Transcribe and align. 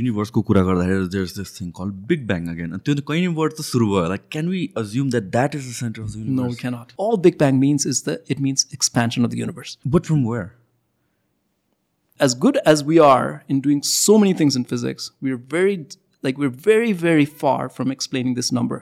युनिभर्सको 0.00 0.41
कुरा 0.47 0.61
गर्दाखेरि 0.63 1.07
theirs 1.13 1.37
this 1.37 1.49
thing 1.59 1.71
call 1.77 1.89
big 2.09 2.25
bang 2.27 2.45
again 2.47 2.77
त्यो 2.77 2.93
त 2.95 3.03
कहीँबाट 3.07 3.53
त 3.53 3.63
सुरु 3.69 3.87
भयो 3.93 4.03
like 4.11 4.21
can 4.31 4.49
we 4.49 4.61
assume 4.81 5.09
that 5.15 5.23
that 5.31 5.55
is 5.55 5.67
the 5.69 5.73
centre 5.79 6.01
of 6.01 6.09
the 6.09 6.15
No, 6.15 6.21
we 6.21 6.27
universe 6.27 6.59
cannot. 6.61 6.93
All 7.05 7.17
Big 7.25 7.37
Bang 7.41 7.59
means 7.63 7.85
is 7.93 8.01
that 8.05 8.31
it 8.35 8.43
means 8.45 8.65
expansion 8.77 9.27
of 9.29 9.33
the 9.33 9.41
universe. 9.41 9.73
But 9.95 10.05
from 10.11 10.23
where 10.27 10.49
As 12.19 12.33
good 12.45 12.57
as 12.71 12.81
we 12.87 12.97
are 13.09 13.27
in 13.53 13.59
doing 13.67 13.79
so 13.89 14.15
many 14.23 14.33
things 14.39 14.57
in 14.61 14.65
physics, 14.71 15.09
we're 15.27 15.41
very 15.53 15.75
like 16.27 16.41
we're 16.41 16.55
very, 16.65 16.91
very 17.03 17.25
far 17.43 17.67
from 17.77 17.93
explaining 17.93 18.35
this 18.39 18.51
number, 18.57 18.77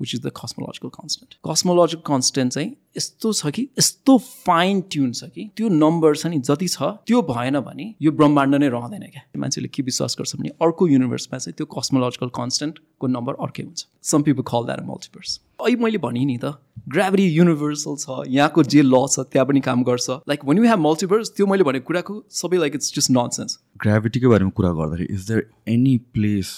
which 0.00 0.14
is 0.14 0.20
the 0.20 0.30
cosmological 0.30 0.90
constant. 0.90 1.36
Cosmological 1.48 2.04
constant 2.10 2.52
चाहिँ 2.52 2.70
यस्तो 2.96 3.32
छ 3.32 3.50
कि 3.54 3.62
यस्तो 3.78 4.16
fine 4.18 4.80
tune 4.92 5.12
छ 5.12 5.24
कि 5.34 5.50
त्यो 5.56 5.68
number 5.68 6.16
छ 6.16 6.26
नि 6.26 6.38
जति 6.48 6.68
छ 6.68 6.90
त्यो 7.06 7.22
भएन 7.30 7.60
भने 7.66 7.94
यो 8.02 8.12
ब्रह्माण्ड 8.12 8.54
नै 8.54 8.68
रहँदैन 8.68 9.02
क्या। 9.12 9.22
मान्छेले 9.38 9.68
के 9.74 9.82
विश्वास 9.82 10.16
गर्छ 10.18 10.36
भने 10.36 10.48
अर्को 10.62 10.86
युनिभर्समा 10.88 11.38
चाहिँ 11.38 11.54
त्यो 11.56 11.66
कस्मोलोजिकल 11.74 12.28
कन्सटेन्टको 12.38 13.06
नम्बर 13.06 13.34
अर्कै 13.46 13.62
हुन्छ। 13.62 13.86
सम 14.10 14.22
पिपल 14.22 14.42
कल 14.52 14.66
द्याट 14.66 14.86
मल्टिभर्स 14.88 15.40
अहिले 15.60 15.82
मैले 15.84 15.98
भने 16.06 16.24
नि 16.24 16.38
त 16.44 16.54
ग्राभिटी 16.88 17.26
युनिभर्सल 17.36 17.96
छ 18.02 18.22
यहाँको 18.38 18.62
जे 18.72 18.82
ल 18.82 19.06
छ 19.06 19.26
त्यहाँ 19.30 19.46
पनि 19.46 19.60
काम 19.68 19.82
गर्छ। 19.84 20.10
Like 20.30 20.44
one 20.44 20.58
you 20.58 20.64
have 20.64 20.78
multiverse 20.88 21.30
त्यो 21.36 21.46
मैले 21.46 21.64
भनेको 21.70 21.86
कुराको 21.86 22.14
सबै 22.40 22.58
like 22.64 22.74
it's 22.80 22.94
just 22.96 23.10
none 23.10 23.28
sense 23.38 23.58
ग्राभिटीको 23.84 24.30
बारेमा 24.30 24.50
कुरा 24.58 24.72
गर्दाखेरि 24.80 25.14
is 25.14 25.30
there 25.30 25.46
any 25.76 25.96
place 26.14 26.54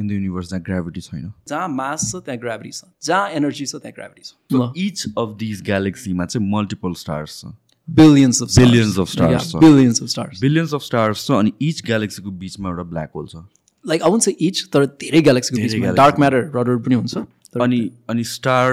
in 0.00 0.08
the 0.08 0.12
universe 0.12 0.50
जहाँ 0.50 0.62
ग्राभिटी 0.66 1.00
छैन 1.00 1.32
जहाँ 1.48 1.68
मास 1.68 2.10
छ 2.10 2.22
त्यहाँ 2.26 2.40
ग्राभिटी 2.40 2.70
छ। 2.72 2.84
जहाँ 3.04 3.30
एनर्जी 3.40 3.66
छ 3.66 3.74
त्यहाँ 3.76 3.92
ग्राभिटी 3.96 4.22
छ। 4.22 4.72
इच 4.86 5.04
अफ 5.18 5.36
दिज 5.40 5.62
ग्यालेक्सीमा 5.70 6.26
चाहिँ 6.26 6.50
मल्टिपल 6.52 6.92
स्टार्स 7.04 7.40
छ 7.40 7.52
billions 7.88 8.42
of 8.42 8.48
Billions 8.56 8.98
of 8.98 9.08
stars. 9.12 9.46
छ। 9.52 9.56
Billions 9.62 10.02
of 10.02 10.08
stars 10.08 10.40
billions 10.40 10.74
of 10.74 10.82
stars 10.82 11.26
छ 11.26 11.38
अनि 11.38 11.52
इच 11.68 11.82
ग्यालेक्सीको 11.86 12.30
बिचमा 12.42 12.68
एउटा 12.70 12.82
ब्ल्याक 12.90 13.10
होल 13.14 13.26
छ 13.26 13.44
लाइक 13.84 14.02
से 14.24 14.30
इच 14.46 14.68
तर 14.72 14.86
धेरै 15.00 15.20
ग्यालेक्सीको 15.28 15.62
बिचमा 15.62 15.92
डार्क 15.98 16.18
म्याटर 16.20 16.50
रडर 16.56 16.76
पनि 16.86 16.94
हुन्छ 16.94 17.14
अनि 17.60 17.80
अनि 18.10 18.24
star 18.32 18.68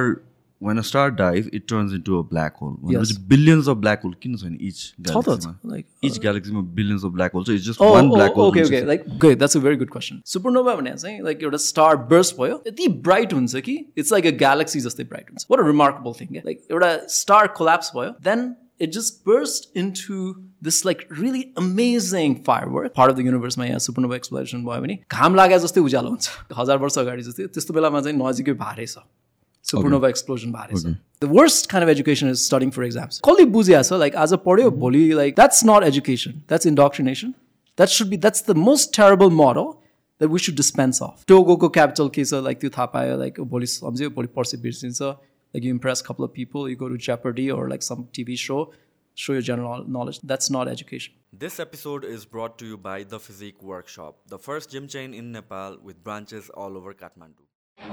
when 0.62 0.78
a 0.78 0.82
star 0.82 1.10
dies 1.16 1.50
it 1.54 1.68
turns 1.70 1.94
into 1.94 2.20
a 2.20 2.22
black 2.30 2.56
hole 2.62 2.74
भनेपछि. 2.76 3.18
बिलियन्स 3.28 3.70
अफ 3.70 3.78
ब्ल्याक 3.78 4.04
होल 4.04 4.14
किन 4.22 4.36
छैन 4.38 4.58
इच 4.62 4.94
ग्यालेक्सीमा 5.02 5.72
लाइक 5.72 5.86
इच 6.04 6.20
ग्यालेक्सीमा 6.20 6.62
बिलियन्स 6.76 7.06
अफ 7.06 7.12
ब्ल्याक 7.14 7.34
होल 7.34 7.44
छ 7.44 7.50
it's 7.50 7.66
just 7.68 7.82
one 7.82 8.10
black 8.10 8.38
okay, 8.38 8.66
okay. 8.66 8.82
Hole 8.82 8.88
Like, 8.88 9.08
good. 9.20 9.40
That's 9.40 9.56
a 9.56 9.64
very 9.66 9.80
good 9.82 9.92
question. 9.92 10.22
Supernova 10.34 10.78
भने 10.78 10.94
चाहिँ 10.98 11.22
like 11.24 11.44
एउटा 11.44 11.58
star 11.66 11.96
burst 12.14 12.38
भयो 12.38 12.62
यति 12.68 12.88
ब्राइट 13.10 13.34
हुन्छ 13.34 13.66
कि 13.66 13.76
इट्स 13.98 14.12
लाइक 14.12 14.26
अ 14.26 14.32
ग्यालेक्सी 14.38 14.80
जस्तै 14.82 15.04
ब्राइट 15.12 15.30
हुन्छ 15.30 15.46
what 15.52 15.60
a 15.60 15.68
remarkable 15.68 16.14
thing 16.22 16.42
like 16.46 16.64
एउटा 16.72 16.96
स्टार 17.18 17.48
कोल्याप्स 17.58 17.92
भयो 17.96 18.16
then 18.30 18.56
it 18.82 18.92
just 18.94 19.22
burst 19.28 19.78
into 19.78 20.34
this 20.64 20.86
like 20.86 21.08
really 21.20 21.44
amazing 21.58 22.34
firework 22.74 22.94
part 22.98 23.12
of 23.12 23.18
the 23.18 23.26
युनिभर्समा 23.26 23.66
यहाँ 23.66 23.80
सुपरनोभा 23.86 24.16
एक्सप्लोरेसन 24.16 24.66
भयो 24.66 24.82
भने 24.82 24.98
घाम 25.12 25.36
लागे 25.36 25.60
जस्तै 25.60 25.82
उज्यालो 25.90 26.10
हुन्छ 26.10 26.58
हजार 26.58 26.78
वर्ष 26.84 26.98
अगाडि 27.04 27.24
जस्तै 27.30 27.48
त्यस्तो 27.56 27.74
बेलामा 27.80 28.02
चाहिँ 28.02 28.18
नजिकै 28.20 28.54
भारे 28.66 28.88
छ 28.88 29.08
सुपरनोभा 29.71 30.09
एक्सप्लोजन 30.09 30.53
भारे 30.53 30.81
छ 30.81 30.95
the 31.25 31.29
worst 31.33 31.71
kind 31.71 31.89
of 31.89 31.93
education 31.95 32.31
is 32.31 32.39
studying 32.45 32.71
for 32.77 32.85
exams 32.85 33.21
कसले 33.29 33.45
बुझिया 33.57 33.83
छ 33.83 34.01
लाइक 34.05 34.17
आज 34.25 34.35
पढ्यो 34.47 34.71
भोलि 34.85 35.03
like 35.21 35.35
that's 35.41 35.65
not 35.71 35.89
education 35.91 36.43
that's 36.53 36.67
इन्डोक्ट्रिनेसन 36.73 37.35
that 37.79 37.95
should 37.97 38.09
be 38.15 38.17
that's 38.27 38.45
the 38.49 38.57
most 38.69 38.97
terrible 38.97 39.37
model 39.43 39.69
that 40.21 40.31
we 40.33 40.39
should 40.47 40.57
dispense 40.63 41.03
of 41.03 41.25
टोगोको 41.35 41.69
capital 41.81 42.09
के 42.17 42.25
छ 42.25 42.43
लाइक 42.49 42.61
त्यो 42.65 42.71
थाहा 42.79 42.87
पायो 42.97 43.19
लाइक 43.25 43.41
भोलि 43.57 43.67
सम्झ्यो 43.75 44.11
भोलि 44.19 44.35
पर्सि 44.39 44.57
बिर्सिन्छ 44.67 45.03
like 45.03 45.65
you 45.65 45.71
impress 45.71 46.03
couple 46.09 46.25
of 46.25 46.33
people 46.37 46.71
you 46.71 46.77
go 46.85 46.89
to 46.89 46.97
Jeopardy 47.09 47.49
or 47.55 47.69
like 47.73 47.83
some 47.89 48.05
TV 48.19 48.37
show, 48.45 48.61
show 49.17 49.35
your 49.35 49.43
general 49.43 49.87
knowledge. 49.97 50.21
That's 50.33 50.51
not 50.51 50.69
education. 50.69 51.15
This 51.45 51.59
episode 51.61 52.05
is 52.05 52.25
brought 52.25 52.59
to 52.63 52.67
you 52.67 52.79
by 52.89 52.99
The 53.05 53.21
Physique 53.29 53.63
Workshop, 53.63 54.21
the 54.35 54.39
first 54.39 54.71
gym 54.77 54.89
chain 54.97 55.15
in 55.15 55.33
Nepal 55.33 55.79
with 55.83 56.03
branches 56.05 56.51
all 56.51 56.77
over 56.77 56.95
Kathmandu. 56.95 57.46
Okay 57.78 57.90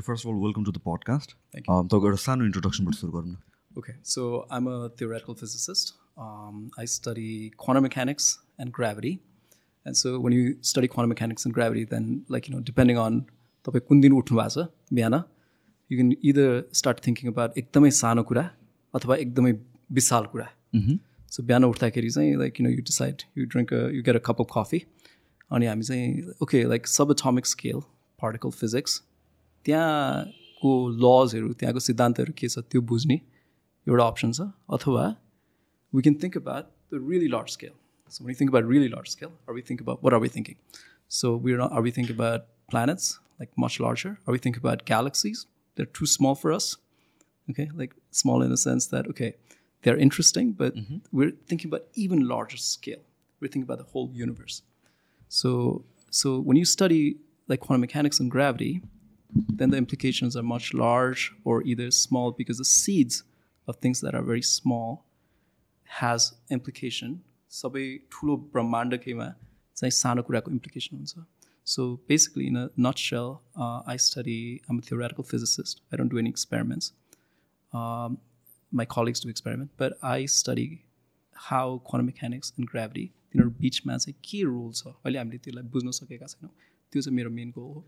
first 0.00 0.26
of 0.26 0.28
all 0.28 0.38
welcome 0.42 0.64
to 0.64 0.72
the 0.72 0.80
podcast 0.86 1.32
तपाईँको 1.56 2.06
एउटा 2.06 2.20
सानो 2.24 2.44
इन्ट्रोडक्सनबाट 2.44 2.94
सुरु 2.94 3.12
गरौँ 3.12 3.30
न। 3.30 3.36
Okay 3.78 3.92
so 4.12 4.20
I'm 4.52 4.64
a 4.66 4.76
theoretical 5.00 5.34
physicist 5.40 5.94
I 6.20 6.86
study 6.96 7.32
quantum 7.58 7.82
mechanics 7.82 8.28
and 8.60 8.72
gravity 8.76 9.12
and 9.86 9.96
so 10.04 10.16
when 10.20 10.32
you 10.38 10.54
study 10.70 10.88
quantum 10.94 11.10
mechanics 11.16 11.46
and 11.46 11.54
gravity 11.56 11.84
then 11.96 12.04
like 12.30 12.50
you 12.50 12.56
know 12.56 12.62
depending 12.70 12.96
on 13.08 13.20
तपाईँ 13.66 13.86
कुन 13.88 14.00
दिन 14.00 14.12
उठ्नु 14.22 14.34
भएको 14.40 14.50
छ 14.54 14.68
बिहान 14.92 15.14
you 15.14 15.94
can 15.98 16.16
either 16.32 16.48
start 16.80 17.06
thinking 17.06 17.32
about 17.32 17.50
एकदमै 17.64 17.90
सानो 18.04 18.22
कुरा 18.32 18.44
अथवा 18.94 19.14
एकदमै 19.26 19.52
विशाल 20.00 20.24
कुरा। 20.34 20.48
mm-hmm. 20.76 20.98
सो 21.37 21.43
बिहान 21.51 21.63
उठ्दाखेरि 21.65 22.09
चाहिँ 22.09 22.35
like 22.43 22.61
you 22.61 22.67
know 22.67 22.71
you 22.75 22.81
decide 22.91 23.21
you 23.37 23.45
drink 23.55 23.73
you 23.73 24.03
get 24.09 24.15
a 24.15 24.23
cup 24.29 24.41
of 24.41 24.47
coffee 24.57 24.81
अनि 25.51 25.65
हामी 25.65 25.83
चाहिँ 25.91 26.37
ओके 26.43 26.63
लाइक 26.71 26.87
सब 26.93 27.11
एटोमिक 27.17 27.45
स्केल 27.55 27.81
पार्टिकल 28.21 28.57
फिजिक्स 28.61 29.01
त्यहाँको 29.65 30.73
लजहरू 31.05 31.53
त्यहाँको 31.59 31.85
सिद्धान्तहरू 31.89 32.33
के 32.41 32.49
छ 32.55 32.65
त्यो 32.71 32.81
बुझ्ने 32.93 33.21
एउटा 33.87 34.07
अप्सन 34.07 34.31
छ 34.39 34.49
अथवा 34.79 35.05
we 35.93 36.01
can 36.01 36.15
think 36.15 36.35
about 36.35 36.71
the 36.89 36.99
really 36.99 37.27
large 37.27 37.51
scale. 37.51 37.75
So 38.09 38.23
when 38.23 38.29
you 38.29 38.35
think 38.35 38.49
about 38.49 38.65
really 38.65 38.89
large 38.89 39.09
scale, 39.09 39.31
are 39.47 39.53
we 39.53 39.61
think 39.61 39.81
about 39.81 40.03
what 40.03 40.13
are 40.13 40.19
we 40.19 40.27
thinking? 40.27 40.57
So 41.07 41.35
we're 41.35 41.57
not 41.57 41.71
are 41.71 41.81
we 41.81 41.91
thinking 41.91 42.15
about 42.15 42.47
planets 42.69 43.19
like 43.39 43.51
much 43.57 43.79
larger? 43.79 44.17
Are 44.27 44.33
we 44.33 44.39
thinking 44.39 44.61
about 44.61 44.85
galaxies? 44.85 45.45
They're 45.75 45.93
too 45.99 46.05
small 46.05 46.35
for 46.35 46.51
us. 46.51 46.77
Okay, 47.49 47.69
like 47.75 47.95
small 48.11 48.41
in 48.41 48.49
the 48.49 48.57
sense 48.57 48.87
that 48.87 49.07
okay, 49.07 49.35
they're 49.83 49.97
interesting, 49.97 50.51
but 50.51 50.73
we're 51.11 51.31
thinking 51.47 51.69
about 51.69 51.83
even 51.93 52.27
larger 52.27 52.57
scale. 52.57 53.03
We're 53.39 53.47
thinking 53.47 53.63
about 53.63 53.77
the 53.77 53.89
whole 53.91 54.09
universe. 54.13 54.61
So 55.27 55.85
so 56.09 56.39
when 56.39 56.57
you 56.57 56.65
study 56.65 57.17
like 57.47 57.59
quantum 57.59 57.81
mechanics 57.81 58.19
and 58.19 58.31
gravity, 58.31 58.81
then 59.59 59.69
the 59.69 59.77
implications 59.77 60.35
are 60.35 60.43
much 60.43 60.73
large 60.73 61.31
or 61.43 61.61
either 61.63 61.91
small 61.91 62.31
because 62.31 62.57
the 62.57 62.65
seeds 62.65 63.23
of 63.67 63.77
things 63.77 64.01
that 64.01 64.15
are 64.15 64.21
very 64.21 64.41
small 64.41 65.05
has 66.01 66.33
implication 66.49 67.21
सबै 67.55 67.83
ठुलो 68.11 68.35
ब्रह्माण्डकैमा 68.53 69.27
चाहिँ 69.79 69.91
सानो 69.97 70.21
कुराको 70.27 70.51
implication 70.51 70.95
हुन्छ 70.97 71.25
so 71.73 71.83
basically 72.09 72.45
in 72.51 72.57
a 72.61 72.67
nut 72.85 73.03
cell 73.03 73.29
I 73.91 73.97
study 74.05 74.39
आम 74.69 74.79
अ 74.79 74.87
theoretical 74.87 75.27
physicist 75.31 75.81
I 75.91 75.99
don't 76.01 76.13
do 76.15 76.21
any 76.23 76.33
experiments 76.35 76.91
um, 77.79 78.17
my 78.71 78.85
colleagues 78.95 79.19
do 79.19 79.29
experiment 79.29 79.71
but 79.77 79.97
I 80.03 80.25
study 80.37 80.69
how 81.35 81.65
quantum 81.89 82.07
mechanics 82.07 82.53
and 82.57 82.67
gravity 82.67 83.07
तिनीहरू 83.33 83.51
बिचमा 83.61 83.97
चाहिँ 83.97 84.15
के 84.25 84.43
रोल 84.43 84.71
छ 84.73 84.87
अहिले 84.87 85.17
हामीले 85.19 85.37
त्यसलाई 85.37 85.63
बुझ्न 85.71 85.91
सकेका 85.97 86.27
छैनौँ 86.33 86.51
त्यो 86.93 87.01
चाहिँ 87.01 87.15
मेरो 87.15 87.29
मेन 87.31 87.49
गोल 87.57 87.73
हो 87.73 87.83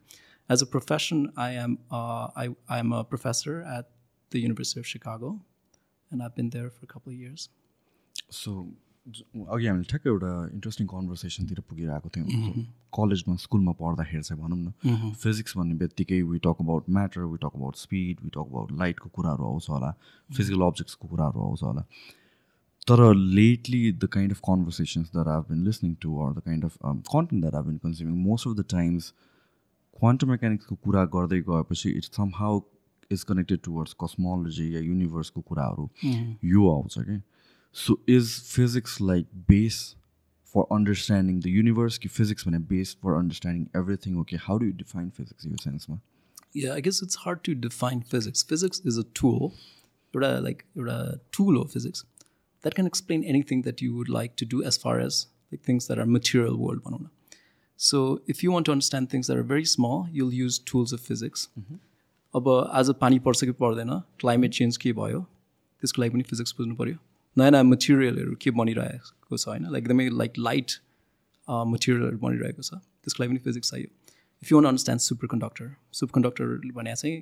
as 0.49 0.63
a 0.63 0.65
profession 0.71 1.27
I 1.39 1.55
am 1.65 1.77
I 1.93 2.49
I 2.69 2.79
am 2.79 2.95
a 2.95 3.01
professor 3.11 3.61
at 3.77 3.85
the 4.31 4.41
university 4.43 4.79
of 4.79 4.87
Chicago 4.91 5.31
and 6.11 6.23
I 6.23 6.29
been 6.37 6.49
there 6.55 6.69
for 6.79 6.87
couple 6.93 7.13
years 7.13 7.49
so 8.41 8.55
अघि 9.02 9.66
हामीले 9.66 9.84
ठ्याक्कै 9.90 10.10
एउटा 10.10 10.30
इन्ट्रेस्टिङ 10.54 10.86
कन्भर्सेसनतिर 10.86 11.60
पुगिरहेको 11.68 12.08
थियौँ। 12.14 12.26
कलेजमा 12.94 13.34
स्कुलमा 13.44 13.72
पढ्दाखेरि 13.80 14.22
चाहिँ 14.22 14.42
भनौँ 14.42 14.58
न। 14.58 15.12
फिजिक्स 15.22 15.56
भन्ने 15.58 15.74
बित्तिकै 15.82 16.20
we 16.22 16.38
talk 16.46 16.56
about 16.62 16.84
matter 16.96 17.22
we 17.26 17.38
talk 17.42 17.54
about 17.58 17.76
speed 17.82 18.20
we 18.22 18.30
talk 18.30 18.46
about 18.46 18.72
लाइटको 18.78 19.08
कुराहरू 19.16 19.42
आउँछ 19.44 19.70
होला। 19.70 19.90
फिजिकल 20.30 20.62
अब्जेक्ट्सको 20.66 21.08
कुराहरू 21.08 21.40
आउँछ 21.46 21.62
होला। 21.62 21.82
तर 22.88 23.00
lately 23.14 23.80
the 23.92 24.04
kind 24.12 24.32
of 24.32 24.40
conversations 24.46 25.10
that 25.12 25.28
I've 25.34 25.42
been 25.50 25.64
listening 25.64 25.94
to 26.02 26.16
or 26.22 26.32
the 26.38 26.46
kind 26.46 26.64
of 26.64 26.78
content 26.84 27.40
that 27.42 27.54
I've 27.54 27.66
been 27.66 27.76
consuming 27.84 28.16
most 28.22 28.48
of 28.48 28.56
the 28.56 28.64
times 28.70 29.12
quantum 29.98 30.30
मेकानिक्सको 30.30 30.74
कुरा 30.84 31.04
गर्दै 31.16 31.40
गएपछि 31.50 31.90
it's 31.98 32.16
somehow 32.36 32.60
is 33.10 33.22
connected 33.28 33.60
towards 33.64 33.96
cosmology 34.00 34.74
या 34.74 34.80
युनिभर्सको 34.80 35.40
कुराहरू 35.50 35.88
यो 36.54 36.70
आउँछ 36.70 36.98
कि 36.98 37.20
so 37.75 37.99
is 38.09 38.33
physics 38.55 38.99
like 39.01 39.27
base 39.49 39.79
for 40.53 40.75
understanding 40.75 41.39
the 41.39 41.55
universe 41.55 41.97
कि 42.03 42.09
फिजिक्स 42.09 42.47
भने 42.47 42.59
base 42.73 42.97
for 43.03 43.17
understanding 43.21 43.65
everything 43.81 44.19
okay 44.19 44.35
how 44.45 44.57
do 44.57 44.65
you 44.65 44.77
define 44.83 45.09
physics 45.17 45.45
यो 45.47 45.63
सेन्समा 45.63 45.99
Yeah, 46.57 46.73
I 46.73 46.81
guess 46.83 46.99
it's 47.05 47.17
hard 47.21 47.39
to 47.45 47.53
define 47.63 47.99
physics. 48.11 48.41
Physics 48.51 48.79
is 48.91 48.97
a 48.99 49.03
tool, 49.19 49.51
एउटा 50.13 50.29
like 50.43 50.61
एउटा 50.77 50.95
tool 51.37 51.57
of 51.61 51.73
physics 51.73 52.05
that 52.63 52.77
can 52.77 52.87
explain 52.91 53.25
anything 53.33 53.61
that 53.67 53.83
you 53.85 53.89
would 53.97 54.09
like 54.15 54.35
to 54.41 54.47
do 54.53 54.61
as 54.69 54.79
far 54.83 54.93
as 54.99 55.19
like 55.51 55.61
things 55.67 55.89
that 55.89 56.01
are 56.03 56.07
material 56.13 56.57
world 56.61 56.81
भनौँ 56.85 56.99
न. 57.01 57.09
So 57.79 58.01
if 58.35 58.43
you 58.43 58.51
want 58.51 58.69
to 58.69 58.75
understand 58.75 59.09
things 59.09 59.27
that 59.27 59.37
are 59.37 59.47
very 59.51 59.67
small, 59.73 59.99
you'll 60.11 60.33
use 60.33 60.57
tools 60.71 60.95
of 60.97 61.03
physics. 61.09 61.47
अब 62.33 62.49
आज 62.79 62.93
पानी 63.01 63.19
पर्छ 63.27 63.43
कि 63.43 63.51
पर्दैन 63.59 63.99
climate 64.19 64.53
change 64.53 64.77
के 64.85 64.93
भयो 64.93 65.21
त्यसको 65.81 66.01
लागि 66.01 66.13
पनि 66.13 66.23
फिजिक्स 66.31 66.55
बुझ्नु 66.57 66.75
पऱ्यो 66.81 66.97
नयाँ 67.36 67.50
नयाँ 67.50 67.64
मटेरियलहरू 67.64 68.34
के 68.42 68.50
बनिरहेको 68.50 69.36
छ 69.36 69.48
होइन? 69.48 69.64
लाइक 69.72 69.84
एकदमै 69.84 70.08
लाइक 70.20 70.32
लाइट 70.38 70.70
मटेरियलहरू 71.48 72.18
बनिरहेको 72.24 72.62
छ। 72.62 72.74
त्यसको 73.02 73.22
लागि 73.22 73.30
पनि 73.32 73.42
फिजिक्स 73.46 73.70
चाहियो। 73.70 73.88
If 74.42 74.52
you 74.52 74.58
wanna 74.58 74.66
understand 74.68 75.00
superconductor 75.32 75.66
superconductor 76.14 76.46
भने 76.76 76.94
चाहिँ 76.94 77.16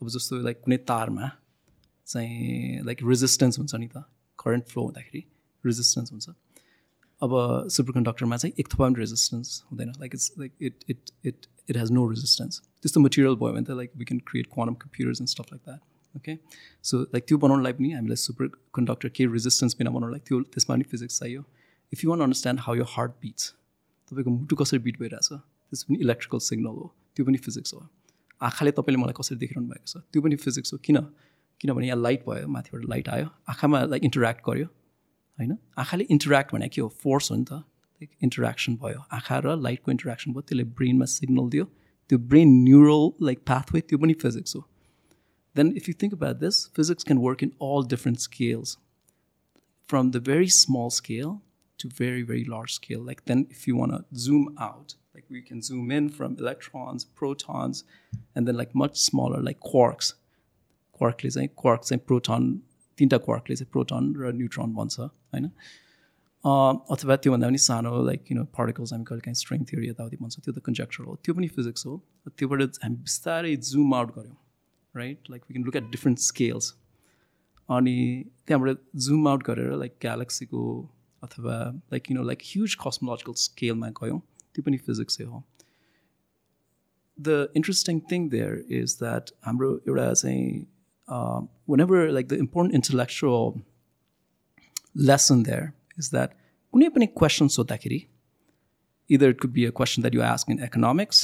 अब 0.00 0.08
जस्तो 0.16 0.42
लाइक 0.44 0.60
कुनै 0.64 0.76
तारमा 0.90 1.30
चाहिँ 2.06 2.84
लाइक 2.86 2.98
रेजिस्टेन्स 3.02 3.58
हुन्छ 3.58 3.74
नि 3.74 3.88
त। 3.88 4.04
करेन्ट 4.38 4.64
फ्लो 4.68 4.82
हुँदाखेरि 4.84 5.22
रेजिस्टेन्स 5.64 6.12
हुन्छ। 6.12 6.28
अब 7.20 7.32
सुपर 7.72 7.92
कन्डक्टरमा 7.92 8.36
चाहिँ 8.36 8.54
एक 8.60 8.68
थोपा 8.72 8.84
पनि 8.84 9.00
रेजिस्टेन्स 9.00 9.62
हुँदैन। 9.70 9.92
Like 10.00 10.14
it's 10.14 10.32
like 10.38 10.52
it 10.60 10.84
it 10.90 11.10
it 11.26 11.46
it 11.70 11.76
has 11.76 11.90
no 11.90 12.08
resistance 12.10 12.60
त्यस्तो 12.82 13.00
मटेरियल 13.00 13.34
भयो 13.40 13.52
भने 13.52 13.64
त 13.64 13.76
like 13.80 13.90
we 13.96 14.04
can 14.04 14.20
create 14.28 14.46
quantum 14.54 14.74
computers 14.84 15.20
and 15.20 15.30
stuff 15.30 15.52
like 15.52 15.62
that 15.64 15.80
okay 16.16 16.36
so 16.82 17.00
like 17.14 17.24
त्यो 17.28 17.38
बनाउनलाई 17.44 17.72
पनि 17.78 17.92
हामीलाई 17.92 18.16
सुपर 18.24 18.46
कन्डक्टर 18.74 19.08
केही 19.16 19.32
रेजिस्टेन्स 19.32 19.76
बिना 19.78 19.90
बनाउनलाई 19.98 20.20
त्यो 20.28 20.40
त्यसमा 20.54 20.74
पनि 20.74 20.84
फिजिक्स 20.92 21.18
चाहियो। 21.20 21.44
If 21.92 22.04
you 22.04 22.10
wanna 22.10 22.20
understand 22.20 22.60
how 22.66 22.74
your 22.76 22.88
heart 22.94 23.12
beats 23.22 23.52
तपाईँको 24.10 24.30
मुटु 24.30 24.56
कसरी 24.56 24.78
बिट 24.86 24.98
भइरहेछ 25.00 25.28
त्यस 25.32 25.82
पनि 25.84 25.98
इलेक्ट्रिकल 26.06 26.38
सिग्नल 26.48 26.76
हो। 26.80 26.92
त्यो 27.16 27.24
पनि 27.26 27.38
फिजिक्स 27.46 27.74
हो। 27.74 27.80
आँखाले 28.48 28.70
तपाईँले 28.78 29.02
मलाई 29.02 29.14
कसरी 29.20 29.38
देखिरहनु 29.38 29.68
भएको 29.68 29.86
छ 29.86 30.04
त्यो 30.12 30.22
पनि 30.22 30.36
फिजिक्स 30.36 30.72
हो। 30.72 30.78
किन? 30.84 30.98
किनभने 31.60 31.86
यहाँ 31.86 32.00
लाइट 32.00 32.24
भयो 32.28 32.48
माथिबाट 32.48 32.84
लाइट 32.90 33.08
आयो। 33.08 33.28
आँखामा 33.48 33.82
लाइक 33.92 34.04
इन्टरेक्ट 34.04 34.40
गर्यो। 34.48 34.66
होइन? 35.38 35.56
आँखाले 35.78 36.04
इन्टरेक्ट 36.10 36.52
भने 36.52 36.68
के 36.68 36.80
हो? 36.80 36.88
फोर्स 37.02 37.30
हो 37.30 37.36
नि 37.36 37.44
त। 37.50 37.62
इन्टरेक्सन 38.22 38.76
भयो। 38.76 39.00
आँखा 39.12 39.38
र 39.44 39.56
लाइटको 39.56 39.90
इन्टरेक्सन 39.90 40.32
भयो। 40.32 40.40
त्यसले 40.48 40.64
ब्रेनमा 40.76 41.04
सिग्नल 41.08 41.48
दियो। 41.50 41.64
त्यो 42.10 42.18
ब्रेन 42.30 42.48
न्युरल 42.62 43.24
लाइक 43.26 43.38
पाथवे 43.48 43.80
त्यो 43.80 43.98
पनि 43.98 44.14
फिजिक्स 44.20 44.56
हो। 44.56 44.60
Then 45.55 45.73
if 45.77 45.89
you 45.89 45.95
think 46.01 46.13
about 46.13 46.39
this 46.39 46.65
physics 46.75 47.03
can 47.03 47.19
work 47.27 47.43
in 47.43 47.51
Al 47.69 47.87
different 47.95 48.19
scales 48.29 48.77
from 49.89 50.11
the 50.11 50.19
very 50.21 50.47
small 50.47 50.89
scale 50.89 51.31
to 51.79 51.89
very 51.95 52.21
very 52.27 52.43
large 52.45 52.73
scale 52.73 53.01
like 53.07 53.21
then 53.25 53.39
if 53.49 53.63
you 53.67 53.73
want 53.75 53.93
to 53.93 53.99
zoom 54.17 54.43
out 54.59 54.93
like 55.15 55.25
we 55.29 55.41
can 55.41 55.61
zoom 55.61 55.91
in 55.91 56.07
from 56.09 56.37
electrons 56.39 57.05
protons 57.21 57.81
and 58.35 58.47
then 58.47 58.55
like 58.55 58.73
much 58.83 58.95
smaller 59.01 59.41
like 59.47 59.59
quarks 59.61 60.13
क्वार्कले 60.99 61.29
चाहिँ 61.31 61.49
quark 61.57 61.81
चाहिँ 61.81 61.99
proton 62.07 62.43
तिनवटा 62.99 63.17
क्वार्कले 63.19 63.55
चाहिँ 63.55 63.69
proton 63.71 64.13
र 64.17 64.31
neutron 64.33 64.73
भन्छ 64.73 64.99
होइन 64.99 65.45
अथवा 66.93 67.15
त्योभन्दा 67.23 67.47
पनि 67.47 67.57
सानो 67.63 67.93
लाइक 68.05 68.23
किन 68.23 68.43
पार्टिकल्स 68.57 68.93
हामी 68.93 69.05
कहिले 69.05 69.21
काहीँ 69.21 69.35
स्ट्रेङ 69.35 69.63
थियो 69.71 69.81
यताउति 69.83 70.17
भन्छ 70.21 70.39
त्यो 70.39 70.53
त 70.53 70.63
कन्जेक्चर 70.67 71.03
हो 71.05 71.15
त्यो 71.25 71.35
पनि 71.35 71.47
फिजिक्स 71.57 71.85
हो 71.85 71.95
त्योबाट 72.37 72.79
हामी 72.83 72.95
बिस्तारै 73.07 73.55
जुम 73.69 73.93
आउट 73.99 74.13
गऱ्यौँ 74.17 74.37
right 74.95 75.29
like 75.31 75.43
we 75.49 75.53
can 75.53 75.65
look 75.65 75.75
at 75.75 75.91
different 75.91 76.19
scales 76.19 76.73
अनि 77.69 77.97
त्यहाँबाट 78.47 78.81
जुम 79.05 79.27
आउट 79.27 79.43
गरेर 79.47 79.71
लाइक 79.83 79.95
ग्यालेक्सीको 80.01 80.65
अथवा 81.23 81.57
like 81.93 82.11
you 82.11 82.17
know 82.17 82.23
like 82.23 82.41
huge 82.45 82.75
cosmological 82.85 83.33
स्केलमा 83.45 83.89
गयौँ 84.01 84.19
त्यो 84.55 84.63
पनि 84.65 84.77
फिजिक्सै 84.89 85.23
हो 85.23 85.43
the 87.17 87.47
interesting 87.55 87.99
thing 88.11 88.29
there 88.29 88.63
is 88.81 88.97
that 88.99 89.31
हाम्रो 89.47 89.73
एउटा 89.87 90.13
चाहिँ 90.13 90.67
whenever 91.65 92.11
like 92.11 92.29
the 92.29 92.37
important 92.37 92.73
intellectual 92.73 93.61
lesson 94.95 95.43
there 95.43 95.73
is 95.97 96.09
that 96.11 96.37
कुनै 96.73 96.89
पनि 96.95 97.07
क्वेसन 97.19 97.47
सोद्धाखेरि 97.57 97.99
either 99.09 99.29
it 99.29 99.39
could 99.39 99.53
be 99.53 99.65
a 99.65 99.71
question 99.71 100.03
that 100.03 100.13
you 100.13 100.21
ask 100.21 100.49
in 100.49 100.59
economics 100.67 101.21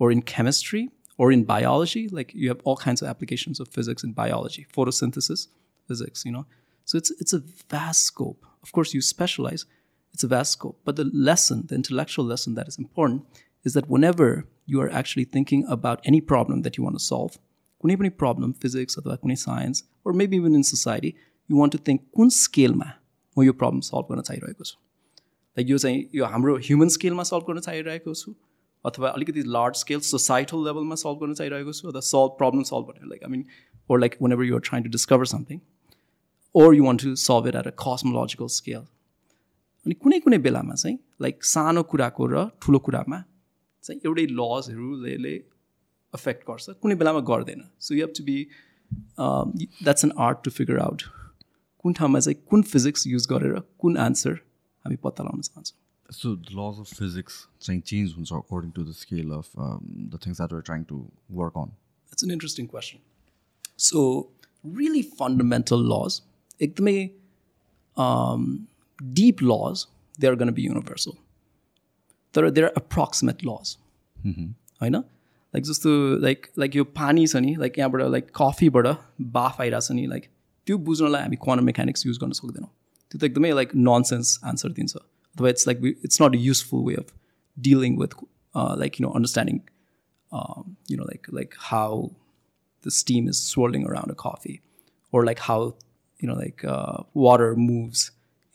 or 0.00 0.10
in 0.12 0.22
chemistry 0.22 0.82
or 1.18 1.30
in 1.32 1.44
biology 1.44 2.08
like 2.08 2.34
you 2.34 2.48
have 2.48 2.60
all 2.64 2.76
kinds 2.76 3.02
of 3.02 3.08
applications 3.08 3.60
of 3.60 3.68
physics 3.68 4.04
in 4.04 4.12
biology 4.12 4.66
photosynthesis 4.76 5.46
physics 5.88 6.24
you 6.24 6.32
know 6.32 6.46
so 6.84 6.98
it's 6.98 7.10
it's 7.24 7.32
a 7.32 7.42
vast 7.70 8.02
scope 8.04 8.46
of 8.62 8.72
course 8.72 8.94
you 8.94 9.00
specialize 9.00 9.64
it's 10.14 10.24
a 10.24 10.28
vast 10.28 10.52
scope 10.52 10.78
but 10.84 10.96
the 10.96 11.08
lesson 11.30 11.64
the 11.68 11.74
intellectual 11.74 12.24
lesson 12.24 12.54
that 12.54 12.68
is 12.68 12.78
important 12.78 13.24
is 13.64 13.74
that 13.74 13.88
whenever 13.88 14.46
you 14.66 14.80
are 14.80 14.90
actually 14.90 15.24
thinking 15.24 15.64
about 15.68 16.00
any 16.04 16.20
problem 16.20 16.62
that 16.62 16.76
you 16.76 16.84
want 16.84 16.96
to 17.00 17.04
solve 17.04 17.38
कुनै 17.82 17.94
पनि 18.00 18.08
problem 18.22 18.52
physics 18.62 18.98
अथवा 18.98 19.14
कुनै 19.22 19.36
signs 19.44 19.84
or 20.04 20.12
maybe 20.18 20.36
even 20.40 20.56
in 20.58 20.64
society 20.68 21.10
you 21.50 21.56
want 21.60 21.74
to 21.76 21.80
think 21.86 22.04
कुन 22.18 22.28
स्केलमा 22.36 22.90
म 23.38 23.42
यो 23.42 23.52
problem 23.62 23.80
solve 23.88 24.12
गर्न 24.12 24.22
चाहिरहेको 24.28 24.64
छु 24.68 24.76
like 25.58 25.70
यो 25.70 25.78
चाहिँ 25.84 26.04
यो 26.14 26.24
हाम्रो 26.34 26.56
ह्युमन 26.68 26.88
स्केलमा 26.96 27.22
सल्भ 27.30 27.48
गर्न 27.48 27.64
चाहिरहेको 27.66 28.14
छु 28.20 28.34
अथवा 28.85 29.09
अलिकति 29.09 29.43
लार्ज 29.55 29.75
स्केल 29.77 29.99
सोसाइटल 30.09 30.65
लेभलमा 30.65 30.95
सल्भ 31.03 31.19
गर्न 31.21 31.33
चाहिरहेको 31.39 31.73
छु 31.79 31.87
अथवा 31.87 32.03
सल्भ 32.09 32.37
प्रब्लम 32.37 32.63
सल्भ 32.71 32.91
भनेर 32.91 33.09
like 33.09 33.23
I 33.23 33.31
mean 33.31 33.45
or 33.89 33.99
like 33.99 34.15
whenever 34.33 34.45
you're 34.45 34.61
trying 34.69 34.83
to 34.83 34.89
discover 34.91 35.25
something 35.33 35.59
or 36.55 36.75
you 36.75 36.85
want 36.85 37.03
to 37.03 37.15
solve 37.23 37.47
it 37.47 37.55
at 37.55 37.67
a 37.67 37.75
cosmological 37.83 38.47
scale 38.55 38.85
अनि 39.85 39.93
कुनै 40.05 40.19
कुनै 40.19 40.37
बेलामा 40.45 40.75
चाहिँ 40.75 40.97
लाइक 41.21 41.43
सानो 41.49 41.83
कुराको 41.91 42.31
र 42.31 42.47
ठुलो 42.61 42.79
कुरामा 42.87 43.23
चाहिँ 43.83 44.01
एउटै 44.05 44.25
लजहरूले 44.31 45.35
अफेक्ट 46.13 46.41
गर्छ। 46.49 46.69
कुनै 46.81 46.95
बेलामा 46.95 47.19
गर्दैन। 47.27 47.61
So 47.79 47.95
you 47.95 48.05
have 48.05 48.13
to 48.17 48.23
be 48.23 48.37
that's 49.83 50.05
an 50.05 50.11
art 50.25 50.43
to 50.43 50.51
figure 50.51 50.79
out 50.79 51.01
कुन 51.83 51.93
ठाउँमा 51.99 52.19
चाहिँ 52.19 52.37
कुन 52.49 52.61
फिजिक्स 52.71 53.07
युज 53.07 53.27
गरेर 53.31 53.59
कुन 53.79 53.97
आन्सर 54.05 54.33
हामी 54.85 54.95
पत्ता 55.03 55.23
लगाउन 55.23 55.41
चाहन्छौँ। 55.41 55.77
So 56.10 56.34
the 56.34 56.56
laws 56.56 56.78
of 56.78 56.88
physics 56.88 57.46
चाहिँ 57.60 57.84
change 57.90 58.14
हुन्छ 58.16 58.32
according 58.38 58.72
to 58.72 58.84
the 58.84 58.94
scale 58.94 59.32
of 59.32 59.48
um, 59.58 60.08
the 60.10 60.18
things 60.18 60.38
that 60.38 60.52
we're 60.52 60.66
trying 60.70 60.84
to 60.92 60.98
work 61.30 61.56
on. 61.56 61.72
That's 62.10 62.22
an 62.22 62.30
interesting 62.30 62.66
question. 62.66 63.00
So 63.76 64.02
really 64.64 65.02
fundamental 65.20 65.78
laws, 65.78 66.20
एकदमै 66.60 67.10
um, 67.96 68.68
deep 69.20 69.40
laws, 69.40 69.86
they 70.18 70.28
are 70.28 70.36
going 70.36 70.52
to 70.54 70.58
be 70.60 70.66
universal. 70.68 71.16
तर 72.34 72.54
there 72.54 72.66
are 72.66 72.74
approximate 72.82 73.44
laws. 73.44 73.76
होइन 74.82 74.96
like 75.54 75.64
जस्तो 75.64 75.90
like 76.20 76.46
like 76.58 76.76
यो 76.76 76.84
पानी 76.98 77.26
छ 77.26 77.36
नि 77.46 77.54
like 77.56 77.78
यहाँबाट 77.78 78.02
like 78.10 78.30
कफीबाट 78.36 78.86
बाफ 79.38 79.60
आइरहेको 79.60 79.86
छ 79.86 79.96
नि 79.98 80.06
लाइक 80.12 80.28
त्यो 80.66 80.78
बुझ्नलाई 80.90 81.22
हामी 81.22 81.36
क्वानम 81.46 81.64
मेकानिक्स 81.70 82.06
युज 82.06 82.18
गर्न 82.22 82.32
सक्दैनौँ 82.40 82.70
त्यो 83.10 83.18
त 83.18 83.24
एकदमै 83.30 83.50
लाइक 83.60 83.74
ननसेन्स 83.88 84.38
आन्सर 84.52 84.72
दिन्छ 84.78 85.02
अथवा 85.36 85.48
it's 85.48 85.66
like 85.68 85.84
it's 86.04 86.22
not 86.22 86.36
a 86.36 86.38
useful 86.38 86.84
way 86.86 86.94
of 87.02 87.12
dealing 87.56 87.98
with 88.00 88.18
like 88.82 89.00
you 89.00 89.06
no 89.06 89.12
understanding 89.20 89.60
you 90.90 90.96
know 90.96 91.04
like 91.04 91.26
like 91.34 91.54
how 91.70 92.06
the 92.86 92.90
steam 93.00 93.28
is 93.28 93.40
swirling 93.52 93.88
around 93.92 94.14
a 94.16 94.18
coffee 94.26 94.58
or 95.12 95.24
like 95.30 95.42
how 95.48 95.60
you 96.20 96.28
know 96.28 96.38
like 96.42 96.64
uh, 96.74 96.98
water 97.26 97.50
moves 97.68 98.04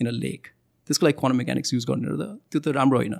in 0.01 0.13
a 0.13 0.15
lake 0.23 0.53
त्यसको 0.87 1.05
लागि 1.05 1.17
quantum 1.19 1.37
mechanics 1.37 1.73
use 1.73 1.85
गर्ने 1.85 2.17
त 2.17 2.27
त्यो 2.51 2.59
त 2.59 2.75
राम्रो 2.79 2.99
होइन 2.99 3.15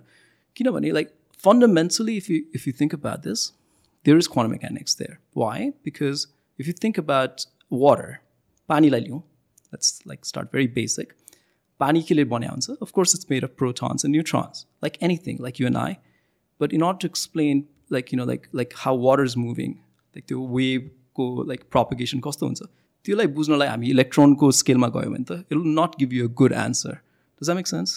किनभने 0.56 0.92
like 1.00 1.16
fundamentally 1.44 2.18
if 2.18 2.30
you 2.30 2.38
if 2.54 2.66
you 2.68 2.74
think 2.74 2.94
about 2.94 3.24
this 3.24 3.54
there 4.06 4.18
is 4.18 4.28
quantum 4.28 4.52
mechanics 4.52 4.96
there 4.96 5.20
why 5.34 5.72
because 5.84 6.28
if 6.60 6.68
you 6.68 6.74
think 6.74 6.98
about 6.98 7.46
water 7.70 8.22
pani 8.70 8.90
lai 8.90 9.02
let's 9.72 9.92
like 10.06 10.26
start 10.26 10.52
very 10.52 10.68
basic 10.68 11.16
pani 11.82 12.04
ke 12.10 12.18
liye 12.20 12.78
of 12.86 12.94
course 12.98 13.14
it's 13.18 13.30
made 13.30 13.48
of 13.48 13.56
protons 13.62 14.04
and 14.04 14.18
neutrons 14.18 14.66
like 14.82 14.98
anything 15.10 15.42
like 15.48 15.60
you 15.64 15.68
and 15.72 15.78
i 15.78 15.90
but 16.60 16.74
in 16.74 16.82
order 16.90 17.00
to 17.06 17.08
explain 17.08 17.66
like 17.90 18.12
you 18.12 18.18
know 18.20 18.28
like 18.32 18.50
like 18.62 18.74
how 18.86 18.94
water 19.08 19.28
is 19.32 19.38
moving 19.38 19.78
like 20.16 20.28
the 20.34 20.40
wave 20.58 20.90
को 21.20 21.48
like 21.52 21.64
propagation 21.76 22.22
कस्तो 22.28 22.46
हुन्छ 22.46 22.64
त्यसलाई 23.06 23.28
बुझ्नलाई 23.38 23.68
हामी 23.68 23.90
इलेक्ट्रोनको 23.90 24.52
स्केलमा 24.58 24.88
गयो 24.96 25.10
भने 25.12 25.24
त 25.30 25.40
it 25.40 25.54
will 25.54 25.74
not 25.80 25.96
give 26.00 26.14
you 26.14 26.28
a 26.28 26.34
good 26.42 26.54
answer 26.66 26.92
does 26.92 27.46
that 27.46 27.58
make 27.58 27.68
sense 27.68 27.96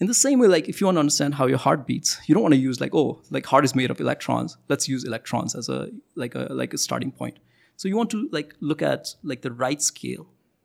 in 0.00 0.08
the 0.08 0.14
same 0.14 0.38
way, 0.38 0.48
like 0.48 0.68
if 0.72 0.78
you 0.80 0.86
want 0.86 0.96
to 0.96 1.00
understand 1.00 1.34
how 1.38 1.46
your 1.46 1.58
heart 1.62 1.86
beats, 1.86 2.12
you 2.26 2.34
don't 2.36 2.42
want 2.42 2.54
to 2.54 2.60
use 2.60 2.78
like, 2.82 2.94
oh, 3.00 3.20
like 3.36 3.48
heart 3.52 3.66
is 3.68 3.74
made 3.80 3.90
of 3.94 3.98
electrons. 4.04 4.54
Let's 4.72 4.88
use 4.88 5.04
electrons 5.08 5.54
as 5.54 5.68
a 5.74 5.76
like 6.22 6.36
a 6.42 6.44
like 6.60 6.76
a 6.78 6.80
starting 6.84 7.10
point. 7.18 7.40
So 7.76 7.90
you 7.90 7.98
want 7.98 8.10
to 8.14 8.20
like 8.36 8.54
look 8.60 8.84
at 8.90 9.10
like 9.32 9.42
the 9.48 9.52
right 9.64 9.84
scale. 9.88 10.24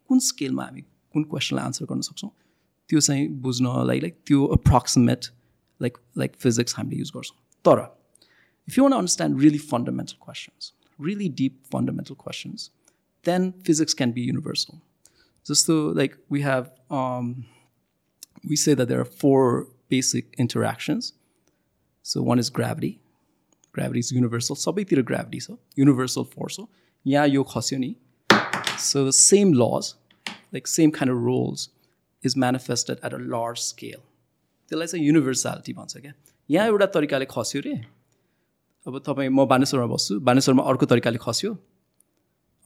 कुन 0.09 0.19
स्केलमा 0.19 0.63
हामी 0.65 0.83
कुन 1.13 1.23
क्वेसनलाई 1.33 1.65
answer 1.65 1.85
गर्न 1.91 2.01
सक्छौँ 2.09 2.31
त्यो 2.89 2.99
चाहिँ 2.99 3.27
बुझ्न 3.47 3.75
like 3.87 4.01
like 4.03 4.17
त्यो 4.27 4.45
अप्रोक्सिमेट 4.59 5.25
लाइक 5.81 5.97
लाइक 6.17 6.35
फिजिक्स 6.45 6.75
हामीले 6.77 6.99
युज 6.99 7.11
गर्छौँ 7.15 7.37
तर 7.65 7.85
if 8.67 8.77
you 8.77 8.83
want 8.83 8.93
to 8.93 8.97
understand 8.97 9.39
really 9.39 9.57
fundamental 9.57 10.17
questions, 10.17 10.73
really 10.97 11.29
deep 11.29 11.65
fundamental 11.67 12.15
questions, 12.15 12.71
then 13.23 13.53
physics 13.63 13.93
can 13.93 14.11
be 14.11 14.21
universal. 14.21 14.81
Just 15.45 15.65
so 15.65 15.75
like 15.99 16.17
we 16.29 16.41
have 16.41 16.71
um, 16.89 17.45
we 18.47 18.55
say 18.55 18.73
that 18.73 18.87
there 18.87 18.99
are 18.99 19.05
four 19.05 19.67
basic 19.89 20.33
interactions. 20.37 21.13
So 22.03 22.21
one 22.21 22.39
is 22.39 22.49
gravity. 22.49 22.99
Gravity 23.73 23.99
is 23.99 24.11
universal. 24.11 24.55
सबैतिर 24.55 25.03
gravity 25.03 25.39
so 25.39 25.59
universal 25.77 26.23
force 26.23 26.59
हो 26.59 26.67
यहाँ 27.07 27.27
यो 27.27 27.43
खस्यो 27.43 27.79
नि 27.79 27.95
so 28.79 29.05
the 29.05 29.13
same 29.13 29.53
laws 29.53 29.95
like 30.52 30.66
same 30.66 30.92
kind 30.92 31.10
of 31.10 31.16
rules 31.16 31.68
is 32.22 32.36
manifested 32.36 32.98
at 33.02 33.12
a 33.12 33.18
large 33.34 33.60
scale. 33.60 34.02
त्यसलाई 34.70 34.86
चाहिँ 34.86 35.06
युनिभर्सालिटी 35.06 35.72
भन्छ 35.72 35.96
क्या 35.96 36.12
यहाँ 36.50 36.66
एउटा 36.66 36.86
तरिकाले 36.94 37.26
खस्यो 37.30 37.60
रे। 37.66 37.74
अब 38.86 38.98
तपाईँ 39.06 39.28
म 39.28 39.46
बानेश्वरमा 39.46 39.86
बस्छु। 39.94 40.20
बानेश्वरमा 40.28 40.62
अर्को 40.70 40.86
तरिकाले 40.92 41.18
खस्यो। 41.22 41.52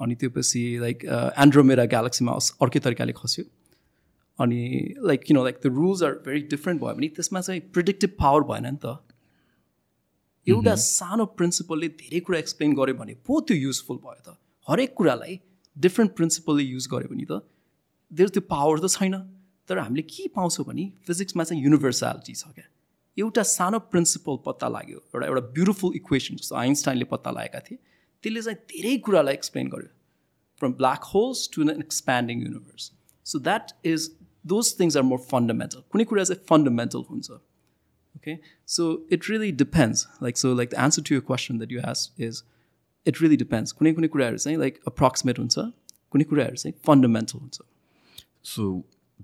अनि 0.01 0.15
त्यो 0.21 0.31
पछि 0.37 0.63
लाइक 0.81 1.05
एन्ड्रोमेरा 1.45 1.85
ग्यालेक्सीमा 1.95 2.33
अर्कै 2.63 2.81
तरिकाले 2.87 3.13
खस्यो। 3.17 3.45
अनि 4.39 4.61
लाइक 5.07 5.23
किन 5.25 5.37
like 5.45 5.57
the 5.65 5.67
rules 5.79 6.03
are 6.03 6.13
very 6.27 6.41
different 6.53 6.81
भयो 6.83 6.95
भने 6.95 7.09
त्यसमा 7.17 7.41
चाहिँ 7.41 7.61
प्रिडिक्टिभ 7.75 8.11
पावर 8.21 8.43
भएन 8.51 8.67
नि 8.67 8.79
त। 8.85 8.97
एउटा 10.47 10.75
सानो 10.85 11.25
प्रिन्सिपलले 11.39 11.89
धेरै 12.01 12.21
कुरा 12.21 12.39
एक्सप्लेन 12.39 12.75
गर्यो 12.75 12.95
भने 13.01 13.15
पो 13.27 13.41
त्यो 13.41 13.57
युजफुल 13.57 13.97
भयो 14.05 14.21
त। 14.27 14.37
हरेक 14.69 14.95
कुरालाई 14.99 15.41
डिफ्रेन्ट 15.77 16.17
प्रिन्सिपलले 16.17 16.63
युज 16.63 16.89
गऱ्यो 16.93 17.09
भने 17.15 17.27
त 17.31 17.41
देयर 18.14 18.30
त्यो 18.30 18.42
पावर 18.50 18.80
त 18.80 18.92
छैन 18.94 19.18
तर 19.70 19.78
हामीले 19.80 20.02
के 20.10 20.28
पाउँछौँ 20.36 20.66
भने 20.66 20.86
फिजिक्समा 21.08 21.44
चाहिँ 21.44 21.64
युनिभर्सालिटी 21.64 22.34
छ 22.34 22.54
क्या 22.56 22.68
एउटा 23.18 23.44
सानो 23.50 23.80
प्रिन्सिपल 23.94 24.40
पत्ता 24.46 24.68
लाग्यो 24.70 25.00
एउटा 25.00 25.26
एउटा 25.28 25.42
ब्युटिफुल 25.58 25.96
इक्वेसन 25.96 26.42
जस्तो 26.42 26.56
आइन्स्टाइनले 26.64 27.10
पत्ता 27.12 27.32
लागेका 27.32 27.60
थिए 27.68 27.78
त्यसले 28.24 28.42
चाहिँ 28.42 28.60
धेरै 28.72 28.96
कुरालाई 29.10 29.42
एक्सप्लेन 29.42 29.70
गर्यो 29.76 29.94
from 30.62 30.74
black 30.80 31.12
holes 31.12 31.50
to 31.54 31.68
an 31.68 31.86
expanding 31.88 32.42
universe 32.48 32.92
so 33.26 33.40
that 33.50 33.78
is 33.94 34.10
those 34.54 34.74
things 34.80 34.98
are 34.98 35.04
more 35.12 35.24
fundamental 35.30 35.86
कुनै 35.92 36.10
कुरा 36.14 36.24
चाहिँ 36.32 36.44
फन्डामेन्टल 36.50 37.06
हुन्छ 37.12 37.40
okay 38.16 38.40
so 38.66 39.02
it 39.10 39.28
really 39.30 39.52
depends 39.52 40.08
like 40.22 40.38
so 40.38 40.54
like 40.54 40.70
the 40.70 40.80
answer 40.80 41.02
to 41.02 41.14
your 41.14 41.22
question 41.22 41.60
that 41.60 41.72
you 41.72 41.80
asked 41.82 42.20
is 42.20 42.44
it 43.06 43.22
really 43.22 43.38
depends 43.42 43.72
कुनै 43.74 43.94
कुनै 43.94 44.08
कुराहरू 44.16 44.38
चाहिँ 44.38 44.58
like 44.60 44.80
approximate 44.88 45.40
हुन्छ 45.40 45.66
कुनै 46.16 46.24
कुराहरू 46.32 46.62
चाहिँ 46.64 46.76
फन्डामेन्टल 46.88 47.40
हुन्छ 47.40 47.62
सो 48.54 48.72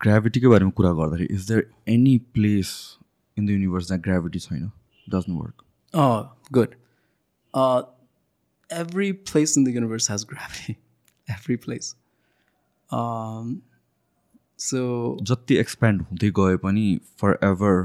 ग्राभिटीकै 0.06 0.48
बारेमा 0.56 0.72
कुरा 0.80 0.92
गर्दाखेरि 1.02 1.34
is 1.36 1.48
there 1.52 1.70
any 1.94 2.18
place 2.38 2.72
in 3.38 3.46
the 3.46 3.50
universe 3.50 3.88
जहाँ 3.90 4.02
ग्राभिटी 4.08 4.40
छैन 4.48 4.72
doesn't 5.10 5.42
work 5.42 5.62
Oh, 5.94 6.30
good. 6.52 6.72
Uh, 7.54 7.84
every 8.70 9.14
place 9.30 9.52
in 9.60 9.64
the 9.68 9.72
universe 9.76 10.08
has 10.14 10.24
gravity. 10.32 10.74
every 11.28 11.56
place. 11.66 11.88
Um, 12.90 13.54
so 14.60 14.82
जति 15.30 15.56
एक्सप्यान्ड 15.58 16.02
हुँदै 16.10 16.30
गए 16.40 16.58
पनि 16.64 16.84
फर 17.22 17.38
ever 17.44 17.80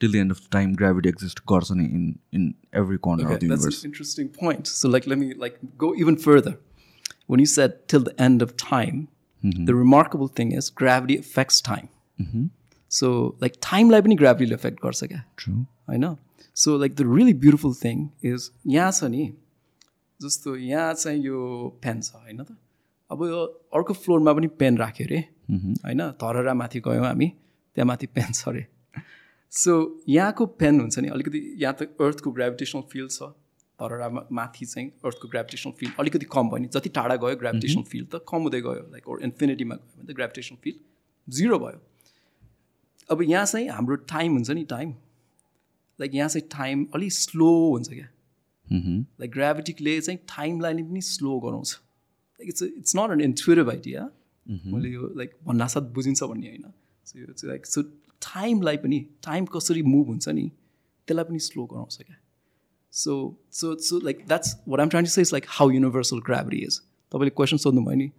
till 0.00 0.12
the 0.12 0.16
end 0.16 0.32
of 0.32 0.46
time 0.52 0.74
gravity 0.76 1.08
exist 1.08 1.40
गर्छ 1.52 1.72
नि 1.72 1.84
इन 1.84 2.14
in 2.34 2.46
every 2.82 2.96
corner 3.08 3.24
of 3.24 3.30
the 3.30 3.34
okay, 3.34 3.48
that's 3.48 3.66
universe 3.66 3.84
an 3.84 3.90
interesting 3.90 4.30
point. 4.38 4.72
So 4.74 4.92
like, 4.94 5.08
let 5.12 5.22
me 5.24 5.32
like 5.44 5.58
go 5.84 5.90
even 6.04 6.16
further. 6.28 6.54
When 7.32 7.44
you 7.46 7.50
said 7.56 7.76
till 7.88 8.06
the 8.10 8.14
end 8.28 8.46
of 8.48 8.56
time, 8.64 9.02
the 9.43 9.73
remarkable 9.73 10.27
thing 10.27 10.51
is 10.51 10.69
gravity 10.69 11.17
affects 11.17 11.61
time. 11.61 11.89
So 12.91 13.35
like 13.41 13.59
time 13.61 13.89
like 13.89 14.15
gravity 14.17 14.53
affect 14.53 14.79
गर्छ 14.83 15.03
क्या? 15.03 15.23
होइन 15.89 16.15
so 16.55 16.77
like 16.77 16.95
the 16.95 17.01
really 17.15 17.33
beautiful 17.43 17.73
thing 17.83 18.07
is 18.25 18.49
यहाँ 18.67 18.91
छ 18.91 19.03
नि 19.15 19.31
जस्तो 20.19 20.55
यहाँ 20.55 20.93
चाहिँ 20.93 21.21
यो 21.23 21.39
pen 21.83 22.01
छ 22.01 22.15
होइन 22.15 22.43
त? 22.43 22.57
अब 23.11 23.23
यो 23.25 23.43
अर्को 23.73 23.93
फ्लोरमा 23.93 24.33
पनि 24.33 24.47
पेन 24.61 24.77
राख्यो 24.77 25.05
अरे। 25.07 25.19
होइन? 25.85 26.01
धरहरा 26.23 26.53
माथि 26.53 26.79
गयौँ 26.87 27.05
हामी 27.05 27.27
त्यहाँ 27.75 27.87
माथि 27.87 28.07
पेन 28.07 28.31
छ 28.33 28.47
अरे। 28.47 28.65
सो 29.51 29.73
यहाँको 30.09 30.45
पेन 30.61 30.79
हुन्छ 30.81 30.99
नि 30.99 31.07
अलिकति 31.07 31.39
यहाँ 31.63 31.75
त 31.81 31.95
अर्थको 32.01 32.31
ग्राभिटेसनल 32.31 32.81
फिल्ड 32.91 33.11
छ। 33.11 33.21
धरहरा 33.79 34.07
माथि 34.31 34.65
चाहिँ 34.65 34.89
अर्थको 35.05 35.27
ग्राभिटेसनल 35.27 35.73
फिल्ड 35.79 35.93
अलिकति 35.99 36.25
कम 36.31 36.49
भयो 36.49 36.57
नि 36.57 36.67
जति 36.73 36.89
टाढा 36.97 37.15
गयो 37.15 37.35
ग्राभिटेसनल 37.37 37.83
फिल्ड 37.91 38.07
त 38.15 38.21
कम 38.29 38.41
हुँदै 38.43 38.61
गयो 38.61 38.83
लाइक 38.91 39.07
ओर 39.07 39.23
इन्फिनिटीमा 39.23 39.75
गयो 39.75 39.97
भने 39.97 40.13
त 40.13 40.15
ग्राभिटेसनल 40.15 40.57
फिल्ड 40.63 40.79
जिरो 41.27 41.59
भयो। 41.59 41.79
अब 43.09 43.21
यहाँ 43.23 43.45
चाहिँ 43.45 43.67
हाम्रो 43.69 43.95
टाइम 44.11 44.33
हुन्छ 44.33 44.49
नि 44.51 44.63
टाइम 44.69 44.93
लाइक 45.99 46.15
यहाँ 46.15 46.29
चाहिँ 46.29 46.47
टाइम 46.51 46.85
अलिक 46.95 47.13
स्लो 47.13 47.51
हुन्छ 47.71 47.89
क्या। 47.89 48.07
लाइक 48.67 49.31
ग्राभिटीले 49.31 49.99
चाहिँ 50.01 50.19
टाइमलाई 50.29 50.83
पनि 50.83 51.01
स्लो 51.01 51.39
गराउँछ। 51.39 51.73
Like 51.73 52.49
it's 52.49 52.63
it's 52.63 52.95
not 52.95 53.11
an 53.11 53.21
intuitive 53.21 53.69
idea 53.69 54.09
मैले 54.45 54.89
यो 54.89 55.13
लाइक 55.17 55.33
भन्नासाथ 55.47 55.93
बुझिन्छ 55.93 56.23
भन्ने 56.23 56.47
होइन। 56.47 56.71
सो 57.07 57.19
यो 57.19 57.25
चाहिँ 57.25 57.49
लाइक 57.49 57.65
सो 57.65 57.81
टाइमलाई 58.21 58.77
पनि 58.77 58.99
टाइम 59.25 59.45
कसरी 59.55 59.81
मुभ 59.83 60.07
हुन्छ 60.07 60.29
नि 60.29 60.51
त्यसलाई 61.07 61.25
पनि 61.25 61.39
स्लो 61.39 61.65
गराउँछ 61.65 61.97
क्या। 61.97 62.17
सो 62.96 63.14
सो 63.52 63.74
सो 63.80 63.98
लाइक 64.04 64.24
द्याट्स 64.28 64.56
वाट 64.68 64.80
आम 64.80 64.88
ट्राइन 64.88 65.04
to 65.04 65.10
say 65.10 65.20
is 65.20 65.32
like 65.32 65.46
how 65.48 65.70
universal 65.70 66.20
gravity 66.26 66.64
is 66.64 66.80
तपाईँले 67.12 67.30
क्वेसन 67.36 67.56
सोध्नुभयो 67.56 67.96
नि 67.96 68.10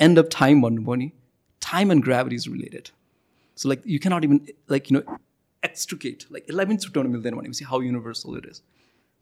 एन्ड 0.00 0.18
अफ 0.18 0.28
टाइम 0.32 0.62
भन्नुभयो 0.62 0.94
नि 0.94 1.10
time 1.62 1.92
and 1.92 2.04
gravity 2.04 2.36
is 2.36 2.48
related 2.48 2.88
so 3.58 3.68
like 3.68 3.82
you 3.86 3.98
can't 3.98 4.24
even 4.24 4.40
like 4.70 4.92
you 4.92 4.98
no 4.98 5.16
extricate 5.62 6.24
like 6.32 6.46
यसलाई 6.50 6.66
पनि 6.66 6.76
छुट्याउनु 6.76 7.10
मिल्दैन 7.10 7.34
भनेपछि 7.34 7.64
हाउ 7.64 7.80
युनिभर्सल 7.82 8.38
इट 8.38 8.46
इज 8.50 8.62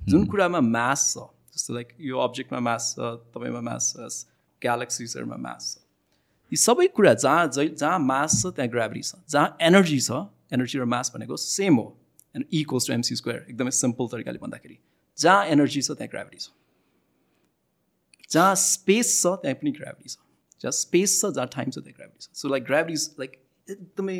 जुन 0.00 0.26
कुरामा 0.26 0.60
म्यास 0.60 1.12
छ 1.14 1.26
जस्तो 1.54 1.74
लाइक 1.74 1.96
यो 2.00 2.18
अब्जेक्टमा 2.18 2.60
म्यास 2.60 2.94
छ 2.98 3.14
तपाईँमा 3.34 3.60
म्यास 3.70 3.92
छ 3.96 4.26
ग्यालेक्सिजहरूमा 4.62 5.36
म्यास 5.46 5.72
छ 5.72 5.82
यी 6.52 6.56
सबै 6.56 6.86
कुरा 6.96 7.14
जहाँ 7.14 7.46
जै 7.48 7.68
जहाँ 7.68 7.98
मास 7.98 8.40
छ 8.42 8.54
त्यहाँ 8.56 8.70
ग्राभिटी 8.70 9.02
छ 9.02 9.20
जहाँ 9.28 9.56
एनर्जी 9.68 10.00
छ 10.00 10.24
एनर्जी 10.52 10.78
र 10.78 10.84
मास 10.94 11.12
भनेको 11.14 11.36
सेम 11.42 11.76
हो 11.76 11.86
and 12.35 12.45
equals 12.53 12.87
to 12.87 12.93
MC 12.93 13.15
square 13.15 13.45
एकदमै 13.49 13.71
सिम्पल 13.79 14.07
तरिकाले 14.11 14.39
भन्दाखेरि 14.39 14.77
जहाँ 15.17 15.45
एनर्जी 15.55 15.81
छ 15.81 15.91
त्यहाँ 15.91 16.09
ग्राभिटी 16.11 16.37
छ। 16.37 16.49
जहाँ 18.31 18.55
स्पेस 18.63 19.07
छ 19.21 19.33
त्यहाँ 19.41 19.55
पनि 19.61 19.71
ग्राभिटी 19.79 20.09
छ। 20.09 20.17
जहाँ 20.61 20.71
स्पेस 20.77 21.19
छ 21.21 21.33
जहाँ 21.35 21.47
टाइम 21.55 21.69
छ 21.71 21.77
त्यहाँ 21.79 21.97
ग्राभिटी 21.97 22.25
छ। 22.25 22.29
सो 22.37 22.49
लाइक 22.49 22.63
ग्राभिटी 22.63 22.97
लाइक 23.19 23.31
एकदमै 23.67 24.19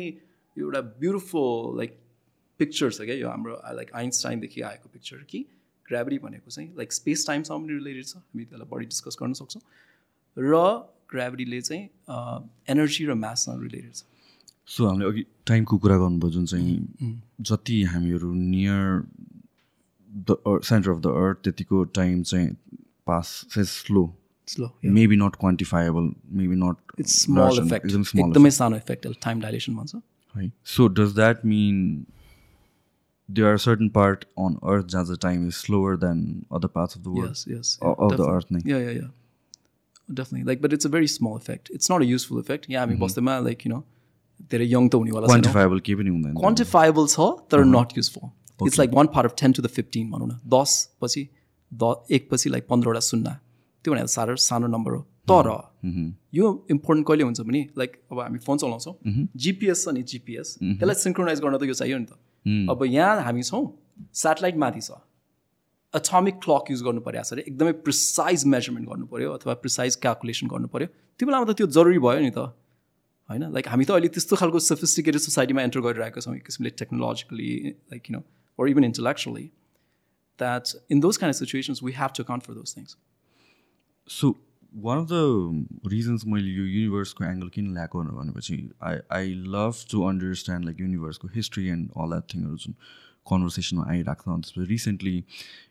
एउटा 0.56 0.80
ब्युटिफुल 1.00 1.76
लाइक 1.78 1.98
पिक्चर 2.60 2.90
छ 2.90 3.08
क्या 3.08 3.16
यो 3.16 3.28
हाम्रो 3.28 3.54
लाइक 3.76 3.94
आइन्सटाइनदेखि 4.02 4.60
आएको 4.70 4.88
पिक्चर 4.92 5.24
कि 5.30 5.44
ग्राभिटी 5.88 6.18
भनेको 6.26 6.50
चाहिँ 6.50 6.68
लाइक 6.76 6.92
स्पेस 6.92 7.26
टाइमसँग 7.26 7.66
पनि 7.66 7.74
रिलेटेड 7.78 8.06
छ। 8.06 8.16
हामी 8.16 8.44
त्यसलाई 8.44 8.68
बढी 8.70 8.86
डिस्कस 8.86 9.16
गर्न 9.22 9.32
सक्छौँ। 9.40 9.62
र 10.36 10.58
ग्राभिटीले 11.10 11.60
चाहिँ 11.60 11.84
एनर्जी 12.70 13.06
र 13.06 13.14
म्याससँग 13.14 13.62
रिलेटेड 13.62 13.94
छ। 13.94 14.02
सो 14.68 14.86
हामीले 14.86 15.08
अघि 15.08 15.24
टाइमको 15.46 15.76
कुरा 15.78 15.96
गर्नुभयो 15.98 16.30
जुन 16.30 16.44
चाहिँ 16.46 16.76
जति 17.42 17.82
हामीहरू 17.84 18.32
near 18.34 19.02
the 20.10 20.36
centre 20.64 20.90
of 20.90 20.98
the 20.98 21.14
earth 21.18 21.42
त्यतिको 21.44 21.82
time 21.96 22.22
चाहिँ 22.22 22.48
पास 23.06 23.34
चाहिँ 23.50 23.66
slow 23.66 24.04
slow 24.48 24.70
maybe 24.92 25.16
not 25.16 25.36
quantifiable 25.40 26.10
maybe 26.38 26.56
not 26.56 27.00
एकदमै 27.00 28.50
सानो 28.52 28.76
इफेक्ट 28.76 29.06
टाइम 29.22 29.40
डाइलेसन 29.40 29.76
भन्छ 29.76 30.02
है 30.34 30.50
so 30.70 30.88
does 30.94 31.14
that 31.14 31.44
mean 31.46 31.84
they 33.28 33.42
are 33.42 33.56
certain 33.60 33.88
part 33.94 34.24
on 34.38 34.58
earth 34.64 34.86
जहाँ 34.86 35.04
चाहिँ 35.04 35.18
time 35.22 35.46
is 35.46 35.54
slower 35.54 35.96
than 36.04 36.26
other 36.52 36.68
parts 36.74 36.96
of 36.96 37.04
the 37.04 37.06
world 37.08 37.56
of 37.84 38.18
the 38.18 38.28
earth 38.28 38.52
नै 38.52 38.60
definitely 40.10 40.46
like 40.46 40.62
but 40.62 40.72
it's 40.72 40.86
a 40.86 40.90
very 40.90 41.06
small 41.10 41.36
effect 41.36 41.70
it's 41.72 41.90
not 41.92 42.00
a 42.00 42.06
useful 42.06 42.38
effect 42.40 42.70
यहाँ 42.70 42.86
हामी 42.86 42.96
बस्दैमा 42.98 43.38
like 43.40 43.66
you 43.66 43.72
know 43.72 43.84
धेरै 44.50 44.66
young 44.66 44.88
त 44.88 44.94
हुनेवाला 44.94 45.26
छैन। 45.26 45.30
क्वान्टिफाएबल 45.30 45.78
केही 45.86 45.96
पनि 46.00 46.10
हुँदैन। 46.10 46.34
क्वान्टिफाएबल 46.40 47.06
छ 47.06 47.28
तर 47.50 47.64
not 47.66 47.88
useful 47.98 48.66
it's 48.66 48.78
like 48.78 48.90
one 48.94 49.06
part 49.14 49.26
of 49.30 49.34
ten 49.40 49.52
to 49.52 49.62
the 49.62 49.66
fifteen 49.76 50.10
भनौँ 50.10 50.28
न। 50.28 50.40
दस 50.48 50.70
पछि 51.02 51.22
द 51.72 51.94
एक 52.10 52.28
पछि 52.30 52.50
लाइक 52.50 52.66
पन्ध्रवटा 52.70 53.00
शून्य 53.08 53.36
त्यो 53.84 53.94
भनेर 53.94 54.06
साह्रो 54.14 54.36
सानो 54.46 54.66
नम्बर 54.76 54.92
हो। 54.92 55.02
तर 55.30 55.48
यो 56.34 56.46
इम्पोर्टेन्ट 56.70 57.06
कहिले 57.08 57.24
हुन्छ 57.24 57.40
भने 57.40 57.60
लाइक 57.78 57.92
अब 58.12 58.20
हामी 58.20 58.38
फोन 58.46 58.58
चलाउँछौँ। 58.58 58.94
जिपिएस 59.36 59.84
छ 59.84 59.94
नि 59.94 60.02
जिपिएस 60.12 60.48
त्यसलाई 60.60 60.96
सिङ्क्रोनाइज 61.04 61.40
गर्न 61.40 61.56
त 61.58 61.62
यो 61.70 61.74
चाहियो 61.74 61.98
नि 61.98 62.06
त। 62.06 62.12
अब 62.70 62.84
यहाँ 62.84 63.22
हामी 63.22 63.42
छौँ 63.42 63.62
सेटेलाइट 64.14 64.56
माथि 64.56 64.80
छ। 64.80 64.90
अटोमिक 65.94 66.34
क्लक 66.44 66.70
युज 66.70 66.82
गर्नु 66.82 67.00
पऱ्यो 67.02 67.22
सर 67.26 67.38
एकदमै 67.40 67.72
प्रिसाइज 67.86 68.44
मेजरमेन्ट 68.46 68.88
गर्नु 68.88 69.06
पऱ्यो 69.06 69.30
अथवा 69.32 69.54
प्रिसाइज 69.62 69.96
क्यालकुलेसन 70.02 70.46
गर्नु 70.46 70.68
पऱ्यो 70.70 70.86
त्यो 70.86 71.26
बेलामा 71.26 71.44
त 71.50 71.56
त्यो 71.58 71.66
जरुरी 71.66 71.98
भयो 71.98 72.20
नि 72.20 72.30
त। 72.30 72.50
होइन? 73.30 73.42
लाइक 73.52 73.68
हामी 73.68 73.84
त 73.84 73.90
अहिले 73.90 74.08
त्यस्तो 74.10 74.36
खालको 74.36 74.58
सोफिस्टिकेटेड 74.60 75.20
सोसाइटीमा 75.20 75.62
एन्टर 75.62 75.80
गरिरहेका 75.80 76.20
छौँ 76.20 76.36
एक 76.36 76.44
किसिमले 76.44 76.70
technologically 76.78 77.50
like 77.66 78.10
you 78.10 78.16
know 78.16 78.22
or 78.58 78.68
even 78.68 78.84
intellectually 78.84 79.44
that 80.38 80.76
in 80.90 81.00
those 81.00 81.18
खाने 81.18 81.32
situations 81.40 81.82
we 81.82 81.92
have 81.96 82.16
to 82.16 82.24
count 82.24 82.44
for 82.44 82.54
those 82.54 82.76
things 82.76 82.96
so 84.10 84.32
one 84.72 84.98
of 84.98 85.06
the 85.08 85.90
reasons 85.92 86.26
मैले 86.26 86.50
यो 86.52 86.64
युनिभर्सको 86.64 87.24
एङ्गल 87.24 87.48
किन 87.54 87.70
ल्याएको 87.74 88.02
भनेपछि 88.12 88.58
I 88.82 88.98
I 89.12 89.32
love 89.54 89.84
to 89.90 90.02
understand 90.08 90.64
like 90.64 90.80
युनिभर्सको 90.80 91.28
history 91.34 91.66
and 91.68 91.90
all 91.96 92.10
that 92.10 92.34
थिङहरू 92.34 92.56
जुन 92.64 92.74
कन्भर्सेसनमा 93.26 93.84
आइरहेको 93.90 94.22
छ 94.22 94.34
अनि 94.34 94.42
त्यसपछि 94.42 94.66
recently 94.70 95.16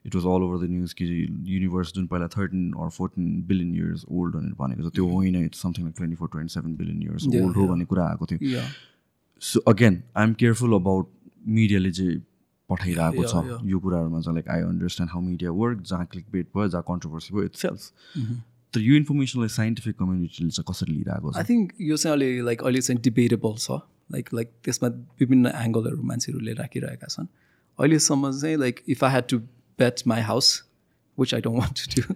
it 0.06 0.16
was 0.16 0.26
all 0.34 0.44
over 0.48 0.66
the 0.66 0.70
news 0.72 0.94
कि 1.02 1.06
युनिभर्स 1.54 1.94
जुन 1.96 2.08
पहिला 2.08 2.28
thirteen 2.38 2.72
or 2.84 2.90
fourteen 2.98 3.42
billion 3.48 3.76
years 3.76 4.06
old 4.10 4.36
भनेर 4.36 4.54
भनेको 4.60 4.90
छ 4.90 4.94
त्यो 4.96 5.08
होइन 5.14 5.44
it's 5.44 5.62
something 5.62 5.86
like 5.86 5.96
twenty 5.98 6.16
four 6.24 6.30
twenty 6.34 6.54
seven 6.54 6.76
billion 6.76 7.02
years 7.04 7.28
old 7.28 7.58
हो. 7.58 7.68
भन्ने 7.68 7.86
कुरा 7.86 8.08
आएको 8.10 8.26
थियो 8.32 8.66
so 9.42 9.60
again 9.74 10.02
I 10.18 10.24
am 10.24 10.34
careful 10.44 10.74
about 10.76 11.12
मिडियाले 11.60 11.92
चाहिँ 11.92 12.22
पठाइरहेको 12.70 13.24
छ. 13.24 13.62
यो 13.66 13.80
कुराहरूमा 13.80 14.20
चाहिँ 14.22 14.36
like 14.36 14.50
I 14.56 14.62
understand 14.70 15.12
how 15.14 15.22
media 15.22 15.52
work 15.60 15.82
जहाँ 15.92 16.06
क्लिक 16.12 16.26
बेट 16.32 16.48
भयो 16.56 16.68
जहाँ 16.68 16.84
कन्ट्रोभर्सी 16.88 17.34
भयो 17.36 17.44
इट्स 17.44 17.62
सेल्स. 17.62 17.92
तर 18.74 18.82
यो 18.82 18.96
इन्फर्मेसनलाई 18.96 19.50
साइन्टिफिक 19.50 19.96
कम्युनिटीले 20.00 20.50
चाहिँ 20.50 20.66
कसरी 20.72 20.94
लिइरहेको 20.94 21.32
आई 21.32 21.44
छ 21.44 21.50
थिङ्क 21.50 21.72
यो 21.82 21.98
चाहिँ 21.98 22.18
अहिले 22.18 22.42
लाइक 22.46 22.62
अहिले 22.64 22.82
चाहिँ 22.82 23.02
डिबेटेबल 23.04 23.56
छ 23.58 23.80
लाइक 24.13 24.29
लाइक 24.35 24.53
त्यसमा 24.65 24.89
विभिन्न 25.21 25.53
एङ्गलहरू 25.63 26.03
मान्छेहरूले 26.11 26.53
राखिरहेका 26.61 27.07
छन् 27.07 27.27
अहिलेसम्म 27.79 28.31
चाहिँ 28.33 28.57
like 28.59 28.81
if 28.89 29.05
I 29.05 29.11
had 29.11 29.29
to 29.31 29.39
bet 29.79 30.03
my 30.07 30.21
house 30.31 30.53
which 31.19 31.35
I 31.35 31.41
don't 31.41 31.59
want 31.59 31.85
to 31.85 32.03
do 32.03 32.15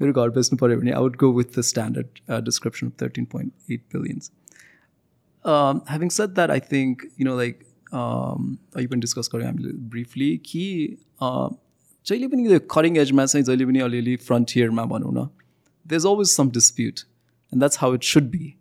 मेरो 0.00 0.12
घर 0.12 0.30
बेच्नु 0.38 0.58
पऱ्यो 0.58 0.80
भने 0.80 0.92
I 0.92 1.02
would 1.02 1.16
go 1.16 1.32
with 1.34 1.58
the 1.58 1.62
standard 1.72 2.42
description 2.44 2.86
of 2.86 3.02
thirteen 3.02 3.24
point 3.34 3.72
eight 3.72 3.84
billions 3.96 4.30
having 5.44 6.08
set 6.18 6.34
that 6.40 6.50
I 6.50 6.60
think 6.72 7.06
you 7.20 7.26
know 7.26 7.36
like 7.38 7.64
यो 7.92 8.88
पनि 8.88 9.00
discuss 9.00 9.30
गऱ्यौँ 9.34 9.48
हामीले 9.48 9.72
briefly 9.90 10.36
कि 10.46 10.64
uh, 11.22 11.48
जहिले 12.06 12.28
पनि 12.28 12.52
यो 12.52 12.58
करिङ 12.70 12.96
एजमा 12.98 13.26
चाहिँ 13.26 13.44
जहिले 13.44 13.66
पनि 13.66 13.80
अलिअलि 13.80 14.16
फ्रन्टियरमा 14.28 14.84
भनौँ 14.92 15.12
न 15.14 15.28
there's 15.86 16.04
always 16.04 16.30
some 16.30 16.50
dispute 16.50 17.04
and 17.52 17.62
that's 17.62 17.76
how 17.76 17.92
it 17.92 18.02
should 18.02 18.30
be 18.30 18.56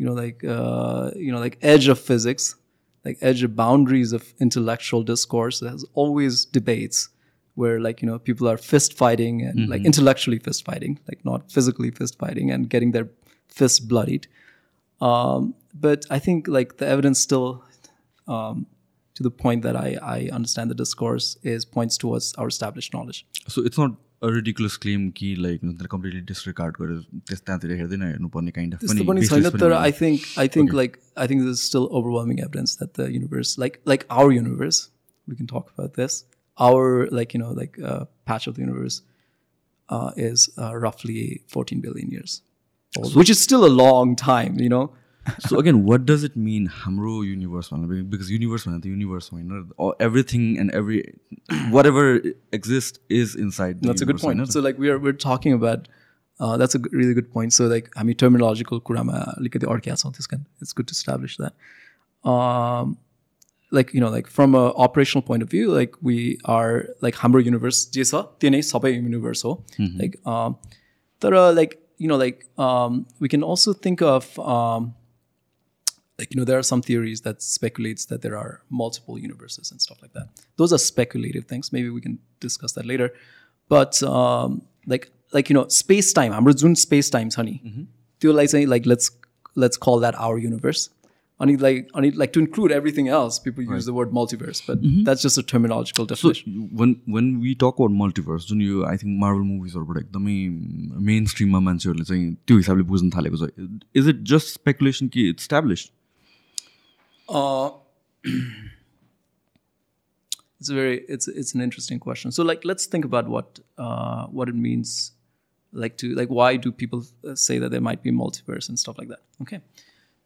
you 0.00 0.06
know 0.06 0.14
like 0.14 0.42
uh, 0.42 1.10
you 1.14 1.30
know 1.30 1.38
like 1.38 1.58
edge 1.60 1.86
of 1.86 1.98
physics 2.00 2.56
like 3.04 3.18
edge 3.20 3.42
of 3.42 3.54
boundaries 3.54 4.12
of 4.12 4.34
intellectual 4.40 5.02
discourse. 5.02 5.60
There's 5.60 5.84
always 5.94 6.44
debates 6.44 7.10
where 7.54 7.80
like 7.80 8.00
you 8.00 8.08
know 8.08 8.18
people 8.18 8.48
are 8.48 8.56
fist 8.56 8.96
fighting 8.96 9.42
and 9.42 9.58
mm-hmm. 9.58 9.70
like 9.70 9.84
intellectually 9.84 10.38
fist 10.38 10.64
fighting 10.64 10.98
like 11.08 11.22
not 11.24 11.52
physically 11.52 11.90
fist 11.90 12.18
fighting 12.18 12.50
and 12.50 12.70
getting 12.70 12.92
their 12.92 13.08
fists 13.48 13.80
bloodied. 13.80 14.26
Um, 15.00 15.54
but 15.72 16.04
i 16.10 16.18
think 16.18 16.48
like 16.48 16.78
the 16.78 16.86
evidence 16.86 17.20
still 17.20 17.64
um, 18.26 18.66
to 19.14 19.22
the 19.22 19.30
point 19.30 19.62
that 19.62 19.76
I, 19.76 19.96
I 20.02 20.30
understand 20.32 20.70
the 20.70 20.74
discourse 20.74 21.36
is 21.42 21.64
points 21.64 21.96
towards 21.96 22.34
our 22.34 22.48
established 22.48 22.92
knowledge. 22.94 23.26
So 23.48 23.62
it's 23.62 23.78
not 23.78 23.92
ridiculous 24.35 24.77
claim 24.83 25.09
कि 25.17 25.33
like 25.39 25.61
completely 25.91 26.21
disregard 26.29 26.75
गरेर 26.81 27.01
त्यस 27.29 27.41
त्यहाँतिर 27.41 27.71
हेर्दैन 27.77 28.03
हेर्नुपर्ने 28.03 28.51
kind 28.51 28.73
of 28.73 28.79
त्यस्तो 28.81 29.05
पनि 29.09 29.27
छैन 29.27 29.49
तर 29.63 29.73
I 29.79 29.91
think 30.01 30.29
I 30.43 30.53
think 30.55 30.73
like 30.81 30.97
I 31.17 31.27
think 31.27 31.47
this 31.47 31.65
still 31.67 31.89
overwhelming 31.99 32.39
evidence 32.45 32.77
that 32.77 33.01
the 33.01 33.09
universe 33.15 33.55
like 33.65 33.81
like 33.87 34.07
our 34.11 34.33
universe 34.33 34.81
we 35.27 35.35
can 35.35 35.51
talk 35.53 35.75
about 35.75 35.99
this 35.99 36.23
our 36.57 37.17
like 37.19 37.35
you 37.35 37.41
know 37.41 37.51
like 37.55 37.79
patch 37.81 38.49
of 38.49 38.55
the 38.55 38.59
universe 38.59 39.01
is 40.17 40.49
uh, 40.57 40.75
roughly 40.75 41.41
14 41.47 41.81
billion 41.81 42.09
years 42.11 42.41
old, 42.93 43.15
which 43.15 43.29
is 43.29 43.39
still 43.39 43.65
a 43.65 43.73
long 43.79 44.15
time, 44.15 44.59
you 44.59 44.69
know. 44.69 44.91
So 45.47 45.55
again 45.57 45.75
what 45.85 46.01
does 46.11 46.23
it 46.25 46.37
mean 46.37 46.67
हाम्रो 46.71 47.23
universe 47.23 47.69
भन्नु 47.73 48.01
because 48.15 48.31
universe 48.31 48.67
भनेर 48.67 48.79
त 48.79 48.85
universe 48.85 49.29
होइन 49.33 49.93
everything 50.07 50.43
and 50.63 50.71
every 50.81 51.01
what 51.75 51.85
ever 51.85 52.33
exist 52.55 52.99
is 53.21 53.35
inside 53.45 53.79
That's 53.87 54.05
a 54.05 54.09
good 54.11 54.19
point. 54.25 54.41
So 54.57 54.65
like 54.67 54.83
we're 54.85 54.97
we're 55.05 55.17
talking 55.29 55.55
about 55.61 55.87
uh, 56.39 56.57
that's 56.61 56.77
a 56.77 56.83
g- 56.85 56.91
really 56.99 57.15
good 57.21 57.31
point. 57.37 57.53
So 57.57 57.67
like 57.73 57.89
I 58.01 58.05
mean 58.09 58.17
terminological 58.25 58.83
kurama 58.89 59.23
अलिकति 59.37 59.67
अड्किया 59.77 59.95
छौँ 60.03 60.11
त्यस 60.19 60.27
कारण 60.33 60.45
it's 60.61 60.77
good 60.81 60.87
to 60.93 60.99
establish 60.99 61.37
that. 61.45 61.57
Um, 62.23 62.93
like 63.71 63.93
you 63.93 64.01
know 64.01 64.09
like 64.15 64.27
from 64.35 64.55
a 64.55 64.63
operational 64.85 65.23
point 65.27 65.43
of 65.43 65.49
view 65.49 65.71
like 65.77 65.95
we 66.09 66.17
are 66.57 66.73
like 67.05 67.15
हाम्रो 67.23 67.41
universe 67.47 67.79
जे 67.93 68.03
छ 68.11 68.21
त्यो 68.43 68.49
नै 68.55 68.61
सबै 68.67 68.91
universe 68.97 69.43
हो 69.45 69.53
like 70.03 70.19
um, 70.35 70.55
तर 71.21 71.37
like 71.59 71.73
you 72.05 72.11
know 72.11 72.19
like 72.23 72.45
um, 72.67 73.01
we 73.25 73.31
can 73.35 73.43
also 73.51 73.73
think 73.87 74.05
of 74.11 74.29
um, 74.55 74.87
like 76.19 76.33
you 76.33 76.39
know 76.39 76.45
there 76.45 76.57
are 76.57 76.63
some 76.63 76.81
theories 76.81 77.21
that 77.21 77.41
speculates 77.41 78.05
that 78.05 78.21
there 78.21 78.37
are 78.37 78.61
multiple 78.69 79.19
universes 79.19 79.71
and 79.71 79.81
stuff 79.81 80.01
like 80.01 80.13
that 80.13 80.45
those 80.57 80.73
are 80.73 80.77
speculative 80.77 81.45
things 81.45 81.71
maybe 81.73 81.89
we 81.89 82.01
can 82.01 82.19
discuss 82.39 82.73
that 82.73 82.85
later 82.85 83.11
but 83.71 84.01
um, 84.03 84.61
like 84.87 85.11
like 85.33 85.49
you 85.49 85.53
know 85.53 85.67
space 85.67 86.13
time 86.13 86.31
हाम्रो 86.31 86.53
जुन 86.63 86.75
space 86.87 87.09
time 87.17 87.29
छ 87.29 87.47
नि 87.49 87.59
त्योलाई 88.21 88.47
चाहिँ 88.47 88.67
like 88.67 88.85
let's 88.85 89.09
let's 89.63 89.81
call 89.87 90.05
that 90.05 90.19
our 90.27 90.37
universe 90.43 90.89
अनि 91.39 91.55
like 91.61 91.89
अनि 91.99 92.11
like 92.19 92.31
to 92.35 92.39
include 92.39 92.73
everything 92.75 93.07
else 93.15 93.39
people 93.45 93.73
use 93.77 93.87
the 93.87 93.95
word 93.95 94.13
multiverse 94.17 94.61
but 94.67 94.85
that's 95.07 95.25
just 95.27 95.41
a 95.41 95.43
terminological 95.51 96.07
definition 96.11 96.53
when 96.81 96.93
when 97.15 97.33
we 97.45 97.55
talk 97.63 97.81
about 97.81 97.97
multiverse 98.03 98.47
जुन 98.51 98.61
यो 98.61 98.83
I 98.91 98.97
think 99.03 99.19
Marvel 99.25 99.41
मुभिजहरूबाट 99.49 99.97
एकदमै 100.03 100.37
main 101.09 101.25
स्ट्रिममा 101.33 101.59
मान्छेहरूले 101.67 102.05
चाहिँ 102.11 102.31
त्यो 102.47 102.57
हिसाबले 102.57 102.87
बुझ्न 102.93 103.09
थालेको 103.17 103.41
छ 103.43 103.69
इज 104.03 104.09
इट 104.13 104.23
जस्ट 104.33 104.53
स्पेकुलेसन 104.53 105.07
कि 105.17 105.27
it's 105.29 105.43
established 105.43 105.91
Uh, 107.29 107.71
it's 110.59 110.69
a 110.69 110.73
very 110.73 111.03
it's 111.07 111.27
it's 111.27 111.53
an 111.53 111.61
interesting 111.61 111.99
question. 111.99 112.31
So 112.31 112.43
like 112.43 112.65
let's 112.65 112.85
think 112.85 113.05
about 113.05 113.27
what 113.27 113.59
uh, 113.77 114.25
what 114.27 114.49
it 114.49 114.55
means, 114.55 115.11
like 115.73 115.97
to 115.97 116.13
like 116.15 116.29
why 116.29 116.55
do 116.57 116.71
people 116.71 117.05
uh, 117.27 117.35
say 117.35 117.59
that 117.59 117.71
there 117.71 117.81
might 117.81 118.03
be 118.03 118.11
multiverse 118.11 118.69
and 118.69 118.79
stuff 118.79 118.97
like 118.97 119.09
that? 119.09 119.21
Okay, 119.41 119.61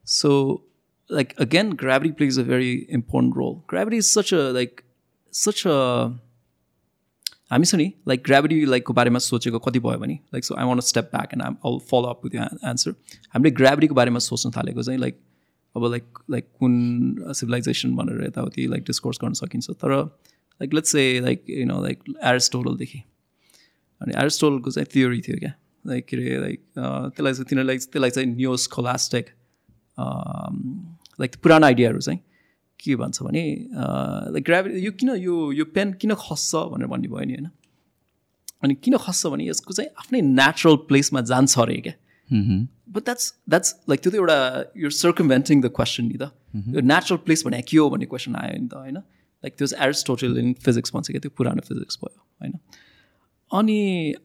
so 0.03 0.63
like 1.09 1.35
again, 1.37 1.71
gravity 1.71 2.11
plays 2.11 2.37
a 2.37 2.43
very 2.43 2.85
important 2.89 3.35
role. 3.35 3.63
Gravity 3.67 3.97
is 3.97 4.11
such 4.11 4.31
a 4.31 4.51
like 4.51 4.83
such 5.31 5.65
a 5.65 5.77
हामी 7.51 7.65
छ 7.65 7.75
नि 7.75 7.85
like 8.07 8.23
gravity 8.23 8.65
लाइकको 8.65 8.93
बारेमा 8.93 9.19
सोचेको 9.19 9.59
कति 9.59 9.79
भयो 9.85 9.97
भने 9.99 10.13
like 10.33 10.45
so 10.45 10.55
I 10.55 10.65
want 10.65 10.83
step 10.83 11.05
back 11.13 11.33
and 11.33 11.43
I 11.43 11.77
flow 11.91 12.07
up 12.09 12.25
with 12.25 12.35
answer 12.71 12.91
हामीले 13.33 13.51
ग्राभिटीको 13.59 13.95
बारेमा 13.95 14.19
सोच्न 14.25 14.51
थालेको 14.57 14.83
चाहिँ 14.83 14.99
लाइक 14.99 15.17
अब 15.76 15.84
लाइक 15.90 16.18
लाइक 16.30 16.48
कुन 16.60 17.32
सिभिलाइजेसन 17.32 17.94
भनेर 17.96 18.24
यताउति 18.26 18.66
लाइक 18.66 18.82
डिस्कोर्स 18.86 19.18
गर्न 19.22 19.32
सकिन्छ। 19.34 19.70
तर 19.70 19.92
like 20.60 20.74
let's 20.74 20.92
say 20.92 21.20
like 21.20 21.44
you 21.50 21.64
know 21.66 21.82
like 21.82 22.02
एरिस्टोटलदेखि 22.24 22.98
अनि 24.00 24.12
एरिस्टोटलको 24.20 24.70
चाहिँ 24.70 24.86
थियोरी 24.94 25.20
थियो 25.20 25.38
क्या। 25.38 25.52
लाइक 25.84 26.06
के 26.06 26.16
अरे 26.16 26.38
लाइक 26.40 26.60
त्यसलाई 26.76 27.32
चाहिँ 27.32 27.46
तिनीहरूलाई 27.48 27.78
त्यसलाई 27.78 28.10
चाहिँ 28.10 28.28
न्युस 28.28 28.66
खोलास्टिक 28.74 29.26
लाइक 31.20 31.34
पुरानो 31.42 31.66
आइडियाहरू 31.66 32.00
चाहिँ 32.00 32.20
के 32.80 32.96
भन्छ 32.96 33.22
भने 33.22 33.42
लाइक 34.32 34.44
ग्राभिटी 34.44 34.80
यो 34.84 34.92
किन 34.92 35.10
यो 35.16 35.34
यो 35.52 35.64
पेन 35.74 35.92
किन 36.00 36.14
खस्छ 36.14 36.54
भनेर 36.72 36.86
भन्ने 36.88 37.08
भयो 37.08 37.24
नि 37.24 37.34
होइन? 37.34 37.48
अनि 38.62 38.74
किन 38.74 38.96
खस्छ 38.96 39.26
भने 39.26 39.48
यसको 39.48 39.72
चाहिँ 39.72 39.90
आफ्नै 39.98 40.20
नेचुरल 40.20 40.76
प्लेसमा 40.88 41.20
जान्छ 41.30 41.58
अरे 41.58 41.76
क्या। 41.86 41.94
बट 42.93 43.03
द्याट्स 43.03 43.33
द्याट्स 43.49 43.75
लाइक 43.89 44.03
त्यो 44.03 44.11
त 44.11 44.15
एउटा 44.15 44.37
यो 44.77 44.89
सर्कमभेन्टिङ 44.97 45.61
द 45.61 45.71
क्वेसन 45.75 46.05
नि 46.05 46.17
त 46.17 46.31
यो 46.75 46.81
नेचुरल 46.83 47.23
प्लेस 47.25 47.43
भने 47.45 47.61
के 47.63 47.77
हो 47.77 47.89
भन्ने 47.89 48.05
क्वेसन 48.07 48.35
आयो 48.35 48.59
नि 48.59 48.67
त 48.67 48.73
होइन 48.75 48.97
लाइक 49.43 49.57
त्यो 49.57 49.67
चाहिँ 49.67 49.85
एरिस्टोटल 49.85 50.37
इन 50.39 50.53
फिजिक्स 50.65 50.95
भन्छ 50.95 51.11
क्या 51.11 51.21
त्यो 51.21 51.31
पुरानो 51.37 51.67
फिजिक्स 51.67 51.99
भयो 52.03 52.21
होइन 52.41 52.57
अनि 53.51 53.79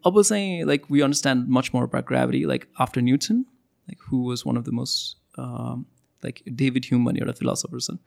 अब 0.07 0.23
चाहिँ 0.23 0.65
like 0.67 0.91
we 0.91 1.01
understand 1.01 1.49
much 1.51 1.71
more 1.75 1.85
about 1.85 2.09
gravity 2.09 2.45
like 2.47 2.65
after 2.81 3.01
newton 3.03 3.45
like 3.89 4.03
who 4.09 4.29
was 4.29 4.43
one 4.47 4.57
of 4.57 4.65
the 4.65 4.79
most 4.81 5.41
like 6.23 6.43
David 6.55 6.85
Hume 6.85 7.05
भन्ने 7.05 7.21
एउटा 7.21 7.33
फिलोसफर 7.39 7.81
छन् 7.81 7.99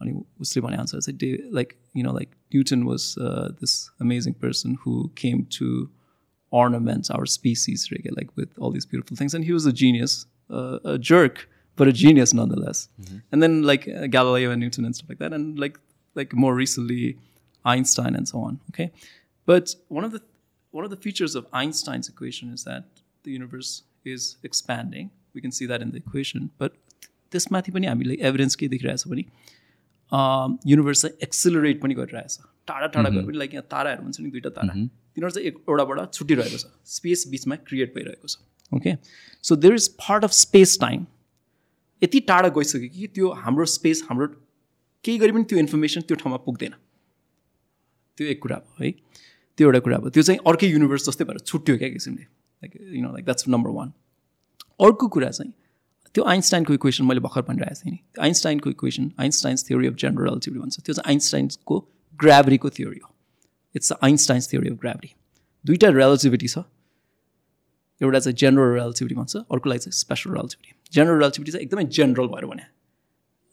अनि 0.00 0.12
उसले 0.40 0.62
भने 0.62 0.76
आन्सर 0.76 1.00
चाहिँ 1.00 1.18
day 1.18 1.32
like 1.54 1.72
you 1.96 2.04
know 2.04 2.12
like 2.12 2.30
newton 2.54 2.82
was 2.82 3.14
this 3.60 3.76
amazing 4.00 4.32
person 4.42 4.76
who 4.86 5.02
came 5.18 5.44
to 5.58 5.68
ornaments 6.50 7.10
our 7.10 7.26
species 7.26 7.90
really, 7.90 8.10
like 8.16 8.30
with 8.36 8.50
all 8.58 8.70
these 8.70 8.86
beautiful 8.86 9.16
things 9.16 9.34
and 9.34 9.44
he 9.44 9.52
was 9.52 9.66
a 9.66 9.72
genius 9.72 10.26
uh, 10.50 10.78
a 10.84 10.98
jerk 10.98 11.48
but 11.76 11.88
a 11.88 11.92
genius 11.92 12.32
nonetheless 12.32 12.88
and 13.32 13.42
then 13.42 13.62
like 13.62 13.88
uh, 13.88 14.06
galileo 14.06 14.50
and 14.50 14.60
newton 14.60 14.84
and 14.84 14.94
stuff 14.94 15.08
like 15.08 15.18
that 15.18 15.32
and 15.32 15.58
like 15.58 15.78
like 16.14 16.32
more 16.32 16.54
recently 16.54 17.18
einstein 17.64 18.14
and 18.14 18.28
so 18.28 18.38
on 18.38 18.60
okay 18.70 18.92
but 19.46 19.74
one 19.88 20.04
of 20.04 20.12
the 20.12 20.22
one 20.70 20.84
of 20.84 20.90
the 20.90 20.96
features 20.96 21.34
of 21.34 21.46
einstein's 21.52 22.08
equation 22.08 22.52
is 22.52 22.64
that 22.64 22.84
the 23.24 23.32
universe 23.32 23.82
is 24.04 24.36
expanding 24.42 25.10
we 25.34 25.40
can 25.40 25.50
see 25.50 25.66
that 25.66 25.82
in 25.82 25.90
the 25.90 25.96
equation 25.96 26.50
but 26.58 26.72
त्यसमाथि 27.34 27.72
पनि 27.72 27.86
हामीले 27.86 28.16
evidence 28.28 28.54
के 28.56 28.68
देखिरहेछ 28.74 29.06
भने 29.08 29.24
universe 30.70 31.00
चाहिँ 31.02 31.16
accelerate 31.26 31.80
पनि 31.82 31.94
गरिरहेछ 32.00 32.38
टाढा 32.69 32.87
टाढा 32.95 33.09
गयो 33.09 33.23
भने 33.27 33.37
लाइक 33.37 33.53
यहाँ 33.53 33.67
ताराहरू 33.71 34.03
हुन्छ 34.03 34.19
नि 34.19 34.29
दुइटा 34.31 34.49
तारा 34.57 34.73
तिनीहरू 34.73 35.29
चाहिँ 35.29 35.47
एक 35.47 35.55
एउटाबाट 35.69 36.13
छुट्टिरहेको 36.13 36.57
छ। 36.57 36.65
स्पेस 36.95 37.27
बिचमा 37.29 37.55
क्रिएट 37.69 37.95
भइरहेको 37.95 38.27
छ। 38.27 38.37
Okay 38.71 38.95
so 39.43 39.55
there 39.55 39.73
is 39.75 39.87
part 39.99 40.23
of 40.23 40.31
space 40.39 40.77
time 40.81 41.05
यति 42.01 42.19
टाढा 42.27 42.49
गइसक्यो 42.57 42.89
कि 42.89 43.07
त्यो 43.15 43.31
हाम्रो 43.45 43.65
स्पेस 43.75 44.03
हाम्रो 44.09 44.27
केही 45.05 45.17
गरी 45.17 45.31
पनि 45.31 45.43
त्यो 45.49 45.59
इन्फर्मेसन 45.59 46.01
त्यो 46.01 46.15
ठाउँमा 46.17 46.37
पुग्दैन। 46.45 46.73
त्यो 48.17 48.27
एक 48.27 48.41
कुरा 48.41 48.55
भयो 48.57 48.85
है? 48.85 48.91
त्यो 49.57 49.67
एउटा 49.67 49.79
कुरा 49.79 49.97
भयो। 49.97 50.09
त्यो 50.09 50.23
चाहिँ 50.23 50.39
अर्कै 50.47 50.67
युनिभर्स 50.67 51.09
जस्तै 51.09 51.25
भएर 51.25 51.39
छुट्यो 51.39 51.77
क्या 51.77 51.89
किसिमले। 51.89 52.23
Like 52.23 52.71
you 52.95 53.01
know 53.01 53.11
like 53.11 53.25
that's 53.25 53.47
number 53.47 53.71
one 53.71 53.91
अर्को 54.79 55.07
कुरा 55.07 55.29
चाहिँ 55.29 55.53
त्यो 56.15 56.23
आइन्स्टाइनको 56.25 56.73
इक्वेसन 56.73 57.05
मैले 57.05 57.19
भर्खर 57.21 57.41
भनिरहेको 57.47 57.79
थिएँ 57.79 57.93
नि। 57.93 57.99
आइन्स्टाइनको 58.19 58.69
equation 58.69 59.11
Einstein's 59.19 59.67
theory 59.67 59.87
of 59.87 59.95
general 60.03 60.25
relativity 60.25 60.59
भन्छ। 60.59 60.79
त्यो 60.79 60.93
चाहिँ 60.93 61.07
आइन्स्टाइन्सको 61.11 61.75
ग्राभिटीको 62.20 62.70
थ्योरी 62.70 63.00
हो 63.04 63.14
it's 63.74 63.92
Einstein's 64.02 64.50
theory 64.50 64.68
of 64.68 64.78
gravity 64.80 65.14
दुइटा 65.64 65.88
रिलेटिभिटी 65.90 66.48
छ 66.48 66.64
एउटा 68.00 68.18
चाहिँ 68.18 68.36
जेनरल 68.36 68.72
रिलेटिभिटी 68.74 69.14
भन्छ 69.14 69.36
अर्कोलाई 69.36 69.78
चाहिँ 69.78 69.98
स्पेसल 69.98 70.30
रिलेटिभिटी 70.30 70.74
जेनरल 70.92 71.18
रिलेटिभिटी 71.18 71.52
चाहिँ 71.52 71.66
एकदमै 71.66 71.84
जेनरल 71.98 72.26
भएर 72.34 72.46
भने 72.46 72.66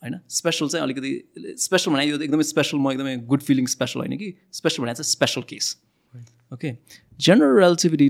होइन 0.01 0.19
स्पेसल 0.29 0.67
चाहिँ 0.67 0.83
अलिकति 0.83 1.11
स्पेसल 1.59 1.91
भने 1.91 2.05
यो 2.05 2.17
एकदमै 2.19 2.43
स्पेसल 2.43 2.77
म 2.77 2.91
एकदमै 2.91 3.15
गुड 3.31 3.41
फिलिङ 3.41 3.65
स्पेसल 3.75 3.99
होइन 3.99 4.17
कि 4.17 4.33
स्पेसल 4.53 4.83
भने 4.83 4.93
चाहिँ 4.93 5.11
special 5.11 5.41
case 5.49 5.75
okay 6.51 6.75
general 7.19 7.57
relativity 7.59 8.09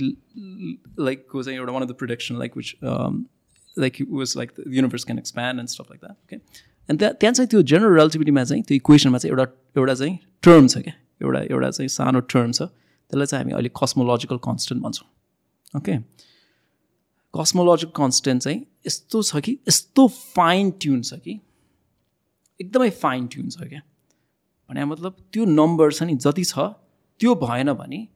लाइकको 1.00 1.44
चाहिँ 1.44 1.58
एउटा 1.60 1.72
one 1.72 1.84
of 1.84 1.90
the 1.90 1.96
production 1.96 2.38
like 2.40 2.58
which 2.58 2.76
like 3.76 3.98
was 4.10 4.34
like 4.38 4.52
the 4.60 4.74
universe 4.76 5.04
can 5.04 5.20
expand 5.20 5.60
and 5.60 5.70
stuff 5.70 5.92
like 5.92 6.02
that 6.02 6.18
okay 6.24 6.38
and 6.89 6.99
त्यहाँ 7.01 7.15
त्यहाँ 7.21 7.35
चाहिँ 7.35 7.49
त्यो 7.51 7.63
जेनरल 7.63 7.95
रिलेटिभिटीमा 7.95 8.45
चाहिँ 8.45 8.63
त्यो 8.63 8.77
इक्वेसनमा 8.77 9.19
चाहिँ 9.19 9.31
एउटा 9.33 9.45
एउटा 9.77 9.95
चाहिँ 9.95 10.19
टर्म 10.43 10.67
छ 10.67 10.79
क्या। 10.79 10.95
एउटा 11.23 11.41
एउटा 11.51 11.71
चाहिँ 11.71 11.89
सानो 11.89 12.21
टर्म 12.33 12.53
छ। 12.53 12.63
त्यसलाई 12.63 13.27
चाहिँ 13.27 13.43
हामी 13.43 13.53
अहिले 13.53 13.71
कस्मोलोजिकल 13.81 14.39
कन्सटेन्ट 14.45 14.83
भन्छौँ। 14.85 15.09
ओके 15.77 15.97
कस्मोलोजिकल 17.35 17.93
कन्सटेन्ट 17.97 18.43
चाहिँ 18.43 18.61
यस्तो 18.87 19.23
छ 19.23 19.41
कि 19.45 19.53
यस्तो 19.69 20.07
फाइन 20.09 20.71
ट्युन 20.81 21.03
छ 21.03 21.15
कि 21.25 21.41
एकदमै 22.61 22.91
फाइन 23.03 23.27
ट्युन 23.27 23.49
छ 23.51 23.69
क्या। 23.69 23.81
भने 24.71 24.85
मतलब 24.85 25.17
त्यो 25.33 25.45
नम्बर 25.45 25.93
छ 25.93 26.03
नि 26.03 26.15
जति 26.17 26.45
छ 26.45 26.59
त्यो 27.21 27.35
भएन 27.43 27.73
भने 27.73 28.07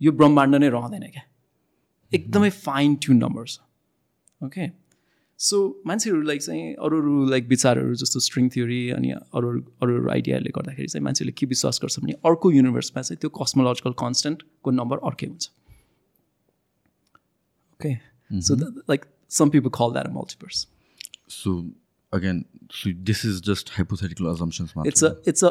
यो 0.00 0.12
ब्रह्माण्ड 0.12 0.54
नै 0.56 0.68
रहँदैन 0.68 1.06
क्या। 1.10 1.22
एकदमै 2.12 2.50
फाइन 2.50 2.94
ट्युन 2.96 3.16
नम्बर 3.16 3.44
छ। 3.46 3.58
ओके 4.40 4.66
सो 5.48 5.58
मान्छेहरू 5.86 6.20
लाइक 6.22 6.42
चाहिँ 6.42 6.74
अरू 6.86 6.96
अरू 7.00 7.24
लाइक 7.30 7.46
विचारहरू 7.48 7.94
जस्तो 8.02 8.20
स्ट्रिङ 8.20 8.48
थ्योरी 8.54 8.80
अनि 8.96 9.10
अरू 9.10 9.50
अरू 9.82 9.94
अरू 9.96 10.10
आइडियाले 10.10 10.50
गर्दाखेरि 10.56 10.88
चाहिँ 10.88 11.04
मान्छेले 11.04 11.32
के 11.38 11.46
विश्वास 11.52 11.80
गर्छ 11.82 11.98
भने 12.00 12.12
अर्को 12.30 12.50
युनिभर्समा 12.50 13.02
चाहिँ 13.02 13.18
त्यो 13.20 13.30
कस्मोलोजिकल 13.40 13.92
कन्सटेन्टको 14.02 14.70
नम्बर 14.80 14.96
अर्कै 15.10 15.26
हुन्छ। 15.26 15.50
Okay 17.74 18.40
so 18.48 18.56
like 18.90 19.04
some 19.38 19.50
people 19.56 19.70
call 19.80 19.92
that 19.92 20.12
multiverse 20.18 20.66
So 21.32 21.50
again, 22.12 22.38
so 22.76 22.90
this 23.08 23.20
is 23.24 23.40
just 23.48 23.68
hypothetical 23.74 24.28
assumptions. 24.30 24.72
it's 24.90 25.02
a 25.08 25.10
it's 25.32 25.44
a 25.48 25.50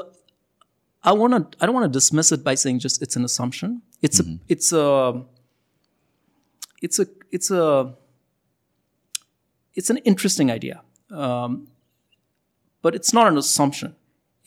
i 1.03 1.13
want 1.19 1.35
to 1.35 1.39
i 1.59 1.69
don't 1.69 1.77
want 1.77 1.87
to 1.87 1.93
dismiss 1.97 2.31
it 2.35 2.41
by 2.47 2.53
saying 2.63 2.81
just 2.85 3.05
it's 3.05 3.19
an 3.19 3.27
assumption. 3.27 3.77
It's 4.07 4.19
a 4.23 4.25
it's 4.55 4.73
a 4.79 4.83
it's 6.87 6.99
a 7.03 7.05
it's 7.37 7.49
a 7.59 7.63
it's 9.78 9.90
an 9.90 9.98
interesting 10.12 10.50
idea 10.50 10.80
um, 11.10 11.66
but 12.82 12.94
it's 12.94 13.12
not 13.12 13.26
an 13.32 13.38
assumption 13.38 13.94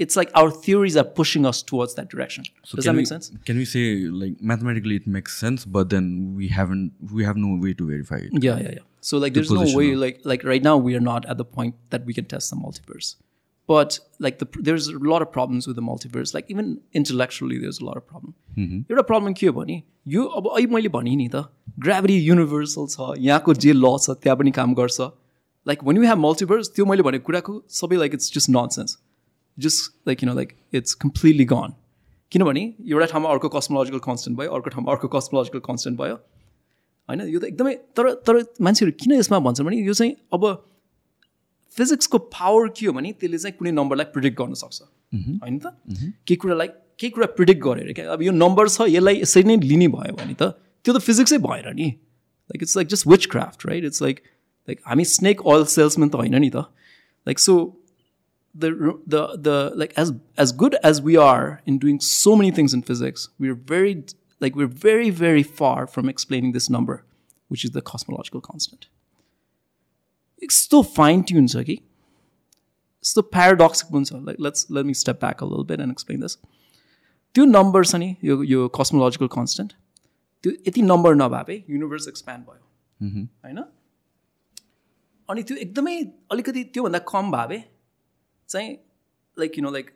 it's 0.05 0.15
like 0.15 0.29
our 0.39 0.49
theories 0.51 0.95
are 1.01 1.03
pushing 1.19 1.45
us 1.51 1.61
towards 1.63 1.95
that 1.99 2.07
direction 2.09 2.43
So 2.63 2.75
does 2.75 2.85
can 2.85 2.91
that 2.91 2.97
we, 2.97 3.01
make 3.03 3.07
sense 3.07 3.31
Can 3.45 3.57
we 3.57 3.65
say 3.65 3.83
like 4.23 4.35
mathematically 4.41 4.95
it 4.97 5.07
makes 5.07 5.37
sense, 5.45 5.65
but 5.77 5.89
then 5.89 6.09
we 6.35 6.49
haven't 6.49 6.91
we 7.19 7.23
have 7.29 7.37
no 7.45 7.55
way 7.63 7.73
to 7.79 7.87
verify 7.93 8.17
it. 8.17 8.43
yeah 8.47 8.59
yeah 8.65 8.73
yeah 8.79 8.85
so 9.01 9.17
like 9.23 9.33
there's 9.37 9.49
no 9.51 9.61
position 9.61 9.79
way 9.79 9.87
of- 9.93 9.99
like 10.03 10.19
like 10.31 10.43
right 10.43 10.63
now 10.67 10.75
we 10.89 10.95
are 10.99 11.05
not 11.07 11.25
at 11.33 11.37
the 11.41 11.45
point 11.55 11.75
that 11.95 12.05
we 12.05 12.13
can 12.19 12.25
test 12.35 12.51
the 12.51 12.59
multiverse 12.65 13.15
but 13.71 13.99
like 14.25 14.37
the 14.41 14.47
there's 14.67 14.87
a 14.87 14.97
lot 15.13 15.21
of 15.25 15.31
problems 15.37 15.65
with 15.69 15.75
the 15.81 15.85
multiverse 15.89 16.33
like 16.35 16.45
even 16.55 16.69
intellectually 17.01 17.57
there's 17.63 17.79
a 17.85 17.85
lot 17.91 17.97
of 18.01 18.05
problem 18.11 18.33
एउटा 18.59 19.01
problem 19.13 19.33
के 19.39 19.47
हो 19.47 19.53
भने 19.53 19.81
यो 20.13 20.23
अब 20.41 20.47
अहिले 20.55 20.67
मैले 20.75 20.89
भनेँ 20.97 21.15
नि 21.23 21.27
त 21.35 21.43
ग्राभिटी 21.87 22.19
युनिभर्सल 22.27 22.87
छ 22.93 23.09
यहाँको 23.29 23.53
जे 23.65 23.73
ल 23.73 23.97
छ 24.05 24.15
त्यहाँ 24.23 24.37
पनि 24.43 24.51
काम 24.59 24.73
गर्छ 24.81 25.09
like 25.66 25.84
when 25.84 25.96
you 25.96 26.02
have 26.04 26.18
multiverse 26.18 26.72
त्यो 26.76 26.84
मैले 26.86 27.02
भनेको 27.02 27.24
कुराको 27.26 27.62
सबै 27.80 27.96
like 27.96 28.14
it's 28.14 28.32
just 28.34 28.50
nonsense 28.76 28.98
just 29.58 30.08
like 30.08 30.22
you 30.22 30.28
know 30.28 30.34
like 30.36 30.56
it's 30.74 30.94
completely 31.04 31.44
gone 31.54 31.74
किनभने 32.32 32.60
एउटा 32.88 33.06
ठाउँमा 33.06 33.30
अर्को 33.30 33.48
कस्मोलोजिकल 33.54 33.98
कन्सटेन्ट 34.04 34.38
भयो 34.38 34.50
अर्को 34.58 34.70
ठाउँमा 34.70 34.92
अर्को 34.92 35.08
कस्मोलोजिकल 35.14 35.60
कन्सटेन्ट 35.64 35.98
भयो। 35.98 36.14
होइन? 37.08 37.20
यो 37.28 37.38
त 37.40 37.44
एकदमै 37.44 37.74
तर 37.96 38.10
तर 38.26 38.34
मान्छेहरू 38.60 38.92
किन 39.00 39.12
यसमा 39.12 39.38
भन्छन् 39.46 39.66
भने 39.66 39.80
यो 39.84 39.94
चाहिँ 39.94 40.14
अब 40.32 40.44
फिजिक्सको 41.76 42.18
पावर 42.32 42.68
के 42.76 42.86
हो 42.86 42.92
भने 42.92 43.12
त्यसले 43.20 43.38
चाहिँ 43.38 43.56
कुनै 43.58 43.72
नम्बरलाई 43.72 44.06
प्रिडिक्ट 44.14 44.38
गर्न 44.40 44.54
सक्छ। 44.54 44.80
होइन 45.42 45.58
त? 45.58 45.76
केही 46.24 46.36
कुरालाई 46.36 46.68
केही 46.98 47.10
कुरा 47.10 47.26
प्रिडिक्ट 47.36 47.60
गरेर 47.62 47.92
क्या। 47.92 48.12
अब 48.12 48.22
यो 48.22 48.32
नम्बर 48.32 48.68
छ 48.68 48.88
यसलाई 48.88 49.20
यसरी 49.20 49.44
नै 49.44 49.56
लिने 49.68 49.88
भयो 49.92 50.16
भने 50.16 50.34
त 50.40 50.56
त्यो 50.84 50.92
त 50.96 50.98
फिजिक्सै 51.04 51.38
भएन 51.44 51.68
नि। 51.76 51.88
Like 52.50 52.62
it's 52.62 52.76
like 52.76 52.88
just 52.88 53.06
witchcraft 53.34 53.66
right 53.68 53.84
it's 53.84 54.02
like 54.02 54.16
like 54.69 54.81
हामी 54.85 55.05
स्नेक 55.15 55.41
अयल 55.47 55.65
सेल्समेन 55.73 56.09
त 56.09 56.15
होइन 56.15 56.39
नि 56.41 56.49
त 56.49 56.65
like 57.27 57.39
so 57.39 57.57
the 58.55 58.69
the 59.13 59.19
the 59.45 59.55
like 59.75 59.91
as 60.03 60.11
as 60.43 60.51
good 60.51 60.75
as 60.83 60.99
we 61.07 61.15
are 61.23 61.61
in 61.71 61.75
doing 61.77 61.99
so 62.05 62.35
many 62.35 62.51
things 62.51 62.73
in 62.73 62.81
physics, 62.81 63.29
we're 63.39 63.57
very 63.71 63.91
like 64.45 64.55
we're 64.55 64.71
very 64.85 65.09
very 65.09 65.43
far 65.59 65.87
from 65.87 66.09
explaining 66.09 66.53
this 66.53 66.69
number, 66.69 66.95
which 67.47 67.65
is 67.67 67.71
the 67.71 67.83
cosmological 67.89 68.41
constant. 68.41 68.87
It's 70.41 70.57
still 70.57 70.83
fine 70.83 71.23
tuned, 71.23 71.51
Saki. 71.51 71.77
It's 73.03 73.13
the 73.13 73.23
paradoxical 73.23 74.01
one. 74.01 74.25
Like 74.25 74.37
let's 74.39 74.69
let 74.69 74.85
me 74.85 74.93
step 74.93 75.19
back 75.19 75.41
a 75.41 75.45
little 75.45 75.63
bit 75.63 75.79
and 75.79 75.91
explain 75.91 76.25
this. 76.27 76.37
त्यो 77.35 77.45
number 77.45 77.83
छ 77.85 77.95
नि 77.95 78.15
यो 78.23 78.43
यो 78.43 78.67
cosmological 78.75 79.27
constant 79.31 79.73
त्यो 80.43 80.51
यति 80.67 80.81
number 80.81 81.15
नभए 81.15 81.63
universe 81.69 82.07
expand 82.07 82.45
भयो 82.45 83.25
होइन 83.45 83.59
अनि 85.28 85.42
त्यो 85.42 85.56
एकदमै 85.56 85.96
अलिकति 86.32 86.64
त्योभन्दा 86.74 86.98
कम 87.10 87.30
भए 87.32 87.58
चाहिँ 88.48 88.70
लाइक 89.36 89.58
यु 89.58 89.62
नो 89.64 89.70
लाइक 89.72 89.90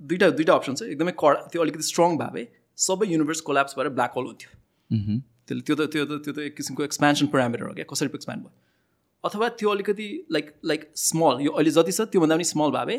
दुइटा 0.00 0.30
दुइटा 0.38 0.54
अप्सन 0.54 0.74
छ। 0.74 0.82
एकदमै 0.92 1.12
कडा 1.18 1.46
त्यो 1.52 1.62
अलिकति 1.62 1.84
स्ट्रङ 1.88 2.16
भए 2.18 2.46
सबै 2.78 3.06
युनिभर्स 3.12 3.40
कोल्याप्स 3.48 3.78
भएर 3.78 3.88
ब्ल्याक 3.98 4.12
होल 4.16 4.26
हुन्थ्यो। 4.26 4.50
त्यसले 5.46 5.62
त्यो 5.62 5.74
त 5.76 5.90
त्यो 5.92 6.04
त 6.04 6.12
त्यो 6.24 6.32
त 6.32 6.38
एक 6.48 6.56
किसिमको 6.56 6.84
एक्सपेन्सन 6.84 7.26
प्यारामिटर 7.34 7.64
हो 7.66 7.74
क्या 7.74 7.86
कसरी 7.90 8.08
एक्सप्यान्ड 8.14 8.42
भयो। 8.44 8.52
अथवा 9.24 9.48
त्यो 9.58 9.68
अलिकति 9.70 10.06
लाइक 10.32 10.46
लाइक 10.64 10.90
स्मल 10.98 11.34
यो 11.42 11.50
अहिले 11.52 11.70
जति 11.70 11.92
छ 11.92 12.08
त्योभन्दा 12.12 12.36
पनि 12.36 12.44
स्मल 12.44 12.70
भए 12.76 12.96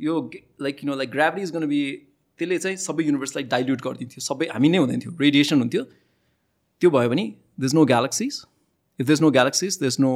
यो 0.00 0.14
like 0.60 0.84
you 0.84 0.90
know 0.90 0.96
like 0.96 1.10
gravity 1.10 1.42
is 1.42 1.52
gonna 1.56 1.66
be 1.68 1.80
त्यसले 2.38 2.58
चाहिँ 2.58 2.76
सबै 2.84 3.04
युनिभर्सलाई 3.04 3.44
डाइल्युट 3.50 3.80
गरिदिन्थ्यो। 3.86 4.20
सबै 4.20 4.46
हामी 4.52 4.68
नै 4.68 4.78
हुँदैन 4.84 5.00
थियो 5.00 5.12
रेडिएसन 5.20 5.58
हुन्थ्यो। 5.60 5.82
त्यो 6.82 6.90
भयो 6.90 7.08
भने 7.10 7.24
there's 7.60 7.74
no 7.74 7.84
galaxies 7.86 8.40
if 8.98 9.06
there's 9.08 9.20
no 9.22 9.30
galaxies 9.30 9.78
there's 9.82 10.00
no 10.00 10.10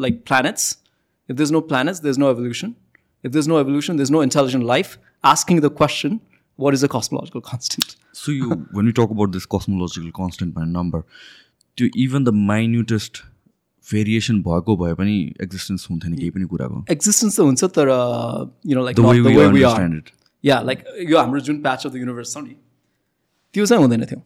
like 0.00 0.22
planets 0.26 0.76
if 1.30 1.36
there's 1.36 1.50
no 1.50 1.60
planets 1.72 2.02
there's 2.02 2.18
no 2.18 2.30
evolution 2.30 2.74
if 3.24 3.32
there's 3.32 3.48
no 3.48 3.58
evolution, 3.58 3.96
there's 3.96 4.10
no 4.10 4.20
intelligent 4.20 4.64
life, 4.64 4.98
asking 5.24 5.60
the 5.60 5.70
question, 5.70 6.20
what 6.56 6.74
is 6.74 6.82
a 6.82 6.88
cosmological 6.88 7.40
constant? 7.40 7.96
So 8.12 8.32
you 8.32 8.48
when 8.78 8.86
we 8.86 8.92
talk 8.92 9.12
about 9.16 9.36
this 9.36 9.46
cosmological 9.46 10.10
constant 10.16 10.54
by 10.54 10.64
number, 10.64 11.04
to 11.76 11.90
even 12.06 12.24
the 12.24 12.32
minutest 12.32 13.22
variation 13.92 14.42
भएको 14.42 14.76
भए 14.82 14.94
पनि 14.94 15.14
existence 15.42 15.86
हुन्थेन 15.90 16.16
केही 16.16 16.30
पनि 16.30 16.44
कुराको 16.50 16.84
Existence 16.96 17.38
त 17.38 17.46
हुन्छ 17.48 17.64
तर 17.78 17.88
you 18.64 18.76
know 18.78 18.84
like 18.88 18.96
The 18.96 19.08
way 19.08 19.20
the 19.20 19.48
we 19.56 19.64
are. 19.70 20.02
Yeah, 20.42 20.60
like 20.68 20.84
यो 21.10 21.18
हाम्रो 21.18 21.40
जुन 21.48 21.62
प्याच 21.62 21.86
अफ 21.86 21.92
द 21.92 21.96
युनिभर्स 21.96 22.34
छ 22.34 22.44
नि 22.44 22.54
त्यो 23.54 23.66
चाहिँ 23.66 23.82
हुँदैन 23.82 24.04
थियो 24.12 24.20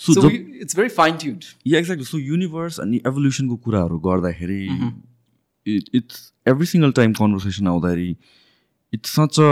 सो 0.00 0.12
So 0.14 0.20
जब 0.20 0.28
we, 0.28 0.38
it's 0.64 0.74
very 0.78 0.92
fine 0.96 1.18
tuned. 1.24 1.44
या 1.66 1.78
एक्ज्याक्टली 1.78 2.06
सो 2.06 2.18
युनिभर्स 2.18 2.78
अनि 2.80 3.00
एभोल्युसनको 3.06 3.56
कुराहरू 3.66 3.98
गर्दाखेरि 4.06 4.62
it's 5.66 6.32
every 6.48 6.66
single 6.66 6.92
time 6.98 7.12
conversation 7.20 7.68
आउँदाखेरि 7.68 8.16
it's 8.92 9.14
such 9.18 9.38
a 9.40 9.48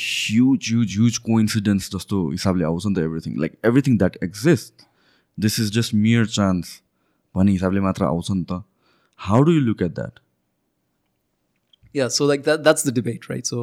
huge 0.00 0.68
huge 0.70 0.96
huge 0.96 1.18
coincidence 1.30 1.90
जस्तो 1.94 2.28
हिसाबले 2.30 2.64
आउँछ 2.64 2.86
नि 2.86 2.94
त 2.94 3.04
everything 3.08 3.38
like 3.40 3.56
everything 3.70 3.96
that 3.98 4.18
exist 4.24 4.86
this 5.38 5.58
is 5.60 5.72
just 5.78 5.94
mere 6.04 6.26
chance 6.36 6.80
भन्ने 7.34 7.52
हिसाबले 7.52 7.80
मात्र 7.88 8.04
आउँछ 8.04 8.30
नि 8.30 8.44
त 8.50 8.62
how 9.20 9.42
do 9.42 9.52
you 9.52 9.60
look 9.70 9.82
at 9.82 9.94
that 10.00 10.20
Yeah, 11.94 12.08
so 12.14 12.26
like 12.28 12.42
that 12.46 12.62
that's 12.64 12.82
the 12.86 12.92
debate, 12.96 13.26
right? 13.28 13.46
So 13.50 13.60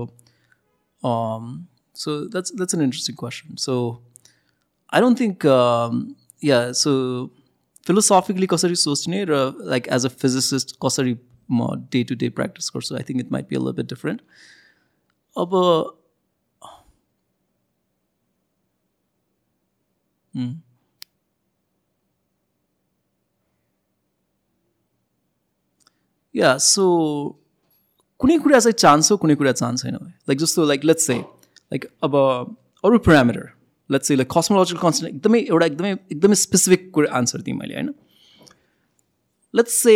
um 1.04 1.50
so 1.96 2.14
that's 2.36 2.54
that's 2.62 2.76
an 2.78 2.82
interesting 2.86 3.18
question. 3.18 3.58
So 3.64 3.76
I 4.90 5.00
don't 5.00 5.18
think 5.18 5.46
um 5.46 6.16
yeah, 6.42 6.72
so 6.72 7.32
philosophically 7.88 8.48
कसरी 8.48 8.76
सोच्ने 8.76 9.24
र 9.30 9.40
like 9.74 9.88
as 9.98 10.06
a 10.06 10.10
physicist 10.10 10.76
कसरी 10.86 11.16
म 11.52 11.70
day 11.92 12.04
to 12.10 12.16
day 12.16 12.30
practice 12.38 12.72
गर्छु 12.76 12.96
आई 12.96 13.04
think 13.10 13.20
it 13.20 13.32
might 13.32 13.50
be 13.50 13.56
a 13.56 13.72
bit 13.80 13.90
different 13.90 14.22
अब 15.36 15.56
या 26.36 26.58
सो 26.58 26.86
कुनै 28.20 28.38
कुरा 28.46 28.60
चाहिँ 28.60 28.74
चाहन्छ 28.84 29.20
कुनै 29.24 29.36
कुरा 29.42 29.52
चाहन्छ 29.52 29.82
छैन 29.82 29.96
लाइक 30.30 30.40
जस्तो 30.40 30.66
लाइक 30.66 30.86
लेट्स 30.86 31.06
से 31.08 31.18
लाइक 31.18 31.86
अब 32.04 32.16
अरू 32.84 32.98
parameter 33.08 33.50
let's 33.91 34.11
like 34.13 34.29
cosmological 34.37 34.81
concept 34.81 35.15
एकदमै 35.15 35.41
एउटा 35.41 35.67
एकदमै 35.67 35.93
एकदमै 35.93 36.37
स्पेसिफिक 36.45 36.91
कुरा 36.95 37.13
आन्सर 37.19 37.41
दिएँ 37.43 37.57
मैले 37.57 37.75
होइन? 37.75 37.95
लेट्स 39.55 39.75
से 39.83 39.95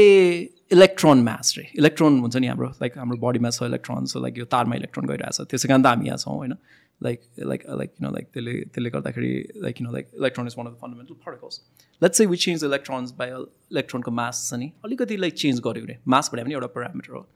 इलेक्ट्रोन 0.73 1.23
म्यास 1.25 1.55
रे। 1.59 1.65
इलेक्ट्रोन 1.79 2.21
हुन्छ 2.21 2.37
नि 2.37 2.47
हाम्रो 2.47 2.69
लाइक 2.83 2.99
हाम्रो 2.99 3.17
बडीमा 3.25 3.51
छ 3.51 3.63
इलेक्ट्रोन 3.69 4.07
सो 4.13 4.21
लाइक 4.21 4.39
यो 4.39 4.45
तारमा 4.55 4.77
इलेक्ट्रोन 4.77 5.07
गइरहेको 5.09 5.45
छ 5.45 5.49
त्यसै 5.51 5.69
कारण 5.69 5.83
त 5.83 5.87
हामी 5.87 6.07
यहाँ 6.07 6.19
छौँ 6.25 6.37
होइन? 6.37 6.55
लाइक 7.03 7.21
लाइक 7.51 7.63
लाइक 7.69 7.91
किन 7.93 8.07
लाइक 8.15 8.27
त्यसले 8.33 8.53
त्यसले 8.65 8.91
गर्दाखेरि 8.91 9.31
लाइक 9.63 9.77
किन 9.77 9.87
like 9.93 10.11
electron 10.19 10.47
is 10.47 10.55
one 10.59 10.67
of 10.67 10.73
the 10.73 10.77
fundamental 10.83 11.15
particles 11.25 11.61
let's 12.03 12.19
say 12.19 12.27
we 12.27 12.37
change 12.45 12.65
electrons 12.65 13.13
by 13.19 13.29
इलेक्ट्रोनको 13.29 14.11
मास 14.11 14.43
छ 14.49 14.59
नि 14.61 14.73
अलिकति 14.85 15.17
लाइक 15.17 15.35
चेन्ज 15.43 15.61
गऱ्यो 15.67 15.85
भने 15.85 15.97
मास 16.15 16.31
भने 16.33 16.45
पनि 16.45 16.55
एउटा 16.55 16.67
प्यारामिटर 16.77 17.13
हो। 17.13 17.27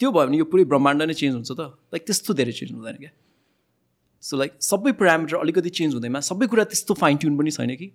त्यो 0.00 0.12
भयो 0.12 0.26
भने 0.26 0.38
यो 0.38 0.44
पुरै 0.52 0.64
ब्रह्माण्ड 0.64 1.02
नै 1.02 1.14
चेन्ज 1.14 1.34
हुन्छ 1.34 1.50
त। 1.52 1.60
लाइक 1.94 2.06
त्यस्तो 2.06 2.34
धेरै 2.34 2.52
चेन्ज 2.52 2.72
हुँदैन 2.72 2.96
क्या। 2.96 3.12
सो 4.22 4.36
लाइक 4.36 4.62
सबै 4.62 4.92
प्यारामिटर 5.00 5.36
अलिकति 5.36 5.70
चेन्ज 5.80 5.94
हुँदैमा 5.94 6.20
सबै 6.28 6.46
कुरा 6.52 6.64
त्यस्तो 6.74 6.94
फाइन 7.02 7.16
ट्युन 7.16 7.38
पनि 7.38 7.50
छैन 7.50 7.74
कि? 7.76 7.90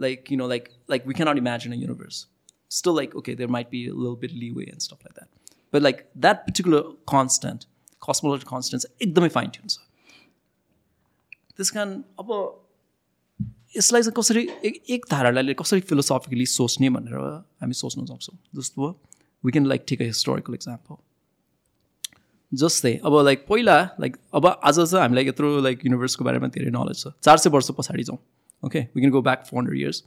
Like 0.00 0.32
you 0.32 0.38
know 0.38 0.48
like 0.48 0.68
like 0.90 1.06
we 1.06 1.14
cannot 1.14 1.38
imagine 1.38 1.72
a 1.72 1.76
universe 1.76 2.26
still 2.74 2.96
like 2.98 3.12
okay 3.18 3.32
there 3.38 3.50
might 3.54 3.68
be 3.72 3.80
a 3.88 3.92
little 3.94 4.14
bit 4.22 4.32
leeway 4.36 4.64
and 4.70 4.84
stuff 4.84 5.02
like 5.06 5.12
that. 5.18 5.28
But 5.72 5.82
like 5.82 6.00
that 6.24 6.40
particular 6.46 6.80
constant 7.12 7.66
cosmological 8.02 8.50
constants 8.52 8.86
एकदमै 9.02 9.28
fine 9.36 9.50
tune 9.56 9.68
छ। 9.68 9.78
त्यस 11.56 11.70
कारण 11.70 11.92
अब 12.18 12.32
यसलाई 13.76 14.02
चाहिँ 14.02 14.14
कसरी 14.16 14.42
एक 14.70 14.82
एक 14.96 15.06
धारालाई 15.10 15.54
कसरी 15.60 15.80
फिलोसफिकली 15.90 16.46
सोच्ने 16.54 16.90
भनेर 16.96 17.16
हामी 17.62 17.74
सोच्न 17.82 18.06
सक्छौँ। 18.06 18.36
जस्तो 18.60 18.90
we 19.44 19.52
can 19.52 19.66
like 19.66 19.84
take 19.88 20.02
a 20.02 20.04
historical 20.04 20.54
example 20.54 20.96
जस्तै 22.62 22.92
अब 23.04 23.14
लाइक 23.24 23.46
पहिला 23.48 23.76
लाइक 24.00 24.16
अब 24.34 24.46
आज 24.46 24.78
चाहिँ 24.80 25.02
हामीलाई 25.02 25.28
यत्रो 25.28 25.48
लाइक 25.60 25.84
युनिभर्सको 25.86 26.24
बारेमा 26.24 26.48
धेरै 26.54 26.70
नलेज 26.70 26.98
छ। 26.98 27.12
चार 27.22 27.36
सय 27.38 27.50
वर्ष 27.50 27.70
पछाडि 27.78 28.02
जाउँ 28.04 28.18
okay 28.62 28.80
we 28.94 29.00
can 29.00 29.12
go 29.12 29.22
back 29.22 29.44
four 29.46 29.58
hundred 29.58 29.80
years 29.80 30.02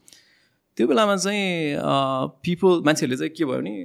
त्यो 0.78 0.88
बेलामा 0.88 1.16
चाहिँ 1.18 1.46
पिपल 2.44 2.82
मान्छेहरूले 2.86 3.18
चाहिँ 3.18 3.34
के 3.38 3.46
भयो 3.46 3.58
भने 3.58 3.76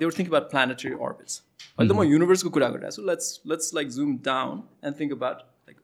they 0.00 0.12
think 0.18 0.28
about 0.30 0.50
planetary 0.50 0.92
orbits 1.08 1.42
अहिले 1.78 1.88
त 1.88 1.96
म 1.96 2.02
युनिभर्सको 2.10 2.50
कुरा 2.50 2.68
गरिरहेको 2.68 2.96
छु। 2.96 3.06
Let's 3.08 3.40
let's 3.50 3.74
like 3.74 3.88
zoom 3.96 4.16
down 4.26 4.62
and 4.84 5.00
think 5.00 5.12
about 5.12 5.38
like 5.40 5.76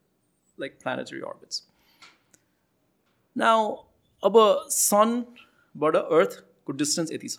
like 0.59 0.79
planetary 0.83 1.21
orbits 1.33 1.62
now 3.37 3.59
अब 4.23 4.35
सनबाट 4.79 5.97
अर्थको 5.97 6.73
डिस्टेन्स 6.83 7.12
यति 7.12 7.29
छ। 7.29 7.38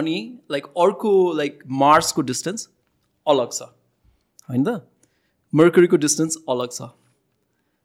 अनि 0.00 0.16
लाइक 0.50 0.66
अर्को 0.84 1.12
लाइक 1.36 1.58
मार्सको 1.80 2.22
डिस्टेन्स 2.28 2.68
अलग 3.26 3.52
छ। 3.52 3.62
होइन 4.48 4.64
त? 4.64 4.80
मर्करीको 5.52 5.96
डिस्टेन्स 6.04 6.36
अलग 6.48 6.70
छ। 6.72 6.88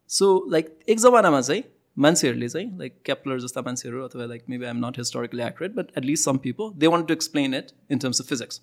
सो 0.10 0.28
लाइक 0.52 0.78
एक 0.90 1.00
जमानामा 1.00 1.42
चाहिँ 1.42 1.64
मान्छेहरूले 1.98 2.50
चाहिँ 2.50 2.78
लाइक 2.80 3.02
क्याप्लर 3.06 3.40
जस्ता 3.42 3.62
मान्छेहरू 3.62 4.04
अथवा 4.04 4.26
like 4.26 4.44
maybe 4.50 4.66
I'm 4.66 4.86
not 4.86 4.98
historically 4.98 5.44
accurate 5.44 5.76
but 5.76 5.98
at least 5.98 6.26
some 6.26 6.38
people 6.44 6.72
they 6.80 6.88
want 6.88 7.08
to 7.08 7.14
explain 7.14 7.54
it 7.54 7.72
in 7.92 8.00
terms 8.00 8.22
of 8.22 8.28
physics 8.28 8.62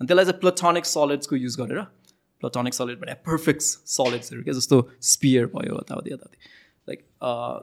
अनि 0.00 0.06
त्यसलाई 0.06 0.24
चाहिँ 0.24 0.40
प्लटोनिक 0.40 0.86
सलिड्सको 0.86 1.36
युज 1.36 1.56
गरेर 1.60 1.82
प्लटोनिक 2.42 2.74
सलिड 2.74 3.00
भने 3.00 3.14
पर्फेक्ट 3.26 3.62
सलिड्सहरू 3.62 4.42
क्या 4.42 4.54
जस्तो 4.54 4.80
स्पियर 5.10 5.46
भयो 5.54 5.78
यताउति 5.78 6.12
यताउति 6.12 6.38
like 6.88 7.04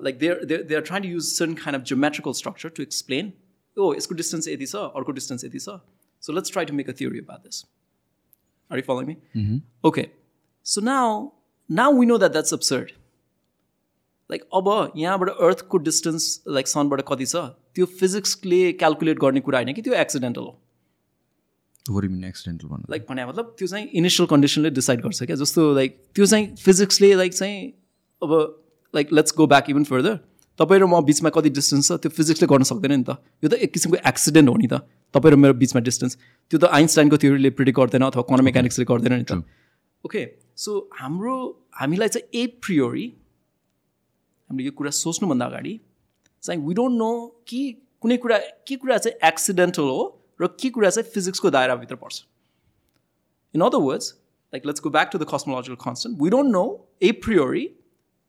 like 0.04 0.20
there 0.20 0.46
they 0.46 0.58
they 0.64 0.76
are 0.76 0.82
trying 0.90 1.04
to 1.04 1.10
use 1.10 1.26
certain 1.32 1.54
kind 1.64 1.82
of 1.82 1.88
geometrical 1.90 2.34
structure 2.42 2.70
to 2.70 2.84
explain 2.84 3.34
oh 3.78 3.94
यसको 3.96 4.16
डिस्टेन्स 4.22 4.48
यति 4.48 4.66
छ 4.66 4.76
अर्को 5.02 5.12
डिस्टेन्स 5.20 5.46
यति 5.46 5.60
छ। 5.60 5.80
So 6.24 6.34
let's 6.34 6.52
try 6.52 6.66
to 6.66 6.74
make 6.74 6.90
a 6.90 6.94
theory 7.02 7.20
about 7.20 7.44
this 7.44 7.66
are 8.72 8.78
you 8.78 8.84
following 8.88 9.08
me 9.08 9.62
okay 9.86 10.08
so 10.66 10.82
now 10.82 11.28
now 11.70 12.00
we 12.00 12.06
know 12.06 12.18
that 12.18 12.32
that's 12.32 12.54
absurd 12.54 12.92
like 14.30 14.42
अब 14.54 14.68
यहाँबाट 14.98 15.30
अर्थको 15.30 15.78
distance 15.90 16.26
like 16.48 16.68
सनबाट 16.68 17.02
कति 17.08 17.26
छ? 17.26 17.36
त्यो 17.76 17.86
फिजिक्सले 18.00 18.62
क्यालकुलेट 18.82 19.20
गर्ने 19.20 19.40
कुरा 19.42 19.60
होइन 19.60 19.74
कि 19.74 19.82
त्यो 19.82 19.94
एक्सिडेन्टल 20.02 20.42
हो? 20.42 20.54
एक्सिडेन्टल 22.28 22.68
लाइक 22.92 23.06
भने 23.10 23.26
मतलब 23.26 23.56
त्यो 23.60 23.68
चाहिँ 23.68 23.86
इनिसियल 24.00 24.28
कन्डिसनले 24.30 24.70
डिसाइड 24.70 25.02
गर्छ 25.02 25.24
क्या। 25.24 25.36
जस्तो 25.36 25.74
लाइक 25.76 25.98
त्यो 26.16 26.26
चाहिँ 26.26 26.56
फिजिक्सले 26.56 27.14
लाइक 27.16 27.34
चाहिँ 27.34 27.58
अब 28.22 28.32
like 28.94 29.14
let's 29.14 29.34
go 29.38 29.48
back 29.48 29.70
even 29.70 29.84
further 29.90 30.20
तपाईँ 30.60 30.80
र 30.82 30.86
म 30.86 31.02
बिचमा 31.06 31.30
कति 31.34 31.50
डिस्टेन्स 31.50 31.88
छ? 31.88 31.98
त्यो 31.98 32.10
फिजिक्सले 32.12 32.48
गर्न 32.48 32.64
सक्दैन 32.70 32.94
नि 32.94 33.04
त। 33.10 33.18
यो 33.44 33.50
त 33.50 33.54
एक 33.66 33.74
किसिमको 33.74 33.98
एक्सिडेन्ट 34.10 34.50
हो 34.50 34.56
नि 34.62 34.68
त। 34.68 34.86
तपाईँ 35.16 35.34
र 35.34 35.36
मेरो 35.42 35.54
बिचमा 35.58 35.82
डिस्टेन्स 35.82 36.18
त्यो 36.52 36.60
त 36.60 36.66
आइन्सटाइनको 36.78 37.18
थ्योरीले 37.24 37.50
प्रिडिक 37.58 37.76
गर्दैन 37.76 38.04
अथवा 38.10 38.24
क्वान्टम 38.30 38.46
मेकानिक्सले 38.46 38.86
गर्दैन 38.92 39.14
नि 39.14 39.26
त। 39.32 39.44
ओके 40.06 40.22
सो 40.58 40.72
हाम्रो 41.00 41.36
हामीलाई 41.80 42.08
चाहिँ 42.08 42.28
ए 42.34 42.46
प्रियोरी 42.66 43.06
हामीले 44.50 44.66
यो 44.66 44.74
कुरा 44.82 44.92
सोच्नुभन्दा 45.00 45.46
अगाडि 45.46 45.74
चाहिँ 46.44 46.62
वी 46.68 46.74
डोन्ट 46.82 46.98
नो 46.98 47.12
कि 47.48 47.62
कुनै 48.02 48.18
कुरा 48.26 48.38
के 48.68 48.76
कुरा 48.84 48.98
चाहिँ 48.98 49.18
एक्सिडेन्टल 49.30 49.90
हो 49.94 50.04
र 50.42 50.48
के 50.60 50.70
कुरा 50.78 50.90
चाहिँ 50.90 51.12
फिजिक्सको 51.16 51.50
दायराभित्र 51.58 51.96
पर्छ। 52.04 52.16
In 53.56 53.62
other 53.68 53.84
words 53.90 54.14
like 54.54 54.66
let's 54.66 54.82
go 54.84 54.90
back 54.96 55.10
to 55.14 55.18
the 55.20 55.34
cosmological 55.34 55.84
constant 55.84 56.22
we 56.22 56.30
don't 56.38 56.52
know 56.60 56.66
a 57.02 57.12
priori 57.26 57.68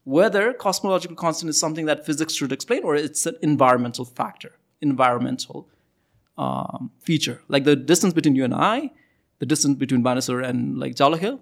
whether 0.07 0.43
cosmological 0.61 1.17
constant 1.21 1.51
is 1.53 1.59
something 1.63 1.89
that 1.89 1.99
physics 2.05 2.37
should 2.41 2.53
explain 2.55 2.87
or 2.91 2.93
it's 2.99 3.27
an 3.31 3.35
environmental 3.49 4.07
factor, 4.21 4.51
environmental 4.83 5.67
Um, 6.41 6.91
feature. 7.09 7.39
Like 7.55 7.65
the 7.65 7.77
distance 7.77 8.15
between 8.19 8.35
you 8.35 8.45
and 8.45 8.55
I, 8.55 8.77
the 9.41 9.47
distance 9.47 9.77
between 9.77 10.03
Baneshwor 10.03 10.43
and 10.51 10.79
like 10.83 10.95
Jala 11.01 11.19
Hill, 11.25 11.39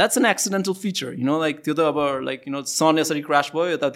that's 0.00 0.16
an 0.20 0.24
accidental 0.30 0.74
feature. 0.74 1.12
You 1.18 1.26
know, 1.28 1.38
like 1.38 1.62
the 1.62 1.70
other 1.70 1.84
like 2.30 2.44
you 2.46 2.52
know, 2.54 2.62
sun 2.64 2.96
yesterday 2.96 3.22
crash 3.28 3.50
boy, 3.58 3.76
the 3.76 3.86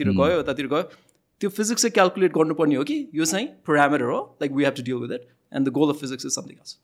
physics 1.51 1.85
calculate 1.95 2.33
okay, 2.37 3.09
you're 3.11 3.27
saying 3.27 3.51
parameter, 3.65 4.13
like 4.39 4.53
we 4.53 4.63
have 4.63 4.77
to 4.81 4.83
deal 4.83 5.01
with 5.01 5.11
it. 5.11 5.29
And 5.51 5.67
the 5.67 5.73
goal 5.73 5.91
of 5.91 5.99
physics 5.99 6.25
is 6.25 6.35
something 6.39 6.57
else. 6.57 6.77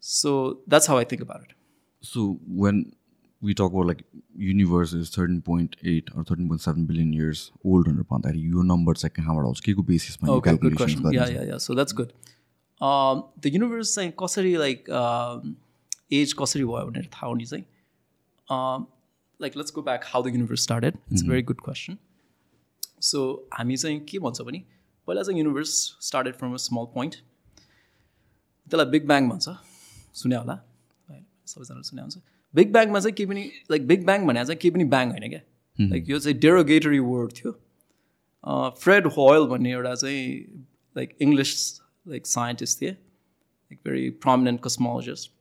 So 0.00 0.58
that's 0.66 0.88
how 0.88 0.98
I 0.98 1.04
think 1.04 1.22
about 1.22 1.42
it. 1.42 1.52
So 2.00 2.40
when 2.48 2.96
we 3.43 3.53
talk 3.53 3.71
about 3.73 3.87
like 3.89 4.03
universe 4.51 4.93
is 4.93 5.09
13.8 5.09 6.09
or 6.15 6.23
13.7 6.23 6.87
billion 6.87 7.13
years 7.19 7.43
old 7.63 7.87
भनेर 7.87 8.03
भन्दाखेरि 8.11 8.41
यो 8.53 8.63
number 8.71 8.95
चाहिँ 9.03 9.13
कहाँबाट 9.15 9.45
आउँछ 9.45 9.59
के 9.65 9.73
को 9.73 9.83
बेसिसमा 9.91 10.29
यो 10.29 10.37
Okay, 10.37 10.55
good 10.57 10.75
calculations 10.75 11.01
question. 11.01 11.13
Yeah, 11.17 11.29
yeah, 11.35 11.45
yeah. 11.51 11.61
So 11.67 11.77
that's 11.79 11.97
good. 11.99 12.13
Um, 12.81 13.23
the 13.45 13.51
universe 13.57 13.95
चाहिँ 13.95 14.11
कसरी 14.23 14.55
like 14.57 14.89
as 16.19 16.33
कसरी 16.39 16.63
भयो 16.63 16.85
भनेर 16.89 17.09
थाहा 17.13 17.27
हुने 17.27 17.45
चाहिँ 17.45 17.63
like 19.39 19.57
let's 19.57 19.73
go 19.75 19.81
back 19.81 20.05
how 20.13 20.23
the 20.23 20.35
universe 20.35 20.63
started 20.63 20.97
it's 21.11 21.23
very 21.29 21.41
good 21.51 21.61
question 21.65 21.97
so 23.09 23.21
हामी 23.57 23.77
चाहिँ 23.77 23.99
के 24.09 24.19
भन्छ 24.25 24.41
भने 24.41 24.63
पहिला 25.07 25.23
चाहिँ 25.23 25.39
universe 25.39 25.75
started 26.07 26.35
from 26.39 26.53
a 26.53 26.57
small 26.65 26.85
point 26.95 27.15
त्यसलाई 28.71 28.91
बिग 28.97 29.07
ब्याङ 29.07 29.29
भन्छ 29.29 29.55
सुन्यो 30.21 30.39
होला 30.39 30.53
है 31.09 31.23
सबैजनाले 31.53 31.83
सुने 31.89 32.01
हुन्छ 32.01 32.17
बिग 32.53 32.71
ब्याङमा 32.73 32.99
चाहिँ 32.99 33.15
केही 33.15 33.29
पनि 33.29 33.49
लाइक 33.71 33.87
बिग 33.87 34.05
ब्याङ 34.05 34.25
भने 34.27 34.45
चाहिँ 34.45 34.59
केही 34.61 34.71
पनि 34.71 34.85
ब्याङ 34.95 35.11
होइन 35.11 35.29
क्या 35.29 35.89
लाइक 35.91 36.09
यो 36.09 36.19
चाहिँ 36.19 36.37
डेरोगेटरी 36.39 36.99
वर्ड 37.09 37.35
थियो 37.37 37.51
फ्रेड 38.79 39.07
होयल 39.17 39.47
भन्ने 39.47 39.71
एउटा 39.71 39.93
चाहिँ 39.95 40.25
लाइक 40.95 41.15
इङ्ग्लिस 41.21 41.55
लाइक 42.07 42.27
साइन्टिस्ट 42.27 42.81
थिए 42.81 42.91
like 42.91 43.79
very 43.85 44.09
prominent 44.25 44.61
cosmologist. 44.61 45.31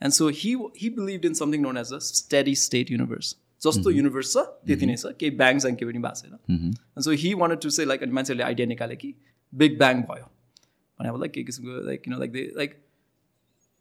And 0.00 0.14
so 0.14 0.28
he 0.40 0.50
he 0.74 0.88
believed 0.88 1.24
in 1.24 1.34
something 1.34 1.62
known 1.62 1.76
as 1.76 1.92
a 1.92 2.00
steady 2.00 2.54
state 2.64 2.90
universe. 2.90 3.36
जस्तो 3.62 3.90
युनिभर्स 3.90 4.32
छ 4.32 4.42
त्यति 4.68 4.86
नै 4.86 4.94
छ 4.96 5.10
केही 5.20 5.30
ब्याङ 5.38 5.58
स्याङ 5.62 5.74
केही 5.80 5.88
पनि 5.88 5.98
भएको 6.04 6.20
छैन 6.20 6.60
end 6.68 7.04
so 7.06 7.16
he 7.22 7.32
wanted 7.40 7.60
to 7.62 7.70
say 7.70 7.84
like 7.84 8.02
अनि 8.02 8.12
मान्छेहरूले 8.18 8.44
आइडिया 8.44 8.66
निकाले 8.68 8.94
कि 9.02 9.10
बिग 9.52 9.76
ब्याङ 9.78 10.00
भयो 10.10 10.24
भने 11.00 11.08
अब 11.08 11.18
लाइक 11.20 11.32
के 11.32 11.42
किसिमको 11.48 11.82
लाइक 11.88 12.02
किन 12.02 12.14
लाइक 12.18 12.32
दे 12.32 12.44
लाइक 12.56 12.78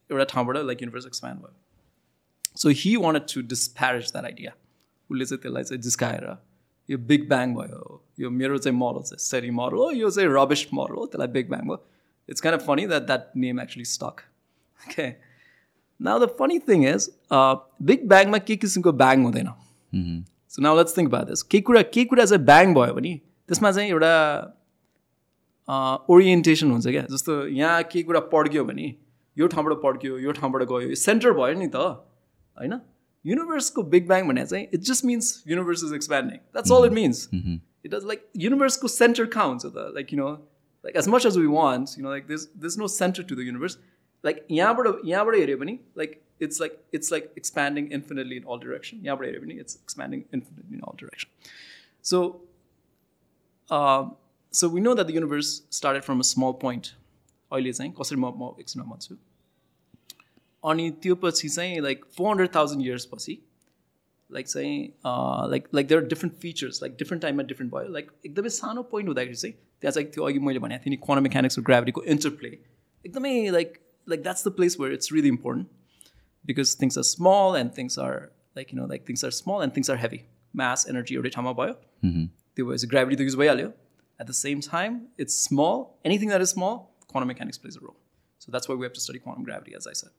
एउटा 0.09 0.23
ठाउँबाट 0.33 0.57
लाइक 0.65 0.81
युनिभर्स 0.81 1.05
एक्सप्यान्ड 1.05 1.41
भयो 1.41 1.55
so 2.56 2.68
he 2.76 2.94
wanted 2.96 3.34
to 3.34 3.42
disparage 3.48 4.10
that 4.12 4.24
idea 4.24 4.52
उसले 5.10 5.24
चाहिँ 5.24 5.42
त्यसलाई 5.42 5.64
चाहिँ 5.64 5.82
जिस्काएर 5.82 6.26
यो 6.88 6.98
बिग 7.06 7.28
ब्याङ 7.28 7.54
भयो 7.54 8.02
यो 8.20 8.30
मेरो 8.30 8.58
चाहिँ 8.58 8.78
मोडल 8.78 9.02
चाहिँ 9.02 9.18
स्टडी 9.18 9.50
मोडल 9.50 9.76
हो 9.76 9.90
यो 9.90 10.10
चाहिँ 10.10 10.28
रबिस 10.32 10.66
मोडल 10.74 10.94
हो 10.94 11.06
त्यसलाई 11.06 11.28
बिग 11.28 11.48
ब्याङ 11.48 11.66
भयो 11.66 11.84
it's 12.28 12.40
kind 12.40 12.60
of 12.60 12.66
funny 12.66 12.86
that 12.86 13.02
that 13.02 13.30
name 13.36 13.60
actually 13.60 13.84
stuck 13.84 14.20
okay 14.80 15.08
now 16.00 16.18
the 16.18 16.28
funny 16.40 16.58
thing 16.58 16.86
is 16.88 17.10
big 17.82 18.08
ब्याङमा 18.08 18.38
के 18.38 18.56
किसिमको 18.56 18.92
ब्याङ 18.94 19.24
हुँदैन 19.24 19.50
so 20.48 20.62
now 20.62 20.76
let's 20.76 20.96
think 20.98 21.12
about 21.12 21.28
this 21.28 21.42
केही 21.42 21.62
कुरा 21.62 21.82
केही 21.82 22.04
कुरा 22.04 22.24
चाहिँ 22.24 22.44
ब्याङ 22.44 22.74
भयो 22.74 22.94
भने 22.94 23.14
त्यसमा 23.48 23.72
चाहिँ 23.72 23.90
एउटा 23.90 24.12
ओरिएन्टेसन 26.08 26.70
हुन्छ 26.70 26.86
क्या 26.86 27.02
जस्तो 27.10 27.46
यहाँ 27.46 27.82
केही 27.82 28.02
कुरा 28.02 28.20
पड्क्यो 28.32 28.64
भने 28.64 28.94
यो 29.36 29.46
ठाउँबाट 29.46 29.78
पड्क्यो 29.82 30.18
यो 30.18 30.32
ठाउँबाट 30.32 30.62
गयो 30.62 30.80
यो 30.80 30.94
सेन्टर 30.94 31.32
भयो 31.32 31.58
नि 31.58 31.68
त 31.74 31.86
होइन 32.57 32.79
युनिभर्सको 33.25 33.83
बिग 33.93 34.07
ब्याङ 34.07 34.27
भने 34.27 34.45
चाहिँ 34.45 34.67
it 34.73 34.81
just 34.91 35.05
means 35.05 35.43
universe 35.47 35.83
is 35.83 35.93
expanding 35.93 36.37
that's 36.53 36.71
all 36.71 36.85
it 36.85 36.93
means 36.93 37.27
it 37.33 37.91
does 37.91 38.05
like 38.05 38.29
युनिभर्सको 38.37 38.87
सेन्टर 38.87 39.25
कहाँ 39.35 39.47
हुन्छ 39.47 39.65
त 39.65 39.91
like 39.95 40.13
you 40.13 40.19
know 40.19 40.31
like 40.83 40.97
as 40.97 41.07
much 41.09 41.25
as 41.25 41.37
we 41.37 41.45
want 41.53 41.97
you 41.97 42.03
know 42.03 42.11
like 42.11 42.27
this 42.27 42.47
this 42.57 42.77
no 42.79 42.87
centre 42.95 43.23
to 43.23 43.35
the 43.35 43.47
universe 43.47 43.77
like 44.23 44.45
यहाँबाट 44.51 45.01
यहाँबाट 45.05 45.35
हेऱ्यो 45.35 45.57
भने 45.57 45.79
like 45.97 46.21
it's 46.41 46.61
like 46.61 46.79
it's 46.93 47.11
like 47.11 47.33
expanding 47.37 47.87
infinitely 47.93 48.35
in 48.35 48.43
all 48.43 48.59
direction 48.59 49.05
यहाँबाट 49.05 49.27
हेऱ्यो 49.27 49.41
भने 49.41 49.59
it's 49.59 49.75
expanding 49.75 50.23
infinitely 50.33 50.75
in 50.75 50.81
all 50.81 50.97
direction 50.99 51.51
so 52.03 52.21
so 54.53 54.69
we 54.69 54.81
know 54.81 54.93
that 54.93 55.07
the 55.07 55.15
universe 55.15 55.51
started 55.71 56.03
from 56.03 56.19
a 56.19 56.29
small 56.29 56.51
point 56.61 56.87
अहिले 57.51 57.73
चाहिँ 57.73 57.91
कसरी 57.99 58.17
म 58.17 58.31
म 58.35 58.53
एकछिनमा 58.59 58.91
भन्छु 58.91 59.15
अनि 60.63 60.89
त्यो 61.03 61.15
पछि 61.15 61.49
चाहिँ 61.49 61.79
like 61.81 62.05
four 62.17 62.29
hundred 62.29 62.55
thousand 62.55 62.85
years 62.85 63.05
पछि 63.13 63.37
लाइक 64.29 64.47
चाहिँ 64.47 64.77
like 65.51 65.67
like 65.75 65.87
there 65.87 66.01
are 66.01 66.07
different 66.07 66.35
features 66.41 66.81
like 66.83 66.95
different 66.99 67.21
टाइममा 67.23 67.43
डिफ्रेन्ट 67.51 67.73
भयो 67.73 67.91
लाइक 67.93 68.11
एकदमै 68.25 68.49
सानो 68.57 68.83
पोइन्ट 68.91 69.07
हुँदाखेरि 69.07 69.35
चाहिँ 69.35 69.53
त्यहाँ 69.53 69.91
चाहिँ 69.91 70.09
त्यो 70.11 70.25
अघि 70.25 70.39
मैले 70.47 70.59
भनेको 70.65 70.85
थिएँ 70.85 70.95
नि 70.95 71.01
क्वान्टम 71.05 71.23
मेकानिक्स 71.23 71.59
र 71.59 71.63
ग्राभिटीको 71.69 72.03
इन्टरप्ले 72.15 72.49
एकदमै 72.49 73.33
like 73.57 73.79
like 74.07 74.23
that's 74.23 74.47
the 74.47 74.51
place 74.59 74.77
where 74.79 74.93
it's 74.93 75.13
really 75.13 75.29
important 75.29 76.11
because 76.45 76.75
things 76.81 76.97
are 76.97 77.07
small 77.11 77.59
and 77.59 77.77
things 77.77 77.99
are 77.99 78.19
like 78.57 78.73
you 78.73 78.79
know 78.81 78.87
like 78.87 79.09
things 79.09 79.25
are 79.25 79.31
small 79.39 79.63
and 79.63 79.75
things 79.77 79.89
are 79.89 79.97
heavy 80.05 80.21
mass 80.63 80.85
energy 80.89 81.15
एउटै 81.15 81.29
ठाउँमा 81.37 81.53
भयो 81.61 81.73
त्यो 82.05 82.65
भएपछि 82.65 82.87
gravity 82.95 83.23
त 83.23 83.27
use 83.29 83.41
भइहाल्यो 83.43 83.67
at 83.67 84.27
the 84.27 84.39
same 84.43 84.61
time 84.69 85.01
it's 85.25 85.43
small 85.43 85.83
anything 86.05 86.29
that 86.29 86.41
is 86.41 86.53
small 86.53 86.79
quantum 87.09 87.27
mechanics 87.27 87.57
plays 87.57 87.75
a 87.75 87.81
role. 87.81 87.97
So 88.41 88.51
that's 88.51 88.69
why 88.69 88.75
we 88.75 88.85
have 88.85 88.93
to 88.93 89.01
study 89.01 89.19
quantum 89.19 89.43
gravity, 89.43 89.75
as 89.75 89.87
I 89.87 89.93
said. 89.93 90.11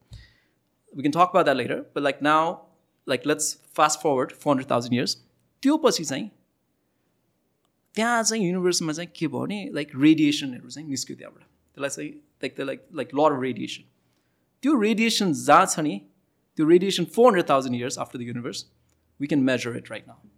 We 0.95 1.03
can 1.03 1.13
talk 1.13 1.31
about 1.35 1.47
that 1.47 1.57
later, 1.57 1.79
but 1.95 2.03
like 2.03 2.21
now, 2.23 2.63
like 3.07 3.25
let's 3.27 3.49
fast 3.79 4.01
forward 4.03 4.33
400,000 4.33 4.93
years. 4.93 5.17
त्यो 5.63 5.77
पछि 5.85 6.05
चाहिँ 6.05 6.31
त्यहाँ 7.95 8.23
चाहिँ 8.23 8.45
युनिभर्समा 8.45 8.93
चाहिँ 8.93 9.11
के 9.17 9.27
भयो 9.29 9.41
भने 9.47 9.59
like 9.75 9.91
रेडिएसनहरू 10.03 10.71
चाहिँ 10.71 10.89
निस्क्यो 10.89 11.17
त्यहाँबाट 11.17 11.43
त्यसलाई 11.75 11.91
चाहिँ 11.91 12.11
लाइक 12.43 12.57
त्यो 12.57 12.67
लाइक 12.67 12.85
लाइक 13.01 13.15
लर 13.21 13.33
अफ 13.37 13.43
रेडिएसन 13.43 13.83
त्यो 14.63 14.81
रेडिएसन 14.81 15.33
जहाँ 15.47 15.67
छ 15.75 15.81
नि 15.87 15.97
त्यो 16.57 16.67
radiation 16.69 17.05
four 17.17 17.27
hundred 17.27 17.49
thousand 17.51 17.77
years 17.77 17.99
after 18.05 18.19
the 18.19 18.23
universe 18.31 18.65
we 19.21 19.27
can 19.33 19.43
measure 19.51 19.77
it 19.77 19.91
right 19.91 20.07
now 20.09 20.29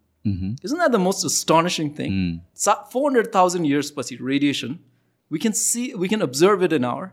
Isn't 0.67 0.79
that 0.79 0.93
the 0.95 0.99
most 1.05 1.25
astonishing 1.29 1.89
thing? 2.01 2.11
Sa- 2.65 2.75
400,000 2.91 3.65
years 3.69 3.89
पछि 3.95 4.19
radiation, 4.27 4.77
we 5.31 5.41
can 5.45 5.53
see, 5.61 5.87
we 6.03 6.09
can 6.13 6.23
observe 6.27 6.63
it 6.67 6.73
in 6.77 6.85
our, 6.91 7.09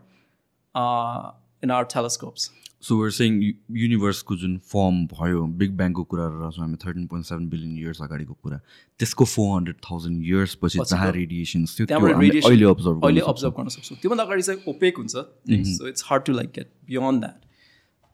uh, 0.74 1.32
in 1.62 1.72
our 1.76 1.88
telescopes. 1.94 2.44
So 2.50 2.63
where 2.83 3.09
सेङ 3.09 3.41
युनिभर्सको 3.81 4.35
जुन 4.37 4.57
form 4.71 5.05
भयो 5.11 5.45
बिग 5.59 5.71
ब्याङको 5.77 6.03
कुरा 6.03 6.25
रहेछौँ 6.33 6.63
हामी 6.63 6.77
thirteen 6.85 7.05
point 7.07 7.25
seven 7.25 7.47
billion 7.49 7.77
years 7.77 8.01
अगाडिको 8.01 8.33
कुरा 8.33 8.57
त्यसको 8.99 9.25
फोर 9.25 9.55
हन्ड्रेड 9.55 9.77
थाउजन्ड 9.89 10.25
इयर्स 10.25 10.55
पछि 10.63 10.79
जहाँ 10.91 11.11
रेडिएसन्स 11.11 11.77
थियो 11.79 11.85
अहिले 11.87 12.65
अब्जर्भ 12.65 13.05
अहिले 13.05 13.21
अब्जर्भ 13.33 13.53
गर्न 13.57 13.69
सक्छौँ। 13.77 13.97
त्योभन्दा 14.01 14.23
अगाडि 14.23 14.41
चाहिँ 14.41 14.61
ओपेक 14.67 14.97
हुन्छ। 14.97 15.15
So 15.15 15.87
it's 15.87 16.03
hard 16.07 16.23
to 16.25 16.33
like 16.33 16.49
get 16.55 16.69
beyond 16.87 17.19
that 17.21 17.39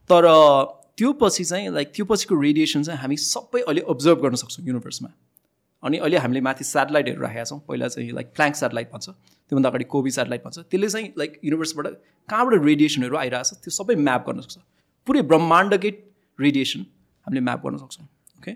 तर 0.09 0.29
त्यो 0.97 1.11
पछि 1.21 1.43
चाहिँ 1.43 1.69
लाइक 1.73 1.91
त्यो 1.95 2.05
पछिको 2.05 2.41
रेडिएसन 2.41 2.83
चाहिँ 2.83 2.99
हामी 3.01 3.17
सबै 3.17 3.61
अहिले 3.61 3.81
अब्जर्भ 3.95 4.17
गर्न 4.23 4.35
सक्छौँ 4.43 4.65
युनिभर्समा 4.67 5.09
अनि 5.83 5.97
अहिले 5.97 6.17
हामीले 6.23 6.41
माथि 6.47 6.63
सेटेलाइटहरू 6.63 7.21
राखेका 7.21 7.43
छौँ। 7.43 7.59
पहिला 7.67 7.87
चाहिँ 7.87 8.11
लाइक 8.17 8.27
फ्ल्याङ्क 8.35 8.55
सेटेलाइट 8.55 8.91
भन्छ 8.93 9.07
त्योभन्दा 9.09 9.69
अगाडि 9.69 9.85
कोबी 9.93 10.11
सेटेलाइट 10.17 10.43
भन्छ। 10.43 10.57
त्यसले 10.71 10.89
चाहिँ 10.89 11.07
लाइक 11.17 11.39
युनिभर्सबाट 11.43 11.85
कहाँबाट 12.29 12.65
रेडिएसनहरू 12.65 13.15
आइरहेको 13.17 13.49
छ 13.49 13.61
त्यो 13.63 13.71
सबै 13.79 13.95
म्याप 14.07 14.21
गर्न 14.27 14.41
सक्छ। 14.45 14.57
पुरै 15.07 15.21
ब्रह्माण्डकै 15.31 15.91
रेडिएसन 16.39 16.81
हामीले 17.25 17.41
म्याप 17.47 17.65
गर्न 17.65 17.77
सक्छौँ 17.77 18.05
okay 18.37 18.53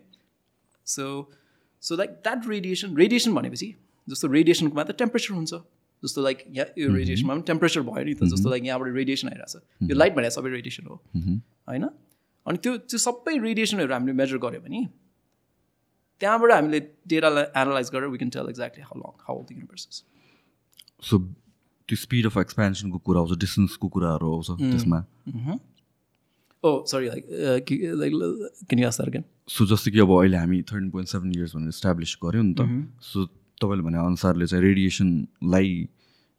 so 0.87 1.05
so 1.83 1.95
like 1.95 2.09
that 2.25 2.47
radiation 2.49 2.95
radiation 2.97 3.33
भनेपछि 3.35 3.67
जस्तो 4.07 4.27
रेडिएसनको 4.37 4.75
मात्र 4.75 4.93
टेम्परेचर 5.01 5.33
हुन्छ 5.33 5.53
जस्तो 6.03 6.21
लाइक 6.21 6.37
यहाँ 6.57 6.67
यो 6.77 6.93
रेडिएसनमा 6.93 7.33
पनि 7.33 7.43
टेम्परेचर 7.47 7.81
भयो 7.89 8.03
नि 8.05 8.13
त 8.13 8.29
जस्तो 8.33 8.49
लाइक 8.49 8.63
यहाँबाट 8.65 8.93
रेडिएसन 8.93 9.27
आइरहेको 9.29 9.59
छ। 9.59 9.89
यो 9.89 9.95
लाइट 9.97 10.13
भनेर 10.15 10.29
सबै 10.37 10.49
रेडिएसन 10.49 10.85
हो 10.85 10.95
होइन? 11.15 11.85
अनि 12.45 12.57
त्यो 12.63 12.77
त्यो 12.85 12.97
सबै 13.01 13.33
रेडिएसनहरू 13.41 13.93
हामीले 13.93 14.13
मेजर 14.13 14.37
गऱ्यो 14.45 14.61
भने 14.61 14.81
त्यहाँबाट 16.21 16.51
हामीले 16.51 16.79
डेटालाई 17.07 17.45
एनालाइज 17.61 17.89
गरेर 17.93 18.09
we 18.09 18.17
can 18.17 18.29
tell 18.35 18.49
exactly 18.49 18.83
how 18.83 18.99
long 18.99 19.11
how 19.27 19.37
the 19.43 19.47
universes 19.51 20.03
so 21.09 21.19
त्यो 21.89 21.95
स्पिड 22.01 22.25
अफ 22.25 22.37
एक्सपेन्सनको 22.37 22.97
कुरा 23.07 23.19
आउँछ 23.19 23.39
डिस्टेन्सको 23.39 23.87
कुराहरू 23.95 24.33
आउँछ 24.33 24.49
त्यसमा। 24.61 24.99
ओ 26.63 26.69
सरी 26.91 27.05
लाइक 27.07 28.13
अगेन 29.07 29.23
सो 29.55 29.65
जस्तो 29.71 29.91
कि 29.91 29.99
अब 29.99 30.11
अहिले 30.19 30.37
हामी 30.37 30.61
थर्टिन 30.71 30.89
पोइन्ट 30.91 31.09
सेभेन 31.09 31.33
इयर्स 31.35 31.55
भनेर 31.55 31.69
इस्टाब्लिस 31.69 32.17
गऱ्यौँ 32.23 32.45
नि 32.45 32.53
त 32.59 32.61
सो 33.09 33.25
तपाईँले 33.61 33.83
भने 33.83 33.97
अनुसारले 34.05 34.47
चाहिँ 34.47 34.63
रेडिएसनलाई 34.63 35.69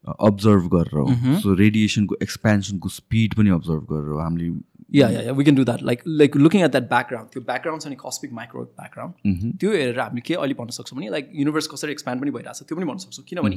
अब्जर्भ 0.06 0.64
गरेर 0.72 0.96
हो। 0.98 1.06
सो 1.40 1.54
रेडिएसनको 1.54 2.16
एक्सपेन्सनको 2.22 2.88
स्पिड 2.88 3.34
पनि 3.34 3.50
अब्जर्भ 3.50 3.84
गरेर 3.92 4.20
हामीले 4.22 4.48
yeah 4.94 5.08
yeah 5.10 5.32
we 5.32 5.44
can 5.44 5.56
do 5.56 5.64
that 5.64 5.82
like 5.82 6.02
like 6.06 6.36
looking 6.36 6.62
at 6.64 6.70
that 6.70 6.88
background 6.88 7.30
त्यो 7.32 7.42
ब्याकग्राउन्ड 7.42 7.82
छ 7.82 7.88
नि 7.88 7.96
कस्मिक 8.00 8.32
माइक्रो 8.32 8.64
ब्याकग्राउन्ड 8.64 9.58
त्यो 9.60 9.70
हेरेर 9.72 10.00
हामीले 10.00 10.20
के 10.26 10.34
अहिले 10.34 10.54
भन्न 10.60 10.70
सक्छौँ 10.78 10.98
भने 10.98 11.08
लाइक 11.10 11.30
युनिभर्स 11.34 11.66
कसरी 11.72 11.92
एक्सप्यान्ड 11.92 12.22
पनि 12.22 12.30
भइरहेको 12.36 12.58
छ 12.58 12.68
त्यो 12.68 12.76
पनि 12.76 12.86
भन्न 12.86 12.98
सक्छौँ। 13.06 13.24
किनभने 13.28 13.56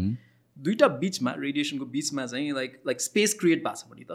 दुइटा 0.60 0.88
बिचमा 1.04 1.32
रेडिएसनको 1.40 1.86
बिचमा 1.96 2.26
चाहिँ 2.26 2.52
लाइक 2.54 2.82
लाइक 2.88 3.02
स्पेस 3.02 3.38
क्रिएट 3.40 3.64
भएको 3.66 3.76
छ 3.76 3.92
भने 3.92 4.04
त 4.04 4.12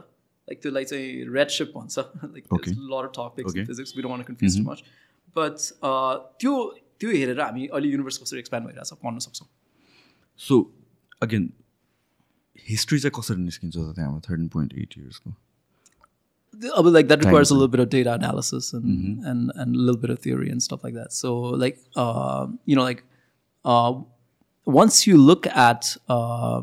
लाइक 0.48 0.62
त्यसलाई 0.62 0.84
चाहिँ 0.84 1.06
रेड 1.34 1.48
सिप 1.58 1.72
भन्छ। 1.76 1.98
Like 1.98 2.44
lore 2.94 3.06
topics 3.18 3.52
physics 3.68 3.92
confuse 3.98 4.60
much 4.66 4.82
but 5.36 5.54
त्यो 6.40 6.52
त्यो 7.00 7.10
हेरेर 7.10 7.40
हामी 7.40 7.66
अहिले 7.66 7.88
युनिभर्स 7.88 8.18
कसरी 8.24 8.38
एक्सप्यान्ड 8.38 8.66
भइरहेको 8.68 8.94
छ 8.94 8.98
पढ्न 9.04 9.18
सक्छौँ। 9.28 9.48
सो 10.40 10.60
अगेन 11.22 11.48
हिस्ट्री 12.68 12.98
चाहिँ 12.98 13.14
कसरी 13.20 13.42
निस्किन्छ 13.42 13.76
त 13.76 13.92
त्यहाँ 13.94 14.20
thirteen 14.28 14.48
point 14.48 14.74
eight 14.74 14.98
इयर्सको 14.98 15.30
Uh, 16.75 16.81
like 16.81 17.07
that 17.07 17.23
requires 17.23 17.51
a 17.51 17.53
little 17.53 17.69
bit 17.69 17.79
of 17.79 17.89
data 17.89 18.13
analysis 18.13 18.73
and 18.73 19.25
and 19.25 19.51
and 19.55 19.75
a 19.75 19.79
little 19.79 19.99
bit 20.01 20.09
of 20.09 20.19
theory 20.19 20.49
and 20.49 20.61
stuff 20.61 20.83
like 20.83 20.93
that. 20.93 21.13
So 21.13 21.33
like 21.63 21.77
uh, 21.95 22.47
you 22.65 22.75
know 22.75 22.83
like 22.83 23.03
uh, 23.65 23.93
once 24.65 25.07
you 25.07 25.17
look 25.17 25.47
at 25.47 25.95
uh, 26.09 26.61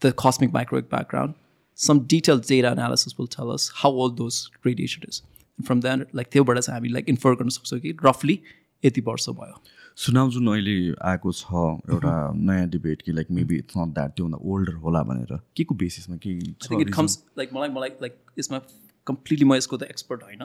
the 0.00 0.12
cosmic 0.12 0.52
microwave 0.52 0.88
background, 0.88 1.34
some 1.74 2.00
detailed 2.14 2.44
data 2.46 2.72
analysis 2.72 3.16
will 3.18 3.28
tell 3.28 3.52
us 3.52 3.70
how 3.82 3.90
old 3.90 4.16
those 4.18 4.50
radiation 4.64 5.04
is. 5.08 5.22
And 5.58 5.66
from 5.66 5.80
there, 5.80 6.06
like 6.12 6.30
त्योबाट 6.30 6.58
चाहिँ 6.58 6.80
हामी 6.80 6.92
like 6.96 7.12
infer 7.14 7.34
गर्न 7.36 7.48
सक्छौँ 7.58 7.80
कि 7.80 7.92
roughly 8.04 8.38
यति 8.84 9.00
वर्ष 9.10 9.28
भयो 9.42 9.60
सुनाउ 10.04 10.30
जुन 10.30 10.48
अहिले 10.54 10.74
आएको 11.10 11.32
छ 11.32 11.52
एउटा 11.92 12.14
नयाँ 12.48 12.68
डिबेट 12.70 13.02
कि 13.02 13.12
like 13.12 13.30
maybe 13.38 13.56
it's 13.58 13.76
not 13.78 13.94
that 13.94 14.16
त्योभन्दा 14.16 14.38
ओल्डर 14.54 14.74
होला 14.82 15.02
भनेर 15.12 15.38
के 15.56 15.64
को 15.64 15.74
बेसिसमा 15.84 16.16
के 16.26 16.34
I 16.38 16.68
think 16.68 16.86
it 16.86 16.92
comes 16.98 17.18
like 17.42 17.54
मलाई 17.54 17.68
मलाई 17.78 17.96
लाइक 18.02 18.18
यसमा 18.38 18.60
कम्प्लिटली 19.07 19.45
म 19.45 19.55
यसको 19.55 19.77
त 19.77 19.83
एक्सपर्ट 19.89 20.23
होइन। 20.23 20.43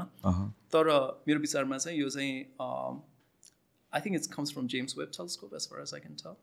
तर 0.74 0.90
मेरो 1.28 1.40
विचारमा 1.40 1.78
चाहिँ 1.78 1.98
यो 1.98 2.08
चाहिँ 2.10 2.32
I 3.92 4.00
think 4.06 4.14
it's 4.16 4.28
comes 4.36 4.52
from 4.52 4.66
James 4.74 4.98
Webb 4.98 5.10
telescope 5.16 5.54
as 5.54 5.68
far 5.70 5.82
as 5.82 5.94
I 5.94 6.00
can 6.00 6.14
tell 6.22 6.36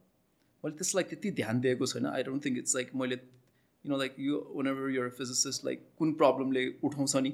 मैले 0.64 0.76
त्यसलाई 0.78 1.04
त्यति 1.14 1.32
ध्यान 1.40 1.60
दिएको 1.62 1.86
छैन। 1.94 2.06
I 2.12 2.24
don't 2.24 2.46
think 2.46 2.58
it's 2.58 2.76
like 2.76 2.92
मैले 2.96 3.16
you 3.16 3.92
know 3.92 3.98
like 3.98 4.16
yo 4.20 4.38
one 4.56 4.68
ever 4.68 4.90
your 4.96 5.10
physicist 5.18 5.66
like 5.66 5.90
कुन 5.98 6.14
प्रब्लमले 6.22 6.68
उठाउँछ 6.84 7.16
नि? 7.16 7.34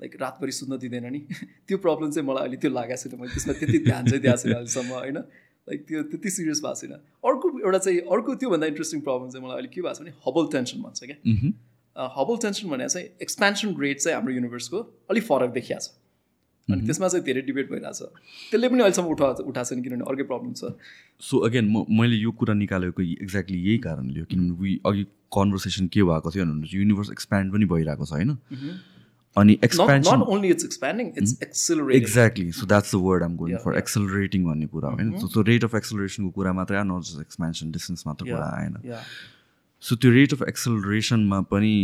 लाइक 0.00 0.16
रातभरि 0.20 0.52
सुत्न 0.52 0.78
दिँदैन 0.78 1.10
नि? 1.12 1.20
त्यो 1.68 1.78
प्रब्लम 1.84 2.10
चाहिँ 2.10 2.28
मलाई 2.28 2.42
अहिले 2.46 2.56
त्यो 2.62 2.70
लागेको 2.70 3.02
छैन। 3.02 3.20
मैले 3.20 3.32
त्यसमा 3.34 3.54
त्यति 3.60 3.78
ध्यान 3.84 4.06
चाहिँ 4.06 4.22
दिएको 4.22 4.36
छैन 4.42 4.54
अहिलेसम्म 4.54 4.92
होइन? 4.94 5.18
लाइक 5.68 5.86
त्यो 5.88 6.02
त्यति 6.10 6.30
सिरियस 6.30 6.60
भएको 6.64 6.80
छैन। 6.80 6.92
अर्को 7.28 7.46
एउटा 7.60 7.78
चाहिँ 7.86 8.00
अर्को 8.16 8.34
त्योभन्दा 8.42 8.66
इन्ट्रेस्टिङ 8.72 9.00
प्रब्लम 9.06 9.30
चाहिँ 9.30 9.44
मलाई 9.46 9.56
अहिले 9.56 9.70
के 9.74 9.80
भएको 9.82 9.94
छ 9.94 10.00
भने 10.02 10.12
हबल 10.26 10.52
टेन्सन 10.52 10.82
भन्छ 10.82 11.00
क्या। 11.04 11.16
हबल 12.16 12.36
टेन्सन 12.42 12.68
भनेर 12.70 12.88
चाहिँ 12.88 13.06
एक्सपेन्सन 13.22 13.76
रेट 13.80 13.98
चाहिँ 14.00 14.14
हाम्रो 14.16 14.34
युनिभर्सको 14.34 14.78
अलिक 15.10 15.24
फरक 15.28 15.50
देखिया 15.52 15.78
छ। 15.78 15.88
अनि 16.68 16.86
त्यसमा 16.86 17.08
चाहिँ 17.08 17.24
धेरै 17.24 17.42
डिबेट 17.46 17.70
भइरहेछ। 17.70 18.02
त्यसले 18.50 18.68
पनि 18.68 18.82
अहिलेसम्म 18.82 19.08
उठा 19.10 19.26
उठाएको 19.26 19.64
छैन 19.70 19.82
किनभने 19.82 20.04
अर्कै 20.10 20.24
प्रब्लम 20.30 20.52
छ। 20.52 20.74
सो 21.28 21.38
अगेन 21.48 21.68
म 21.70 21.84
मैले 22.00 22.16
यो 22.16 22.30
कुरा 22.40 22.54
निकालेको 22.54 23.02
एक्ज्याक्टली 23.02 23.58
यही 23.58 23.78
कारणले 23.86 24.20
हो 24.20 24.26
किनभने 24.30 24.58
वी 24.62 24.80
अघि 24.86 25.04
कन्भर्सेसन 25.36 25.86
के 25.94 26.02
भएको 26.10 26.30
थियो 26.34 26.44
भने 26.44 26.74
युनिभर्स 26.74 27.10
एक्सप्यान्ड 27.12 27.52
पनि 27.52 27.70
भइरहेको 27.72 28.04
छ 28.04 28.12
होइन? 28.18 28.36
अनि 29.36 29.58
expansion 29.64 30.20
only 30.34 30.50
it's 30.52 30.66
expanding 30.66 31.08
it's 31.22 31.32
accelerating 31.46 32.02
exactly 32.02 32.52
so 32.58 32.66
that's 32.66 32.94
the 32.94 33.00
word 33.06 33.22
um 33.22 33.36
going 33.36 33.56
for 33.64 33.78
accelerating 33.78 34.44
भन्ने 34.44 34.66
कुरा 34.74 34.88
होइन? 34.90 35.16
सो 35.22 35.42
रेट 35.48 35.64
अफ 35.64 35.74
एक्सलरेसनको 35.74 36.30
कुरा 36.40 36.52
मात्रै 36.58 36.76
आयो 36.76 36.86
नट 36.90 37.02
जस्ट 37.08 37.20
एक्सपेन्सन 37.20 37.70
डिस्टेन्स 37.72 38.06
मात्र 38.06 38.24
कुरा 38.30 38.48
आएन। 38.58 38.78
सो 39.82 39.96
त्यो 39.96 40.10
रेट 40.12 40.32
अफ 40.32 40.42
एक्सलरेसनमा 40.48 41.40
पनि 41.48 41.74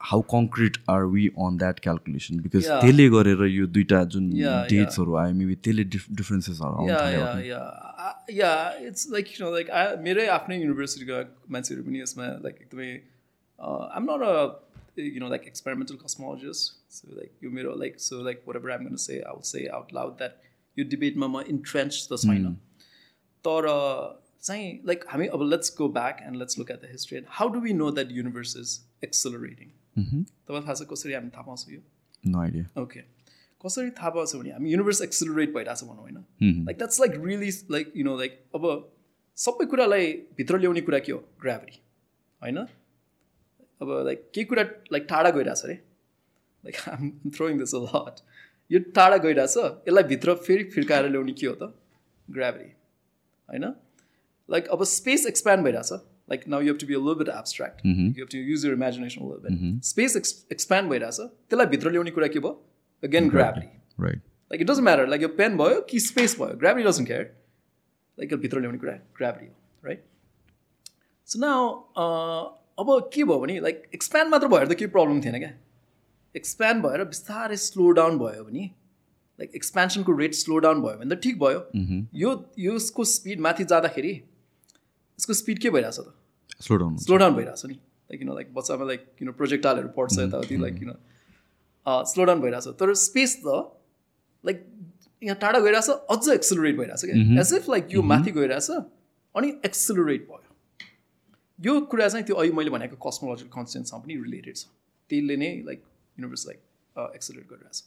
how 0.00 0.20
concrete 0.30 0.76
are 0.90 1.04
we 1.12 1.26
on 1.38 1.56
that 1.58 1.80
calculation 1.80 2.40
because 2.40 2.66
त्यसले 2.66 3.08
गरेर 3.08 3.44
यो 3.46 3.66
दुइटा 3.76 4.02
जुन 4.14 4.28
डेट्सहरू 4.70 5.16
आयो 5.22 5.34
मेबी 5.34 5.56
त्यसले 5.60 5.84
डिफ्रेन्सेसहरू 5.94 6.86
या 8.34 8.52
it's 8.82 9.08
like 9.12 9.32
you 9.32 9.44
know 9.44 9.52
like 9.54 9.72
मेरै 10.02 10.26
आफ्नै 10.34 10.58
युनिभर्सिटीका 10.58 11.22
मान्छेहरू 11.56 11.86
पनि 11.88 12.02
यसमा 12.02 12.28
लाइक 12.44 12.60
एकदमै 12.66 12.90
आम 13.58 14.10
not 14.10 14.28
a 14.28 15.06
you 15.06 15.20
know 15.20 15.30
like 15.30 15.46
experimental 15.46 15.98
cosmologist 16.04 16.94
so 16.98 17.16
like 17.16 17.44
यो 17.44 17.50
मेरो 17.58 17.74
लाइक 17.78 18.00
सो 18.02 18.22
लाइक 18.24 18.44
वाट 18.48 18.56
एभर 18.56 18.76
आइम 18.76 19.02
I'm 19.06 19.20
say 19.32 19.50
out 19.50 19.66
say 19.80 19.98
out 20.00 20.22
loud 20.22 20.54
that 20.76 20.88
डिबेटमा 20.94 21.26
म 21.28 21.42
इन्ट्रेन्स 21.48 22.06
त 22.12 22.22
छैन 22.22 22.54
तर 23.44 23.72
चाहिँ 24.46 24.70
लाइक 24.86 25.04
हामी 25.08 25.26
अब 25.36 25.42
let's 25.50 25.74
go 25.78 25.88
back 25.98 26.22
and 26.22 26.36
let's 26.36 26.58
look 26.58 26.70
at 26.70 26.80
the 26.82 26.90
history 26.90 27.18
and 27.18 27.26
how 27.38 27.48
do 27.48 27.60
we 27.60 27.72
know 27.74 27.90
that 27.90 28.12
universe 28.12 28.56
is 28.56 28.78
accelerating 29.04 29.68
तपाईँलाई 29.98 30.62
थाहा 30.62 30.74
छ 30.74 30.88
कसरी 30.90 31.12
हामी 31.14 31.30
थाहा 31.36 31.42
पाउँछौँ 31.42 31.74
यो। 31.74 32.82
ओके 32.82 33.00
कसरी 33.60 33.90
थाहा 33.98 34.10
पाउँछ 34.10 34.34
भने 34.36 34.50
हामी 34.52 34.70
युनिभर्स 34.72 35.00
एक्सिलरेट 35.02 35.54
भइरहेको 35.54 35.74
छ 35.76 35.88
भनौँ 35.88 36.02
होइन। 36.02 36.18
Like 36.66 36.76
that's 36.78 37.00
like 37.00 37.12
really 37.24 37.50
like 37.70 37.92
you 37.96 38.04
know 38.04 38.16
like 38.18 38.32
अब 38.54 38.66
सबै 39.38 39.66
कुरालाई 39.70 40.12
भित्र 40.36 40.58
ल्याउने 40.58 40.80
कुरा 40.80 40.98
के 40.98 41.12
हो? 41.12 41.18
ग्राभिटी 41.42 41.80
होइन? 42.42 42.58
अब 43.80 43.88
लाइक 44.06 44.30
केही 44.34 44.44
कुरा 44.52 44.62
लाइक 44.92 45.06
टाढा 45.08 45.30
गइरहेछ 45.30 45.62
अरे? 45.64 45.74
लाइक 46.64 46.76
आम 46.88 47.10
थ्रोइङ 47.36 47.58
दिस 47.58 47.74
अ 47.74 47.80
लट 47.86 48.20
यो 48.70 48.78
टाढा 48.98 49.16
गइरहेछ 49.24 49.56
यसलाई 49.56 50.02
भित्र 50.12 50.34
फेरि 50.46 50.64
फिर्काएर 50.76 51.08
ल्याउने 51.10 51.32
के 51.32 51.46
हो 51.46 51.54
त? 51.54 51.72
ग्राभिटी 52.28 52.70
होइन? 53.48 53.64
लाइक 54.48 54.66
अब 54.68 54.84
स्पेस 54.86 55.26
एक्सप्यान्ड 55.26 55.64
भइरहेछ। 55.64 55.92
Like 56.30 56.46
now 56.48 56.60
you 56.60 56.66
have 56.66 56.78
to 56.80 56.86
be 56.86 56.94
a 56.94 56.98
lil 56.98 57.14
bit 57.18 57.28
abstract 57.28 57.86
you 57.86 57.92
have 58.18 58.28
to 58.32 58.38
use 58.38 58.64
your 58.66 58.72
imagination 58.72 59.20
bit 59.24 59.84
space 59.84 60.16
ex 60.16 60.34
expand 60.52 60.90
भइरहेछ। 60.90 61.20
त्यसलाई 61.20 61.66
भित्र 61.66 61.90
ल्याउने 61.90 62.10
कुरा 62.10 62.28
के 62.28 62.38
भयो? 62.38 62.52
Again 63.02 63.28
gravity 63.30 63.66
right 64.04 64.22
like 64.50 64.60
it 64.60 64.68
doesn't 64.68 64.84
matter 64.84 65.06
like 65.08 65.22
yo 65.22 65.28
pen 65.38 65.56
भयो 65.56 65.80
कि 65.90 66.00
स्पेस 66.00 66.36
भयो. 66.40 66.56
ग्राभिटी 66.58 66.88
डजन्ट 66.88 67.08
केयर 67.08 67.22
लाइक 68.18 68.34
भित्र 68.42 68.60
ल्याउने 68.60 68.78
कुरा 68.78 68.92
ग्राभिटी 69.18 69.46
हो 69.46 69.88
राइट 69.88 70.04
सो 71.28 71.38
नाउ 71.40 71.68
अब 72.78 73.10
के 73.12 73.24
भयो 73.24 73.38
भने 73.40 73.58
लाइक 73.60 73.82
एक्सप्यान्ड 73.94 74.30
मात्र 74.30 74.48
भएर 74.48 74.66
त 74.66 74.74
केही 74.74 74.90
प्रब्लम 74.90 75.20
थिएन 75.22 75.38
क्या। 75.38 75.52
एक्सप्यान्ड 76.34 76.82
भएर 76.84 77.04
बिस्तारै 77.04 77.56
स्लो 77.56 77.90
डाउन 77.98 78.18
भयो 78.18 78.44
भने 78.44 78.64
लाइक 79.38 79.54
एक्सपेन्सनको 79.54 80.16
रेट 80.18 80.34
स्लो 80.34 80.58
डाउन 80.64 80.80
भयो 80.82 80.98
भने 80.98 81.14
त 81.14 81.18
ठिक 81.22 81.38
भयो। 81.38 81.60
यो 82.14 82.32
यसको 82.58 83.04
स्पिड 83.06 83.40
माथि 83.40 83.64
जाँदाखेरि 83.66 84.12
यसको 85.18 85.34
स्पिड 85.34 85.58
के 85.58 85.70
भइरहेछ 85.70 85.98
त? 85.98 86.14
स्लो 86.60 86.76
डाउन 86.76 86.96
स्लो 86.98 87.16
डाउन 87.16 87.34
भइरहेछ 87.34 87.64
नि। 87.66 87.74
लाइक 87.74 88.20
यु 88.22 88.26
नो 88.26 88.34
लाइक 88.34 88.54
बच्चामा 88.54 88.84
लाइक 88.86 89.06
यु 89.22 89.26
नो 89.26 89.32
प्रोजेक्टालहरू 89.32 89.88
पढ्छ 89.96 90.18
यताउति 90.18 90.56
like 90.56 90.82
you 90.82 90.88
know 90.88 90.96
slow 91.86 92.24
down 92.24 92.40
भइरहेछ। 92.40 92.68
तर 92.80 92.94
स्पेस 92.94 93.36
त 93.44 93.46
लाइक 94.44 94.64
यहाँ 95.22 95.38
टाढा 95.40 95.58
गइरहेछ 95.58 95.88
अझ 95.90 96.28
एक्सिलरेट 96.30 96.76
भइरहेछ 96.76 97.04
क्या। 97.04 97.40
एज 97.40 97.52
इफ 97.54 97.68
लाइक 97.70 97.94
यो 97.94 98.02
माथि 98.02 98.30
गइरहेछ 98.38 98.70
अनि 99.34 99.48
एक्सिलरेट 99.64 100.28
भयो। 100.28 100.42
यो 101.58 101.80
कुरा 101.90 102.08
चाहिँ 102.08 102.24
त्यो 102.26 102.36
अहिले 102.36 102.54
मैले 102.56 102.70
भनेको 102.70 102.96
कस्मोलोजिकल 103.00 103.50
कन्सटेन्टसँग 103.50 104.02
पनि 104.02 104.14
रिलेटेड 104.22 104.56
छ। 104.56 104.64
त्यसले 105.10 105.36
नै 105.36 105.50
लाइक 105.66 105.82
युनिभर्स 106.18 106.46
लाइक 106.46 106.60
एक्सिलरेट 107.14 107.46
गरिरहेछ। 107.50 107.82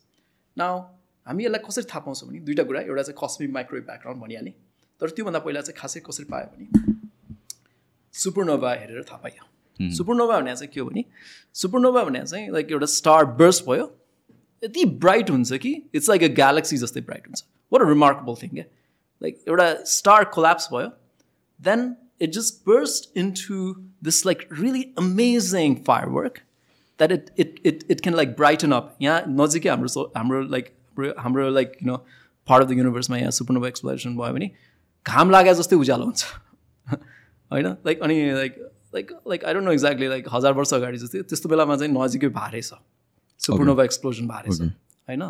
नाउ 0.58 0.80
हामी 1.28 1.46
यसलाई 1.46 1.62
कसरी 1.68 1.86
थाहा 1.92 2.00
पाउँछौँ 2.06 2.30
भने 2.30 2.40
दुइटा 2.48 2.64
कुरा। 2.64 2.80
एउटा 2.82 3.02
चाहिँ 3.02 3.18
कस्मिक 3.22 3.50
माइक्रोवेभ 3.52 3.86
ब्याकग्राउन्ड 3.86 4.22
भनिहालेँ। 4.24 4.54
तर 5.02 5.10
त्योभन्दा 5.16 5.40
पहिला 5.40 5.62
चाहिँ 5.62 5.78
खासै 5.80 6.00
कसरी 6.06 6.26
पायो 6.34 6.48
भने 6.54 6.98
सुपरनोभा 8.24 8.74
हेरेर 8.74 9.04
थाहा 9.12 9.22
पाइयो। 9.24 9.92
सुपरनोभा 9.98 10.40
भने 10.40 10.56
चाहिँ 10.56 10.72
के 10.74 10.80
हो 10.80 10.86
भने 10.90 11.06
सुपरनोभा 11.62 12.04
भने 12.04 12.26
चाहिँ 12.26 12.50
लाइक 12.52 12.72
एउटा 12.72 12.86
स्टार 12.98 13.26
बर्स्ट 13.40 13.66
भयो। 13.70 13.86
यति 14.64 14.86
ब्राइट 15.06 15.30
हुन्छ 15.30 15.54
कि 15.64 15.72
इट्स 15.96 16.10
लाइक 16.10 16.24
अ 16.24 16.34
ग्यालेक्सी 16.36 16.78
जस्तै 16.78 17.02
ब्राइट 17.02 17.28
हुन्छ। 17.28 17.44
वाट 17.74 17.82
अ 17.82 17.90
रिमार्केबल 17.90 18.36
थिङ 18.44 18.50
क्या 18.50 18.66
लाइक 19.22 19.44
एउटा 19.48 19.74
स्टार 19.96 20.24
कोल्याप्स 20.36 20.70
भयो। 20.74 20.92
Then 21.60 21.96
it 22.26 22.32
just 22.36 22.58
burst 22.68 23.06
into 23.20 23.58
this 24.06 24.18
like 24.28 24.42
really 24.62 24.80
amazing 25.02 25.76
firework 25.84 26.40
that 27.00 27.12
it 27.16 27.30
it 27.44 27.62
it, 27.70 27.86
it 27.94 28.02
can 28.08 28.18
like 28.20 28.34
brighten 28.40 28.74
up. 28.78 28.90
yeah 29.06 29.28
नजिकै 29.36 29.70
हाम्रो 29.70 29.88
सो 29.94 30.04
हाम्रो 30.16 30.42
like 30.56 30.66
हाम्रो 30.98 31.14
हाम्रो 31.26 31.50
like 31.50 31.78
you 31.84 31.88
know 31.88 31.96
part 32.48 32.64
of 32.64 32.70
the 32.70 32.78
युनिभर्समा 32.78 33.18
यहाँ 33.18 33.32
supernova 33.38 33.68
exploration 33.68 34.18
भयो 34.18 34.34
भने 34.34 34.50
घाम 35.06 35.32
लागे 35.32 35.54
जस्तै 35.62 35.76
उज्यालो 35.76 36.06
हुन्छ। 36.06 36.26
होइन 37.52 37.68
लाइक 37.86 38.02
अनि 38.10 38.18
like 38.42 38.58
like 38.96 39.12
like 39.30 39.46
I 39.46 39.54
don't 39.54 39.66
know 39.66 39.72
exactly 39.72 40.08
like 40.16 40.28
हजार 40.34 40.54
वर्ष 40.60 40.74
अगाडि 40.74 40.98
जस्तै 41.06 41.22
त्यस्तो 41.34 41.50
बेलामा 41.50 41.76
चाहिँ 41.84 41.94
नजिकै 41.94 42.30
भारे 42.42 42.62
छ 42.70 42.80
सुपरनोभा 43.42 43.84
एक्सप्लोजन 43.92 44.28
भारे 44.28 44.56
छ 44.58 44.62
होइन 45.08 45.22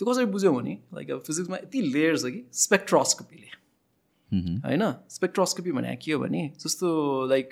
त्यो 0.00 0.04
कसरी 0.10 0.26
बुझ्यौँ 0.34 0.54
भने 0.56 0.74
लाइक 0.94 1.10
अब 1.10 1.20
फिजिक्समा 1.26 1.56
यति 1.56 1.80
लेयर 1.94 2.16
छ 2.16 2.24
कि 2.34 2.40
स्पेक्ट्रोस्कोपीले 2.62 3.50
होइन? 4.66 4.84
स्पेक्ट्रोस्कोपी 5.10 5.72
भने 5.72 5.96
के 5.98 6.12
हो 6.12 6.18
भने 6.22 6.42
जस्तो 6.62 6.86
लाइक 7.28 7.46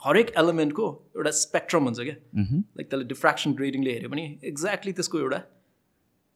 हरेक 0.00 0.32
एलिमेन्टको 0.38 0.86
एउटा 1.16 1.30
स्पेक्ट्रम 1.42 1.82
हुन्छ 1.84 2.00
क्या। 2.00 2.16
लाइक 2.78 2.86
त्यसले 2.90 3.04
डिफ्रेक्सन 3.10 3.52
ग्रेडिङले 3.58 3.92
हेऱ्यो 3.92 4.10
भने 4.14 4.24
एक्ज्याक्टली 4.44 4.92
त्यसको 4.98 5.18
एउटा 5.18 5.40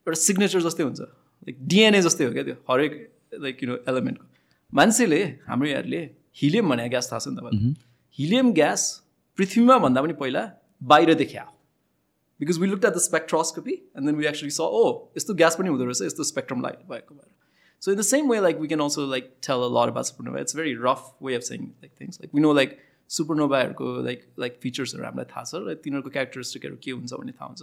एउटा 0.06 0.18
सिग्नेचर 0.26 0.60
जस्तै 0.66 0.82
हुन्छ। 0.82 1.00
लाइक 1.00 1.56
डिएनए 1.70 2.02
जस्तै 2.02 2.24
हो 2.24 2.32
क्या 2.34 2.44
त्यो 2.50 2.56
हरेक 2.70 2.92
लाइक 3.46 3.62
यु 3.62 3.68
नो 3.70 3.76
एलिमेन्टको 3.90 4.24
मान्छेले 4.72 5.20
हाम्रो 5.48 5.68
यहाँहरूले 5.68 6.02
हिलियम 6.36 6.70
भने 6.70 6.88
ग्यास 6.88 7.12
थाहा 7.12 7.18
छ 7.18 7.28
नि 7.28 7.36
तपाईँलाई? 7.36 7.74
हिलियम 8.18 8.52
ग्यास 8.52 8.82
पृथ्वीमा 9.38 9.78
भन्दा 9.78 10.02
पनि 10.02 10.12
पहिला 10.20 10.42
बाहिर 10.82 11.14
देखिया 11.14 11.44
because 12.40 12.58
we 12.58 12.66
look 12.66 12.84
at 12.84 12.92
the 12.94 13.00
spectroscopy 13.02 13.72
and 13.72 14.06
then 14.06 14.14
we 14.16 14.26
actually 14.26 14.50
saw 14.50 14.60
oh 14.60 14.84
यस्तो 15.16 15.34
ग्यास 15.42 15.56
पनि 15.56 15.68
हुँदो 15.68 15.84
रहेछ 15.84 16.02
यस्तो 16.02 16.24
स्पेक्ट्रम 16.30 16.62
लाइट 16.62 16.80
भएको 16.90 17.14
भएर। 17.14 17.30
So 17.82 17.92
in 17.92 17.98
the 17.98 18.02
same 18.08 18.30
way 18.30 18.40
like 18.40 18.56
we 18.60 18.68
can 18.68 18.80
also 18.80 19.06
like 19.10 19.32
tell 19.46 19.64
a 19.64 19.70
lot 19.76 19.88
about 19.92 20.06
supernova 20.06 20.40
it's 20.40 20.56
very 20.56 20.74
rough 20.82 21.02
way 21.22 21.34
of 21.34 21.42
saying 21.48 21.60
like 21.62 21.92
things 22.00 22.20
like 22.20 22.34
we 22.34 22.40
know 22.40 22.52
like 22.60 22.78
सुपरनोभाहरूको 23.10 23.92
like 24.04 24.24
like 24.38 24.58
फिचर्सहरू 24.62 25.04
हामीलाई 25.04 25.30
थाहा 25.32 25.44
छ 25.44 25.62
र 25.66 25.74
तिनीहरूको 25.84 26.10
क्यारेक्टरिस्टिकहरू 26.16 26.76
के 26.84 26.90
हुन्छ 26.90 27.12
भन्ने 27.12 27.32
थाहा 27.32 27.46
हुन्छ। 27.46 27.62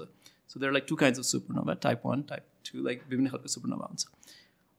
So 0.50 0.60
there 0.60 0.72
like 0.72 0.86
two 0.90 0.96
kinds 0.96 1.20
of 1.20 1.26
supernova 1.26 1.74
type 1.86 2.02
one 2.06 2.22
type 2.30 2.46
two 2.72 2.84
like 2.86 3.02
विभिन्न 3.10 3.30
खालको 3.30 3.48
सुपरनोभा 3.56 3.86
हुन्छ। 3.86 4.06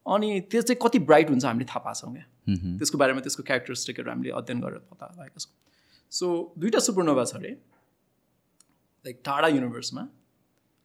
अनि 0.07 0.41
त्यो 0.51 0.63
चाहिँ 0.63 0.79
कति 0.83 0.99
ब्राइट 1.09 1.31
हुन्छ 1.31 1.45
हामीले 1.45 1.65
थाहा 1.65 1.81
पाएको 1.85 2.01
छौँ 2.01 2.13
क्या। 2.15 2.25
त्यसको 2.79 2.99
बारेमा 2.99 3.21
त्यसको 3.21 3.43
क्यारेक्टरिस्टिकहरू 3.43 4.11
हामीले 4.11 4.31
अध्ययन 4.41 4.61
गरेर 4.61 4.79
पत्ता 4.91 5.07
लगाएका 5.07 5.39
छौँ। 5.39 5.53
सो 6.13 6.27
दुइटा 6.59 6.79
सुपरनोभा 6.87 7.25
छ 7.25 7.35
अरे 7.37 7.51
लाइक 9.05 9.21
टाढा 9.25 9.49
युनिभर्समा 9.49 10.03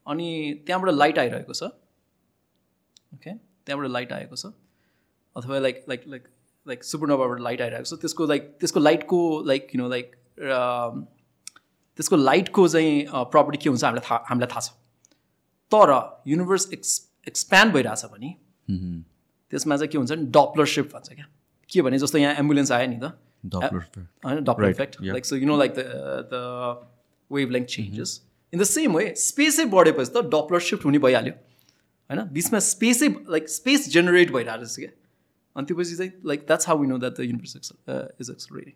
अनि 0.08 0.28
त्यहाँबाट 0.66 0.94
लाइट 0.94 1.20
आइरहेको 1.20 1.54
छ। 1.54 1.64
ओके 3.14 3.32
त्यहाँबाट 3.34 3.90
लाइट 3.92 4.12
आएको 4.14 4.36
छ। 4.36 4.46
अथवा 5.36 5.60
लाइक 5.60 5.86
लाइक 5.90 6.04
लाइक 6.08 6.24
लाइक 6.68 6.84
सुपरनोभाबाट 6.84 7.40
लाइट 7.42 7.62
आइरहेको 7.62 7.86
छ। 7.86 8.00
त्यसको 8.02 8.26
लाइक 8.28 8.44
त्यसको 8.60 8.80
लाइटको 8.80 9.20
लाइक 9.48 9.68
यु 9.76 9.82
नो 9.82 9.90
लाइक 9.90 10.16
त्यसको 11.98 12.16
लाइटको 12.16 12.68
चाहिँ 12.68 13.06
प्रपर्टी 13.12 13.58
के 13.58 13.70
हुन्छ 13.70 13.84
हामीलाई 13.84 14.06
थाहा 14.10 14.26
हामीलाई 14.30 14.50
थाहा 14.56 14.62
छ। 14.62 14.70
तर 15.72 15.90
युनिभर्स 16.28 16.74
एक्स 16.74 16.92
एक्सप्यान्ड 17.28 17.74
भइरहेछ 17.74 18.06
भने 18.12 18.30
त्यसमा 19.52 19.78
चाहिँ 19.78 19.92
के 19.92 19.98
हुन्छ 19.98 20.12
भने 20.12 20.26
डप्लर 20.38 20.66
सिफ्ट 20.76 20.90
भन्छ 20.94 21.10
क्या। 21.14 21.28
के 21.70 21.82
भने 21.82 22.00
जस्तो 22.00 22.18
यहाँ 22.18 22.36
एम्बुलेन्स 22.36 22.72
आयो 22.72 22.88
नि 22.88 23.00
त. 23.04 23.06
होइन 24.26 24.44
Doppler 24.44 24.70
effect. 24.70 25.02
Like 25.04 25.26
so 25.26 25.36
you 25.36 25.48
know 25.48 25.58
like 25.58 25.72
the 25.74 25.82
the 26.34 26.36
wavelength 27.52 27.68
changes 27.70 28.22
in 28.54 28.60
the 28.60 28.64
same 28.66 28.96
way 28.98 29.14
स्पेसै 29.18 29.66
बढेपछि 29.76 30.12
त 30.12 30.24
डप्लर 30.36 30.60
सिफ्ट 30.70 30.86
हुने 30.86 31.00
भइहाल्यो। 31.00 31.34
होइन 32.10 32.22
बिचमा 32.34 32.60
स्पेसै 32.68 33.08
लाइक 33.30 33.50
स्पेस 33.50 33.90
जेनेरेट 33.90 34.32
भइरहेको 34.34 34.62
रहेछ 34.62 34.76
क्या। 34.76 34.92
अनि 35.56 35.66
त्योपछि 35.66 35.96
चाहिँ 35.96 36.12
like 36.26 36.40
that's 36.48 36.68
how 36.68 36.78
we 36.82 36.88
know 36.88 36.98
that 36.98 37.14
the 37.18 37.20
universe 37.26 37.56
is 37.56 38.30
explorating 38.30 38.74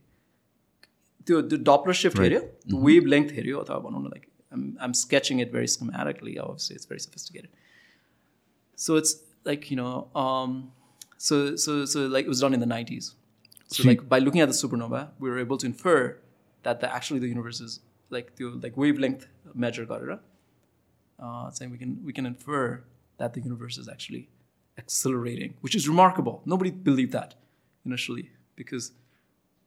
त्यो 1.28 1.42
त्यो 1.42 1.58
डप्लर 1.68 1.94
सिफ्ट 1.96 2.20
हेऱ्यो 2.20 2.40
वेभ 2.86 3.06
लेन्थ 3.14 3.30
हेऱ्यो 3.34 3.60
अथवा 3.60 3.78
भनौँ 3.84 4.02
न 4.04 4.08
like 4.14 4.24
I'm 4.54 4.92
sketching 5.02 5.42
it 5.42 5.52
very 5.54 5.68
schematically 5.76 6.36
absolutely 6.46 6.76
it's 6.76 6.88
very 6.90 7.02
sophisticated 7.06 7.52
so 8.78 8.98
it's 9.02 9.14
like 9.45 9.71
you 9.71 9.77
know 9.77 10.09
um, 10.15 10.73
so 11.17 11.57
so 11.57 11.85
so 11.85 12.07
like 12.07 12.25
it 12.25 12.29
was 12.29 12.41
done 12.41 12.55
in 12.55 12.61
the 12.61 12.67
90s 12.67 13.15
so 13.69 13.83
like 13.91 14.09
by 14.09 14.19
looking 14.19 14.41
at 14.41 14.49
the 14.49 14.59
supernova 14.63 15.11
we 15.19 15.29
were 15.31 15.39
able 15.39 15.59
to 15.59 15.67
infer 15.67 16.17
that 16.63 16.81
the, 16.81 16.93
actually 16.99 17.21
the 17.21 17.29
universe 17.29 17.61
is 17.61 17.81
like 18.11 18.37
the 18.37 18.45
like 18.65 18.77
wavelength 18.77 19.27
measure 19.55 19.87
गरेर 19.87 20.19
uh, 21.25 21.51
saying 21.51 21.71
we 21.71 21.79
can 21.79 21.93
we 22.09 22.13
can 22.13 22.27
infer 22.27 22.85
that 23.19 23.35
the 23.35 23.41
universe 23.41 23.77
is 23.83 23.89
actually 23.95 24.29
accelerating 24.79 25.55
which 25.61 25.75
is 25.75 25.89
remarkable 25.89 26.37
nobody 26.55 26.71
believed 26.71 27.13
that 27.13 27.35
initially 27.85 28.31
because 28.57 28.93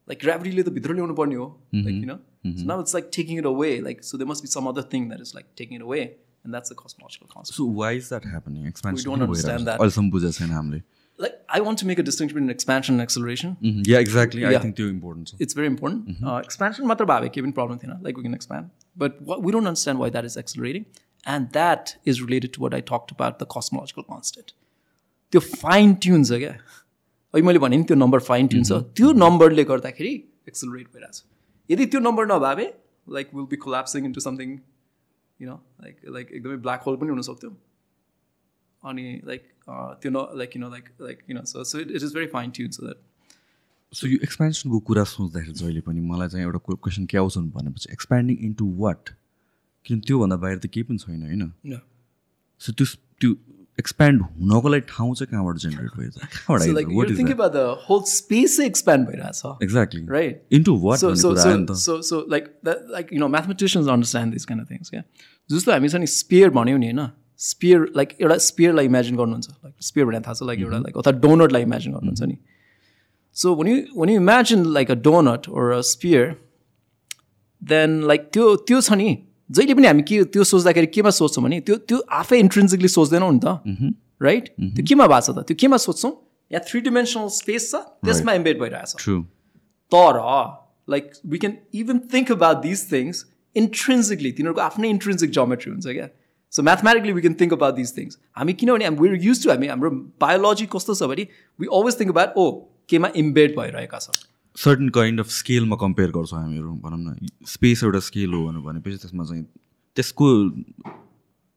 like 0.08 0.20
gravity 0.26 0.62
the 0.68 0.72
भित्र 0.78 0.94
ल्याउनु 0.94 1.16
पर्ने 1.22 1.36
हो 1.36 1.48
like 1.88 1.98
you 2.04 2.10
know 2.12 2.20
so 2.60 2.64
now 2.72 2.80
it's 2.84 2.94
like 2.98 3.12
taking 3.18 3.38
it 3.42 3.46
away 3.54 3.74
like 3.88 4.00
so 4.10 4.18
there 4.22 4.30
must 4.34 4.44
be 4.46 4.52
some 4.58 4.68
other 4.72 4.84
thing 4.94 5.10
that 5.10 5.20
is 5.26 5.34
like 5.38 5.50
taking 5.62 5.76
it 5.80 5.84
away 5.90 6.04
and 6.47 6.55
that's 6.55 6.73
the 6.73 6.77
cosmological 6.83 7.29
constant. 7.31 7.57
So 7.57 7.65
why 7.79 7.93
is 8.01 8.09
that 8.11 8.25
happening? 8.25 8.67
Expansion. 8.67 9.11
We 9.11 9.17
don't 9.17 9.29
understand 9.29 9.67
that. 9.69 9.81
Or 9.81 9.91
some 9.97 10.11
Buddhas 10.11 10.39
family. 10.39 10.83
Like 11.25 11.35
I 11.49 11.61
want 11.67 11.81
to 11.81 11.87
make 11.89 11.99
a 12.03 12.05
distinction 12.09 12.37
between 12.37 12.51
expansion 12.51 12.95
and 12.97 13.03
acceleration. 13.05 13.57
Mm-hmm. 13.63 13.83
Yeah, 13.93 13.99
exactly. 14.07 14.43
Yeah. 14.43 14.51
I 14.51 14.59
think 14.65 14.77
they're 14.77 14.93
important. 14.93 15.31
So. 15.31 15.37
It's 15.47 15.59
very 15.61 15.67
important. 15.67 16.09
Mm-hmm. 16.09 16.29
Uh, 16.33 16.39
expansion 16.39 16.87
matter, 16.93 17.07
bhave 17.13 17.27
kevin 17.37 17.55
problem 17.59 17.81
thina 17.85 17.99
like 18.09 18.21
we 18.21 18.27
can 18.29 18.39
expand, 18.39 18.71
but 19.05 19.21
what, 19.31 19.43
we 19.49 19.55
don't 19.57 19.71
understand 19.73 20.05
why 20.05 20.11
that 20.19 20.29
is 20.31 20.37
accelerating, 20.43 20.87
and 21.35 21.51
that 21.59 21.97
is 22.13 22.23
related 22.27 22.55
to 22.59 22.65
what 22.67 22.79
I 22.81 22.83
talked 22.93 23.17
about 23.17 23.41
the 23.45 23.51
cosmological 23.57 24.09
constant. 24.15 24.55
त्यो 25.33 25.41
fine 25.65 25.95
tune 26.03 26.25
छ 26.25 26.39
क्या 26.43 26.51
अहिले 26.51 27.47
मैले 27.47 27.59
भने 27.67 27.77
नि 27.77 27.85
त्यो 27.91 27.97
number 28.03 28.21
fine 28.31 28.53
tune 28.53 28.69
the 28.69 28.83
त्यो 29.01 29.13
नम्बरले 29.25 29.65
गर्दाखेरि 29.73 30.15
एक्सलरेट 30.49 30.93
भइरहेको 30.95 31.91
छ 31.95 32.07
number 32.09 32.27
no 32.33 32.41
babe, 32.49 32.67
like 33.19 33.33
we'll 33.33 33.53
be 33.57 33.63
collapsing 33.67 34.05
into 34.11 34.21
something. 34.29 34.61
You 35.41 35.49
know 35.49 35.57
like 35.83 35.97
like 36.09 36.33
एकदमै 36.33 36.57
ब्ल्याक 36.67 36.83
होल 36.87 36.97
पनि 36.97 37.11
हुनसक्थ्यो। 37.11 37.51
अनि 38.83 39.05
लाइक 39.27 39.43
त्यो 39.69 40.11
न 40.11 40.39
like 40.39 40.57
you 40.57 40.63
know 40.63 40.69
like 40.71 40.89
like 41.01 41.19
you 41.31 41.37
know 41.37 41.45
so 41.53 41.65
so 41.65 41.79
it 41.81 41.91
is 41.91 42.15
very 42.15 42.27
fine 42.35 42.51
tune 42.59 42.71
so 42.71 42.87
that 42.87 42.99
so 43.93 44.07
यो 44.09 44.19
एक्सपेन्सनको 44.23 44.79
कुरा 44.89 45.05
सोच्दाखेरि 45.11 45.53
जहिले 45.53 45.81
पनि 45.89 46.01
मलाई 46.11 46.29
चाहिँ 46.29 46.45
एउटा 46.47 46.59
क्वेसन 46.69 47.07
के 47.07 47.19
आउँछ 47.19 47.39
भनेपछि 47.59 47.93
एक्सप्यान्डिङ 47.93 48.37
इन्टु 48.47 48.67
वाट 48.79 49.11
किन 49.87 50.01
त्योभन्दा 50.07 50.37
बाहिर 50.45 50.59
त 50.59 50.67
केही 50.67 50.85
पनि 50.85 50.99
छैन 50.99 51.23
होइन? 51.23 51.81
सो 52.61 52.73
त्यो 52.73 52.87
त्यो 53.21 53.31
एक्सप्यान्ड 53.79 54.23
हुनको 54.23 54.69
लागि 54.69 54.81
ठाउँ 54.81 55.15
चाहिँ 55.15 55.31
कहाँबाट 55.33 55.57
जेनेरेट 55.57 55.91
भएछ 55.97 56.15
स्पेस 58.09 58.57
चाहिँ 58.57 58.71
mathematicians 63.29 63.89
understand 63.89 64.33
this 64.33 64.45
kind 64.45 64.71
things 64.71 64.91
क्या 64.91 65.03
जस्तो 65.51 65.73
हामी 65.73 65.89
छ 65.89 65.95
नि 65.95 66.07
स्पियर 66.07 66.51
भन्यौँ 66.51 66.79
नि 66.79 66.87
होइन? 66.87 67.09
स्पियर 67.39 67.93
लाइक 67.97 68.09
एउटा 68.21 68.37
स्पियरलाई 68.37 68.85
इमेजिन 68.85 69.17
गर्नुहुन्छ। 69.17 69.49
लाइक 69.51 69.75
स्पेयर 69.81 70.07
भनेर 70.07 70.21
थाहा 70.21 70.35
छ 70.35 70.43
लाइक 70.43 70.61
एउटा 70.61 70.79
लाइक 70.79 70.97
अथवा 70.97 71.13
डोनटलाई 71.13 71.63
इमेजिन 71.63 71.93
गर्नुहुन्छ 71.93 72.23
नि। 72.23 72.39
So 73.35 73.55
when 73.55 73.69
you 73.69 73.77
when 73.97 74.09
you 74.09 74.17
imagine 74.17 74.65
like 74.65 74.91
a 74.91 74.95
donut 74.95 75.49
or 75.49 75.71
a 75.71 75.81
sphere 75.81 76.37
then 77.65 78.03
like 78.07 78.31
त्यो 78.33 78.57
त्यो 78.57 78.81
छ 78.81 78.93
नि 78.93 79.19
जहिले 79.51 79.75
पनि 79.75 79.87
हामी 79.87 80.03
के 80.03 80.23
त्यो 80.35 80.45
सोच्दाखेरि 80.45 80.87
केमा 80.97 81.11
सोच्छौँ 81.19 81.45
भने 81.45 81.61
त्यो 81.67 81.77
त्यो 81.89 81.99
आफै 82.21 82.39
इन्ट्रेन्सिकली 82.39 82.89
सोच्दैनौँ 82.89 83.33
नि 83.33 83.41
त। 83.45 83.95
राइट 84.23 84.45
त्यो 84.75 84.85
केमा 84.89 85.07
भएको 85.07 85.21
छ 85.27 85.31
त? 85.37 85.47
त्यो 85.47 85.57
केमा 85.61 85.77
सोध्छौँ? 85.77 86.13
यहाँ 86.51 86.63
थ्री 86.69 86.81
डिमेन्सनल 86.81 87.29
स्पेस 87.37 87.71
छ 87.71 87.75
त्यसमा 88.07 88.33
इम्बेड 88.41 88.61
भइरहेछ 88.61 88.95
ट्रु 88.99 89.17
तर 89.93 90.19
like 90.91 91.11
we 91.27 91.39
can 91.39 91.55
even 91.75 91.99
think 92.13 92.33
about 92.33 92.63
this 92.63 92.81
things 92.93 93.25
intrinsically 93.57 94.31
तिनीहरूको 94.39 94.63
आफ्नै 94.63 94.89
इन्ट्रेन्सिक 94.91 95.31
जोमेट्री 95.39 95.73
हुन्छ 95.73 95.87
क्या। 95.87 96.09
So 96.53 96.63
mathematically 96.63 97.13
we 97.13 97.21
can 97.21 97.35
think 97.41 97.53
about 97.53 97.75
this 97.75 97.97
things 97.97 98.19
हामी 98.39 98.53
किनभने 98.61 98.89
वेयर 99.03 99.15
युज 99.27 99.43
टु 99.45 99.51
हामी 99.51 99.67
हाम्रो 99.75 99.91
बायोलोजी 100.23 100.67
कस्तो 100.75 100.95
छ 100.95 101.11
भने 101.13 101.27
we 101.59 101.67
always 101.79 102.01
think 102.01 102.11
about 102.17 102.39
oh 102.39 102.45
केमा 102.89 103.09
इम्बेड 103.23 103.57
भइरहेका 103.59 103.99
छ 103.99 104.07
सर्टन 104.65 104.89
काइन्ड 104.99 105.21
अफ 105.21 105.29
स्केलमा 105.31 105.77
कम्पेयर 105.81 106.11
गर्छौँ 106.11 106.41
हामीहरू 106.41 106.75
भनौँ 106.85 106.99
न 107.01 107.29
स्पेस 107.47 107.85
एउटा 107.85 108.01
स्केल 108.11 108.35
हो 108.35 108.45
भनेपछि 108.69 108.97
त्यसमा 109.03 109.25
चाहिँ 109.25 109.45
त्यसको 109.97 110.27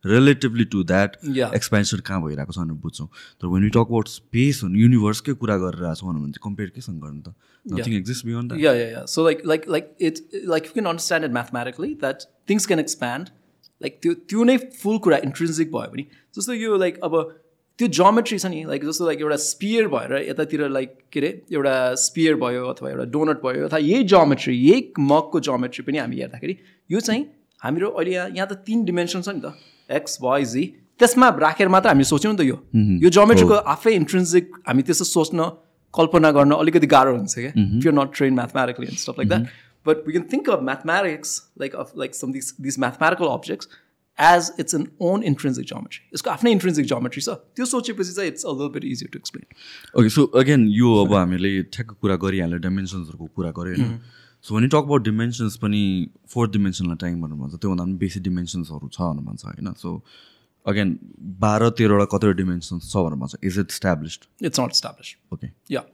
रिलेटिभली 0.03 0.65
टु 0.73 0.83
द्याट. 0.89 1.15
एक्सपेन्सन 1.55 1.99
कहाँ 2.07 2.21
भइरहेको 2.23 2.53
छ 2.53 2.57
भनेर 2.59 2.75
बुझ्छौँ 2.83 3.07
तर 3.41 3.47
when 3.53 3.63
you 3.63 3.69
talk 3.69 3.89
about 3.91 4.07
space 4.07 4.61
युनिभर्सकै 4.83 5.33
कुरा 5.41 5.57
गरिरहेको 5.63 5.95
छौँ 5.95 6.13
भने 6.13 6.31
चाहिँ 6.35 6.43
कम्पेयर 6.43 6.69
केसँग 6.75 7.01
गर्नु 7.03 7.21
त 7.21 7.33
nothing 7.65 7.97
exist 7.97 8.25
beyond 8.25 8.53
that. 8.53 9.09
So 9.15 9.25
like 9.27 9.43
like 9.51 9.67
like 9.75 9.89
it 9.99 10.21
like 10.53 10.69
you 10.69 10.75
can 10.77 10.87
understand 10.93 11.29
it 11.29 11.35
mathematically 11.39 11.91
that 12.05 12.25
things 12.47 12.67
can 12.73 12.79
expand. 12.85 13.31
Like 13.81 13.99
त्यो 14.03 14.13
त्यो 14.31 14.43
नै 14.43 14.57
फुल 14.79 14.97
कुरा 15.03 15.17
इन्ट्रेन्सिक 15.25 15.71
भयो 15.75 15.91
भने 15.91 16.05
जस्तो 16.37 16.53
यो 16.53 16.77
लाइक 16.77 16.99
अब 17.03 17.13
त्यो 17.79 17.87
जोमेट्री 17.99 18.37
छ 18.39 18.45
नि 18.51 18.63
लाइक 18.67 18.85
जस्तो 18.85 19.05
लाइक 19.05 19.21
एउटा 19.21 19.35
स्पियर 19.41 19.87
भएर 19.87 20.13
यतातिर 20.29 20.67
लाइक 20.69 20.97
के 21.13 21.19
अरे 21.19 21.29
एउटा 21.53 21.73
स्पियर 22.01 22.35
भयो 22.41 22.65
अथवा 22.67 22.89
एउटा 22.89 23.05
डोनट 23.15 23.41
भयो 23.45 23.65
अथवा 23.67 23.79
यही 23.79 24.03
जोमेट्री 24.13 24.55
यही 24.57 25.05
मगको 25.11 25.39
जोमेट्री 25.47 25.85
पनि 25.89 25.97
हामी 25.97 26.19
हेर्दाखेरि 26.19 26.57
यो 26.89 26.99
चाहिँ 26.99 27.25
हाम्रो 27.61 27.89
अहिले 27.89 28.11
यहाँ 28.13 28.29
यहाँ 28.35 28.47
त 28.51 28.59
तिन 28.67 28.83
डिमेन्सन 28.85 29.21
छ 29.21 29.35
नि 29.37 29.41
त 29.45 29.53
एक्स 29.99 30.17
वाइ 30.21 30.45
जी 30.53 30.65
त्यसमा 30.99 31.29
राखेर 31.45 31.67
मात्र 31.75 31.89
हामी 31.89 32.03
सोच्यौँ 32.11 32.33
नि 32.33 32.39
त 32.39 32.47
यो। 32.47 32.57
यो 33.03 33.09
जोमेट्रीको 33.17 33.63
आफै 33.73 33.93
इन्ट्रेन्सिक 33.95 34.51
हामी 34.67 34.83
त्यस्तो 34.89 35.05
सोच्न 35.07 35.49
कल्पना 35.93 36.31
गर्न 36.37 36.51
अलिकति 36.55 36.87
गाह्रो 36.93 37.15
हुन्छ 37.17 37.35
क्या 37.35 37.51
if 37.55 37.85
you 37.85 37.91
not 37.99 38.15
train 38.15 38.33
mathematically 38.39 38.87
and 38.87 38.99
stuff 38.99 39.19
like 39.19 39.29
that 39.29 39.47
but 39.85 40.07
we 40.07 40.13
can 40.13 40.25
think 40.33 40.49
of 40.55 40.63
mathematics 40.71 41.31
like 41.61 41.75
of 41.83 41.91
like 42.03 42.15
some 42.15 42.31
this 42.31 42.53
this 42.61 42.79
mathematical 42.85 43.31
objects 43.33 43.69
as 44.27 44.51
it's 44.59 44.75
an 44.75 44.87
own 45.09 45.23
intrinsic 45.31 45.65
geometry 45.73 46.01
यसको 46.13 46.29
आफ्नै 46.29 46.51
इन्ट्रेन्सिक 46.51 46.85
जोमेट्री 46.93 47.21
छ 47.21 47.35
त्यो 47.59 47.65
सोचेपछि 47.73 48.13
चाहिँ 48.13 48.31
it's 48.31 48.45
a 48.45 48.53
little 48.53 48.73
bit 48.73 48.85
easier 48.85 49.11
to 49.13 49.19
explain 49.19 49.99
okay 49.99 50.09
so 50.15 50.25
again 50.41 50.67
यो 50.77 50.95
अब 51.03 51.13
हामीले 51.13 51.51
ठ्याक्क 51.77 51.91
कुरा 52.01 52.15
गरिहाल्यो 52.25 52.57
डाइमेन्सन्सहरूको 52.65 53.29
कुरा 53.35 53.51
गऱ्यो 53.59 53.75
होइन 53.75 53.99
सो 54.45 54.55
भने 54.55 54.67
टक 54.73 54.89
अबाउट 54.89 55.03
डिमेन्सन्स 55.03 55.55
पनि 55.61 55.83
फोर्थ 56.33 56.51
डिमेन्सनलाई 56.51 57.05
टाइम 57.05 57.21
भनेर 57.21 57.39
भन्छ 57.43 57.61
त्योभन्दा 57.61 57.83
पनि 57.83 58.01
बेसी 58.03 58.19
डिमेन्सन्सहरू 58.27 58.89
छ 58.89 58.99
भनेर 59.01 59.23
भन्छ 59.29 59.45
होइन 59.45 59.73
सो 59.85 59.95
अगेन 60.65 60.97
बाह्र 61.45 61.69
तेह्रवटा 61.79 62.05
कतिवटा 62.17 62.37
डिमेन्सन्स 62.41 62.91
छ 62.91 63.05
भनेर 63.07 63.23
भन्छ 63.23 63.49
is 63.51 63.59
it 63.59 63.77
established 63.77 64.29
it's 64.51 64.59
not 64.59 64.77
establish 64.79 65.15
okay 65.33 65.55
Yeah. 65.77 65.87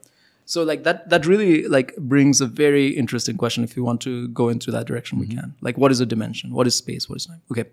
So 0.47 0.63
like 0.63 0.83
that 0.83 1.09
that 1.09 1.25
really 1.25 1.67
like 1.67 1.91
brings 2.09 2.39
a 2.39 2.45
very 2.47 2.87
interesting 3.03 3.37
question 3.37 3.63
if 3.63 3.75
you 3.77 3.83
want 3.83 4.01
to 4.01 4.11
go 4.39 4.49
into 4.49 4.73
that 4.75 4.85
direction 4.89 5.19
we 5.19 5.27
can. 5.27 5.53
Like 5.67 5.77
what 5.83 5.95
is 5.95 6.01
a 6.05 6.05
dimension? 6.05 6.51
What 6.53 6.67
is 6.67 6.75
space? 6.75 7.07
What 7.09 7.21
is 7.21 7.25
time? 7.25 7.39
Okay. 7.51 7.65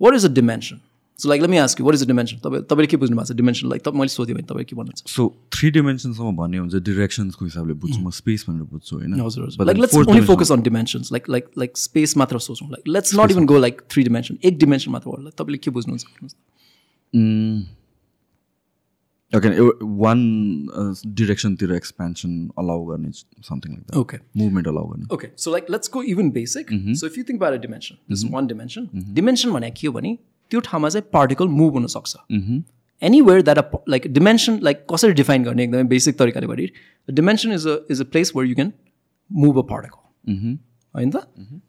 What 0.00 0.14
is 0.16 0.24
a 0.24 0.28
dimension? 0.28 0.78
So 1.18 1.28
like 1.28 1.42
let 1.42 1.50
me 1.52 1.58
ask 1.58 1.78
you, 1.78 1.84
what 1.86 1.94
is 1.96 2.02
a 2.04 2.06
dimension? 2.10 2.38
तपाईँ 2.44 2.62
तपाईँले 2.68 2.86
के 2.90 2.96
बुझ्नु 2.96 3.16
भएको 3.16 3.28
छ 3.28 3.36
dimension 3.36 3.68
like 3.68 3.82
तपाईँ 3.84 4.00
मैले 4.00 4.12
सोध्यो 4.12 4.34
भने 4.36 4.46
तपाईँ 4.50 4.64
के 4.68 4.76
भन्नुहुन्छ 4.76 5.10
सो 5.14 5.26
थ्री 5.56 5.70
डिमेन्सनसम्म 5.70 6.30
भन्ने 6.36 6.58
हुन्छ 6.58 6.74
डिरेक्सन्सको 6.86 7.44
हिसाबले 7.44 7.74
बुझ्छु 7.82 8.00
म 8.00 8.10
स्पेस 8.20 8.44
भनेर 8.48 8.62
बुझ्छु 8.70 8.96
होइन 8.96 9.20
हजुर 9.20 9.44
हजुर 9.46 9.66
like 9.66 9.78
let's 9.84 9.96
only 9.96 10.22
focus 10.30 10.52
on 10.52 10.62
dimensions 10.68 11.12
like 11.12 11.28
like 11.36 11.50
like 11.62 11.76
space 11.78 12.16
मात्र 12.22 12.38
सोचौँ 12.46 12.68
like 12.70 12.88
let's 12.96 13.14
not 13.20 13.30
even 13.36 13.44
go 13.52 13.58
like 13.66 13.82
three 13.90 14.02
dimension 14.08 14.38
एक 14.44 14.58
डिमेन्सन 14.64 14.90
मात्र 14.96 15.08
होला 15.10 15.30
तपाईँले 15.42 15.58
के 15.66 15.70
बुझ्नुहुन्छ 15.76 16.04
न। 17.14 17.66
ओके 19.36 19.48
वान 20.02 20.20
डिरेक्सनतिर 21.18 21.72
एक्सपेन्सन 21.72 22.32
अलाउ 22.58 22.84
गर्ने 22.86 23.10
something 23.48 23.72
like 23.74 23.98
Okay. 24.02 24.18
Movement 24.36 24.68
allow 24.68 24.88
गर्ने. 24.88 25.06
Okay, 25.16 25.30
so 25.44 25.52
like 25.54 25.68
let's 25.74 25.92
go 25.96 26.02
even 26.14 26.32
basic. 26.38 26.72
So 27.00 27.10
if 27.10 27.18
you 27.20 27.24
think 27.28 27.40
about 27.42 27.58
a 27.58 27.62
dimension, 27.66 27.98
this 28.08 28.24
is 28.24 28.32
one 28.36 28.48
dimension. 28.52 28.88
Dimension 29.20 29.52
भने 29.56 29.70
के 29.80 29.86
हो 29.86 29.92
भने 29.92 30.16
त्यो 30.50 30.60
ठाउँमा 30.68 30.88
चाहिँ 30.88 31.08
पार्टिकल 31.12 31.48
मुभ 31.60 31.72
हुन 31.74 31.86
सक्छ 31.94 32.16
anywhere 33.02 33.42
that 33.42 33.58
a 33.58 33.78
like 33.88 34.06
dimension 34.12 34.58
like 34.62 34.84
कसरी 34.92 35.12
डिफाइन 35.22 35.44
गर्ने 35.44 35.64
एकदमै 35.64 35.82
बेसिक 35.94 36.18
तरिकाले 36.18 36.46
भने 36.46 36.66
dimension 37.08 37.52
is 37.52 37.66
a 37.66 37.78
is 37.90 38.00
a 38.00 38.04
place 38.10 38.32
where 38.36 38.48
you 38.48 38.54
can 38.54 38.72
move 39.30 39.58
a 39.58 39.62
particle 39.70 40.58
होइन 40.94 41.10
त? 41.10 41.22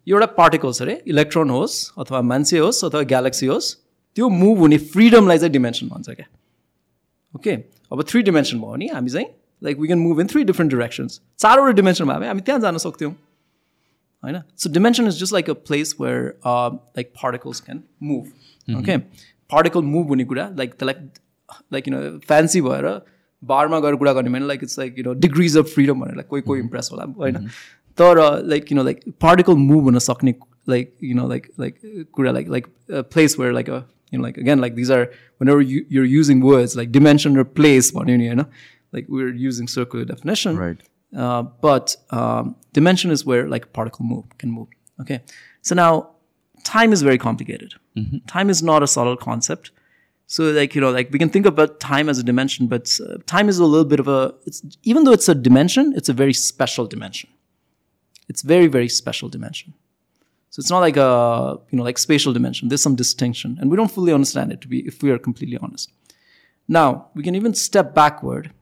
यो 0.08 0.16
एउटा 0.16 0.26
पार्टिकल्स 0.42 0.82
अरे 0.82 1.02
इलेक्ट्रोन 1.08 1.50
होस् 1.50 1.78
अथवा 2.00 2.22
मान्छे 2.34 2.58
होस् 2.58 2.84
अथवा 2.86 3.02
ग्यालेक्सी 3.14 3.48
होस् 3.48 3.74
त्यो 4.18 4.30
मुभ 4.44 4.58
हुने 4.60 4.78
फ्रिडमलाई 4.94 5.38
चाहिँ 5.38 5.52
डिमेन्सन 5.54 5.88
भन्छ 5.88 6.10
क्या। 6.10 6.26
ओके 7.34 7.52
अब 7.92 8.04
थ्री 8.08 8.22
डिमेन्सन 8.24 8.58
भयो 8.58 8.72
भने 8.72 8.88
हामी 8.88 9.10
चाहिँ 9.10 9.28
like 9.62 9.80
we 9.80 9.88
can 9.88 10.00
move 10.00 10.20
in 10.20 10.28
three 10.28 10.44
different 10.44 10.74
directions 10.74 11.22
चारवटा 11.40 11.72
डिमेन्सन 11.72 12.06
भयो 12.06 12.28
हामी 12.28 12.42
त्यहाँ 12.42 12.62
जान 12.62 12.78
सक्थ्यौँ 12.78 13.12
होइन 14.24 14.42
so 14.58 14.72
dimension 14.74 15.08
is 15.08 15.20
just 15.20 15.34
like 15.34 15.50
a 15.50 15.54
place 15.68 15.96
where 16.02 16.34
like 16.48 17.12
particles 17.24 17.62
can 17.62 17.84
move 18.04 18.78
okay 18.80 18.98
particle 19.52 19.82
move 19.96 20.08
हुने 20.08 20.26
कुरा 20.26 20.50
लाइक 20.58 20.74
त्यसलाई 20.74 21.10
लाइक 21.72 21.88
यु 21.88 21.94
नो 21.94 22.02
फ्यान्सी 22.28 22.62
भएर 22.62 22.88
बारमा 23.44 23.80
गएर 23.80 23.96
कुरा 23.96 24.14
गर्ने 24.14 24.30
भने 24.30 24.48
like 24.48 24.64
it's 24.64 24.80
like 24.80 24.98
you 24.98 25.04
know 25.04 25.14
degrees 25.20 25.58
of 25.58 25.74
freedom 25.74 26.02
भनेर 26.02 26.22
कोही 26.24 26.42
कोही 26.42 26.62
इम्प्रेस 26.62 26.90
होला 26.92 27.04
होइन 27.18 27.48
तर 27.98 28.20
like 28.48 28.72
you 28.72 28.78
know 28.78 28.84
like 28.84 29.04
particle 29.22 29.56
move 29.64 29.84
हुन 29.84 30.00
सक्ने 30.00 30.34
like 30.70 30.96
you 31.04 31.16
know 31.16 31.28
like 31.30 31.48
like 31.60 32.08
कुरा 32.14 32.32
like 32.32 32.50
like 32.50 32.68
place 32.92 33.36
where 33.40 33.54
like 33.54 33.70
a 33.70 33.80
you 34.12 34.18
know 34.18 34.24
like 34.24 34.38
again 34.38 34.60
like 34.60 34.76
these 34.76 34.92
are 34.92 35.12
whenever 35.38 35.62
you, 35.62 35.86
you're 35.90 36.06
using 36.06 36.42
words 36.42 36.76
like 36.76 36.92
dimension 36.92 37.36
or 37.38 37.44
place 37.44 37.92
one 37.92 38.08
you 38.08 38.36
know 38.36 38.48
like 38.92 39.06
we're 39.08 39.34
using 39.34 39.68
circular 39.68 40.06
definition. 40.06 40.58
Right. 40.58 40.82
Uh, 41.16 41.44
but 41.44 41.96
um, 42.12 42.56
dimension 42.74 43.12
is 43.12 43.26
where 43.26 43.48
like 43.48 43.74
particle 43.74 44.06
move 44.06 44.26
can 44.38 44.52
move 44.52 44.68
okay? 45.02 45.22
So 45.62 45.76
now 45.76 46.12
time 46.64 46.94
is 46.94 47.02
very 47.02 47.18
complicated. 47.18 47.74
Mm-hmm. 47.98 48.20
time 48.28 48.50
is 48.50 48.64
not 48.64 48.84
a 48.84 48.88
solid 48.88 49.20
concept. 49.20 49.72
So 50.28 50.46
like 50.52 50.76
you 50.76 50.82
know 50.82 50.92
like 50.92 51.12
we 51.12 51.20
can 51.20 51.30
think 51.30 51.46
about 51.46 51.80
time 51.80 52.08
as 52.08 52.18
a 52.18 52.24
dimension 52.24 52.68
but 52.68 52.98
uh, 53.06 53.18
time 53.26 53.50
is 53.50 53.60
a 53.60 53.66
little 53.66 53.86
bit 53.86 54.00
of 54.00 54.08
a 54.08 54.34
it's 54.46 54.62
even 54.84 55.04
though 55.04 55.12
it's 55.12 55.28
a 55.28 55.36
dimension 55.36 55.94
it's 55.96 56.08
a 56.10 56.14
very 56.14 56.34
special 56.34 56.88
dimension. 56.88 57.30
It's 58.30 58.42
very 58.42 58.68
very 58.68 58.88
special 58.88 59.28
dimension. 59.28 59.74
So 60.51 60.61
it's 60.61 60.71
not 60.71 60.81
like 60.81 60.97
a 60.97 61.59
you 61.71 61.77
know 61.77 61.85
like 61.85 61.99
spatial 61.99 62.33
dimension. 62.33 62.69
There's 62.69 62.83
some 62.83 62.97
distinction, 62.97 63.59
and 63.61 63.71
we 63.71 63.77
don't 63.77 63.91
fully 63.91 64.13
understand 64.13 64.53
it 64.53 64.61
to 64.63 64.69
be 64.69 64.79
if 64.87 65.03
we 65.03 65.11
are 65.11 65.19
completely 65.19 65.59
honest. 65.59 65.91
Now 66.67 67.09
we 67.15 67.23
can 67.23 67.35
even 67.35 67.55
step 67.55 67.95
backward, 67.95 68.53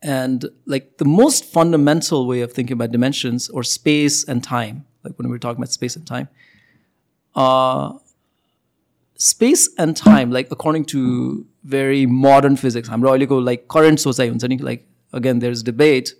and 0.00 0.46
like 0.66 0.98
the 0.98 1.04
most 1.04 1.44
fundamental 1.44 2.26
way 2.26 2.40
of 2.42 2.52
thinking 2.52 2.74
about 2.74 2.92
dimensions 2.92 3.48
or 3.48 3.64
space 3.64 4.22
and 4.24 4.44
time, 4.44 4.86
like 5.02 5.18
when 5.18 5.28
we're 5.28 5.38
talking 5.38 5.60
about 5.60 5.70
space 5.72 5.96
and 5.96 6.06
time, 6.06 6.28
uh, 7.34 7.94
space 9.16 9.68
and 9.76 9.96
time, 9.96 10.30
like 10.30 10.52
according 10.52 10.84
to 10.84 11.44
very 11.64 12.06
modern 12.06 12.56
physics, 12.56 12.88
हाम्रो 12.88 13.10
अहिलेको 13.10 13.44
like 13.44 13.68
current 13.68 14.06
सोचाइ 14.06 14.28
हुन्छ 14.28 14.44
नि 14.44 14.58
like 14.70 14.86
again 15.12 15.40
there's 15.40 15.62
debate 15.62 16.16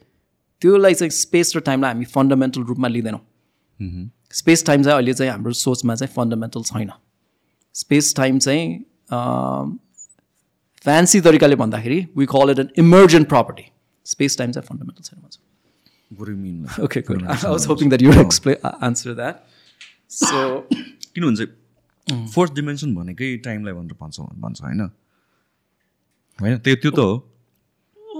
त्यो 0.61 0.77
like 0.77 0.97
चाहिँ 0.97 1.11
space 1.11 1.57
र 1.57 1.61
टाइमलाई 1.61 1.93
हामी 1.93 2.05
फन्डामेन्टल 2.05 2.63
रूपमा 2.63 2.89
लिँदैनौँ 2.89 3.21
स्पेस 4.32 4.66
टाइम 4.66 4.84
चाहिँ 4.84 4.96
अहिले 4.96 5.14
चाहिँ 5.14 5.32
हाम्रो 5.32 5.54
सोचमा 5.54 5.96
चाहिँ 5.96 6.14
फन्डामेन्टल 6.16 6.64
छैन। 6.64 6.92
स्पेस 7.76 8.16
टाइम 8.16 8.40
चाहिँ 8.40 8.64
फ्यान्सी 10.84 11.22
तरिकाले 11.22 11.56
भन्दाखेरि 11.56 12.00
we 12.18 12.26
call 12.26 12.52
it 12.52 12.60
an 12.60 12.70
emergent 12.78 13.30
property 13.30 13.66
space 14.06 14.38
time 14.38 14.52
चाहिँ 14.52 14.68
फन्डामेन्टल 14.68 15.04
छैन 15.04 15.22
भन्छ। 15.22 15.38
What 16.18 16.26
do 16.28 16.34
you 16.34 16.40
mean? 16.40 16.58
किन 21.14 21.24
भन्छ 21.26 21.42
फोर्थ 22.34 22.54
डिमेन्सन 22.54 22.96
भनेकै 22.96 23.38
टाइमलाई 23.46 23.74
भनेर 23.74 23.96
भन्छ 24.02 24.20
भन्छ 24.20 24.62
होइन? 24.62 24.82
होइन? 26.40 26.58
त्यो 26.58 26.76
त्यो 26.76 26.92
त 26.92 27.00
हो। 27.00 27.12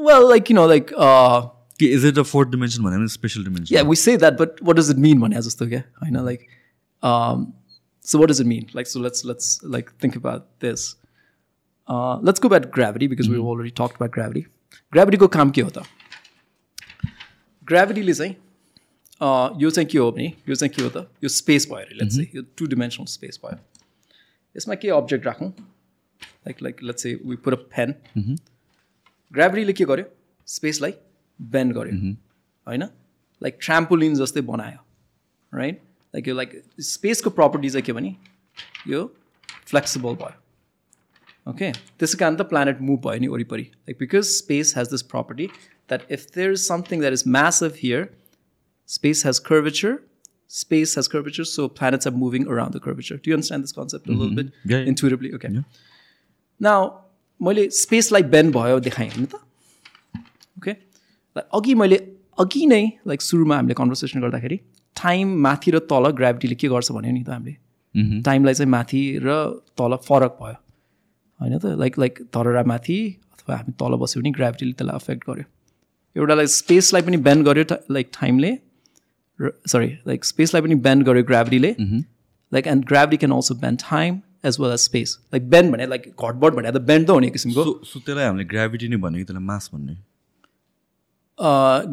Well 0.08 0.24
like 0.30 0.52
you 0.52 0.56
know 0.56 0.66
like 1.73 1.79
कि 1.81 1.87
is 1.97 2.05
it 2.07 2.19
a 2.19 2.23
fourth 2.33 2.49
dimension 2.51 2.83
भने 2.85 3.09
special 3.17 3.45
dimension 3.45 3.75
yeah 3.77 3.87
we 3.91 3.97
say 4.05 4.17
that 4.27 4.39
but 4.43 4.63
what 4.69 4.81
does 4.83 4.91
it 4.95 5.03
mean 5.09 5.21
भने 5.27 5.43
जस्तो 5.49 5.69
क्या 5.75 5.83
होइन 6.03 6.17
like 6.31 6.47
um, 7.03 7.45
so 8.13 8.19
what 8.23 8.31
does 8.35 8.41
it 8.47 8.51
mean 8.55 8.65
like 8.81 8.91
so 8.95 9.03
let's 9.09 9.25
let's 9.33 9.53
like 9.77 9.93
think 10.07 10.23
about 10.25 10.49
this 10.69 10.89
Uh, 11.89 12.17
let's 12.29 12.43
go 12.45 12.49
back 12.53 12.65
to 12.65 12.69
gravity 12.73 13.07
because 13.11 13.29
we've 13.35 13.47
already 13.51 13.71
talked 13.77 13.95
about 13.99 14.11
gravity. 14.17 14.41
Gravity 14.97 15.19
को 15.21 15.27
काम 15.37 15.51
के 15.59 15.63
होता 15.69 15.85
ग्राभिटीले 17.69 18.15
चाहिँ 18.15 18.35
अ, 18.35 19.59
यो 19.61 19.71
चाहिँ 19.71 19.89
के 19.91 19.99
हो 19.99 20.11
भने 20.13 20.27
यो 20.49 20.55
चाहिँ 20.55 20.73
के 20.75 20.83
हो 20.83 20.89
त 20.97 21.07
यो 21.25 21.29
स्पेस 21.37 21.67
भयो 21.71 21.77
अरे 21.85 21.95
लेट्स 22.01 22.15
चाहिँ 22.17 22.29
यो 22.35 22.43
टु 22.59 22.67
डिमेन्सनल 22.75 23.07
स्पेस 23.13 23.41
भयो 23.45 23.59
यसमा 24.57 24.75
के 24.85 24.89
अब्जेक्ट 24.99 25.27
राखौँ 25.27 25.49
लाइक 25.49 26.63
लाइक 26.63 26.83
लेट्स 26.91 27.03
चाहिँ 27.03 27.17
वी 27.31 27.37
पुट 27.47 27.55
अ 27.55 27.63
पेन 27.77 27.95
ग्राभिटीले 29.33 29.73
के 29.81 29.85
गर्यो 29.93 30.05
स्पेसलाई 30.59 30.93
बेन्ड 31.41 31.75
गर्यो 31.79 32.13
होइन 32.67 32.83
लाइक 33.43 33.59
ट्राम्पोलिन 33.63 34.15
जस्तै 34.23 34.41
बनायो 34.51 35.59
राइट 35.59 35.81
लाइक 36.15 36.29
यो 36.29 36.35
लाइक 36.35 36.61
स्पेसको 36.91 37.31
प्रपर्टी 37.41 37.71
चाहिँ 37.71 37.85
के 37.87 37.93
भने 38.01 38.15
यो 38.93 39.07
फ्लेक्सिबल 39.71 40.15
भयो 40.23 41.51
ओके 41.51 41.73
त्यसै 41.73 42.19
कारण 42.19 42.37
त 42.37 42.49
प्लानेट 42.53 42.81
मुभ 42.91 43.01
भयो 43.09 43.21
नि 43.21 43.29
वरिपरि 43.35 43.63
like 43.63 43.99
because 44.01 44.25
space 44.37 44.75
has 44.77 44.89
this 44.95 45.03
property 45.15 45.47
that 45.47 46.13
if 46.19 46.27
there 46.35 46.53
is 46.53 46.61
something 46.69 47.01
that 47.01 47.13
is 47.21 47.25
massive 47.39 47.83
here 47.83 48.09
space 48.89 49.23
has 49.27 49.39
curvature 49.47 49.97
space 50.59 50.93
has 50.99 51.09
curvature 51.15 51.45
so 51.49 51.65
planets 51.79 52.07
are 52.11 52.13
moving 52.21 52.45
around 52.53 52.77
the 52.77 52.81
curvature 52.85 53.17
do 53.25 53.31
you 53.31 53.35
understand 53.39 53.67
this 53.67 53.75
concept 53.79 54.07
a 54.09 54.15
little 54.21 54.37
bit 54.39 54.47
Yeah, 54.65 54.79
yeah. 54.79 54.87
intuitively 54.93 55.33
okay 55.39 55.51
now 56.61 56.79
मैले 57.41 57.69
स्पेसलाई 57.79 58.23
band 58.35 58.53
भयो 58.55 58.79
देखाएँ 58.87 59.09
होइन 59.11 59.27
त 59.27 59.41
okay 60.59 60.73
अघि 61.36 61.74
मैले 61.76 61.98
अघि 62.38 62.66
नै 62.68 62.84
like 63.08 63.22
सुरुमा 63.22 63.56
हामीले 63.56 63.74
कन्भर्सेसन 63.74 64.22
गर्दाखेरि 64.22 64.58
टाइम 64.98 65.36
माथि 65.44 65.72
र 65.72 65.80
तल 65.92 66.10
ग्राभिटीले 66.20 66.56
के 66.56 66.68
गर्छ 66.68 66.92
भन्यो 66.92 67.12
नि 67.14 67.24
त 67.24 67.30
हामीले? 67.30 67.56
टाइमलाई 68.22 68.54
चाहिँ 68.54 68.72
माथि 68.72 69.02
र 69.24 69.30
तल 69.78 69.96
फरक 70.08 70.38
भयो। 70.42 70.58
होइन 71.40 71.58
त? 71.58 71.66
लाइक 71.82 72.00
लाइक 72.00 72.14
तर 72.34 72.46
र 72.58 72.64
माथि 72.68 72.98
अथवा 73.34 73.56
हामी 73.58 73.72
तल 73.82 73.94
बस्यो 74.02 74.22
भने 74.22 74.32
ग्राभिटीले 74.38 74.74
त्यसलाई 74.74 74.96
अफेक्ट 74.96 75.22
गर्यो। 75.30 75.46
एउटालाई 76.16 76.48
स्पेसलाई 76.54 77.02
पनि 77.02 77.18
बेन्ड 77.28 77.46
गर्यो 77.46 77.66
लाइक 77.92 78.12
टाइमले 78.20 78.52
र 79.40 79.52
सरी 79.68 79.90
लाइक 80.08 80.26
स्पेसलाई 80.26 80.62
पनि 80.62 80.76
बेन्ड 80.86 81.06
गर्यो 81.06 81.24
ग्राभिटीले 81.32 81.72
like 82.52 82.68
and 82.68 82.86
gravity 82.88 83.18
can 83.18 83.34
also 83.34 83.56
bend 83.66 83.80
time 83.90 84.22
as 84.46 84.58
well 84.62 84.72
as 84.74 84.80
space 84.80 85.18
like 85.34 85.50
bend 85.50 85.74
भने 85.74 85.86
लाइक 85.88 86.04
घटबड 86.14 86.54
भने 86.56 86.72
त 86.72 86.82
बेन्ड 86.90 87.08
त 87.08 87.10
हुने 87.10 87.30
किसिमको। 87.30 87.64
त्यसलाई 87.84 88.26
हामीले 88.26 88.46
ग्राभिटी 88.54 88.88
नै 88.88 88.98
भन्यो 89.06 89.20
कि 89.20 89.26
त्यसलाई 89.26 89.46
मास 89.46 89.70
भन्ने 89.74 89.96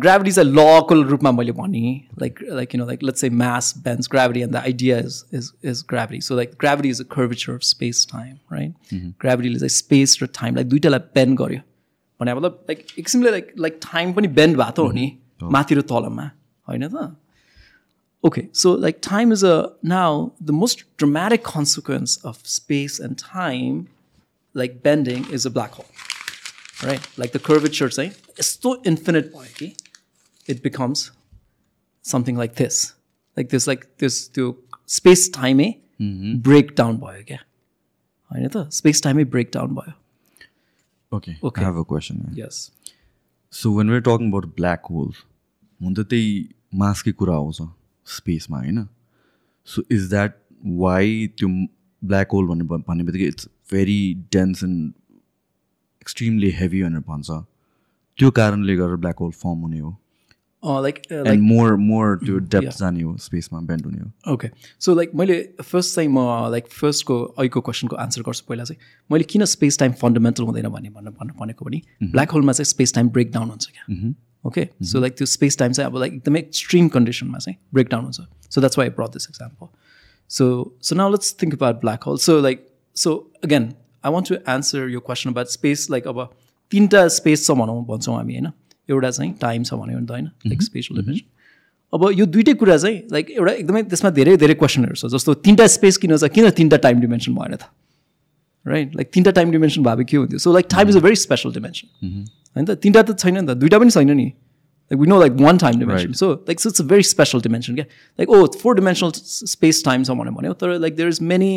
ग्राभिटी 0.04 0.32
चाहिँ 0.32 0.52
लको 0.52 1.02
रूपमा 1.10 1.32
मैले 1.32 1.52
भनेँ 1.58 1.92
like 2.22 2.40
like 2.60 2.76
you 2.76 2.80
know 2.82 2.86
like 2.88 3.04
let's 3.04 3.22
say 3.24 3.30
mass 3.42 3.72
bends 3.88 4.10
gravity 4.14 4.42
and 4.46 4.58
the 4.58 4.64
idea 4.70 4.98
is 5.10 5.18
is 5.40 5.52
is 5.72 5.84
gravity 5.92 6.22
so 6.28 6.38
like 6.40 6.56
gravity 6.64 6.94
is 6.96 7.02
a 7.04 7.06
curvature 7.18 7.56
of 7.56 7.68
space 7.72 8.06
time 8.14 8.40
right 8.56 8.96
gravity 9.26 9.52
is 9.58 9.68
like 9.68 9.76
space 9.76 10.16
raw 10.24 10.30
time 10.40 10.58
like 10.62 10.70
दुइटालाई 10.72 11.00
band 11.20 11.38
गर्यो 11.40 11.60
भने 12.22 12.34
मतलब 12.34 12.66
like 12.70 12.80
एक 12.80 13.06
किसिमले 13.06 13.32
like 13.32 13.54
like 13.68 13.80
time 13.92 14.14
पनि 14.14 14.28
bend 14.40 14.58
भएको 14.58 14.88
हो 14.88 14.92
नि 14.92 15.12
माथि 15.58 15.76
र 15.76 15.82
तलमा 15.94 16.32
होइन 16.70 16.88
त 16.96 17.06
Okay, 18.24 18.50
so 18.54 18.72
like 18.72 19.02
time 19.02 19.32
is 19.32 19.44
a 19.44 19.72
now 19.84 20.34
the 20.42 20.54
most 20.60 20.80
dramatic 20.98 21.44
consequence 21.44 22.18
of 22.30 22.38
space 22.44 23.00
and 23.00 23.20
time, 23.20 23.88
like 24.56 24.82
bending, 24.82 25.28
is 25.30 25.46
a 25.46 25.52
black 25.52 25.74
hole. 25.74 25.86
Right? 26.84 27.08
Like 27.18 27.32
the 27.32 27.40
curvature 27.40 27.90
saying 27.90 28.14
it's 28.38 28.52
so 28.62 28.76
infinite 28.84 29.34
okay? 29.34 29.74
it 30.48 30.62
becomes 30.62 31.12
something 32.06 32.38
like 32.38 32.56
this. 32.56 32.94
Like 33.38 33.50
this, 33.50 33.68
like 33.68 33.86
this 33.98 34.28
to 34.30 34.56
space 34.86 35.28
time 35.30 35.62
breakdown 36.48 36.98
boy 36.98 37.16
again. 37.20 37.44
होइन 38.32 38.48
त 38.50 38.70
space 38.74 39.02
टाइमै 39.04 39.24
break 39.34 39.50
down 39.54 39.76
भयो 39.76 39.92
okay 41.12 41.32
Okay. 41.48 41.60
I 41.60 41.66
have 41.66 41.78
a 41.80 41.84
question 41.90 42.24
yes 42.38 42.60
so 43.54 43.72
when 43.78 43.90
where 43.90 44.02
talking 44.08 44.30
about 44.30 44.46
black 44.56 44.86
whole 44.92 45.12
हुन 45.82 45.94
त 45.94 46.06
त्यही 46.14 46.32
मासकै 46.82 47.12
कुरा 47.20 47.36
आउँछ 47.36 47.62
स्पेसमा 48.08 48.60
होइन 48.60 48.88
सो 49.68 49.84
इज 49.98 50.10
द्याट 50.10 50.38
वाइ 50.84 51.28
त्यो 51.38 51.50
ब्ल्याक 52.02 52.32
होल 52.38 52.48
भन्ने 52.48 52.66
भन्ने 52.90 53.04
बित्तिकै 53.04 53.28
it's 53.34 53.48
very 53.72 54.00
dense 54.34 54.64
end 54.64 54.94
extremely 56.03 56.51
heavy 56.59 56.83
भनेर 56.83 57.01
भन्छ 57.09 57.31
त्यो 58.19 58.31
कारणले 58.37 58.77
गर्दा 58.77 58.97
ब्ल्याक 58.97 59.19
होल 59.21 59.31
फर्म 59.33 59.59
हुने 59.61 59.79
हो. 59.79 59.97
लाइक 60.63 60.97
एन्ड 61.13 61.43
मोर 61.43 61.77
मोर 61.77 62.17
त्यो 62.25 62.39
डेप्थ 62.55 62.79
जाने 62.79 63.03
हो 63.03 63.17
स्पेसमा 63.19 63.61
बेन्ड 63.69 63.85
हुने 63.87 63.99
हो. 63.99 64.33
ओके 64.33 64.49
सो 64.81 64.95
लाइक 64.95 65.15
मैले 65.17 65.37
फर्स्ट 65.63 65.95
चाहिँ 65.95 66.09
म 66.09 66.25
लाइक 66.53 66.67
फर्स्टको 66.71 67.21
अहिलेको 67.23 67.61
क्वेसनको 67.61 67.97
आन्सर 67.97 68.23
गर्छु 68.23 68.45
पहिला 68.49 68.65
चाहिँ। 68.65 68.81
मैले 69.11 69.25
किन 69.31 69.45
स्पेस 69.53 69.79
टाइम 69.79 69.93
फन्डामेन्टल 70.01 70.45
हुँदैन 70.45 70.69
भन्ने 70.69 70.91
भन्नु 70.91 71.11
भन्नु 71.21 71.35
भनेको 71.41 71.65
भने 71.65 71.81
ब्ल्याक 72.03 72.31
होलमा 72.31 72.53
चाहिँ 72.53 72.71
स्पेस 72.71 72.95
टाइम 72.95 73.09
ब्रेक 73.11 73.33
डाउन 73.33 73.49
हुन्छ 73.49 73.67
क्या। 73.69 74.13
ओके 74.45 74.69
सो 74.85 75.01
लाइक 75.01 75.17
त्यो 75.17 75.27
स्पेस 75.27 75.59
टाइम 75.59 75.73
चाहिँ 75.73 75.91
अब 75.91 75.99
लाइक 75.99 76.13
एकदमै 76.13 76.39
एक्सट्रिम 76.41 76.89
कन्डिसनमा 76.97 77.39
चाहिँ 77.39 77.57
ब्रेक 77.75 77.89
डाउन 77.91 78.05
हुन्छ 78.05 78.21
so 78.51 78.61
that's 78.61 78.79
why 78.79 78.89
brought 78.99 79.13
this 79.13 79.27
example 79.31 79.67
so 80.31 80.47
so 80.83 80.97
now 80.97 81.11
let's 81.11 81.37
think 81.43 81.55
about 81.55 81.81
black 81.81 82.05
hole 82.05 82.19
so 82.27 82.41
like 82.41 82.67
so 82.97 83.15
again 83.45 83.73
I 84.05 84.13
want 84.13 84.29
to 84.29 84.35
answer 84.49 84.89
yo 84.91 85.01
question 85.01 85.31
about 85.31 85.49
space 85.49 85.87
like 85.91 86.09
अब 86.09 86.19
तिनवटा 86.73 87.07
space 87.19 87.47
छ 87.47 87.51
भनौँ 87.61 87.85
भन्छौँ 87.87 88.17
हामी 88.17 88.35
होइन? 88.35 88.49
एउटा 88.89 89.11
चाहिँ 89.11 89.33
टाइम 89.41 89.63
छ 89.65 89.75
भन्यो 89.75 89.99
भने 89.99 90.07
त 90.07 90.11
होइन? 90.11 90.27
लाइक 90.47 90.63
स्पेसल 90.63 91.01
डिमेन्सन 91.01 91.27
अब 91.93 92.11
यो 92.15 92.27
दुइटै 92.27 92.55
कुरा 92.55 92.77
चाहिँ 92.77 92.99
लाइक 93.13 93.31
एउटा 93.31 93.53
एकदमै 93.53 93.83
त्यसमा 93.83 94.11
धेरै 94.19 94.37
धेरै 94.43 94.55
क्वेसनहरू 94.55 94.95
छ। 94.95 95.13
जस्तो 95.15 95.35
तिनवटा 95.47 95.67
स्पेस 95.77 95.97
किन 96.03 96.17
छ 96.17 96.31
किन 96.35 96.51
तिनवटा 96.51 96.77
टाइम 96.85 97.01
डिमेन्सन 97.01 97.35
भएन 97.35 97.57
त? 97.57 97.65
राइट 98.67 98.95
लाइक 98.97 99.11
तिनवटा 99.15 99.31
टाइम 99.39 99.51
डिमेन्सन 99.51 99.83
भए 99.83 100.05
के 100.05 100.17
हुन्थ्यो? 100.17 100.39
So 100.39 100.53
like 100.53 100.67
time 100.71 100.89
is 100.89 100.97
a 100.97 101.01
very 101.01 101.17
special 101.25 101.53
dimension 101.53 101.87
होइन 102.57 102.65
त? 102.65 102.71
तिनवटा 102.79 103.03
त 103.03 103.19
छैन 103.19 103.39
नि 103.39 103.47
त। 103.47 103.59
दुइटा 103.59 103.79
पनि 103.79 103.91
छैन 103.91 104.11
नि। 104.17 104.27
Like 104.91 105.01
we 105.01 105.07
know 105.07 105.19
like 105.21 105.33
one 105.41 105.59
time 105.59 105.79
dimension 105.79 106.13
so 106.21 106.33
like 106.49 106.61
it's 106.67 106.81
a 106.81 106.85
very 106.87 107.03
special 107.09 107.41
dimension 107.43 107.75
क्या 107.75 107.85
like 108.19 108.31
oh 108.31 108.47
four 108.63 108.75
dimensional 108.77 109.11
space 109.55 109.85
time 109.85 110.05
छ 110.05 110.11
भनेर 110.21 110.35
भन्यो 110.35 110.53
तर 110.63 110.79
like 110.79 110.97
there 110.97 111.09
is 111.09 111.21
many 111.33 111.51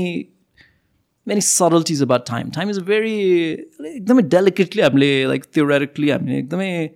many 1.27 1.41
subtleties 1.41 2.01
about 2.03 2.21
time 2.29 2.49
time 2.49 2.69
is 2.69 2.79
very 2.79 3.13
एकदमै 3.95 4.21
delicately 4.21 4.81
हामीले 4.81 5.25
like 5.27 5.43
theoretically 5.57 6.11
हामीले 6.11 6.37
एकदमै 6.39 6.89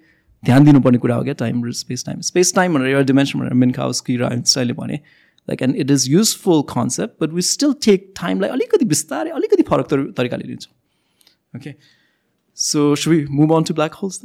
ध्यान 0.43 0.65
दिनुपर्ने 0.65 0.97
कुरा 0.97 1.15
हो 1.15 1.23
क्या 1.23 1.33
टाइम 1.33 1.63
र 1.65 1.71
स्पेस 1.71 2.05
टाइम 2.05 2.19
स्पेस 2.21 2.53
टाइम 2.55 2.73
भनेर 2.73 2.87
एउटा 2.87 3.01
डिमेन्सन 3.01 3.39
भनेर 3.39 3.53
मिन्काउस्की 3.53 4.17
र 4.17 4.23
आइन्स्टाइनले 4.23 4.73
भने 4.73 4.99
like 5.47 5.61
and 5.61 5.75
it 5.75 5.91
is 5.91 6.09
useful 6.09 6.61
concept 6.61 7.23
but 7.23 7.33
we 7.33 7.41
still 7.41 7.73
take 7.85 8.13
टाइमलाई 8.21 8.49
अलिकति 8.49 8.85
बिस्तारै 8.85 9.29
अलिकति 9.29 9.63
फरक 9.63 9.87
तरि- 9.87 10.11
तरिकाले 10.17 10.47
लिन्छौँ. 10.47 10.73
Okay 11.59 11.73
so 12.55 12.95
so 12.95 13.09
we 13.11 13.25
move 13.29 13.53
on 13.53 13.63
to 13.63 13.73
black 13.73 13.93
holes 13.93 14.21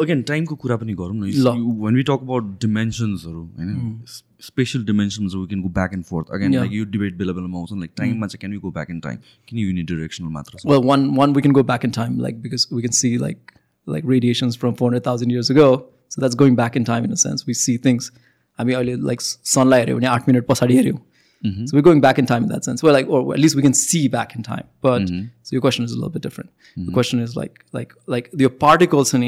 again 0.00 0.22
टाइमको 0.22 0.54
कुरा 0.54 0.76
पनि 0.76 0.94
गरौँ। 0.94 1.14
न. 1.14 1.82
वेन 1.84 1.96
वी 1.96 2.02
टक 2.02 2.22
अबाउट 2.22 2.44
डिमेन्सन्सहरू 2.60 3.42
होइन 3.58 4.02
spatial 4.38 4.82
dimensions 4.82 5.36
we 5.36 5.46
can 5.46 5.62
go 5.62 5.68
back 5.68 5.92
and 5.92 6.06
forth. 6.06 6.30
Again 6.30 6.52
like 6.52 6.70
you 6.70 6.84
debate 6.84 7.18
billable 7.18 7.48
motion, 7.48 7.80
like 7.80 7.94
time 7.94 8.14
mm. 8.14 8.18
matter 8.18 8.36
can 8.36 8.50
we 8.50 8.60
go 8.60 8.70
back 8.70 8.88
in 8.90 9.00
time? 9.00 9.22
Can 9.46 9.58
you 9.58 9.72
unidirectional 9.72 10.30
matter 10.30 10.52
well 10.64 10.82
one 10.82 11.14
one 11.14 11.32
we 11.32 11.42
can 11.42 11.52
go 11.52 11.62
back 11.62 11.84
in 11.84 11.90
time 11.90 12.18
like 12.18 12.42
because 12.42 12.70
we 12.70 12.82
can 12.82 12.92
see 12.92 13.18
like 13.18 13.54
like 13.86 14.04
radiations 14.04 14.56
from 14.56 14.74
400000 14.74 15.30
years 15.30 15.50
ago. 15.50 15.88
So 16.08 16.20
that's 16.20 16.34
going 16.34 16.54
back 16.54 16.76
in 16.76 16.84
time 16.84 17.04
in 17.04 17.12
a 17.12 17.16
sense. 17.16 17.46
We 17.46 17.54
see 17.54 17.76
things. 17.76 18.10
I 18.58 18.64
mean 18.64 19.02
like 19.02 19.20
sunlight 19.20 19.92
when 19.92 20.04
8 20.04 20.26
minute 20.26 20.46
pasadi 20.46 20.76
mm 20.82 21.00
-hmm. 21.42 21.66
so 21.66 21.76
we're 21.76 21.86
going 21.88 22.00
back 22.00 22.18
in 22.18 22.26
time 22.26 22.42
in 22.42 22.50
that 22.54 22.64
sense. 22.64 22.82
We're 22.82 22.96
like 22.98 23.08
or 23.08 23.34
at 23.34 23.40
least 23.40 23.56
we 23.56 23.62
can 23.62 23.74
see 23.74 24.08
back 24.08 24.36
in 24.36 24.42
time. 24.42 24.66
But 24.86 25.02
mm-hmm. 25.02 25.26
so 25.42 25.50
your 25.56 25.64
question 25.66 25.84
is 25.84 25.92
a 25.92 25.98
little 26.00 26.14
bit 26.16 26.22
different. 26.22 26.50
The 26.50 26.80
mm-hmm. 26.80 26.94
question 26.98 27.20
is 27.26 27.36
like 27.42 27.54
like 27.78 27.92
like 28.14 28.30
your 28.44 28.54
particles 28.66 29.14
in 29.14 29.22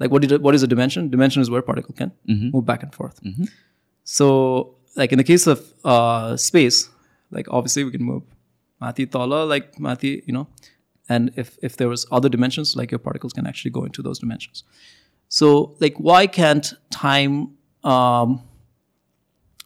like 0.00 0.10
what, 0.10 0.22
did, 0.22 0.42
what 0.42 0.54
is 0.54 0.62
a 0.62 0.66
dimension? 0.66 1.10
Dimension 1.10 1.42
is 1.42 1.50
where 1.50 1.62
particle 1.62 1.94
can 1.94 2.12
mm-hmm. 2.28 2.50
move 2.52 2.64
back 2.64 2.82
and 2.82 2.94
forth. 2.94 3.20
So, 4.10 4.76
like 4.96 5.12
in 5.12 5.18
the 5.18 5.24
case 5.24 5.46
of 5.46 5.70
uh, 5.84 6.34
space, 6.38 6.88
like 7.30 7.46
obviously 7.50 7.84
we 7.84 7.90
can 7.90 8.02
move 8.02 8.22
Mati 8.80 9.04
Tala, 9.04 9.44
like 9.44 9.78
Mati, 9.78 10.22
you 10.26 10.32
know, 10.32 10.48
and 11.10 11.30
if 11.36 11.58
if 11.62 11.76
there 11.76 11.90
was 11.90 12.06
other 12.10 12.30
dimensions, 12.30 12.74
like 12.74 12.90
your 12.90 13.00
particles 13.00 13.34
can 13.34 13.46
actually 13.46 13.70
go 13.70 13.84
into 13.84 14.00
those 14.00 14.18
dimensions. 14.18 14.64
So, 15.28 15.76
like, 15.78 15.98
why 15.98 16.26
can't 16.26 16.72
time? 16.90 17.50
Um, 17.84 18.42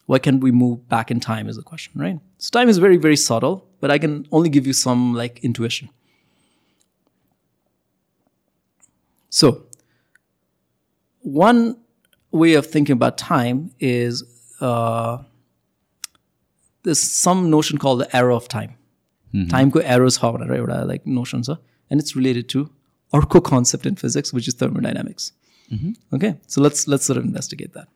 why 0.07 0.19
can't 0.19 0.43
we 0.43 0.51
move 0.51 0.89
back 0.89 1.09
in 1.09 1.21
time? 1.21 1.47
Is 1.47 1.55
the 1.55 1.63
question, 1.63 1.93
right? 1.95 2.19
So 2.37 2.49
time 2.51 2.67
is 2.67 2.79
very 2.79 2.97
very 2.97 3.15
subtle, 3.15 3.65
but 3.79 3.91
I 3.91 3.97
can 3.97 4.27
only 4.33 4.49
give 4.49 4.67
you 4.67 4.73
some 4.73 5.13
like 5.13 5.39
intuition. 5.41 5.89
So, 9.29 9.67
one 11.21 11.77
way 12.32 12.54
of 12.54 12.66
thinking 12.66 12.92
about 12.92 13.18
time 13.18 13.70
is 13.80 14.22
uh, 14.60 15.18
there's 16.82 17.00
some 17.00 17.48
notion 17.50 17.78
called 17.78 18.00
the 18.00 18.16
arrow 18.16 18.36
of 18.36 18.48
time. 18.48 18.74
Time 19.48 19.70
ko 19.70 19.80
arrows 19.94 20.18
छ 20.18 20.28
भनेर 20.34 20.54
एउटा 20.56 20.76
like 20.90 21.06
notion 21.06 21.42
छ 21.42 21.58
and 21.90 22.00
it's 22.00 22.14
related 22.16 22.48
to 22.48 22.60
अर्को 23.14 23.42
concept 23.48 23.86
in 23.86 23.98
physics 24.02 24.32
which 24.32 24.48
is 24.48 24.54
thermodynamics. 24.54 25.32
Okay, 26.14 26.34
so 26.46 26.62
let's 26.62 26.86
let's 26.88 27.04
sort 27.04 27.18
of 27.18 27.24
investigate 27.24 27.74
that. 27.74 27.88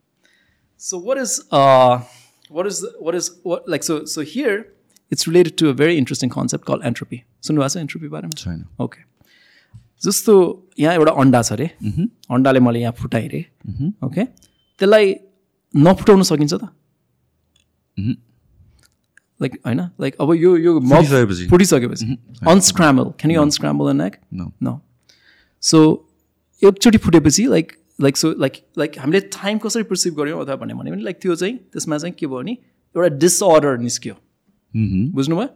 So 0.77 0.97
what 0.97 1.17
is 1.17 1.41
uh 1.51 2.01
what 2.49 2.67
is 2.67 2.81
the, 2.81 2.93
what 2.99 3.15
is 3.15 3.31
what 3.43 3.67
like 3.67 3.83
so 3.83 4.05
so 4.05 4.21
here 4.21 4.67
it's 5.09 5.27
related 5.27 5.57
to 5.57 5.69
a 5.69 5.73
very 5.73 5.97
interesting 5.97 6.29
concept 6.29 6.65
called 6.65 6.83
entropy. 6.91 7.23
सुन्नुभएको 7.47 7.69
छ 7.69 7.77
entropy 7.77 8.07
बारेमा 8.07 8.35
छैन 8.43 8.63
okay 8.83 9.01
जस्तो 10.02 10.34
यहाँ 10.78 10.94
एउटा 10.94 11.12
अन्डा 11.22 11.42
छ 11.42 11.52
अरे। 11.52 11.66
अन्डाले 12.30 12.60
मैले 12.60 12.80
यहाँ 12.80 12.92
फुटाएँ 12.98 13.28
अरे। 13.28 13.40
ओके? 14.06 14.24
त्यसलाई 14.80 15.14
नफुटाउन 15.74 16.22
सकिन्छ 16.22 16.54
त। 16.54 16.68
लाइक 19.42 19.52
होइन? 19.66 19.80
लाइक 20.00 20.14
अब 20.20 20.34
यो 20.34 20.56
यो 20.56 20.78
फुटिसकेपछि। 21.50 22.06
अनस्क्रामल 22.48 23.04
क्यान 23.18 23.30
यु 23.30 23.40
अनस्क्रामल 23.42 23.90
एन 23.90 24.00
एग. 24.00 24.14
न 24.34 24.78
सो 25.62 25.78
एकचोटि 26.62 26.98
फुटेपछि 26.98 27.46
like 27.46 27.72
like 28.00 28.16
so 28.16 28.30
like 28.38 28.52
like 28.78 28.98
हामीले 28.98 29.20
टाइम 29.34 29.58
कसरी 29.58 29.82
पर्सिभ 29.82 30.14
गऱ्यौँ 30.14 30.40
अथवा 30.40 30.56
भन्यो 30.56 30.76
भने 30.76 31.02
लाइक 31.02 31.18
त्यो 31.22 31.34
चाहिँ 31.34 31.56
त्यसमा 31.72 31.98
चाहिँ 31.98 32.14
के 32.18 32.26
भयो 32.26 32.38
भने 32.38 32.52
एउटा 32.52 33.08
डिसअर्डर 33.16 33.78
निस्क्यो। 33.78 34.14
बुझ्नुभयो? 34.74 35.46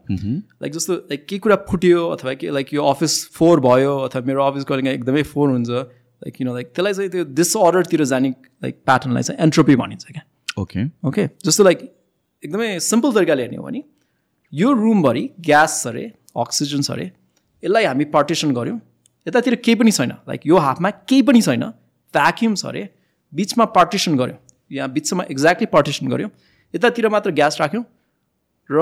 लाइक 0.62 0.72
जस्तो 0.72 0.94
लाइक 0.94 1.26
केही 1.28 1.38
कुरा 1.38 1.56
फुट्यो 1.70 2.06
अथवा 2.08 2.34
के 2.34 2.50
लाइक 2.50 2.74
यो 2.74 2.84
अफिस 2.86 3.14
फोर 3.34 3.60
भयो 3.60 3.96
अथवा 3.98 4.22
मेरो 4.26 4.44
अफिस 4.44 4.64
कलिङ 4.64 4.86
एकदमै 4.88 5.22
फोर 5.32 5.50
हुन्छ 5.50 5.70
लाइक 5.70 6.34
किन 6.36 6.52
लाइक 6.52 6.72
त्यसलाई 6.74 6.92
चाहिँ 6.94 7.10
त्यो 7.10 7.24
डिसअर्डरतिर 7.34 8.04
जाने 8.12 8.30
लाइक 8.30 8.82
प्याटर्नलाई 8.86 9.22
चाहिँ 9.22 9.42
एन्ट्रोपी 9.42 9.76
भनिन्छ 9.76 10.04
क्या। 10.06 10.22
ओके 10.62 10.84
ओके 11.08 11.28
जस्तो 11.44 11.64
लाइक 11.64 11.78
एकदमै 12.42 12.78
सिम्पल 12.80 13.12
तरिकाले 13.12 13.42
हेर्ने 13.42 13.56
हो 13.56 13.64
भने 13.64 13.82
यो 14.52 14.72
रुमभरि 14.74 15.28
ग्यास 15.40 15.82
छ 15.82 15.86
अरे 15.88 16.04
अक्सिजन 16.38 16.82
छ 16.82 16.90
अरे 16.90 17.10
यसलाई 17.62 17.84
हामी 17.84 18.04
पार्टिसन 18.12 18.52
गऱ्यौँ। 18.54 18.80
यतातिर 19.26 19.54
केही 19.64 19.74
पनि 19.78 19.90
छैन। 19.92 20.12
लाइक 20.28 20.46
यो 20.46 20.56
हाफमा 20.58 20.90
केही 20.90 21.22
पनि 21.22 21.40
छैन। 21.42 21.62
भ्याक्युम 22.14 22.54
छ 22.54 22.66
अरे 22.66 22.88
बिचमा 23.32 23.64
पार्टिसन 23.76 24.16
गऱ्यौँ। 24.16 24.38
यहाँ 24.70 24.88
बिचमा 24.92 25.24
एक्ज्याक्टली 25.30 25.66
पार्टिसन 25.72 26.08
गऱ्यौँ। 26.08 26.30
यतातिर 26.74 27.08
मात्र 27.08 27.30
ग्यास 27.32 27.60
राख्यौँ। 27.60 27.84
र 28.72 28.80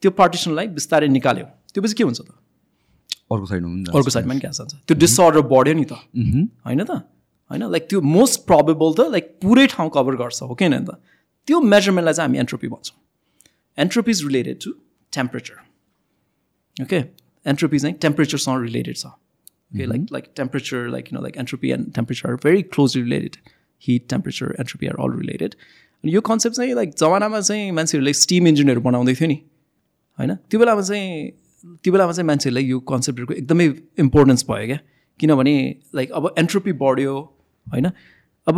त्यो 0.00 0.10
पार्टिसनलाई 0.20 0.66
बिस्तारै 0.76 1.08
निकाल्यौँ। 1.08 1.48
त्यो 1.72 1.82
पछि 1.82 1.94
के 1.94 2.04
हुन्छ 2.04 2.20
त? 2.20 2.30
अर्को 3.30 3.46
साइडमा 3.46 3.94
अर्को 3.94 4.10
साइडमा 4.10 4.32
पनि 4.34 4.40
ग्यास 4.40 4.56
जान्छ। 4.60 4.72
त्यो 4.86 4.96
डिसअर्डर 4.98 5.40
बढ्यो 5.52 5.74
नि 5.74 5.84
त। 5.84 5.92
होइन 6.66 6.82
त? 6.84 6.92
होइन? 7.50 7.62
लाइक 7.70 7.84
त्यो 7.90 8.00
मोस्ट 8.00 8.36
प्रबेबल 8.46 8.90
त 8.98 9.00
लाइक 9.14 9.26
पुरै 9.42 9.66
ठाउँ 9.74 9.90
कभर 9.94 10.14
गर्छ 10.22 10.42
हो 10.42 10.54
कि 10.54 10.64
होइन 10.64 10.84
त? 10.84 10.98
त्यो 11.48 11.60
मेजरमेन्टलाई 11.60 12.14
चाहिँ 12.14 12.28
हामी 12.28 12.38
एन्ट्रोपी 12.38 12.68
भन्छौँ। 12.68 12.98
Entropy 13.78 14.10
is 14.10 14.20
related 14.26 14.56
to 14.64 14.70
temperature 15.12 15.56
okay 16.76 16.98
entropy 17.46 17.78
चाहिँ 17.78 17.94
टेम्परेचरसँग 18.02 18.62
रिलेटेड 18.62 18.96
छ। 18.96 19.06
Okay 19.74 19.86
like 19.86 20.02
like 20.12 20.24
temperature 20.36 20.88
like 20.90 21.12
you 21.12 21.16
know 21.16 21.22
like 21.22 21.36
entropy 21.42 21.70
and 21.70 21.92
temperature 21.94 22.28
are 22.30 22.36
very 22.44 22.62
closely 22.74 23.02
related 23.02 23.36
heat 23.82 24.08
temperature 24.10 24.54
entropy 24.58 24.86
are 24.86 24.96
all 25.04 25.18
related 25.18 25.54
अनि 26.04 26.14
यो 26.14 26.20
कन्सेप्ट 26.20 26.56
चाहिँ 26.56 26.74
like 26.74 26.94
जमानामा 26.98 27.40
चाहिँ 27.40 27.70
मान्छेहरूले 27.72 28.12
steam 28.12 28.46
इन्जिनहरू 28.46 28.80
बनाउँदै 28.80 29.14
थियो 29.14 29.28
नि। 29.28 29.38
होइन? 30.18 30.34
त्यो 30.34 30.60
बेलामा 30.60 30.82
चाहिँ 30.82 31.30
त्यो 31.84 31.92
बेलामा 31.92 32.12
चाहिँ 32.12 32.26
मान्छेहरूलाई 32.26 32.64
यो 32.64 32.80
कन्सेप्टहरूको 32.80 33.34
एकदमै 33.34 33.66
इम्पोर्टेन्स 33.98 34.44
भयो 34.50 34.66
क्या। 34.66 34.78
किनभने 35.20 35.54
लाइक 35.94 36.12
अब 36.12 36.34
एन्ट्रोपी 36.38 36.72
बढ्यो 36.72 37.14
होइन? 37.66 37.86
अब 38.46 38.56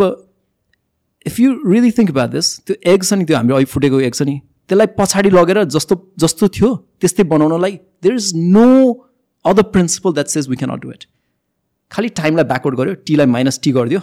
if 1.26 1.40
you 1.40 1.52
really 1.66 1.90
think 1.90 2.10
about 2.10 2.32
this 2.32 2.58
त्यो 2.60 2.76
एग 2.86 3.02
छ 3.02 3.12
नि 3.12 3.24
त्यो 3.24 3.36
हाम्रो 3.36 3.54
अहिले 3.56 3.64
फुटेको 3.64 4.00
एग 4.00 4.14
छ 4.14 4.22
नि 4.22 4.40
त्यसलाई 4.68 4.86
पछाडि 4.98 5.30
लगेर 5.30 5.64
जस्तो 5.64 6.14
जस्तो 6.18 6.48
थियो 6.48 6.74
त्यस्तै 7.00 7.22
बनाउनलाई 7.24 7.72
there 8.02 8.14
is 8.14 8.32
no 8.36 8.66
other 9.44 9.62
principle 9.62 10.12
that 10.12 10.26
says 10.26 10.48
we 10.48 10.56
cannot 10.56 10.82
do 10.82 10.90
it 10.90 11.04
खालि 11.90 12.08
टाइमलाई 12.08 12.44
ब्याकवर्ड 12.44 12.76
गऱ्यो 12.76 12.94
टीलाई 13.06 13.26
माइनस 13.26 13.60
टी 13.62 13.72
गरिदियो। 13.72 14.00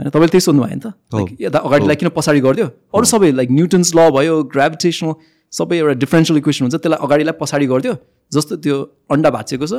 होइन? 0.00 0.10
तपाईँले 0.10 0.32
त्यही 0.32 0.44
सोध्नु 0.48 0.62
भयो 0.64 0.74
नि 0.74 0.80
त। 0.80 0.96
Like, 1.14 1.32
यता 1.44 1.58
अगाडिलाई 1.68 1.96
किन 2.00 2.08
पछाडि 2.16 2.40
गरिदियो 2.46 2.66
अरू 2.96 3.04
सबै 3.12 3.30
लाइक 3.40 3.50
न्युटन्स 3.58 3.88
ल 3.96 4.10
भयो 4.16 4.34
ग्राभिटेसनल 4.54 5.12
सबै 5.52 5.76
एउटा 5.78 5.94
डिफ्रेन्सियल 6.04 6.38
इक्वेसन 6.38 6.64
हुन्छ 6.64 6.76
त्यसलाई 6.76 7.00
अगाडिलाई 7.06 7.36
पछाडि 7.40 7.66
गरिदियो 7.72 7.94
जस्तो 8.32 8.56
त्यो 8.64 8.76
अन्डा 9.14 9.30
भाँचेको 9.36 9.66
छ 9.66 9.74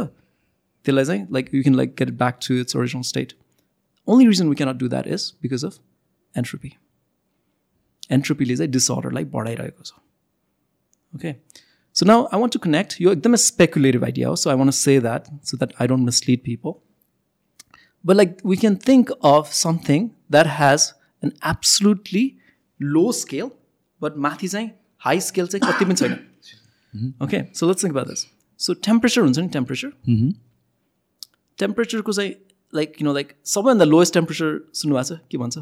त्यसलाई 0.86 1.06
चाहिँ 1.10 1.22
like 1.36 1.46
you 1.56 1.62
can 1.64 1.76
like 1.82 1.90
get 2.00 2.12
back 2.22 2.40
to 2.48 2.54
its 2.62 2.76
original 2.76 3.04
state 3.10 3.34
only 4.08 4.28
reason 4.28 4.50
we 4.50 4.56
cannot 4.62 4.78
do 4.84 4.88
that 4.94 5.08
is 5.16 5.26
because 5.42 5.66
of 5.66 5.74
entropy 6.34 6.72
एन्ट्रोपीले 8.18 8.56
चाहिँ 8.56 8.72
डिसअर्डरलाई 8.72 9.26
बढाइरहेको 9.36 9.84
छ। 9.84 9.92
Okay 11.14 11.34
so 11.96 12.06
now 12.06 12.24
I 12.26 12.40
want 12.40 12.54
to 12.54 12.60
connect 12.60 13.02
यो 13.02 13.12
एकदमै 13.12 13.38
स्पेकुलेटिभ 13.44 14.04
आइडिया 14.04 14.30
हो 14.30 14.36
so 14.44 14.50
I 14.50 14.58
want 14.58 14.74
say 14.76 15.00
that 15.02 15.24
so 15.50 15.58
that 15.58 15.74
I 15.82 15.88
don't 15.88 16.06
mislead 16.06 16.40
people 16.46 16.72
but 18.04 18.18
like 18.18 18.38
we 18.52 18.58
can 18.66 18.76
think 18.90 19.10
of 19.32 19.50
something 19.62 20.12
that 20.36 20.48
has 20.60 20.86
an 21.24 21.34
absolutely 21.54 22.24
low 22.80 23.10
scale 23.24 23.52
but 24.02 24.22
mathi 24.28 24.48
चाहिँ 24.54 24.72
high 25.08 25.20
scale 25.32 25.48
चाहिँ 25.48 25.72
कति 25.72 25.86
पनि 25.86 25.96
छैन 26.04 26.14
okay 27.28 27.42
so 27.54 27.68
let's 27.72 27.82
think 27.82 27.94
about 27.98 28.08
this. 28.14 28.22
So 28.60 28.74
temperature 28.90 29.24
हुन्छ 29.24 29.38
नि 29.40 29.50
temperature? 29.58 29.92
टेम्परेचरको 31.60 32.14
चाहिँ 32.14 32.34
like 32.76 32.96
किन 32.96 33.08
like 33.14 33.34
सबैभन्दा 33.46 33.86
लोएस्ट 33.86 34.14
टेम्परेचर 34.14 34.60
सुन्नुभएको 34.74 35.16
छ? 35.16 35.20
के 35.32 35.38
भन्छ? 35.38 35.58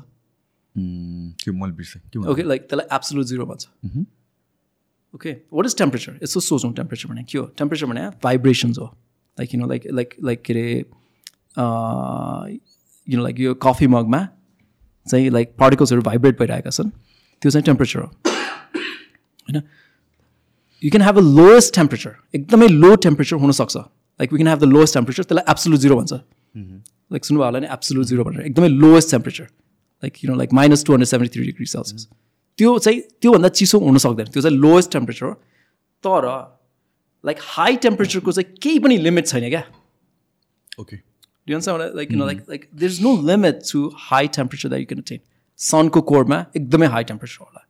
ओके 2.32 2.44
लाइक 2.44 2.62
त्यसलाई 2.70 2.96
एब्सोल्युट 2.96 3.28
जिरो 3.28 3.46
भन्छ? 3.46 3.68
ओके 5.16 5.32
वाट 5.54 5.66
इज 5.66 5.76
टेम्परेचर 5.78 6.20
यसो 6.24 6.40
सोचौँ 6.40 6.74
टेम्परेचर 6.74 7.10
भने 7.10 7.24
के 7.24 7.38
हो? 7.38 7.46
टेम्परेचर 7.58 7.86
भने 7.86 8.02
भाइब्रेसन्स 8.24 8.78
हो। 8.80 8.86
Like 9.40 9.54
you 9.54 9.60
know 9.60 9.68
like 9.68 9.88
like 9.92 10.16
like 10.24 10.42
के 10.42 10.54
अरे 10.54 10.66
यु 11.60 13.18
नो 13.18 13.24
लाइक 13.24 13.39
यो 13.39 13.53
कफी 13.64 13.88
मगमा 13.88 14.28
चाहिँ 15.07 15.30
लाइक 15.30 15.53
पार्टिकल्सहरू 15.60 16.01
भाइब्रेट 16.01 16.39
भइरहेका 16.39 16.70
छन्। 16.70 16.89
त्यो 17.41 17.51
चाहिँ 17.51 17.64
टेम्परेचर 17.66 17.99
हो। 17.99 18.05
होइन? 18.05 19.62
You 20.84 20.89
can 20.91 21.01
have 21.01 21.18
a 21.18 21.22
lowest 21.22 21.76
temperature 21.76 22.16
एकदमै 22.36 22.68
लो 22.68 22.95
टेम्परेचर 23.05 23.36
हुनसक्छ। 23.38 23.78
Like 23.78 24.34
we 24.34 24.38
can 24.38 24.47
have 24.47 24.60
the 24.60 24.72
lowest 24.74 24.93
temperature 24.93 25.24
त्यसलाई 25.24 25.51
एब्सोल्युट 25.51 25.82
जिरो 25.82 25.95
भन्छ। 25.95 26.14
लाइक 26.14 27.26
सुन्नुभयो 27.26 27.45
होला 27.45 27.60
नि? 27.60 27.68
एब्सोल्युट 27.74 28.05
जिरो 28.07 28.24
भनेर 28.24 28.45
एकदमै 28.45 28.68
lowest 28.68 29.12
temperature 29.12 29.43
like 30.03 30.24
you 30.24 30.32
know 30.32 30.38
like 30.38 30.53
minus 30.53 30.86
two 30.86 30.93
hundred 30.93 31.07
seventy 31.07 31.34
three 31.36 31.45
degree 31.45 31.66
Celsius 31.66 32.07
त्यो 32.60 32.78
चाहिँ 32.80 32.99
त्योभन्दा 33.22 33.49
चिसो 33.49 33.80
हुन 33.80 33.97
सक्दैन 33.97 34.28
त्यो 34.28 34.41
चाहिँ 34.41 34.57
लोएस्ट 34.57 34.91
टेम्परेचर 34.91 35.26
हो। 35.26 35.34
तर 36.03 36.26
लाइक 37.24 37.38
हाई 37.41 37.76
टेम्परेचरको 37.84 38.32
चाहिँ 38.32 38.55
केही 38.62 38.80
पनि 38.80 38.97
लिमिट 38.97 39.28
छैन 39.28 39.49
क्या। 39.49 39.64
Okay 40.80 40.97
Do 41.49 41.53
you 41.53 41.57
understand 41.57 41.79
what 41.79 41.87
I, 41.87 41.95
like 42.01 42.12
you 42.12 42.18
know 42.18 42.27
like 42.33 42.43
like 42.49 42.68
there's 42.83 43.01
no 43.07 43.12
limit 43.31 43.64
to 43.70 43.81
high 44.11 44.27
temperature 44.37 44.68
that 44.75 44.81
you 44.85 44.91
can 44.93 45.07
attain. 45.07 45.20
सनको 45.61 46.01
korma 46.11 46.37
एकदमै 46.57 46.87
हाई 46.93 47.05
टेम्परेचर 47.09 47.45
होला 47.45 47.61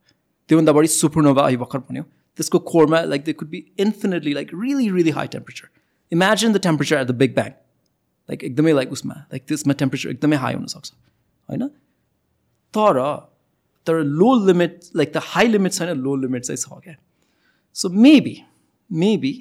त्योभन्दा 0.49 0.73
बढी 0.77 0.89
सुपरनोभा 0.93 1.43
अहिले 1.43 1.57
भर्खर 1.63 1.79
भन्यो 1.89 2.03
त्यसको 2.39 2.59
korma 2.71 3.01
like 3.13 3.25
they 3.25 3.33
could 3.41 3.49
B 3.49 3.59
infinitely 3.85 4.33
like 4.35 4.51
really 4.63 4.89
really 4.91 5.11
high 5.19 5.27
temperature 5.35 5.69
imagine 6.13 6.53
the 6.53 6.61
temperature 6.67 7.01
at 7.01 7.07
the 7.09 7.17
big 7.23 7.35
bang 7.35 7.51
like 8.29 8.45
एकदमै 8.51 8.73
like 8.79 8.93
उसमा 8.99 9.15
लाइक 9.33 9.45
त्यसमा 9.49 9.77
टेम्परेचर 9.83 10.11
एकदमै 10.11 10.37
हाई 10.45 10.55
हुनसक्छ 10.55 10.93
होइन 11.49 11.69
तर 12.75 13.01
तर 13.87 14.03
लो 14.23 14.31
limit 14.47 14.81
like 14.97 15.13
the 15.17 15.25
high 15.33 15.49
limit 15.57 15.73
छैन 15.73 15.97
लो 16.07 16.17
लिमिट 16.25 16.51
चाहिँ 16.51 16.63
छ 16.65 16.81
क्या 16.87 16.97
सो 17.77 17.89
मेबी 18.07 18.37
मेबी 18.91 19.35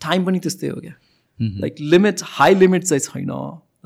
टाइम 0.00 0.24
पनि 0.30 0.38
त्यस्तै 0.46 0.68
हो 0.68 0.80
क्या 0.86 0.94
लाइक 1.66 1.84
लिमिट 1.96 2.22
हाई 2.38 2.54
लिमिट 2.64 2.92
चाहिँ 2.92 3.00
छैन 3.10 3.36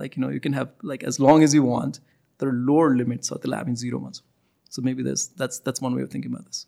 like 0.00 0.18
you 0.18 0.24
know 0.24 0.30
you 0.32 0.40
can 0.46 0.54
have 0.54 0.86
like 0.92 1.04
as 1.08 1.18
long 1.28 1.42
as 1.48 1.54
you 1.54 1.64
want 1.66 1.98
तर 2.40 2.52
लोवर 2.70 2.94
लिमिट 3.02 3.22
छ 3.24 3.32
त्यसलाई 3.32 3.60
हामी 3.60 3.74
जिरो 3.82 3.98
भन्छौँ 4.06 4.26
so 4.76 4.82
maybe 4.90 5.02
that's 5.02 5.28
that's 5.38 5.60
that's 5.64 5.82
one 5.82 5.94
way 5.94 6.02
of 6.02 6.14
thinking 6.14 6.32
this 6.38 6.66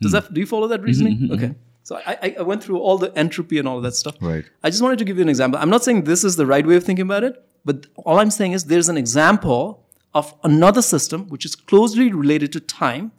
Does 0.00 0.12
that 0.12 0.32
do 0.34 0.40
you 0.40 0.46
follow 0.46 0.66
that 0.68 0.82
reasoning? 0.82 1.30
Okay. 1.36 1.54
So 1.90 1.96
I, 2.10 2.12
I 2.26 2.28
I 2.40 2.42
went 2.42 2.64
through 2.64 2.78
all 2.88 2.98
the 2.98 3.08
entropy 3.22 3.58
and 3.58 3.70
all 3.70 3.80
that 3.80 3.94
stuff. 3.94 4.16
Right. 4.20 4.50
I 4.62 4.70
just 4.70 4.82
wanted 4.82 5.00
to 5.00 5.04
give 5.04 5.16
you 5.16 5.22
an 5.22 5.28
example. 5.28 5.60
I'm 5.60 5.70
not 5.70 5.86
saying 5.86 6.02
this 6.08 6.24
is 6.24 6.36
the 6.36 6.46
right 6.46 6.66
way 6.66 6.76
of 6.80 6.84
thinking 6.88 7.06
about 7.10 7.24
it, 7.28 7.38
but 7.64 7.86
all 8.04 8.20
I'm 8.22 8.30
saying 8.30 8.52
is 8.58 8.66
there's 8.72 8.90
an 8.94 9.00
example 9.02 9.64
of 10.14 10.34
another 10.44 10.82
system 10.82 11.24
which 11.28 11.44
is 11.44 11.56
closely 11.72 12.12
related 12.12 12.52
to 12.58 12.60
time. 12.74 13.10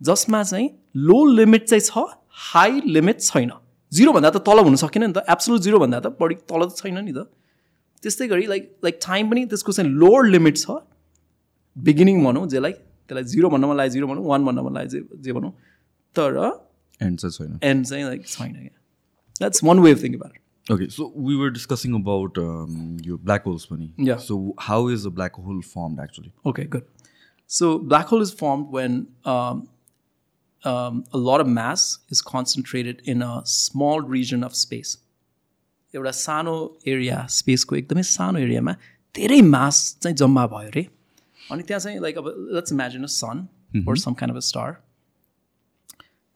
जसमा 0.00 0.42
चाहिँ 0.42 0.68
लो 0.96 1.24
limit 1.36 1.64
चाहिँ 1.68 1.82
छ 1.84 2.04
high 2.48 2.80
limit 2.86 3.20
छैन 3.20 3.50
जिरोभन्दा 3.92 4.30
त 4.30 4.42
तल 4.48 4.58
हुन 4.64 4.76
सकेन 4.82 5.04
नि 5.04 5.12
त 5.12 5.24
एब्सोल्युट 5.34 5.62
जिरोभन्दा 5.62 6.00
त 6.00 6.12
बढी 6.20 6.34
तल 6.52 6.64
त 6.66 6.76
छैन 6.82 6.98
नि 7.04 7.12
त 7.12 7.26
त्यस्तै 8.02 8.28
गरी 8.28 8.46
लाइक 8.46 8.70
लाइक 8.84 8.98
टाइम 9.06 9.30
पनि 9.30 9.44
त्यसको 9.54 9.72
चाहिँ 9.72 9.90
लोवर 10.04 10.26
लिमिट 10.36 10.56
छ 10.64 10.78
बिगिनिङ 11.76 12.24
भनौँ 12.24 12.46
जेलाई 12.48 12.72
त्यसलाई 12.72 13.24
जिरो 13.34 13.50
भन्न 13.50 13.70
मन 13.70 13.76
लाग्यो 13.76 13.92
जिरो 13.92 14.06
भनौँ 14.08 14.24
वान 14.32 14.44
भन्न 14.44 14.66
मन 14.66 14.74
लाग्यो 14.80 15.00
जे 15.00 15.22
जे 15.28 15.32
भनौँ 15.38 15.52
तर 16.16 16.42
एन्ड 17.00 17.18
चाहिँ 17.20 17.32
छैन 17.38 17.58
एन्ड 17.70 17.86
चाहिँ 17.86 18.04
लाइक 18.04 18.26
छैन 18.26 18.52
क्या 18.52 18.76
that's 19.40 19.64
one 19.64 19.80
way 19.86 19.92
of 19.92 20.02
think 20.02 20.20
about 20.20 20.36
Okay, 20.70 20.86
so 20.90 21.12
we 21.16 21.34
were 21.34 21.50
discussing 21.50 21.94
about 21.94 22.38
um, 22.40 22.98
your 23.02 23.16
black 23.16 23.44
holes, 23.44 23.64
Pani. 23.64 23.86
Yeah. 23.96 24.18
So 24.18 24.54
how 24.58 24.88
is 24.88 25.06
a 25.06 25.10
black 25.10 25.36
hole 25.44 25.62
formed 25.62 25.98
actually? 25.98 26.32
Okay, 26.44 26.64
good. 26.64 26.84
So 27.46 27.78
black 27.78 28.08
hole 28.08 28.20
is 28.20 28.32
formed 28.40 28.66
when 28.70 29.06
um, 29.24 29.62
um, 30.64 31.04
a 31.12 31.16
lot 31.16 31.40
of 31.40 31.46
mass 31.46 32.00
is 32.10 32.20
concentrated 32.20 33.00
in 33.04 33.22
a 33.22 33.40
small 33.44 34.02
region 34.02 34.44
of 34.44 34.54
space. 34.54 34.98
एउटा 35.93 36.11
सानो 36.19 36.55
area 36.87 37.25
स्पेसको 37.29 37.75
एकदमै 37.75 38.03
सानो 38.11 38.39
एरियामा 38.39 38.73
धेरै 39.15 39.41
मास 39.41 39.79
चाहिँ 40.01 40.15
जम्मा 40.17 40.45
भयो 40.53 40.69
अरे। 40.71 40.87
अनि 41.51 41.63
त्यहाँ 41.63 41.79
चाहिँ 41.79 41.99
लाइक 42.01 42.17
अब 42.17 42.27
let's 42.55 42.71
imagine 42.73 43.03
a 43.03 43.11
sun 43.15 43.47
or 43.89 43.95
some 43.97 44.13
kind 44.13 44.35
of 44.35 44.37
a 44.37 44.45
star 44.47 44.71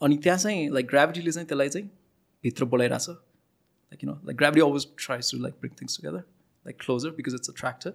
अनि 0.02 0.18
त्यहाँ 0.24 0.38
चाहिँ 0.40 0.70
लाइक 0.74 0.88
ग्राभिटीले 0.88 1.32
चाहिँ 1.32 1.48
त्यसलाई 1.48 1.70
चाहिँ 1.70 1.88
भित्र 2.44 2.66
बोलाइरहेछ 2.74 3.10
like 3.10 4.04
you 4.04 4.10
know 4.10 4.16
like 4.26 4.38
gravity 4.38 4.66
always 4.66 4.88
tries 5.06 5.32
to 5.32 5.38
like 5.38 5.56
bring 5.62 5.74
things 5.82 5.98
together 5.98 6.20
like 6.66 6.78
closer 6.86 7.10
because 7.18 7.34
it's 7.34 7.50
attracted 7.50 7.94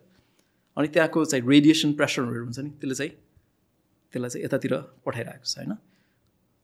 अनि 0.77 0.89
त्यहाँको 0.89 1.25
चाहिँ 1.25 1.49
रेडिएसन 1.49 1.93
प्रेसरहरू 2.03 2.45
हुन्छ 2.45 2.59
नि 2.59 2.71
त्यसले 2.71 2.95
चाहिँ 2.95 3.13
त्यसलाई 4.13 4.31
चाहिँ 4.31 4.45
यतातिर 4.45 4.77
पठाइरहेको 5.07 5.45
छ 5.45 5.59
होइन? 5.59 5.77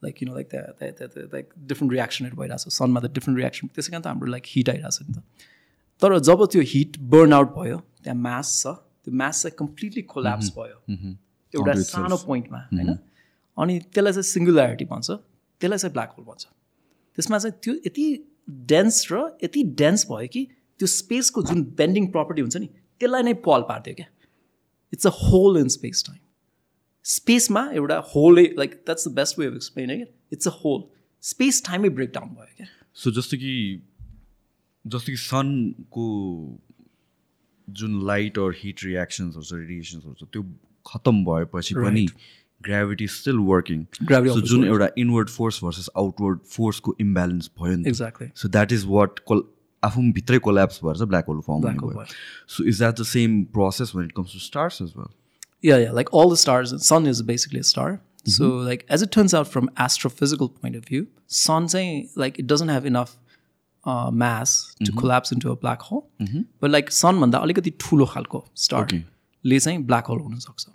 लाइक 0.03 0.22
यु 0.22 0.28
नो 0.28 0.34
लाइक 0.34 0.51
त्यहाँ 0.51 1.28
लाइक 1.32 1.46
डिफ्रेन्ट 1.68 1.92
रियाक्सनहरू 1.92 2.36
भइरहेको 2.40 2.70
छ 2.70 2.74
सनमा 2.78 3.01
त 3.01 3.12
डिफ्रेन्ट 3.18 3.38
रियाक्सन 3.38 3.72
त्यसै 3.74 3.90
कारण 3.92 4.03
त 4.03 4.07
हाम्रो 4.07 4.30
लाइक 4.34 4.44
हिट 4.57 4.68
आइरहेको 4.74 4.90
छ 4.96 5.09
नि 5.09 5.14
त 5.14 5.22
तर 6.03 6.18
जब 6.28 6.44
त्यो 6.53 6.62
हिट 6.74 6.99
बर्न 7.14 7.32
आउट 7.32 7.55
भयो 7.57 7.78
त्यहाँ 8.03 8.18
म्यास 8.18 8.53
छ 8.61 8.74
त्यो 9.05 9.14
म्यास 9.22 9.42
चाहिँ 9.42 9.57
कम्प्लिटली 9.59 10.03
कोल्याप्स 10.12 10.51
भयो। 10.57 10.76
एउटा 11.55 11.72
सानो 11.88 12.16
पोइन्टमा 12.26 12.59
होइन? 12.72 12.90
अनि 13.59 13.78
त्यसलाई 13.94 14.12
चाहिँ 14.12 14.28
सिङ्गुल्यारिटी 14.30 14.84
भन्छ 14.92 15.09
त्यसलाई 15.11 15.78
चाहिँ 15.78 15.92
ब्ल्याक 15.92 16.11
होल 16.18 16.24
भन्छ। 16.24 16.44
त्यसमा 17.18 17.38
चाहिँ 17.38 17.57
त्यो 17.62 17.74
यति 17.86 18.07
डेन्स 18.72 18.96
र 19.12 19.24
यति 19.44 19.62
डेन्स 19.80 20.07
भयो 20.11 20.28
कि 20.34 20.42
त्यो 20.80 20.86
स्पेसको 20.94 21.42
जुन 21.51 21.62
बेन्डिङ 21.78 22.07
प्रपर्टी 22.14 22.40
हुन्छ 22.46 22.57
नि 22.57 22.68
त्यसलाई 23.01 23.22
नै 23.22 23.34
पल 23.49 23.62
पारिदियो 23.70 23.94
क्या। 23.96 24.09
It's 24.92 25.07
a 25.07 25.12
hole 25.22 25.59
in 25.61 25.68
space 25.74 26.05
time 26.07 26.20
स्पेसमा 27.09 27.61
एउटा 27.73 27.99
होलै 28.15 28.45
like 28.59 28.71
that's 28.87 29.09
the 29.09 29.13
best 29.19 29.39
way 29.39 29.47
of 29.47 29.55
explain 29.55 29.95
क्या 29.97 30.07
इट्स 30.33 30.49
अ 30.49 30.55
होल 30.63 30.81
स्पेस 31.23 31.63
टाइमै 31.67 31.89
ब्रेकडाउन 31.99 32.29
भयो 32.31 32.55
क्या 32.57 32.67
सो 33.03 33.11
जस्तो 33.19 33.37
कि 33.45 33.53
जस्तो 34.85 35.13
कि 35.13 35.17
सनको 35.27 36.09
जुन 37.69 38.01
लाइट 38.07 38.39
अर 38.39 38.55
हिट 38.57 38.85
रियाक्सन्सहरू 38.85 39.45
छ 39.45 39.61
रेडिएसन्सहरू 39.61 40.15
छ 40.15 40.29
त्यो 40.33 40.43
खतम 40.87 41.25
भएपछि 41.25 41.75
पनि 41.75 42.07
ग्राभिटी 42.67 43.07
स्टिल 43.15 43.37
वर्किङ 43.49 43.85
सो 44.03 44.41
जुन 44.53 44.65
एउटा 44.65 44.89
इनवर्ड 44.99 45.29
फोर्स 45.31 45.61
भर्सेस 45.65 45.89
आउटवर्ड 46.03 46.39
फोर्सको 46.55 46.95
इम्ब्यालेन्स 47.01 47.51
भयो 47.61 47.77
नि 47.77 47.89
exactly 47.89 48.29
so 48.43 48.49
that 48.57 48.73
is 48.73 48.85
what 48.89 49.19
call 49.31 49.43
आफू 49.83 50.03
भित्रै 50.13 50.39
कोल्याप्स 50.47 50.81
भएर 50.85 50.95
चाहिँ 50.95 51.09
black 51.09 51.27
hole 51.29 51.41
form. 51.49 52.05
So 52.57 52.65
is 52.65 52.79
that 52.79 53.01
the 53.01 53.05
same 53.11 53.43
process 53.57 53.93
when 53.97 54.05
it 54.05 54.13
comes 54.17 54.33
to 54.33 54.39
stars 54.47 54.83
as 54.83 54.93
well 54.97 55.13
Yeah, 55.62 55.78
yeah. 55.78 55.91
Like 55.91 56.14
all 56.14 56.30
the 56.30 56.38
stars, 56.38 56.72
sun 56.86 57.06
is 57.08 57.22
basically 57.22 57.60
a 57.60 57.64
star. 57.64 58.01
So, 58.26 58.47
like 58.66 58.86
as 58.89 59.01
it 59.01 59.12
turns 59.12 59.34
out, 59.34 59.47
from 59.54 59.70
astrophysical 59.86 60.47
point 60.62 60.76
of 60.78 60.86
view, 60.86 61.08
sun 61.28 61.68
saying 61.68 62.10
like 62.16 62.39
it 62.39 62.47
doesn't 62.47 62.70
have 62.70 62.86
enough 62.86 63.18
uh, 63.86 64.12
mass 64.12 64.54
to 64.86 64.93
collapse 64.93 65.32
into 65.34 65.51
a 65.51 65.56
black 65.58 65.82
hole. 65.82 66.08
But 66.62 66.72
like 66.72 66.91
sun 66.99 67.20
भन्दा 67.24 67.39
अलिकति 67.47 67.72
ठुलो 67.86 68.06
खालको 68.14 68.43
star 68.68 68.84
Okay. 68.86 69.04
ले 69.51 69.60
चाहिँ 69.66 69.86
black 69.91 70.08
hole 70.14 70.20
हुन 70.28 70.39
सक्छ. 70.45 70.68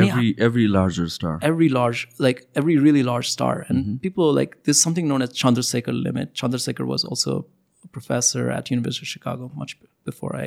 Every 0.00 0.34
every 0.38 0.66
larger 0.66 1.06
star. 1.14 1.38
Every 1.42 1.68
large, 1.68 2.08
like 2.18 2.38
every 2.54 2.78
really 2.78 3.02
large 3.02 3.30
star, 3.30 3.66
and 3.68 4.00
people 4.04 4.32
like 4.32 4.56
there's 4.64 4.80
something 4.80 5.06
known 5.08 5.20
as 5.28 5.34
Chandrasekhar 5.40 5.92
limit. 6.06 6.32
Chandrasekhar 6.42 6.86
was 6.86 7.04
also 7.04 7.34
a 7.84 7.88
professor 7.88 8.50
at 8.50 8.70
University 8.70 9.04
of 9.04 9.08
Chicago 9.08 9.50
much 9.54 9.78
b- 9.80 9.88
before 10.06 10.34
I, 10.36 10.46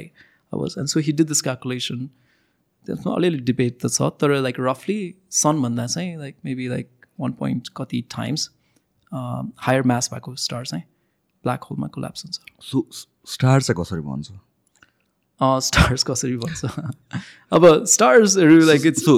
I 0.51 0.55
was, 0.55 0.75
and 0.75 0.89
so 0.89 0.99
he 0.99 1.11
did 1.21 1.27
this 1.27 1.43
calculation. 1.43 2.09
त्यसमा 2.90 3.14
अलिअलि 3.14 3.40
debate 3.50 3.78
त 3.84 3.92
छ 3.94 4.10
तर 4.20 4.36
like 4.42 4.60
रफली 4.68 5.00
सनभन्दा 5.40 5.86
चाहिँ 5.86 6.16
like 6.18 6.36
maybe 6.44 6.68
like 6.68 7.10
one 7.20 7.32
point 7.40 7.68
कति 7.76 8.04
times 8.16 8.50
higher 9.12 9.82
mass 9.86 10.10
भएको 10.12 10.36
स्टार 10.44 10.66
चाहिँ 10.66 10.84
ब्ल्याक 11.44 11.64
होलमा 11.64 11.86
कोल्याप्स 11.96 12.24
हुन्छ। 12.24 12.38
सो 12.70 12.86
स्टार 13.32 13.60
चाहिँ 13.62 13.82
कसरी 13.82 14.00
भन्छ? 14.06 14.32
स्टार्स 15.40 16.02
कसरी 16.04 16.36
भन्छ? 16.36 16.64
अब 17.56 17.66
स्टार्सहरू 17.88 18.58
like 18.66 18.86
it's 18.86 19.04
so 19.04 19.14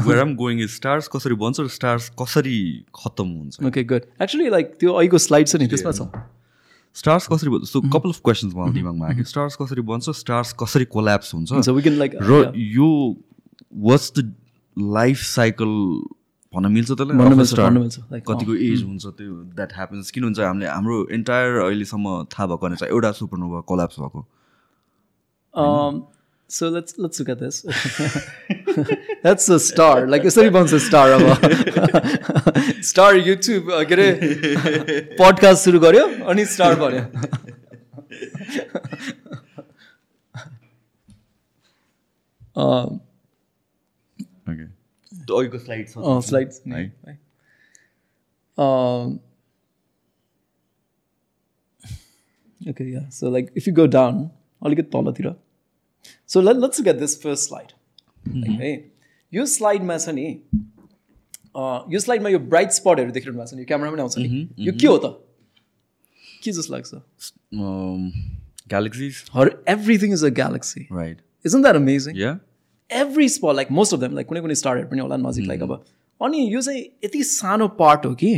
where 0.00 0.20
am 0.20 0.34
going 0.36 0.60
is 0.62 0.70
stars 0.70 1.08
कसरी 1.14 1.34
भन्छ 1.40 1.60
र 1.60 1.66
स्टार्स 1.76 2.08
कसरी 2.20 2.60
खतम 2.94 3.28
हुन्छ? 3.38 3.62
ओके 3.66 3.84
गुड 3.84 4.02
एक्चुली 4.22 4.48
लाइक 4.50 4.66
त्यो 4.80 4.92
अहिलेको 4.92 5.18
स्लाइड 5.18 5.48
छ 5.48 5.56
नि 5.56 5.66
त्यसमा 5.66 5.92
छ। 5.92 6.06
स्टार्स 6.94 7.26
कसरी 7.32 7.50
सो 7.66 7.80
कपाल 7.80 8.10
अफ 8.10 8.20
क्वेसन्स 8.24 8.54
मलाई 8.54 8.72
दिमागमा 8.72 9.06
आयो 9.08 9.24
स्टार्स 9.24 9.56
कसरी 9.62 9.82
भन्छ 9.82 10.10
स्टार्स 10.20 10.52
कसरी 10.62 10.84
कोल्याप्स 10.94 11.34
हुन्छ? 11.34 11.50
र 12.22 12.52
यो 12.56 12.88
वाट्स 13.72 14.12
द 14.18 14.34
लाइफ 14.76 15.18
साइकल 15.30 15.72
भन्न 16.54 16.72
मिल्छ 16.72 16.90
त्यसलाई? 16.90 18.20
कतिको 18.30 18.54
एज 18.54 18.82
हुन्छ 18.84 19.04
त्यो 19.06 19.32
द्याट 19.58 19.70
ह्यापन्स 19.74 20.10
किन 20.10 20.24
हुन्छ 20.24 20.38
हामीले 20.40 20.66
हाम्रो 20.66 20.96
इन्टायर 21.18 21.50
अहिलेसम्म 21.66 22.06
थाहा 22.30 22.46
भएको 22.46 22.74
चाहिँ 22.74 22.92
एउटा 22.94 23.10
सुपरनोभा 23.18 23.60
कोल्याप्स 23.72 24.00
भएको। 24.00 24.26
Um, 25.54 25.94
so 26.54 26.68
let's 26.74 26.96
let's 27.04 27.20
look 27.20 27.30
at 27.34 27.40
this. 27.44 27.56
That's 29.26 29.48
a 29.48 29.58
star. 29.66 30.06
Like 30.14 30.24
यसरी 30.26 30.50
भन्छ 30.56 30.74
स्टार 30.86 31.10
अब 31.16 31.24
स्टार 32.90 33.16
युट्युब 33.28 33.70
के 33.92 33.94
अरे 33.94 35.00
पडकास्ट 35.20 35.64
सुरु 35.64 35.80
गर्यो 35.86 36.06
अनि 36.34 36.44
स्टार 36.56 36.74
भन्यो 36.84 37.04
Um, 42.62 42.90
ओके 44.48 44.64
अहिलेको 44.64 45.58
स्लाइड 45.58 45.88
छ 45.88 45.96
अँ, 45.98 46.20
slides 46.26 46.60
नि, 46.66 46.74
है 46.74 46.82
है। 47.08 47.14
Um, 48.58 49.18
okay, 52.72 52.86
yeah. 52.92 53.08
So 53.16 53.32
like 53.36 53.50
if 53.62 53.66
you 53.66 53.72
go 53.80 53.86
down, 53.96 54.20
अलिकति 54.66 54.90
तलतिर 54.92 55.28
So 56.26 56.40
let, 56.40 56.56
let's 56.58 56.78
look 56.78 56.88
at 56.94 56.98
this 56.98 57.16
first 57.24 57.48
slide. 57.48 57.72
Like, 58.24 58.60
है 58.60 58.72
यो 59.32 59.44
स्लाइडमा 59.46 59.96
छ 59.98 60.08
नि 60.14 60.26
यो 61.94 62.00
स्लाइडमा 62.00 62.28
यो 62.28 62.38
ब्राइट 62.52 62.70
स्पटहरू 62.72 63.10
देखिरहनु 63.12 63.38
भएको 63.38 63.50
छ 63.50 63.58
नि 63.58 63.64
क्यामरा 63.64 63.90
पनि 63.90 64.02
आउँछ 64.02 64.18
नि 64.18 64.48
यो 64.66 64.72
के 64.80 64.86
हो 64.86 64.96
त 65.04 65.10
के 66.44 66.52
जस्तो 66.52 66.74
लाग्छ 66.74 66.90
galaxies 68.70 69.22
her 69.34 69.50
everything 69.68 70.12
is 70.12 70.24
a 70.24 70.30
galaxy 70.40 70.86
right 70.92 71.22
isn't 71.46 71.62
that 71.62 71.76
amazing 71.76 72.22
every 72.90 73.28
spot 73.36 73.54
like 73.56 73.70
most 73.80 73.94
of 73.94 74.00
them 74.00 74.14
like 74.14 74.28
कुनै 74.28 74.40
कुनै 74.40 74.54
स्टारहरू 74.62 74.88
पनि 74.88 75.00
होला 75.00 75.16
नजिक 75.28 75.46
लाइक 75.46 75.62
अब 75.68 75.72
अनि 76.20 76.46
यो 76.54 76.60
चाहिँ 76.60 76.82
यति 77.04 77.22
सानो 77.30 77.68
पार्ट 77.80 78.06
हो 78.06 78.14
कि 78.22 78.34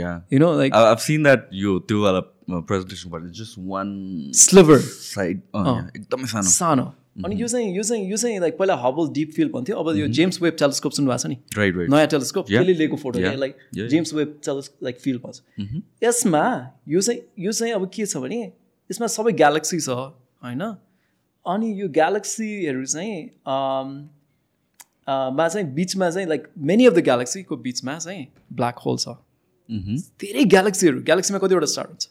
या 0.00 0.10
no 0.44 0.54
like 0.58 0.74
I've 0.80 1.04
seen 1.08 1.28
that 1.28 1.48
यो 1.62 1.78
त्यो 1.92 2.02
वाला 2.02 2.20
presentation 2.50 3.10
part 3.10 3.30
just 3.40 3.54
one 3.74 3.94
sliver 4.42 4.78
side 4.88 5.40
एकदमै 5.56 6.26
सानो 6.34 6.50
सानो 6.56 6.92
अनि 7.16 7.36
यो 7.40 7.46
चाहिँ 7.48 7.76
यो 7.76 7.82
चाहिँ 7.82 8.10
यो 8.10 8.16
चाहिँ 8.16 8.38
लाइक 8.40 8.56
पहिला 8.58 8.74
हबल 8.74 9.08
डिप 9.12 9.30
फिल 9.30 9.48
भन्थ्यो 9.48 9.76
अब 9.76 9.96
यो 9.96 10.06
जेम्स 10.18 10.40
वेब 10.42 10.56
टेलिस्कोप 10.58 10.92
सुन्नु 10.92 11.10
भएको 11.10 11.22
छ 11.22 11.26
नि? 11.26 11.36
राइट 11.56 11.76
राइट 11.76 11.90
नयाँ 11.90 12.06
टेलिस्कोप. 12.06 12.46
त्यसले 12.46 12.74
लिएको 12.74 12.96
photo. 12.96 13.18
Like. 13.18 13.56
James 13.74 14.14
Webb 14.14 14.38
telescope 14.44 14.70
like 14.82 15.00
feel 15.00 15.18
भन्छ। 15.18 15.42
यसमा 16.04 16.44
यो 16.88 17.00
चाहिँ 17.00 17.20
यो 17.38 17.52
चाहिँ 17.52 17.72
अब 17.72 17.90
के 17.94 18.06
छ 18.06 18.16
भने 18.16 18.40
यसमा 18.90 19.06
सबै 19.06 19.32
ग्यालेक्सी 19.32 19.80
छ 19.80 19.88
होइन? 19.90 20.62
अनि 21.46 21.68
यो 21.82 21.88
ग्यालेक्सीहरू 21.88 22.84
चाहिँ 22.86 23.14
um, 23.44 23.92
uh, 25.08 25.28
मा 25.36 25.48
चाहिँ 25.48 25.66
बिचमा 25.74 26.10
चाहिँ 26.10 26.28
लाइक 26.28 26.48
मेनी 26.58 26.86
अफ 26.86 26.94
द 26.94 27.04
ग्यालेक्सीको 27.04 27.56
बिचमा 27.56 27.98
चाहिँ 27.98 28.26
ब्ल्याक 28.52 28.78
होल 28.86 28.96
छ। 28.96 29.16
धेरै 30.22 30.44
ग्यालेक्सीहरू 30.56 31.02
ग्यालेक्सीमा 31.02 31.38
कतिवटा 31.38 31.66
स्टार 31.66 31.86
हुन्छ? 31.86 32.08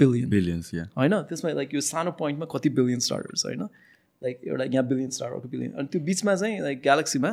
बिलियन 0.00 0.28
बिलियन्स 0.30 0.72
या 0.74 0.84
होइन 0.96 1.20
त्यसमा 1.28 1.50
लाइक 1.54 1.74
यो 1.74 1.80
सानो 1.88 2.10
पोइन्टमा 2.18 2.46
कति 2.54 2.68
बिलियन 2.78 3.00
स्टारहरू 3.00 3.36
छ 3.36 3.46
होइन 3.46 3.62
लाइक 4.22 4.40
एउटा 4.46 4.64
यहाँ 4.66 4.84
बिलियन 4.86 5.10
स्टार 5.16 5.32
अर्को 5.32 5.48
बिलियन 5.48 5.72
अनि 5.74 5.86
त्यो 5.92 6.00
बिचमा 6.04 6.34
चाहिँ 6.36 6.60
लाइक 6.62 6.80
ग्यालेक्सीमा 6.82 7.30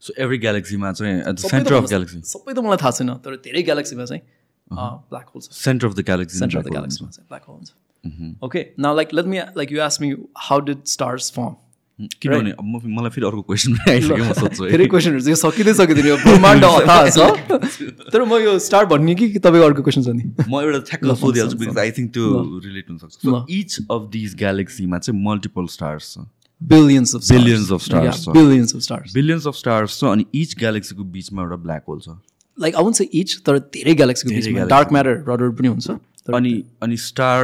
सो 0.00 0.14
एभ्री 0.18 0.38
ग्यालेक्सीमा 0.38 0.92
चाहिँ 0.92 1.14
एट 1.14 1.26
द 1.28 1.38
सबै 1.38 1.48
त 1.48 1.50
सेन्टर 1.50 1.74
अफ 1.74 1.78
मलाई- 1.78 1.88
ग्यालेक्सी 1.88 2.20
सबै 2.28 2.52
त 2.52 2.58
मलाई 2.66 2.82
थाहा 2.82 2.90
छैन 2.98 3.14
तर 3.24 3.36
धेरै 3.46 3.62
ग्यालेक्सीमा 3.62 4.04
चाहिँ 4.04 4.22
ब्ल्याक 5.10 5.28
होल 5.34 5.42
छ 5.42 5.58
center 5.58 5.86
of 5.86 5.94
the 5.94 6.04
galaxy 6.06 6.38
center 6.38 6.58
of 6.58 6.64
the 6.64 6.70
ग्यालेक्सीमा 6.70 7.10
चाहिँ 7.10 7.26
ब्ल्याक 7.28 7.44
होल 7.44 7.56
हुन्छ 7.56 8.44
okay 8.44 8.64
now 8.86 8.96
like 8.96 9.14
let 9.14 9.26
me 9.34 9.38
like 9.56 9.72
you 9.72 9.80
ask 9.82 10.02
me 10.02 10.12
how 10.44 10.60
did 10.68 10.84
stars 10.92 11.32
form 11.32 11.54
किनभने 11.93 12.51
अब 12.51 12.65
म 12.65 12.79
मलाई 12.97 13.09
फेरि 13.13 13.25
अर्को 13.27 13.41
क्वेसन 13.49 13.71
आइसक्यो 13.89 14.17
म 14.17 14.33
सोध्छु 14.33 14.65
धेरै 14.65 14.85
क्वेसनहरू 14.93 15.21
चाहिँ 15.23 15.35
सकिँदै 15.41 15.73
सकिँदैन 15.79 16.07
यो 16.07 16.15
ब्रह्माण्ड 16.23 16.63
अथाह 16.65 17.09
छ 17.09 17.19
तर 18.13 18.23
म 18.23 18.39
यो 18.43 18.57
स्टार 18.59 18.85
भन्ने 18.93 19.15
कि 19.15 19.27
तपाईँको 19.39 19.65
अर्को 19.65 19.81
क्वेसन 19.87 20.01
छ 20.03 20.15
नि 20.17 20.23
म 20.49 20.61
एउटा 20.61 20.79
ठ्याक्क 20.89 21.05
सोधिहाल्छु 21.23 21.57
बिकज 21.57 21.77
आई 21.77 21.91
थिङ्क 21.97 22.13
त्यो 22.13 22.25
रिलेट 22.65 22.89
हुनसक्छ 22.89 23.13
ल। 23.13 23.29
सो 23.29 23.45
इच 23.49 23.77
अफ 23.91 24.09
दिज 24.13 24.35
ग्यालेक्सीमा 24.39 24.99
चाहिँ 24.99 25.23
मल्टिपल 25.25 25.65
स्टार्स 25.73 26.13
छ 26.13 26.25
billions 26.61 27.15
of 27.15 27.21
Billions 27.29 27.69
of 27.75 27.81
stars. 27.85 28.23
छ। 28.25 28.33
Billions 28.37 28.75
of 28.75 28.81
stars 28.81 29.13
billions 29.13 29.47
of 29.47 29.55
stars 29.55 29.99
छ 29.99 30.03
अनि 30.11 30.25
इच 30.41 30.55
ग्यालेक्सीको 30.59 31.03
बिचमा 31.17 31.41
एउटा 31.43 31.55
ब्ल्याक 31.67 31.83
होल 31.87 31.99
छ 31.99 32.17
लाइक 32.57 32.73
चाहिँ 32.75 33.09
इच 33.21 33.29
तर 33.45 33.59
धेरै 33.75 33.93
ग्यालेक्सीको 34.01 34.35
बिचमा। 34.35 34.65
डार्क 34.73 34.91
म्याटर 34.91 35.15
रडर 35.29 35.49
पनि 35.59 35.67
हुन्छ 35.67 35.87
अनि 36.33 36.53
अनि 36.81 36.97
star 37.05 37.43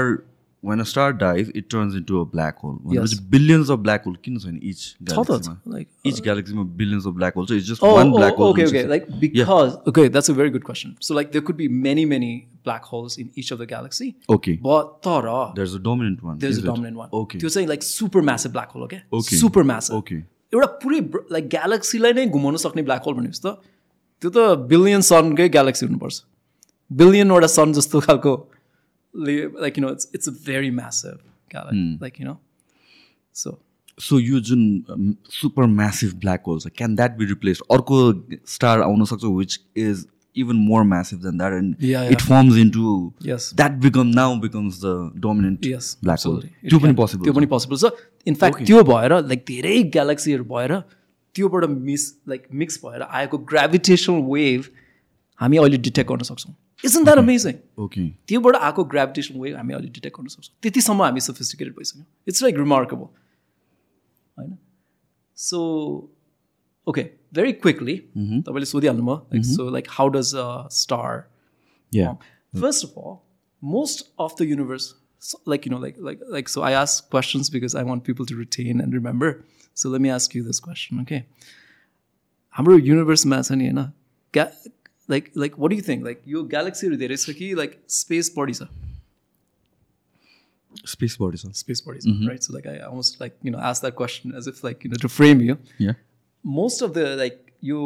when 0.63 0.79
a 0.79 0.83
star 0.83 1.11
dive 1.13 1.51
it 1.55 1.69
turns 1.71 1.95
into 2.03 2.21
a 2.21 2.23
black 2.31 2.57
hole 2.63 2.75
भनेपछि 2.85 3.17
बिलियन्स 3.29 3.69
अफ 3.71 3.79
ब्ल्याक 3.79 4.05
होल 4.05 4.15
किन 4.23 4.37
छैन 4.39 4.59
इच 4.63 4.95
ग्यालेक्सीमा 5.03 5.79
इच 6.05 6.21
ग्यालेक्सीमा 6.21 6.63
बिलियन्स 6.77 7.07
अफ 7.07 7.13
ब्ल्याक 7.13 7.35
होल 7.35 7.45
छ 7.45 7.51
it's 7.51 7.67
just 7.67 7.83
one 7.83 8.11
black 8.11 8.35
hole 8.37 8.49
okay 8.49 8.65
okay 8.65 8.85
like 8.87 9.05
because 9.19 9.49
okay 9.89 10.07
that's 10.09 10.31
a 10.31 10.33
very 10.33 10.49
good 10.49 10.63
question 10.63 10.95
so 11.01 11.15
like 11.15 11.31
there 11.31 11.45
could 11.45 11.55
be 11.55 11.67
many 11.85 12.05
many 12.05 12.33
black 12.63 12.85
holes 12.93 13.19
in 13.19 13.29
each 13.37 13.53
of 13.53 13.59
the 13.59 13.67
galaxy 13.69 14.13
okay 14.31 14.57
but 14.63 14.91
तर 15.07 15.29
there 15.55 15.67
is 15.67 15.75
a 15.75 15.83
dominant 15.83 16.23
one 16.23 16.37
there 16.37 16.53
is 16.53 16.59
a 16.59 16.65
dominant 16.65 16.97
one 16.97 17.09
okay 17.21 17.39
त्यो 17.39 17.49
चाहिँ 17.49 17.67
like 17.67 17.83
super 17.83 18.21
massive 18.31 18.51
black 18.51 18.71
hole 18.75 18.81
हो 18.81 18.87
क्या 18.87 19.39
super 19.39 19.63
massive 19.71 19.95
okay 19.97 20.15
एउटा 20.15 20.65
पुरै 20.83 20.99
like 21.31 21.49
ग्यालेक्सीलाई 21.49 22.13
नै 22.13 22.25
घुमाउन 22.27 22.55
सक्ने 22.65 22.83
black 22.83 23.05
hole 23.05 23.15
भनेपछि 23.15 23.41
त 23.45 23.57
त्यो 24.21 24.29
त 24.29 24.67
बिलियन 24.69 25.01
सनकै 25.07 25.49
ग्यालेक्सी 25.49 25.85
हुनुपर्छ 25.85 26.23
बिलियनवटा 26.91 27.47
सन 27.47 27.73
जस्तो 27.73 27.99
खालको 28.01 28.31
like 29.13 29.77
you 29.77 29.83
know 29.83 29.95
it's 29.95 30.07
it's 30.13 30.27
a 30.27 30.37
very 30.51 30.71
massive 30.83 31.19
galaxy 31.49 31.97
like 32.01 32.19
you 32.19 32.25
know? 32.25 32.37
So. 33.33 33.57
So 34.01 34.17
यो 34.19 34.39
जुन 34.47 34.61
सुपर 35.31 35.65
म्यासिभ 35.67 36.11
ब्ल्याक 36.19 36.43
होल 36.47 36.59
छ 36.59 36.67
क्यान 36.75 36.95
द्याट 36.95 37.17
बी 37.17 37.25
रिप्लेस 37.25 37.59
अर्को 37.71 37.97
स्टार 38.47 38.81
आउन 38.81 39.03
सक्छ 39.05 39.23
which 39.25 39.59
is 39.77 40.05
even 40.35 40.55
more 40.67 40.83
massive 40.91 41.19
than 41.23 41.37
that 41.37 41.53
and 41.53 41.83
it 42.11 42.21
forms 42.21 42.57
into 42.57 42.93
Yes. 43.27 43.49
That 43.55 43.71
become 43.85 44.07
now 44.19 44.39
becomes 44.39 44.79
the 44.83 44.93
dominant 45.25 45.65
yes 45.65 45.91
black 46.03 46.19
hole 46.25 46.39
त्यो 46.69 46.79
पनि 46.79 46.93
possible 47.01 47.23
त्यो 47.23 47.33
पनि 47.33 47.45
possible 47.55 47.77
छ. 47.77 47.91
In fact 48.27 48.65
त्यो 48.65 48.83
भएर 48.91 49.19
लाइक 49.27 49.43
धेरै 49.47 49.81
ग्यालेक्सीहरू 49.97 50.43
भएर 50.53 50.75
त्योबाट 51.35 51.69
मिस 51.89 52.09
लाइक 52.29 52.47
मिक्स 52.63 52.79
भएर 52.85 53.01
आएको 53.01 53.37
ग्राभिटेसनल 53.53 54.21
वेभ 54.31 54.69
हामी 55.39 55.57
अहिले 55.57 55.77
डिटेक्ट 55.89 56.11
गर्न 56.11 56.23
सक्छौँ। 56.31 56.55
इजन 56.84 57.04
द्याट 57.04 57.18
अमेजिङ 57.18 57.54
ओके 57.84 58.08
त्योबाट 58.28 58.56
आएको 58.56 58.84
ग्राभिटेसन 58.94 59.40
वेभ 59.40 59.56
हामी 59.56 59.74
अहिले 59.74 59.88
डिटेक्ट 59.98 60.16
गर्न 60.18 60.28
सक्छौँ 60.36 60.54
त्यतिसम्म 60.62 61.02
हामी 61.02 61.20
सोफिस्टिकेटेड 61.28 61.74
भइसक्यौँ 61.76 62.04
इट्स 62.28 62.42
लाइक 62.42 62.56
रिमार्केबल 62.64 63.06
होइन 64.38 64.56
सो 65.38 65.60
ओके 66.86 67.02
भेरी 67.34 67.52
क्विकली 67.66 67.96
तपाईँले 68.16 68.66
सोधिहाल्नु 68.72 69.04
भयो 69.06 69.16
like 69.32 69.44
so 69.54 69.68
like 69.76 69.86
how 69.98 70.08
does 70.18 70.32
star 70.82 71.24
या 71.92 72.16
First 72.62 72.84
of 72.86 72.90
all, 73.02 73.14
most 73.62 74.02
of 74.24 74.34
the 74.40 74.44
universe, 74.48 74.84
so- 75.28 75.38
like 75.52 75.64
you 75.66 75.70
know, 75.72 75.78
like 75.84 75.96
like 76.08 76.20
like 76.34 76.50
so, 76.52 76.60
I 76.66 76.68
ask 76.80 77.08
questions 77.14 77.48
because 77.54 77.74
I 77.80 77.82
want 77.88 78.04
people 78.08 78.28
to 78.30 78.36
retain 78.40 78.82
and 78.84 78.94
remember. 78.98 79.30
So 79.82 79.90
let 79.94 80.04
me 80.04 80.12
ask 80.16 80.36
you 80.38 80.42
this 80.48 80.60
question, 80.66 81.00
okay? 81.04 81.18
हाम्रो 82.54 82.76
युनिभर्समा 82.90 83.40
छ 83.48 83.52
नि 83.62 83.68
होइन 83.70 83.82
क्या 84.34 84.44
like 85.09 85.31
like 85.37 85.59
what 85.59 85.73
you 85.73 85.81
think 85.87 86.03
like 86.05 86.21
यो 86.27 86.43
ग्यालेक्सीहरू 86.53 86.97
धेरै 86.97 87.17
छ 87.17 87.35
कि 87.39 87.53
like 87.61 87.79
space 87.97 88.33
बढी 88.37 88.53
छ 88.53 88.69
स्पेस 90.85 91.17
बडी 91.21 91.37
छ 91.37 91.51
स्पेस 91.61 91.83
बढी 91.87 91.99
छ 91.99 92.27
right 92.27 92.41
so 92.41 92.53
like 92.53 92.67
I 92.67 92.77
almost 92.89 93.21
like 93.21 93.33
you 93.45 93.51
know 93.51 93.57
ask 93.69 93.81
that 93.83 93.95
question 93.97 94.37
as 94.37 94.47
if 94.47 94.65
like 94.65 94.85
you 94.85 94.91
know 94.91 95.01
to 95.01 95.07
frame 95.15 95.41
you 95.41 95.55
most 96.43 96.83
of 96.83 96.91
the 96.91 97.15
like 97.23 97.41
यो 97.63 97.79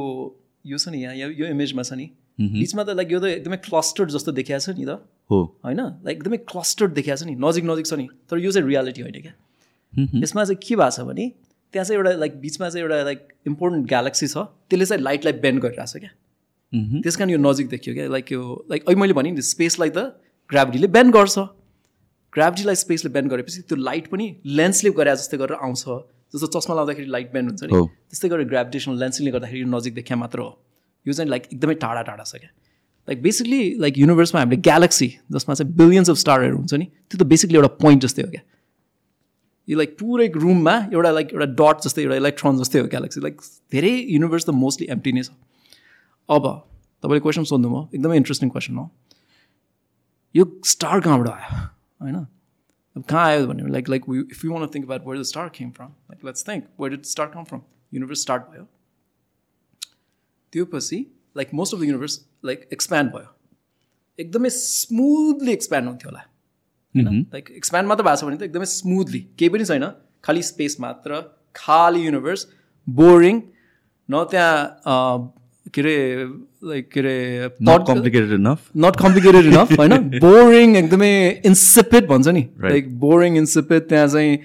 यो 0.66 0.78
छ 0.78 0.90
नि 0.90 1.04
यहाँ 1.04 1.16
यो 1.16 1.30
यो 1.30 1.48
इमेजमा 1.54 1.84
छ 1.84 1.94
नि 1.94 2.10
बिचमा 2.40 2.84
त 2.84 2.90
लाइक 2.98 3.12
यो 3.12 3.20
त 3.20 3.30
एकदमै 3.32 3.58
क्लस्टर्ड 3.70 4.10
जस्तो 4.12 4.32
देखिएको 4.32 4.60
छ 4.60 4.70
नि 4.78 4.86
त। 4.86 5.00
हो। 5.30 5.40
होइन? 5.66 5.80
लाइक 5.80 6.18
एकदमै 6.18 6.38
क्लस्टर्ड 6.52 6.94
देखिएको 6.94 7.18
छ 7.18 7.28
नि। 7.30 7.36
नजिक 7.40 7.64
नजिक 7.66 7.86
छ 7.86 7.94
नि 7.94 8.08
तर 8.30 8.38
यो 8.40 8.52
चाहिँ 8.52 8.68
रियालिटी 8.68 9.02
होइन 9.02 9.22
क्या 9.22 9.34
यसमा 10.24 10.46
चाहिँ 10.46 10.60
के 10.68 10.76
भएको 10.76 10.90
छ 10.90 11.06
भने 11.10 11.28
त्यहाँ 11.74 11.86
चाहिँ 11.86 11.98
एउटा 11.98 12.12
लाइक 12.24 12.40
बिचमा 12.42 12.70
चाहिँ 12.70 12.84
एउटा 12.84 13.04
लाइक 13.04 13.22
इम्पोर्टेन्ट 13.48 13.88
ग्यालेक्सी 13.88 14.28
छ। 14.28 14.38
त्यसले 14.70 14.86
चाहिँ 14.86 15.04
लाइटलाई 15.04 15.34
बेन्ड 15.46 15.62
गरिरहेको 15.62 15.92
छ 15.94 16.02
क्या? 16.04 16.12
त्यस 16.74 17.16
कारण 17.16 17.30
यो 17.30 17.38
नजिक 17.38 17.68
देखियो 17.70 17.94
क्या। 17.96 18.08
लाइक 18.10 18.32
यो 18.32 18.42
लाइक 18.70 18.82
अहिले 18.88 19.00
मैले 19.02 19.14
भने 19.14 19.32
नि 19.32 19.42
स्पेसलाई 19.42 19.90
त 19.90 20.18
ग्राभिटीले 20.50 20.88
बेन्ड 20.90 21.14
गर्छ। 21.14 21.38
ग्राभिटीलाई 22.34 22.76
स्पेसले 22.76 23.10
बेन्ड 23.14 23.30
गरेपछि 23.32 23.62
त्यो 23.70 23.78
लाइट 23.78 24.08
पनि 24.10 24.26
लेन्सले 24.58 24.90
गरे 24.98 25.16
जस्तै 25.16 25.38
गरेर 25.38 25.58
आउँछ। 25.62 25.84
जस्तो 26.34 26.48
चस्मा 26.58 26.76
लाउँदाखेरि 26.76 27.10
लाइट 27.14 27.30
बेन्ड 27.34 27.48
हुन्छ 27.50 27.64
नि। 27.64 27.72
त्यस्तै 28.10 28.30
गरेर 28.30 28.48
ग्राभिटेसनल 28.50 29.00
लेन्सले 29.00 29.32
गर्दाखेरि 29.32 29.62
यो 29.62 29.70
नजिक 29.70 29.94
देखिया 29.94 30.18
मात्र 30.18 30.40
हो। 30.40 30.50
यो 31.06 31.14
चाहिँ 31.14 31.30
लाइक 31.30 31.44
एकदमै 31.54 31.76
टाढा 31.84 32.02
टाढा 32.10 32.24
छ 32.24 32.42
क्या। 32.42 32.50
लाइक 33.08 33.22
बेसिकली 33.22 33.62
लाइक 33.80 33.98
युनिभर्समा 33.98 34.40
हामीले 34.42 34.62
ग्यालेक्सी 34.66 35.08
जसमा 35.32 35.54
चाहिँ 35.54 35.74
बिलियन्स 35.78 36.10
अफ 36.10 36.18
स्टारहरू 36.18 36.58
हुन्छ 36.58 36.74
नि 36.74 36.86
त्यो 36.86 37.18
त 37.22 37.24
बेसिकली 37.28 37.56
एउटा 37.62 37.72
पोइन्ट 37.86 38.02
जस्तै 38.04 38.22
हो 38.24 38.30
क्या। 38.34 38.44
यो 39.68 39.78
लाइक 39.78 39.92
पुरै 40.00 40.28
रुममा 40.36 40.76
एउटा 40.90 41.12
लाइक 41.12 41.34
एउटा 41.34 41.48
डट 41.62 41.78
जस्तै 41.86 42.02
एउटा 42.02 42.16
इलेक्ट्रोन 42.24 42.58
जस्तै 42.60 42.80
हो 42.80 42.88
ग्यालेक्सी 42.94 43.22
लाइक 43.22 43.36
धेरै 43.72 43.94
युनिभर्स 44.16 44.44
त 44.46 44.50
मोस्टली 44.58 44.88
एम्टी 44.90 45.12
नै 45.14 45.24
छ। 45.24 45.30
अब 46.30 46.46
तपाईँले 47.04 47.20
क्वेसन 47.20 47.44
सोध्नुभयो 47.46 47.90
एकदमै 47.94 48.18
इन्ट्रेस्टिङ 48.18 48.50
क्वेसन 48.50 48.76
हो 48.76 48.90
यो 50.36 50.46
स्टार 50.68 51.00
कहाँबाट 51.02 51.28
आयो 51.30 51.60
होइन 52.00 52.16
अब 52.16 53.04
कहाँ 53.04 53.26
आयो 53.26 53.48
भने 53.48 53.72
like 53.72 53.90
like 53.90 54.04
if 54.10 54.46
you 54.46 54.54
want 54.54 54.68
think 54.76 54.86
about 54.86 55.08
where 55.08 55.20
the 55.20 55.26
star 55.26 55.50
came 55.54 55.70
from 55.72 55.88
like 55.88 56.26
let's 56.26 56.48
think 56.48 56.66
where 56.80 56.96
did 56.96 57.06
star 57.08 57.28
come 57.30 57.44
from 57.46 57.62
universe 57.92 58.22
start 58.22 58.44
भयो 58.52 58.68
त्यो 60.54 60.66
पछि 60.68 61.06
like 61.36 61.54
most 61.54 61.74
of 61.74 61.80
the 61.80 61.84
universe 61.86 62.20
like 62.46 62.68
expand 62.74 63.12
भयो 63.12 63.30
एकदमै 64.20 64.50
स्मुथली 64.52 65.52
एक्सप्यान्ड 65.52 65.88
हुन्थ्यो 65.88 66.10
होला 66.10 66.20
होइन 66.96 67.22
like 67.34 67.50
expand 67.54 67.90
मात्र 67.90 68.04
भएको 68.04 68.18
छ 68.18 68.26
भने 68.26 68.38
त 68.38 68.44
एकदमै 68.44 68.66
स्मुथली 68.72 69.22
केही 69.40 69.50
पनि 69.50 69.66
छैन 69.66 69.88
खालि 70.24 70.44
स्पेस 70.46 70.80
मात्र 70.80 71.22
खाली 71.56 72.04
युनिभर्स 72.04 72.48
बोरिङ 72.88 73.42
न 74.10 74.24
त्यहाँ 74.32 75.18
के 75.70 75.82
अरे 75.82 75.96
लाइक 76.70 76.90
के 76.92 77.00
अरे 77.00 77.16
not 77.62 77.88
complicated 77.88 78.32
enough 78.34 78.70
not 78.78 78.96
complicated 79.00 79.46
enough 79.46 79.72
होइन? 79.80 80.20
बोरिङ 80.20 80.76
एकदमै 80.78 81.12
इन्सिपिड 81.46 82.08
भन्छ 82.08 82.28
नि। 82.28 82.44
लाइक 82.62 83.00
बोरिङ 83.00 83.38
इन्सिपिड 83.38 83.88
त्यहाँ 83.90 84.08
चाहिँ 84.08 84.38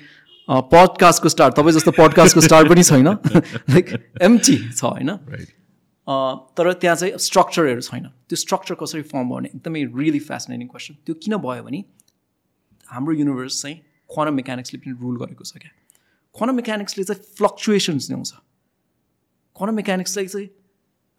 पडकास्टको 0.48 1.28
स्टार 1.28 1.50
तपाईँ 1.58 1.74
जस्तो 1.74 1.90
पडकास्टको 1.98 2.40
स्टार 2.40 2.68
पनि 2.68 2.82
छैन। 2.82 3.08
लाइक 3.74 3.86
एम्टी 4.22 4.56
छ 4.72 4.84
होइन? 4.84 5.10
तर 6.56 6.72
त्यहाँ 6.72 6.96
चाहिँ 6.96 7.18
स्ट्रक्चरहरू 7.20 7.80
छैन। 7.88 8.04
त्यो 8.28 8.36
स्ट्रक्चर 8.36 8.74
कसरी 8.82 9.02
फर्म 9.10 9.28
भयो 9.28 9.36
भने 9.36 9.48
एकदमै 9.54 9.82
रियली 9.98 10.20
फेसिनेटिङ 10.28 10.68
क्वेसन 10.68 10.94
त्यो 11.04 11.14
किन 11.24 11.36
भयो 11.44 11.62
भने 11.66 11.80
हाम्रो 12.86 13.12
युनिभर्स 13.18 13.60
चाहिँ 13.62 13.76
क्वानम 14.10 14.34
मेकानिक्सले 14.40 14.78
पनि 14.80 14.92
रुल 15.02 15.16
गरेको 15.24 15.44
छ 15.44 15.52
क्या। 15.58 15.72
क्वानम 16.34 16.54
मेकानिक्सले 16.62 17.04
चाहिँ 17.04 17.22
फ्लक्चुएसन्स 17.36 18.08
ल्याउँछ। 18.10 18.32
क्वानम 19.56 19.74
मेकानिक्सलाई 19.82 20.26
चाहिँ 20.26 20.48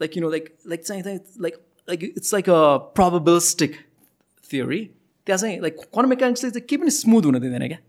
like 0.02 0.18
you 0.18 0.24
know 0.24 0.30
like 0.30 0.56
like 0.68 0.86
चाहिँ 0.86 1.04
like 1.04 1.56
like 1.90 2.04
it's 2.04 2.34
like 2.34 2.50
a 2.50 2.62
probabilistic 2.98 3.76
theory 4.54 4.84
त्यहाँ 5.28 5.38
चाहिँ 5.38 5.60
लाइक 5.62 5.76
क्वानम 5.94 6.10
मेकानिक्सले 6.10 6.50
चाहिँ 6.52 6.66
केही 6.68 6.82
पनि 6.82 6.92
स्मुथ 6.92 7.24
हुन 7.26 7.40
दिँदैन 7.40 7.68
क्या 7.68 7.80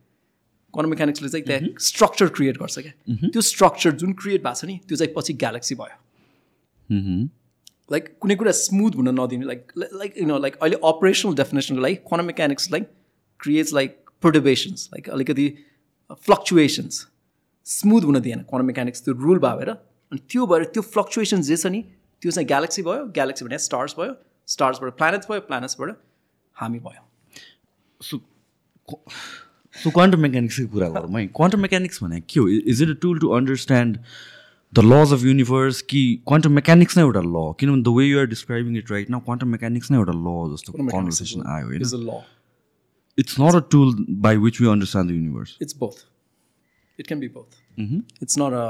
क्वानम 0.75 0.91
मेकानिक्सले 0.91 1.29
चाहिँ 1.29 1.45
त्यहाँ 1.47 1.75
स्ट्रक्चर 1.81 2.29
क्रिएट 2.39 2.59
गर्छ 2.59 2.79
क्या 2.79 3.17
त्यो 3.27 3.41
स्ट्रक्चर 3.41 3.93
जुन 4.03 4.13
क्रिएट 4.23 4.43
भएको 4.43 4.55
छ 4.55 4.65
नि 4.65 4.81
त्यो 4.89 4.97
चाहिँ 4.97 5.15
पछि 5.17 5.33
ग्यालेक्सी 5.45 5.75
भयो। 5.75 7.29
लाइक 7.93 8.17
कुनै 8.21 8.35
कुरा 8.37 8.53
स्मुथ 8.53 8.97
हुन 8.97 9.09
नदिने 9.21 9.47
like 9.47 9.73
like 9.79 10.19
you 10.19 10.27
know 10.27 10.39
like 10.39 10.57
अहिले 10.57 10.77
अपरेसनल 10.85 11.35
डेफिनेसनको 11.35 11.83
लागि 11.83 11.95
quantum 12.09 12.27
mechanics 12.27 12.71
like 12.73 12.91
creates 13.41 13.73
like 13.75 13.97
perturbations 14.21 14.89
like 14.95 15.09
अलिकति 15.11 15.47
फ्लक्चुएसन्स 16.27 17.07
स्मुथ 17.67 18.03
हुन 18.03 18.21
दिएन 18.21 18.43
क्वानम 18.51 18.67
मेकानिक्स 18.67 19.05
त्यो 19.05 19.15
रुल 19.23 19.39
भएर 19.39 19.71
अनि 19.71 20.21
त्यो 20.31 20.47
भएर 20.47 20.65
त्यो 20.75 20.83
फ्लक्चुएसन्स 20.93 21.47
जे 21.47 21.57
छ 21.57 21.67
नि 21.67 21.85
त्यो 22.22 22.32
चाहिँ 22.32 22.48
ग्यालेक्सी 22.48 22.82
भयो 22.90 23.06
ग्यालेक्सी 23.18 23.46
भने 23.46 23.58
स्टार्स 23.66 23.96
भयो 24.00 24.14
स्टार्सबाट 24.48 24.98
प्लानेट्स 24.98 25.32
भयो 25.32 25.42
प्लानेट्सबाट 25.50 25.98
हामी 26.56 26.80
भयो 26.88 27.04
सो 28.02 28.22
सो 29.76 29.92
क्वान्टम 29.92 30.20
मेकानिक्सकै 30.28 30.66
कुरा 30.76 30.88
गरौँ 30.96 31.20
है 31.20 31.26
क्वान्टम 31.40 31.60
मेकानिक्स 31.68 32.04
भने 32.04 32.22
के 32.34 32.40
हो 32.40 32.48
is 32.74 32.82
it 32.84 32.90
a 32.90 33.00
tool 33.02 33.20
to 33.20 33.30
understand 33.38 33.98
the 34.74 34.86
laws 34.86 35.14
of 35.14 35.24
universe 35.24 35.82
कि 35.92 36.02
क्वान्टम 36.28 36.52
मेकानिक्स 36.60 36.98
नै 36.98 37.04
एउटा 37.04 37.22
ल 37.28 37.44
किनभने 37.60 37.84
the 37.84 37.96
way 37.98 38.06
you're 38.06 38.26
describing 38.36 38.78
it 38.78 38.92
right 38.92 39.10
now 39.16 39.26
quantum 39.30 39.56
mechanics 39.58 39.92
नै 39.92 39.98
एउटा 39.98 40.18
ल 40.18 40.36
जस्तो 40.54 40.74
कन्भर्सेसन 40.80 41.48
आयो 41.56 41.68
होइन 41.68 41.82
इज 41.82 41.94
अ 41.94 42.02
ल 42.02 42.20
it's 43.18 43.40
not 43.40 43.56
a 43.56 43.64
tool 43.76 43.96
by 44.28 44.38
which 44.46 44.62
we 44.62 44.68
understand 44.76 45.12
the 45.12 45.16
universe 45.16 45.58
it's 45.68 45.80
both 45.86 46.04
it 47.00 47.08
can 47.12 47.24
be 47.26 47.30
both 47.38 47.56
it's 48.26 48.38
not 48.42 48.58
a 48.58 48.68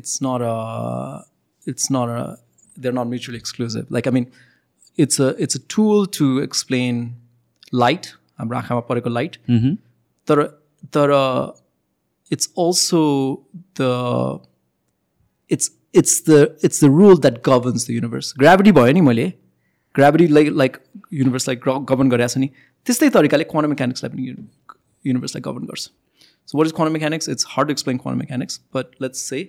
it's 0.00 0.20
not 0.26 0.44
a 0.50 0.54
it's 1.66 1.90
not 1.96 2.12
a 2.14 2.20
they're 2.76 2.98
not 3.00 3.08
mutually 3.14 3.38
exclusive 3.38 3.90
like 3.90 4.06
i 4.06 4.14
mean 4.18 4.26
it's 4.98 5.20
a 5.20 5.28
it's 5.46 5.54
a 5.54 5.62
tool 5.74 6.06
to 6.18 6.30
explain 6.48 7.02
light 7.84 8.12
हाम्रो 8.38 8.58
आँखामा 8.58 8.80
परेको 8.88 9.10
light 9.10 9.36
तर 10.28 10.42
तर 10.96 11.12
it's 12.30 12.48
also 12.62 13.00
the 13.74 13.92
it's 15.50 15.70
it's 15.92 16.20
the 16.28 16.40
it's 16.68 16.80
the 16.80 16.90
rule 16.90 17.16
that 17.16 17.42
governs 17.42 17.86
the 17.86 17.94
universe 17.94 18.32
gravity 18.42 18.72
भयो 18.72 18.92
नि 18.92 19.00
मैले 19.00 19.32
gravity 19.94 20.26
like 20.26 20.48
like 20.56 20.76
युनिभर्सलाई 21.12 21.56
govern 21.66 22.10
गरेको 22.10 22.28
छ 22.34 22.38
नि 22.38 22.48
त्यस्तै 22.86 23.08
तरिकाले 23.16 23.44
क्वान्टम 23.52 23.70
मेकानिक्सलाई 23.70 24.10
पनि 24.12 24.26
युनिभर्सलाई 25.04 25.42
गभर्न 25.46 25.66
गर्छ 25.72 25.90
सो 26.48 26.58
what 26.58 26.66
is 26.66 26.72
quantum 26.76 26.92
mechanics 26.98 27.28
it's 27.28 27.46
hard 27.54 27.68
to 27.68 27.72
explain 27.72 27.98
quantum 28.04 28.20
mechanics 28.24 28.60
but 28.74 29.02
let's 29.02 29.24
say 29.32 29.42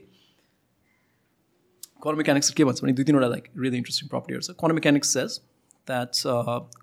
quantum 2.03 2.18
mechanics 2.18 2.51
के 2.51 2.64
भन्छ 2.64 2.82
भने 2.82 2.92
दुई 2.92 3.05
तिनवटा 3.05 3.28
लाइक 3.28 3.44
रियली 3.59 3.76
इन्ट्रेस्टिङ 3.76 4.09
प्रपर्टीहरू 4.09 4.42
छ। 4.42 4.51
क्वान्टम 4.59 4.76
मेकानिक्स 4.76 5.09
सेज 5.14 5.38
द्याट 5.88 6.11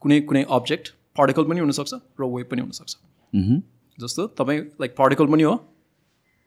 कुनै 0.01 0.19
कुनै 0.31 0.43
अब्जेक्ट 0.49 0.93
पार्टिकल 1.17 1.43
पनि 1.49 1.59
हुनसक्छ 1.59 1.93
र 1.93 2.23
वेभ 2.33 2.47
पनि 2.51 2.61
हुनसक्छ। 2.61 2.91
जस्तो 3.97 4.27
तपाईँ 4.39 4.59
लाइक 4.81 4.95
पार्टिकल 4.97 5.27
पनि 5.27 5.43
हो 5.43 5.53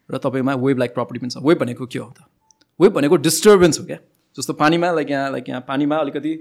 र 0.08 0.18
तपाईँमा 0.18 0.54
वेभ 0.64 0.78
लाइक 0.78 0.94
प्रपर्टी 0.94 1.18
पनि 1.18 1.30
छ। 1.30 1.42
वेभ 1.46 1.58
भनेको 1.60 1.86
के 1.86 1.98
हो 1.98 2.10
त? 2.10 2.26
वेभ 2.80 2.92
भनेको 2.92 3.16
डिस्टर्बेन्स 3.22 3.80
हो 3.80 3.84
क्या। 3.86 3.98
जस्तो 4.36 4.52
पानीमा 4.54 4.90
लाइक 4.92 5.10
यहाँ 5.10 5.30
लाइक 5.32 5.48
यहाँ 5.48 5.60
पानीमा 5.68 5.96
अलिकति 5.96 6.32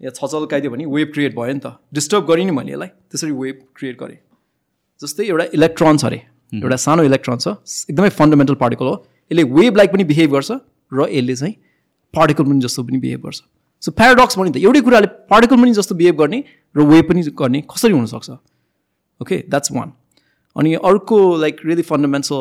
यहाँ 0.00 0.12
छचल्काइदियो 0.14 0.70
भने 0.72 0.84
वेभ 0.86 1.12
क्रिएट 1.14 1.36
भयो 1.36 1.52
नि 1.52 1.60
त। 1.60 1.76
डिस्टर्ब 1.94 2.26
गरेँ 2.26 2.44
नि 2.44 2.52
मैले 2.52 2.72
यसलाई 2.72 2.88
त्यसरी 3.12 3.30
वेभ 3.32 3.56
क्रिएट 3.76 3.96
गरेँ। 4.00 4.18
जस्तै 5.00 5.24
एउटा 5.26 5.44
इलेक्ट्रोन 5.54 5.98
छ 5.98 6.04
अरे। 6.04 6.20
एउटा 6.54 6.76
सानो 6.76 7.02
इलेक्ट्रोन 7.04 7.38
छ। 7.38 7.48
एकदमै 7.92 8.10
फन्डामेन्टल 8.18 8.54
पार्टिकल 8.56 8.86
हो। 8.86 8.96
यसले 9.30 9.44
वेभ 9.44 9.76
लाइक 9.76 9.92
पनि 9.92 10.04
बिहेभ 10.10 10.30
गर्छ। 10.32 10.50
र 10.92 11.06
यसले 11.10 11.36
चाहिँ 11.36 11.54
पार्टिकल 12.14 12.44
पनि 12.44 12.60
जस्तो 12.60 12.82
पनि 12.82 12.98
बिहेभ 12.98 13.20
गर्छ। 13.26 13.40
सो 13.82 13.92
प्याराडक्स 13.92 14.38
भन्यो 14.38 14.52
नि 14.52 14.58
त 14.58 14.62
एउटै 14.64 14.80
कुराले 14.88 15.06
पार्टिकल 15.30 15.56
पनि 15.62 15.72
जस्तो 15.78 15.94
बिहेभ 15.94 16.16
गर्ने 16.20 16.42
र 16.76 16.86
वे 16.90 17.02
पनि 17.08 17.22
गर्ने 17.40 17.60
कसरी 17.74 17.92
हुनसक्छ? 17.92 18.30
ओके 19.20 19.36
द्याट्स 19.48 19.72
वान 19.72 19.92
अनि 20.56 20.74
अर्को 20.90 21.16
like 21.36 21.60
really 21.66 21.82
fundamental 21.88 22.36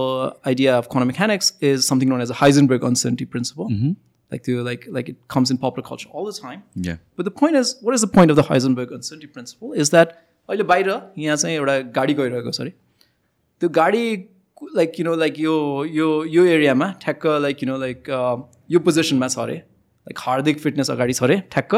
idea 0.47 0.77
of 0.77 0.87
quantum 0.91 1.07
mechanics 1.07 1.53
is 1.63 1.79
something 1.87 2.09
known 2.09 2.21
as 2.21 2.31
a 2.31 2.35
Heisenberg 2.41 2.85
uncertainty 2.85 3.25
principle 3.33 3.65
like 4.31 4.41
त्यो 4.45 4.63
like 4.63 4.85
like 4.93 5.09
it 5.09 5.17
comes 5.31 5.51
in 5.51 5.57
popular 5.57 5.87
culture 5.89 6.19
all 6.19 6.31
the 6.31 6.33
time 6.43 6.61
Yeah. 6.87 6.97
But 7.17 7.27
the 7.27 7.35
point 7.41 7.59
is, 7.59 7.75
what 7.81 7.97
is 7.97 8.05
the 8.05 8.09
point 8.15 8.33
of 8.33 8.39
the 8.39 8.45
Heisenberg 8.47 8.95
uncertainty 8.97 9.29
principle? 9.35 9.75
Is 9.83 9.91
that 9.95 10.15
अहिले 10.49 10.63
बाहिर 10.71 10.89
यहाँ 11.17 11.35
चाहिँ 11.35 11.55
एउटा 11.55 11.77
गाडी 11.95 12.13
गइरहेको 12.13 12.51
छ 12.51 12.61
अरे। 12.61 12.73
त्यो 13.61 13.69
गाडी 13.77 14.03
लाइक 14.75 14.99
यु 14.99 15.05
नो 15.05 15.15
लाइक 15.15 15.39
यो 15.39 15.53
यो 15.85 16.07
यो 16.25 16.45
एरियामा 16.45 16.91
ठ्याक्क 17.01 17.25
लाइक 17.41 17.63
यु 17.63 17.69
नो 17.69 17.77
लाइक 17.77 18.09
यो 18.71 18.79
पोजिसनमा 18.79 19.27
छ 19.27 19.39
अरे 19.39 19.55
लाइक 19.55 20.19
हार्दिक 20.19 20.59
फिटनेस 20.59 20.89
अगाडि 20.91 21.13
छ 21.13 21.23
अरे 21.23 21.41
ठ्याक्क 21.51 21.75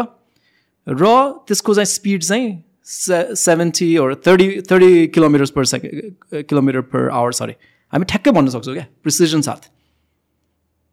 र 0.88 1.06
त्यसको 1.48 1.74
चाहिँ 1.74 1.86
स्पिड 1.88 2.24
चाहिँ 2.24 2.48
say 2.86 3.36
seventy 3.38 3.90
thirty 4.28 4.48
thirty 4.72 5.08
kilometres 5.08 5.50
per 5.52 5.66
second 5.66 6.44
kilometre 6.46 6.82
per 6.94 7.10
hour 7.12 7.34
छ 7.34 7.42
अरे 7.42 7.56
हामी 7.94 8.06
ठ्याक्कै 8.06 8.32
भन्न 8.32 8.50
सक्छौँ 8.50 8.74
क्या 8.74 8.86
प्रिसिजन 9.04 9.42
साथ 9.42 9.70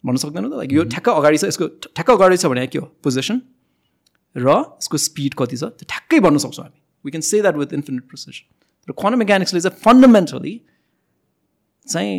भन्न 0.04 0.16
सक्दैनौँ 0.18 0.50
त 0.50 0.54
लाइक 0.56 0.72
यो 0.72 0.84
ठ्याक्क 0.90 1.08
अगाडि 1.14 1.38
छ 1.38 1.44
यसको 1.44 1.68
ठ्याक्क 1.88 2.10
अगाडि 2.10 2.36
छ 2.36 2.46
भने 2.46 2.66
के 2.68 2.78
हो 2.78 2.86
पोजिसन 3.02 3.40
र 4.36 4.48
यसको 4.52 4.96
स्पिड 5.00 5.34
कति 5.38 5.56
छ 5.56 5.74
त्यो 5.74 5.92
ठ्याक्कै 5.92 6.20
भन्न 6.26 6.38
सक्छौँ 6.44 6.64
हामी 6.64 6.80
we 7.04 7.10
can 7.10 7.28
say 7.28 7.40
that 7.40 7.56
with 7.56 7.72
infinite 7.78 8.08
precision 8.08 8.44
raw 8.88 8.92
quantum 8.94 9.18
मेकानिक्सले 9.18 9.60
चाहिँ 9.60 9.80
फन्डामेन्टली 9.84 10.54
चाहिँ 11.88 12.14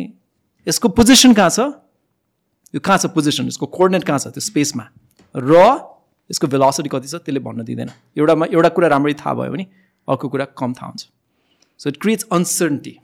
यसको 0.66 0.88
पोजिसन 0.88 1.32
कहाँ 1.34 1.50
छ? 1.50 1.60
यो 2.74 2.80
कहाँ 2.80 2.98
छ 2.98 3.06
पोजिसन 3.14 3.46
यसको 3.46 3.66
कोअर्डिनेट 3.66 4.04
कहाँ 4.04 4.18
छ? 4.18 4.26
त्यो 4.34 4.40
स्पेसमा 4.40 4.84
र 5.34 5.54
यसको 6.30 6.46
भेलोसिटी 6.46 6.88
कति 6.88 7.08
छ? 7.08 7.14
त्यसले 7.24 7.40
भन्न 7.40 7.64
दिँदैन। 7.64 7.90
एउटामा 8.18 8.46
एउटा 8.52 8.68
कुरा 8.76 8.88
राम्ररी 8.88 9.14
थाहा 9.22 9.34
भयो 9.34 9.52
भने 9.52 9.66
अर्को 10.08 10.28
कुरा 10.28 10.44
कम 10.58 10.72
थाहा 10.74 10.88
हुन्छ। 10.88 11.02
So 11.80 11.88
it 11.88 11.96
creates 12.02 12.26
uncertainty 12.32 12.96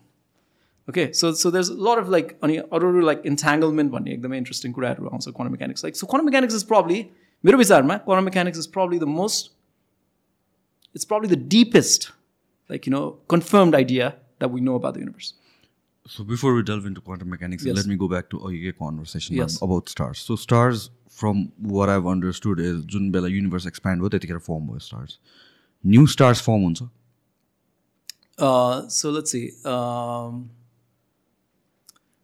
okay 0.89 1.12
so 1.15 1.33
so 1.33 1.51
a 1.51 1.62
lot 1.87 1.99
of 2.03 2.12
like 2.12 2.37
अनि 2.45 2.57
अरू 2.57 2.89
अरू 2.89 3.01
लाइक 3.01 3.23
इन्ट्याङ्गलमेन्ट 3.27 3.93
भन्ने 3.93 4.12
एकदमै 4.12 4.39
इन्ट्रेस्टिङ 4.39 4.73
कुराहरू 4.73 5.09
आउँछ 5.09 5.29
quantum 5.29 5.53
mechanics 5.53 5.85
like 5.85 5.97
so 5.97 6.07
quantum 6.07 6.27
mechanics 6.27 6.55
is 6.55 6.62
probably 6.73 6.99
मेरो 7.45 7.59
विचारमा 7.59 7.97
quantum 8.09 8.25
mechanics 8.25 8.59
is 8.59 8.67
probably 8.77 8.99
the 8.99 9.17
most 9.19 9.53
it's 10.97 11.07
probably 11.11 11.29
the 11.31 11.37
deepest, 11.53 12.05
like, 12.71 12.85
you 12.87 12.93
know, 12.95 13.17
confirmed 13.33 13.75
idea 13.75 14.11
that 14.39 14.53
we 14.57 14.61
know 14.67 14.77
about 14.81 14.95
the 14.97 15.01
universe. 15.01 15.31
So 16.07 16.24
before 16.24 16.53
we 16.55 16.64
delve 16.64 16.86
into 16.89 17.01
quantum 17.01 17.30
mechanics, 17.30 17.66
Yes. 17.66 17.76
let 17.76 17.86
me 17.86 17.95
go 17.95 18.07
back 18.07 18.30
to 18.30 18.39
our 18.49 18.72
conversation 18.84 19.36
Yes. 19.36 19.57
about 19.62 19.89
stars. 19.89 20.20
So 20.30 20.36
stars, 20.36 20.89
from 21.10 21.51
what 21.57 21.89
I've 21.89 22.07
understood, 22.07 22.60
is 22.60 22.84
Jun 22.93 23.12
Bela 23.12 23.32
universe 23.34 23.68
expand 23.72 24.01
भयो 24.01 24.10
त्यतिखेर 24.16 24.39
form 24.47 24.68
भयो 24.70 24.82
stars. 24.82 25.18
New 25.84 26.07
stars 26.07 26.41
form 26.47 26.64
हुन्छ. 26.68 26.89
Uh, 28.47 28.88
so 28.88 29.12
let's 29.12 29.32
see. 29.32 29.51
Um, 29.66 30.49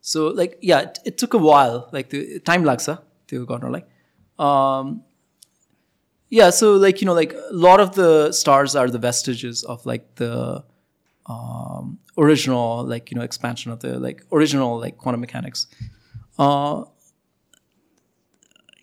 so 0.01 0.27
like 0.27 0.57
yeah, 0.61 0.79
it, 0.81 0.99
it 1.05 1.17
took 1.17 1.33
a 1.33 1.43
while. 1.47 1.89
Like 1.97 2.09
the 2.09 2.39
time 2.51 2.63
लाग्छ 2.63 2.89
त्यो 3.29 3.45
गर्नलाई. 3.51 3.83
Um, 4.45 5.01
yeah, 6.29 6.49
so 6.49 6.75
like 6.85 7.01
you 7.01 7.05
know, 7.05 7.13
like 7.13 7.33
a 7.33 7.53
lot 7.53 7.79
of 7.79 7.95
the 7.95 8.31
stars 8.31 8.75
are 8.75 8.89
the 8.89 8.99
vestiges 8.99 9.63
of 9.63 9.85
like 9.85 10.07
the 10.15 10.63
um, 11.29 11.97
original, 12.17 12.83
like 12.95 13.11
you 13.11 13.17
know, 13.19 13.23
expansion 13.23 13.71
of 13.71 13.79
the 13.79 13.99
like 13.99 14.25
original 14.31 14.79
like 14.79 14.97
quantum 14.97 15.21
mechanics. 15.21 15.67
Uh, 16.37 16.83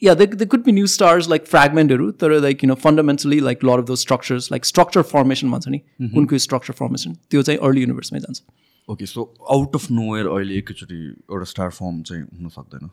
yeah, 0.01 0.15
there, 0.15 0.27
there 0.27 0.47
could 0.47 0.65
be 0.65 0.73
new 0.73 0.87
stars 0.87 1.29
like 1.29 1.45
fragmentहरू 1.47 2.11
तर 2.23 2.41
like 2.43 2.63
you 2.63 2.69
know 2.69 2.79
fundamentally 2.85 3.41
like 3.41 3.63
a 3.63 3.67
lot 3.67 3.79
of 3.79 3.87
those 3.87 4.01
structures 4.01 4.51
like 4.51 4.65
structure 4.65 5.05
formation 5.13 5.53
भन्छ 5.53 5.69
नि 5.69 5.79
कुनको 6.15 6.39
structure 6.47 6.75
formation 6.81 7.17
त्यो 7.31 7.43
चाहिँ 7.43 7.61
early 7.69 7.85
universe 7.89 8.13
मै 8.13 8.21
जान्छ 8.27 8.43
okay 8.91 9.07
so 9.07 9.23
out 9.57 9.77
of 9.77 9.91
no 9.91 10.17
air 10.17 10.27
अहिले 10.29 10.57
एकैचोटि 10.59 10.97
एउटा 11.31 11.45
star 11.51 11.71
firm 11.71 12.03
चाहिँ 12.11 12.23
हुन 12.23 12.49
सक्दैन 12.57 12.91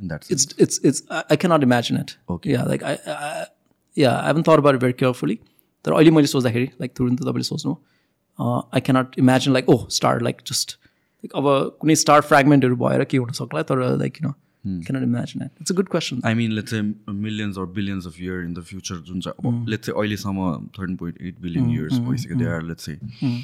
in 0.00 0.08
that 0.08 0.32
it's 0.36 0.46
it's 0.66 0.80
it's 0.90 1.02
I, 1.10 1.22
I 1.34 1.36
cannot 1.44 1.64
imagine 1.68 2.00
it. 2.02 2.16
Okay. 2.34 2.52
Yeah, 2.52 2.68
like 2.72 2.84
I, 2.90 2.92
I 3.14 3.46
yeah, 4.02 4.14
I 4.18 4.26
haven't 4.26 4.48
thought 4.48 4.62
about 4.64 4.78
it 4.78 4.84
very 4.86 4.98
carefully. 5.04 5.38
तर 5.84 5.92
अहिले 5.92 6.10
मैले 6.10 6.26
सोच्दाखेरि 6.26 6.70
like 6.80 6.96
तुरुन्त 6.96 7.20
तपाईँले 7.22 7.48
सोच्नु 7.48 7.74
I 8.39 8.81
cannot 8.81 9.19
imagine 9.19 9.53
like 9.53 9.69
oh 9.69 9.87
star 9.97 10.21
like 10.21 10.37
just 10.47 10.77
like 10.83 11.35
अब 11.35 11.77
कुनै 11.81 11.95
star 11.95 12.21
फ्रेगमेन्टहरू 12.31 12.75
भएर 12.75 13.03
के 13.03 13.17
हुन 13.17 13.31
सक्ला 13.41 13.61
तर 13.71 13.85
like 13.97 14.21
you 14.21 14.27
know 14.27 14.33
cannot 14.65 15.03
imagine 15.03 15.43
it 15.43 15.51
it's 15.61 15.71
a 15.71 15.75
good 15.75 15.89
question 15.89 16.21
I 16.25 16.33
mean 16.33 16.51
let's 16.51 16.73
millions 16.73 17.57
or 17.57 17.65
billions 17.79 18.07
of 18.07 18.21
year 18.21 18.43
in 18.45 18.53
the 18.53 18.63
future 18.69 18.95
जुन 19.07 19.19
चाहिँ 19.21 19.65
let's 19.69 19.85
चाहिँ 19.85 19.99
अहिलेसम्म 19.99 20.55
thirteen 20.79 20.95
point 20.95 21.21
eight 21.21 21.41
billion 21.41 21.69
years 21.71 21.99
भइसक्यो 22.09 22.49
आर 22.55 22.63
लेट्स 22.63 22.85
चाहिँ 22.85 23.43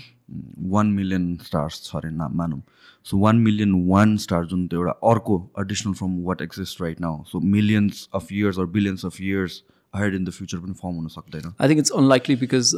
वान 0.71 0.87
मिलियन 0.93 1.35
स्टार्स 1.45 1.81
छ 1.83 1.95
अरे 1.95 2.09
ना 2.11 2.27
मानौँ। 2.39 2.61
सो 3.05 3.17
one 3.17 3.35
million 3.47 3.73
वान 3.87 4.15
star 4.25 4.45
जुन 4.45 4.67
त्यो 4.67 4.79
एउटा 4.79 4.91
अर्को 5.11 5.37
additional 5.59 5.93
from 5.93 6.21
what 6.23 6.41
exist 6.41 6.81
right 6.81 7.01
now 7.01 7.23
so 7.31 7.39
millions 7.55 8.07
of 8.15 8.31
years 8.31 8.59
or 8.59 8.65
billions 8.75 9.05
of 9.05 9.21
years 9.21 9.63
hired 9.93 10.15
in 10.15 10.25
the 10.25 10.29
future 10.37 10.57
पनि 10.57 10.73
फर्म 10.81 10.95
हुन 10.95 11.07
सक्दैन। 11.15 11.53
I 11.61 11.69
think 11.69 11.79
it's 11.79 11.91
unlikely 12.01 12.35
because 12.43 12.73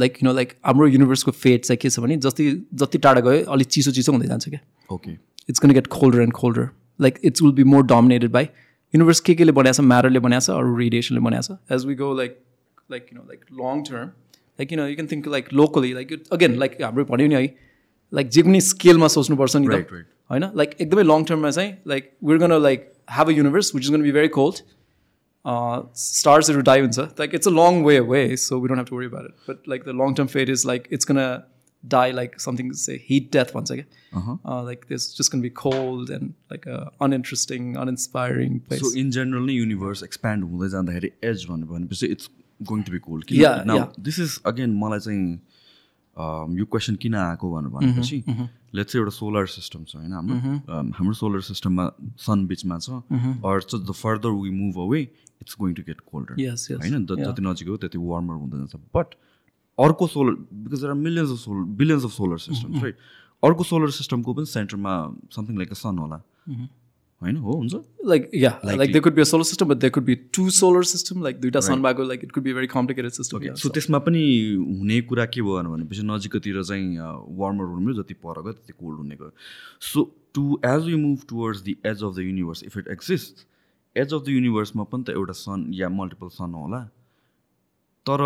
like 0.00 0.18
you 0.22 0.28
know 0.28 0.34
like 0.34 0.54
हाम्रो 0.66 0.86
युनिभर्सको 0.86 1.30
fate 1.44 1.64
चाहिँ 1.64 1.78
के 1.82 1.90
छ 1.90 2.00
भने 2.06 2.16
जति 2.26 2.50
जति 2.82 2.98
टाढा 3.06 3.20
गयो 3.28 3.44
अलिक 3.56 3.68
चिसो 3.76 3.90
चिसो 3.98 4.12
हुँदै 4.12 4.28
जान्छ 4.34 4.48
क्या। 4.48 4.60
Okay 4.94 5.16
it's 5.48 5.62
going 5.62 5.72
to 5.72 5.76
get 5.76 5.88
colder 5.92 6.20
and 6.22 6.34
colder. 6.34 6.66
Like 7.04 7.16
it 7.28 7.40
will 7.42 7.54
be 7.54 7.64
more 7.72 7.82
dominated 7.90 8.32
by 8.32 8.42
universe 8.94 9.20
के 9.26 9.34
केले 9.34 9.52
बनाएको 9.58 9.76
छ 9.76 9.86
म्याटरले 9.92 10.20
बनाएको 10.26 10.44
छ 10.46 10.56
अरू 10.56 10.76
रेडिएसनले 10.78 11.20
बनाएको 11.26 11.54
छ 11.54 11.74
as 11.76 11.86
we 11.86 11.94
go 12.00 12.12
like 12.16 12.36
like 12.90 13.06
you 13.12 13.18
know 13.18 13.24
like 13.28 13.40
long 13.60 13.82
term 13.88 14.06
like 14.58 14.72
you 14.72 14.78
know 14.78 14.86
you 14.86 14.94
can 14.96 15.08
think 15.12 15.28
like 15.34 15.52
locally 15.60 15.92
like 15.94 16.12
again 16.32 16.58
like 16.58 16.76
हाम्रो 16.82 17.04
भन्यो 17.10 17.28
नि 17.28 17.34
है 17.34 17.42
लाइक 18.12 18.28
जे 18.36 18.42
पनि 18.42 18.60
स्केलमा 18.68 19.08
सोच्नुपर्छ 19.14 19.56
नि. 19.56 19.66
होइन? 20.30 20.44
लाइक 20.56 20.76
एकदमै 20.80 21.02
लङ 21.02 21.24
टर्ममा 21.30 21.50
चाहिँ 21.50 21.72
like 21.94 22.12
we're 22.30 22.38
gonna 22.44 22.52
like 22.62 22.92
have 23.18 23.28
a 23.28 23.36
universe 23.38 23.74
which 23.74 23.84
is 23.84 23.90
gonna 23.92 24.02
be 24.02 24.12
very 24.18 24.28
cold 24.36 24.62
स्टार्सहरू 25.44 26.60
die 26.62 26.80
हुन्छ 26.80 26.98
like 27.20 27.34
it's 27.34 27.48
a 27.48 27.52
long 27.52 27.82
way 27.84 28.00
way 28.08 28.24
so 28.36 28.60
we 28.60 28.68
don't 28.68 28.80
have 28.80 28.88
to 28.88 28.96
worry 28.96 29.06
about 29.06 29.26
it 29.26 29.50
but 29.50 29.68
like 29.68 29.84
the 29.84 29.96
long 30.02 30.14
term 30.14 30.26
fate 30.36 30.48
is 30.48 30.66
like 30.66 30.88
it's 30.92 31.06
die 31.84 32.10
like 32.10 32.38
something 32.38 32.72
say 32.74 32.98
heat 32.98 33.30
death 33.32 33.54
once 33.54 33.70
again. 33.70 33.86
Uh, 34.44 34.62
like 34.62 34.86
there's 34.88 35.12
just 35.14 35.32
gonna 35.32 35.42
be 35.42 35.50
cold 35.50 36.10
and 36.10 36.34
like 36.50 36.66
a 36.66 36.90
uninteresting, 37.00 37.76
uninspiring 37.76 38.60
place. 38.60 38.80
So 38.80 38.92
in 39.00 39.10
general 39.10 39.46
नै 39.46 39.52
universe 39.52 40.02
expand 40.02 40.44
हुँदै 40.50 40.68
जाँदाखेरि 40.68 41.10
as 41.24 41.46
भन्यो 41.50 41.66
भनेपछि 41.66 42.06
it's 42.06 42.30
going 42.60 42.82
to 42.82 42.92
be 42.92 42.98
cold 42.98 43.32
yeah. 43.32 43.86
This 44.00 44.18
is 44.20 44.40
again 44.46 44.76
मलाई 44.78 45.00
चाहिँ 45.00 46.58
यो 46.58 46.64
question 46.66 46.94
किन 47.02 47.14
आएको 47.14 47.52
भनेर 47.52 47.70
भनेपछि 47.78 48.22
लेट्स 48.74 48.96
एउटा 48.96 49.10
सोलर 49.10 49.46
सिस्टम 49.46 49.84
छ 49.84 49.96
होइन 49.96 50.12
हाम्रो 50.12 50.82
हाम्रो 50.98 51.14
सोलर 51.22 51.40
सिस्टममा 51.48 51.90
सन 52.26 52.46
बिचमा 52.46 52.78
छ 52.78 52.90
अर 52.90 53.62
चाहिँ 53.62 53.84
the 53.86 53.98
further 54.02 54.36
we 54.42 54.50
move 54.58 54.78
away 54.86 55.02
it's 55.42 55.56
going 55.60 55.74
to 55.74 55.82
get 55.86 56.00
colder 56.12 56.40
Yes, 56.42 56.66
yes. 56.70 56.80
होइन. 56.80 57.06
जति 57.06 57.42
नजिक 57.48 57.68
हो 57.68 57.76
त्यति 57.84 57.98
वार्मर 58.10 58.34
हुँदै 58.42 58.58
जान्छ 58.58 58.82
बट 58.96 59.14
अर्को 59.78 60.06
solar 60.16 60.34
because 60.66 60.84
are 60.84 60.92
millions 61.06 61.30
of 61.30 61.38
solar 61.46 61.64
billions 61.80 62.04
of 62.04 62.12
solar 62.18 62.38
systems 62.48 62.82
right 62.82 62.96
अर्को 63.42 63.64
सोलर 63.64 63.90
सिस्टमको 63.98 64.34
पनि 64.34 64.46
सेन्टरमा 64.52 64.94
समथिङ 65.36 65.58
लाइक 65.58 65.70
अ 65.70 65.80
सन 65.82 65.98
होला 65.98 66.20
होइन 67.20 67.36
हो 67.36 67.52
हुन्छ 67.52 67.78
like 68.10 68.28
yeah, 68.42 68.54
like, 68.66 68.78
Likely. 68.80 68.92
there 68.92 69.02
could 69.06 69.16
be 69.16 69.22
a 69.22 69.26
solar 69.30 69.46
system, 69.48 69.68
but 69.70 69.80
there 69.80 69.90
could 69.96 70.04
be 70.04 70.14
two 70.36 70.44
solar 70.58 70.82
system. 70.90 71.18
Like 71.26 71.40
duita 71.40 71.60
sun 71.66 71.82
bago, 71.86 72.06
like 72.10 72.22
it 72.26 72.30
could 72.36 72.44
be 72.46 72.52
a 72.54 72.56
very 72.58 72.68
complicated 72.74 73.16
system. 73.16 73.42
Yeah, 73.46 73.58
सो 73.62 73.68
त्यसमा 73.76 73.98
पनि 74.06 74.22
हुने 74.68 75.00
कुरा 75.10 75.26
के 75.34 75.42
भयो 75.48 75.64
भनेपछि 75.74 76.06
नजिकतिर 76.10 76.62
चाहिँ 76.62 76.96
वार्मर 77.42 77.68
हुनु 77.74 77.94
जति 77.98 78.14
पर 78.24 78.40
गयो 78.42 78.52
त्यति 78.52 78.72
कोल्ड 78.80 78.98
हुने 78.98 79.16
गयो 79.20 79.30
so 79.90 80.04
to 80.34 80.46
edge 80.70 80.88
you 80.92 80.98
move 81.04 81.26
towards 81.28 81.60
the 81.68 81.76
edge 81.92 82.02
of 82.08 82.14
the 82.16 82.26
universe 82.28 82.62
if 82.70 82.76
it 82.78 82.88
exist 82.96 83.46
edge 83.96 84.14
of 84.14 84.22
the 84.22 84.28
युनिभर्समा 84.28 84.84
पनि 84.90 85.02
त 85.04 85.10
एउटा 85.10 85.32
सन 85.34 85.66
या 85.74 85.88
मल्टिपल 85.90 86.28
सन 86.30 86.54
होला। 86.54 86.80
तर 88.06 88.20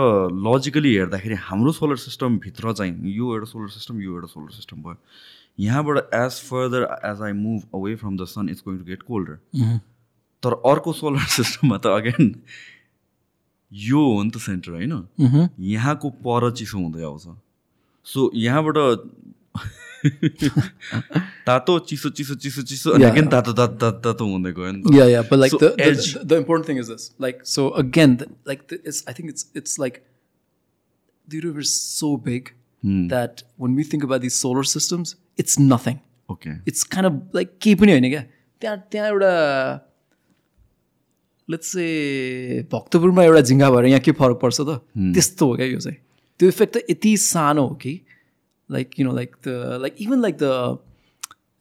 लजिकली 0.47 0.95
हेर्दाखेरि 0.95 1.35
हाम्रो 1.45 1.73
सोलर 1.73 1.97
सिस्टमभित्र 1.99 2.73
चाहिँ 2.73 3.15
यो 3.15 3.33
एउटा 3.35 3.47
सोलर 3.53 3.69
सिस्टम 3.69 4.01
यो 4.03 4.15
एउटा 4.15 4.27
सोलर 4.33 4.51
सिस्टम 4.53 4.83
भयो। 4.83 4.97
यहाँबाट 5.61 6.15
as 6.15 6.41
further 6.51 6.83
as 7.05 7.23
I 7.23 7.33
move 7.33 7.63
away 7.75 7.95
from 7.97 8.17
the 8.17 8.25
sun 8.27 8.49
it's 8.49 8.63
going 8.67 8.79
to 8.79 8.85
get 8.85 9.03
colder 9.03 9.37
तर 10.43 10.53
अर्को 10.71 10.93
सोलर 10.93 11.27
सिस्टममा 11.35 11.79
त 11.79 11.87
अगेन 11.99 12.35
यो 13.73 14.01
हो 14.05 14.23
नि 14.23 14.31
त 14.31 14.39
सेन्टर 14.39 14.73
होइन। 14.73 15.53
यहाँको 15.73 16.11
पर 16.27 16.51
चिसो 16.53 16.79
हुँदै 16.79 17.03
आउँछ। 17.05 17.27
सो 18.07 18.31
यहाँबाट 18.37 18.77
तातो 20.05 21.79
चिसो 21.81 22.11
चिसो 22.11 22.35
चिसो 22.37 22.63
चिसो 22.63 22.91
अनि 22.91 23.05
अगेन 23.05 23.29
तातो 23.29 23.53
तातो 23.53 23.77
तातो 23.77 24.01
तातो 24.03 24.25
हुँदै 24.27 24.53
गयो 24.53 24.73
नि 24.73 24.99
yeah 24.99 25.07
yeah 25.09 25.23
but 25.23 25.35
like 25.35 25.55
the 25.55 26.25
the 26.25 26.33
important 26.35 26.69
thing 26.69 26.79
is 26.79 26.91
this 26.91 27.11
like 27.21 27.45
so 27.47 27.69
again 27.81 28.17
like 28.49 28.61
it's 28.75 29.05
I 29.09 29.15
think 29.15 29.29
it's 29.31 29.51
it's 29.57 29.81
like 29.81 30.03
the 31.29 31.41
the 31.47 31.63
so 31.65 32.17
big 32.25 32.49
that 33.09 33.43
when 33.61 33.77
we 33.77 33.85
think 33.93 34.05
about 34.05 34.21
this 34.21 34.41
solar 34.41 34.65
systems 34.73 35.17
it's 35.39 35.59
nothing 35.63 35.99
okay 36.29 36.51
it's 36.69 36.85
kind 36.95 37.07
of 37.07 37.35
like 37.35 37.59
kind 37.63 37.81
पनि 37.81 37.93
होइन 37.93 38.11
क्या 38.11 38.25
त्यहाँ 38.63 38.77
त्यहाँ 38.91 39.09
एउटा 39.09 39.35
let's 41.49 41.73
say 41.73 41.87
भक्तपुरमा 42.73 43.25
एउटा 43.25 43.41
झिङ्गा 43.41 43.71
भएर 43.71 43.87
यहाँ 43.87 44.01
के 44.01 44.13
फरक 44.15 44.39
पर्छ 44.43 44.61
त 44.61 44.81
त्यस्तो 45.15 45.47
हो 45.47 45.57
क्या 45.57 45.67
यो 45.67 45.81
चाहिँ 45.81 45.99
त्यो 46.41 46.49
इफेक्ट 46.49 46.77
त 46.77 46.83
यति 46.91 47.17
सानो 47.19 47.67
हो 47.67 47.75
कि 47.77 48.01
like 48.71 48.99
you 49.01 49.07
know 49.07 49.15
like 49.17 49.37
the 49.47 49.79
like 49.83 49.97
even 50.01 50.21
like 50.23 50.37
the 50.43 50.79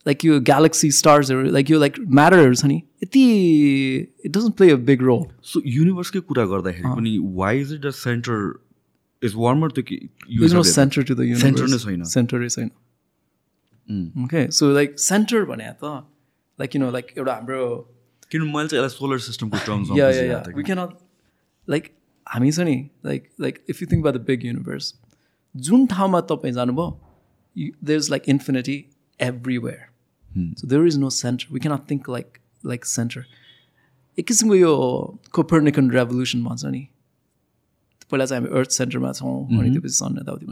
like 0.05 0.25
यो 0.25 0.39
ग्यालेक्सी 0.41 0.91
स्टार्सहरू 0.91 1.49
लाइक 1.51 1.69
यो 1.71 1.79
लाइक 1.79 1.99
म्याटरहरू 2.19 2.55
छ 2.55 2.65
नि 2.65 2.81
यति 3.03 3.23
it 4.25 4.31
doesn't 4.37 4.55
play 4.57 4.69
a 4.71 4.75
big 4.89 5.01
role 5.01 5.23
so 5.51 5.61
युनिभर्सकै 5.65 6.19
कुरा 6.31 6.45
गर्दाखेरि 6.45 6.95
पनि 6.95 7.17
why 7.41 7.61
is 7.61 7.73
it 7.73 7.85
a 7.85 7.95
center 7.99 8.53
is 9.21 9.33
warmer 9.35 9.71
त्यो 9.71 9.83
कि 9.83 9.99
no 10.53 10.63
center 10.69 11.03
to 11.03 11.15
the 11.15 11.25
universe. 11.25 11.43
Center 11.43 11.67
नै 11.67 11.77
छैन। 11.83 12.03
Center 12.13 12.39
नै 12.39 12.49
छैन 12.49 12.71
ओके 14.23 14.49
सो 14.51 14.71
लाइक 14.73 14.99
सेन्टर 14.99 15.45
भने 15.45 15.71
त 15.83 15.93
लाइक 16.59 16.75
यु 16.75 16.81
नो 16.81 16.91
लाइक 16.91 17.13
एउटा 17.17 17.33
हाम्रो 17.33 17.59
किनभने 18.31 18.53
मैले 18.53 18.67
चाहिँ 18.67 18.83
यसलाई 18.83 18.97
सोलर 18.97 19.19
सिस्टमको 19.19 19.57
टर्म्समा 19.65 19.97
या 19.97 20.09
या 20.09 20.43
वी 20.55 20.63
क्यानट 20.63 20.97
लाइक 21.67 21.89
हामी 22.27 22.51
छ 22.51 22.67
नि 22.69 22.77
like 23.05 23.29
like 23.41 23.63
if 23.69 23.81
you 23.81 23.87
think 23.91 24.05
about 24.05 24.17
the 24.17 24.25
big 24.27 24.45
universe 24.45 24.93
जुन 25.55 25.85
ठाउँमा 25.87 26.21
तपाईँ 26.29 26.53
जानुभयो 26.53 26.87
there 27.83 27.99
is 27.99 28.09
like 28.11 28.29
infinity 28.29 28.77
everywhere 29.19 29.81
so 30.59 30.67
there 30.67 30.87
is 30.87 30.97
no 30.97 31.09
center 31.09 31.53
we 31.53 31.59
cannot 31.59 31.89
think 31.91 32.09
like 32.09 32.37
like 32.65 32.85
center 32.85 33.25
एक 34.17 34.27
किसिमको 34.27 34.55
यो 34.55 34.73
कोपर्निकन 35.33 35.91
रेभोल्युसन 35.91 36.43
भन्छ 36.43 36.65
नि। 36.65 36.87
पहिला 38.11 38.25
चाहिँ 38.25 38.43
हामी 38.43 38.57
अर्थ 38.59 38.69
सेन्टरमा 38.71 39.11
छौँ 39.13 39.35
अनि 39.59 39.69
त्यसपछि 39.69 39.93
सन 39.93 40.17
यताउति 40.21 40.45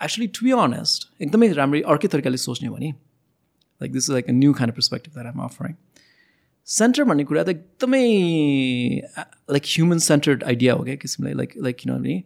एक्चुली 0.00 0.26
टु 0.38 0.44
बी 0.46 0.50
अनेस्ट 0.62 1.08
एकदमै 1.22 1.48
राम्ररी 1.52 1.82
अर्कै 1.94 2.08
तरिकाले 2.14 2.36
सोच्ने 2.36 2.68
हो 2.68 2.74
भने 2.74 2.90
like 2.90 3.92
this 3.92 4.04
is 4.04 4.12
like 4.12 4.28
a 4.28 4.32
new 4.32 4.52
खाने 4.60 4.72
पर्सपेक्टिभ 4.72 5.14
द्याट 5.14 5.26
आम 5.26 5.40
अफरिङ 5.44 5.74
सेन्टर 6.68 7.04
भन्ने 7.04 7.24
कुरा 7.30 7.42
त 7.44 7.48
एकदमै 7.48 8.04
लाइक 9.56 9.64
ह्युमन 9.74 9.98
सेन्टर्ड 10.08 10.44
आइडिया 10.52 10.74
हो 10.74 10.84
क्या 10.84 10.96
किसिमले 11.06 11.32
लाइक 11.40 11.54
लाइक 11.62 11.76
किनभने 11.78 12.22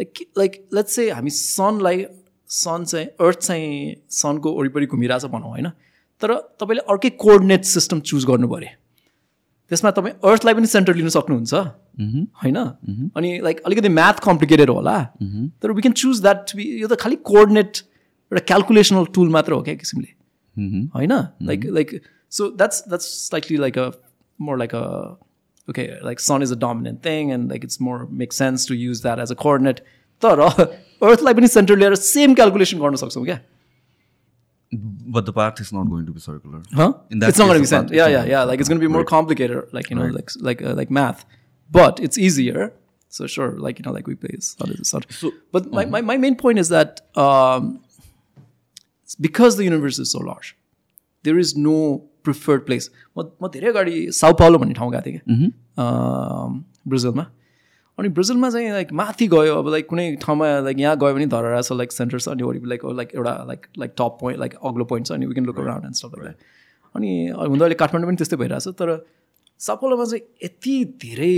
लाइक 0.00 0.24
लाइक 0.38 0.52
लेट्स 0.74 0.94
चाहिँ 0.96 1.10
हामी 1.12 1.30
सनलाई 1.30 2.04
सन 2.50 2.84
चाहिँ 2.84 3.06
अर्थ 3.20 3.38
चाहिँ 3.38 3.94
सनको 4.10 4.52
वरिपरि 4.58 4.86
घुमिरहेछ 4.86 5.24
भनौँ 5.28 5.50
होइन? 5.50 5.68
तर 6.22 6.34
तपाईँले 6.60 6.82
अर्कै 6.88 7.10
कोअर्डिनेट 7.20 7.64
सिस्टम 7.64 8.00
चुज 8.08 8.24
गर्नु 8.26 8.48
पऱ्यो। 8.48 8.70
त्यसमा 9.70 9.90
तपाईँ 9.90 10.14
अर्थलाई 10.24 10.54
पनि 10.54 10.66
सेन्टर 10.66 10.94
लिन 10.96 11.08
सक्नुहुन्छ 11.08 11.54
होइन? 12.42 12.56
अनि 13.16 13.30
लाइक 13.42 13.60
अलिकति 13.66 13.88
म्याथ 13.90 14.24
कम्प्लिकेटेड 14.24 14.70
होला। 14.70 14.96
तर 15.62 15.72
we 15.72 15.82
can 15.82 15.94
choose 15.94 16.22
that 16.22 16.38
to 16.50 16.58
be 16.58 16.64
यो 16.80 16.88
त 16.88 16.98
खालि 17.00 17.16
कोअर्डिनेट 17.30 17.76
एउटा 18.32 18.42
क्यालकुलेसनल 18.46 19.04
टुल 19.14 19.28
मात्र 19.30 19.52
हो 19.52 19.62
क्या 19.62 19.74
किसिमले। 19.74 20.10
होइन? 20.96 21.12
Like 21.42 21.66
like 21.76 22.00
so 22.32 22.50
that's 22.56 22.82
that's 22.88 23.06
slightly 23.28 23.56
like 23.56 23.78
a 23.78 23.90
more 24.38 24.58
like 24.58 24.74
a 24.74 24.84
okay 25.69 25.87
like 26.05 26.19
sun 26.19 26.43
is 26.43 26.51
a 26.51 26.55
dominant 26.67 27.05
thing 27.05 27.31
and 27.33 27.49
like 27.51 27.63
it's 27.63 27.81
more 27.81 28.05
make 28.23 28.33
sense 28.33 28.67
to 28.67 28.73
use 28.75 29.01
that 29.01 29.19
as 29.19 29.31
a 29.31 29.35
coordinate 29.43 29.79
तर 30.21 30.39
अर्थलाई 30.39 31.33
पनि 31.33 31.47
centre 31.57 31.77
लिएर 31.77 31.95
same 32.09 32.33
calculation 32.41 32.79
गर्न 32.85 32.95
सक्छौँ 33.05 33.25
क्या 33.25 33.39
But 35.15 35.25
the 35.27 35.31
path 35.33 35.59
is 35.63 35.71
not 35.73 35.89
going 35.89 36.05
to 36.05 36.13
be 36.13 36.19
circular. 36.21 36.59
Huh? 36.77 36.85
In 37.15 37.19
that 37.19 37.29
it's 37.33 37.39
not 37.41 37.45
going 37.49 37.57
to 37.57 37.59
be 37.59 37.65
case, 37.65 37.69
the 37.69 37.75
sent. 37.75 37.89
path- 37.89 37.97
Yeah, 37.97 38.05
it's 38.07 38.11
yeah, 38.13 38.21
not- 38.23 38.29
yeah. 38.31 38.43
Like 38.49 38.59
it's 38.63 38.69
going 38.71 38.79
to 38.79 38.85
be 38.85 38.89
more 38.95 39.03
complicated, 39.11 39.75
like 39.77 39.89
you 39.91 39.97
know, 39.99 40.07
like 40.15 40.31
like 40.47 40.63
uh, 40.71 40.73
like 40.79 40.89
math, 40.97 41.21
but 41.71 42.01
it's 42.07 42.17
easier. 42.29 42.65
So 43.17 43.27
sure, 43.35 43.47
like 43.67 43.79
you 43.81 43.85
know, 43.87 43.93
like 43.97 44.09
we 44.13 44.15
play 44.23 44.39
sort 44.47 44.73
of 44.73 44.81
sort. 44.91 45.05
So- 45.19 45.31
but 45.57 45.69
my, 45.77 45.85
my 45.93 46.01
my 46.09 46.17
main 46.25 46.35
point 46.41 46.63
is 46.63 46.71
that 46.75 46.99
um, 47.25 47.69
it's 49.03 49.15
because 49.27 49.59
the 49.61 49.67
universe 49.69 50.01
is 50.05 50.11
so 50.17 50.23
large, 50.31 50.49
there 51.29 51.39
is 51.45 51.55
no 51.69 51.77
preferred 52.24 52.62
place. 52.68 52.86
म 53.16 53.18
म 53.42 53.48
धेरै 53.54 53.68
अगाडि 53.68 53.94
साउ 54.20 54.32
Paulo 54.40 54.58
भन्ने 54.58 54.74
ठाउँ 54.74 54.90
गएको 54.92 55.04
थिएँ 55.06 55.18
कि। 55.18 55.22
ब्राजिलमा। 56.88 57.24
अनि 57.98 58.08
ब्राजिलमा 58.16 58.50
चाहिँ 58.50 58.70
लाइक 58.72 58.92
माथि 59.00 59.26
गयो 59.28 59.54
अब 59.58 59.68
लाइक 59.70 59.86
कुनै 59.88 60.04
ठाउँमा 60.22 60.46
लाइक 60.66 60.78
यहाँ 60.80 60.96
गयो 60.98 61.14
भने 61.14 61.26
धरा 61.32 61.60
छ 61.60 61.72
लाइक 61.80 61.92
सेन्टर 61.92 62.18
छ 62.18 62.28
अनि 62.28 62.42
वरिपरि 62.42 62.68
लाइक 62.68 62.84
लाइक 63.00 63.10
एउटा 63.14 63.32
like 63.48 63.66
like 63.78 63.90
top 63.98 64.16
point 64.20 64.40
like 64.40 64.54
अग्लो 64.70 64.84
पोइन्ट 64.92 65.06
छ 65.06 65.12
अनि 65.12 65.26
we 65.26 65.34
can 65.34 65.46
look 65.46 65.58
around 65.60 65.84
and 65.84 65.96
stuff 65.96 66.12
like 66.24 66.36
अनि 66.96 67.10
त 67.32 67.62
अहिले 67.62 67.74
काठमाडौँ 67.82 68.08
पनि 68.08 68.16
त्यस्तै 68.22 68.36
भइरहेछ 68.36 68.68
तर 68.80 68.88
सपोलोमा 69.60 70.04
चाहिँ 70.04 70.22
यति 70.44 70.76
धेरै 71.04 71.36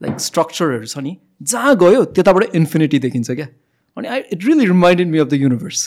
लाइक 0.00 0.14
स्ट्रक्चरहरू 0.28 0.86
छ 0.86 1.04
नि 1.04 1.12
जहाँ 1.52 1.76
गयो 1.84 2.04
त्यताबाट 2.16 2.54
इन्फिनिटी 2.62 2.98
देखिन्छ 3.04 3.30
क्या। 3.30 3.48
अनि 3.96 4.08
I 4.08 4.20
it 4.32 4.44
really 4.44 4.66
reminded 4.66 5.08
me 5.08 5.18
of 5.18 5.28
the 5.28 5.34
universe 5.44 5.80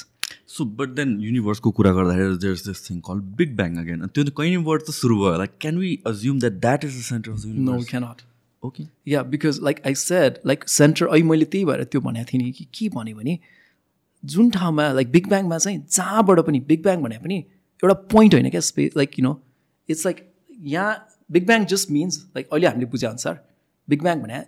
so 0.49 0.65
but 0.78 0.90
then 0.95 1.19
युनिभर्सको 1.22 1.72
कुरा 1.72 1.91
गर्दाखेरि 1.91 2.38
there 2.38 2.53
is 2.53 2.68
this 2.68 2.90
thing 2.90 2.99
call 3.02 3.19
Big 3.38 3.56
Bang 3.56 3.76
again 3.78 4.06
त्यो 4.07 4.26
कहीँबाट 4.32 4.82
त 4.82 4.91
सुरु 4.94 5.18
भयो? 5.18 5.38
Like 5.38 5.52
can 5.61 5.78
we 5.78 5.99
assume 6.07 6.40
that 6.40 6.60
that 6.61 6.86
is 6.86 6.98
the 6.98 7.02
center 7.03 7.32
of 7.32 7.45
no 7.45 7.53
universe 7.53 7.90
cannot 7.90 8.22
okay 8.64 8.84
yeah 9.07 9.24
because 9.26 9.60
like 9.64 9.82
I 9.86 9.95
said 9.98 10.40
like 10.45 10.68
center 10.69 11.06
अहिले 11.07 11.24
मैले 11.24 11.45
त्यही 11.48 11.65
भएर 11.65 11.84
त्यो 11.86 12.02
भनेको 12.02 12.32
थिएँ 12.34 12.44
नि 12.44 12.52
कि 12.52 12.68
के 12.74 12.90
भने 12.90 13.14
भने 13.14 13.38
जुन 14.24 14.49
ठाउँमा 14.52 14.91
लाइक 14.94 15.11
बिग 15.11 15.28
ब्याङमा 15.30 15.57
चाहिँ 15.57 15.84
जहाँबाट 15.91 16.40
पनि 16.48 16.60
बिग 16.68 16.84
ब्याङ 16.84 17.03
भने 17.03 17.18
पनि 17.18 17.38
एउटा 17.84 17.94
पोइन्ट 18.10 18.34
होइन 18.34 18.49
क्या 18.49 18.61
space 18.61 18.98
like 18.98 19.19
you 19.19 19.24
know 19.24 19.40
it's 19.90 20.06
like 20.06 20.26
यहाँ 20.65 20.95
Big 21.30 21.45
Bang 21.48 21.65
just 21.65 21.91
means 21.91 22.26
like 22.36 22.49
अहिले 22.52 22.68
हामीले 22.68 22.86
बुझेअनुसार 22.88 23.40
बिग 23.88 24.02
ब्याङ 24.03 24.22
भने 24.22 24.40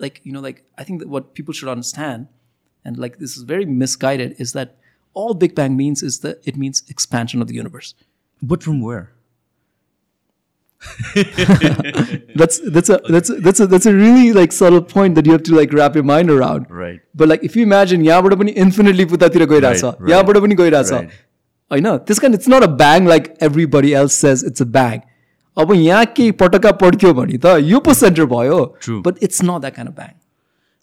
like 0.00 0.20
you 0.26 0.32
know 0.32 0.42
like 0.42 0.62
I 0.78 0.84
think 0.84 1.02
what 1.08 1.24
people 1.34 1.52
should 1.52 1.68
understand 1.68 2.26
and 2.84 2.98
like 2.98 3.16
this 3.20 3.38
is 3.38 3.44
very 3.44 3.64
misguided 3.76 4.34
is 4.40 4.52
that 4.52 4.74
all 5.15 5.33
Big 5.43 5.55
Bang 5.55 5.75
means 5.79 6.03
is 6.03 6.19
that 6.21 6.51
it 6.51 6.55
means 6.57 6.83
expansion 6.95 7.45
of 7.45 7.51
the 7.51 7.59
universe. 7.61 7.93
But 8.41 8.63
from 8.63 8.81
where 8.85 9.05
That's 12.39 12.59
that's 12.75 12.89
a 12.89 12.99
that's 13.09 13.29
a, 13.29 13.35
that's 13.35 13.59
a 13.59 13.67
that's 13.67 13.85
a 13.85 13.93
really 13.93 14.33
like 14.37 14.51
subtle 14.51 14.81
point 14.93 15.15
that 15.15 15.25
you 15.25 15.31
have 15.31 15.43
to 15.43 15.55
like 15.55 15.73
wrap 15.73 15.95
your 15.95 16.03
mind 16.03 16.31
around. 16.31 16.65
Right. 16.79 16.99
But 17.21 17.29
like 17.29 17.43
if 17.49 17.55
you 17.55 17.63
imagine 17.67 18.03
यहाँबाट 18.05 18.33
पनि 18.41 18.51
infinitely 18.65 19.05
पुतातिर 19.13 19.45
गइरहेछ 19.53 19.83
Right, 19.83 19.99
right. 19.99 20.09
यहाँबाट 20.11 20.37
पनि 20.45 20.55
गइरहेछ 20.61 20.91
Right. 20.91 21.09
होइन 21.71 21.87
त्यस 22.07 22.19
कारण 22.19 22.33
it's 22.33 22.49
not 22.49 22.63
a 22.63 22.67
bang 22.81 23.07
like 23.07 23.33
everybody 23.49 23.91
else 24.01 24.13
says 24.25 24.43
it's 24.47 24.61
a 24.61 24.65
bang 24.77 24.99
अब 25.57 25.73
यहाँ 25.75 26.05
केही 26.17 26.31
पटक्का 26.43 26.71
पड्क्यो 26.83 27.13
भने 27.13 27.37
त 27.45 27.55
यो 27.69 27.79
पो 27.87 27.93
सेन्टर 28.01 28.25
भयो 28.35 28.59
True. 28.85 29.01
But 29.07 29.23
it's 29.23 29.43
not 29.43 29.61
that 29.61 29.75
kind 29.75 29.91
of 29.91 29.95
bang 29.95 30.11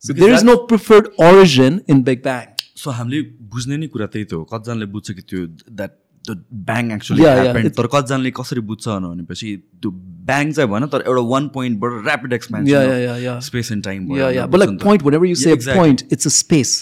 so 0.03 0.13
there 0.21 0.35
is 0.35 0.45
no 0.45 0.57
preferred 0.73 1.09
origin 1.29 1.81
in 1.91 2.03
big 2.09 2.23
bang 2.23 2.45
सो 2.76 2.92
हामीले 2.92 3.22
बुझ्ने 3.54 3.78
नै 3.78 3.88
कुरा 3.88 4.08
त्यही 4.16 4.26
त 4.26 4.34
हो 4.34 4.44
कतिजनाले 4.54 4.86
बुझ्छ 4.96 5.12
कि 5.12 5.22
त्यो 5.22 5.46
that 5.70 5.92
the 6.30 6.44
bang 6.70 6.92
actually 6.92 7.24
happened 7.24 7.70
तर 7.78 7.88
कतिजनाले 7.94 8.32
कसरी 8.40 8.62
बुझ्छ 8.72 8.88
भनेपछि 8.88 9.56
त्यो 9.82 9.92
ब्याङ 10.32 10.52
चाहिँ 10.52 10.70
भएन 10.72 10.88
तर 10.96 11.04
एउटा 11.08 11.22
one 11.34 11.48
पोइन्टबाट 11.58 11.92
rapid. 12.08 12.34
Expansion 12.34 13.40
space 13.50 13.72
and 13.72 13.84
time 13.84 14.08
Yeah, 14.18 14.28
a 14.28 14.48
exactly. 15.54 15.76
point, 15.80 16.04
it's 16.10 16.26
a 16.26 16.36
space. 16.42 16.76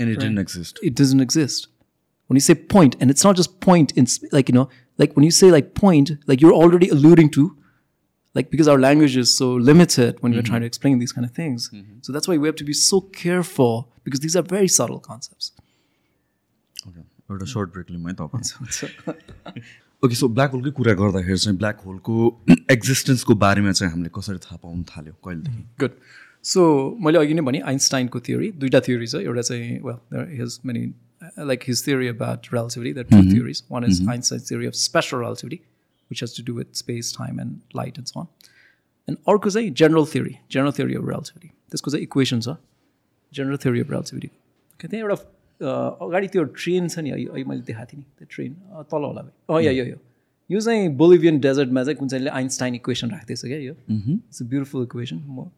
And 0.00 0.10
it 0.12 0.38
exist 0.38 0.78
it 0.88 0.94
doesn't 1.02 1.20
exist. 1.28 1.68
When 2.30 2.38
you 2.40 2.44
say 2.44 2.54
point, 2.74 2.94
and 3.00 3.12
it's 3.12 3.24
not 3.26 3.38
just 3.38 3.50
point 3.64 3.90
in 4.02 4.06
like 4.34 4.50
you 4.50 4.54
know, 4.58 4.68
like 5.02 5.16
when 5.16 5.24
you 5.28 5.34
say 5.38 5.50
like 5.54 5.66
point, 5.80 6.12
like 6.30 6.44
you're 6.44 6.54
already 6.58 6.88
alluding 6.96 7.28
to, 7.36 7.42
like 8.34 8.50
because 8.50 8.68
our 8.74 8.78
language 8.78 9.16
is 9.16 9.32
so 9.38 9.48
limited 9.70 10.20
when 10.20 10.32
we're 10.32 10.42
trying 10.50 10.62
to 10.62 10.66
explain 10.66 10.98
these 10.98 11.12
kind 11.12 11.26
of 11.26 11.32
things. 11.32 11.70
So 12.02 12.12
that's 12.12 12.28
why 12.28 12.36
we 12.38 12.48
have 12.48 12.56
to 12.56 12.64
be 12.64 12.72
so 12.72 13.00
careful 13.22 13.88
because 14.04 14.20
these 14.20 14.36
are 14.36 14.42
very 14.56 14.68
subtle 14.78 15.00
concepts. 15.10 15.52
एउटा 17.30 17.46
short 17.46 17.68
break 17.72 17.90
लिउँ 17.90 18.08
है 18.08 18.14
तपाईँ 18.20 19.62
okay 20.04 20.14
so 20.14 20.28
black 20.28 20.50
होलकै 20.52 20.70
कुरा 20.78 20.92
गर्दाखेरि 21.00 21.38
चाहिँ 21.38 21.56
black 21.58 21.80
होलको 21.86 22.14
एक्जिस्टेन्सको 22.70 23.34
बारेमा 23.44 23.72
चाहिँ 23.72 23.90
हामीले 23.92 24.10
कसरी 24.16 24.38
थाहा 24.46 24.56
पाउनु 24.62 24.82
थाल्यो 24.90 25.12
कहिलेदेखि 25.26 25.62
Good. 25.82 25.94
So 26.52 26.64
मैले 27.06 27.18
अघि 27.18 27.34
नै 27.34 27.42
भने 27.48 27.60
आइन्स्टाइनको 27.72 28.20
theory 28.28 28.50
दुईवटा 28.64 28.80
theory 28.88 29.06
छ 29.12 29.22
एउटा 29.22 29.42
चाहिँ 29.48 30.60
many 30.70 30.82
uh, 31.22 31.44
like 31.52 31.62
his 31.70 31.82
theory 31.88 32.08
about 32.14 32.50
relativity 32.56 32.92
there 32.98 33.06
are 33.06 33.22
2 33.22 33.30
theories 33.30 33.62
one 33.76 33.88
is 33.90 34.02
Einstein's 34.14 34.48
theory 34.50 34.72
of 34.72 34.76
special 34.82 35.22
relativity 35.24 35.60
which 36.12 36.24
has 36.26 36.38
to 36.38 36.46
do 36.52 36.54
with 36.60 36.80
space 36.84 37.12
time 37.18 37.42
and 37.46 37.76
light 37.80 37.98
and 38.02 38.14
so 38.14 38.20
on. 38.22 38.30
And 39.08 39.18
अर्को 39.34 39.50
चाहिँ 39.50 39.74
general 39.82 40.06
theory 40.14 40.34
general 40.56 40.74
theory 40.78 41.02
of 41.02 41.10
relativity. 41.12 41.52
त्यसको 41.70 41.90
चाहिँ 41.90 42.02
equation 42.04 42.40
छ 42.40 42.56
general 43.32 43.58
theory 43.66 43.80
of 43.84 43.92
relativity. 43.96 44.30
Okay, 44.74 44.88
त्यहाँ 44.90 45.08
एउटा 45.08 45.16
अगाडि 46.04 46.28
त्यो 46.28 46.44
train 46.58 46.88
छ 46.88 46.98
नि 46.98 47.10
अघि 47.10 47.44
मैले 47.44 47.62
देखाएको 47.66 47.92
थिएँ 47.92 48.00
नि 48.00 48.06
त्यो 48.18 48.26
ट्रेन 48.30 48.52
तल 48.92 49.04
होला 49.08 49.22
भाइ। 49.22 49.56
अँ 49.56 49.62
या 49.62 49.72
यो 49.72 49.84
यो। 50.50 50.60
चाहिँ 50.60 50.88
बोलिभियन 50.96 51.38
डेजर्टमा 51.40 51.84
चाहिँ 51.84 51.96
कुन 51.98 52.08
चाहिँले 52.08 52.30
आइन्स्टाइन 52.30 52.74
इक्वेसन 52.74 53.10
राख्दैछ 53.10 53.42
क्या 53.44 53.58
यो? 53.58 53.74
इट्स 53.88 54.42
अ 54.42 54.44
ब्युटिफुल 54.52 54.82
इक्वेसन 54.82 55.18
म 55.28 55.48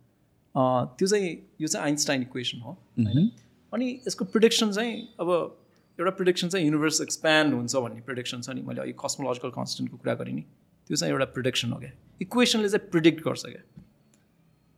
त्यो 0.98 1.06
चाहिँ 1.08 1.30
यो 1.60 1.66
चाहिँ 1.66 1.84
आइन्स्टाइन 1.84 2.22
इक्वेसन 2.22 2.58
हो 2.64 2.72
होइन? 2.98 3.30
अनि 3.74 3.86
यसको 4.06 4.24
प्रिडिक्सन 4.24 4.72
चाहिँ 4.72 4.92
अब 5.20 5.28
एउटा 5.99 6.11
प्रिडिक्सन 6.21 6.49
चाहिँ 6.49 6.65
युनिभर्स 6.65 7.01
एक्सप्यान्ड 7.01 7.53
हुन्छ 7.53 7.75
भन्ने 7.75 8.01
प्रिडिक्सन 8.09 8.41
छ 8.41 8.55
नि 8.57 8.61
मैले 8.69 8.81
अघि 8.81 8.93
कस्मोलोजिकल 9.03 9.51
कन्सटेन्टको 9.59 9.97
कुरा 9.97 10.13
गरेँ 10.23 10.33
नि 10.33 10.41
त्यो 10.89 10.97
चाहिँ 10.97 11.13
एउटा 11.13 11.25
प्रिडिक्सन 11.37 11.71
हो 11.71 11.79
क्या 11.79 11.91
इक्वेसनले 12.27 12.69
चाहिँ 12.75 12.89
प्रिडिक्ट 12.95 13.23
गर्छ 13.27 13.45
क्या 13.45 13.63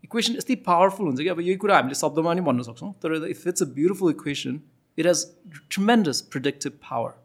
इक्वेसन 0.03 0.35
यस्तै 0.35 0.55
पावरफुल 0.67 1.05
हुन्छ 1.07 1.21
कि 1.21 1.27
अब 1.35 1.41
यही 1.47 1.55
कुरा 1.65 1.75
हामीले 1.77 1.99
शब्दमा 2.03 2.33
पनि 2.33 2.45
भन्न 2.51 2.69
सक्छौँ 2.69 2.93
तर 3.03 3.17
if 3.29 3.47
it's 3.47 3.63
a 3.63 3.73
beautiful 3.79 4.11
equation 4.11 4.61
it 4.97 5.05
has 5.07 5.25
tremendous 5.69 6.21
predictive 6.35 6.79
power 6.89 7.19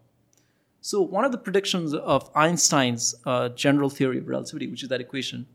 So 0.84 1.00
one 1.02 1.24
of 1.24 1.32
the 1.32 1.38
predictions 1.38 1.94
of 1.94 2.30
Einstein's 2.36 3.12
uh, 3.26 3.48
general 3.48 3.90
theory 3.90 4.18
of 4.18 4.28
relativity, 4.28 4.68
which 4.68 4.84
is 4.84 4.88
that 4.90 5.00
equation 5.00 5.46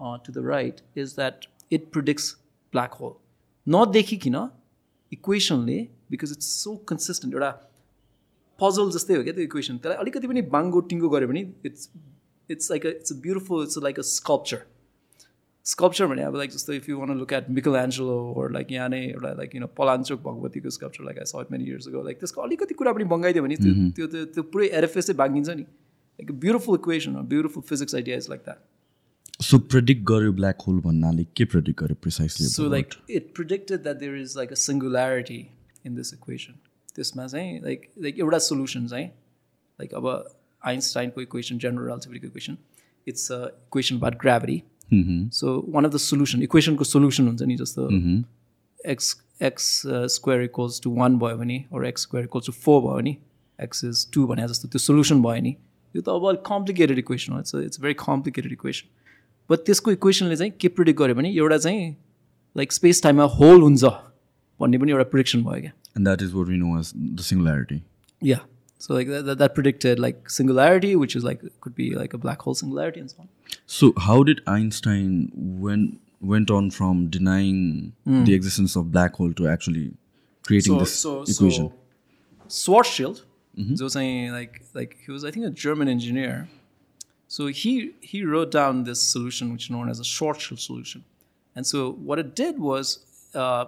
uh, 0.00 0.18
to 0.18 0.30
the 0.30 0.42
right, 0.42 0.80
is 0.94 1.14
that 1.14 1.46
it 1.70 1.90
predicts 1.90 2.36
black 2.72 2.92
hole. 2.92 3.16
Not 3.66 3.92
देखिकन 3.92 4.36
इक्वेसनले 5.12 5.78
because 6.10 6.32
it's 6.32 6.52
so 6.62 6.76
consistent 6.88 7.34
एउटा 7.34 7.50
Puzzle 8.63 8.91
जस्तै 8.97 9.15
हो 9.15 9.23
क्या 9.23 9.33
त्यो 9.39 9.43
equation 9.51 9.77
त्यसलाई 9.85 10.03
अलिकति 10.05 10.27
पनि 10.33 10.41
बाङ्गो 10.57 10.81
टिङ्गो 10.93 11.09
गऱ्यो 11.15 11.27
भने 11.33 11.41
it's 11.69 11.89
it's 12.49 12.71
like 12.71 12.85
a 12.85 12.89
it's 12.99 13.13
a 13.13 13.19
beautiful 13.27 13.63
it's 13.63 13.77
like 13.87 13.99
a 13.99 14.07
sculpture 14.11 14.61
sculpture 15.65 16.07
भने 16.11 16.23
अब 16.23 16.35
लाइक 16.35 16.51
जस्तो 16.51 16.73
if 16.73 16.89
you 16.89 16.99
want 16.99 17.17
look 17.17 17.33
at 17.33 17.49
Michelangelo 17.81 18.17
or 18.37 18.51
like 18.53 18.71
यहाँ 18.71 18.89
नै 18.89 19.01
एउटा 19.07 19.33
like 19.39 19.55
you 19.55 19.61
know 19.61 19.67
Palanchok 19.79 20.21
भगवतीको 20.23 20.69
sculpture 20.77 21.03
like 21.05 21.19
I 21.19 21.31
saw 21.31 21.51
many 21.51 21.65
years 21.65 21.87
go 21.95 22.03
like 22.03 22.19
त्यसको 22.19 22.41
अलिकति 22.41 22.73
कुरा 22.81 22.93
पनि 22.99 23.03
बङ्गाइदियो 23.13 23.43
भने 23.43 23.55
त्यो 23.61 23.73
त्यो 23.99 24.07
त्यो 24.15 24.25
त्यो 24.37 24.43
पुरै 24.55 24.67
एरएफएस 24.81 25.07
चाहिँ 25.07 25.17
भागिन्छ 25.17 25.49
नि। 25.49 25.61
Like 25.61 26.31
beautiful 26.45 26.79
equation 26.79 27.21
beautiful 27.33 27.63
physics 27.69 27.95
idea 28.01 28.17
is 28.23 28.29
like 28.29 28.41
that 28.49 29.43
so 29.49 29.57
predict 29.75 30.03
गर्यो 30.13 30.31
ब्ल्याक 30.39 30.61
होल 30.67 30.79
भन्नाले 30.87 31.23
के 31.37 31.45
प्रेडिक्ट 31.53 31.79
गर्यो 31.83 31.95
precisely 32.07 32.47
So 32.55 32.67
like 32.73 32.97
it 33.19 33.31
predicted 33.39 33.87
that 33.89 34.03
there 34.05 34.17
is 34.23 34.35
like 34.41 34.51
a 34.57 34.59
singularity 34.65 35.39
in 35.89 36.01
this 36.01 36.13
equation. 36.17 36.59
त्यसमा 36.95 37.27
चाहिँ 37.27 37.59
लाइक 37.63 37.89
लाइक 38.01 38.19
एउटा 38.19 38.37
सोल्युसन 38.49 38.87
चाहिँ 38.87 39.07
like 39.07 39.93
अब 39.95 40.07
आइन्स्टाइनको 40.65 41.21
equation 41.21 41.57
general 41.57 41.85
रिलेटिभिटीको 41.85 42.27
equation 42.27 42.57
it's 43.07 43.31
a 43.31 43.39
equation 43.45 43.95
about 43.95 44.19
gravity 44.21 44.61
so 45.39 45.57
one 45.73 45.85
of 45.85 45.93
the 45.93 45.97
solution 46.05 46.43
इक्वेसनको 46.43 46.83
solution 46.83 47.27
हुन्छ 47.27 47.41
नि 47.43 47.55
जस्तो 47.57 47.89
x 48.79 49.15
x 49.43 49.65
square 50.15 50.43
equals 50.43 50.81
to 50.83 50.93
one 50.95 51.17
भयो 51.19 51.37
भने 51.37 51.57
अरू 51.73 51.85
x 51.87 52.01
square 52.01 52.25
equals 52.25 52.45
to 52.45 52.53
four 52.53 52.81
भयो 52.81 52.95
भने 52.97 53.15
एक्स 53.59 53.83
इज 53.85 54.07
टू 54.13 54.25
भने 54.27 54.47
जस्तो 54.47 54.67
त्यो 54.67 54.79
सोल्युसन 54.79 55.21
भयो 55.23 55.41
नि 55.41 55.55
यो 55.95 56.01
त 56.01 56.09
अब 56.09 56.27
अलिक 56.29 56.43
कम्प्लिकेटेड 56.47 56.99
इक्वेसन 56.99 57.33
हो। 57.33 57.39
It's 57.39 57.55
it's 57.55 57.81
very 57.81 57.93
complicated 57.99 58.51
equation 58.51 58.87
but 59.49 59.65
त्यसको 59.65 59.91
इक्वेसनले 59.91 60.35
चाहिँ 60.35 60.51
के 60.61 60.67
प्रिडिक्ट 60.77 60.99
गर्यो 60.99 61.15
भने 61.15 61.29
एउटा 61.35 61.57
चाहिँ 61.57 61.89
लाइक 62.55 62.71
स्पेस 62.71 63.03
टाइममा 63.03 63.23
होल 63.39 63.61
हुन्छ। 63.61 63.83
भन्ने 64.60 64.78
पनि 64.78 64.92
एउटा 64.92 65.10
प्रिडिक्सन 65.14 65.42
भयो 65.44 65.60
क्या 65.60 65.72
and 65.96 66.06
that 66.08 66.22
is 66.22 66.34
what 66.40 66.52
we 66.54 66.60
know 66.64 66.78
as 66.82 66.92
the 67.20 67.30
singularity 67.32 67.82
Yeah. 68.20 68.44
So 68.78 68.94
like 68.94 69.08
that, 69.08 69.24
that, 69.26 69.38
that 69.38 69.54
predicted 69.54 69.98
like 69.98 70.30
singularity, 70.30 70.96
which 70.96 71.14
is 71.18 71.24
like 71.24 71.42
could 71.60 71.74
be 71.74 71.94
like 71.94 72.14
a 72.14 72.18
black 72.18 72.42
hole 72.46 72.54
singularity 72.54 73.00
and 73.00 73.10
so 73.10 73.20
on. 73.20 73.28
So 73.66 73.92
how 74.06 74.16
did 74.22 74.42
Einstein 74.54 75.30
went 75.66 76.00
went 76.32 76.50
on 76.50 76.70
from 76.70 77.06
denying 77.16 77.62
the 78.28 78.34
existence 78.34 78.76
of 78.80 78.90
black 78.96 79.16
hole 79.22 79.32
to 79.40 79.48
actually 79.54 79.84
creating 80.50 80.78
this 80.78 80.94
equation? 81.04 81.70
So 82.48 82.72
Schwarzschild, 82.72 83.22
so 83.82 83.88
saying 83.96 84.32
like 84.32 84.60
like 84.74 84.98
he 85.06 85.12
was 85.12 85.24
I 85.24 85.30
think 85.30 85.46
a 85.46 85.54
German 85.66 85.88
engineer. 85.94 86.36
So 87.28 87.48
he 87.62 87.74
he 88.12 88.24
wrote 88.24 88.50
down 88.58 88.84
this 88.84 89.02
solution 89.14 89.52
which 89.52 89.64
is 89.64 89.70
known 89.78 89.88
as 89.94 90.00
a 90.00 90.08
Schwarzschild 90.12 90.60
solution. 90.68 91.04
And 91.54 91.66
so 91.66 91.92
what 92.12 92.18
it 92.18 92.34
did 92.44 92.58
was 92.58 92.98
uh, 93.34 93.64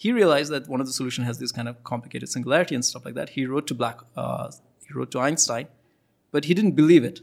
he 0.00 0.12
realized 0.12 0.52
that 0.52 0.68
one 0.68 0.80
of 0.80 0.86
the 0.86 0.92
solution 0.92 1.24
has 1.24 1.38
this 1.38 1.52
kind 1.52 1.68
of 1.68 1.82
complicated 1.84 2.28
singularity 2.28 2.74
and 2.74 2.84
stuff 2.84 3.04
like 3.04 3.14
that. 3.14 3.30
He 3.30 3.46
wrote 3.46 3.66
to 3.68 3.74
black 3.74 4.00
uh, 4.16 4.50
he 4.88 4.94
wrote 4.94 5.10
to 5.12 5.20
Einstein, 5.20 5.68
but 6.34 6.44
he 6.44 6.54
didn't 6.54 6.76
believe 6.82 7.04
it. 7.04 7.20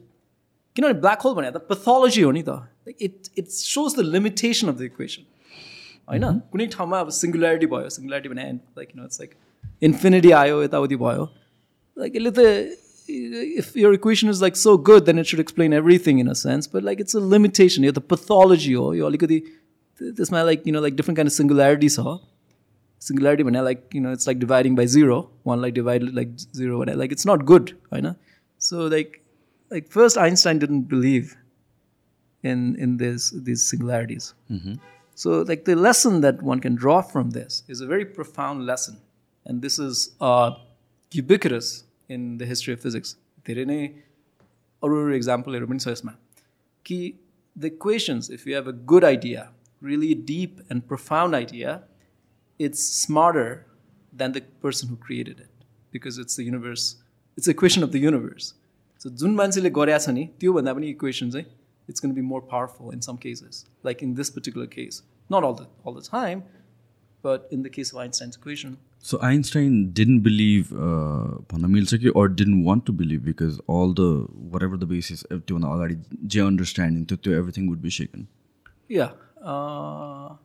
किनभने 0.76 0.94
black 1.00 1.22
hole 1.22 1.34
भने 1.36 1.52
त 1.52 1.58
पेथोलोजी 1.70 2.22
हो 2.22 2.32
नि 2.32 2.42
त 2.48 2.54
like 2.88 2.98
it 3.02 3.30
it 3.38 3.48
shows 3.54 3.96
the 3.96 4.04
limitation 4.10 4.68
of 4.68 4.76
the 4.76 4.82
equation 4.82 5.26
होइन 6.10 6.40
कुनै 6.52 6.68
ठाउँमा 6.76 7.00
अब 7.06 7.10
सिङ्गुलारिटी 7.18 7.68
भयो 7.74 7.90
सिङ्गुलारिटी 7.96 8.30
भने 8.30 8.46
like 8.78 8.94
you 8.96 9.00
know 9.00 9.06
it's 9.06 9.22
like 9.22 9.34
infinity 9.90 10.32
आयो 10.38 10.62
यताउति 10.64 10.96
भयो 11.04 11.26
लाइक 11.98 12.16
यसले 12.16 12.32
त 12.38 12.46
if 13.64 13.78
your 13.78 13.94
equation 13.94 14.30
is 14.30 14.42
like 14.42 14.58
so 14.64 14.78
good 14.90 15.06
then 15.06 15.20
it 15.20 15.32
should 15.34 15.40
explain 15.40 15.74
everything 15.82 16.20
in 16.20 16.28
a 16.28 16.38
sense 16.44 16.70
but 16.76 16.84
like 16.90 17.02
it's 17.08 17.16
a 17.16 17.26
limitation 17.36 17.90
यो 17.90 17.92
त 17.92 18.08
पेथोलोजी 18.14 18.74
हो 18.74 18.94
यो 19.02 19.06
अलिकति 19.08 19.40
त्यसमा 20.02 20.44
like 20.52 20.68
you 20.68 20.74
know 20.74 20.82
like 20.88 20.96
different 21.02 21.18
kind 21.18 21.32
of 21.32 21.38
सिङ्गुलारिटी 21.38 21.90
छ 21.90 22.18
सिङ्गुलारिटी 23.02 23.44
भने 23.44 23.62
like 23.70 23.90
you 23.96 24.02
know 24.02 24.12
it's 24.20 24.28
like 24.28 24.40
dividing 24.40 24.76
by 24.76 24.88
zero 24.98 25.20
one 25.48 25.62
like 25.62 25.74
divide 25.74 26.10
like 26.20 26.36
zero 26.56 26.80
भने 26.80 26.96
like 27.04 27.12
it's 27.12 27.28
not 27.28 27.44
good 27.54 27.70
होइन 27.94 28.14
so 28.70 28.88
like 28.90 29.22
like 29.72 29.90
first 29.90 30.18
Einstein 30.18 30.60
didn't 30.60 30.88
believe 30.94 31.38
in 32.44 32.76
in 32.76 32.98
this 32.98 33.30
these 33.50 33.64
singularities. 33.64 34.34
So 35.18 35.42
like 35.42 35.66
the 35.66 35.76
lesson 35.76 36.22
that 36.22 36.42
one 36.42 36.60
can 36.60 36.76
draw 36.76 37.02
from 37.02 37.32
this 37.32 37.64
is 37.68 37.82
a 37.82 37.88
very 37.88 38.06
profound 38.06 38.66
lesson, 38.66 38.98
and 39.46 39.62
this 39.62 39.80
is 39.80 40.16
uh, 40.20 40.52
ubiquitous 41.12 41.84
in 42.10 42.38
the 42.38 42.46
history 42.46 42.74
of 42.74 42.82
physics. 42.88 43.16
धेरै 43.48 43.64
नै 43.66 43.80
अरू 44.84 44.98
अरू 45.04 45.14
इक्जाम्पलहरू 45.18 45.68
पनि 45.70 45.84
छ 45.84 45.94
यसमा 45.94 46.12
कि 46.86 46.98
the 47.56 47.72
equations 47.76 48.30
if 48.38 48.48
you 48.48 48.56
have 48.56 48.68
a 48.70 48.76
good 48.92 49.06
idea 49.06 49.46
really 49.82 50.14
deep 50.28 50.60
end 50.72 50.84
profound 50.92 51.38
idea, 51.40 51.72
it's 52.60 52.84
smarter 52.84 53.66
than 54.14 54.34
the 54.34 54.42
person 54.66 54.90
who 54.90 54.98
created 54.98 55.40
it 55.40 55.50
because 55.92 56.18
it's 56.18 56.36
the 56.36 56.44
universe, 56.44 56.98
it's 57.38 57.46
the 57.46 57.52
equation 57.52 57.84
of 57.84 57.92
the 57.92 58.00
universe. 58.00 58.54
So 59.02 59.10
जुन 59.10 59.36
मान्छेले 59.36 59.70
गरेछ 59.78 60.06
छ 60.06 60.10
नि 60.10 60.26
त्योभन्दा 60.40 60.74
पनि 60.74 60.90
equation 60.90 61.32
चाहिँ 61.32 61.46
it's 61.90 62.00
कन 62.00 62.12
be 62.14 62.22
more 62.22 62.42
powerful 62.52 62.94
in 62.94 63.00
some 63.08 63.16
cases 63.24 63.66
like 63.86 64.04
in 64.04 64.14
this 64.16 64.30
particular 64.38 64.66
case 64.76 65.02
nut 65.34 65.44
all 65.44 65.54
the 65.60 65.68
Al 65.88 66.00
the 66.00 66.04
time 66.12 66.40
but 67.24 67.54
in 67.54 67.64
the 67.64 67.70
case 67.76 67.92
of 67.94 68.00
Einstein's 68.02 68.38
equation 68.42 68.78
So 69.04 69.18
Einstein 69.28 69.78
didn't 69.98 70.20
believe 70.26 70.72
uh, 70.88 71.30
भन्न 71.52 71.70
मिल्छ 71.76 71.96
कि 72.02 72.12
or 72.20 72.28
didn't 72.42 72.64
want 72.66 72.84
to 72.90 72.94
believe 72.98 73.24
because 73.28 73.56
all 73.76 73.96
the 74.00 74.10
whatever 74.56 74.78
the 74.84 74.90
basis 74.92 75.24
त्योभन्दा 75.32 75.72
अगाडि 75.76 75.96
जे 76.36 76.40
understanding 76.42 77.06
थियो 77.12 77.18
त्यो 77.24 77.40
everything 77.40 77.72
would 77.72 77.82
be 77.86 77.94
shaken. 77.98 78.28
Yeah. 79.00 79.16
Uh, 79.54 80.36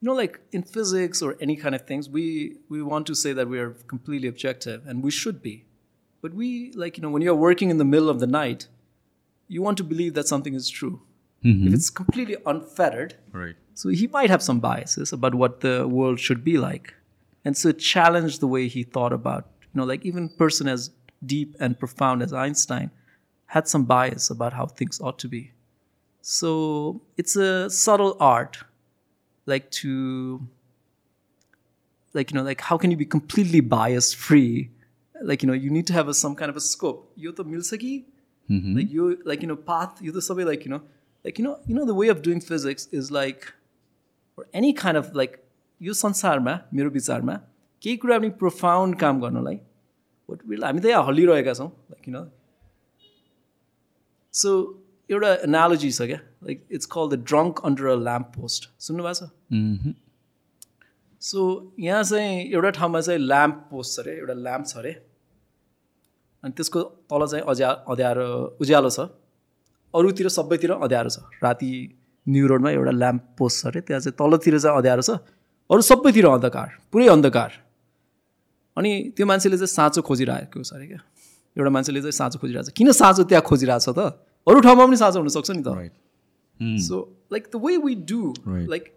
you 0.00 0.06
know, 0.06 0.14
like 0.14 0.40
in 0.52 0.62
physics 0.62 1.22
or 1.22 1.36
any 1.40 1.56
kind 1.56 1.74
of 1.74 1.86
things, 1.86 2.08
we 2.08 2.58
we 2.68 2.82
want 2.82 3.06
to 3.06 3.14
say 3.14 3.32
that 3.32 3.48
we 3.48 3.58
are 3.58 3.70
completely 3.88 4.28
objective, 4.28 4.86
and 4.86 5.02
we 5.02 5.10
should 5.10 5.42
be. 5.42 5.64
But 6.22 6.34
we, 6.34 6.72
like 6.72 6.96
you 6.96 7.02
know, 7.02 7.10
when 7.10 7.22
you're 7.22 7.34
working 7.34 7.70
in 7.70 7.78
the 7.78 7.84
middle 7.84 8.08
of 8.08 8.20
the 8.20 8.26
night, 8.26 8.68
you 9.48 9.62
want 9.62 9.78
to 9.78 9.84
believe 9.84 10.14
that 10.14 10.26
something 10.26 10.54
is 10.54 10.68
true. 10.68 11.02
If 11.42 11.56
mm-hmm. 11.56 11.74
it's 11.74 11.90
completely 11.90 12.36
unfettered, 12.44 13.14
Right. 13.32 13.54
so 13.74 13.88
he 13.90 14.06
might 14.08 14.30
have 14.30 14.42
some 14.42 14.58
biases 14.58 15.12
about 15.12 15.34
what 15.34 15.60
the 15.60 15.86
world 15.86 16.18
should 16.18 16.42
be 16.42 16.58
like. 16.58 16.94
And 17.44 17.56
so 17.56 17.68
it 17.68 17.78
challenged 17.78 18.40
the 18.40 18.48
way 18.48 18.66
he 18.66 18.82
thought 18.82 19.12
about, 19.12 19.48
you 19.60 19.68
know, 19.74 19.84
like 19.84 20.04
even 20.04 20.28
person 20.28 20.66
as 20.66 20.90
deep 21.24 21.54
and 21.60 21.78
profound 21.78 22.22
as 22.22 22.32
Einstein 22.32 22.90
had 23.46 23.68
some 23.68 23.84
bias 23.84 24.30
about 24.30 24.54
how 24.54 24.66
things 24.66 25.00
ought 25.00 25.18
to 25.20 25.28
be. 25.28 25.52
So 26.20 27.02
it's 27.16 27.36
a 27.36 27.70
subtle 27.70 28.16
art, 28.18 28.58
like 29.46 29.70
to, 29.70 30.46
like, 32.14 32.30
you 32.30 32.38
know, 32.38 32.42
like 32.42 32.60
how 32.60 32.76
can 32.76 32.90
you 32.90 32.96
be 32.96 33.04
completely 33.04 33.60
bias 33.60 34.12
free? 34.12 34.70
Like, 35.22 35.42
you 35.42 35.46
know, 35.46 35.54
you 35.54 35.70
need 35.70 35.86
to 35.86 35.92
have 35.92 36.08
a, 36.08 36.14
some 36.14 36.34
kind 36.34 36.50
of 36.50 36.56
a 36.56 36.60
scope. 36.60 37.10
Yo 37.16 37.32
to 37.32 37.78
ki? 37.78 38.06
Like 38.48 38.90
you, 38.90 39.18
like, 39.24 39.42
you 39.42 39.48
know, 39.48 39.56
path, 39.56 40.00
you 40.00 40.12
to 40.12 40.18
sabai 40.18 40.46
like, 40.46 40.64
you 40.64 40.70
know, 40.70 40.82
like, 41.24 41.38
you 41.38 41.44
know, 41.44 41.58
you 41.66 41.74
know, 41.74 41.84
the 41.84 41.94
way 41.94 42.08
of 42.08 42.22
doing 42.22 42.40
physics 42.40 42.88
is 42.92 43.10
like, 43.10 43.52
or 44.36 44.46
any 44.52 44.72
kind 44.72 44.96
of 44.96 45.14
like 45.14 45.40
यो 45.82 45.92
संसारमा 45.92 46.52
मेरो 46.74 46.90
विचारमा 46.90 47.34
केही 47.82 47.96
कुरा 48.02 48.18
पनि 48.18 48.28
profound 48.40 48.96
काम 49.00 49.20
गर्नलाई 49.20 49.56
what 50.30 50.38
will 50.48 50.64
हामी 50.64 50.80
त 50.80 50.86
यहाँ 50.92 51.04
हल्लिरहेका 51.06 51.52
छौँ 51.54 51.68
लाइक 51.68 52.02
किन 52.04 52.16
सो 54.40 54.52
एउटा 55.10 55.32
एनालोजी 55.48 55.90
छ 55.98 56.08
क्या 56.12 56.20
like 56.46 56.66
it's 56.70 56.86
call 56.86 57.08
the 57.10 57.20
drunk 57.24 57.60
under 57.64 57.86
a 57.86 57.94
lamp 58.00 58.32
post 58.34 58.68
सुन्नुभएको 58.80 59.26
छ 59.26 59.94
सो 61.22 61.42
यहाँ 61.80 62.02
चाहिँ 62.04 62.40
एउटा 62.46 62.70
ठाउँमा 62.70 63.00
चाहिँ 63.00 63.20
ल्याम्प 63.20 63.66
पोस्ट 63.70 63.96
छ 63.96 64.00
अरे 64.00 64.16
एउटा 64.16 64.34
ल्याम्प 64.40 64.66
छ 64.66 64.76
अरे 64.76 64.92
अनि 66.44 66.52
त्यसको 66.52 66.82
तल 67.10 67.26
चाहिँ 67.26 67.44
अज्या 67.48 67.70
अँध्यारो 67.88 68.26
उज्यालो 68.60 68.90
छ 68.90 69.08
अरूतिर 69.94 70.28
सबैतिर 70.30 70.72
अँध्यारो 70.72 71.10
छ 71.10 71.42
राति 71.42 71.70
न्यु 72.26 72.46
रोडमा 72.46 72.70
एउटा 72.70 72.90
ल्याम्प 72.94 73.22
पोस्ट 73.38 73.62
छ 73.62 73.66
अरे 73.66 73.80
त्यहाँ 73.82 74.00
चाहिँ 74.00 74.16
तलतिर 74.18 74.58
चाहिँ 74.58 74.76
अँध्यारो 74.76 75.02
छ 75.02 75.18
अरू 75.70 75.82
सबैतिर 75.82 76.26
अन्धकार 76.28 76.78
पुरै 76.92 77.08
अन्धकार 77.08 77.60
अनि 78.76 78.90
त्यो 79.16 79.26
मान्छेले 79.26 79.56
चाहिँ 79.56 79.74
साँचो 79.74 80.02
खोजिरहेको 80.04 80.62
छ 80.62 80.72
अरे 80.74 80.86
क्या 80.86 81.00
एउटा 81.56 81.70
मान्छेले 81.70 82.00
चाहिँ 82.00 82.12
साँचो 82.14 82.38
खोजिरहेको 82.38 82.70
छ 82.70 82.78
किन 82.78 82.92
साँचो 82.94 83.22
त्यहाँ 83.24 83.42
खोजिरहेको 83.42 83.84
छ 83.84 83.98
त 83.98 84.10
अरू 84.46 84.60
ठाउँमा 84.60 84.86
पनि 84.86 84.96
साँचो 84.96 85.18
हुनसक्छ 85.18 85.50
नि 85.50 85.62
त 85.62 86.05
Right. 86.59 86.79
So, 86.79 87.09
like 87.29 87.51
the 87.51 87.59
way 87.67 87.77
we 87.77 87.95
do, 87.95 88.33
Right. 88.45 88.67
like 88.69 88.89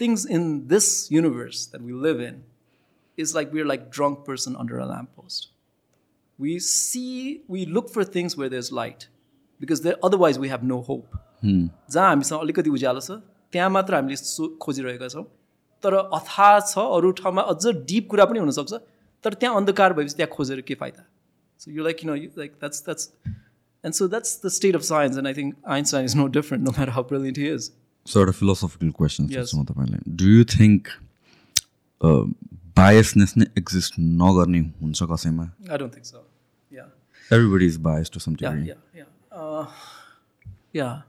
things 0.00 0.24
in 0.26 0.48
this 0.68 1.10
universe 1.10 1.66
that 1.66 1.82
we 1.82 1.92
live 2.06 2.20
in, 2.20 2.42
is 3.18 3.34
like 3.34 3.52
we're 3.52 3.64
like 3.64 3.90
drunk 3.90 4.24
person 4.24 4.56
under 4.56 4.78
a 4.78 4.86
lamppost. 4.86 5.46
We 6.38 6.58
see, 6.58 7.42
we 7.48 7.64
look 7.64 7.88
for 7.90 8.04
things 8.04 8.36
where 8.36 8.50
there's 8.50 8.70
light, 8.70 9.08
because 9.60 9.80
there, 9.80 9.96
otherwise 10.02 10.38
we 10.38 10.48
have 10.48 10.62
no 10.62 10.82
hope. 10.82 11.16
जहाँ 11.44 12.08
हामीसँग 12.08 12.40
अलिकति 12.40 12.70
उज्यालो 12.70 13.00
छ 13.00 13.10
त्यहाँ 13.52 13.70
मात्र 13.70 13.94
हामीले 13.94 14.16
सो 14.16 14.46
खोजिरहेका 14.62 15.08
छौँ 15.08 15.24
तर 15.84 15.94
अथाह 15.94 16.58
छ 16.60 16.84
अरू 16.98 17.10
ठाउँमा 17.22 17.42
अझ 17.52 17.66
डिप 17.88 18.08
कुरा 18.10 18.24
पनि 18.28 18.38
हुनसक्छ 18.38 18.72
तर 19.24 19.34
त्यहाँ 19.40 19.56
अन्धकार 19.56 19.92
भएपछि 19.98 20.16
त्यहाँ 20.16 20.30
खोजेर 20.36 20.60
के 20.68 20.74
फाइदा 20.80 21.04
सो 21.60 21.70
यु 21.70 21.84
like 21.84 22.04
you 22.04 22.10
know 22.10 22.14
you 22.16 22.28
like 22.38 22.52
that's 22.60 22.84
that's 22.84 23.10
and 23.83 23.95
so 23.95 24.07
that's 24.07 24.35
the 24.37 24.49
state 24.49 24.75
of 24.75 24.85
science, 24.85 25.17
and 25.17 25.27
I 25.27 25.33
think 25.33 25.55
Einstein 25.65 26.05
is 26.05 26.15
no 26.15 26.27
different, 26.27 26.63
no 26.63 26.71
matter 26.77 26.91
how 26.91 27.03
brilliant 27.03 27.37
he 27.37 27.47
is. 27.47 27.71
Sort 28.05 28.29
of 28.29 28.35
philosophical 28.35 28.91
question. 28.91 29.27
Yes. 29.29 29.53
Do 30.15 30.27
you 30.27 30.43
think 30.43 30.89
uh, 32.01 32.25
biasness 32.75 33.35
exist 33.55 33.97
I 35.69 35.77
don't 35.77 35.93
think 35.93 36.05
so. 36.05 36.21
Yeah. 36.69 36.85
Everybody 37.29 37.65
is 37.65 37.77
biased 37.77 38.13
to 38.13 38.19
some 38.19 38.35
degree. 38.35 38.63
Yeah, 38.63 38.73
yeah, 38.93 39.03
yeah. 39.31 39.37
Uh, 39.37 39.67
yeah. 40.73 41.01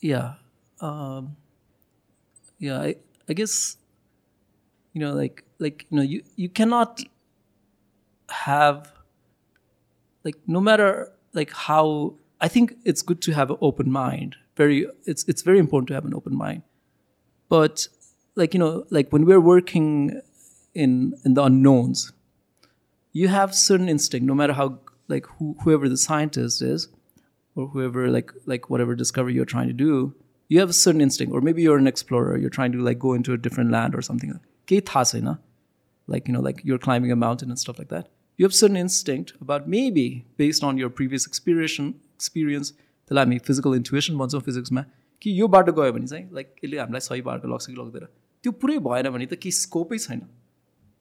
Yeah. 0.00 0.34
Um, 0.80 1.36
yeah, 2.58 2.80
I, 2.80 2.96
I 3.28 3.32
guess, 3.32 3.76
you 4.92 5.00
know, 5.00 5.12
like, 5.12 5.44
like 5.58 5.86
you 5.90 5.96
know, 5.96 6.02
you, 6.02 6.22
you 6.36 6.48
cannot 6.48 7.02
have 8.28 8.92
like 10.26 10.36
no 10.46 10.60
matter 10.60 11.12
like 11.32 11.52
how 11.52 12.14
I 12.40 12.48
think 12.48 12.76
it's 12.84 13.02
good 13.02 13.22
to 13.22 13.32
have 13.32 13.50
an 13.50 13.58
open 13.60 13.90
mind. 13.90 14.36
Very 14.56 14.86
it's 15.04 15.24
it's 15.28 15.42
very 15.42 15.58
important 15.58 15.88
to 15.88 15.94
have 15.94 16.04
an 16.04 16.14
open 16.14 16.36
mind. 16.36 16.62
But 17.48 17.88
like 18.34 18.52
you 18.54 18.60
know, 18.60 18.84
like 18.90 19.10
when 19.10 19.24
we're 19.24 19.40
working 19.40 20.20
in 20.74 21.14
in 21.24 21.34
the 21.34 21.44
unknowns, 21.44 22.12
you 23.12 23.28
have 23.28 23.54
certain 23.54 23.88
instinct, 23.88 24.26
no 24.26 24.34
matter 24.34 24.52
how 24.52 24.80
like 25.08 25.26
who, 25.38 25.56
whoever 25.62 25.88
the 25.88 25.96
scientist 25.96 26.60
is, 26.60 26.88
or 27.54 27.68
whoever 27.68 28.10
like 28.10 28.32
like 28.46 28.68
whatever 28.68 28.96
discovery 28.96 29.34
you're 29.34 29.52
trying 29.54 29.68
to 29.68 29.72
do, 29.72 30.14
you 30.48 30.58
have 30.60 30.70
a 30.70 30.80
certain 30.84 31.00
instinct, 31.00 31.32
or 31.32 31.40
maybe 31.40 31.62
you're 31.62 31.78
an 31.78 31.86
explorer, 31.86 32.36
you're 32.36 32.50
trying 32.50 32.72
to 32.72 32.82
like 32.82 32.98
go 32.98 33.14
into 33.14 33.32
a 33.32 33.38
different 33.38 33.70
land 33.70 33.94
or 33.94 34.02
something. 34.02 34.38
Like 36.08 36.28
you 36.28 36.34
know, 36.34 36.40
like 36.40 36.60
you're 36.64 36.78
climbing 36.78 37.12
a 37.12 37.16
mountain 37.16 37.50
and 37.50 37.58
stuff 37.58 37.78
like 37.78 37.88
that 37.88 38.08
you 38.37 38.45
have 38.47 38.55
certain 38.61 38.77
instinct 38.77 39.33
about 39.41 39.67
maybe 39.67 40.07
based 40.43 40.63
on 40.69 40.81
your 40.83 40.89
previous 41.01 41.27
experience 41.31 41.93
experience 42.19 42.73
त्यसलाई 43.07 43.25
हामी 43.25 43.37
physical 43.47 43.75
intuition 43.75 44.17
भन्छौँ 44.17 44.41
फिजिक्समा 44.41 44.83
कि 45.21 45.39
यो 45.39 45.47
बाटो 45.55 45.73
गयो 45.79 45.93
भने 45.93 46.07
चाहिँ 46.07 46.29
like 46.33 46.53
यसले 46.63 46.77
हामीलाई 46.79 47.07
सही 47.07 47.21
बाटो 47.29 47.53
लग्छ 47.53 47.65
कि 47.65 47.73
लग्दैन 47.79 48.05
त्यो 48.43 48.51
पुरै 48.61 48.77
भएन 48.87 49.09
भने 49.17 49.25
त 49.25 49.41
केही 49.45 49.51
स्कोपै 49.63 49.97
छैन 50.05 50.21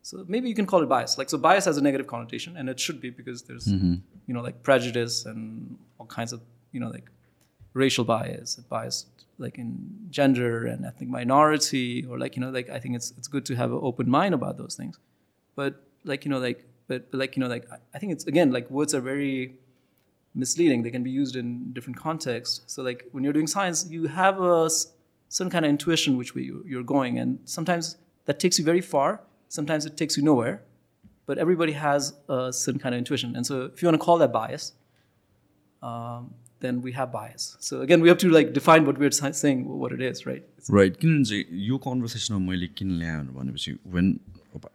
so 0.02 0.24
maybe 0.28 0.48
you 0.48 0.54
can 0.54 0.66
call 0.66 0.82
it 0.82 0.88
bias. 0.88 1.18
Like 1.18 1.30
so, 1.30 1.38
bias 1.38 1.66
has 1.66 1.76
a 1.76 1.82
negative 1.82 2.06
connotation, 2.06 2.56
and 2.56 2.68
it 2.68 2.80
should 2.80 3.00
be 3.00 3.10
because 3.10 3.42
there's 3.42 3.66
you 3.68 4.34
know 4.34 4.40
like 4.40 4.62
prejudice 4.62 5.26
and 5.26 5.76
all 5.98 6.06
kinds 6.06 6.32
of 6.32 6.40
you 6.72 6.80
know 6.80 6.88
like 6.88 7.10
racial 7.74 8.04
bias, 8.04 8.56
bias 8.70 9.06
like 9.38 9.58
in 9.58 9.68
gender 10.10 10.66
and 10.66 10.84
ethnic 10.84 11.08
minority, 11.08 12.06
or 12.08 12.18
like 12.18 12.36
you 12.36 12.42
know 12.42 12.50
like 12.50 12.70
I 12.70 12.78
think 12.78 12.96
it's 12.96 13.12
it's 13.18 13.28
good 13.28 13.44
to 13.46 13.56
have 13.56 13.72
an 13.72 13.80
open 13.82 14.10
mind 14.10 14.34
about 14.34 14.56
those 14.56 14.74
things. 14.74 14.98
But 15.54 15.82
like 16.04 16.24
you 16.24 16.30
know 16.30 16.38
like 16.38 16.64
but, 16.88 17.10
but 17.10 17.18
like 17.18 17.36
you 17.36 17.40
know 17.42 17.48
like 17.48 17.66
I- 17.72 17.78
I 17.94 17.98
think 17.98 18.12
it's 18.12 18.26
again 18.26 18.50
like 18.52 18.70
words 18.70 18.94
are 18.94 19.00
very 19.00 19.56
misleading. 20.34 20.82
They 20.82 20.90
can 20.90 21.02
be 21.02 21.10
used 21.10 21.36
in 21.36 21.72
different 21.72 21.96
contexts. 21.98 22.62
So 22.74 22.82
like 22.82 23.04
when 23.12 23.24
you're 23.24 23.32
doing 23.32 23.46
science, 23.46 23.86
you 23.90 24.06
have 24.06 24.40
a 24.40 24.64
s- 24.66 24.92
some 25.28 25.50
kind 25.50 25.64
of 25.64 25.70
intuition 25.70 26.16
which 26.16 26.34
way 26.34 26.42
you, 26.42 26.64
you're 26.66 26.82
going, 26.96 27.18
and 27.18 27.38
sometimes 27.44 27.96
that 28.26 28.38
takes 28.40 28.58
you 28.58 28.64
very 28.64 28.80
far. 28.80 29.20
Sometimes 29.48 29.86
it 29.86 29.96
takes 29.96 30.16
you 30.16 30.22
nowhere. 30.22 30.62
But 31.26 31.38
everybody 31.38 31.72
has 31.72 32.12
a 32.28 32.52
certain 32.52 32.80
kind 32.84 32.94
of 32.94 32.98
intuition, 32.98 33.34
and 33.36 33.46
so 33.46 33.62
if 33.72 33.80
you 33.82 33.86
want 33.88 34.00
to 34.00 34.04
call 34.04 34.18
that 34.18 34.32
bias, 34.32 34.72
um, 35.82 36.34
then 36.60 36.80
we 36.82 36.92
have 36.92 37.10
bias. 37.12 37.56
So 37.60 37.80
again, 37.82 38.00
we 38.00 38.08
have 38.08 38.18
to 38.18 38.28
like 38.30 38.52
define 38.52 38.84
what 38.86 38.98
we're 38.98 39.10
si- 39.12 39.32
saying, 39.32 39.60
what 39.82 39.92
it 39.92 40.02
is, 40.02 40.26
right? 40.26 40.42
It's- 40.58 40.70
right 40.78 40.96
किनभने 41.02 41.24
चाहिँ 41.30 41.44
यो 41.68 41.78
कन्भर्सेसनमा 41.86 42.38
मैले 42.50 42.66
किन 42.80 42.90
ल्याएँ 42.98 43.24
भनेपछि 43.38 43.76
when 43.94 44.08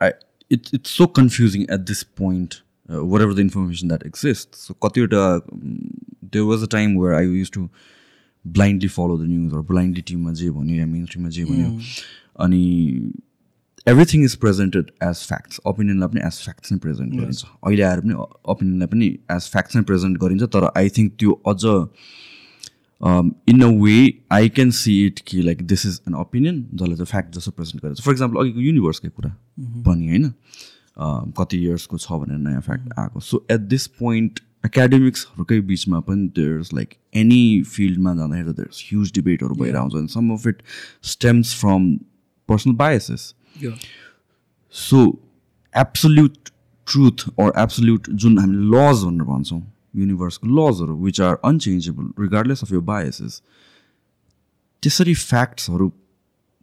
I 0.01 0.11
it's 0.50 0.74
it's 0.74 0.90
so 0.90 1.06
confusing 1.16 1.62
at 1.70 1.80
this 1.88 2.02
point 2.18 2.54
whatever 3.22 3.34
the 3.34 3.38
information 3.38 3.88
that 3.88 4.06
exist 4.06 4.54
so 4.56 4.74
कतिवटा 4.84 5.24
there 5.46 6.44
was 6.44 6.62
a 6.62 6.66
time 6.72 6.98
where 6.98 7.14
I 7.14 7.26
use 7.28 7.50
to 7.50 7.68
blindly 8.44 8.88
follow 8.90 9.18
the 9.18 9.28
news 9.28 9.54
or 9.54 9.60
blindly 9.72 10.02
टिममा 10.02 10.32
जे 10.32 10.50
भन्यो 10.50 10.76
या 10.76 10.86
मेन 10.86 11.04
स्ट्रिममा 11.06 11.30
जे 11.30 11.44
भन्यो 11.44 11.78
अनि 12.44 12.62
everything 13.86 14.24
is 14.24 14.34
presented 14.36 14.90
as 15.02 15.26
facts 15.26 15.60
ओपिनियनलाई 15.66 16.08
पनि 16.08 16.20
एज 16.26 16.40
फ्याक्ट्स 16.44 16.72
नै 16.72 16.78
प्रेजेन्ट 16.78 17.14
गरिन्छ 17.14 17.44
अहिले 17.44 17.82
आएर 17.82 18.00
पनि 18.00 18.14
ओपिनियनलाई 18.54 18.88
पनि 18.88 19.06
एज 19.36 19.48
फ्याक्ट्स 19.50 19.76
नै 19.76 19.82
प्रेजेन्ट 19.82 20.18
गरिन्छ 20.18 20.50
तर 20.56 20.70
आई 20.74 20.88
थिङ्क 20.98 21.12
त्यो 21.18 21.40
अझ 21.46 21.60
in 23.02 23.62
a 23.62 23.66
way 23.82 23.96
I 24.32 24.48
can 24.48 24.70
see 24.70 24.94
it 25.06 25.20
कि 25.26 25.42
like 25.42 25.62
this 25.66 25.86
is 25.86 26.00
an 26.08 26.14
opinion 26.14 26.60
जसले 26.74 26.96
चाहिँ 26.96 27.06
फ्याक्ट 27.06 27.34
जस्तो 27.36 27.50
प्रेजेन्ट 27.50 27.82
गरेको 27.84 27.94
छ 27.94 28.04
फर 28.04 28.12
इक्जाम्पल 28.12 28.40
अघिको 28.40 28.60
युनिभर्सकै 28.60 29.08
कुरा 29.08 29.34
पनि 29.86 30.08
होइन? 30.08 30.24
अम, 30.24 31.30
कति 31.38 31.58
इयर्सको 31.64 31.98
छ 31.98 32.12
भनेर 32.12 32.38
नयाँ 32.38 32.60
फ्याक्ट 32.60 32.98
आएको। 32.98 33.20
सो 33.20 33.44
एट 33.50 33.60
दिस 33.70 33.86
पोइन्ट 34.02 34.40
एकाडेमिक्सहरूकै 34.66 35.60
बिचमा 35.72 36.00
पनि 36.10 36.28
देयर्स 36.36 36.72
लाइक 36.74 36.94
एनी 37.16 37.62
फिल्डमा 37.72 38.14
जाँदाखेरि 38.14 38.52
देयर्स 38.52 38.84
ह्युज 38.88 39.12
डिबेटहरू 39.14 39.54
भएर 39.62 39.76
आउँछ 39.76 39.94
अनि 39.96 40.08
some 40.08 40.30
of 40.32 40.46
it 40.46 40.62
stems 41.12 41.54
from 41.60 41.94
personal 42.48 42.74
biases 42.76 43.34
Yeah. 43.62 43.78
So 44.74 44.98
absolute 45.74 46.48
truth 46.86 47.24
or 47.40 47.52
absolute 47.60 48.10
जुन 48.10 48.38
हामीले 48.38 48.68
लज 48.68 49.02
भनेर 49.04 49.24
भन्छौँ 49.24 49.60
युनिभर्सको 49.95 50.47
लजहरू 50.59 50.95
which 51.03 51.21
are 51.27 51.35
अनचेन्जेबल 51.51 52.09
regardless 52.23 52.63
of 52.63 52.71
your 52.73 52.79
biases 52.91 53.41
त्यसरी 54.83 55.13
फ्याक्ट्सहरू 55.25 55.91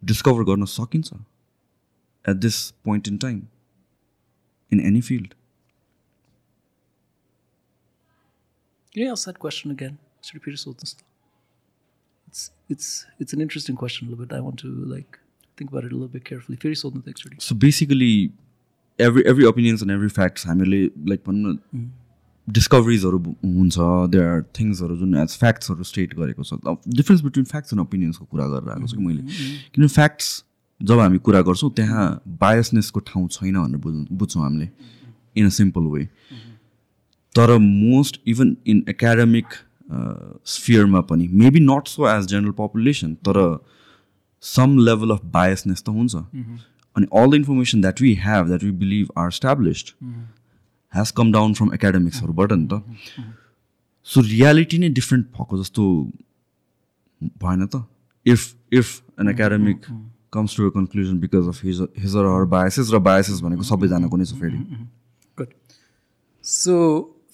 डिस्कभर 0.03 0.43
गर्न 0.51 0.65
सकिन्छ 0.73 1.13
at 2.25 2.35
this 2.47 2.59
point 2.85 3.07
in 3.07 3.17
time 3.27 3.41
in 4.71 4.85
any 4.87 5.01
field 5.11 5.33
Can 8.95 9.01
you 9.01 9.11
ask 9.11 9.25
that 9.25 9.39
question 9.39 9.71
again? 9.71 9.93
Just 10.21 10.33
repeat 10.35 10.53
it 10.53 10.59
so 10.59 10.71
it's 10.71 10.91
it's 12.27 12.41
it's 12.69 12.89
it's 13.19 13.33
an 13.33 13.41
interesting 13.41 13.75
question 13.75 14.07
a 14.07 14.11
little 14.11 14.25
bit. 14.25 14.35
I 14.35 14.41
want 14.47 14.59
to 14.59 14.73
like 14.91 15.17
think 15.57 15.71
about 15.71 15.87
it 15.87 15.91
a 15.91 15.95
little 15.95 16.11
bit 16.15 16.23
carefully. 16.25 16.57
Very 16.57 16.75
sold 16.75 16.99
in 16.99 17.01
the 17.01 17.13
extra 17.13 17.31
so 17.47 17.55
basically 17.63 18.11
every 18.99 19.23
every 19.27 19.45
opinions 19.45 19.81
and 19.81 19.91
every 19.91 20.07
facts 20.19 20.45
हामीले 20.47 20.83
like 21.09 21.23
भनौँ 21.27 21.53
न 21.53 21.89
डिस्कभरिजहरू 22.56 23.18
हुन्छ 23.44 23.76
there 24.10 24.26
are 24.26 24.42
थिङ्सहरू 24.58 24.96
जुन 24.96 25.14
as 25.22 25.36
फ्याक्ट्सहरू 25.38 25.82
state 25.84 26.14
गरेको 26.18 26.42
छ। 26.42 26.58
Difference 26.96 27.22
between 27.22 27.44
facts 27.44 27.72
and 27.72 27.82
ओपिनियन्सको 27.82 28.24
कुरा 28.24 28.46
गरेर 28.48 28.70
आएको 28.72 28.86
छु 28.86 28.96
कि 28.96 29.04
मैले 29.04 29.22
किनभने 29.22 29.88
फ्याक्ट्स 29.94 30.28
जब 30.80 30.98
हामी 31.00 31.18
कुरा 31.28 31.40
गर्छौँ 31.42 31.70
त्यहाँ 31.76 32.06
बायसनेसको 32.40 33.00
ठाउँ 33.06 33.28
छैन 33.30 33.56
भनेर 33.56 33.80
बुझ 33.80 33.94
बुझ्छौँ 34.12 34.42
हामीले 34.42 34.68
इन 35.36 35.46
अ 35.46 35.48
सिम्पल 35.56 35.88
वे 35.94 36.04
तर 37.34 37.56
मोस्ट 37.58 38.20
इभन 38.28 38.56
इन 38.66 38.84
एकाडेमिक 38.88 39.46
स्फियरमा 40.46 41.00
पनि 41.10 41.28
maybe 41.42 41.60
not 41.60 41.88
so 41.88 42.08
as 42.08 42.26
general 42.26 42.52
population 42.58 43.14
तर 43.28 43.36
सम 44.42 44.78
लेभल 44.86 45.10
अफ 45.10 45.24
बायसनेस 45.34 45.82
त 45.82 45.88
हुन्छ। 45.90 46.14
अनि 46.96 47.06
all 47.12 47.30
the 47.30 47.34
information 47.34 47.80
that 47.80 48.02
we 48.02 48.14
have 48.24 48.46
that 48.46 48.64
we 48.64 48.70
believe 48.80 49.08
are 49.18 49.30
established 49.32 49.94
has 50.92 51.10
come 51.12 51.32
down 51.32 51.54
from 51.54 51.72
एकाडेमिक्सहरूबाट 51.74 52.52
नि 52.54 52.68
त 52.68 53.26
सो 54.06 54.20
reality 54.26 54.78
नै 54.78 54.88
डिफ्रेन्ट 54.92 55.26
भएको 55.32 55.58
जस्तो 55.58 55.88
भएन 57.38 57.66
त 57.66 57.84
if 58.26 58.54
if 58.74 59.20
an 59.20 59.28
academic 59.28 59.86
comes 60.32 60.56
to 60.56 60.70
conclusion 60.72 61.18
because 61.20 61.48
of 61.48 61.64
his 61.64 61.80
हिजर 61.98 62.24
or 62.24 62.34
her 62.34 62.44
biases 62.50 62.92
र 62.92 62.98
बायसेस 63.04 63.40
भनेको 63.42 63.68
सबैजनाको 63.70 64.16
नै 64.16 64.24
छ 64.24 64.40
फेरि 64.40 64.58
good 65.38 65.54
so 66.44 66.76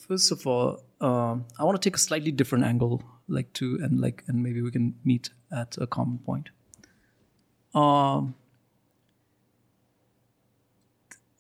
first 0.05 0.33
of 0.33 0.47
all 0.49 0.77
I 1.03 1.67
want 1.67 1.83
take 1.83 1.95
a 1.95 2.05
slightly 2.05 2.33
different 2.43 2.67
angle 2.67 2.99
like 3.35 3.51
to 3.61 3.67
and 3.81 4.01
like 4.01 4.23
and 4.29 4.41
maybe 4.41 4.61
we 4.61 4.71
can 4.71 4.93
meet 5.07 5.29
at 5.55 5.79
a 5.79 5.91
common 5.93 6.17
point 6.27 6.49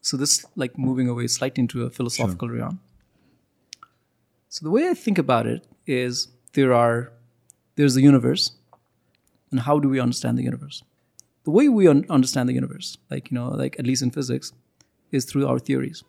So 0.05 0.19
this 0.19 0.45
like 0.55 0.77
moving 0.77 1.09
away 1.09 1.27
slightly 1.29 1.63
into 1.63 1.85
a 1.85 1.89
philosophical 1.89 2.51
realm. 2.51 2.79
So 4.51 4.63
the 4.63 4.71
way 4.71 4.91
I 4.91 4.93
think 4.93 5.17
about 5.17 5.47
it 5.47 5.67
is 5.87 6.29
there 6.53 6.75
are 6.75 7.11
there's 7.77 7.95
the 7.95 8.03
universe, 8.03 8.53
and 9.51 9.61
how 9.61 9.79
do 9.79 9.89
we 9.89 9.99
understand 9.99 10.37
the 10.37 10.43
universe? 10.43 10.85
The 11.45 11.51
way 11.51 11.71
we 11.71 11.89
un- 11.89 12.05
understand 12.11 12.51
the 12.51 12.53
universe, 12.53 12.99
like 13.11 13.31
you 13.31 13.35
know, 13.39 13.49
like 13.49 13.79
at 13.79 13.87
least 13.87 14.03
in 14.03 14.11
physics, 14.11 14.53
is 15.11 15.25
through 15.25 15.47
our 15.49 15.59
theories. 15.59 16.05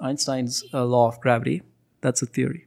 Einstein's 0.00 0.64
uh, 0.72 0.86
law 0.86 1.08
of 1.08 1.20
gravity, 1.20 1.60
that's 2.00 2.22
a 2.22 2.26
theory. 2.26 2.64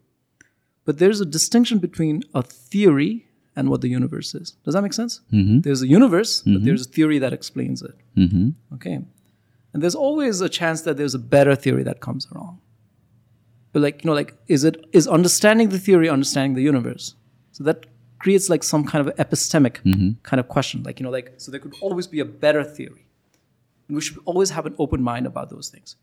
But 0.86 1.00
there's 1.00 1.20
a 1.20 1.26
distinction 1.26 1.80
between 1.80 2.22
a 2.36 2.44
theory 2.44 3.26
and 3.56 3.70
what 3.72 3.82
the 3.82 3.90
universe 3.90 4.36
is. 4.36 4.52
Does 4.64 4.76
that 4.76 4.84
make 4.84 4.94
sense? 4.94 5.22
Mm-hmm. 5.34 5.62
There's 5.62 5.82
a 5.82 5.88
universe, 5.88 6.42
but 6.42 6.52
mm-hmm. 6.52 6.66
there's 6.66 6.86
a 6.86 6.90
theory 6.90 7.18
that 7.18 7.34
explains 7.34 7.82
it. 7.82 7.96
Mm-hmm. 8.16 8.76
Okay. 8.76 9.00
And 9.78 9.84
there's 9.84 9.94
always 9.94 10.42
a 10.42 10.50
chance 10.50 10.82
that 10.82 10.98
there's 10.98 11.14
a 11.14 11.20
better 11.20 11.56
theory 11.56 11.84
that 11.84 12.00
comes 12.00 12.26
along. 12.32 12.60
But 13.74 13.84
like, 13.84 14.04
you 14.04 14.10
know, 14.10 14.16
like 14.16 14.34
is 14.48 14.64
it 14.64 14.84
is 14.92 15.08
understanding 15.08 15.70
the 15.70 15.78
theory 15.78 16.10
understanding 16.10 16.56
the 16.56 16.64
universe? 16.64 17.14
So 17.52 17.64
that 17.66 17.86
creates 18.18 18.50
like 18.50 18.64
some 18.64 18.84
kind 18.86 19.08
of 19.08 19.16
epistemic 19.18 19.84
mm-hmm. 19.84 20.14
kind 20.24 20.40
of 20.40 20.48
question. 20.48 20.82
Like, 20.82 21.00
you 21.00 21.04
know, 21.04 21.12
like 21.12 21.34
so 21.38 21.52
there 21.52 21.60
could 21.60 21.76
always 21.80 22.08
be 22.08 22.20
a 22.22 22.26
better 22.26 22.64
theory. 22.64 23.06
And 23.88 23.94
we 23.96 24.02
should 24.02 24.18
always 24.26 24.50
have 24.50 24.66
an 24.66 24.74
open 24.80 25.04
mind 25.04 25.28
about 25.28 25.52
those 25.52 25.70
things. 25.70 25.96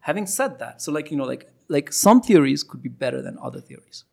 Having 0.00 0.28
said 0.28 0.58
that, 0.60 0.80
so 0.80 0.90
like, 0.90 1.10
you 1.10 1.18
know, 1.18 1.26
like, 1.26 1.52
like 1.68 1.92
some 1.92 2.22
theories 2.22 2.62
could 2.62 2.82
be 2.82 2.88
better 2.88 3.20
than 3.20 3.36
other 3.42 3.60
theories. 3.60 4.04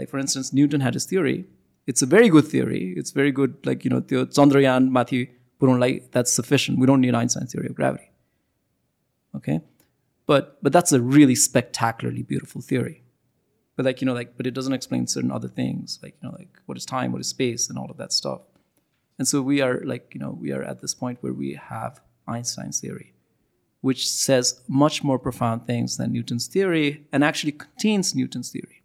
Like, 0.00 0.08
for 0.08 0.18
instance, 0.18 0.52
Newton 0.52 0.80
had 0.80 0.94
his 0.94 1.04
theory. 1.04 1.46
It's 1.86 2.02
a 2.02 2.06
very 2.06 2.28
good 2.28 2.48
theory. 2.48 2.92
It's 2.96 3.12
very 3.12 3.30
good, 3.30 3.54
like, 3.64 3.84
you 3.84 3.90
know, 3.90 4.00
the 4.00 4.26
Chandrayaan, 4.26 4.90
Matthew, 4.90 5.28
like 5.60 6.10
that's 6.10 6.32
sufficient. 6.32 6.80
We 6.80 6.88
don't 6.88 7.00
need 7.00 7.14
Einstein's 7.14 7.52
theory 7.52 7.68
of 7.68 7.76
gravity. 7.76 8.08
Okay? 9.36 9.60
But, 10.26 10.58
but 10.62 10.72
that's 10.72 10.92
a 10.92 11.00
really 11.00 11.34
spectacularly 11.34 12.22
beautiful 12.22 12.60
theory. 12.60 13.02
But 13.76 13.86
like, 13.86 14.00
you 14.00 14.06
know, 14.06 14.12
like, 14.12 14.36
but 14.36 14.46
it 14.46 14.54
doesn't 14.54 14.72
explain 14.72 15.06
certain 15.06 15.32
other 15.32 15.48
things, 15.48 15.98
like, 16.02 16.16
you 16.22 16.28
know, 16.28 16.34
like 16.36 16.58
what 16.66 16.76
is 16.76 16.84
time, 16.84 17.12
what 17.12 17.20
is 17.20 17.28
space, 17.28 17.68
and 17.68 17.78
all 17.78 17.90
of 17.90 17.96
that 17.96 18.12
stuff. 18.12 18.42
And 19.18 19.26
so 19.26 19.40
we 19.40 19.60
are 19.60 19.80
like, 19.84 20.12
you 20.14 20.20
know, 20.20 20.36
we 20.38 20.52
are 20.52 20.62
at 20.62 20.80
this 20.80 20.94
point 20.94 21.18
where 21.22 21.32
we 21.32 21.54
have 21.54 22.00
Einstein's 22.28 22.80
theory, 22.80 23.14
which 23.80 24.08
says 24.08 24.60
much 24.68 25.02
more 25.02 25.18
profound 25.18 25.66
things 25.66 25.96
than 25.96 26.12
Newton's 26.12 26.46
theory 26.46 27.06
and 27.12 27.24
actually 27.24 27.52
contains 27.52 28.14
Newton's 28.14 28.50
theory. 28.50 28.82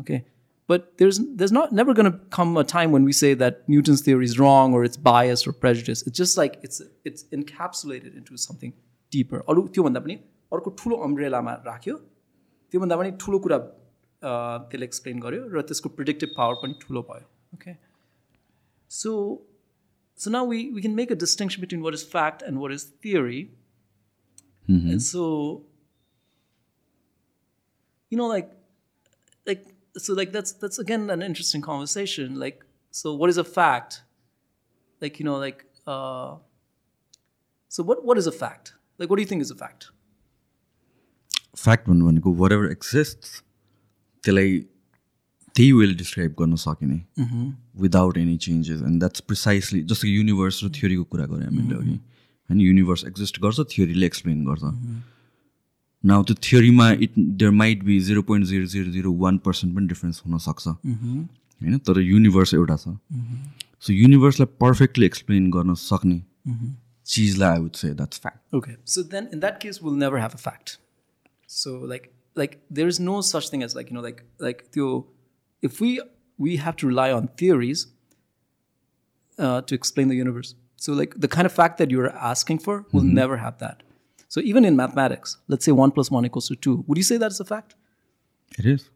Okay. 0.00 0.24
But 0.66 0.98
there's 0.98 1.18
there's 1.18 1.50
not 1.50 1.72
never 1.72 1.94
going 1.94 2.12
to 2.12 2.18
come 2.28 2.56
a 2.58 2.62
time 2.62 2.92
when 2.92 3.04
we 3.04 3.12
say 3.12 3.32
that 3.34 3.66
Newton's 3.68 4.02
theory 4.02 4.26
is 4.26 4.38
wrong 4.38 4.74
or 4.74 4.84
it's 4.84 4.98
biased 4.98 5.48
or 5.48 5.52
prejudiced. 5.52 6.06
It's 6.06 6.16
just 6.16 6.36
like 6.36 6.58
it's 6.62 6.82
it's 7.04 7.24
encapsulated 7.24 8.16
into 8.16 8.36
something 8.36 8.74
deeper. 9.15 9.39
अरू 9.49 9.67
त्योभन्दा 9.77 9.99
पनि 10.07 10.15
अर्को 10.53 10.69
ठुलो 10.81 10.95
अम्ब्रेलामा 11.07 11.53
राख्यो 11.69 11.95
त्योभन्दा 12.71 12.95
पनि 12.97 13.11
ठुलो 13.23 13.39
कुरा 13.45 13.57
त्यसले 14.71 14.85
एक्सप्लेन 14.91 15.19
गर्यो 15.25 15.47
र 15.55 15.61
त्यसको 15.71 15.89
प्रिडिक्टिभ 15.97 16.29
पावर 16.37 16.61
पनि 16.63 16.79
ठुलो 16.83 17.01
भयो 17.09 17.27
okay 17.55 17.75
so 18.99 19.11
so 20.15 20.31
now 20.31 20.43
we, 20.43 20.71
we 20.71 20.81
can 20.81 20.95
make 20.95 21.11
a 21.11 21.15
distinction 21.15 21.61
between 21.61 21.81
what 21.81 21.93
is 21.93 22.03
fact 22.03 22.41
and 22.41 22.59
what 22.59 22.71
is 22.71 22.83
theory. 22.83 23.51
Mm-hmm. 24.69 24.91
And 24.91 25.01
so, 25.01 25.63
you 28.09 28.17
know, 28.17 28.27
like, 28.27 28.51
like, 29.45 29.65
so 29.97 30.13
like 30.13 30.31
that's 30.31 30.53
that's 30.53 30.79
again 30.79 31.09
an 31.09 31.21
interesting 31.21 31.61
conversation. 31.61 32.39
Like, 32.39 32.63
so 32.91 33.13
what 33.13 33.29
is 33.29 33.37
a 33.37 33.43
fact? 33.43 34.03
Like, 35.01 35.19
you 35.19 35.25
know, 35.25 35.37
like, 35.37 35.65
uh, 35.85 36.35
so 37.67 37.83
what 37.83 38.05
what 38.05 38.17
is 38.17 38.27
a 38.27 38.31
fact? 38.31 38.73
Like, 38.98 39.10
what 39.10 39.16
do 39.18 39.22
you 39.22 39.28
think 39.28 39.42
is 39.42 39.50
a 39.50 39.56
fact? 39.56 39.90
Fact 41.56 41.86
भनेको 41.88 42.36
whatever 42.40 42.70
exists 42.70 43.42
त्यसलाई 44.24 44.58
त्यही 45.54 45.72
वेले 45.72 45.94
describe 45.94 46.34
गर्न 46.40 46.54
सकिने 46.62 46.98
without 47.82 48.16
any 48.18 48.36
changes 48.46 48.80
and 48.88 48.98
that's 48.98 49.20
precisely 49.28 49.82
जस्तो 49.90 50.08
universe 50.08 50.64
र 50.64 50.70
थियोरीको 50.76 51.04
कुरा 51.12 51.26
गऱ्यो 51.26 51.44
हामीले 51.44 51.74
अघि। 51.76 51.94
होइन 52.50 52.60
युनिभर्स 52.60 53.04
एक्जिस्ट 53.04 53.40
गर्छ 53.42 53.58
थियोरीले 53.76 54.06
एक्सप्लेन 54.06 54.44
गर्छ। 54.46 54.62
नाउ 56.04 56.22
त्यो 56.24 56.34
थियोरीमा 56.48 56.90
it 57.06 57.12
there 57.18 57.50
might 57.60 57.84
be 57.84 58.00
zero 58.08 58.22
point 58.30 58.46
zero 58.46 58.66
zero 58.74 58.90
zero 58.98 59.12
one 59.22 59.38
percent 59.46 59.76
पनि 59.76 59.86
डिफ्रेन्स 59.94 60.22
हुनसक्छ 60.26 60.66
होइन 60.68 61.78
तर 61.86 62.00
युनिभर्स 62.00 62.54
एउटा 62.54 62.76
छ। 62.76 62.98
सो 63.80 63.92
युनिभर्सलाई 63.92 64.54
पर्फेक्टली 64.60 65.06
एक्सप्लेन 65.06 65.50
गर्न 65.50 65.74
सक्ने। 65.86 66.18
चिजलाई 67.07 67.49
I 67.49 67.59
would 67.59 67.75
say 67.75 67.93
that's 67.93 68.19
fact 68.19 68.55
okay 68.55 68.75
so 68.93 69.03
then 69.15 69.29
in 69.33 69.39
that 69.39 69.61
case 69.61 69.79
will 69.83 69.97
never 70.03 70.19
have 70.21 70.31
a 70.31 70.43
fact 70.43 70.77
so 71.61 71.85
like 71.87 72.11
like 72.37 72.61
there 72.71 72.87
is 72.89 73.01
no 73.01 73.21
such 73.31 73.51
thing 73.53 73.63
as 73.63 73.75
like 73.75 73.91
you 73.91 73.95
know 73.97 74.03
like 74.03 74.21
like 74.41 74.67
त्यो 74.73 74.93
if 75.63 75.79
we 75.79 75.99
we 76.37 76.57
have 76.57 76.75
to 76.75 76.87
rely 76.87 77.11
on 77.11 77.29
theories 77.41 77.87
uh, 79.39 79.61
to 79.61 79.75
explain 79.75 80.09
the 80.09 80.15
universe. 80.15 80.55
So, 80.75 80.93
like 80.93 81.13
the 81.17 81.27
kind 81.27 81.45
of 81.45 81.53
fact 81.53 81.77
that 81.77 81.89
you're 81.89 82.09
asking 82.31 82.59
for, 82.59 82.85
will 82.91 83.01
mm-hmm. 83.01 83.13
never 83.13 83.37
have 83.37 83.57
that. 83.59 83.83
So, 84.27 84.41
even 84.41 84.65
in 84.65 84.75
mathematics, 84.75 85.37
let's 85.47 85.63
say 85.63 85.71
one 85.71 85.91
plus 85.91 86.11
one 86.11 86.25
equals 86.25 86.49
to 86.49 86.55
two. 86.55 86.83
Would 86.87 86.97
you 86.97 87.03
say 87.03 87.17
that's 87.17 87.39
a 87.39 87.45
fact? 87.45 87.75
It 88.57 88.65
is. 88.65 88.89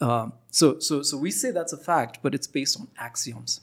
Um, 0.00 0.32
so, 0.50 0.78
so, 0.80 1.02
so 1.02 1.16
we 1.16 1.30
say 1.30 1.52
that's 1.52 1.72
a 1.72 1.76
fact, 1.76 2.18
but 2.22 2.34
it's 2.34 2.46
based 2.46 2.80
on 2.80 2.88
axioms. 2.98 3.60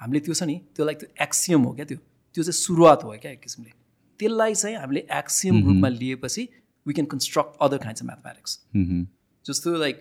हामीले 0.00 0.20
त्यो 0.20 0.34
छ 0.34 0.42
नि 0.42 0.54
त्यो 0.76 0.84
like 0.86 0.98
त्यो 1.00 1.08
axiom 1.24 1.62
हो 1.64 1.70
क्या 1.74 1.84
त्यो 1.90 1.98
त्यो 2.35 2.43
चाहिँ 2.43 2.53
सुरुवात 2.53 3.03
हो 3.03 3.15
क्या 3.21 3.31
एक 3.31 3.41
किसिमले। 3.41 3.71
त्यसलाई 4.19 4.55
चाहिँ 4.55 4.75
हामीले 4.77 5.07
एक्सियम 5.17 5.63
रूपमा 5.65 5.89
लिएपछि 5.89 6.47
we 6.85 6.93
can 6.93 7.05
construct 7.11 7.57
other 7.61 7.77
kinds 7.77 8.01
of 8.01 8.07
mathematics 8.07 8.59
जस्तो 9.45 9.75
like 9.77 9.97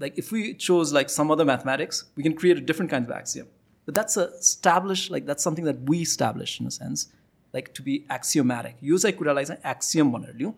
like 0.00 0.14
if 0.18 0.32
we 0.32 0.52
choose 0.60 0.92
like 0.94 1.10
some 1.10 1.32
other 1.32 1.44
mathematics 1.44 2.04
we 2.16 2.22
can 2.22 2.36
create 2.40 2.66
different 2.66 2.90
kind 2.90 3.10
of 3.10 3.18
axiom 3.18 3.46
but 3.88 3.92
that's 3.94 4.18
a 4.18 4.26
establish 4.48 5.10
like 5.10 5.24
that's 5.24 5.44
something 5.44 5.64
that 5.64 5.88
we 5.90 6.04
establish 6.14 6.56
in 6.60 6.66
the 6.66 6.70
sense 6.72 7.06
like 7.54 7.68
to 7.76 7.84
be 7.84 7.94
axiomatic 8.12 8.76
यो 8.84 8.98
चाहिँ 8.98 9.16
कुरालाई 9.16 9.44
चाहिँ 9.44 9.70
axiom 9.70 10.12
भनेर 10.12 10.34
लियौँ। 10.36 10.52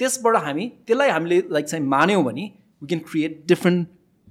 त्यसबाट 0.00 0.36
हामी 0.44 0.68
त्यसलाई 0.86 1.10
हामीले 1.10 1.42
like 1.50 1.66
चाहिँ 1.66 1.84
मान्यौँ 1.86 2.24
भने 2.24 2.50
we 2.82 2.86
can 2.86 3.00
create 3.10 3.42
different 3.48 3.88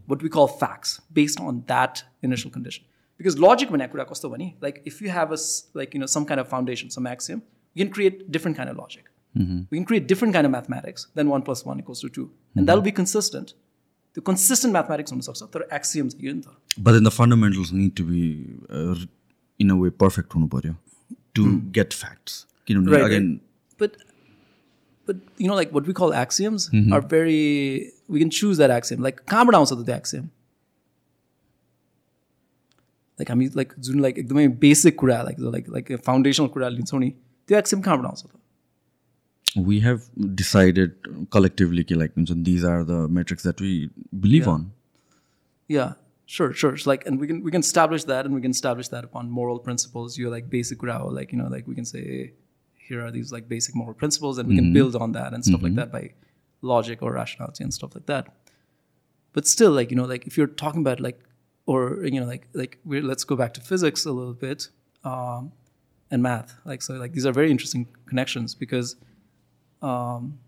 what 0.10 0.24
we 0.24 0.30
call 0.36 0.46
facts 0.60 1.00
based 1.14 1.42
on 1.42 1.60
that 1.68 2.00
initial 2.24 2.54
condition 2.54 2.87
Because 3.21 3.39
logic 3.47 3.71
भनेको 3.71 3.93
कुरा 3.93 4.05
कस्तो 4.11 4.31
भने 4.31 4.53
like 4.67 4.83
if 4.93 5.01
you 5.01 5.11
have 5.17 5.33
a 5.33 5.41
like 5.81 5.95
you 5.95 6.05
know 6.05 6.11
some 6.19 6.29
kind 6.33 6.45
of 6.45 6.49
foundation, 6.53 6.95
some 6.99 7.07
axiom, 7.07 7.43
we 7.75 7.85
can 7.85 7.93
create 7.99 8.31
different 8.37 8.57
kind 8.57 8.71
of 8.71 8.77
logic. 8.77 9.11
Mm-hmm. 9.35 9.61
We 9.71 9.79
can 9.79 9.85
create 9.91 10.07
different 10.07 10.35
kind 10.35 10.47
of 10.47 10.53
mathematics 10.53 11.07
than 11.15 11.29
one 11.35 11.43
plus 11.43 11.65
one 11.65 11.79
equals 11.81 12.01
to 12.03 12.09
2 12.09 12.25
mm-hmm. 12.25 12.59
and 12.59 12.69
that'll 12.69 12.89
be 12.89 12.97
consistent 13.03 13.55
त्यो 14.15 14.23
consistent 14.27 14.73
mathematics 14.73 15.13
हुनसक्छ 15.13 15.43
तर 15.53 15.69
axiom 15.75 16.09
चाहिँ 16.09 16.27
यो 16.27 16.33
नि 16.35 16.41
त 16.47 16.81
but 16.87 16.97
in 17.01 17.05
the 17.05 17.13
fundamentals 17.19 17.73
need 17.73 17.95
to 17.97 18.05
be 18.05 18.25
in 19.65 19.71
a 19.71 19.77
way 19.83 19.91
perfect 20.03 20.35
हुनु 20.35 20.47
पऱ्यो 20.55 20.75
to 21.35 21.45
get 21.79 21.93
facts 22.01 22.47
किनभने 22.67 23.01
again 23.05 23.31
but 23.81 23.97
but 25.11 25.23
you 25.43 25.49
know 25.51 25.57
like 25.59 25.73
what 25.77 25.89
we 25.91 25.95
call 25.99 26.13
axioms 26.19 26.65
mm-hmm. 26.69 26.93
are 26.97 27.01
very 27.13 27.39
we 28.15 28.21
can 28.23 28.31
choose 28.41 28.61
that 28.63 28.75
axiom 28.75 29.01
like 29.07 29.25
कहाँबाट 29.33 29.55
आउँछ 29.61 29.73
त 29.73 29.87
त्यो 29.87 29.97
axiom 29.97 30.29
like 33.21 33.31
हामी 33.31 33.49
like 33.57 33.73
जुन 33.89 34.01
like 34.01 34.19
एकदमै 34.19 34.47
basic 34.67 34.99
कुरा 34.99 35.23
लाइक 35.23 35.41
लाइक 35.41 35.69
लाइक 35.79 35.97
फाउन्डेसनल 36.07 36.47
कुरा 36.57 36.69
लिन्छौँ 36.79 37.01
नि 37.01 37.11
त्यो 37.49 37.59
एक्सियम 37.59 37.83
कहाँबाट 37.83 38.07
आउँछ 38.07 38.23
त 38.23 38.43
we 39.57 39.81
have 39.81 40.05
decided 40.35 40.93
collectively 41.31 41.83
like 42.03 42.13
these 42.45 42.65
are 42.65 42.85
the 42.85 43.09
metrics 43.09 43.43
that 43.43 43.61
we 43.61 43.73
believe 44.21 44.47
yeah. 44.47 44.53
on 44.53 44.73
yeah 45.69 45.93
sure 46.27 46.53
sure 46.53 46.73
it's 46.75 46.87
like 46.87 47.07
and 47.07 47.21
we 47.21 47.27
can 47.27 47.43
we 47.43 47.51
can 47.51 47.61
establish 47.61 48.05
that 48.05 48.25
and 48.25 48.35
we 48.35 48.41
can 48.41 48.51
establish 48.51 48.89
that 48.89 49.05
upon 49.05 49.31
moral 49.31 49.59
principles 49.59 50.17
you're 50.19 50.31
like 50.31 50.49
basic 50.49 50.79
growl 50.79 51.13
like 51.13 51.33
you 51.33 51.39
know 51.39 51.49
like 51.49 51.67
we 51.67 51.75
can 51.75 51.85
say 51.85 52.33
here 52.75 53.05
are 53.05 53.11
these 53.11 53.33
like 53.33 53.49
basic 53.49 53.75
moral 53.75 53.95
principles 53.95 54.39
and 54.39 54.49
we 54.49 54.55
mm-hmm. 54.55 54.65
can 54.65 54.73
build 54.73 54.97
on 54.97 55.13
that 55.13 55.33
and 55.35 55.45
stuff 55.45 55.61
mm-hmm. 55.61 55.67
like 55.67 55.75
that 55.75 55.93
by 55.93 56.11
logic 56.63 57.03
or 57.03 57.13
rationality 57.13 57.63
and 57.65 57.75
stuff 57.75 57.95
like 57.95 58.07
that 58.07 58.33
but 59.33 59.47
still 59.47 59.71
like 59.73 59.91
you 59.91 59.97
know 59.97 60.05
like 60.05 60.27
if 60.27 60.39
you're 60.39 60.47
talking 60.47 60.81
about 60.81 61.01
like 61.01 61.21
or 61.68 62.04
you 62.06 62.20
know 62.20 62.26
like 62.26 62.48
like 62.54 62.80
we're, 62.84 63.04
let's 63.04 63.24
go 63.24 63.36
back 63.36 63.54
to 63.54 63.62
physics 63.62 64.06
a 64.06 64.12
little 64.12 64.34
bit 64.34 64.70
um, 65.04 65.52
and 66.10 66.24
math. 66.24 66.56
Like 66.66 66.82
so 66.82 66.96
like 66.96 67.14
these 67.14 67.26
are 67.28 67.32
very 67.32 67.52
interesting 67.52 67.88
connections 68.08 68.56
because 68.56 68.96
um, 69.84 70.40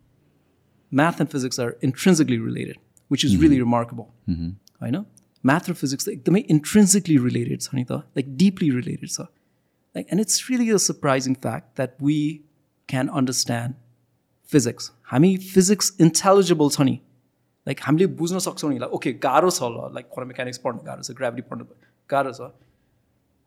math 0.90 1.20
and 1.20 1.30
physics 1.30 1.60
are 1.60 1.78
intrinsically 1.82 2.40
related 2.40 2.78
which 3.10 3.24
is 3.24 3.34
mm-hmm. 3.34 3.42
really 3.42 3.60
remarkable. 3.60 4.14
Mm-hmm. 4.28 4.52
i 4.82 4.90
know. 4.90 5.06
Math 5.42 5.70
or 5.70 5.74
physics 5.74 6.06
like 6.08 6.24
they're 6.24 6.36
intrinsically 6.48 7.18
related 7.18 7.62
sanita 7.62 8.04
like 8.16 8.36
deeply 8.36 8.72
related 8.72 9.10
so 9.10 9.28
like 9.96 10.08
and 10.10 10.20
it's 10.20 10.50
really 10.50 10.70
a 10.70 10.80
surprising 10.80 11.36
fact 11.36 11.76
that 11.76 11.96
we 12.00 12.44
can 12.88 13.10
understand 13.10 13.76
physics. 14.44 14.92
Hami 15.12 15.42
physics 15.42 15.92
intelligible 15.98 16.70
tani 16.70 17.04
like 17.70 17.82
हामीले 17.84 18.08
बुझ्न 18.22 18.40
सक्छौँ 18.48 18.72
नि 18.74 18.80
okay 19.00 19.14
गाह्रो 19.26 19.50
छ 19.52 19.72
ल 19.72 19.90
like 19.96 20.14
for 20.16 20.30
mechanics 20.32 20.64
पढ्नु 20.66 20.86
गाह्रो 20.86 21.04
छ 21.04 21.18
ग्राभिटी 21.18 21.50
पढ्नु 21.50 21.66
गाह्रो 22.10 22.38
छ 22.38 22.52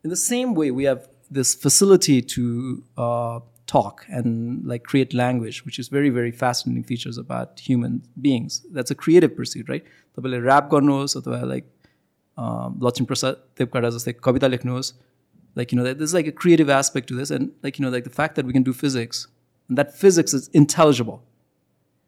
in 0.04 0.10
the 0.10 0.20
same 0.24 0.54
way 0.58 0.70
we 0.80 0.86
have 0.86 1.08
this 1.30 1.56
facility 1.62 2.20
to 2.34 2.44
talk 3.66 4.04
and 4.08 4.66
like 4.66 4.84
create 4.84 5.14
language, 5.14 5.64
which 5.64 5.78
is 5.78 5.88
very, 5.88 6.10
very 6.10 6.30
fascinating 6.30 6.84
features 6.84 7.18
about 7.18 7.60
human 7.60 8.02
beings. 8.20 8.62
That's 8.70 8.90
a 8.90 8.94
creative 8.94 9.36
pursuit, 9.36 9.68
right? 9.68 9.84
तपाईँले 10.18 10.38
rap 10.40 10.68
गर्नुहोस् 10.72 11.16
अथवा 11.16 11.40
like 11.44 11.64
Laxmi 12.84 13.06
Prasad 13.06 13.34
Devkota 13.58 13.90
जस्तै 13.90 14.12
कविता 14.24 14.48
लेख्नुहोस् 14.54 14.92
like 15.56 15.72
you 15.72 15.78
know 15.78 15.84
that 15.84 15.98
this 15.98 16.14
like 16.14 16.26
a 16.28 16.34
creative 16.40 16.70
aspect 16.70 17.08
to 17.08 17.16
this 17.18 17.32
and 17.32 17.50
like 17.64 17.80
you 17.80 17.86
know 17.86 17.92
like 17.92 18.04
the 18.04 18.10
fact 18.18 18.34
that 18.34 18.46
we 18.46 18.52
can 18.52 18.64
do 18.64 18.72
physics 18.80 19.26
that 19.70 19.90
physics 20.00 20.34
is 20.34 20.50
इन्टेलिजेबल 20.60 21.16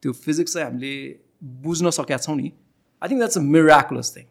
त्यो 0.03 0.12
physics 0.27 0.55
चाहिँ 0.55 0.69
हामीले 0.69 0.93
बुझ्न 1.65 1.89
सकेका 1.97 2.18
छौँ 2.26 2.35
नि 2.38 2.51
I 3.01 3.10
think 3.10 3.19
that's 3.19 3.38
a 3.38 3.41
miraculous 3.56 4.15
thing 4.15 4.26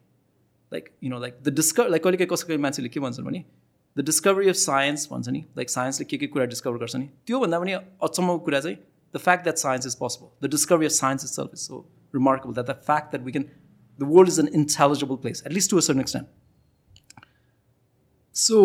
like 0.73 0.91
you 1.05 1.11
know 1.11 1.21
like 1.21 1.39
the 1.43 1.55
discover 1.61 1.91
like 1.91 2.03
कहिले 2.05 2.27
कसै 2.33 2.47
कहिले 2.47 2.63
मान्छेले 2.63 2.89
के 2.97 3.01
भन्छन् 3.01 3.27
भने 3.27 3.45
द 3.97 4.05
डिस्कभरी 4.11 4.49
अफ 4.49 4.61
साइन्स 4.63 5.09
भन्छ 5.13 5.37
नि 5.37 5.45
लाइक 5.61 5.71
साइन्सले 5.71 6.07
के 6.11 6.19
के 6.25 6.27
कुरा 6.35 6.45
डिस्कभर 6.57 6.85
गर्छ 6.85 6.97
नि 6.97 7.09
त्योभन्दा 7.31 7.61
पनि 7.61 7.79
अचम्मको 8.09 8.39
कुरा 8.51 8.61
चाहिँ 8.67 8.77
the 9.15 9.25
fact 9.29 9.49
that 9.49 9.65
science 9.65 9.87
is 9.87 9.95
possible 10.03 10.47
the 10.47 10.51
discovery 10.57 10.87
of 10.87 10.97
science 10.99 11.25
is 11.25 11.31
self 11.31 11.51
is 11.55 11.65
so 11.69 11.81
remarkable 12.15 12.61
that 12.61 12.71
the 12.71 12.79
fact 12.91 13.11
that 13.11 13.25
we 13.25 13.33
can 13.39 13.49
the 13.99 14.13
world 14.13 14.33
is 14.33 14.39
N 14.41 14.53
इन्टेलिजिबल 14.63 15.23
place 15.27 15.43
at least 15.47 15.71
to 15.71 15.77
a 15.77 15.89
certain 15.89 16.07
extent 16.07 16.37
so 18.35 18.63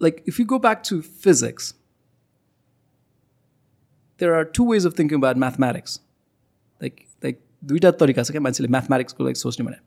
like 0.00 0.22
if 0.26 0.38
you 0.38 0.44
go 0.46 0.58
back 0.58 0.82
to 0.82 1.02
physics 1.02 1.74
there 4.20 4.34
are 4.34 4.44
two 4.44 4.64
ways 4.64 4.84
of 4.84 4.94
thinking 4.94 5.16
about 5.16 5.36
mathematics. 5.36 6.00
दुईवटा 7.63 7.91
तरिका 7.99 8.23
छ 8.23 8.31
क्या 8.31 8.41
मान्छेले 8.41 8.69
म्याथमेटिक्सको 8.75 9.23
लागि 9.25 9.39
सोच्ने 9.39 9.65
भने 9.65 9.77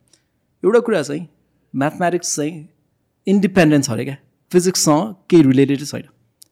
एउटा 0.63 0.81
कुरा 0.87 1.03
चाहिँ 1.03 1.27
म्याथमेटिक्स 1.75 2.37
चाहिँ 2.37 2.55
इन्डिपेन्डेन्ट 3.27 3.85
छ 3.85 3.91
अरे 3.91 4.05
क्या 4.05 4.17
फिजिक्ससँग 4.53 5.15
केही 5.31 5.43
रिलेटेड 5.43 5.85
छैन। 5.85 6.09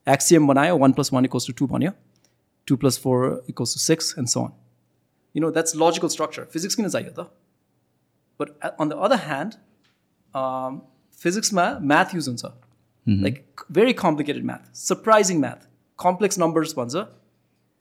एक्सिएम 0.08 0.46
बनायो 0.46 0.76
one 0.78 0.92
plus 0.92 1.12
one 1.12 1.24
equals 1.24 1.46
to 1.46 1.52
two 1.58 1.66
भन्यो। 1.66 1.90
Two 2.68 2.76
plus 2.76 2.98
four 3.02 3.44
equals 3.48 3.74
to 3.74 3.80
six 3.80 4.14
and 4.18 4.28
so 4.28 4.42
you 5.34 5.42
know 5.42 5.50
that's 5.50 5.76
logical 5.82 6.08
structure 6.08 6.44
physics 6.52 6.74
किन 6.74 6.88
चाहियो 6.88 7.10
त? 7.10 7.26
But 8.40 8.48
on 8.80 8.88
the 8.88 8.92
other 9.06 9.18
hand 9.24 9.52
फिजिक्समा 11.20 11.64
math 11.92 12.14
use 12.14 12.28
हुन्छ। 12.28 12.44
Like 13.06 13.64
very 13.72 13.92
complicated 14.02 14.44
math 14.44 14.74
surprising 14.76 15.40
math 15.40 15.66
complex 15.98 16.38
numbers 16.38 16.74
भन्छ। 16.78 17.04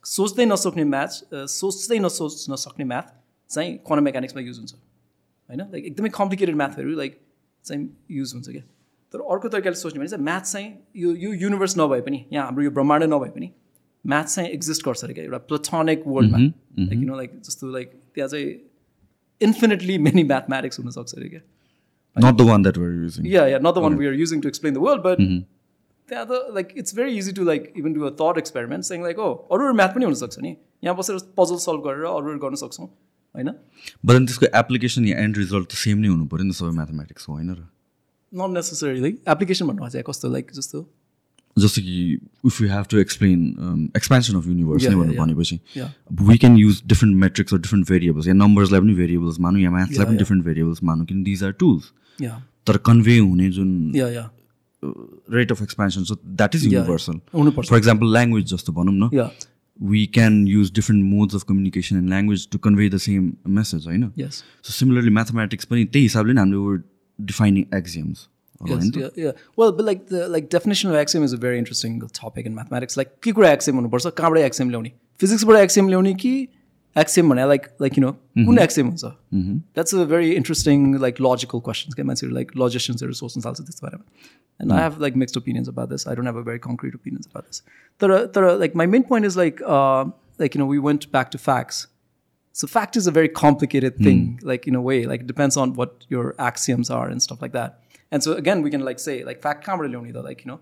सोच्दै 0.06 0.46
नसक्ने 0.46 0.84
math 0.86 1.12
सोच्दै 1.52 2.00
नसोच्न 2.00 2.56
सक्ने 2.64 2.86
म्याथ 2.86 3.08
चाहिँ 3.50 3.78
क्वान्टम 3.88 4.06
मेकानिक्समा 4.06 4.42
युज 4.42 4.58
हुन्छ। 4.58 4.74
होइन? 4.74 5.62
लाइक 5.72 5.86
एकदमै 5.86 6.10
कम्प्लिकेटेड 6.20 6.56
म्याथहरू 6.56 6.96
लाइक 6.98 7.20
चाहिँ 7.66 7.90
युज 8.12 8.34
हुन्छ 8.34 8.50
क्या। 8.50 8.62
तर 9.14 9.20
अर्को 9.34 9.50
तरिकाले 9.50 9.76
सोच्ने 9.76 10.00
भने 10.00 10.10
चाहिँ 10.10 10.24
म्याथ 10.26 10.52
चाहिँ 10.52 10.68
यो 10.98 11.16
यो 11.16 11.34
युनिभर्स 11.46 11.78
नभए 11.78 12.02
पनि 12.08 12.26
यहाँ 12.34 12.46
हाम्रो 12.46 12.64
यो 12.64 12.72
ब्रह्माण्ड 12.78 13.04
नभए 13.14 13.30
पनि 13.36 13.50
म्याथ 14.06 14.28
चाहिँ 14.36 14.50
एक्जिस्ट 14.50 14.86
गर्छ 14.86 15.04
अरे 15.04 15.14
क्या 15.14 15.24
एउटा 15.24 15.38
प्लथोनिक 15.50 16.04
वर्ल्डमा 16.08 16.38
लाइक 16.38 17.00
यु 17.00 17.08
नो 17.08 17.16
लाइक 17.18 17.42
जस्तो 17.46 17.72
लाइक 17.74 17.92
त्यहाँ 18.16 18.30
चाहिँ 18.30 18.48
इन्फिनिटली 19.42 19.98
मेनी 20.08 20.24
म्याथमेटिक्स 20.24 20.80
हुनसक्छ 20.80 21.14
अरे 21.16 21.30
क्या। 21.30 21.42
Not 22.18 22.38
the 22.40 22.46
one 22.48 22.62
that 22.66 22.78
we're 22.78 22.98
using. 22.98 23.26
yeah 23.28 23.46
yeah 23.52 23.62
not 23.68 23.74
the 23.76 23.82
one 23.86 23.96
we 24.02 24.06
are 24.08 24.18
using 24.18 24.42
to 24.44 24.48
explain 24.48 24.74
the 24.76 24.84
world 24.84 25.02
but 25.08 25.24
त्यहाँ 26.10 26.26
त 26.30 26.54
like 26.56 26.74
it's 26.78 26.96
very 26.96 27.18
easy 27.18 27.32
to 27.34 27.44
like 27.44 27.74
even 27.78 27.94
do 27.94 28.02
a 28.06 28.12
thought 28.22 28.38
experiment 28.38 28.86
saying 28.86 29.04
like 29.04 29.18
हो 29.20 29.30
अरू 29.52 29.66
अरू 29.66 29.74
math 29.74 29.96
पनि 29.96 30.06
हुनसक्छ 30.06 30.40
नि? 30.40 30.56
यहाँ 30.84 30.96
बसेर 30.98 31.18
पजल 31.38 31.58
सल्भ 31.64 31.82
गरेर 31.88 32.04
अरू 32.06 32.30
अरू 32.30 32.40
गर्न 32.40 32.56
सक्छौँ। 32.62 32.88
होइन? 33.36 33.50
Then 34.10 34.26
त्यसको 34.28 34.46
एप्लिकेसन 34.60 35.08
या 35.08 35.16
एन्ड 35.24 35.38
रिजल्ट 35.38 35.72
त 35.72 35.74
सेम 35.86 35.98
नै 36.00 36.08
हुनु 36.08 36.26
पऱ्यो 36.34 36.44
नि 36.44 36.54
सबै 36.60 36.72
म्याथमेटिक्सको 36.82 37.34
होइन 37.34 37.50
र? 37.52 37.64
नट 38.34 38.50
नेसेसरी 38.60 39.18
एप्लिकेसन 39.34 39.68
भन्नु 39.68 39.90
चाहिँ 39.90 40.06
कस्तो? 40.08 40.32
लाइक 40.36 40.52
जस्तो? 40.60 40.88
जस्तो 41.58 41.82
कि 41.82 42.20
if 42.46 42.62
you 42.62 42.68
have 42.70 42.86
to 42.92 42.98
explain 43.00 43.92
expansion 43.98 44.36
of 44.38 44.48
universe 44.48 44.88
नै 44.88 44.96
भनेर. 44.96 45.20
भनेपछि. 45.20 45.60
We 46.30 46.38
can 46.38 46.58
use 46.58 46.82
different 46.88 47.16
metrics 47.18 47.54
or 47.54 47.60
different 47.60 47.88
variables 47.90 48.28
या 48.28 48.34
नम्बर्सलाई 48.34 48.82
पनि 48.82 48.94
भेरिएबल्स 48.96 49.40
मानौँ 49.40 49.62
या 49.62 49.72
Yeah, 49.72 50.04
पनि. 50.06 50.18
डिफ्रेन्ट 50.18 50.44
भेरिएबल्स 50.46 50.84
मानौँ 50.84 51.06
किन 51.06 51.24
दिज 51.24 51.44
आर 51.44 51.52
टुल्स 51.64 51.92
तर 52.68 52.78
कन्भे 52.90 53.18
हुने 53.18 53.50
जुन 53.58 53.72
रेट 55.34 55.52
अफ 55.52 55.62
एक्सपेन्सन 55.62 56.04
छ 56.04 56.18
that 56.26 56.56
is 56.56 56.66
universal 56.66 57.20
for 57.32 57.78
example 57.78 58.08
language 58.14 58.46
जस्तो 58.54 58.74
भनौँ 58.74 58.94
न। 58.94 59.30
we 59.80 60.08
can 60.08 60.48
use 60.48 60.70
different 60.72 61.04
modes 61.04 61.34
of 61.34 61.46
communication 61.46 61.98
and 61.98 62.10
language 62.10 62.48
to 62.50 62.58
convey 62.58 62.88
the 62.90 63.00
same 63.00 63.38
message 63.48 63.86
होइन 63.88 64.12
सो 64.30 64.74
सिमिलरली 64.74 65.10
म्याथमेटिक्स 65.10 65.66
पनि 65.66 65.86
त्यही 65.86 66.06
हिसाबले 66.06 66.40
हामीले 66.40 66.58
we're 66.58 66.82
defining 67.22 67.66
axioms 67.78 68.28
well 68.62 69.86
like 69.86 70.06
the 70.12 70.26
like 70.30 70.44
definition 70.44 70.90
of 70.90 70.96
axiom 70.96 71.24
is 71.24 71.34
a 71.34 71.38
very 71.38 71.58
interesting 71.58 72.00
topic 72.00 72.46
in 72.48 72.54
mathematics 72.54 72.98
like 72.98 73.08
के 73.24 73.32
कुरा 73.32 73.52
Exim 73.52 73.76
हुनुपर्छ? 73.76 74.08
कहाँबाट 74.08 74.40
Exim 74.40 74.70
ल्याउने? 74.70 74.92
फिजिक्सबाट 75.20 75.58
एक्सिम 75.58 75.88
ल्याउने 75.88 76.14
कि 76.14 76.48
axiom 76.97 77.29
भने 77.31 77.45
like 77.49 77.67
like 77.81 77.99
you 77.99 78.05
know 78.05 78.13
कुन 78.47 78.59
axiom 78.59 78.89
हुन्छ 78.91 79.13
That's 79.79 79.93
a 79.93 80.07
very 80.13 80.31
interesting 80.37 80.87
like 81.07 81.21
logical 81.29 81.65
questions 81.69 81.95
के 81.95 82.03
मान्छेहरू 82.03 82.37
like 82.37 82.55
logiciansहरू 82.65 83.13
सोच्न 83.23 83.41
थाल्छ 83.47 83.61
त्यस्तो 83.61 83.87
बारेमा 83.87 84.05
and 84.63 84.73
I 84.73 84.81
have 84.81 84.99
like 85.03 85.15
mixed 85.21 85.37
opinions 85.41 85.69
about 85.69 85.89
this. 85.91 86.07
I 86.07 86.15
don't 86.15 86.27
have 86.27 86.37
a 86.37 86.43
very 86.43 86.61
concrete 86.65 86.97
opinions 86.97 87.29
about 87.31 87.47
this. 87.47 87.63
तर 88.01 88.27
तर 88.35 88.59
like 88.63 88.75
my 88.81 88.87
main 88.95 89.07
point 89.13 89.29
is 89.31 89.39
like 89.43 89.63
uh, 89.77 90.05
like 90.43 90.55
you 90.55 90.61
know 90.63 90.69
we 90.73 90.83
went 90.89 91.07
back 91.13 91.31
to 91.37 91.39
facts. 91.39 91.87
So 92.53 92.67
fact 92.67 92.97
is 93.01 93.07
a 93.07 93.13
very 93.19 93.29
complicated 93.29 93.97
thing, 94.07 94.23
like 94.43 94.67
in 94.67 94.75
a 94.75 94.83
way, 94.83 94.97
like 95.13 95.21
it 95.21 95.27
depends 95.27 95.57
on 95.57 95.73
what 95.75 96.05
your 96.15 96.35
axioms 96.47 96.91
are 96.91 97.07
and 97.15 97.23
stuff 97.23 97.41
like 97.45 97.53
that. 97.53 97.79
And 98.11 98.27
so 98.27 98.33
again, 98.33 98.63
we 98.63 98.71
can 98.71 98.85
like 98.89 98.99
say 98.99 99.15
like 99.25 99.41
fact 99.41 99.65
can't 99.65 99.81
really 99.81 99.99
only 100.01 100.13
though, 100.17 100.27
like 100.29 100.45
you 100.45 100.51
know. 100.51 100.59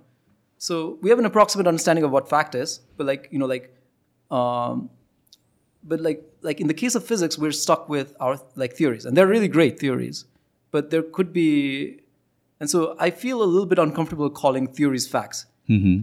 So 0.59 0.99
we 1.07 1.11
have 1.11 1.19
an 1.19 1.29
approximate 1.31 1.67
understanding 1.67 2.05
of 2.05 2.13
what 2.19 2.29
fact 2.29 2.55
is, 2.55 2.81
but 2.97 3.07
like 3.07 3.29
you 3.33 3.39
know, 3.39 3.47
like, 3.47 3.67
um, 4.31 4.91
but 5.85 6.01
like 6.01 6.23
like 6.43 6.61
in 6.61 6.69
the 6.69 6.75
case 6.75 6.95
of 6.95 7.05
physics, 7.05 7.39
we're 7.39 7.53
stuck 7.53 7.89
with 7.89 8.15
our 8.21 8.41
like 8.57 8.75
theories, 8.75 9.05
and 9.05 9.17
they're 9.17 9.27
really 9.27 9.49
great 9.49 9.79
theories, 9.79 10.25
but 10.71 10.91
there 10.91 11.03
could 11.03 11.33
be, 11.33 12.01
and 12.61 12.71
so 12.71 12.97
I 12.99 13.11
feel 13.11 13.43
a 13.43 13.49
little 13.53 13.67
bit 13.67 13.79
uncomfortable 13.79 14.31
calling 14.31 14.67
theories 14.67 15.07
facts. 15.07 15.47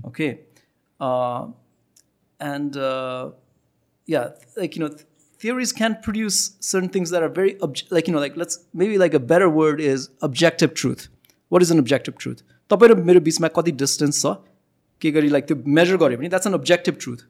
Okay, 0.07 0.40
uh, 0.99 1.48
and 2.40 2.78
uh, 2.78 3.30
yeah 4.06 4.30
like 4.57 4.76
you 4.76 4.82
know 4.82 4.90
th- 4.90 5.06
theories 5.40 5.72
can 5.74 5.98
produce 6.02 6.56
certain 6.60 6.90
things 6.90 7.10
that 7.10 7.24
are 7.24 7.30
very 7.30 7.57
obj- 7.62 7.88
like 7.91 8.07
you 8.07 8.14
know 8.14 8.20
like 8.20 8.38
let's 8.38 8.60
maybe 8.74 8.98
like 8.98 9.14
a 9.14 9.20
better 9.20 9.49
word 9.49 9.82
is 9.82 10.10
objective 10.22 10.74
truth 10.74 11.07
what 11.49 11.62
is 11.62 11.72
an 11.72 11.80
objective 11.80 12.18
truth 12.18 12.44
तपाईँ 12.74 12.90
र 12.91 12.95
मेरो 13.07 13.20
बिचमा 13.30 13.48
कति 13.56 13.72
distance 13.82 14.22
छ 14.22 14.36
के 15.02 15.12
गरी 15.18 15.30
like 15.30 15.45
त्यो 15.48 15.57
major 15.80 15.98
गऱ्यो 16.03 16.18
भने 16.18 16.30
द्याट्स 16.30 16.48
एन 16.48 16.53
अब्जेक्टिभ 16.60 16.95
ट्रुथ 17.02 17.26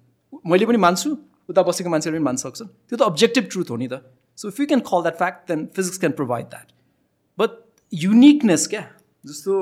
मैले 0.52 0.66
पनि 0.66 0.78
मान्छु 0.88 1.16
उता 1.51 1.63
बसेको 1.67 1.91
मान्छेले 1.91 2.17
पनि 2.17 2.25
मान्न 2.25 2.43
सक्छन् 2.45 2.69
त्यो 2.69 2.97
त 2.97 3.03
अब्जेक्टिभ 3.03 3.45
ट्रुथ 3.51 3.71
हो 3.71 3.77
नि 3.77 3.89
त। 3.89 4.03
सो 4.39 4.49
if 4.49 4.61
you 4.61 4.67
can 4.67 4.83
call 4.87 5.03
that 5.03 5.17
fact 5.19 5.41
then 5.49 5.67
physics 5.77 5.99
can 5.99 6.13
provide 6.19 6.47
that 6.47 6.69
but 7.39 7.51
uniqueness 7.93 8.67
क्या? 8.67 8.85
जस्तो 9.25 9.53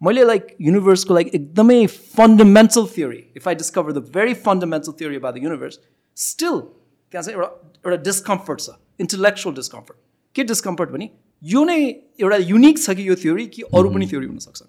मैले 0.00 0.24
लाइक 0.24 0.56
युनिभर्सको 0.60 1.14
लाइक 1.14 1.28
एकदमै 1.34 1.86
fundamental 2.16 2.86
theory 2.96 3.22
if 3.36 3.48
I 3.48 3.54
discover 3.60 3.92
the 3.92 4.02
very 4.16 4.34
fundamental 4.48 4.92
theory 5.00 5.16
about 5.16 5.34
the 5.34 5.44
universe 5.44 5.78
still 6.16 6.58
त्यहाँ 7.12 7.22
चाहिँ 7.22 7.38
एउटा 7.38 7.48
एउटा 7.86 8.02
डिस्कम्फर्ट 8.02 8.60
छ। 8.60 8.70
इन्टलेक्चुअल 9.00 9.54
डिस्कम्फर्ट 9.54 9.98
के 10.36 10.44
डिस्कम्फर्ट 10.44 10.90
भने 10.90 11.08
यो 11.42 11.64
नै 11.64 11.78
एउटा 12.20 12.36
युनिक 12.50 12.78
छ 12.78 12.96
कि 12.96 13.08
यो 13.08 13.14
थ्योरी 13.22 13.46
कि 13.54 13.62
अरू 13.62 13.90
पनि 13.90 14.06
थ्योरी 14.08 14.26
हुनसक्छ। 14.26 14.62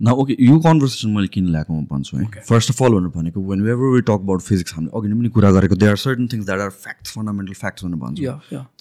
न 0.00 0.12
ओके 0.12 0.36
यो 0.40 0.58
कन्भर्सेसन 0.60 1.10
मैले 1.10 1.28
किन 1.34 1.46
ल्याएको 1.52 1.72
म 1.72 1.84
भन्छु 1.90 2.16
है। 2.16 2.42
फर्स्ट 2.48 2.70
अफ 2.70 2.82
अल 2.82 2.92
भनेर 2.94 3.10
भनेको 3.16 3.40
whenever 3.64 3.92
we 3.94 4.00
talk 4.04 4.20
about 4.20 4.40
physics 4.42 4.74
हामीले 4.74 4.92
अघि 4.92 5.08
नै 5.08 5.16
पनि 5.16 5.28
कुरा 5.32 5.50
गरेको 5.56 5.76
they 5.76 5.86
are 5.88 5.96
certain 5.96 6.26
things 6.32 6.44
that 6.46 6.60
are 6.60 6.70
facts 6.84 7.12
fundamental 7.16 7.54
facts 7.60 7.84
भनेर 7.84 8.00
भन्छु. 8.04 8.22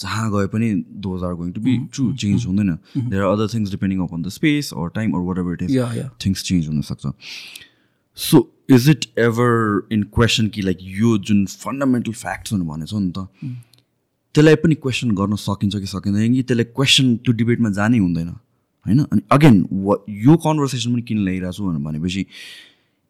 जहाँ 0.04 0.32
गए 0.32 0.48
पनि 0.52 0.68
those 1.06 1.24
are 1.24 1.34
going 1.40 1.52
to 1.52 1.62
be 1.62 1.78
true 1.94 2.12
change 2.24 2.46
हुँदैन। 2.46 2.72
There 2.98 3.22
are 3.24 3.32
other 3.32 3.48
things 3.54 3.72
depending 3.72 4.00
upon 4.08 4.22
the 4.22 4.30
space 4.38 4.74
or 4.76 4.90
time 4.96 5.14
or 5.16 5.22
whatever 5.40 5.54
it 5.54 5.62
is. 5.70 5.72
Things 6.26 6.44
change 6.44 6.68
हुनसक्छ। 6.68 7.14
So 8.18 8.48
is 8.76 8.90
it 8.90 9.06
ever 9.20 9.88
in 9.92 10.04
question 10.16 10.48
कि 10.48 10.62
like 10.62 10.78
यो 11.00 11.18
जुन 11.30 11.46
फन्डामेन्टल 11.64 12.14
फ्याक्ट्स 12.14 12.54
भनेर 12.54 12.68
भनेको 12.68 13.00
नि 13.00 13.12
त 13.16 13.28
त्यसलाई 14.36 14.56
पनि 14.62 14.76
क्वेसन 14.84 15.12
गर्न 15.16 15.36
सकिन्छ 15.42 15.76
कि 15.76 15.88
सकिँदैन 15.88 16.34
कि 16.34 16.44
त्यसलाई 16.44 16.74
क्वेसन 16.76 17.16
त्यो 17.24 17.34
डिबेटमा 17.34 17.70
जानै 17.78 17.98
हुँदैन। 18.00 18.36
होइन? 18.86 19.00
अनि 19.12 19.22
अगेन 19.32 19.56
व 19.72 19.98
यो 20.26 20.36
कन्भर्सेसन 20.46 20.94
पनि 20.94 21.02
किन 21.10 21.24
ल्याइरहेको 21.26 21.54
छु 21.58 21.64
भनेर 21.66 21.82
भनेपछि 21.88 22.26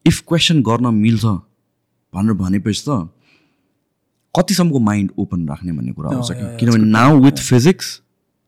इफ 0.06 0.22
क्वेसन 0.27 0.61
गर्न 0.64 0.93
मिल्छ 0.95 1.26
भनेर 2.14 2.34
भनेपछि 2.43 2.84
त 2.88 3.07
कतिसम्मको 4.35 4.80
माइन्ड 4.89 5.11
ओपन 5.19 5.47
राख्ने 5.49 5.72
भन्ने 5.72 5.91
कुरा 5.93 6.10
आउँछ 6.11 6.31
कि? 6.31 6.43
Yeah, 6.43 6.60
किनभने 6.60 6.85
now 6.91 7.19
with 7.23 7.38
physics 7.49 7.99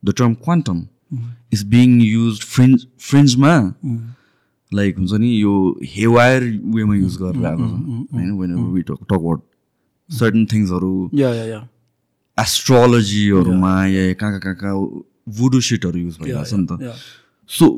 the 0.04 0.14
term 0.18 0.34
quantum 0.46 0.86
is 1.54 1.64
being 1.74 2.00
use 2.02 2.42
fringe 2.54 2.88
फ्रिन्जमा 3.10 3.54
like 4.72 4.98
हुन्छ 4.98 5.14
नि 5.24 5.30
यो 5.42 5.54
हेवायर 5.96 6.44
वेमा 6.76 6.96
युज 6.96 7.16
गरेर 7.22 7.46
आएको 7.46 7.68
छ 7.68 8.16
होइन? 8.16 8.32
वेन 8.40 8.56
वी 8.74 8.82
टक 8.90 9.00
टक 9.04 9.14
अबाउट 9.14 9.44
सर्टन 10.10 10.46
थिङ्सहरू 10.54 10.92
एस्ट्रोलोजीहरूमा 12.38 13.74
या 13.88 14.14
कहाँ 14.14 14.40
कहाँ 14.40 14.56
कहाँ 14.56 14.56
कहाँ 14.56 15.02
वुडु 15.28 15.62
सिटहरू 15.64 16.00
युज 16.00 16.18
भइरहेको 16.20 16.46
छ 16.46 16.54
नि 16.54 16.66
त 16.68 16.96
so 17.50 17.70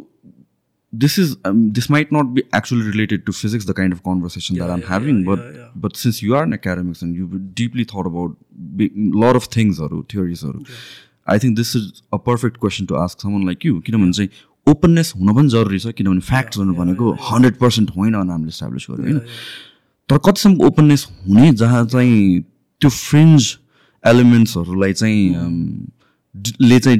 this 0.93 1.17
is 1.19 1.35
this 1.71 1.89
might 1.91 2.13
not 2.13 2.31
be 2.34 2.41
actually 2.55 2.85
related 2.85 3.23
to 3.26 3.31
physics 3.34 3.67
the 3.67 3.73
kind 3.73 3.93
of 3.93 3.99
conversation 4.05 4.55
that 4.55 4.69
I'm 4.69 4.81
having 4.88 5.23
but 5.26 5.39
but 5.77 5.95
since 5.97 6.23
you 6.23 6.35
are 6.35 6.43
an 6.43 6.53
academics 6.53 7.03
and 7.03 7.17
you 7.17 7.27
deeply 7.55 7.85
thought 7.85 8.05
about 8.05 8.38
lot 9.17 9.35
of 9.35 9.47
थिङ्सहरू 9.57 10.03
थियोरिजहरू 10.13 10.65
I 11.27 11.39
think 11.39 11.57
this 11.57 11.76
is 11.76 12.01
a 12.13 12.17
perfect 12.26 12.57
question 12.57 12.85
to 12.85 12.95
ask 12.97 13.21
someone 13.21 13.45
like 13.45 13.65
you 13.65 13.80
किनभने 13.81 14.11
चाहिँ 14.11 14.30
openness 14.67 15.13
हुन 15.15 15.35
पनि 15.35 15.49
जरुरी 15.49 15.80
छ 15.80 15.93
किनभने 15.93 16.19
फ्याक्ट्सहरू 16.23 16.73
भनेको 16.76 17.11
hundred 17.23 17.57
percent 17.57 17.91
होइन 17.91 18.15
हामीले 18.15 18.47
इस्टाब्लिस 18.49 18.85
गर्यो 18.89 19.05
होइन 19.05 19.19
तर 20.09 20.17
कतिसम्म 20.26 20.65
ओपननेस 20.65 21.07
हुने 21.21 21.51
जहाँ 21.55 21.85
चाहिँ 21.88 22.41
त्यो 22.81 22.89
फ्रिन्ज 22.91 23.55
एलिमेन्ट्सहरूलाई 24.03 24.93
चाहिँ 24.95 25.88
ले 26.61 26.80
चाहिँ 26.80 26.99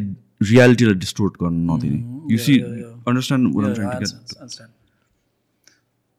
रियालिटीलाई 0.51 0.95
डिस्टोर्ट 1.07 1.37
गर्न 1.43 1.59
नदिने 1.71 2.33
यु 2.33 2.39
सी 2.47 2.59
अन्डरस्ट्यान्ड 2.63 3.55
वाट 3.57 3.65
Yeah, 3.65 3.71
आम 3.71 3.73
I 3.73 3.77
trying 3.77 3.91
to 3.91 3.97
understand, 3.97 4.41
understand. 4.47 4.71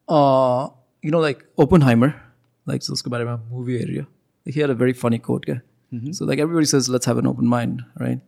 Uh, 0.08 0.68
you 1.02 1.12
know, 1.14 1.20
like 1.26 1.44
Oppenheimer, 1.64 2.10
like 2.72 2.86
so 2.88 2.92
उसको 2.92 3.10
बारेमा 3.10 3.36
movie 3.50 3.78
हेऱ्यो 3.82 4.04
he 4.54 4.60
had 4.62 4.70
a 4.70 4.78
very 4.84 4.96
funny 5.02 5.18
quote 5.28 5.46
क्या 5.50 5.60
so 6.18 6.26
like 6.30 6.42
everybody 6.46 6.68
says 6.72 6.88
let's 6.94 7.10
have 7.10 7.20
an 7.22 7.28
open 7.32 7.48
mind 7.52 7.84
right 8.04 8.20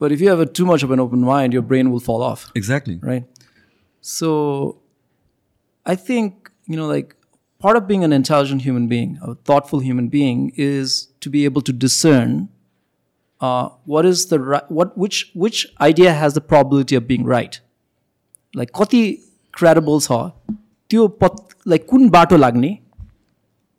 but 0.00 0.12
if 0.16 0.22
you 0.24 0.28
have 0.28 0.40
a, 0.44 0.46
too 0.58 0.66
much 0.70 0.82
of 0.86 0.90
an 0.96 1.02
open 1.04 1.26
mind 1.28 1.56
your 1.56 1.62
brain 1.72 1.90
will 1.94 2.02
fall 2.06 2.24
off 2.28 2.46
exactly 2.56 2.98
right 3.10 3.44
so 4.14 4.30
i 5.86 5.94
think 6.08 6.50
you 6.72 6.80
know 6.80 6.88
like 6.94 7.14
part 7.64 7.78
of 7.78 7.86
being 7.88 8.04
an 8.04 8.12
intelligent 8.12 8.62
human 8.62 8.86
being, 8.88 9.18
a 9.22 9.34
thoughtful 9.50 9.80
human 9.80 10.08
being, 10.08 10.40
is 10.54 10.96
to 11.26 11.30
be 11.30 11.44
able 11.46 11.62
to 11.62 11.72
discern 11.84 12.34
uh, 13.41 13.69
what 13.85 14.05
is 14.05 14.25
the 14.27 14.39
right, 14.39 14.69
what 14.69 14.97
which 14.97 15.31
which 15.33 15.65
idea 15.79 16.13
has 16.13 16.33
the 16.33 16.41
probability 16.41 16.95
of 16.95 17.07
being 17.07 17.25
right. 17.25 17.59
Like 18.53 18.71
कति 18.71 19.03
credible 19.53 19.99
छ 20.01 20.31
त्यो 20.89 21.07
पत 21.21 21.35
like 21.67 21.85
कुन 21.89 22.09
बाटो 22.09 22.37
लाग्ने? 22.37 22.77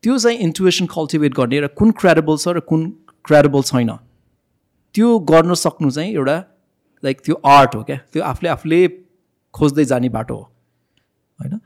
त्यो 0.02 0.18
चाहिँ 0.18 0.38
intuition 0.38 0.86
cultivate 0.86 1.34
गर्ने 1.34 1.60
र 1.60 1.66
कुन 1.78 1.90
क्रेडिबल 2.00 2.36
छ 2.36 2.48
र 2.56 2.60
कुन 2.70 2.86
क्रेडिबल 3.24 3.62
छैन 3.70 3.90
त्यो 4.94 5.18
गर्न 5.30 5.54
सक्नु 5.64 5.90
चाहिँ 5.90 6.12
एउटा 6.14 6.36
लाइक 7.04 7.20
त्यो 7.24 7.34
आर्ट 7.56 7.74
हो 7.74 7.82
क्या? 7.82 7.96
त्यो 8.12 8.22
आफूले 8.22 8.48
आफूले 8.50 8.86
खोज्दै 9.54 9.84
जाने 9.84 10.08
बाटो 10.16 10.34
हो 10.34 10.42
होइन? 11.40 11.60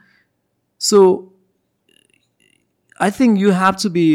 So 0.81 0.99
I 3.01 3.11
think 3.21 3.41
you 3.41 3.53
have 3.61 3.75
to 3.83 3.91
be 3.91 4.07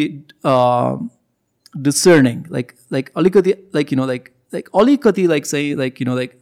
discerning. 1.82 2.46
Like 2.50 2.76
like 2.90 3.14
olikati 3.14 3.58
like 3.74 3.92
you 3.92 3.98
know 3.98 4.06
like 4.06 4.32
like 4.52 4.70
olikati 4.72 5.28
like 5.28 5.46
say 5.46 5.76
like 5.76 6.00
you 6.00 6.06
know 6.06 6.16
like 6.16 6.40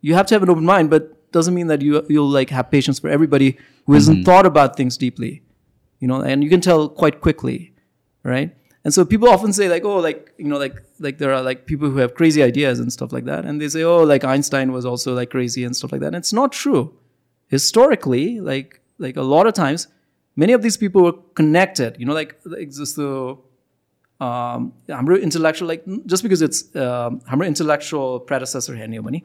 you 0.00 0.14
have 0.14 0.26
to 0.26 0.34
have 0.34 0.42
an 0.42 0.50
open 0.50 0.64
mind 0.64 0.90
but 0.90 1.16
doesn't 1.32 1.54
mean 1.54 1.68
that 1.68 1.82
you 1.82 2.04
you'll 2.08 2.28
like 2.28 2.50
have 2.50 2.70
patience 2.70 2.98
for 2.98 3.08
everybody 3.08 3.58
who 3.86 3.94
hasn't 3.94 4.18
mm-hmm. 4.18 4.24
thought 4.24 4.46
about 4.46 4.76
things 4.76 4.96
deeply 4.96 5.42
you 6.00 6.08
know 6.08 6.20
and 6.20 6.42
you 6.42 6.50
can 6.50 6.60
tell 6.60 6.88
quite 6.88 7.20
quickly 7.20 7.70
right? 8.22 8.54
And 8.84 8.94
so 8.94 9.04
people 9.04 9.28
often 9.28 9.52
say 9.52 9.68
like 9.68 9.84
oh 9.84 9.98
like 9.98 10.32
you 10.38 10.46
know 10.46 10.58
like 10.58 10.74
like 10.98 11.18
there 11.18 11.32
are 11.32 11.42
like 11.42 11.66
people 11.66 11.90
who 11.90 11.98
have 11.98 12.14
crazy 12.14 12.42
ideas 12.42 12.80
and 12.80 12.92
stuff 12.92 13.12
like 13.12 13.24
that 13.26 13.44
and 13.44 13.60
they 13.60 13.68
say 13.68 13.82
oh 13.82 14.02
like 14.02 14.24
einstein 14.24 14.72
was 14.72 14.86
also 14.86 15.14
like 15.14 15.30
crazy 15.30 15.64
and 15.64 15.76
stuff 15.76 15.92
like 15.92 16.00
that 16.00 16.08
and 16.08 16.16
it's 16.16 16.32
not 16.32 16.52
true. 16.52 16.94
Historically 17.48 18.40
like 18.40 18.80
like 18.98 19.16
a 19.16 19.22
lot 19.22 19.46
of 19.46 19.54
times 19.54 19.88
many 20.36 20.52
of 20.52 20.62
these 20.62 20.76
people 20.76 21.02
were 21.02 21.12
connected 21.34 21.96
you 21.98 22.06
know 22.06 22.14
like, 22.14 22.40
like 22.44 22.70
just 22.70 22.96
the 22.96 23.36
हाम्रो 24.20 25.16
intellectual 25.18 25.68
like 25.68 25.84
just 26.06 26.24
because 26.24 26.42
it's 26.42 26.64
हाम्रो 26.76 27.46
intellectual 27.46 28.18
प्यारासेसर 28.28 28.74
हेर्ने 28.76 28.96
हो 28.96 29.02
भने 29.02 29.22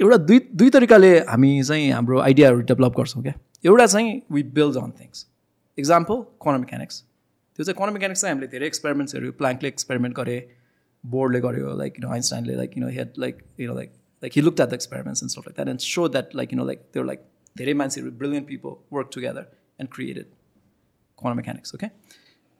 एउटा 0.00 0.16
दुई 0.24 0.38
दुई 0.54 0.70
तरिकाले 0.70 1.18
हामी 1.20 1.52
चाहिँ 1.62 1.90
हाम्रो 1.92 2.20
आइडियाहरू 2.20 2.60
डेभलप 2.68 2.96
गर्छौँ 2.96 3.22
क्या 3.22 3.34
एउटा 3.64 3.86
चाहिँ 3.86 4.20
we 4.32 4.42
build 4.52 4.76
on 4.78 4.90
things 5.00 5.26
example 5.78 6.22
quantum 6.42 6.60
mechanics 6.60 7.00
त्यो 7.58 7.64
चाहिँ 7.64 7.78
कन 7.78 7.92
मेकानिक्स 7.94 8.20
चाहिँ 8.20 8.34
हामीले 8.34 8.50
धेरै 8.50 8.66
एक्सपेरिमेन्ट्सहरू 8.66 9.32
प्ल्याङ्कले 9.38 9.68
एक्सपेरिमेन्ट 9.68 10.16
गरे 10.16 10.36
बोरले 11.04 11.40
गर्यो 11.40 11.76
लाइक 11.76 11.98
यु 11.98 12.06
नो 12.06 12.12
आइन्स्टाइनले 12.12 12.56
like 12.56 12.76
you 12.76 12.84
know 12.84 12.90
had 12.90 13.12
like 13.18 13.42
you 13.60 13.68
know 13.68 13.76
like 13.76 13.90
like 14.22 14.32
he 14.36 14.42
look 14.42 14.56
that 14.56 14.70
the 14.70 14.74
experiments 14.74 15.22
and 15.22 15.30
stuff 15.30 15.46
like 15.46 15.56
that 15.56 15.68
and 15.68 15.80
so 15.86 16.08
that 16.08 16.34
like 16.36 16.52
you 16.52 16.58
know 16.58 16.66
like 16.66 16.86
त्यो 16.92 17.02
लाइक 17.04 17.24
धेरै 17.56 17.74
मान्छेहरू 17.74 18.10
brilliant 18.18 18.48
people 18.48 18.76
work 18.92 19.10
together 19.14 19.46
and 19.80 19.90
created 19.94 20.26
quantum 21.21 21.37
mechanics. 21.37 21.73
Okay. 21.73 21.91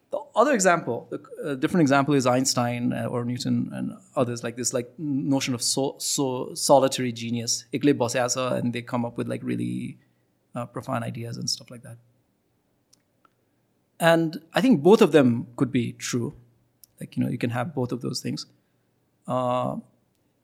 The 0.09 0.19
other 0.35 0.53
example, 0.53 1.07
the 1.09 1.21
uh, 1.43 1.55
different 1.55 1.81
example 1.81 2.13
is 2.13 2.25
Einstein 2.25 2.93
uh, 2.93 3.07
or 3.07 3.25
Newton 3.25 3.71
and 3.73 3.93
others 4.15 4.43
like 4.43 4.55
this, 4.55 4.73
like 4.73 4.93
notion 4.97 5.53
of 5.53 5.61
so, 5.61 5.95
so 5.99 6.53
solitary 6.53 7.11
genius. 7.11 7.65
Ekle 7.73 7.93
bosyasa, 7.93 8.53
and 8.53 8.71
they 8.71 8.81
come 8.81 9.03
up 9.03 9.17
with 9.17 9.27
like 9.27 9.41
really 9.43 9.97
uh, 10.55 10.65
profound 10.65 11.03
ideas 11.03 11.35
and 11.35 11.49
stuff 11.49 11.69
like 11.69 11.83
that. 11.83 11.97
And 13.99 14.41
I 14.53 14.61
think 14.61 14.81
both 14.81 15.01
of 15.01 15.11
them 15.11 15.47
could 15.57 15.71
be 15.71 15.91
true. 15.93 16.35
Like 17.01 17.17
you 17.17 17.23
know, 17.23 17.29
you 17.29 17.37
can 17.37 17.49
have 17.49 17.75
both 17.75 17.91
of 17.91 18.01
those 18.01 18.21
things. 18.21 18.45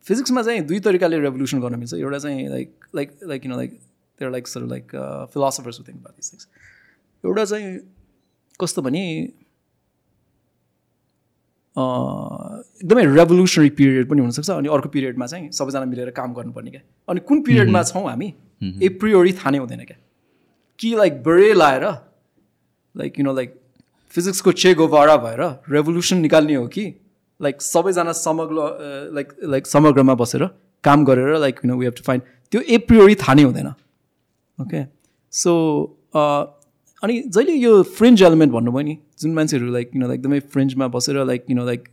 फिजिक्समा 0.07 0.41
चाहिँ 0.43 0.61
दुई 0.67 0.79
तरिकाले 0.85 1.19
revolution 1.19 1.59
गर्न 1.61 1.79
मिल्छ 1.79 1.93
एउटा 1.93 2.17
चाहिँ 2.19 2.47
like 2.49 2.85
like 2.95 3.11
like 3.23 3.45
you 3.45 3.51
know 3.51 3.57
like 3.57 3.71
there 4.19 4.31
like 4.31 4.47
sir 4.47 4.65
like 4.71 4.95
philosophers 5.33 5.79
think 5.87 5.99
about 5.99 6.15
this 6.15 6.33
things 6.33 6.47
एउटा 7.25 7.45
चाहिँ 7.45 7.77
कस्तो 8.60 8.82
भने 8.82 9.02
एकदमै 11.76 13.04
रेभोल्युसनरी 13.06 13.70
पिरियड 13.78 14.08
पनि 14.10 14.20
हुनसक्छ 14.20 14.50
अनि 14.50 14.68
अर्को 14.68 14.88
पिरियडमा 14.88 15.26
चाहिँ 15.26 15.50
सबैजना 15.52 15.84
मिलेर 15.84 16.10
काम 16.10 16.32
गर्नुपर्ने 16.34 16.70
क्या। 16.70 16.82
अनि 17.08 17.20
कुन 17.28 17.42
पिरियडमा 17.42 17.82
छौँ 17.82 18.04
हामी 18.04 18.28
ए 18.82 18.88
प्रियोरी 19.00 19.32
थाहा 19.32 19.50
नै 19.50 19.58
हुँदैन 19.58 19.84
क्या। 19.84 19.98
कि 20.80 20.94
लाइक 20.96 21.22
बडे 21.22 21.52
लाएर 21.54 21.84
लाइक 22.94 23.18
यु 23.18 23.24
नो 23.24 23.32
लाइक 23.34 23.54
फिजिक्सको 24.14 24.52
चे 24.52 24.74
गोवारा 24.74 25.16
भएर 25.16 25.42
रेभोल्युसन 25.70 26.16
निकाल्ने 26.18 26.54
हो 26.54 26.66
कि 26.66 26.84
लाइक 27.40 27.62
सबैजना 27.62 28.12
समग्र 28.18 28.56
लाइक 29.14 29.28
लाइक 29.44 29.66
समग्रमा 29.66 30.14
बसेर 30.14 30.42
काम 30.84 31.04
गरेर 31.04 31.36
like 31.38 31.60
you 31.64 31.70
know 31.70 31.76
we 31.78 31.84
have 31.86 31.94
to 31.94 32.02
find 32.04 32.22
त्यो 32.52 32.60
ए 32.60 32.78
प्रियोरी 32.88 33.14
थाहा 33.14 33.34
नै 33.34 33.42
हुँदैन 33.42 33.68
ओके 34.58 34.80
सो 35.32 35.52
अनि 37.03 37.21
जहिले 37.21 37.53
यो 37.53 37.81
फ्रेन्ज 37.97 38.21
एलिमेन्ट 38.23 38.53
भन्नुभयो 38.53 38.85
नि 38.87 38.97
जुन 39.21 39.33
मान्छेहरू 39.33 39.71
लाइक 39.71 39.91
यु 39.95 40.01
नो 40.01 40.07
लाइक 40.07 40.19
एकदमै 40.19 40.39
फ्रेन्जमा 40.55 40.87
बसेर 40.97 41.23
like 41.25 41.45
you 41.49 41.55
know 41.55 41.65
like 41.65 41.89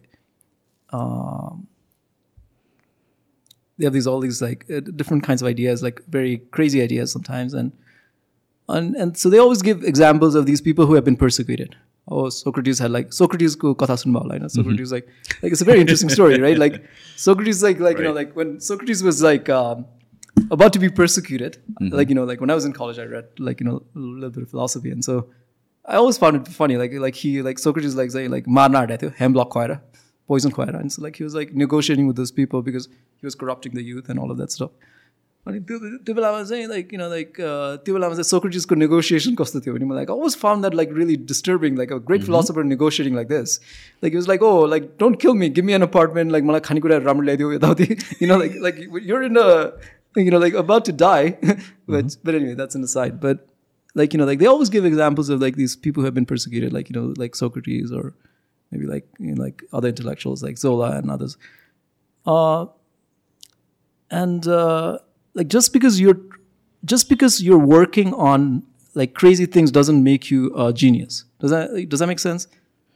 they 3.81 3.87
have 3.87 3.95
these 3.95 4.07
all 4.07 4.21
these 4.21 4.41
like 4.43 4.65
uh, 4.71 4.81
different 4.81 5.23
kinds 5.25 5.43
of 5.43 5.49
ideas, 5.49 5.83
like 5.83 6.03
very 6.09 6.33
crazy 6.57 6.83
ideas 6.83 7.13
sometimes, 7.13 7.55
and 7.55 7.73
and 8.69 8.95
and 9.05 9.17
so 9.17 9.31
they 9.31 9.39
always 9.39 9.63
give 9.63 9.87
examples 9.93 10.35
of 10.35 10.45
these 10.47 10.61
people 10.61 10.87
who 10.91 10.95
have 10.95 11.05
been 11.05 11.17
persecuted. 11.17 11.77
Oh, 12.09 12.29
Socrates 12.29 12.79
had 12.79 12.91
like 12.91 13.13
Socrates 13.13 13.57
ko 13.57 13.75
katha 13.75 13.97
sunba 14.03 14.23
hola, 14.25 14.35
you 14.35 14.41
know? 14.41 14.49
Socrates 14.49 14.93
like 14.93 15.09
like 15.45 15.53
it's 15.53 15.65
a 15.67 15.69
very 15.71 15.81
interesting 15.81 16.13
story, 16.17 16.39
right? 16.45 16.59
Like 16.59 16.77
Socrates 17.17 17.63
like 17.63 17.81
like 17.81 17.99
you 17.99 18.05
know 18.05 18.13
like 18.13 18.37
when 18.37 18.61
Socrates 18.61 19.03
was 19.03 19.23
like 19.23 19.49
um, 19.49 19.87
about 20.51 20.73
to 20.75 20.79
be 20.79 20.89
persecuted, 20.89 21.59
like 21.81 22.09
you 22.09 22.15
know 22.15 22.25
like 22.25 22.41
when 22.41 22.51
I 22.51 22.55
was 22.55 22.65
in 22.65 22.73
college 22.73 22.99
I 22.99 23.05
read 23.05 23.29
like 23.39 23.61
you 23.61 23.67
know 23.67 23.77
a 23.95 23.99
little 23.99 24.31
bit 24.31 24.43
of 24.43 24.51
philosophy, 24.51 24.91
and 24.91 25.05
so 25.05 25.29
I 25.85 25.97
always 25.97 26.19
found 26.19 26.37
it 26.37 26.49
funny 26.49 26.77
like 26.77 26.93
like 26.93 27.15
he 27.15 27.43
like 27.43 27.59
Socrates 27.59 27.95
like 27.95 28.11
saying 28.11 28.31
like 28.31 28.47
marna 28.47 28.87
aatyo 28.87 29.13
hemlock 29.23 29.51
khoera 29.57 29.81
poison 30.29 30.53
khoera 30.59 30.81
and 30.81 30.93
so 30.93 31.03
like 31.03 31.17
he 31.17 31.25
was 31.25 31.35
like 31.35 31.55
negotiating 31.65 32.07
with 32.07 32.17
those 32.17 32.33
people 32.41 32.63
because 32.63 32.89
he 32.95 33.27
was 33.31 33.35
corrupting 33.35 33.75
the 33.75 33.83
youth 33.83 34.09
and 34.09 34.19
all 34.25 34.31
of 34.31 34.39
that 34.45 34.59
stuff 34.59 34.73
अनि 35.47 35.61
त्यो 35.69 35.79
त्यो 36.05 36.15
बेलामा 36.15 36.43
चाहिँ 36.49 36.67
like 36.69 36.89
किन 36.89 37.01
like 37.11 37.37
त्यो 37.85 37.95
बेलामा 37.95 38.15
चाहिँ 38.15 38.29
सोक्रेटिसको 38.31 38.75
negotiation 38.75 39.35
कस्तो 39.41 39.61
थियो 39.67 39.75
भने 39.75 39.87
मलाई 39.93 40.05
always 40.15 40.37
found 40.41 40.63
that 40.63 40.75
like 40.81 40.91
really 40.97 41.17
disturbing 41.31 41.77
like 41.77 41.93
a 41.93 41.97
great 42.11 42.23
philosopher 42.25 42.65
negotiating 42.73 43.15
like 43.17 43.29
this 43.29 43.61
like 44.05 44.15
was 44.15 44.29
like 44.29 44.43
oh 44.43 44.67
like 44.73 44.91
don't 45.01 45.21
kill 45.21 45.33
me 45.43 45.49
give 45.59 45.65
me 45.65 45.73
N 45.79 45.83
apartment 45.83 46.33
like 46.33 46.45
मलाई 46.51 46.61
खानेकुराहरू 46.69 47.05
राम्रो 47.07 47.25
ल्याइदियो 47.25 47.53
यताउति 47.53 47.89
यु 48.23 48.29
know 48.29 48.39
like 48.39 48.59
like 48.67 48.77
your 49.07 49.25
in 49.25 49.37
a 49.45 49.49
you 50.24 50.32
know, 50.32 50.40
like 50.40 50.54
about 50.54 50.86
to 50.86 50.92
die. 50.92 51.38
but 51.88 52.16
but 52.24 52.36
anyway, 52.36 52.54
that's 52.54 52.76
an 52.76 52.84
aside. 52.84 53.20
But 53.20 53.48
like 53.94 54.14
you 54.14 54.18
know, 54.18 54.26
like 54.26 54.40
they 54.40 54.46
always 54.46 54.70
give 54.70 54.86
examples 54.86 55.30
of 55.30 55.42
like 55.42 55.56
these 55.56 55.76
people 55.76 56.02
who 56.02 56.06
have 56.06 56.14
been 56.14 56.26
persecuted, 56.26 56.74
like 56.74 56.90
you 56.90 56.96
know, 56.96 57.14
like 57.18 57.36
Socrates 57.36 57.92
or 57.92 58.14
maybe 58.72 58.86
like 58.86 59.08
you 59.20 59.34
know, 59.34 59.44
like 59.44 59.64
other 59.74 59.90
intellectuals 59.90 60.42
like 60.42 60.58
Zola 60.58 60.98
and 60.98 61.12
others. 61.12 61.38
Uh, 62.26 62.68
and 64.10 64.48
uh, 64.48 65.00
like 65.34 65.48
just 65.48 65.74
because 65.74 66.00
you're 66.00 66.22
just 66.86 67.10
because 67.10 67.44
you're 67.44 67.58
working 67.58 68.14
on 68.14 68.64
like 68.94 69.14
crazy 69.14 69.46
things 69.46 69.72
doesn't 69.72 70.02
make 70.04 70.32
you 70.32 70.56
a 70.56 70.72
genius. 70.72 71.26
Does 71.40 71.52
that 71.52 71.90
does 71.90 72.00
that 72.00 72.08
make 72.08 72.20
sense? 72.20 72.48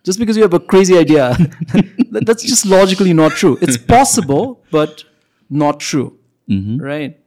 Just 0.03 0.17
because 0.17 0.37
you 0.37 0.43
have 0.43 0.53
a 0.53 0.61
crazy 0.61 0.97
idea, 0.97 1.35
that's 2.11 2.43
just 2.43 2.65
logically 2.65 3.11
not 3.11 3.33
true. 3.33 3.57
It's 3.61 3.75
possible, 3.77 4.63
but 4.71 5.03
not 5.49 5.81
true 5.81 6.18
Mm-hmm. 6.49 6.77
Right? 6.77 7.19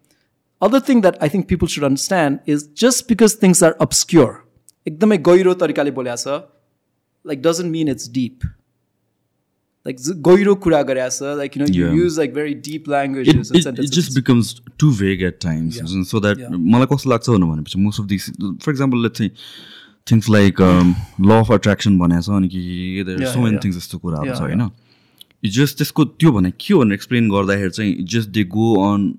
Other 0.61 0.81
thing 0.81 1.01
that 1.03 1.17
I 1.21 1.29
think 1.29 1.49
people 1.49 1.69
should 1.69 1.85
understand 1.85 2.41
is 2.47 2.67
just 2.69 3.09
because 3.09 3.35
things 3.35 3.63
are 3.63 3.77
obscure, 3.81 4.33
एकदमै 4.89 5.19
गहिरो 5.29 5.55
तरिकाले 5.63 5.91
बोल्या 6.01 6.17
छ 6.25 6.43
like 7.31 7.43
doesn't 7.43 7.71
mean 7.71 7.89
it's 7.89 8.09
deep 8.15 8.45
like 9.85 9.97
goiro 10.29 10.61
kura 10.61 10.83
like 11.37 11.57
you 11.57 11.63
know, 11.63 11.67
you 11.69 11.87
yeah. 11.87 11.93
use 11.93 12.19
like 12.19 12.33
very 12.33 12.55
deep 12.55 12.87
language. 12.87 13.29
It, 13.29 13.51
it, 13.53 13.79
it, 13.79 13.91
just 13.91 14.15
becomes 14.15 14.61
too 14.79 14.93
vague 14.93 15.23
at 15.23 15.41
times. 15.41 15.77
Yeah. 15.77 16.03
So 16.05 16.21
that 16.21 16.39
malakosa 16.39 17.75
yeah. 17.75 17.83
most 17.83 17.99
of 17.99 18.09
these 18.09 18.31
for 18.61 18.71
example, 18.71 18.99
let's 18.99 19.19
say 19.19 19.33
things 20.07 20.29
like 20.29 20.61
um, 20.61 20.95
law 21.19 21.41
of 21.41 21.51
attraction 21.51 21.99
banaso 21.99 22.29
अनि 22.29 23.05
there 23.05 23.21
are 23.23 23.33
so 23.33 23.41
many 23.41 23.59
things 23.59 23.77
as 23.77 23.89
to 23.89 23.99
kura. 23.99 24.37
So 24.37 24.47
you 24.47 24.57
know. 24.57 24.73
Just 25.43 25.77
त्यसको 25.79 26.05
त्यो 26.05 26.33
भने 26.33 26.51
के 26.51 26.75
हो 26.75 26.81
भनेर 26.81 26.95
explain 26.95 27.31
गर्दाखेरि 27.31 27.71
चाहिँ 27.71 28.05
just 28.07 28.29
they 28.31 28.45
गो 28.51 28.75
अन 28.85 29.15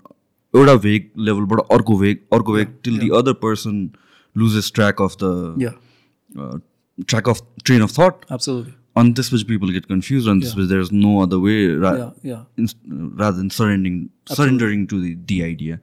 एउटा 0.54 0.76
भेग 0.82 1.10
लेभलबाट 1.20 1.60
अर्को 1.72 1.98
भेग 1.98 2.20
अर्को 2.34 2.54
vague 2.54 2.78
till 2.84 3.00
the 3.00 3.10
other 3.16 3.34
person 3.42 3.90
loses 4.36 4.72
track 4.76 5.02
of 5.02 5.18
the 5.24 5.72
track 7.00 7.30
of 7.30 7.42
train 7.66 7.82
of 7.82 8.00
thought 8.00 8.26
अनि 8.96 9.14
त्यसपछि 9.14 9.44
पिपल 9.44 9.70
गेट 9.70 9.86
कन्फ्युज 9.86 10.28
अनि 10.28 10.42
त्यसपछि 10.42 10.68
there 10.68 10.82
is 10.82 10.90
no 10.94 11.18
other 11.22 11.38
way 11.38 11.56
rather 11.78 13.32
than 13.32 13.48
surrending 13.52 14.04
surrendering 14.32 14.86
to 14.86 15.00
the 15.02 15.14
the 15.28 15.40
idea 15.42 15.78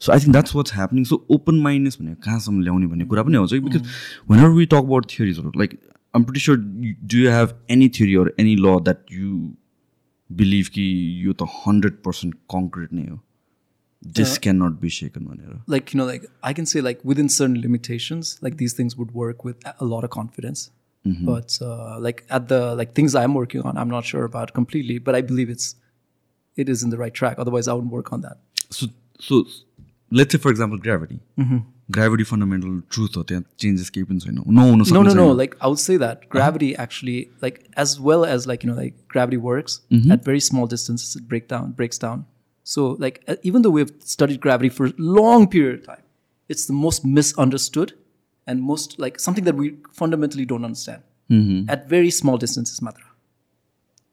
so 0.00 0.12
I 0.12 0.20
think 0.20 0.32
that's 0.32 0.54
what's 0.56 0.74
happening 0.74 1.04
so 1.04 1.24
open 1.30 1.58
mindness 1.60 1.98
भनेर 2.00 2.14
कहाँसम्म 2.24 2.62
ल्याउने 2.62 2.86
भन्ने 2.86 3.04
कुरा 3.04 3.22
पनि 3.22 3.36
mm-hmm. 3.36 3.52
आउँछ 3.52 3.74
because 3.74 4.30
when 4.30 4.40
are 4.40 4.50
we 4.50 4.66
talk 4.66 4.76
about 4.76 5.06
थियोरिजहरू 5.08 5.52
like 5.56 5.78
I'm 6.14 6.24
pretty 6.24 6.40
sure 6.40 6.56
do 6.56 7.18
you 7.18 7.30
have 7.30 7.54
any 7.70 7.88
theory 7.88 8.14
or 8.16 8.32
any 8.38 8.56
law 8.56 8.78
that 8.82 9.12
you 9.12 9.52
believe 10.29 10.69
कि 10.77 10.85
यो 11.25 11.33
त 11.33 11.47
हन्ड्रेड 11.65 12.01
पर्सेन्ट 12.07 12.35
कङ्क्रिट 12.55 12.93
नै 12.93 13.07
हो 13.07 13.19
दिस 14.19 14.37
क्यान 14.43 14.61
नट 14.63 14.79
बी 14.81 14.89
सेकन 14.97 15.25
भनेर 15.29 15.61
like 15.75 15.93
you 15.93 15.99
know 16.01 16.09
like 16.09 16.27
i 16.49 16.53
can 16.59 16.69
say 16.73 16.83
like 16.89 17.01
within 17.11 17.31
certain 17.37 17.57
limitations 17.63 18.33
like 18.47 18.59
these 18.59 18.75
things 18.81 18.97
would 18.99 19.15
work 19.23 19.47
with 19.49 19.65
a 19.71 19.73
a 19.85 19.89
lot 19.93 20.07
of 20.09 20.13
confidence 20.17 20.67
but 21.27 21.55
uh, 21.67 21.97
like 22.05 22.23
at 22.37 22.47
the 22.49 22.59
like 22.79 22.93
things 22.99 23.15
i'm 23.19 23.35
working 23.39 23.67
on 23.69 23.77
i'm 23.83 23.91
not 23.91 24.09
sure 24.13 24.25
about 24.29 24.53
completely 24.59 24.97
but 25.09 25.17
i 25.19 25.21
believe 25.31 25.51
it's 25.53 25.67
it 26.57 26.71
is 26.73 26.83
in 26.87 26.93
the 26.95 26.99
right 27.01 27.15
track 27.21 27.39
otherwise 27.45 27.69
i 27.73 27.75
wouldn't 27.79 27.97
work 27.99 28.13
on 28.17 28.25
that 28.27 28.45
so 28.77 28.87
so 29.27 29.37
let's 30.11 30.31
say 30.31 30.37
for 30.37 30.51
example 30.51 30.79
gravity 30.87 31.15
gravity 31.15 31.17
fundamental 31.39 31.72
gravity 31.90 32.24
fundamental 32.24 32.80
truth 32.88 33.16
or 33.16 33.24
changes 33.58 33.90
keeping 33.90 34.18
so 34.18 34.30
no 34.30 34.42
no 34.46 34.74
no 34.74 35.02
no 35.02 35.12
no 35.12 35.30
like 35.32 35.54
i 35.60 35.66
would 35.66 35.78
say 35.78 35.96
that 35.96 36.18
uh-huh. 36.18 36.28
gravity 36.30 36.74
actually 36.76 37.30
like 37.42 37.68
as 37.76 38.00
well 38.00 38.24
as 38.24 38.46
like 38.46 38.64
you 38.64 38.70
know 38.70 38.76
like 38.76 38.94
gravity 39.08 39.36
works 39.36 39.80
mm-hmm. 39.90 40.10
at 40.10 40.24
very 40.24 40.40
small 40.40 40.66
distances 40.66 41.14
it 41.16 41.28
break 41.28 41.48
down 41.48 41.72
breaks 41.72 41.98
down. 41.98 42.26
So 42.66 42.96
like 42.98 43.22
uh, 43.28 43.36
even 43.42 43.62
though 43.62 43.70
we've 43.70 43.92
studied 44.00 44.40
gravity 44.40 44.70
for 44.70 44.86
a 44.86 44.94
long 44.98 45.48
period 45.48 45.80
of 45.80 45.86
time 45.86 46.02
it's 46.48 46.66
the 46.66 46.72
most 46.72 47.04
misunderstood 47.04 47.92
and 48.46 48.62
most 48.62 48.98
like 48.98 49.20
something 49.20 49.44
that 49.44 49.54
we 49.54 49.76
fundamentally 49.92 50.46
don't 50.46 50.64
understand. 50.64 51.02
Mm-hmm. 51.30 51.70
At 51.70 51.88
very 51.88 52.10
small 52.10 52.38
distances 52.38 52.80
Madra 52.80 53.08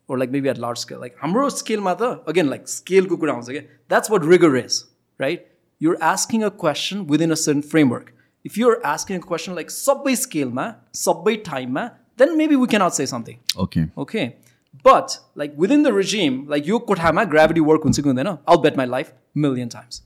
or 0.07 0.17
like 0.17 0.31
maybe 0.31 0.49
at 0.49 0.57
large 0.57 0.77
scale. 0.77 0.99
Like 0.99 1.17
hamro 1.17 1.49
scale 1.51 1.79
matra 1.79 2.27
again 2.27 2.49
like 2.49 2.67
scale 2.67 3.05
ko 3.05 3.17
kura 3.17 3.33
huncha 3.33 3.65
that's 3.87 4.09
what 4.09 4.25
rigor 4.25 4.55
is 4.57 4.85
right? 5.17 5.47
you're 5.80 5.98
asking 6.00 6.44
a 6.44 6.50
question 6.50 7.06
within 7.06 7.30
a 7.30 7.36
certain 7.36 7.62
framework 7.62 8.12
if 8.44 8.56
you're 8.56 8.80
asking 8.94 9.16
a 9.16 9.24
question 9.28 9.54
like 9.60 9.72
sabai 9.76 10.16
scale 10.24 10.50
ma 10.58 10.66
sabai 11.04 11.36
time 11.52 11.72
ma 11.78 11.88
then 12.16 12.36
maybe 12.40 12.56
we 12.64 12.68
cannot 12.74 12.98
say 12.98 13.06
something 13.14 13.38
okay 13.64 13.86
okay 14.04 14.26
but 14.88 15.18
like 15.42 15.56
within 15.64 15.82
the 15.88 15.92
regime 15.92 16.46
like 16.54 16.66
yo 16.66 16.80
kotama 16.90 17.28
gravity 17.36 17.64
work 17.70 17.88
huncha 17.88 18.06
ki 18.06 18.12
hundaina 18.12 18.38
i'll 18.46 18.62
bet 18.68 18.82
my 18.82 18.88
life 18.96 19.12
million 19.46 19.74
times 19.78 20.02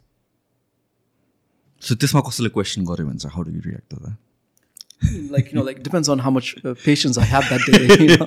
सो 1.89 1.95
त्यसमा 2.01 2.21
कसैले 2.29 2.49
question 2.57 2.85
गर्यो 2.89 3.07
भने 3.07 3.19
चाहिँ 3.19 3.35
how 3.35 3.43
do 3.45 3.51
you 3.51 3.61
react 3.67 3.91
to 3.91 3.97
that 4.01 4.19
like 5.35 5.47
you 5.51 5.55
know 5.57 5.63
like 5.67 5.79
depends 5.85 6.09
on 6.15 6.21
how 6.25 6.31
much 6.33 6.49
uh, 6.63 6.73
patience 6.81 7.19
i 7.21 7.23
have 7.29 7.47
that 7.51 7.63
day 7.69 7.79
you 8.01 8.17
know? 8.17 8.27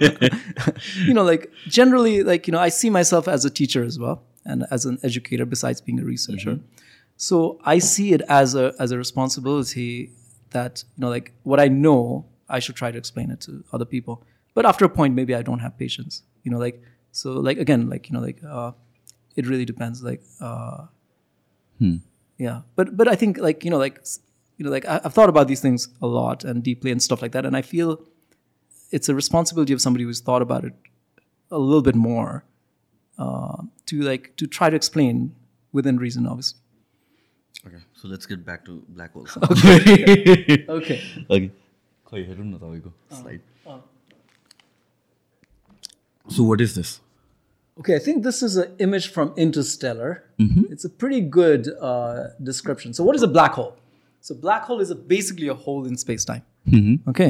you 1.09 1.13
know 1.17 1.25
like 1.27 1.43
generally 1.75 2.13
like 2.29 2.47
you 2.49 2.53
know 2.55 2.61
i 2.61 2.71
see 2.77 2.89
myself 2.95 3.27
as 3.33 3.45
a 3.49 3.51
teacher 3.59 3.83
as 3.89 3.97
well 4.03 4.15
and 4.53 4.65
as 4.77 4.87
an 4.91 4.97
educator 5.09 5.45
besides 5.51 5.83
being 5.89 5.99
a 6.05 6.07
researcher 6.07 6.55
so 7.26 7.58
i 7.64 7.78
see 7.78 8.12
it 8.16 8.22
as 8.28 8.54
a 8.54 8.72
as 8.78 8.92
a 8.92 8.96
responsibility 8.96 10.12
that 10.50 10.84
you 10.96 11.02
know 11.02 11.10
like 11.10 11.32
what 11.42 11.60
i 11.60 11.68
know 11.68 12.24
i 12.48 12.58
should 12.58 12.76
try 12.76 12.90
to 12.90 12.98
explain 12.98 13.30
it 13.30 13.40
to 13.42 13.62
other 13.72 13.84
people. 13.84 14.24
But 14.54 14.66
after 14.66 14.84
a 14.84 14.88
point 14.88 15.14
maybe 15.14 15.34
i 15.34 15.42
don't 15.48 15.60
have 15.66 15.76
patience 15.78 16.22
you 16.44 16.50
know 16.52 16.58
like 16.58 16.82
so 17.12 17.32
like 17.48 17.58
again 17.58 17.88
like 17.90 18.08
you 18.08 18.14
know 18.14 18.24
like 18.28 18.40
uh, 18.44 18.72
it 19.36 19.46
really 19.46 19.64
depends 19.64 20.02
like 20.02 20.22
uh, 20.40 20.86
yeah. 22.38 22.62
But 22.76 22.96
but 22.96 23.06
i 23.08 23.14
think 23.14 23.38
like 23.38 23.64
you 23.64 23.70
know 23.70 23.78
like 23.78 23.96
you 24.56 24.64
know 24.64 24.70
like 24.76 24.86
I, 24.86 25.00
i've 25.04 25.14
thought 25.14 25.28
about 25.28 25.46
these 25.48 25.60
things 25.60 25.88
a 26.02 26.06
lot 26.06 26.44
and 26.44 26.62
deeply 26.62 26.90
and 26.90 27.00
stuff 27.02 27.20
like 27.22 27.32
that 27.32 27.44
and 27.46 27.56
i 27.56 27.62
feel 27.62 28.00
it's 28.90 29.08
a 29.08 29.14
responsibility 29.14 29.72
of 29.72 29.80
somebody 29.80 30.04
who's 30.04 30.20
thought 30.20 30.42
about 30.42 30.64
it 30.64 30.72
a 31.50 31.58
little 31.58 31.82
bit 31.82 31.94
more 31.94 32.44
uh, 33.18 33.62
to 33.86 34.02
like 34.02 34.34
to 34.36 34.46
try 34.46 34.70
to 34.70 34.76
explain 34.76 35.34
within 35.72 35.98
reason 35.98 36.26
obviously 36.26 36.58
okay 37.67 37.79
so 38.01 38.09
let's 38.09 38.27
gate 38.31 38.45
back 38.45 38.63
to 38.65 38.73
black 38.89 39.11
hole 39.15 39.25
okay 40.77 40.97
okay 41.29 41.47
खै 41.47 42.21
हेरौँ 42.27 42.45
न 42.45 42.57
तपाईँको 42.57 42.93
slide 43.21 43.41
so 46.35 46.49
what 46.49 46.61
is 46.61 46.77
this 46.77 46.99
Okay, 47.81 47.93
I 47.95 47.99
think 48.05 48.17
this 48.25 48.39
is 48.45 48.55
an 48.61 48.73
image 48.85 49.05
from 49.13 49.29
Interstellar. 49.43 50.09
It's 50.73 50.85
a 50.87 50.89
pretty 51.03 51.21
good 51.35 51.69
uh, 51.91 52.25
description. 52.49 52.93
So, 52.97 53.05
what 53.07 53.15
is 53.19 53.23
a 53.27 53.29
black 53.37 53.55
hole? 53.59 53.71
So, 54.27 54.35
black 54.43 54.67
hole 54.71 54.83
is 54.83 54.91
a, 54.95 54.97
basically 55.13 55.47
a 55.53 55.55
hole 55.63 55.87
in 55.91 55.97
space 56.01 56.27
time. 56.31 56.43
Okay, 57.13 57.29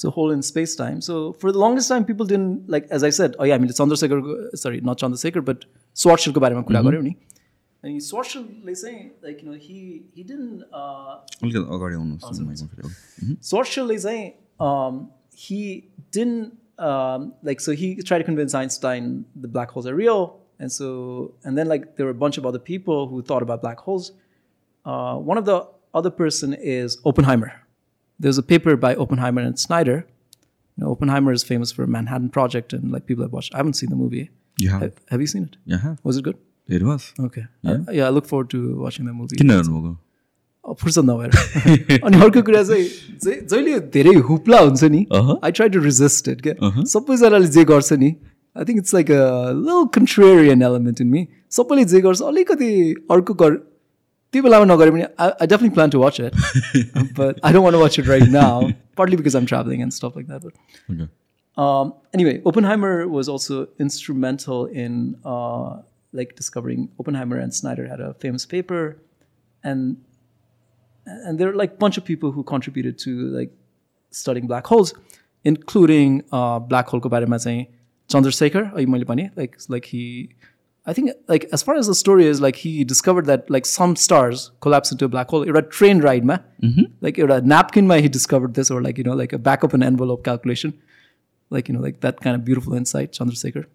so 0.00 0.10
hole 0.18 0.34
in 0.34 0.42
space 0.48 0.74
time. 0.82 1.00
So, 1.06 1.16
for 1.44 1.52
the 1.52 1.58
longest 1.58 1.88
time, 1.94 2.04
people 2.10 2.26
didn't 2.34 2.68
like, 2.76 2.86
as 2.98 3.02
I 3.02 3.10
said, 3.20 3.34
oh 3.38 3.44
yeah, 3.44 3.54
I 3.54 3.58
mean, 3.64 3.70
it's 3.70 3.80
Chandrasekhar, 3.80 4.20
sorry, 4.64 4.82
not 4.90 4.98
Chandrasekhar, 5.04 5.44
but 5.50 5.64
Schwarzschild 6.04 6.34
ko 6.40 6.44
barema 6.46 6.66
kura 6.72 6.84
garyo 6.90 7.02
I 7.83 7.87
mean, 7.87 7.99
socially 7.99 8.75
saying 8.75 9.11
like 9.21 9.41
you 9.41 9.49
know 9.49 9.57
he 9.57 10.03
he 10.13 10.23
didn't. 10.23 10.63
Uh, 10.71 11.19
oh, 12.23 12.29
mm-hmm. 13.21 13.33
socially 13.41 13.97
saying 13.97 14.33
um, 14.59 15.11
he 15.35 15.89
didn't 16.11 16.57
um, 16.79 17.33
like 17.43 17.59
so 17.59 17.73
he 17.73 17.95
tried 17.97 18.19
to 18.19 18.23
convince 18.23 18.53
Einstein 18.53 19.25
the 19.35 19.47
black 19.47 19.69
holes 19.71 19.85
are 19.85 19.95
real, 19.95 20.39
and 20.59 20.71
so 20.71 21.33
and 21.43 21.57
then 21.57 21.67
like 21.67 21.97
there 21.97 22.05
were 22.05 22.11
a 22.11 22.15
bunch 22.15 22.37
of 22.37 22.45
other 22.45 22.59
people 22.59 23.07
who 23.07 23.21
thought 23.21 23.43
about 23.43 23.61
black 23.61 23.79
holes. 23.79 24.13
Uh, 24.85 25.15
one 25.15 25.37
of 25.37 25.45
the 25.45 25.67
other 25.93 26.09
person 26.09 26.53
is 26.53 26.97
Oppenheimer. 27.05 27.53
There's 28.19 28.37
a 28.37 28.43
paper 28.43 28.77
by 28.77 28.95
Oppenheimer 28.95 29.41
and 29.41 29.59
Snyder. 29.59 30.07
You 30.77 30.85
know, 30.85 30.91
Oppenheimer 30.91 31.31
is 31.31 31.43
famous 31.43 31.71
for 31.71 31.85
Manhattan 31.85 32.29
Project 32.29 32.73
and 32.73 32.91
like 32.91 33.05
people 33.05 33.23
have 33.23 33.33
watched. 33.33 33.53
I 33.53 33.57
haven't 33.57 33.73
seen 33.73 33.89
the 33.89 33.95
movie. 33.95 34.31
You 34.57 34.69
have. 34.69 34.93
Have 35.09 35.19
you 35.19 35.27
seen 35.27 35.43
it? 35.43 35.57
Yeah. 35.65 35.95
Was 36.03 36.17
it 36.17 36.23
good? 36.23 36.37
Was. 36.69 37.13
Uh, 37.19 37.29
yeah, 37.91 38.07
I 38.07 38.09
look 38.09 38.25
forward 38.25 38.49
to 38.49 38.59
watching 38.85 39.05
that 39.05 39.13
movie. 39.13 39.37
किन 39.37 39.51
हेर्नुभएको 39.51 40.73
फुर्सद 40.81 41.05
नभएर। 41.05 41.99
अनि 42.05 42.21
अर्को 42.23 42.41
कुरा 42.49 42.63
चाहिँ 42.63 42.85
जहिले 43.23 43.79
धेरै 43.95 44.15
हुप्ला 44.29 44.59
हुन्छ 44.59 44.83
नि 44.83 45.05
Uh-huh. 45.11 45.35
I 45.43 45.51
try 45.51 45.69
to 45.69 45.79
resist 45.79 46.27
it 46.27 46.41
क्या? 46.47 46.53
सबैजनाले 46.93 47.47
जे 47.57 47.63
गर्छ 47.71 47.93
नि 47.93 48.15
I 48.55 48.65
think 48.65 48.77
it's 48.79 48.93
like 48.93 49.11
a 49.11 49.23
lil 49.59 49.85
contrarian 49.99 50.61
element 50.69 51.01
इन 51.01 51.07
मी 51.07 51.27
सबैले 51.57 51.85
जे 51.93 52.01
गर्छ 52.01 52.21
अलिकति 52.31 52.71
अर्को 53.11 53.33
गर 53.43 53.55
त्यो 54.33 54.43
बेलामा 54.43 54.65
नगरे 54.73 54.91
पनि 54.91 55.03
I 55.03 55.47
definitely 55.47 55.75
plan 55.79 55.89
to 55.89 55.99
watch 55.99 56.19
it 56.21 56.33
but 57.19 57.39
I 57.43 57.53
don't 57.53 57.63
want 57.65 57.75
watch 57.81 57.99
it 57.99 58.07
right 58.07 58.29
now 58.37 58.69
partly 58.97 59.17
because 59.17 59.35
I'm 59.35 59.45
travelling 59.51 59.81
and 59.81 59.93
stuff 59.99 60.17
like 60.17 60.27
that 60.27 60.41
but 60.45 60.53
okay 60.91 61.11
anyway, 62.17 62.31
Oppenheimer 62.49 63.07
was 63.15 63.27
also 63.31 63.55
instrumental 63.85 64.61
in 64.83 64.93
uh, 65.33 65.73
like 66.12 66.36
discovering 66.36 66.88
Oppenheimer 66.98 67.38
and 67.38 67.54
Snyder 67.54 67.86
had 67.86 68.00
a 68.00 68.14
famous 68.14 68.46
paper, 68.46 69.00
and 69.62 69.96
and 71.06 71.38
there 71.38 71.50
are 71.50 71.54
like 71.54 71.72
a 71.72 71.76
bunch 71.76 71.98
of 71.98 72.04
people 72.04 72.32
who 72.32 72.42
contributed 72.42 72.98
to 72.98 73.28
like 73.28 73.52
studying 74.10 74.46
black 74.46 74.66
holes, 74.66 74.94
including 75.44 76.22
uh, 76.32 76.58
black 76.58 76.88
hole 76.88 77.00
ko 77.00 77.08
barema 77.08 77.38
चाहिँ 77.44 77.66
Chandrasekhar, 78.08 78.64
है 78.78 78.86
मैले 78.86 79.04
भने 79.04 79.30
like 79.36 79.58
like 79.68 79.84
he. 79.86 80.30
I 80.86 80.94
think 80.94 81.10
like 81.28 81.46
as 81.52 81.62
far 81.62 81.74
as 81.76 81.86
the 81.86 81.94
story 81.94 82.26
is 82.26 82.40
like 82.40 82.56
he 82.56 82.82
discovered 82.82 83.26
that 83.26 83.50
like 83.50 83.66
some 83.66 83.94
stars 83.94 84.50
collapse 84.62 84.90
into 84.90 85.04
a 85.04 85.08
black 85.08 85.28
hole. 85.28 85.44
एउटा 85.44 85.70
train 85.70 86.00
ride 86.00 86.24
ma, 86.24 86.38
like 87.02 87.18
एउटा 87.18 87.42
napkin 87.44 87.86
ma 87.86 87.96
he 87.96 88.08
discovered 88.08 88.54
this 88.54 88.70
or 88.70 88.80
like 88.80 88.96
you 88.96 89.04
know 89.04 89.12
like 89.12 89.34
a 89.34 89.38
back 89.38 89.64
up 89.64 89.74
an 89.74 89.82
envelope 89.82 90.24
calculation 90.24 90.72
like 91.50 91.68
you 91.68 91.74
know 91.74 91.80
like 91.80 92.00
that 92.00 92.20
kind 92.20 92.34
of 92.36 92.44
beautiful 92.44 92.74
insight 92.74 93.12
chandrasekhar 93.12 93.66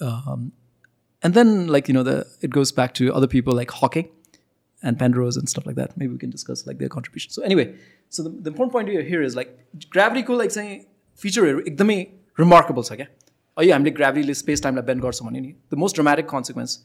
um, 0.00 0.52
and 1.22 1.34
then 1.34 1.66
like 1.68 1.88
you 1.88 1.94
know 1.94 2.02
the 2.02 2.16
it 2.40 2.50
goes 2.50 2.72
back 2.72 2.94
to 2.94 3.12
other 3.12 3.26
people 3.26 3.54
like 3.54 3.70
hawking 3.70 4.08
and 4.82 4.98
penrose 4.98 5.36
and 5.36 5.48
stuff 5.48 5.66
like 5.66 5.76
that 5.76 5.96
maybe 5.96 6.12
we 6.12 6.18
can 6.18 6.30
discuss 6.30 6.66
like 6.66 6.78
their 6.78 6.88
contribution 6.88 7.30
so 7.30 7.42
anyway 7.42 7.74
so 8.10 8.22
the, 8.22 8.30
the 8.30 8.50
important 8.50 8.72
point 8.72 8.88
here 8.88 9.22
is 9.22 9.36
like 9.36 9.50
gravity 9.90 10.22
को 10.22 10.38
like 10.38 10.52
saying 10.58 10.86
feature 11.18 11.46
एकदमै 11.46 11.98
remarkable 12.38 12.84
छ 12.90 12.96
क्या 13.00 13.06
अहिले 13.56 13.72
हामीले 13.72 13.90
ग्राभिटीले 13.98 14.34
space 14.34 14.62
टाइमलाई 14.62 14.84
band 14.86 15.02
गर्छौँ 15.02 15.26
भने 15.28 15.40
नि 15.40 15.52
the 15.72 15.78
most 15.82 15.96
dramatic 15.96 16.26
consequence 16.30 16.78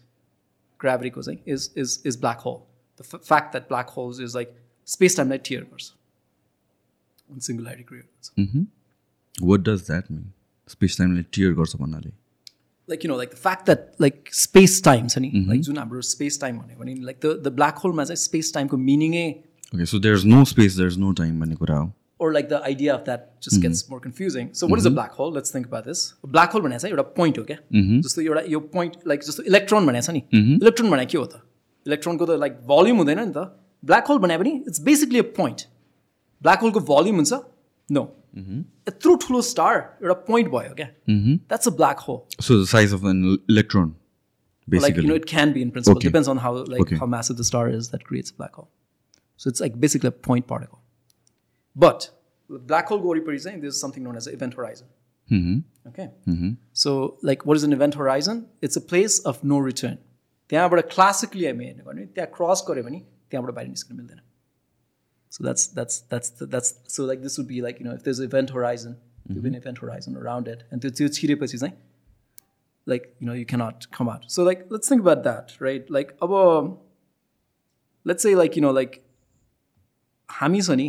ग्राभिटीको 0.80 1.22
चाहिँ 1.22 1.40
is 1.54 1.70
is 1.78 2.02
is 2.08 2.20
black 2.20 2.40
hole 2.46 2.60
the 3.00 3.04
fact 3.16 3.52
that 3.52 3.68
black 3.70 3.90
holes 3.98 4.20
is 4.28 4.36
like 4.36 4.56
space 4.88 5.18
टाइमलाई 5.18 5.38
टियर 5.50 5.64
गर्छ 5.72 5.92
सिङ्गुलारिटी 7.50 7.84
क्रिएट 7.90 8.06
गर्छ 8.06 9.44
what 9.50 9.60
does 9.70 9.86
that 9.88 10.12
mean 10.12 10.32
space 10.68 10.98
टाइमले 10.98 11.24
टियर 11.38 11.54
गर्छ 11.60 11.76
भन्नाले 11.76 12.12
लाइक 12.89 13.01
किन 13.01 13.11
like 13.13 13.31
the 13.31 13.37
fact 13.37 13.65
that 13.67 13.87
like 14.01 14.25
space 14.35 14.83
time 14.85 15.07
छ 15.07 15.19
नि 15.19 15.31
जुन 15.59 15.79
हाम्रो 15.79 16.01
स्पेस 16.07 16.41
टाइम 16.41 16.59
भने 16.59 16.95
लाइक 17.03 17.21
द 17.25 17.41
द 17.45 17.53
ब्लक 17.53 17.79
होलमा 17.85 18.05
चाहिँ 18.05 18.17
स्पेस 18.17 18.53
टाइमको 18.55 18.77
there 20.01 20.15
is 20.15 20.27
no 20.27 20.45
space 20.45 20.77
there 20.77 20.89
is 20.89 20.99
no 20.99 21.13
time 21.13 21.41
भन्ने 21.41 21.57
कुरा 21.57 21.79
black 24.91 25.13
hole 25.13 25.35
let's 25.35 25.55
think 25.55 25.75
this 25.87 26.05
black 26.27 26.53
hole 26.53 26.63
भने 26.63 26.79
चाहिँ 26.79 26.93
एउटा 26.93 27.03
पोइन्ट 27.17 27.39
हो 27.39 27.45
क्या 27.45 27.57
जस्तो 28.01 28.23
एउटा 28.23 28.43
यो 28.49 28.61
पोइन्ट 28.73 28.97
लाइक 29.07 29.23
जस्तो 29.23 29.43
इलेक्ट्रोन 29.45 29.87
भनेको 29.87 30.07
छ 30.07 30.11
नि 30.11 30.23
इलेक्ट्रोन 30.55 30.91
भने 30.91 31.07
के 31.07 31.19
हो 31.19 31.25
त 31.25 31.43
इलेक्ट्रोनको 31.87 32.27
त 32.27 32.39
लाइक 32.41 32.61
भोल्युम 32.67 32.97
हुँदैन 32.99 33.21
नि 33.21 33.33
त 33.33 33.47
ब्ल्याक 33.83 34.07
होल 34.07 34.19
भने 34.19 34.39
पनि 34.39 34.55
it's 34.69 34.81
basically 34.83 35.19
a 35.19 35.29
point 35.37 35.67
black 36.43 36.61
होलको 36.61 36.81
volume 36.89 37.17
हुन्छ 37.17 37.43
नो 37.89 38.09
यत्रो 38.88 39.16
ठुलो 39.26 39.42
स्टार 39.48 39.78
एउटा 40.04 40.14
पोइन्ट 40.30 40.52
भयो 40.52 40.74
क्या 40.76 40.88
that's 41.10 41.68
a 41.68 41.72
black 41.82 42.00
hole 42.08 42.44
so 42.48 42.62
the 42.62 42.68
size 42.76 42.94
of 42.94 43.06
an 43.14 43.26
electron 43.50 43.90
like 44.74 44.76
you 44.76 44.80
basically 44.80 45.08
know 45.10 45.16
it 45.20 45.26
can 45.30 45.52
be 45.54 45.62
in 45.66 45.72
principle 45.76 46.00
Okay. 46.00 46.10
depends 46.10 46.28
on 46.32 46.40
how 46.42 46.50
like 46.74 46.82
Okay. 46.84 46.98
how 47.04 47.08
massive 47.14 47.38
the 47.42 47.46
star 47.48 47.62
is 47.78 47.88
that 47.94 48.04
creates 48.10 48.34
a 48.34 48.36
black 48.42 48.60
hole 48.60 48.68
so 49.40 49.50
it's 49.54 49.64
like 49.64 49.80
basically 49.86 50.10
a 50.12 50.16
point 50.28 50.48
particle 50.52 50.80
but 51.76 52.06
with 52.56 52.62
black 52.72 52.92
hole 52.94 53.02
Gauri 53.08 53.40
saying 53.48 53.60
there's 53.66 53.80
something 53.86 54.06
known 54.08 54.20
as 54.22 54.28
an 54.32 54.38
event 54.40 54.58
horizon 54.60 54.88
okay 55.90 56.08
so 56.84 56.94
like 57.32 57.46
what 57.50 57.62
is 57.62 57.66
an 57.70 57.76
event 57.80 58.00
horizon 58.04 58.40
it's 58.68 58.82
a 58.82 58.86
place 58.94 59.20
of 59.34 59.44
no 59.54 59.60
return 59.68 59.98
त्यहाँबाट 60.50 60.88
classically 60.94 61.46
हामी 61.46 61.66
हेर्ने 61.66 61.84
भने 61.90 62.06
त्यहाँ 62.16 62.30
cross 62.38 62.64
गऱ्यो 62.70 62.84
भने 62.84 63.00
त्यहाँबाट 63.32 63.56
बाहिर 63.56 63.70
निस्कनु 63.70 63.98
मिल्दैन 63.98 64.20
so 65.37 65.45
that's 65.45 65.73
that's 65.75 66.03
that's 66.11 66.43
that's 66.43 66.75
so 66.97 67.07
like 67.07 67.23
this 67.23 67.39
would 67.39 67.49
be 67.49 67.61
like 67.61 67.83
you 67.83 67.89
know 67.89 67.95
if 67.95 68.03
there's 68.09 68.23
event 68.25 68.53
horizon 68.55 68.93
त्यो 68.93 69.43
पनि 69.43 69.57
event 69.57 69.83
horizon 69.83 70.15
around 70.23 70.49
it 70.49 70.61
and 70.73 70.83
त्यो 70.83 70.91
त्यो 71.01 71.09
छिरेपछि 71.19 71.59
चाहिँ 71.59 71.75
like 72.87 73.07
you 73.21 73.27
know 73.27 73.35
you 73.37 73.45
cannot 73.51 73.85
come 73.95 74.09
out. 74.11 74.27
So 74.33 74.43
like 74.49 74.61
let's 74.73 74.91
think 74.91 75.01
about 75.05 75.23
that 75.23 75.55
right? 75.67 75.89
Like 75.95 76.11
अब 76.23 76.33
let's 78.07 78.27
say 78.27 78.35
like 78.41 78.59
you 78.59 78.63
know 78.65 78.71
like 78.77 78.93
हामी 80.29 80.61
छ 80.61 80.77
नि 80.81 80.87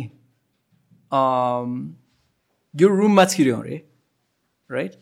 यो 2.74 2.88
रुममा 2.88 3.24
छिर्यौँ 3.32 3.58
अरे 3.60 3.78
right 4.70 4.94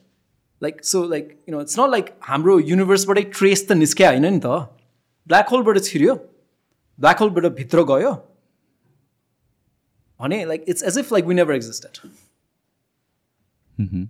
like 0.63 0.85
so 0.85 1.05
like 1.09 1.29
you 1.49 1.55
know 1.55 1.61
it's 1.63 1.79
not 1.81 1.91
like 1.91 2.07
हाम्रो 2.31 2.59
युनिभर्सबाटै 2.71 3.25
ट्रेस 3.39 3.67
त 3.69 3.73
निस्क्या 3.83 4.09
होइन 4.11 4.27
नि 4.27 4.41
त। 4.45 4.47
ब्ल्याक 5.29 5.49
होलबाट 5.57 5.83
छिर्यो। 5.91 6.15
ब्ल्याक 6.15 7.19
होलबाट 7.25 7.53
भित्र 7.61 7.85
गयो। 7.93 8.13
honey, 10.19 10.45
like 10.45 10.65
it's 10.67 10.83
as 10.83 10.97
if 10.97 11.11
like 11.11 11.25
we 11.25 11.35
never 11.35 11.53
existed. 11.53 11.99
Mm-hmm. 13.79 14.05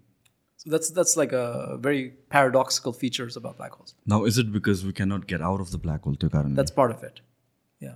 So 0.56 0.70
that's 0.70 0.90
that's 0.90 1.16
like 1.16 1.32
a 1.32 1.76
very 1.80 2.14
paradoxical 2.28 2.92
features 2.92 3.36
about 3.36 3.56
black 3.56 3.72
holes. 3.72 3.94
Now, 4.06 4.24
is 4.24 4.38
it 4.38 4.52
because 4.52 4.84
we 4.84 4.92
cannot 4.92 5.26
get 5.26 5.42
out 5.42 5.60
of 5.60 5.70
the 5.70 5.78
black 5.78 6.02
hole 6.02 6.14
to 6.16 6.28
currently? 6.28 6.54
That's 6.54 6.70
part 6.70 6.90
of 6.90 7.02
it. 7.02 7.20
Yeah, 7.80 7.94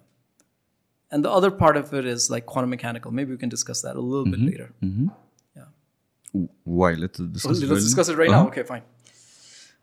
and 1.10 1.24
the 1.24 1.30
other 1.30 1.50
part 1.50 1.76
of 1.76 1.92
it 1.94 2.04
is 2.04 2.30
like 2.30 2.46
quantum 2.46 2.70
mechanical. 2.70 3.10
Maybe 3.10 3.32
we 3.32 3.38
can 3.38 3.48
discuss 3.48 3.82
that 3.82 3.96
a 3.96 4.00
little 4.00 4.24
mm-hmm. 4.24 4.46
bit 4.46 4.52
later. 4.52 4.72
Mm-hmm. 4.82 5.08
Yeah. 5.56 6.46
Why? 6.64 6.92
Let's 6.92 7.18
discuss. 7.18 7.62
it. 7.62 7.68
let's 7.68 7.84
discuss 7.84 8.08
it 8.08 8.16
right 8.16 8.30
uh-huh. 8.30 8.42
now. 8.42 8.48
Okay, 8.48 8.62
fine. 8.62 8.82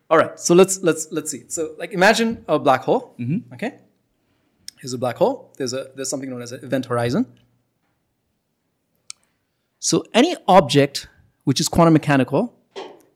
All 0.09 0.17
right. 0.17 0.39
So 0.39 0.55
let's 0.55 0.81
let's 0.81 1.11
let's 1.11 1.31
see. 1.31 1.43
So 1.47 1.75
like 1.77 1.91
imagine 1.91 2.45
a 2.47 2.59
black 2.59 2.83
hole. 2.83 3.15
Mm-hmm. 3.19 3.53
Okay. 3.53 3.79
Here's 4.79 4.93
a 4.93 4.97
black 4.97 5.17
hole. 5.17 5.53
There's 5.57 5.73
a 5.73 5.91
there's 5.95 6.09
something 6.09 6.29
known 6.29 6.41
as 6.41 6.51
an 6.51 6.63
event 6.63 6.85
horizon. 6.85 7.25
So 9.81 10.03
any 10.13 10.35
object 10.47 11.07
which 11.47 11.59
is 11.61 11.67
quantum 11.69 11.93
mechanical, 11.93 12.47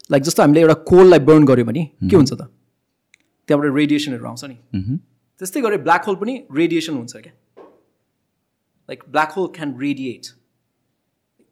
like 0.10 0.24
जस्तो 0.24 0.44
हामीले 0.44 0.62
एउटा 0.62 0.74
कोललाई 0.90 1.20
burn 1.30 1.46
गऱ्यो 1.46 1.66
भने 1.66 1.84
के 2.10 2.16
हुन्छ 2.16 2.34
त? 2.34 2.48
त्यहाँबाट 3.48 3.76
रेडिएसनहरू 3.76 4.26
आउँछ 4.28 4.44
नि। 4.46 4.56
त्यस्तै 5.42 5.62
गरे 5.62 5.78
ब्ल्याक 5.88 6.06
होल 6.06 6.16
पनि 6.22 6.34
रेडिएसन 6.54 6.94
हुन्छ 6.94 7.14
क्या। 7.16 7.34
Like 8.90 9.04
black 9.10 9.32
hole 9.38 9.48
can 9.56 9.70
radiate 9.80 10.26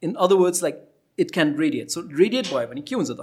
in 0.04 0.14
other 0.14 0.36
words 0.36 0.64
like 0.64 0.76
it 1.20 1.32
can 1.34 1.56
radiate 1.60 1.90
so 1.90 2.02
radiate 2.20 2.46
भयो 2.54 2.68
भने 2.68 2.82
के 2.82 2.96
हुन्छ 2.96 3.12
त? 3.12 3.22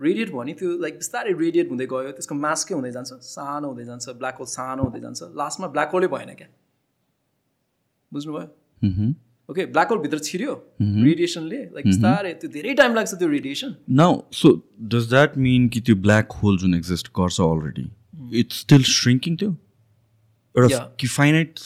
रेडिएट 0.00 0.28
भयो 0.28 0.38
भने 0.38 0.52
त्यो 0.60 0.68
लाइक 0.78 0.94
बिस्तारै 0.94 1.32
रेडिएट 1.38 1.70
हुँदै 1.70 1.86
गयो। 1.86 2.10
त्यसको 2.18 2.34
मास 2.34 2.64
के 2.64 2.74
हुँदै 2.74 2.90
जान्छ? 2.92 3.10
सानो 3.12 3.68
हुँदै 3.68 3.84
जान्छ। 3.84 4.08
ब्ल्याक 4.20 4.36
होल 4.38 4.46
सानो 4.46 4.82
हुँदै 4.82 5.00
जान्छ। 5.00 5.20
लास्टमा 5.40 5.66
ब्ल्याक 5.74 5.90
होलै 5.92 6.08
भएन 6.12 6.34
क्या। 6.34 6.48
बुझ्नुभयो? 8.12 8.46
ओके 9.48 9.64
ब्ल्याक 9.74 9.88
होलभित्र 9.90 10.18
छिर्यो 10.24 10.54
रेडिएसनले 10.80 11.58
लाइक 11.76 11.86
बिस्तारै 11.86 12.32
त्यो 12.40 12.50
धेरै 12.56 12.74
टाइम 12.80 12.94
लाग्छ 12.94 13.14
त्यो 13.22 13.28
radiation 13.28 13.74
Now, 14.00 14.10
so 14.40 14.50
does 14.94 15.06
that 15.14 15.36
mean 15.46 15.68
कि 15.76 15.80
त्यो 15.88 15.96
black 16.08 16.36
hole 16.40 16.58
जुन 16.64 16.74
exist 16.80 17.12
गर्छ 17.20 17.40
already, 17.46 17.86
it's 18.42 18.58
still 18.64 18.84
shrinking 18.94 19.38
त्यो? 19.42 19.54
एउटा. 20.54 20.78
कि 21.00 21.06
फाइनाइट 21.14 21.58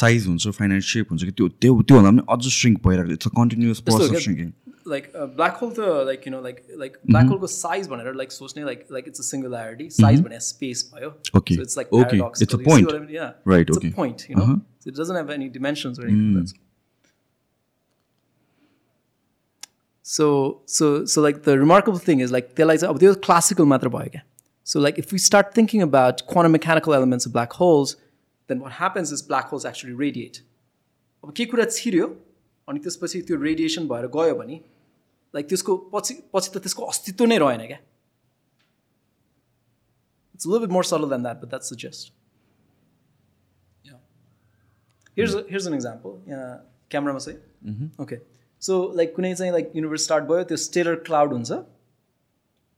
साइज 0.00 0.26
हुन्छ 0.26 0.48
फाइनाइट 0.58 0.82
सेप 0.90 1.10
हुन्छ 1.10 1.22
कि 1.24 1.30
त्यो 1.30 1.48
त्यो 1.64 1.80
त्योभन्दा 1.82 2.10
पनि 2.10 2.22
अझ 2.36 2.52
श्रिङ्क 2.58 2.78
भइरहेको 2.86 3.12
it's 3.18 3.26
a 3.26 3.30
continuous 3.36 3.80
process 3.88 4.10
of 4.10 4.22
shrinking 4.24 4.50
like 4.94 5.04
black 5.36 5.56
hole 5.62 5.70
त 5.78 5.88
like 6.08 6.26
you 6.26 6.32
know 6.34 6.40
like 6.46 6.56
like 6.82 6.96
black 7.06 7.26
होलको 7.34 7.46
size 7.54 7.88
भनेर 7.94 8.14
लाइक 8.22 8.32
सोच्ने 8.38 8.64
like 8.64 8.84
like 8.98 9.08
it's 9.12 9.20
a 9.20 9.28
singularity 9.30 9.88
size 10.00 10.20
भने 10.28 10.40
स्पेस 10.48 10.84
भयो 10.94 11.10
Okay. 11.40 11.56
So 11.60 11.66
it's 11.68 11.76
like 11.80 11.92
Okay. 12.00 12.20
paradoxical. 12.20 12.46
It's 12.48 12.58
a 12.58 12.60
You 12.60 12.64
see 12.64 12.70
point. 12.70 12.86
what 12.86 12.96
I 12.96 13.04
mean? 13.04 13.14
Yeah. 13.18 13.30
That's 20.11 20.15
so 20.15 20.61
so 20.65 21.05
so 21.05 21.21
like 21.21 21.43
the 21.43 21.57
remarkable 21.59 21.99
thing 21.99 22.19
is 22.19 22.31
like 22.31 22.55
त्यसलाई 22.55 22.77
चाहिँ 22.77 22.93
अब 22.93 22.99
त्यो 22.99 23.13
classical 23.27 23.65
मात्र 23.73 23.89
भयो 23.89 24.09
क्या 24.11 24.21
so 24.67 24.79
like 24.79 24.97
if 24.97 25.11
we 25.11 25.19
start 25.19 25.53
thinking 25.53 25.81
about 25.81 26.25
quantum 26.27 26.51
mechanical 26.51 26.93
elements 26.93 27.25
of 27.25 27.33
black 27.33 27.53
holes 27.53 27.95
then 28.49 28.59
what 28.59 28.73
happens 28.79 29.11
is 29.11 29.21
black 29.21 29.49
holes 29.49 29.65
actually 29.65 29.93
radiate 30.05 30.41
अब 31.23 31.33
के 31.37 31.45
कुरा 31.45 31.65
छिर्यो 31.71 32.07
अनि 32.67 32.79
त्यसपछि 32.79 33.21
त्यो 33.27 33.41
रेडिएसन 33.41 33.87
भएर 33.87 34.07
गयो 34.15 34.35
भने 34.35 34.59
लाइक 35.33 35.47
त्यसको 35.49 35.77
पछि 35.93 36.13
पछि 36.33 36.49
त 36.53 36.63
त्यसको 36.65 36.85
अस्तित्व 36.93 37.25
नै 37.25 37.37
रहेन 37.43 37.65
क्या 37.67 37.79
it's 40.35 40.47
live 40.53 40.71
more 40.77 40.83
subtle 40.91 41.09
then 41.09 41.23
that 41.23 41.41
but 41.41 41.49
that's 41.49 41.73
the 41.73 41.77
just 41.85 42.13
here's 45.17 45.35
here's 45.35 45.67
an 45.67 45.73
example 45.73 46.31
यहाँ 46.31 46.49
क्यामरामा 46.91 47.19
चाहिँ 47.19 47.89
ओके 48.01 48.15
So 48.62 48.74
like 48.96 49.14
कुनै 49.14 49.34
चाहिँ 49.34 49.52
लाइक 49.52 49.72
युनिभर्स 49.76 50.04
स्टार्ट 50.04 50.24
भयो 50.24 50.42
त्यो 50.44 50.56
स्टेलर 50.64 50.94
क्लाउड 51.06 51.32
हुन्छ। 51.32 51.52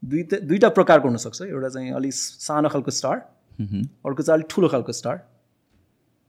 दुईटा 0.03 0.37
दुईवटा 0.39 0.69
प्रकारको 0.79 1.09
हुनसक्छ 1.09 1.43
एउटा 1.43 1.69
चाहिँ 1.69 1.93
अलिक 1.95 2.15
सानो 2.15 2.69
खालको 2.69 2.91
स्टार 2.91 3.17
अर्को 3.17 4.23
चाहिँ 4.23 4.39
अलिक 4.39 4.49
ठुलो 4.51 4.69
खालको 4.69 4.93
स्टार 4.93 5.17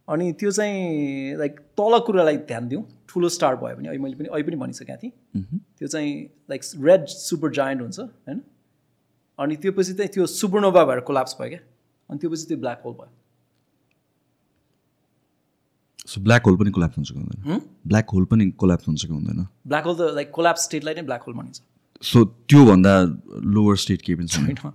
अनि 0.07 0.31
त्यो 0.39 0.51
चाहिँ 0.51 1.37
लाइक 1.37 1.59
तल 1.79 1.99
कुरालाई 2.07 2.37
ध्यान 2.49 2.67
दिउँ। 2.67 2.83
ठुलो 3.09 3.29
स्टार 3.29 3.55
भयो 3.55 3.75
भने 3.75 3.87
अहिले 3.89 4.03
मैले 4.03 4.15
पनि 4.15 4.27
अहिले 4.27 4.45
पनि 4.47 4.57
भनिसकेको 4.57 4.97
थिएँ। 5.03 5.11
त्यो 5.77 5.87
चाहिँ 5.87 6.11
लाइक 6.49 6.61
रेड 6.85 7.05
सुपर 7.07 7.51
जायन्ट 7.57 7.81
हुन्छ 7.81 7.99
होइन? 7.99 8.41
अनि 9.39 9.55
त्यो 9.55 9.71
पछि 9.71 9.93
चाहिँ 9.93 10.11
त्यो 10.13 10.25
सुपर्नोभा 10.25 10.83
भएर 10.85 10.99
कोलाप्स 11.07 11.35
भयो 11.41 11.49
क्या। 11.49 11.59
अनि 12.09 12.19
त्यो 12.19 12.29
पछि 12.29 12.45
त्यो 12.47 12.57
ब्ल्याक 12.57 12.81
होल 12.85 12.93
भयो। 12.93 13.11
सो 16.07 16.21
ब्ल्याक 16.21 16.45
होल 16.45 16.55
पनि 16.57 16.71
कोल्याप्स 16.71 16.97
हुन्छ 16.97 17.11
कि 17.11 17.19
हुँदैन। 17.19 17.61
ब्ल्याक 17.87 18.09
होल 18.13 18.25
पनि 18.31 18.49
कोल्याप्स 18.61 18.87
हुन्छ 18.87 19.05
कि 19.05 19.13
हुँदैन। 19.13 19.47
ब्ल्याक 19.67 19.85
होल 19.85 19.95
त 19.95 20.13
लाइक 20.15 20.31
कोलाप्स 20.31 20.63
स्टेटलाई 20.63 20.93
नै 20.93 21.01
ब्ल्याक 21.01 21.23
होल 21.27 21.33
भनिन्छ। 21.35 21.61
सो 22.03 22.23
त्योभन्दा 22.49 22.93
लोवर 23.55 23.75
स्टेट 23.83 24.01
केही 24.01 24.15
पनि 24.15 24.27
छैन। 24.27 24.73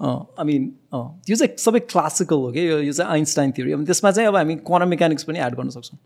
आई 0.00 0.44
मिन 0.44 0.62
त्यो 0.92 1.36
चाहिँ 1.36 1.56
सबै 1.56 1.80
क्लासिकल 1.88 2.36
हो 2.36 2.50
कि? 2.52 2.60
यो 2.60 2.78
यो 2.84 2.92
चाहिँ 2.92 3.12
आइन्स्टाइन 3.12 3.52
थियो 3.56 3.78
अब 3.78 3.84
त्यसमा 3.86 4.10
चाहिँ 4.12 4.28
अब 4.28 4.36
हामी 4.36 4.54
क्वान्टम 4.60 4.88
मेकानिक्स 4.92 5.24
पनि 5.24 5.38
एड 5.40 5.54
गर्न 5.56 5.70
सक्छौँ। 5.72 5.98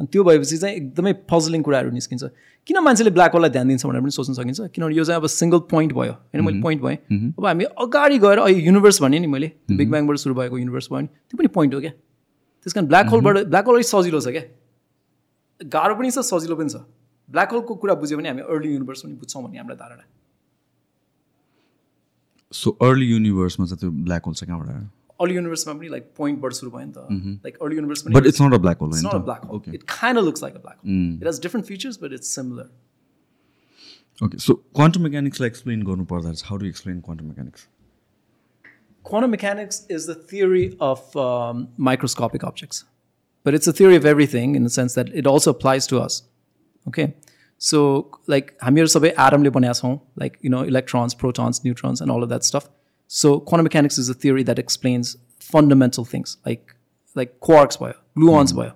अनि 0.00 0.06
त्यो 0.12 0.24
भएपछि 0.24 0.56
चाहिँ 0.58 0.76
एकदमै 0.76 1.12
पजलिङ 1.32 1.62
कुराहरू 1.62 1.90
निस्किन्छ। 1.96 2.24
किन 2.68 2.78
मान्छेले 2.84 3.10
ब्ल्याक 3.10 3.32
होललाई 3.32 3.50
ध्यान 3.50 3.68
दिन्छ 3.68 3.86
भनेर 3.86 4.00
पनि 4.02 4.10
सोच्न 4.12 4.32
सकिन्छ? 4.34 4.60
किनभने 4.76 4.94
यो 4.96 5.04
चाहिँ 5.04 5.20
अब 5.20 5.26
सिङ्गल 5.32 5.58
पोइन्ट 5.72 5.92
भयो। 5.92 6.12
होइन 6.12 6.44
मैले 6.44 6.60
पोइन्ट 6.60 6.82
भएँ। 6.82 6.96
अब 7.38 7.44
हामी 7.46 7.64
अगाडि 7.64 8.18
गएर 8.18 8.38
अहिले 8.38 8.60
युनिभर्स 8.68 9.02
भने 9.02 9.18
नि 9.18 9.26
मैले। 9.32 9.50
बिग 9.72 9.90
ब्याङबाट 9.90 10.16
सुरु 10.20 10.34
भएको 10.34 10.58
युनिभर्स 10.58 10.88
भयो 10.92 10.98
भने 10.98 11.08
त्यो 11.08 11.36
पनि 11.38 11.48
पोइन्ट 11.56 11.74
हो 11.74 11.80
क्या? 11.80 11.92
त्यस 12.62 12.72
कारण 12.72 12.86
ब्ल्याक 12.86 13.06
होलबाट 13.10 13.36
ब्ल्याक 13.52 13.66
होल 13.66 13.74
अलिक 13.76 13.88
सजिलो 13.88 14.20
छ 14.20 14.28
क्या? 14.36 14.42
गाह्रो 15.60 15.94
पनि 15.94 16.10
छ 16.10 16.18
सजिलो 16.30 16.56
पनि 16.56 16.70
छ। 16.70 16.76
ब्ल्याक 17.30 17.52
होलको 17.52 17.74
कुरा 17.82 17.94
बुझ्यो 18.02 18.18
भने 18.18 18.28
हामी 18.28 18.42
अर्ली 18.42 18.72
युनिभर्स 18.72 19.02
पनि 19.02 19.14
बुझ्छौँ 19.22 19.42
भन्ने 19.42 19.58
हाम्रो 19.58 19.76
धारणा। 19.82 20.04
सो 22.52 22.70
अर्ली 22.88 23.06
युनिभर्समा 23.12 23.66
चाहिँ 23.66 23.80
त्यो 23.80 23.90
ब्ल्याक 23.90 24.22
होल 24.26 24.34
चाहिँ 24.34 24.48
कहाँबाट 24.48 24.68
आयो? 24.76 24.86
अर्ली 25.20 25.34
युनिभर्समा 25.34 25.72
पनि 25.74 25.88
लाइक 25.88 26.04
पोइन्टबाट 26.18 26.52
सुरु 26.52 26.70
भयो 26.70 26.86
नि 26.86 26.92
त। 26.92 26.98
लाइक 27.44 27.58
अर्ली 27.62 27.76
युनिभर्स 27.76 28.02
पनि 28.02 28.14
but 28.14 28.26
it's 28.26 28.40
not 28.42 28.54
a 28.54 28.58
black 28.64 28.78
hole 28.82 28.90
black 29.26 29.42
hole. 29.44 29.56
Okay 29.56 29.70
It 29.78 29.84
kind 29.86 30.18
of 30.18 30.24
looks 30.28 30.42
like 30.44 30.56
a 30.60 30.64
black 30.64 30.78
hole. 30.78 30.96
It 31.20 31.26
has 31.30 31.38
different 31.44 31.66
features, 31.72 32.00
but 32.04 32.16
it's 32.18 32.32
similar. 32.38 32.66
Okay 34.24 34.38
so 34.38 34.54
quantum 34.76 35.02
मेकानिक्सलाई 35.02 35.48
explain 35.48 35.82
गर्नु 35.82 36.04
पर्दा 36.10 36.32
how 36.46 36.56
do 36.58 36.66
explain 36.66 37.00
quantum 37.06 37.26
mechanics 37.26 37.66
Quantum 39.03 39.31
mechanics 39.31 39.85
is 39.89 40.05
the 40.05 40.15
theory 40.15 40.75
of 40.81 41.15
um, 41.15 41.69
microscopic 41.77 42.43
objects, 42.43 42.83
but 43.43 43.53
it's 43.53 43.67
a 43.67 43.73
theory 43.73 43.95
of 43.95 44.05
everything 44.05 44.55
in 44.55 44.63
the 44.63 44.69
sense 44.69 44.95
that 44.95 45.07
it 45.13 45.25
also 45.25 45.51
applies 45.51 45.87
to 45.87 45.99
us. 45.99 46.23
Okay, 46.87 47.13
so 47.57 48.11
like 48.27 48.51
हामीहरू 48.63 48.87
सबै 48.95 49.13
एटमले 49.27 49.49
बनाएको 49.59 49.79
छौँ 49.81 49.99
like 50.15 50.37
you 50.41 50.49
know 50.49 50.63
electrons, 50.73 51.15
protons, 51.23 51.63
neutrons, 51.63 52.01
and 52.01 52.11
all 52.11 52.27
of 52.27 52.29
that 52.33 52.49
stuff. 52.49 52.69
So 53.07 53.39
quantum 53.39 53.63
mechanics 53.63 53.97
is 53.97 54.09
a 54.09 54.13
theory 54.25 54.43
that 54.43 54.59
explains 54.59 55.15
fundamental 55.39 56.05
things 56.13 56.37
like 56.45 56.75
like 57.15 57.39
quarks 57.49 57.81
भयो 57.83 57.93
gluons 58.19 58.53
भयो 58.59 58.71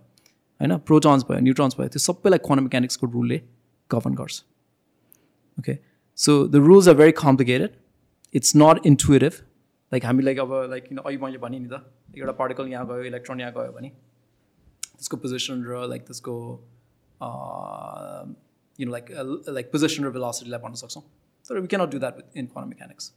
होइन 0.61 0.77
protons 0.91 1.29
भयो 1.29 1.39
neutrons 1.49 1.77
भयो 1.79 1.87
त्यो 1.95 2.05
सबैलाई 2.07 2.45
quantum 2.47 2.69
mechanics 2.69 2.95
को 2.95 3.13
रुलले 3.13 3.41
govern 3.95 4.17
गर्छ 4.23 4.41
okay 5.59 5.79
so 6.25 6.41
the 6.57 6.61
rules 6.71 6.87
are 6.87 6.97
very 7.05 7.15
complicated 7.21 7.79
it's 8.39 8.55
not 8.63 8.85
intuitive 8.91 9.41
Like 9.96 10.04
हामी 10.04 10.22
लाइक 10.22 10.38
अब 10.40 10.52
लाइक 10.70 10.84
किन 10.84 10.98
अघि 11.00 11.16
मैले 11.18 11.38
भनेँ 11.40 11.60
नि 11.60 11.68
त 11.68 11.80
एउटा 12.16 12.32
पार्टिकल 12.38 12.68
यहाँ 12.68 12.86
गयो 12.86 13.04
इलेक्ट्रोन 13.04 13.40
यहाँ 13.40 13.52
गयो 13.52 13.72
भने 13.72 13.88
त्यसको 13.88 15.16
पोजिसन 15.16 15.64
र 15.64 15.86
लाइक 15.88 16.02
त्यसको 16.06 16.34
you 18.78 18.86
know 18.86 18.92
like 18.92 19.06
like 19.50 19.72
position 19.72 20.04
र 20.04 20.10
भेलोसिटीलाई 20.10 20.60
भन्न 20.60 20.74
सक्छौँ 20.82 21.02
तर 21.44 21.60
we 21.60 21.66
cannot 21.66 21.90
do 21.90 21.98
that 21.98 22.16
with 22.16 22.36
in 22.36 22.46
quantum 22.52 22.68
mechanics 22.68 23.12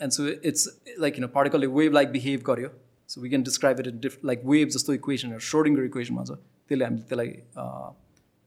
and 0.00 0.12
so 0.12 0.28
it's 0.52 0.68
like 1.00 1.18
you 1.18 1.24
know 1.24 1.28
पार्टिकलले 1.34 1.66
wave 1.72 1.92
like 1.94 2.12
behave 2.12 2.42
गर्यो 2.46 2.70
so 3.08 3.20
we 3.20 3.28
can 3.28 3.42
describe 3.42 3.80
it 3.80 3.86
in 3.86 4.00
diff 4.00 4.24
like 4.24 4.44
wave 4.46 4.78
जस्तो 4.78 4.94
इक्वेसनहरू 4.94 5.46
श्रोडिङर 5.50 5.84
इक्वेसनमा 5.84 6.24
छ 6.24 6.40
त्यसले 6.68 6.84
हामीले 6.84 7.04
त्यसलाई 7.04 7.30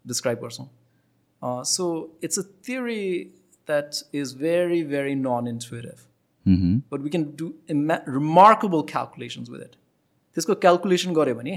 डिस्क्राइब 0.06 0.42
गर्छौँ 0.42 1.64
so 1.72 1.88
it's 2.24 2.40
a 2.40 2.50
theory 2.66 3.06
that 3.70 4.04
is 4.16 4.36
very 4.42 4.84
very 4.92 5.16
non 5.22 5.48
intuitive 5.50 6.12
non-intuitive 6.47 6.93
but 6.93 7.01
we 7.01 7.11
can 7.11 7.25
do 7.39 7.47
remarkable 8.19 8.83
calculations 8.93 9.51
with 9.51 9.63
it 9.65 9.75
त्यसको 10.37 10.55
calculation 10.67 11.15
गऱ्यो 11.15 11.35
भने 11.41 11.57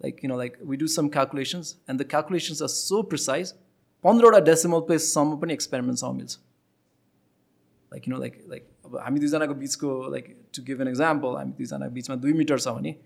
like 0.00 0.24
you 0.24 0.30
know 0.30 0.38
like 0.38 0.56
we 0.70 0.76
do 0.76 0.86
some 0.94 1.08
calculations 1.16 1.74
and 1.90 2.02
the 2.02 2.06
calculations 2.14 2.62
are 2.62 2.68
so 2.74 3.02
precise 3.14 3.52
पन्ध्रवटा 4.04 4.40
decimal 4.46 4.80
प्लेससम्म 4.88 5.36
पनि 5.42 5.52
एक्सपेरिमेन्टसम्म 5.52 6.16
मिल्छ 6.16 6.38
like 7.92 8.08
you 8.08 8.14
know 8.14 8.20
like 8.20 8.40
like 8.54 8.66
अब 8.86 8.96
हामी 9.04 9.20
दुईजनाको 9.20 9.54
बिचको 9.62 9.92
like 10.16 10.34
to 10.56 10.62
give 10.70 10.80
an 10.80 10.88
example 10.88 11.36
हामी 11.42 11.52
दुईजनाको 11.60 11.94
बिचमा 12.00 12.16
दुई 12.24 12.32
मिटर 12.40 12.58
छ 12.66 12.74
भने 12.80 12.96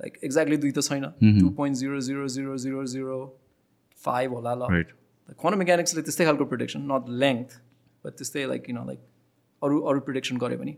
लाइक 0.00 0.18
एक्ज्याक्टली 0.22 0.56
दुई 0.66 0.72
त 0.78 0.86
छैन 0.90 1.40
two 1.40 1.50
point 1.58 1.76
zero 1.82 2.00
zero 2.10 2.28
zero 2.36 2.56
zero 2.68 2.84
zero 2.94 3.18
five 4.00 4.32
होला 4.40 4.54
ल 4.54 4.72
Right. 4.76 4.94
क्वान्टम 5.28 5.58
मेकानिक्सले 5.58 6.02
त्यस्तै 6.06 6.24
खालको 6.24 6.44
प्रिडिक्सन 6.50 6.82
नट 6.90 7.08
लेन्थ 7.22 7.54
बट 8.04 8.12
त्यस्तै 8.18 8.44
लाइक 8.48 8.62
किन 8.64 8.76
लाइक 8.86 8.98
अरू 9.62 9.80
अरू 9.90 10.00
प्रिडिक्सन 10.10 10.36
गऱ्यो 10.44 10.58
भने 10.58 10.76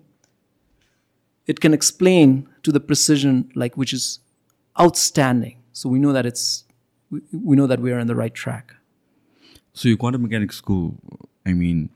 it 1.53 1.61
can 1.65 1.75
explain 1.75 2.33
to 2.67 2.73
the 2.77 2.81
precision 2.89 3.37
like 3.61 3.77
which 3.83 3.93
is 3.99 4.07
outstanding 4.77 5.55
so 5.73 5.93
we 5.93 6.01
know 6.03 6.13
that 6.17 6.27
it's 6.31 6.43
we, 7.11 7.21
we 7.51 7.57
know 7.61 7.67
that 7.67 7.81
we 7.87 7.93
are 7.93 8.01
on 8.01 8.11
the 8.13 8.19
right 8.25 8.35
track 8.43 8.75
सो 9.81 9.89
यो 9.89 9.97
quantum 9.97 10.23
मेकानिक्सको 10.23 10.77
I 11.47 11.53
मिन 11.55 11.89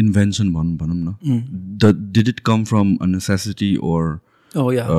invention 0.00 0.52
भनौँ 0.52 0.76
भनौँ 0.76 0.96
न 0.96 1.40
the 1.82 1.94
did 2.16 2.28
it 2.28 2.40
come 2.50 2.64
from 2.70 2.94
a 3.02 3.06
necessity 3.06 3.76
ore 3.90 4.18
oh 4.62 4.68
yeah 4.76 4.90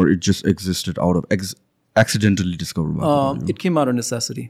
ore 0.00 0.10
it 0.12 0.24
just 0.28 0.46
existed 0.48 0.98
out 1.06 1.16
of 1.16 1.32
x 1.32 1.54
accidentally 1.96 2.56
discover 2.56 2.88
भएको 2.96 3.12
um, 3.20 3.44
it 3.54 3.62
came 3.64 3.78
out 3.82 3.92
of 3.92 3.96
necessity 3.98 4.48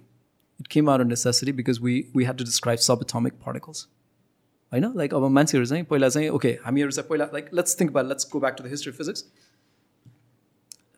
it 0.60 0.70
came 0.76 0.90
out 0.94 1.04
of 1.04 1.12
necessity 1.12 1.54
because 1.60 1.80
we 1.88 1.94
we 2.20 2.28
had 2.30 2.42
to 2.42 2.48
describe 2.50 2.82
subatomic 2.88 3.38
particles 3.46 3.86
होइन 4.72 4.92
like 4.96 5.14
अब 5.14 5.28
मान्छेहरू 5.30 5.66
चाहिँ 5.66 5.84
पहिला 5.90 6.08
चाहिँ 6.08 6.28
okay 6.38 6.56
हामीहरू 6.64 6.90
चाहिँ 6.90 7.08
पहिला 7.08 7.28
like 7.32 7.50
let's 7.54 7.80
think 7.80 7.90
about 7.90 8.08
let's 8.08 8.28
go 8.32 8.40
back 8.40 8.56
to 8.58 8.64
the 8.64 8.70
history 8.70 8.92
of 8.92 8.98
physics 8.98 9.24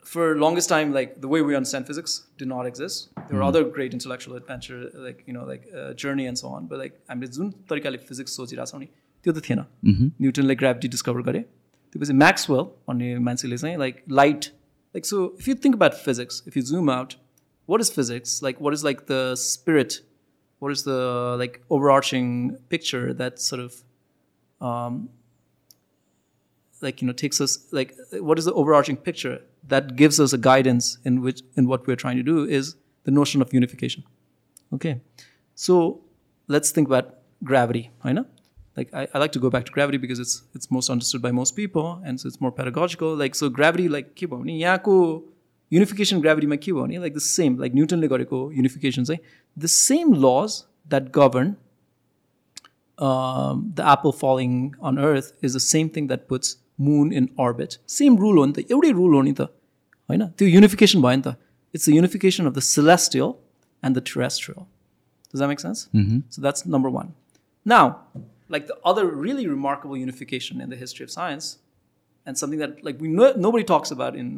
for 0.06 0.26
longest 0.36 0.70
time, 0.70 0.92
like 0.92 1.20
the 1.20 1.28
way 1.28 1.42
we 1.42 1.54
understand 1.54 1.86
physics 1.86 2.12
did 2.38 2.48
not 2.48 2.68
exist. 2.68 3.10
There 3.16 3.36
were 3.38 3.42
other 3.42 3.62
great 3.64 3.92
intellectual 3.92 4.36
adventure, 4.36 4.78
like 5.06 5.22
you 5.26 5.34
know, 5.34 5.44
like 5.44 5.66
uh, 5.80 5.92
journey 5.94 6.26
and 6.26 6.38
so 6.38 6.48
on. 6.48 6.68
But 6.70 6.82
like 6.82 6.94
हामीले 7.10 7.28
जुन 7.36 7.50
तरिकाले 7.70 7.98
physics 8.08 8.36
सोचिरहेको 8.36 8.70
छौँ 8.70 8.80
नि 8.80 8.88
त्यो 9.26 9.32
त 9.32 9.44
थिएन 9.48 9.60
न्युटनले 10.22 10.54
gravity 10.62 10.88
discover 10.88 11.22
गरे 11.28 11.40
त्यसपछि 11.94 12.16
म्याक्सवेल 12.22 12.64
भन्ने 12.88 13.10
मान्छेले 13.28 13.58
चाहिँ 13.58 13.76
like 13.78 14.02
light 14.20 14.50
like 14.94 15.06
so 15.06 15.22
if 15.40 15.48
you 15.48 15.54
think 15.64 15.76
about 15.76 16.00
physics 16.06 16.42
if 16.48 16.56
you 16.56 16.62
zoom 16.70 16.90
out 16.90 17.14
what 17.68 17.80
is 17.80 17.92
physics 18.00 18.42
like 18.44 18.62
what 18.68 18.74
is 18.74 18.84
like 18.84 19.06
the 19.10 19.22
spirit 19.44 20.00
watt 20.62 20.72
is 20.72 20.84
the 20.88 20.96
like 21.38 21.60
ओभरआर्चिङ 21.70 22.32
picture 22.70 23.12
that 23.12 23.38
सort 23.48 23.64
of 23.66 23.78
um, 24.60 25.08
like 26.82 27.00
you 27.02 27.06
know 27.06 27.12
takes 27.12 27.40
us 27.40 27.58
like 27.72 27.94
what 28.12 28.38
is 28.38 28.44
the 28.44 28.52
overarching 28.52 28.96
picture 28.96 29.40
that 29.66 29.96
gives 29.96 30.20
us 30.20 30.32
a 30.32 30.38
guidance 30.38 30.98
in 31.04 31.20
which 31.20 31.42
in 31.56 31.68
what 31.68 31.86
we're 31.86 31.96
trying 31.96 32.16
to 32.16 32.22
do 32.22 32.44
is 32.44 32.76
the 33.04 33.10
notion 33.10 33.42
of 33.42 33.52
unification 33.52 34.04
okay 34.72 35.00
so 35.54 36.00
let's 36.48 36.70
think 36.70 36.88
about 36.88 37.14
gravity 37.44 37.90
I 38.02 38.12
know 38.12 38.26
like 38.76 38.92
I, 38.94 39.08
I 39.12 39.18
like 39.18 39.32
to 39.32 39.38
go 39.38 39.50
back 39.50 39.64
to 39.66 39.72
gravity 39.72 39.98
because 39.98 40.18
it's 40.18 40.42
it's 40.54 40.70
most 40.70 40.90
understood 40.90 41.22
by 41.22 41.32
most 41.32 41.56
people 41.56 42.00
and 42.04 42.20
so 42.20 42.28
it's 42.28 42.40
more 42.40 42.52
pedagogical 42.52 43.16
like 43.16 43.34
so 43.34 43.48
gravity 43.48 43.88
like 43.88 44.14
के 44.14 44.26
भयो 44.26 44.38
भने 44.38 44.58
यहाँको 44.58 44.94
unification 45.72 46.22
gravity 46.26 46.46
मा 46.46 46.56
के 46.56 46.72
भयो 46.72 46.82
भने 46.82 46.98
like 47.06 47.14
the 47.14 47.26
same 47.28 47.58
like 47.64 47.74
न्युटनले 47.74 48.08
गरेको 48.08 48.42
unification 48.62 49.04
चाहिँ 49.04 49.20
the 49.56 49.68
same 49.68 50.12
laws 50.12 50.66
that 50.88 51.12
govern 51.12 51.56
um, 52.98 53.72
the 53.74 53.84
apple 53.86 54.12
falling 54.12 54.74
on 54.80 54.98
earth 54.98 55.32
is 55.42 55.52
the 55.52 55.60
same 55.60 55.88
thing 55.90 56.08
that 56.08 56.28
puts 56.28 56.56
moon 56.78 57.12
in 57.12 57.30
orbit 57.36 57.78
same 57.86 58.16
rule 58.24 58.38
हो 58.40 58.46
नि 58.46 58.52
त 58.52 58.64
एउटै 58.74 58.92
rule 59.00 59.14
हो 59.18 59.22
नि 59.28 59.34
त 59.40 59.48
होइन 60.10 60.26
त्यो 60.40 60.48
unification 60.60 61.02
भयो 61.06 61.16
नि 61.20 61.22
त 61.28 61.36
it's 61.74 61.86
the 61.90 61.94
unification 62.00 62.46
of 62.50 62.54
the 62.58 62.64
celestial 62.74 63.30
and 63.82 63.94
the 63.98 64.04
terrestrial 64.10 64.66
does 65.30 65.40
that 65.40 65.48
make 65.52 65.62
sense 65.68 65.80
so 66.34 66.42
that's 66.46 66.66
number 66.74 66.90
one 66.98 67.08
now 67.74 67.84
like 68.54 68.66
the 68.66 68.76
other 68.90 69.06
really 69.06 69.46
remarkable 69.46 69.96
unification 69.96 70.60
in 70.60 70.70
the 70.70 70.78
history 70.84 71.04
of 71.08 71.10
science 71.10 71.58
and 72.26 72.38
something 72.42 72.60
that 72.62 72.84
like 72.86 72.96
we 73.00 73.08
know 73.08 73.32
nobody 73.48 73.64
talks 73.72 73.90
about 73.96 74.16
in 74.22 74.30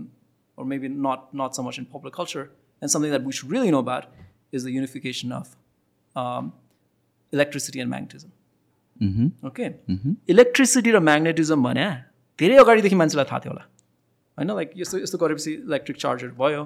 or 0.57 0.65
maybe 0.73 0.89
not 0.89 1.33
not 1.43 1.55
so 1.59 1.63
much 1.63 1.79
in 1.79 1.85
popular 1.95 2.13
culture 2.21 2.51
and 2.81 2.91
something 2.91 3.13
that 3.17 3.23
we 3.29 3.33
should 3.33 3.51
really 3.51 3.71
know 3.75 3.83
about 3.89 4.05
is 4.58 4.66
the 4.68 4.74
unification 4.78 5.36
of 5.40 5.54
um, 6.16 6.54
electricity 7.34 7.86
and 7.86 7.90
magnetism. 7.98 8.32
Okay 9.48 9.66
electricity 10.32 10.92
raw 10.92 11.00
magnetism 11.06 11.64
भने 11.64 11.86
धेरै 12.40 12.58
अगाडिदेखि 12.64 12.96
मान्छेलाई 13.02 13.26
थाहा 13.32 13.40
थियो 13.46 13.52
होला। 13.54 13.64
होइन 14.38 14.52
like 14.56 14.72
यस्तो 14.78 14.98
यस्तो 15.00 15.18
गरेपछि 15.24 15.52
इलेक्ट्रिक 15.54 15.98
चार्जहरू 16.04 16.36
भयो 16.42 16.64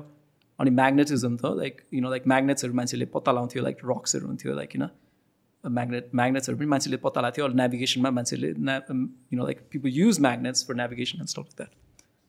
अनि 0.59 0.71
म्याग्नेटिजम 0.79 1.35
त 1.37 1.53
लाइक 1.61 1.81
यु 1.93 2.01
नो 2.01 2.09
लाइक 2.09 2.23
म्याग्नेट्सहरू 2.33 2.73
मान्छेले 2.79 3.05
पत्ता 3.15 3.31
लगाउँथ्यो 3.31 3.63
लाइक 3.63 3.77
रक्सहरू 3.91 4.27
हुन्थ्यो 4.27 4.55
लाइक 4.59 4.69
किन 4.75 4.85
म्याग्नेट 5.63 6.05
म्याग्नेट्सहरू 6.21 6.57
पनि 6.57 6.67
मान्छेले 6.73 6.97
पत्ता 7.05 7.21
लगाएको 7.21 7.35
थियो 7.37 7.47
नेभिगेसनमा 7.61 8.09
मान्छेले 8.17 8.49
ना 8.69 8.75
you 8.89 9.37
know 9.39 9.45
like 9.45 9.59
people 9.71 9.89
use 9.99 10.19
magnets 10.27 10.67
for 10.67 10.75
navigation 10.81 11.17
and 11.23 11.29
stuff 11.29 11.47
that 11.57 11.71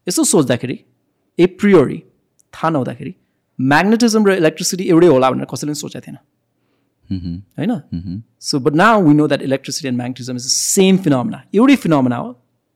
यसो 0.07 0.25
सोच्दाखेरि 0.33 0.79
ए 1.39 1.47
प्रियोरी 1.61 1.99
थाहा 2.55 2.71
नहुँदाखेरि 2.77 3.15
म्याग्नेटिजम 3.61 4.27
र 4.27 4.35
इलेक्ट्रिसिटी 4.41 4.85
एउटै 4.89 5.07
होला 5.07 5.31
भनेर 5.31 5.47
कसैले 5.53 5.71
पनि 5.71 5.81
सोचेको 5.81 6.07
थिएन। 6.07 6.19
होइन? 7.59 7.73
So 8.41 8.59
but 8.59 8.75
now 8.75 9.03
we 9.07 9.15
know 9.15 9.27
that 9.29 9.43
electricity 9.43 9.89
and 9.89 9.99
magnetism 9.99 10.37
is 10.37 10.45
the 10.45 10.49
same 10.51 10.97
phenomena 11.05 11.39
एउटै 11.55 11.77
फिनोमिना 11.77 12.17
हो। 12.17 12.29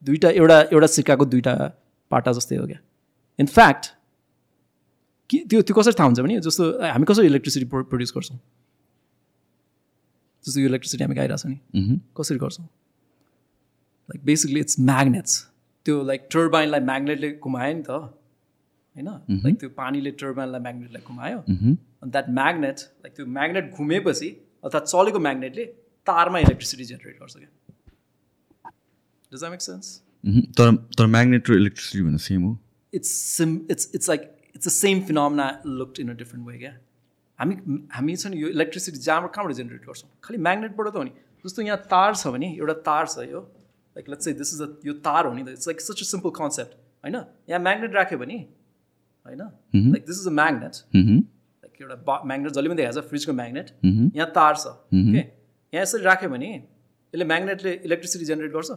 दुइटा 0.03 0.29
एउटा 0.31 0.61
एउटा 0.73 0.87
सिक्काको 0.97 1.25
दुइटा 1.27 1.53
पाटा 2.11 2.33
जस्तै 2.33 2.57
हो 2.57 2.67
क्या। 2.67 2.81
इनफ्याक्ट 3.39 3.87
के 5.31 5.39
त्यो 5.51 5.63
त्यो 5.63 5.75
कसरी 5.77 5.95
थाहा 5.99 6.07
हुन्छ 6.07 6.21
भने 6.21 6.41
जस्तो 6.41 6.65
हामी 6.83 7.05
कसरी 7.09 7.27
इलेक्ट्रिसिटी 7.27 7.67
प्रड्युस 7.73 8.13
गर्छौँ? 8.17 8.39
जस्तो 10.45 10.61
यो 10.61 10.69
इलेक्ट्रिसिटी 10.69 11.05
हामी 11.05 11.15
गाइरहेको 11.17 11.43
छ 11.43 11.47
नि 11.47 11.57
कसरी 12.17 12.39
गर्छौँ? 12.39 12.67
लाइक 14.09 14.21
बेसिकली 14.25 14.61
इट्स 14.61 14.77
म्याग्नेट्स 14.81 15.33
त्यो 15.87 16.03
लाइक 16.05 16.29
टर्बाइनलाई 16.33 16.81
म्याग्नेटले 16.91 17.31
घुमायो 17.41 17.75
नि 17.75 17.83
त। 17.89 17.91
होइन? 18.97 19.09
लाइक 19.45 19.59
त्यो 19.61 19.69
पानीले 19.79 20.11
टर्बाइनलाई 20.23 20.61
म्याग्नेटलाई 20.61 21.03
घुमायो। 21.09 21.39
अनि 21.39 22.11
द्याट 22.11 22.29
म्याग्नेट 22.41 22.79
लाइक 22.79 23.17
त्यो 23.17 23.27
म्याग्नेट 23.39 23.71
घुमेपछि 23.75 24.29
अर्थात् 24.65 24.87
चलेको 24.87 25.19
म्याग्नेटले 25.27 25.65
तारमा 26.07 26.39
इलेक्ट्रिसिटी 26.39 26.85
जेनेरेट 26.85 27.21
गर्छ 27.21 27.37
क्या। 27.37 27.51
Does 29.33 29.45
make 29.51 29.63
sense 29.63 30.01
Mhm. 30.25 30.43
तर 30.59 30.71
तर 30.99 31.07
म्याग्नेट 31.07 31.51
र 31.51 31.55
इलेक्ट्रिसिटी 31.55 32.03
भन्दा 32.05 32.19
सेम 32.25 32.43
हो? 32.43 32.51
It's 32.93 33.11
sim 33.31 33.51
it's 33.73 33.87
it's 33.97 34.09
like 34.11 34.23
it's 34.55 34.67
the 34.69 34.73
same 34.75 35.01
phenomena 35.09 35.47
looked 35.81 35.99
in 36.05 36.13
a 36.13 36.15
different 36.21 36.47
way 36.51 36.59
क्या 36.59 36.71
हामी 37.39 37.55
हामी 37.93 38.15
छ 38.17 38.27
नि 38.27 38.39
यो 38.43 38.49
इलेक्ट्रिसिटी 38.55 38.99
जहाँबाट 38.99 39.35
कहाँबाट 39.35 39.57
जेनेरेट 39.57 39.83
गर्छौँ? 39.87 40.09
खालि 40.25 40.39
म्याग्नेटबाट 40.47 40.89
त 40.89 40.97
हो 40.97 41.03
नि। 41.03 41.13
जस्तो 41.45 41.63
यहाँ 41.63 41.79
तार 41.93 42.15
छ 42.15 42.33
भने 42.37 42.49
एउटा 42.57 42.75
तार 42.89 43.07
छ 43.07 43.27
यो। 43.31 43.41
Like 43.97 44.09
let's 44.09 44.25
say 44.25 44.33
this 44.41 44.55
is 44.55 44.61
a 44.63 44.69
यो 44.87 44.93
तार 45.05 45.27
हो 45.27 45.33
नि 45.35 45.45
त। 45.45 45.49
It's 45.59 45.69
like 45.69 45.81
such 45.81 46.01
a 46.01 46.07
simple 46.07 46.31
concept 46.41 46.73
होइन? 47.05 47.17
यहाँ 47.51 47.61
म्याग्नेट 47.61 47.93
राख्यो 47.95 48.19
भने 48.19 48.39
होइन? 49.27 49.43
Like 49.93 50.05
this 50.07 50.21
is 50.21 50.27
a 50.27 50.35
magnet 50.41 50.75
like 50.95 51.75
एउटा 51.83 51.97
बा 52.09 52.15
म्याग्नेट 52.27 52.53
जसले 52.53 52.69
पनि 52.69 52.77
देखाएको 52.83 53.01
छ 53.01 53.03
फ्रिजको 53.09 53.33
म्याग्नेट 53.41 53.67
यहाँ 54.17 54.31
तार 54.37 54.55
छ। 54.57 54.67
ओके 54.67 55.19
यहाँ 55.19 55.83
यसरी 55.83 56.03
राख्यो 56.05 56.29
भने 56.37 56.51
यसले 56.55 57.25
म्याग्नेटले 57.33 57.73
इलेक्ट्रिसिटी 57.85 58.25
जेनेरेट 58.25 58.53
गर्छ? 58.53 58.71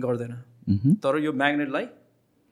गर्दैन। 0.00 0.32
तर 1.04 1.18
यो 1.24 1.32
म्याग्नेटलाई 1.44 1.86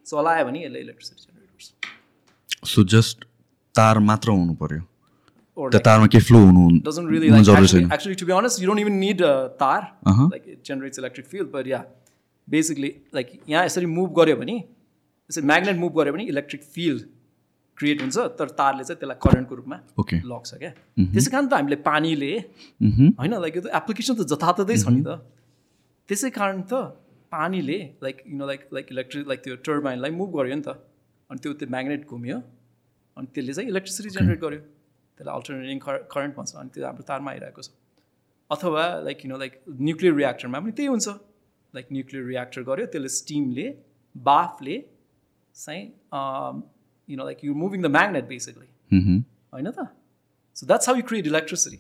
चलायो 0.07 0.45
भने 0.51 0.65
यसले 0.65 0.81
इलेक्ट्रिसिटी 0.81 1.21
जेनेरेट 1.27 1.51
गर्छ। 1.55 2.69
सो 2.69 2.85
जस्ट 2.95 3.25
तार 3.75 3.99
मात्र 4.11 4.31
हुनु 4.31 4.55
पर्यो? 4.63 4.83
त्यो 5.57 5.81
तारमा 5.87 6.07
केही 6.13 6.25
फ्लो 6.25 6.39
हुनु 6.39 6.63
जरुरी 7.45 7.67
छैन। 7.69 7.89
you 8.61 8.67
don't 8.69 8.83
even 8.83 8.97
need 9.01 9.21
a 9.21 9.33
tar 9.59 9.81
Uh-huh. 10.11 10.29
like 10.33 10.47
it 10.53 10.61
generates 10.69 11.01
electric 11.01 11.27
field 11.33 11.49
but 11.53 11.67
yeah 11.73 11.83
basically 12.49 12.91
like 13.17 13.29
यहाँ 13.49 13.65
यसरी 13.65 13.87
मुभ 13.87 14.15
गऱ्यो 14.19 14.37
भने 14.37 14.57
यसरी 15.31 15.47
म्याग्नेट 15.47 15.77
मुभ 15.79 15.93
गऱ्यो 15.99 16.13
भने 16.13 16.25
इलेक्ट्रिक 16.35 16.63
फिल्ड 16.75 17.03
क्रिएट 17.79 18.01
हुन्छ 18.03 18.19
तर 18.39 18.49
तारले 18.61 18.85
चाहिँ 18.85 18.99
त्यसलाई 19.01 19.19
करेन्टको 19.25 19.55
रूपमा. 19.57 19.77
लग्छ 20.31 20.51
क्या। 20.61 20.73
त्यसै 21.15 21.31
कारण 21.33 21.47
त 21.49 21.53
हामीले 21.57 21.79
पानीले 21.87 22.33
होइन 23.21 23.35
लाइक 23.45 23.55
यो 23.57 23.63
त 23.65 23.69
एप्लिकेसन 23.81 24.15
त 24.21 24.27
जताततै 24.33 24.77
छ 24.77 24.93
नि 24.93 25.03
त। 25.07 25.23
त्यसै 26.09 26.31
कारण 26.37 26.61
त 26.69 26.73
पानीले 27.33 27.79
like 28.05 28.17
you 28.27 28.37
know 28.37 28.47
like 28.51 28.61
like 28.77 28.87
electric 28.91 29.25
like 29.31 29.41
त्यो 29.47 29.57
टर्बाइनलाई 29.65 30.11
मुभ 30.21 30.31
गर्यो 30.37 30.55
नि 30.61 30.65
त 30.67 30.77
अनि 31.31 31.39
त्यो 31.41 31.53
त्यो 31.63 31.69
म्याग्नेट 31.71 32.03
घुम्यो 32.11 32.37
अनि 33.17 33.27
त्यसले 33.35 33.53
चाहिँ 33.57 33.69
इलेक्ट्रिसिटी 33.73 34.11
जेनेरेट 34.19 34.41
गर्यो 34.45 34.61
त्यसलाई 34.61 35.35
अल्टरनेटिङ 35.39 35.79
करेन्ट 36.15 36.33
भन्छ 36.37 36.51
अनि 36.61 36.71
त्यो 36.75 36.87
हाम्रो 36.91 37.05
तारमा 37.11 37.31
आइरहेको 37.33 37.63
छ। 37.63 37.71
अथवा 38.51 38.85
like 39.09 39.19
you 39.25 39.29
know 39.33 39.37
like 39.43 39.53
nuclear 39.89 40.15
रियाक्टरमा 40.21 40.59
पनि 40.61 40.73
त्यही 40.77 40.89
हुन्छ। 40.93 41.09
लाइक 41.75 41.87
न्युक्लियर 41.97 42.25
रियाक्टर 42.35 42.63
गर्यो 42.69 42.87
त्यसले 42.93 43.11
स्टिमले 43.17 43.67
बाफले 44.15 44.77
चाहिँ 45.57 45.83
you 47.09 47.17
know 47.17 47.25
like 47.25 47.45
you 47.45 47.55
moving 47.65 47.83
the 47.83 47.87
magnet 47.99 48.25
basically 48.29 48.69
होइन 49.55 49.71
त 49.71 49.87
so 50.57 50.67
that's 50.67 50.89
how 50.89 50.97
you 50.97 51.03
create 51.13 51.27
electricity 51.27 51.79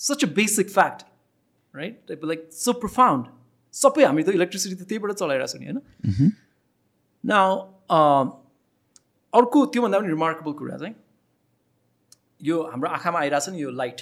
such 0.00 0.24
a 0.24 0.28
basic 0.40 0.70
fact 0.70 1.06
right? 1.74 1.96
Like- 2.08 2.20
but 2.20 2.28
like 2.28 2.44
so 2.58 2.72
profound. 2.84 3.26
सबै 3.74 4.04
हामी 4.04 4.22
त 4.22 4.32
इलेक्ट्रिसिटी 4.36 4.74
त 4.74 4.86
त्यहीबाट 4.90 5.12
चलाइरहेको 5.20 5.50
छ 5.52 5.56
नि 5.60 5.66
होइन 5.66 6.30
न 7.24 7.32
अर्को 9.32 9.64
त्योभन्दा 9.74 9.98
पनि 9.98 10.08
रिमार्केबल 10.08 10.52
कुरा 10.60 10.76
चाहिँ 10.78 10.94
यो 12.40 12.56
हाम्रो 12.72 12.88
आँखामा 12.98 13.20
आइरहेछ 13.20 13.48
नि 13.54 13.60
यो 13.62 13.70
लाइट 13.80 14.00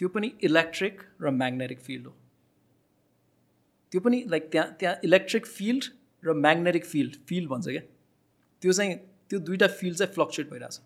त्यो 0.00 0.08
पनि 0.16 0.32
इलेक्ट्रिक 0.50 1.02
र 1.22 1.30
म्याग्नेटिक 1.40 1.80
फिल्ड 1.80 2.06
हो 2.06 2.14
त्यो 3.92 4.00
पनि 4.06 4.22
लाइक 4.34 4.50
त्यहाँ 4.52 4.68
त्यहाँ 4.80 4.96
इलेक्ट्रिक 5.10 5.46
फिल्ड 5.46 5.84
र 6.23 6.33
म्याग्नेटिक 6.37 6.85
फिल्ड 6.85 7.15
फिल्ड 7.27 7.49
भन्छ 7.49 7.67
क्या 7.67 7.81
त्यो 8.63 8.71
चाहिँ 8.71 8.95
त्यो 9.29 9.39
दुइटा 9.41 9.67
फिल्ड 9.79 9.97
चाहिँ 9.97 10.13
फ्लक्चुएट 10.13 10.49
भइरहेछ 10.49 10.79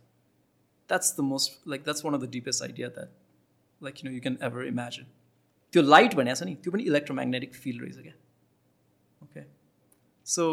that's 0.90 1.16
the 1.18 1.22
most 1.24 1.68
like 1.68 1.84
that's 1.84 2.06
one 2.06 2.16
of 2.16 2.22
the 2.22 2.30
deepest 2.30 2.64
idea 2.64 2.88
that 2.90 3.10
like 3.82 4.04
you 4.04 4.10
know 4.10 4.16
you 4.16 4.22
can 4.22 4.38
ever 4.44 4.66
imagine 4.66 5.06
त्यो 5.74 5.82
लाइट 5.84 6.16
भनेको 6.16 6.36
छ 6.36 6.44
नि 6.44 6.56
त्यो 6.64 6.72
पनि 6.72 6.84
इलेक्ट्रोम्याग्नेटिक 6.84 7.56
फिल्ड 7.56 7.82
रहेछ 7.82 7.98
क्या 8.00 8.14
okay 9.22 9.44
so 10.26 10.46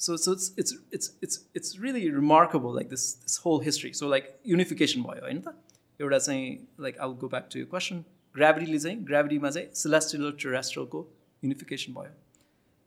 so 0.00 0.16
so 0.16 0.32
it's 0.32 0.52
it's 0.58 0.74
it's 0.94 1.12
it's 1.22 1.44
it's 1.56 1.78
really 1.80 2.08
remarkable 2.10 2.74
like 2.74 2.88
this 2.88 3.06
this 3.22 3.40
whole 3.44 3.64
history 3.64 3.92
so 3.92 4.08
like 4.08 4.36
unification 4.46 5.02
भयो 5.02 5.24
होइन 5.24 5.40
त 5.40 5.54
एउटा 6.00 6.18
चाहिँ 6.18 6.50
लाइक 6.80 6.98
आउ 6.98 7.14
गो 7.14 7.28
ब्याक 7.28 7.48
टु 7.52 7.58
यो 7.58 7.66
क्वेसन 7.66 8.04
ग्राभिटीले 8.34 8.78
चाहिँ 8.78 9.04
ग्राभिटीमा 9.04 9.50
चाहिँ 9.50 9.68
सिलेस्टियल 9.74 10.24
र 10.24 10.32
टेरेस्ट्रलको 10.42 11.00
युनिफिकेसन 11.42 11.92
भयो 11.92 12.12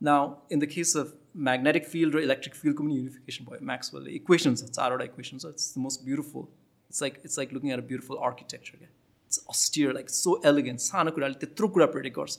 now 0.02 0.36
in 0.52 0.60
the 0.60 0.70
case 0.74 0.96
of 0.98 1.14
magnetic 1.48 1.88
field 1.88 2.16
raw 2.16 2.22
electric 2.22 2.56
फिल्डको 2.56 2.84
पनि 2.84 2.96
युनिफिकेसन 2.96 3.46
भयो 3.46 3.66
म्याक्सवेलले 3.66 4.16
इक्वेसन 4.16 4.56
छ 4.56 4.70
चारवटा 4.72 5.06
इक्वेसन 5.06 5.38
छ 5.38 5.54
it's 5.56 5.74
the 5.74 5.86
most 5.86 6.06
beautiful 6.06 6.44
it's 6.44 7.02
like 7.02 7.22
it's 7.24 7.38
like 7.38 7.54
looking 7.54 7.72
at 7.72 7.80
a 7.80 7.88
beautiful 7.88 8.22
architecture 8.30 8.78
क्या 8.78 8.90
it's 8.90 9.44
अस्टियर 9.50 9.94
like 9.94 10.10
so 10.12 10.36
elegant 10.52 10.80
सानो 10.82 11.16
कुराले 11.18 11.40
त्यत्रो 11.42 11.68
कुरा 11.78 11.90
प्रेडिक्ट 11.96 12.20
गर्छ 12.20 12.38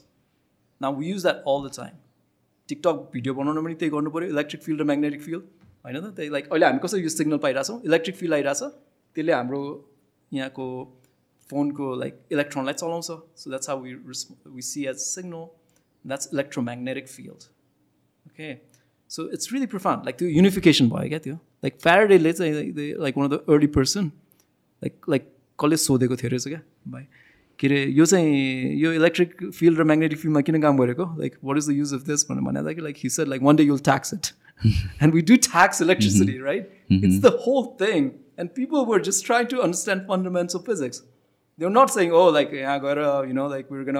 now 0.81 0.99
we 0.99 1.11
use 1.11 1.23
that 1.23 1.43
all 1.49 1.69
the 1.69 1.73
time 1.77 1.99
TikTok 2.69 3.11
video 3.12 3.35
बनाउन 3.35 3.65
पनि 3.65 3.74
त्यही 3.77 3.93
गर्नु 3.93 4.15
पऱ्यो 4.16 4.28
इलेक्ट्रिक 4.31 4.62
फिल्ड 4.62 4.81
र 4.81 4.85
म्याग्नेटिक 4.91 5.23
फिल्ड 5.23 5.43
होइन 5.85 6.01
त 6.01 6.15
त्यही 6.16 6.32
लाइक 6.32 6.49
अहिले 6.49 6.66
हामी 6.66 6.82
कसरी 6.82 7.03
यो 7.03 7.09
सिग्नल 7.11 7.45
पाइरहेछौँ 7.45 7.81
इलेक्ट्रिक 7.85 8.16
फिल्ड 8.16 8.35
आइरहेछ 8.35 8.62
त्यसले 9.16 9.32
हाम्रो 9.32 9.62
यहाँको 10.32 10.66
फोनको 11.49 11.95
लाइक 11.97 12.20
इलेक्ट्रोनलाई 12.32 12.74
चलाउँछ 12.82 13.07
so 13.37 13.51
that's 13.51 13.69
how 13.69 13.81
we 13.82 13.95
we 14.49 14.62
see 14.65 14.85
as 14.87 14.97
signal 15.05 15.47
that's 16.05 16.28
electromagnetic 16.32 17.09
field 17.09 17.49
okay 18.27 18.53
so 19.11 19.28
it's 19.32 19.53
really 19.53 19.66
profound 19.66 20.05
like 20.05 20.16
त्यो 20.19 20.28
युनिफिकेसन 20.28 20.89
भयो 20.91 21.09
क्या 21.09 21.19
त्यो 21.24 21.35
लाइक 21.35 21.78
फ्यारडेले 21.82 22.32
चाहिँ 22.32 22.53
like 22.99 23.19
one 23.19 23.31
of 23.31 23.32
the 23.32 23.53
early 23.55 23.66
person 23.78 24.11
like 24.82 25.11
like 25.11 25.32
कसले 25.59 25.77
सोधेको 25.87 26.16
थियो 26.16 26.31
रहेछ 26.31 26.49
क्या 26.49 26.61
भाइ 26.89 27.05
के 27.59 27.66
अरे 27.66 27.85
यो 27.93 28.05
चाहिँ 28.07 28.77
यो 28.82 28.93
इलेक्ट्रिक 28.93 29.35
फिल्ड 29.51 29.78
र 29.78 29.85
म्याग्नेटिक 29.85 30.19
फिल्डमा 30.19 30.41
किन 30.41 30.61
काम 30.62 30.78
गरेको 30.78 31.05
like 31.19 31.37
what 31.45 31.59
is 31.59 31.69
the 31.69 31.73
use 31.73 31.95
of 31.95 32.07
this 32.07 32.24
भनेर 32.31 32.45
भन्दा 32.45 32.73
कि 32.73 32.81
like 32.81 32.97
Hisar 33.05 33.27
like 33.28 33.43
one 33.43 33.57
day 33.57 33.65
you'll 33.65 33.78
tax 33.91 34.15
it 34.15 34.32
and 35.03 35.15
we 35.15 35.23
do 35.31 35.37
tax 35.49 35.82
electricity 35.82 36.39
right 36.43 36.73
it's 36.93 37.20
the 37.20 37.37
whole 37.47 37.65
thing 37.81 38.11
and 38.41 38.51
people 38.57 38.85
were 38.89 39.03
just 39.11 39.27
try 39.27 39.45
to 39.53 39.59
understand 39.59 40.03
फन्डामेन्ट्स 40.09 40.57
of 40.57 40.66
physics 40.66 41.03
they 41.59 41.73
nut 41.78 41.97
सेङ 41.97 42.12
O 42.12 42.31
like 42.35 42.55
यहाँ 42.55 42.78
गएर 42.81 43.03
यु 43.28 43.35
know 43.35 43.49
like 43.49 43.73
we're 43.73 43.85
gun 43.91 43.99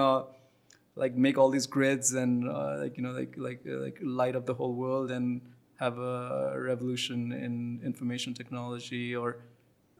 like 0.95 1.15
make 1.15 1.37
all 1.37 1.49
these 1.49 1.67
grids 1.67 2.13
and 2.13 2.49
uh, 2.49 2.77
like 2.79 2.97
you 2.97 3.03
know 3.03 3.11
like 3.11 3.35
like 3.37 3.61
uh, 3.67 3.77
like 3.77 3.97
light 4.01 4.35
up 4.35 4.45
the 4.45 4.53
whole 4.53 4.73
world 4.73 5.11
and 5.11 5.41
have 5.79 5.97
a 5.97 6.53
revolution 6.59 7.31
in 7.31 7.81
information 7.83 8.33
technology 8.33 9.15
or 9.15 9.37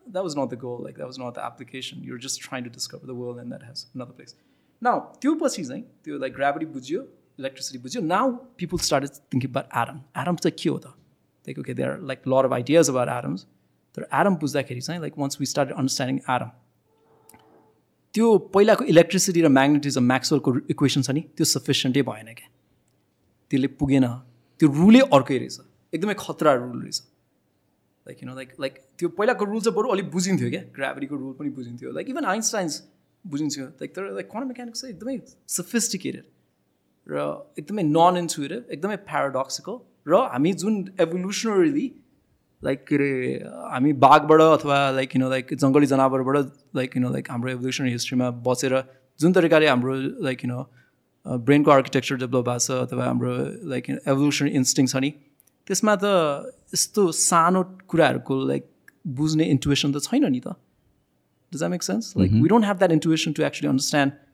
that 0.08 0.24
was 0.24 0.36
not 0.36 0.50
the 0.50 0.56
goal 0.56 0.80
like 0.84 0.98
that 0.98 1.08
was 1.08 1.18
not 1.18 1.34
the 1.34 1.44
application 1.44 2.04
you're 2.04 2.18
just 2.18 2.42
trying 2.42 2.64
to 2.64 2.70
discover 2.70 3.06
the 3.06 3.16
world 3.16 3.40
and 3.40 3.52
that 3.52 3.64
has 3.64 3.86
another 3.96 4.14
place 4.14 4.36
now 4.82 4.96
त्यो 5.22 5.34
पछि 5.42 5.64
चाहिँ 5.66 5.84
त्यो 6.06 6.20
like 6.20 6.36
gravity 6.40 6.66
बुझ्यो 6.76 7.02
electricity 7.40 7.82
बुझ्यो 7.86 8.02
now 8.02 8.26
people 8.58 8.80
started 8.90 9.20
thinking 9.32 9.50
about 9.50 9.68
atom 9.84 10.04
atom 10.24 10.38
चाहिँ 10.46 10.58
के 10.64 10.70
हो 10.70 10.78
त 10.86 10.94
like 11.48 11.60
okay 11.64 11.74
there 11.74 11.94
are 11.94 12.00
like 12.12 12.26
a 12.26 12.30
lot 12.30 12.46
of 12.46 12.54
ideas 12.62 12.90
about 12.96 13.14
atoms 13.18 13.46
तर 13.96 14.08
atom 14.22 14.38
बुझ्दाखेरि 14.44 14.82
चाहिँ 14.82 15.02
like 15.02 15.18
once 15.26 15.40
we 15.44 15.50
started 15.54 15.74
understanding 15.84 16.22
atom 16.36 16.52
त्यो 18.17 18.27
पहिलाको 18.53 18.85
इलेक्ट्रिसिटी 18.91 19.41
र 19.45 19.49
म्याग्नेटिजम 19.53 20.05
म्याक्सवेलको 20.11 20.51
इक्वेसन 20.73 21.03
छ 21.07 21.11
नि 21.17 21.23
त्यो 21.37 21.45
सफिसियन्टै 21.45 22.03
भएन 22.09 22.29
क्या। 22.39 22.49
त्यसले 23.51 23.69
पुगेन। 23.81 24.07
त्यो 24.61 24.69
रुलै 24.77 25.03
अर्कै 25.17 25.37
रहेछ। 25.39 25.57
एकदमै 25.93 26.15
खतरा 26.25 26.53
रुल 26.61 26.79
रहेछ। 26.83 26.99
Like 28.07 28.17
you 28.23 28.29
know 28.29 28.35
like 28.37 28.51
like 28.65 28.75
त्यो 28.99 29.09
पहिलाको 29.19 29.45
रुल 29.45 29.61
चाहिँ 29.61 29.77
बरु 29.77 29.89
अलिक 29.95 30.09
बुझिन्थ्यो 30.17 30.49
क्या। 30.55 30.63
ग्राभिटीको 30.79 31.17
रुल 31.17 31.33
पनि 31.41 31.51
बुझिन्थ्यो। 31.59 31.93
लाइक 31.93 32.09
इभन 32.11 32.25
आइन्सटाइन्स 32.33 32.75
बुझिन्थ्यो। 33.25 33.65
लाइक 33.85 33.91
तर 33.97 34.03
लाइक 34.17 34.29
क्वान्टम 34.33 34.49
मेकानिक्स 34.49 34.81
चाहिँ 34.81 34.95
एकदमै 34.95 35.17
सफिस्टिकेटेड 35.59 36.25
र 37.07 37.29
एकदमै 37.61 37.85
नन 37.93 38.25
इन्सुएटिभ 38.25 38.73
एकदमै 38.73 38.97
प्याराडक्सिकल 39.11 39.77
र 40.09 40.25
हामी 40.33 40.53
जुन 40.65 40.75
एभोल्युसनरीली 41.05 41.87
लाइक 42.63 42.85
के 42.89 42.95
अरे 42.95 43.11
हामी 43.73 43.93
बाघबाट 44.05 44.41
अथवा 44.41 44.79
लाइक 44.99 45.11
किन 45.11 45.25
लाइक 45.31 45.55
जङ्गली 45.55 45.87
जनावरबाट 45.87 46.37
लाइक 46.77 46.93
किन 46.93 47.07
लाइक 47.13 47.31
हाम्रो 47.31 47.51
एभोल्युसनरी 47.51 47.93
हिस्ट्रीमा 47.93 48.31
बसेर 48.49 48.83
जुन 49.21 49.33
तरिकाले 49.39 49.69
हाम्रो 49.69 49.95
लाइक 50.29 50.39
किन 50.39 50.53
ब्रेनको 51.49 51.71
आर्किटेक्चर 51.71 52.17
डेभलप 52.25 52.49
भएको 52.49 52.59
छ 52.59 52.79
अथवा 52.89 53.05
हाम्रो 53.07 53.33
लाइक 53.75 53.91
एभोल्युसनरी 53.91 54.51
इन्स्टिङ 54.63 54.87
छ 54.87 55.05
नि 55.07 55.11
त्यसमा 55.67 55.97
त 56.05 56.53
यस्तो 56.75 57.11
सानो 57.23 57.65
कुराहरूको 57.95 58.45
लाइक 58.53 58.71
बुझ्ने 59.21 59.51
इन्टुएसन 59.57 59.93
त 59.93 60.05
छैन 60.11 60.31
नि 60.37 60.41
त 60.41 60.57
does 61.53 61.59
that 61.59 61.71
make 61.71 61.83
sense 61.83 62.13
like 62.17 62.39
we 62.39 62.49
don't 62.55 62.65
have 62.65 62.79
that 62.85 62.93
intuition 62.93 63.33
to 63.33 63.43
actually 63.51 63.69
understand 63.73 64.25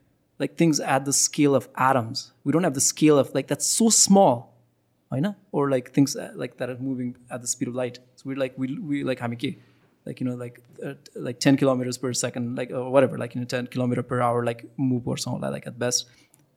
at 0.80 1.04
the 1.04 1.12
scale 1.12 1.54
of 1.54 1.68
atoms. 1.76 2.32
We 2.44 2.52
don't 2.52 2.64
have 2.64 2.74
the 2.74 2.80
scale 2.80 3.18
of 3.18 3.34
like 3.34 3.46
that's 3.46 3.66
so 3.66 3.90
small, 3.90 4.54
I 5.10 5.20
know, 5.20 5.36
or 5.52 5.70
like 5.70 5.92
things 5.92 6.16
like 6.34 6.56
that 6.58 6.70
are 6.70 6.78
moving 6.78 7.16
at 7.30 7.40
the 7.40 7.46
speed 7.46 7.68
of 7.68 7.74
light. 7.74 7.98
So 8.11 8.11
we're 8.24 8.40
like 8.44 8.58
we 8.64 8.72
we 8.92 9.04
like 9.10 9.20
hamike, 9.26 9.48
like 10.06 10.20
you 10.20 10.26
know 10.28 10.36
like 10.44 10.60
uh, 10.84 10.94
like 11.28 11.40
ten 11.40 11.56
kilometers 11.56 11.98
per 11.98 12.12
second, 12.24 12.56
like 12.56 12.70
or 12.80 12.90
whatever, 12.90 13.18
like 13.18 13.34
you 13.34 13.40
know 13.40 13.50
ten 13.54 13.70
kilometer 13.76 14.02
per 14.02 14.20
hour, 14.20 14.44
like 14.44 14.66
move 14.76 15.08
or 15.14 15.16
something 15.16 15.56
like, 15.58 15.66
at 15.66 15.78
best. 15.86 16.06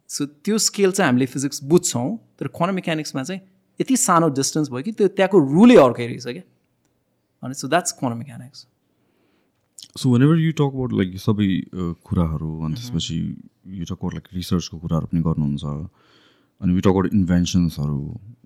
So 0.09 0.25
त्यो 0.45 0.57
scale 0.57 0.91
चाहिँ 0.91 1.07
हामीले 1.07 1.25
physics 1.25 1.63
बुझ्छौँ 1.69 2.09
तर 2.39 2.47
quantum 2.55 2.75
मेकानिक्समा 2.75 3.21
चाहिँ 3.23 3.41
यति 3.79 3.95
सानो 3.97 4.27
distance 4.39 4.69
भयो 4.69 4.81
कि 4.83 4.91
त्यो 4.99 5.07
त्यहाँको 5.17 5.39
रुलै 5.53 5.75
अर्कै 5.83 6.05
रहेछ 6.07 6.27
क्या? 6.27 6.43
अनि 7.43 7.53
so 7.53 7.67
that's 7.67 7.91
quantum 7.99 8.17
mechanics 8.19 8.65
so 10.01 10.11
whenever 10.23 10.37
you 10.39 10.51
talk 10.61 10.77
about 10.77 10.93
like 10.99 11.17
सबै 11.25 11.47
कुराहरू 12.09 12.51
अनि 12.65 12.75
त्यसपछि 12.75 13.17
यु 13.79 13.85
टक 13.89 13.97
अबाउट 13.97 14.13
लाइक 14.13 14.27
रिसर्चको 14.33 14.77
कुराहरू 14.85 15.05
पनि 15.11 15.21
गर्नुहुन्छ 15.29 15.65
अनि 15.65 16.73
we 16.73 16.81
talk 16.85 16.93
about 16.95 17.13
इन्भेन्सन्सहरू 17.13 17.99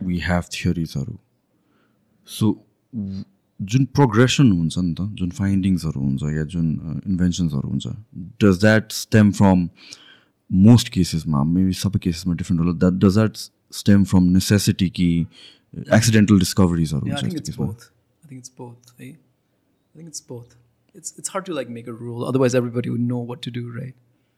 we 0.07 0.19
have 0.29 0.43
थियोरिजहरू 0.55 1.19
सो 2.37 2.55
जुन 2.95 3.85
प्रोग्रेसन 3.85 4.51
हुन्छ 4.51 4.77
नि 4.77 4.93
त 4.93 5.01
जुन 5.13 5.29
फाइन्डिङ्सहरू 5.29 6.01
हुन्छ 6.01 6.23
या 6.23 6.43
जुन 6.55 6.67
इन्भेन्सन्सहरू 7.07 7.69
हुन्छ 7.69 7.87
does 8.43 8.59
that 8.59 8.91
stem 8.91 9.31
from 9.31 9.67
most 10.49 10.89
केसेसमा 10.89 11.43
maybe 11.43 11.73
सबै 11.83 11.99
केसेसमा 12.03 12.33
डिफ्रेन्ट 12.33 12.61
होला 12.61 12.73
that 12.79 12.93
does 13.05 13.13
that 13.13 13.37
stem 13.81 14.03
from 14.03 14.23
necessity 14.37 14.89
कि 14.89 15.09
एक्सिडेन्टल 15.77 16.39
डिस्कभरिजहरू 16.39 17.05
हुन्छ. 17.05 17.23
It's 20.95 21.11
it's 21.17 21.29
hard 21.29 21.45
to 21.45 21.53
like 21.53 21.69
make 21.69 21.87
a 21.87 21.93
rule. 21.93 22.23
Otherwise, 22.25 22.55
everybody 22.55 22.89
would 22.89 23.01
know 23.01 23.19
what 23.31 23.41
to 23.43 23.51
do, 23.51 23.61
right? 23.73 23.95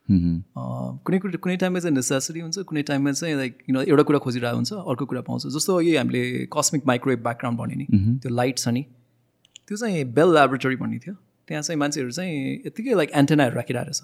Uh, 0.10 0.98
कुनै 1.08 1.18
कुरो 1.24 1.38
कुनै 1.44 1.56
टाइममा 1.58 1.80
चाहिँ 1.80 1.96
नेसेसिटी 1.96 2.40
हुन्छ 2.40 2.60
कुनै 2.70 2.82
टाइममा 2.84 3.12
चाहिँ 3.12 3.36
लाइक 3.36 3.58
यु 3.70 3.74
नो 3.76 3.82
एउटा 3.82 4.04
कुरा 4.04 4.20
खोजिरहेको 4.26 4.58
हुन्छ 4.58 4.74
अर्को 4.74 5.06
कुरा 5.06 5.22
पाउँछ। 5.28 5.48
जस्तो 5.56 5.78
अघि 5.80 5.96
हामीले 5.96 6.22
कस्मिक 6.52 6.88
माइक्रोवेभ 6.88 7.20
ब्याकग्राउन्ड 7.24 7.60
भन्यो 7.60 7.78
नि 7.80 7.86
त्यो 8.20 8.30
लाइट 8.36 8.58
छ 8.58 8.68
नि 8.76 8.84
त्यो 9.68 9.78
चाहिँ 9.78 10.04
बेल 10.18 10.34
ल्याबोरेटरी 10.36 10.76
भन्ने 10.84 11.00
थियो। 11.00 11.16
त्यहाँ 11.48 11.64
चाहिँ 11.64 11.80
मान्छेहरू 11.80 12.12
चाहिँ 12.12 12.36
यत्तिकै 12.68 12.94
लाइक 13.00 13.12
एन्टेनाहरू 13.22 13.56
राखिरहेको 13.56 13.88
रहेछ। 13.88 14.02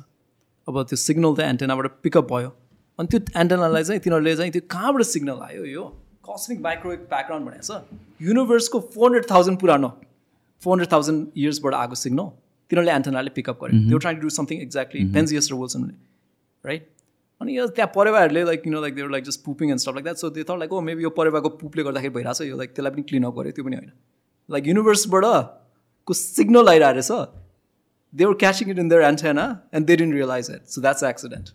अब 0.67 0.75
त्यो 0.87 0.97
सिग्नल 1.07 1.35
त 1.35 1.39
एन्टेनाबाट 1.51 1.99
पिकअप 2.03 2.25
भयो। 2.31 2.49
अनि 2.99 3.07
त्यो 3.11 3.19
एन्टेनालाई 3.41 3.83
चाहिँ 3.83 4.01
तिनीहरूले 4.07 4.35
चाहिँ 4.39 4.51
त्यो 4.51 4.63
कहाँबाट 4.71 5.03
सिग्नल 5.11 5.39
आयो 5.43 5.63
यो? 5.75 5.83
कस्मिक 6.23 6.59
माइक्रोवेभ 6.61 6.99
ब्याकग्राउन्ड 7.11 7.43
भनेको 7.47 7.65
छ। 7.67 7.83
युनिभर्सको 8.21 8.79
फोर 8.95 9.05
हन्ड्रेड 9.07 9.31
थाउजन्ड 9.31 9.59
पुरानो 9.59 9.89
फोर 10.61 10.71
हन्ड्रेड 10.73 10.91
थाउजन्ड 10.91 11.19
इयर्सबाट 11.35 11.73
आएको 11.83 11.95
सिग्नल 12.05 12.27
तिनीहरूले 12.70 12.92
एन्टेनाले 12.92 13.30
पिकअप 13.40 13.64
गर्यो 13.64 13.82
त्यो 13.88 13.98
try 14.06 14.14
to 14.14 14.22
do 14.22 14.34
something 14.38 14.62
exactly 14.68 15.04
Penzias 15.18 15.50
raw 15.52 15.60
Wilson 15.62 15.90
right 16.64 16.88
अनि 17.40 17.56
यो 17.59 17.66
त्यहाँ 17.76 17.90
परेवाहरूले 17.94 18.44
लाइक 18.50 18.62
किन 18.62 18.80
like 18.86 18.94
they're 18.94 19.10
like 19.16 19.24
just 19.30 19.44
pooping 19.44 19.70
and 19.76 19.80
stuff 19.84 19.94
like 20.00 20.04
that 20.10 20.24
so 20.24 20.30
त्यो 20.30 20.44
त 20.44 20.59
लाइक 20.64 20.72
ओ 20.72 20.80
मेबी 20.90 21.02
यो 21.02 21.10
परेवाको 21.20 21.54
पुपले 21.62 21.84
गर्दाखेरि 21.90 22.14
भइरहेको 22.18 22.44
छ 22.44 22.48
यो 22.48 22.56
लाइक 22.64 22.74
त्यसलाई 22.74 22.98
पनि 22.98 23.06
क्लिन 23.12 23.30
अप 23.30 23.38
गर्यो 23.38 23.59
त्यो 23.60 23.64
पनि 23.70 23.76
होइन 23.82 23.92
लाइक 24.56 24.66
युनिभर्सबाट 24.72 25.24
को 26.09 26.20
सिग्नल 26.24 26.74
आइरहेको 26.74 26.98
रहेछ 26.98 27.40
they 28.12 28.26
were 28.26 28.34
catching 28.34 28.68
it 28.68 28.78
in 28.78 28.88
their 28.88 29.02
antenna 29.02 29.62
and 29.72 29.86
they 29.86 29.96
didn't 29.96 30.14
realize 30.14 30.48
it. 30.48 30.70
So 30.70 30.80
that's 30.80 31.02
accident. 31.02 31.52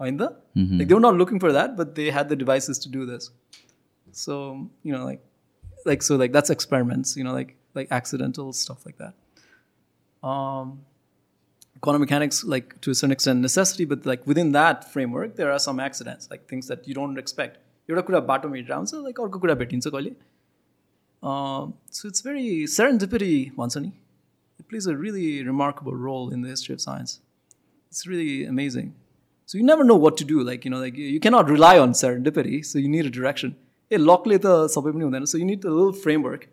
होइन 0.00 0.16
त 0.18 0.30
like 0.78 0.88
they 0.88 0.94
were 0.94 1.04
not 1.06 1.18
looking 1.22 1.40
for 1.44 1.52
that, 1.56 1.76
but 1.80 1.94
they 1.98 2.10
had 2.10 2.28
the 2.28 2.38
devices 2.44 2.80
to 2.84 2.88
do 2.94 3.06
this. 3.10 3.30
So 4.12 4.38
you 4.82 4.92
know, 4.94 5.04
like, 5.04 5.20
like 5.90 6.02
so, 6.02 6.16
like 6.16 6.32
that's 6.32 6.54
experiments. 6.54 7.16
You 7.16 7.24
know, 7.24 7.34
like 7.34 7.52
like 7.74 7.92
accidental 7.98 8.52
stuff 8.52 8.86
like 8.86 8.98
that. 8.98 9.14
Um, 10.22 10.68
quantum 11.80 12.00
mechanics 12.00 12.42
like 12.44 12.68
to 12.80 12.90
a 12.90 12.94
certain 12.94 13.12
extent 13.12 13.40
necessity 13.46 13.84
but 13.84 14.06
like 14.10 14.26
within 14.26 14.52
that 14.52 14.86
framework 14.92 15.34
there 15.40 15.50
are 15.54 15.58
some 15.64 15.80
accidents 15.86 16.30
like 16.30 16.46
things 16.52 16.70
that 16.72 16.88
you 16.88 16.94
don't 17.00 17.18
expect 17.24 17.60
एउटा 17.90 18.00
कुरा 18.10 18.20
बाटोमा 18.30 18.56
हिँडेर 18.56 18.72
आउँछ 18.74 18.94
like 18.94 19.20
अर्को 19.20 19.38
कुरा 19.38 19.54
भेटिन्छ 19.62 19.86
कहिले 19.94 20.14
सो 21.98 22.08
it's 22.08 22.26
very 22.26 22.66
serendipity 22.76 23.36
भन्छ 23.58 23.76
नि 23.76 23.88
it 23.88 24.66
plays 24.68 24.88
a 24.88 24.92
really 25.02 25.26
remarkable 25.50 26.00
role 26.04 26.32
in 26.34 26.42
the 26.42 26.56
history 26.56 26.74
of 26.74 26.80
signs 26.80 27.20
it's 27.94 28.08
really 28.08 28.44
amazing. 28.44 28.92
So 29.46 29.56
you 29.58 29.64
never 29.64 29.84
know 29.84 29.94
what 29.94 30.16
to 30.16 30.24
do. 30.24 30.42
Like, 30.42 30.64
you 30.64 30.70
know, 30.70 30.78
like 30.78 30.96
you, 30.96 31.06
you 31.06 31.20
cannot 31.20 31.48
rely 31.48 31.78
on 31.78 31.92
serendipity. 31.92 32.64
So 32.64 32.80
you 32.80 32.88
need 32.88 33.06
a 33.06 33.10
direction. 33.88 33.90
Hey, 33.90 33.98
luckily 33.98 34.38
the 34.38 34.66
सबै 34.66 34.92
पनि 34.92 35.04
हुँदैन. 35.04 35.26
So 35.26 35.38
you 35.38 35.44
need 35.44 35.64
a 35.64 35.70
little 35.70 35.92
framework. 35.92 36.48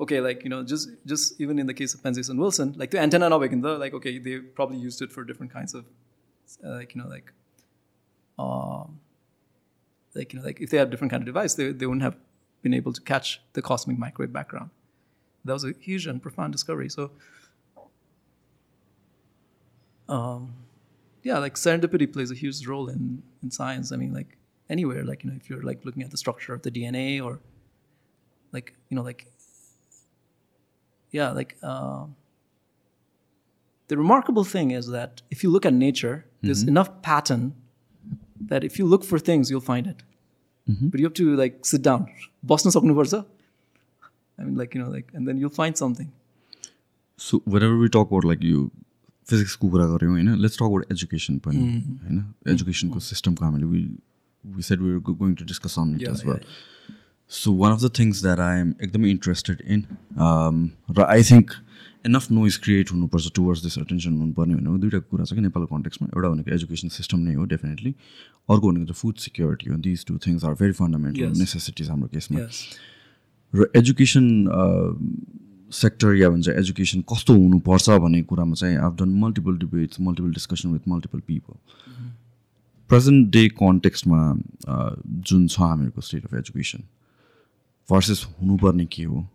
Okay, 0.00 0.20
like, 0.20 0.42
you 0.42 0.50
know, 0.50 0.64
just 0.64 0.88
just 1.06 1.40
even 1.40 1.58
in 1.58 1.66
the 1.66 1.74
case 1.74 1.94
of 1.94 2.02
Penzias 2.02 2.28
and 2.30 2.40
Wilson, 2.40 2.74
like 2.76 2.90
the 2.90 2.98
antenna 2.98 3.28
नभइकन 3.28 3.78
like, 3.78 3.94
okay, 3.94 4.18
they 4.18 4.38
probably 4.38 4.78
used 4.78 5.02
it 5.02 5.12
for 5.12 5.24
different 5.24 5.52
kinds 5.52 5.74
of, 5.74 5.84
uh, 6.64 6.70
like, 6.70 6.94
you 6.94 7.02
know, 7.02 7.08
like, 7.08 7.32
um, 8.38 9.00
like, 10.14 10.32
you 10.32 10.40
know, 10.40 10.44
like 10.44 10.60
if 10.60 10.70
they 10.70 10.78
had 10.78 10.90
different 10.90 11.10
kind 11.10 11.22
of 11.22 11.26
device, 11.26 11.54
they, 11.54 11.72
they 11.72 11.86
wouldn't 11.86 12.02
have 12.02 12.16
been 12.62 12.74
able 12.74 12.92
to 12.92 13.00
catch 13.00 13.40
the 13.52 13.62
cosmic 13.62 13.98
microwave 13.98 14.32
background. 14.32 14.70
That 15.44 15.52
was 15.54 15.64
a 15.64 15.74
huge 15.80 16.06
and 16.06 16.22
profound 16.22 16.52
discovery. 16.52 16.88
So, 16.88 17.10
um, 20.08 20.54
yeah, 21.22 21.38
like 21.38 21.54
serendipity 21.54 22.12
plays 22.12 22.30
a 22.30 22.34
huge 22.34 22.66
role 22.66 22.88
in 22.88 23.22
in 23.42 23.50
science. 23.50 23.92
I 23.92 23.96
mean, 23.96 24.12
like 24.12 24.36
anywhere, 24.68 25.04
like 25.04 25.24
you 25.24 25.30
know, 25.30 25.36
if 25.36 25.50
you're 25.50 25.62
like 25.62 25.84
looking 25.84 26.02
at 26.02 26.10
the 26.10 26.16
structure 26.16 26.54
of 26.54 26.62
the 26.62 26.70
DNA 26.70 27.22
or 27.22 27.40
like 28.52 28.74
you 28.88 28.96
know, 28.96 29.02
like 29.02 29.26
yeah, 31.10 31.30
like 31.30 31.56
uh, 31.62 32.06
the 33.88 33.96
remarkable 33.96 34.44
thing 34.44 34.70
is 34.70 34.88
that 34.88 35.22
if 35.30 35.42
you 35.44 35.50
look 35.50 35.66
at 35.66 35.74
nature, 35.74 36.24
there's 36.42 36.62
enough 36.62 36.90
pattern 37.02 37.54
that 38.52 38.64
if 38.64 38.78
you 38.78 38.86
look 38.86 39.04
for 39.04 39.18
things, 39.18 39.50
you'll 39.50 39.60
find 39.60 39.86
it. 39.86 40.02
But 40.66 41.00
you 41.00 41.06
have 41.06 41.14
to 41.14 41.36
like 41.36 41.64
sit 41.66 41.82
down, 41.82 42.08
बस्न 42.46 42.70
सक्नुपर्छ. 42.70 43.24
I 44.38 44.44
mean, 44.44 44.54
like 44.56 44.74
you 44.74 44.82
know, 44.82 44.90
like 44.90 45.10
and 45.14 45.28
then 45.28 45.38
you'll 45.38 45.58
find 45.62 45.76
something. 45.84 46.10
So 47.18 47.42
wait 47.48 47.62
ever 47.62 47.74
we 47.80 47.88
talk 47.88 48.06
about 48.10 48.24
like 48.24 48.44
यो 48.44 48.60
फिजिक्सको 49.30 49.68
कुरा 49.70 49.86
गऱ्यौँ 49.86 50.12
होइन 50.12 50.34
let's 50.42 50.56
talk 50.58 50.64
about 50.64 50.92
education 50.92 51.38
पनि 51.44 51.58
होइन 52.04 52.24
एजुकेसनको 52.52 53.00
सिस्टमको 53.08 53.44
हामीले 53.44 53.66
we 54.45 54.53
we 54.55 54.61
said 54.63 54.81
we 54.81 54.99
going 55.11 55.35
to 55.35 55.45
discuss 55.45 55.79
on 55.79 55.95
it 55.95 56.01
Yeah, 56.01 56.13
as 56.13 56.25
well 56.27 56.39
so 57.31 57.53
one 57.57 57.71
of 57.73 57.81
the 57.83 57.91
things 57.99 58.21
that 58.23 58.39
I 58.39 58.59
am 58.59 58.73
एकदमै 58.81 59.09
interested 59.11 59.61
in 59.67 59.83
raw 60.97 61.05
I 61.07 61.23
think 61.29 61.51
enough 62.05 62.31
noise 62.31 62.57
create 62.63 62.91
हुनुपर्छ 62.91 63.31
towards 63.35 63.63
this 63.63 63.77
attention 63.77 64.17
हुनुपर्ने 64.17 64.55
भनेको 64.55 64.77
दुइटा 64.83 64.99
कुरा 65.13 65.25
छ 65.25 65.33
कि 65.33 65.41
नेपालको 65.41 65.75
कन्टेक्समा 65.75 66.07
एउटा 66.13 66.29
भनेको 66.29 66.51
एजुकेसन 66.55 66.89
सिस्टम 66.97 67.19
नै 67.29 67.33
हो 67.39 67.45
डेफिनेटली 67.53 67.91
अर्को 68.49 68.69
भनेको 68.71 68.85
चाहिँ 68.85 68.99
फुड 69.01 69.15
सिक्योरिटी 69.23 69.69
हो। 69.71 69.77
These 69.87 70.05
two 70.07 70.17
things 70.27 70.45
are 70.45 70.53
very 70.61 70.77
fundamental 70.83 71.25
Yes. 71.25 71.37
Necessities 71.39 71.89
हाम्रो 71.89 72.07
केसमा. 72.13 72.45
र 73.53 73.69
एजुकेसन 73.81 74.25
सेक्टर 75.71 76.15
या 76.15 76.29
भन्छ 76.29 76.47
एजुकेसन 76.61 77.01
कस्तो 77.13 77.33
हुनुपर्छ 77.33 77.97
भन्ने 78.05 78.21
कुरामा 78.29 78.55
चाहिँ 78.61 78.77
done 79.01 79.09
multiple 79.25 79.57
debates 79.65 79.99
multiple 80.07 80.31
discussion 80.39 80.69
with 80.73 80.87
multiple 80.87 81.19
people 81.27 81.59
present 82.89 83.31
day 83.31 83.47
कन्टेक्स्टमा 83.61 84.19
जुन 85.29 85.47
छ 85.47 85.59
हामीहरूको 85.59 86.01
स्टेट 86.01 86.25
अफ 86.25 86.33
एजुकेसन 86.33 86.83
भर्सेस 87.89 88.27
हुनुपर्ने 88.41 88.85
के 88.93 89.03
हो? 89.03 89.27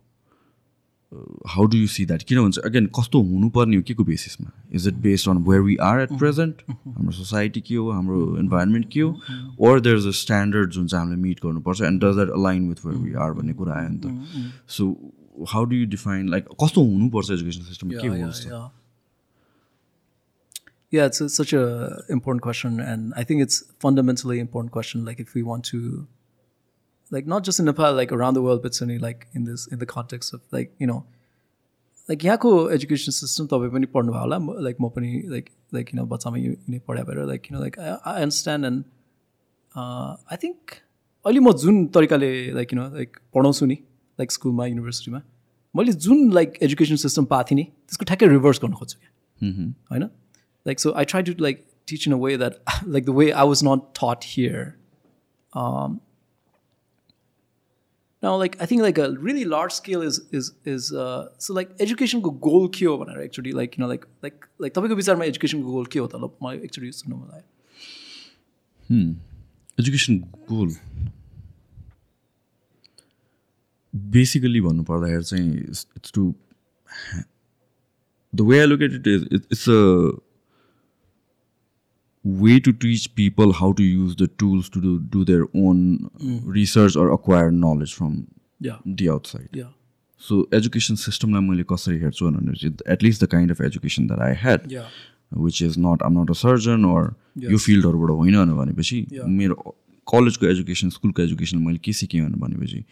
How 1.47 1.65
do 1.71 1.77
you 1.77 1.87
see 1.87 2.05
that 2.05 2.23
किन 2.29 2.39
भन्छ 2.41 2.57
अगेन 2.65 2.85
कस्तो 2.99 3.21
हुनुपर्ने 3.23 3.75
हो 3.75 3.81
के 3.87 3.93
को 3.93 4.03
बेसिसमा 4.03 4.51
is 4.75 4.87
it 4.87 4.93
based 5.01 5.29
on 5.29 5.37
where 5.49 5.61
we 5.61 5.75
are 5.87 5.99
at 6.01 6.13
present 6.19 6.61
हाम्रो 6.69 7.11
सोसाइटी 7.11 7.61
के 7.61 7.75
हो? 7.75 7.89
हाम्रो 7.91 8.37
इन्भाइरोमेन्ट 8.39 8.85
के 8.93 8.99
हो? 8.99 9.09
Or 9.59 9.81
there 9.81 9.97
is 9.97 10.07
a 10.07 10.11
standard 10.21 10.71
जुन 10.71 10.87
चाहिँ 10.87 11.05
हामीले 11.05 11.21
मिट 11.21 11.39
गर्नुपर्छ 11.45 11.81
and 11.81 12.03
does 12.03 12.15
that 12.15 12.29
align 12.37 12.69
with 12.69 12.85
where 12.85 12.97
we 12.99 13.13
are 13.25 13.31
भन्ने 13.33 13.53
कुरा 13.53 13.73
आयो 13.79 13.89
नि 13.89 13.99
त। 14.05 14.51
So 14.77 14.83
how 15.51 15.65
do 15.65 15.75
you 15.75 15.85
define 15.89 16.29
like 16.29 16.47
कस्तो 16.63 16.83
हुनुपर्छ 16.83 17.31
एजुकेसन 17.31 17.61
सिस्टम 17.63 17.89
के 17.89 18.07
हो 18.07 18.15
yeah, 20.92 21.00
जस्तो 21.00 21.00
yeah. 21.00 21.00
Yeah, 21.00 21.06
it's, 21.06 21.20
it's 21.20 21.34
such 21.34 21.52
a 21.52 22.02
important 22.08 22.42
question, 22.42 22.80
and 22.80 23.12
I 23.16 23.24
think 23.24 23.42
it's 23.42 23.62
fundamentally 23.78 24.40
important 24.40 24.72
question. 24.72 25.04
Like, 25.04 25.20
if 25.20 25.34
we 25.34 25.42
want 25.42 25.64
to, 25.64 26.06
like, 27.10 27.26
not 27.26 27.44
just 27.44 27.60
in 27.60 27.66
Nepal, 27.66 27.92
like 27.92 28.12
around 28.12 28.34
the 28.34 28.42
world, 28.42 28.62
but 28.62 28.74
certainly 28.74 28.98
like 28.98 29.26
in 29.34 29.44
this 29.44 29.66
in 29.66 29.78
the 29.78 29.86
context 29.86 30.34
of 30.34 30.40
like 30.50 30.72
you 30.78 30.86
know, 30.86 31.04
like 32.08 32.24
यहाँको 32.24 32.70
education 32.70 33.12
system 33.12 33.46
तपाईँ 33.46 33.70
पनि 33.70 33.86
पढ्नु 33.86 34.12
भयो 34.12 34.20
होला 34.20 34.38
like 34.60 34.76
म 34.80 34.88
पनि 34.88 35.22
like 35.28 35.50
like 35.74 35.86
किन 35.86 36.04
बच्चामा 36.04 36.38
यु 36.38 36.54
नै 36.68 36.78
पढाइ 36.88 37.04
भएर 37.04 37.24
लाइक 37.26 37.42
किन 37.42 37.58
like 37.60 37.78
I 37.78 38.22
understand 38.22 38.66
end 38.66 38.84
I 39.76 40.36
think 40.44 40.70
अहिले 41.26 41.40
म 41.40 41.52
जुन 41.52 41.86
तरिकाले 41.86 42.52
लाइक 42.52 42.68
किन 42.68 42.80
लाइक 42.80 43.18
पढाउँछु 43.34 43.66
नि 43.66 43.74
लाइक 44.18 44.32
स्कुलमा 44.32 44.66
युनिभर्सिटीमा 44.66 45.22
मैले 45.76 45.92
जुन 45.92 46.32
लाइक 46.32 46.58
एजुकेसन 46.62 46.96
सिस्टम 46.96 47.24
पाएको 47.24 47.50
थिएँ 47.50 47.58
नि 47.58 47.64
त्यसको 47.64 48.04
ठ्याक्कै 48.04 48.28
रिभर्स 48.28 48.60
गर्नु 48.62 48.76
खोज्छु 48.76 48.98
क्या 48.98 49.10
होइन 49.90 50.08
like 50.64 50.80
so 50.80 50.92
i 50.96 51.04
try 51.14 51.22
to 51.30 51.34
like 51.46 51.64
teach 51.86 52.06
in 52.06 52.12
a 52.12 52.20
way 52.26 52.36
that 52.36 52.60
like 52.96 53.06
the 53.06 53.16
way 53.20 53.32
i 53.32 53.48
was 53.54 53.62
not 53.70 53.94
taught 53.94 54.24
here 54.24 54.66
um 55.52 56.00
now 58.22 58.34
like 58.36 58.56
i 58.60 58.66
think 58.66 58.82
like 58.82 58.98
a 58.98 59.10
really 59.26 59.44
large 59.44 59.72
scale 59.72 60.02
is 60.02 60.20
is 60.38 60.50
is 60.64 60.92
uh 60.92 61.28
so 61.38 61.54
like 61.60 61.70
education 61.86 62.22
को 62.26 62.30
goal 62.48 62.68
के 62.78 62.84
हो 62.84 62.96
भनेर 62.98 63.22
actually 63.26 63.52
like 63.60 63.78
you 63.78 63.84
know 63.84 63.90
like 63.92 64.06
like 64.26 64.48
like 64.64 64.74
तपाईँको 64.78 64.96
विचारमा 65.02 65.24
education 65.32 65.62
को 65.62 65.76
goal 65.76 65.88
के 65.94 65.98
हो 65.98 66.06
त 66.06 66.22
ल 66.24 66.30
म 66.42 66.52
actually 66.68 66.92
सुन्नु 67.00 67.16
मलाई 67.16 67.42
एजुकेसन 69.80 70.18
गोल 70.50 70.70
बेसिकली 73.94 74.60
भन्नुपर्दाखेरि 74.60 75.24
चाहिँ 75.24 75.50
it's 75.98 76.12
to 76.14 76.34
the 78.34 78.40
way 78.50 78.58
I 78.60 78.66
look 78.66 78.82
at 78.82 78.92
it 79.00 79.06
is 79.06 79.28
it's 79.34 79.68
a 79.68 79.80
way 82.25 82.59
to 82.59 82.71
teach 82.71 83.13
people 83.15 83.51
how 83.53 83.71
to 83.73 83.83
use 83.83 84.15
the 84.15 84.27
tools 84.27 84.69
to 84.69 84.81
do, 84.81 84.99
do 84.99 85.23
their 85.25 85.45
own 85.53 86.09
research 86.45 86.95
or 86.95 87.11
acquire 87.11 87.51
knowledge 87.51 87.93
from 87.93 88.27
yeah. 88.59 88.77
the 88.85 89.09
outside. 89.09 89.49
Yeah. 89.51 89.71
So 90.21 90.35
education 90.53 90.95
सिस्टमलाई 90.95 91.41
मैले 91.47 91.63
कसरी 91.69 91.97
हेर्छु 91.99 92.29
भनेपछि 92.31 92.67
at least 92.93 93.23
the 93.23 93.27
kind 93.31 93.51
of 93.51 93.61
education 93.61 94.07
that 94.07 94.19
I 94.19 94.35
had 94.43 94.67
yeah. 94.71 94.85
Which 95.45 95.61
is 95.61 95.75
not 95.79 96.03
um 96.03 96.21
not 96.21 96.29
a 96.29 96.33
surgeon 96.41 96.83
or 96.91 97.13
yo 97.43 97.49
Yes. 97.49 97.65
फिल्डहरूबाट 97.65 98.09
होइन 98.09 98.53
भनेपछि. 98.55 99.05
मेरो 99.41 99.75
कलेजको 100.07 100.45
education 100.45 100.89
स्कुलको 100.89 101.21
education 101.21 101.57
मैले 101.65 101.77
के 101.83 101.93
सिकेँ 101.93 102.29
भनेपछि 102.45 102.83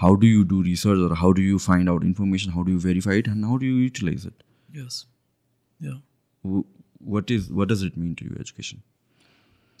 how 0.00 0.14
do 0.14 0.26
you 0.26 0.42
do 0.54 0.60
research 0.62 1.10
or 1.10 1.16
how 1.24 1.32
do 1.32 1.42
you 1.42 1.58
find 1.66 1.88
out 1.88 2.04
information 2.04 2.50
how 2.52 2.62
do 2.62 2.72
you 2.72 2.78
verify 2.86 3.18
it 3.18 3.28
and 3.28 3.44
how 3.44 3.56
do 3.56 3.66
you 3.66 3.76
utilise 3.82 4.26
it 4.26 4.42
yes. 4.78 5.04
yeah 7.05 7.11
watt 7.11 7.31
is 7.31 7.47
watt 7.51 7.67
does 7.67 7.83
it 7.85 7.97
mean 7.97 8.13
to 8.13 8.25
you 8.25 8.31
education 8.39 8.81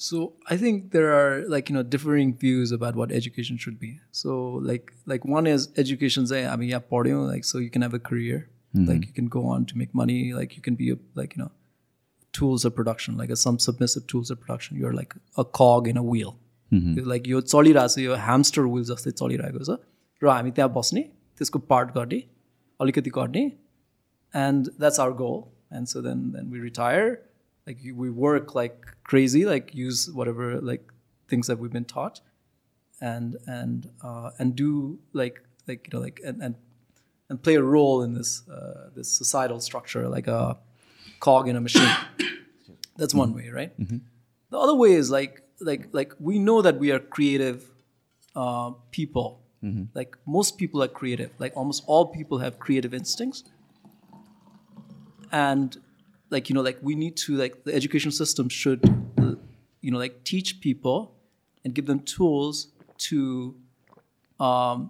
So 0.03 0.19
I 0.53 0.55
think 0.57 0.85
there 0.93 1.09
are 1.15 1.47
like 1.53 1.69
you 1.69 1.75
know 1.75 1.81
differing 1.95 2.29
views 2.43 2.71
about 2.75 2.95
what 2.95 3.11
education 3.17 3.57
should 3.57 3.75
be. 3.81 3.89
So 4.11 4.37
like 4.69 4.87
like 5.11 5.27
one 5.33 5.49
is 5.49 5.67
education 5.77 6.25
say 6.31 6.39
I 6.45 6.55
mean 6.55 6.69
yeah 6.69 6.79
pardon 6.93 7.27
like 7.27 7.45
so 7.49 7.59
you 7.59 7.69
can 7.69 7.81
have 7.81 7.93
a 7.93 7.99
career 7.99 8.39
like 8.73 9.05
you 9.05 9.13
can 9.13 9.27
go 9.27 9.45
on 9.45 9.65
to 9.65 9.77
make 9.77 9.93
money 9.93 10.33
like 10.33 10.55
you 10.55 10.61
can 10.61 10.75
be 10.75 10.89
a 10.89 10.97
like 11.21 11.35
you 11.35 11.43
know 11.43 11.51
tools 12.33 12.65
of 12.65 12.75
production 12.75 13.17
like 13.17 13.29
a, 13.29 13.35
some 13.35 13.59
submissive 13.59 14.07
tools 14.07 14.31
of 14.31 14.39
production 14.39 14.77
you're 14.77 14.93
like 14.93 15.15
a 15.37 15.43
cog 15.43 15.87
in 15.87 15.97
a 15.97 16.03
wheel 16.03 16.37
You're 16.71 17.05
like 17.13 17.27
यो 17.27 17.41
चलिरहेको 17.41 17.87
छ 17.87 17.97
यो 17.99 18.15
ह्यामस्टर 18.15 18.61
will 18.73 18.83
जस्तै 18.91 19.11
चलिरहेको 19.11 19.63
छ 19.69 19.79
र 20.23 20.27
हामी 20.27 20.51
त्यहाँ 20.51 20.73
बस्ने 20.73 21.01
त्यसको 21.37 21.59
part 21.59 21.89
गर्ने 21.95 22.23
अलिकति 22.79 23.09
गर्ने 23.09 23.51
and 24.33 24.69
that's 24.79 24.99
our 24.99 25.11
goal 25.11 25.51
and 25.70 25.88
so 25.88 26.00
then 26.00 26.32
then 26.32 26.50
we 26.50 26.58
retire. 26.60 27.20
Like 27.66 27.78
we 27.94 28.10
work 28.10 28.54
like 28.54 28.86
crazy 29.02 29.44
like 29.44 29.74
use 29.74 30.10
whatever 30.10 30.60
like 30.60 30.84
things 31.28 31.48
that 31.48 31.58
we've 31.58 31.72
been 31.72 31.84
taught 31.84 32.20
and 33.00 33.36
and 33.46 33.90
uh, 34.02 34.30
and 34.38 34.54
do 34.54 34.98
like 35.12 35.42
like 35.66 35.86
you 35.86 35.98
know 35.98 36.02
like 36.04 36.20
and 36.24 36.42
and, 36.42 36.54
and 37.28 37.42
play 37.42 37.56
a 37.56 37.62
role 37.62 38.02
in 38.02 38.14
this 38.14 38.48
uh, 38.48 38.90
this 38.94 39.10
societal 39.10 39.60
structure 39.60 40.08
like 40.08 40.28
a 40.28 40.56
cog 41.20 41.48
in 41.48 41.56
a 41.56 41.60
machine. 41.60 41.88
That's 42.96 43.14
one 43.14 43.34
way 43.34 43.50
right? 43.50 43.72
The 44.50 44.58
other 44.58 44.74
way 44.74 44.92
is 44.92 45.10
like 45.10 45.42
like 45.60 45.88
like 45.92 46.12
we 46.20 46.38
know 46.38 46.62
that 46.62 46.78
we 46.78 46.92
are 46.92 47.00
creative 47.00 47.64
uh, 48.36 48.70
people. 48.92 49.42
Like 49.94 50.16
most 50.26 50.56
people 50.58 50.82
are 50.82 50.88
creative. 50.88 51.30
Like 51.38 51.56
almost 51.56 51.82
all 51.86 52.06
people 52.06 52.38
have 52.38 52.58
creative 52.58 52.94
instincts 52.94 53.42
and 55.31 55.77
like 56.29 56.49
you 56.49 56.55
know 56.55 56.61
like 56.61 56.79
we 56.81 56.95
need 56.95 57.15
to 57.17 57.35
like 57.35 57.63
the 57.63 57.73
education 57.73 58.11
system 58.11 58.49
should 58.49 58.83
uh, 59.19 59.35
you 59.81 59.91
know 59.91 59.99
like 59.99 60.23
teach 60.23 60.59
people 60.61 61.13
and 61.65 61.73
give 61.73 61.85
them 61.85 61.99
tools 61.99 62.67
to 62.97 63.55
um, 64.39 64.89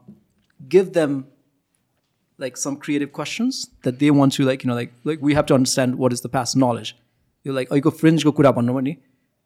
give 0.70 0.94
them 0.94 1.28
like 2.38 2.58
some 2.58 2.76
creative 2.78 3.12
questions 3.14 3.68
that 3.84 4.00
they 4.00 4.12
want 4.12 4.34
to 4.34 4.44
like 4.44 4.64
you 4.64 4.70
know 4.70 4.76
like 4.76 4.94
like 5.04 5.22
we 5.22 5.34
have 5.34 5.46
to 5.46 5.54
understand 5.54 5.96
what 5.96 6.14
is 6.14 6.22
the 6.22 6.30
past 6.40 6.56
knowledge 6.56 6.96
yo 7.46 7.54
like 7.54 7.70
अहिलेको 7.72 7.90
फ्रेन्चको 7.90 8.32
कुरा 8.38 8.52
भन्नु 8.56 8.74
भने 8.74 8.92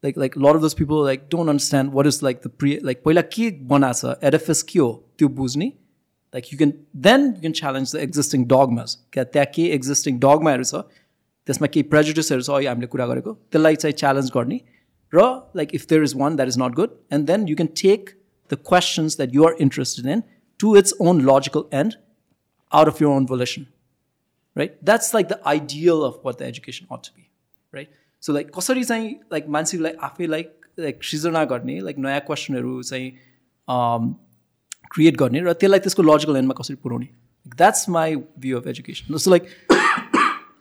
like 0.03 0.17
like 0.17 0.37
lot 0.37 0.55
of 0.55 0.61
those 0.61 0.73
people 0.77 1.05
like 1.05 1.21
don't 1.31 1.49
understand 1.49 1.93
what 1.93 2.07
is 2.07 2.19
like 2.23 2.39
the 2.45 2.49
pre 2.59 2.79
like 2.85 3.01
पहिला 3.03 3.21
के 3.35 3.49
बनाएको 3.69 4.13
छ 4.13 4.23
एडएफएस 4.29 4.63
के 4.71 4.79
हो 4.79 4.89
त्यो 5.17 5.27
बुझ्ने 5.37 5.71
like 6.33 6.53
you 6.53 6.57
can 6.57 6.73
then 7.07 7.25
you 7.25 7.41
can 7.41 7.57
challenge 7.61 7.95
the 7.95 8.05
existing 8.05 8.45
डगमास 8.53 8.97
क्या 9.13 9.23
त्यहाँ 9.33 9.51
के 9.55 9.67
एक्जिस्टिङ 9.79 10.19
डगमाहरू 10.27 10.69
छ 10.71 10.85
त्यसमा 11.47 11.71
केही 11.75 11.89
प्रेजुडिसहरू 11.95 12.47
छ 12.47 12.55
अहिले 12.55 12.71
हामीले 12.73 12.91
कुरा 12.95 13.09
गरेको 13.13 13.35
त्यसलाई 13.51 13.81
चाहिँ 13.83 13.99
च्यालेन्ज 14.05 14.31
गर्ने 14.37 14.61
र 15.13 15.27
like 15.61 15.75
if 15.81 15.91
there 15.91 16.09
is 16.09 16.15
one 16.23 16.41
that 16.41 16.55
is 16.55 16.61
not 16.63 16.79
good 16.81 16.97
and 17.17 17.27
then 17.33 17.47
you 17.49 17.59
can 17.61 17.75
take 17.83 18.15
the 18.51 18.63
questions 18.71 19.21
that 19.21 19.35
you 19.35 19.45
are 19.51 19.61
interested 19.67 20.11
in 20.15 20.25
to 20.59 20.75
its 20.77 20.99
own 21.09 21.21
logical 21.29 21.69
end 21.83 22.01
out 22.71 22.87
of 22.87 22.99
your 22.99 23.11
own 23.11 23.25
volition 23.25 23.67
right 24.55 24.73
that's 24.83 25.13
like 25.13 25.27
the 25.27 25.39
ideal 25.47 26.03
of 26.03 26.19
what 26.23 26.37
the 26.37 26.45
education 26.45 26.87
ought 26.89 27.03
to 27.03 27.13
be 27.13 27.29
right 27.73 27.89
so 28.23 28.33
like 28.33 28.51
कसरी 28.51 28.83
चाहिँ 28.83 29.09
like 29.31 29.47
मान्छेलाई 29.55 29.93
आफै 30.03 30.27
like 30.27 30.69
like 30.79 31.03
सृजना 31.03 31.43
गर्ने 31.45 31.79
like 31.81 31.97
नयाँ 32.05 32.19
क्वेसनहरू 32.27 32.81
चाहिँ 32.83 33.11
create 34.91 35.17
गर्ने 35.17 35.39
र 35.47 35.53
त्यसलाई 35.61 35.85
त्यसको 35.87 36.03
लजिकल 36.03 36.41
एन्डमा 36.41 36.57
कसरी 36.61 36.75
पुऱ्याउने 36.85 37.09
that's 37.57 37.89
my 37.97 38.15
view 38.45 38.57
of 38.59 38.67
education 38.73 39.13
जस्तो 39.15 39.31
like 39.31 39.51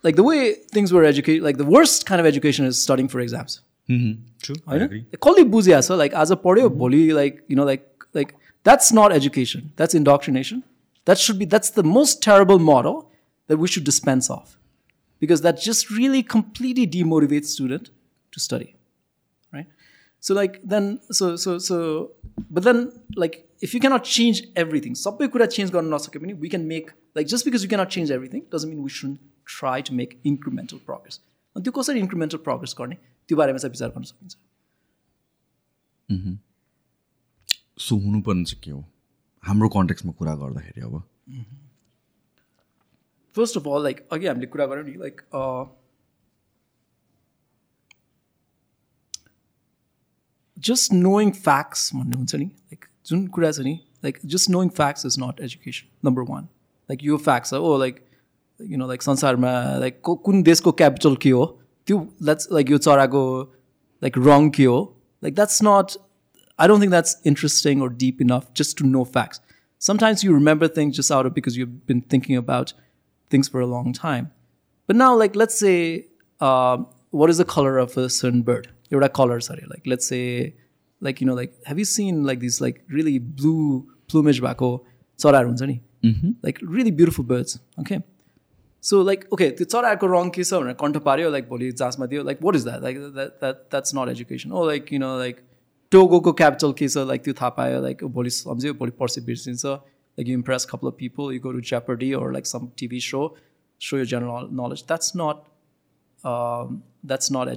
like 0.05 0.17
the 0.17 0.27
way 0.29 0.53
things 0.77 0.93
were 0.93 1.05
educate 1.13 1.43
like 1.43 1.57
the 1.57 1.69
worst 1.77 2.07
kind 2.09 2.27
of 2.27 2.33
education 2.33 2.67
is 2.67 2.83
studying 2.83 3.09
for 3.15 3.23
exams 3.23 3.61
होइन 3.89 4.87
कसले 5.25 5.45
बुझिया 5.57 5.81
छ 5.81 5.99
लाइक 6.05 6.15
आज 6.25 6.33
पढ्यो 6.45 6.69
भोलि 6.85 7.03
like 7.23 7.43
you 7.51 7.57
know 7.57 7.67
like 7.73 8.07
like 8.17 8.33
that's 8.67 8.93
not 9.01 9.19
education 9.23 9.69
that's 9.77 9.95
इन्डक्ट्रिनेसन 10.03 10.63
that 11.07 11.19
should 11.19 11.39
be 11.39 11.45
that's 11.45 11.71
the 11.71 11.83
most 11.83 12.23
terrible 12.23 12.59
model 12.59 13.11
that 13.49 13.59
we 13.59 13.69
should 13.69 13.85
dispense 13.85 14.31
of 14.31 14.57
because 15.23 15.43
that 15.43 15.61
just 15.61 15.91
really 15.91 16.23
completely 16.23 16.87
demotivates 16.87 17.47
student 17.47 17.91
to 18.33 18.41
study 18.41 18.75
right 19.53 19.67
so 20.23 20.35
like 20.35 20.61
then 20.65 21.01
so 21.11 21.37
so 21.37 21.59
so 21.59 22.11
but 22.51 22.65
then 22.65 22.91
like 23.17 23.47
if 23.62 23.74
you 23.76 23.82
cannot 23.86 24.12
change 24.18 24.42
everything 24.64 24.94
सबै 25.04 25.28
कुरा 25.36 25.46
change 25.56 25.72
गर्न 25.78 25.94
नसके 25.94 26.20
पनि 26.26 26.36
we 26.44 26.52
can 26.56 26.68
make 26.74 26.92
like 27.20 27.32
just 27.34 27.50
because 27.50 27.66
you 27.68 27.72
cannot 27.74 27.96
change 27.98 28.14
everything 28.18 28.46
doesn't 28.56 28.74
mean 28.74 28.84
we 28.90 28.94
shouldn't 28.98 29.20
try 29.56 29.78
to 29.90 29.98
make 30.02 30.20
incremental 30.34 30.84
progress 30.90 31.20
अनि 31.56 31.64
त्यो 31.64 31.74
कसरी 31.80 32.06
incremental 32.06 32.44
progress 32.50 32.78
गर्ने 32.82 32.98
त्यो 33.30 33.38
बारेमा 33.38 33.64
चाहिँ 33.66 33.72
विचार 33.78 33.90
गर्न 33.98 34.04
सकिन्छ 34.12 34.36
सो 37.88 37.96
हुनुपर्ने 38.06 38.44
चाहिँ 38.44 38.62
के 38.64 38.72
हो 38.72 38.84
हाम्रो 39.44 39.70
कन्टेक्समा 39.76 40.12
कुरा 40.22 40.36
गर्दाखेरि 40.44 40.82
अब 40.86 41.02
फर्स्ट 43.36 43.58
अफ 43.58 43.68
अल 43.74 43.84
लाइक 43.84 44.08
अघि 44.12 44.28
हामीले 44.28 44.48
कुरा 44.56 44.66
गऱ्यौँ 44.72 44.86
नि 44.86 44.96
लाइक 45.04 45.22
जस्ट 50.58 50.94
नोइङ 50.94 51.32
फ्याक्ट्स 51.32 51.94
भन्ने 51.96 52.18
हुन्छ 52.18 52.36
नि 52.36 52.46
लाइक 52.46 52.89
जुन 53.09 53.27
कुरा 53.37 53.51
छ 53.53 53.67
नि 53.69 53.75
like 54.05 54.19
just 54.35 54.51
knowing 54.51 54.69
facts 54.79 55.07
is 55.07 55.17
not 55.21 55.41
education 55.49 56.09
number 56.09 56.31
one 56.31 56.49
like 56.91 57.05
yo 57.05 57.17
facts 57.27 57.53
हो 57.67 57.77
लाइक 57.85 58.01
यु 58.71 58.79
नो 58.79 58.89
लाइक 58.89 59.03
संसारमा 59.03 59.53
लाइक 59.85 60.01
कुन 60.09 60.43
देशको 60.51 60.73
क्यापिटल 60.83 61.17
के 61.27 61.31
हो 61.31 61.45
त्यो 61.87 61.99
द्याट्स 62.23 62.49
लाइक 62.53 62.71
यो 62.71 62.79
चराको 62.89 63.27
लाइक 64.03 64.19
रङ 64.27 64.51
के 64.59 64.65
हो 64.65 64.81
like 65.25 65.35
that's 65.35 65.63
nut 65.65 65.97
I 66.59 66.67
don't 66.69 66.81
think 66.81 66.93
that's 66.93 67.17
interesting 67.25 67.81
or 67.83 67.89
deep 67.89 68.21
enough 68.21 68.53
just 68.55 68.79
to 68.79 68.87
know 68.87 69.05
facts. 69.05 69.41
Sometimes 69.79 70.23
you 70.23 70.33
remember 70.33 70.69
things 70.69 70.97
just 70.97 71.11
out 71.11 71.27
of 71.27 71.35
because 71.35 71.57
you've 71.57 71.87
been 71.87 72.01
thinking 72.01 72.37
about 72.37 72.73
things 73.31 73.49
for 73.49 73.61
a 73.61 73.67
long 73.67 73.93
time. 73.93 74.31
But 74.87 74.97
now, 74.97 75.15
like, 75.17 75.35
let's 75.35 75.59
say, 75.59 76.07
uh, 76.41 76.79
what 77.11 77.31
is 77.31 77.39
the 77.39 77.45
color 77.45 77.79
of 77.79 77.97
a 77.97 78.09
certain 78.09 78.43
bird? 78.43 78.69
Your 78.91 79.07
color, 79.09 79.41
sorry. 79.41 79.65
Like, 79.69 79.83
let's 79.87 80.07
say, 80.07 80.55
like, 81.01 81.21
you 81.21 81.27
know, 81.27 81.35
like, 81.35 81.55
have 81.67 81.79
you 81.79 81.85
seen 81.85 82.25
like 82.25 82.41
these 82.41 82.61
like 82.61 82.83
really 82.89 83.19
blue 83.19 83.87
plumage 84.09 84.41
bako 84.41 84.81
mm 86.05 86.35
Like 86.43 86.59
really 86.63 86.91
beautiful 86.91 87.25
birds. 87.25 87.59
Okay. 87.81 88.03
So 88.81 89.01
like, 89.01 89.27
okay, 89.33 89.51
त्यो 89.57 89.65
चराको 89.65 90.07
रङ 90.07 90.31
के 90.31 90.45
छ 90.45 90.55
भनेर 90.55 90.75
कन्ठ 90.81 90.97
पाऱ्यो 91.05 91.31
like 91.31 91.49
भोलि 91.49 91.71
जाँचमा 91.73 92.07
दियो 92.07 92.23
like 92.23 92.39
what 92.43 92.57
is 92.57 92.65
that 92.65 92.83
like 92.83 92.99
that 92.99 93.29
that 93.41 93.63
that's 93.71 93.95
not 93.97 94.09
education 94.09 94.53
O 94.53 94.67
like 94.69 94.93
you 94.93 94.99
know 94.99 95.17
like 95.19 95.41
टोगोको 95.93 96.33
capital 96.41 96.73
के 96.81 96.89
छ 96.89 97.07
लाइक 97.13 97.25
त्यो 97.25 97.35
थाहा 97.41 97.49
पायो 97.61 97.81
लाइक 97.83 98.05
भोलि 98.17 98.31
सम्झ्यो 98.31 98.75
भोलि 98.83 98.91
पर्सि 99.01 99.21
बिर्सिन्छ 99.31 99.65
like 99.67 100.29
you 100.29 100.35
impress 100.35 100.65
couple 100.73 100.89
of 100.89 100.97
people 100.99 101.33
you 101.35 101.41
go 101.47 101.53
to 101.53 101.61
Jeopardy 101.73 102.13
or 102.21 102.29
like 102.37 102.51
some 102.53 102.69
TV 102.83 103.01
show, 103.01 103.25
show 103.79 103.97
your 103.97 104.11
general 104.15 104.49
knowledge. 104.61 104.87
That's 104.87 105.15
not 105.15 105.47
um, 106.25 106.83
that's 107.13 107.31
not 107.31 107.49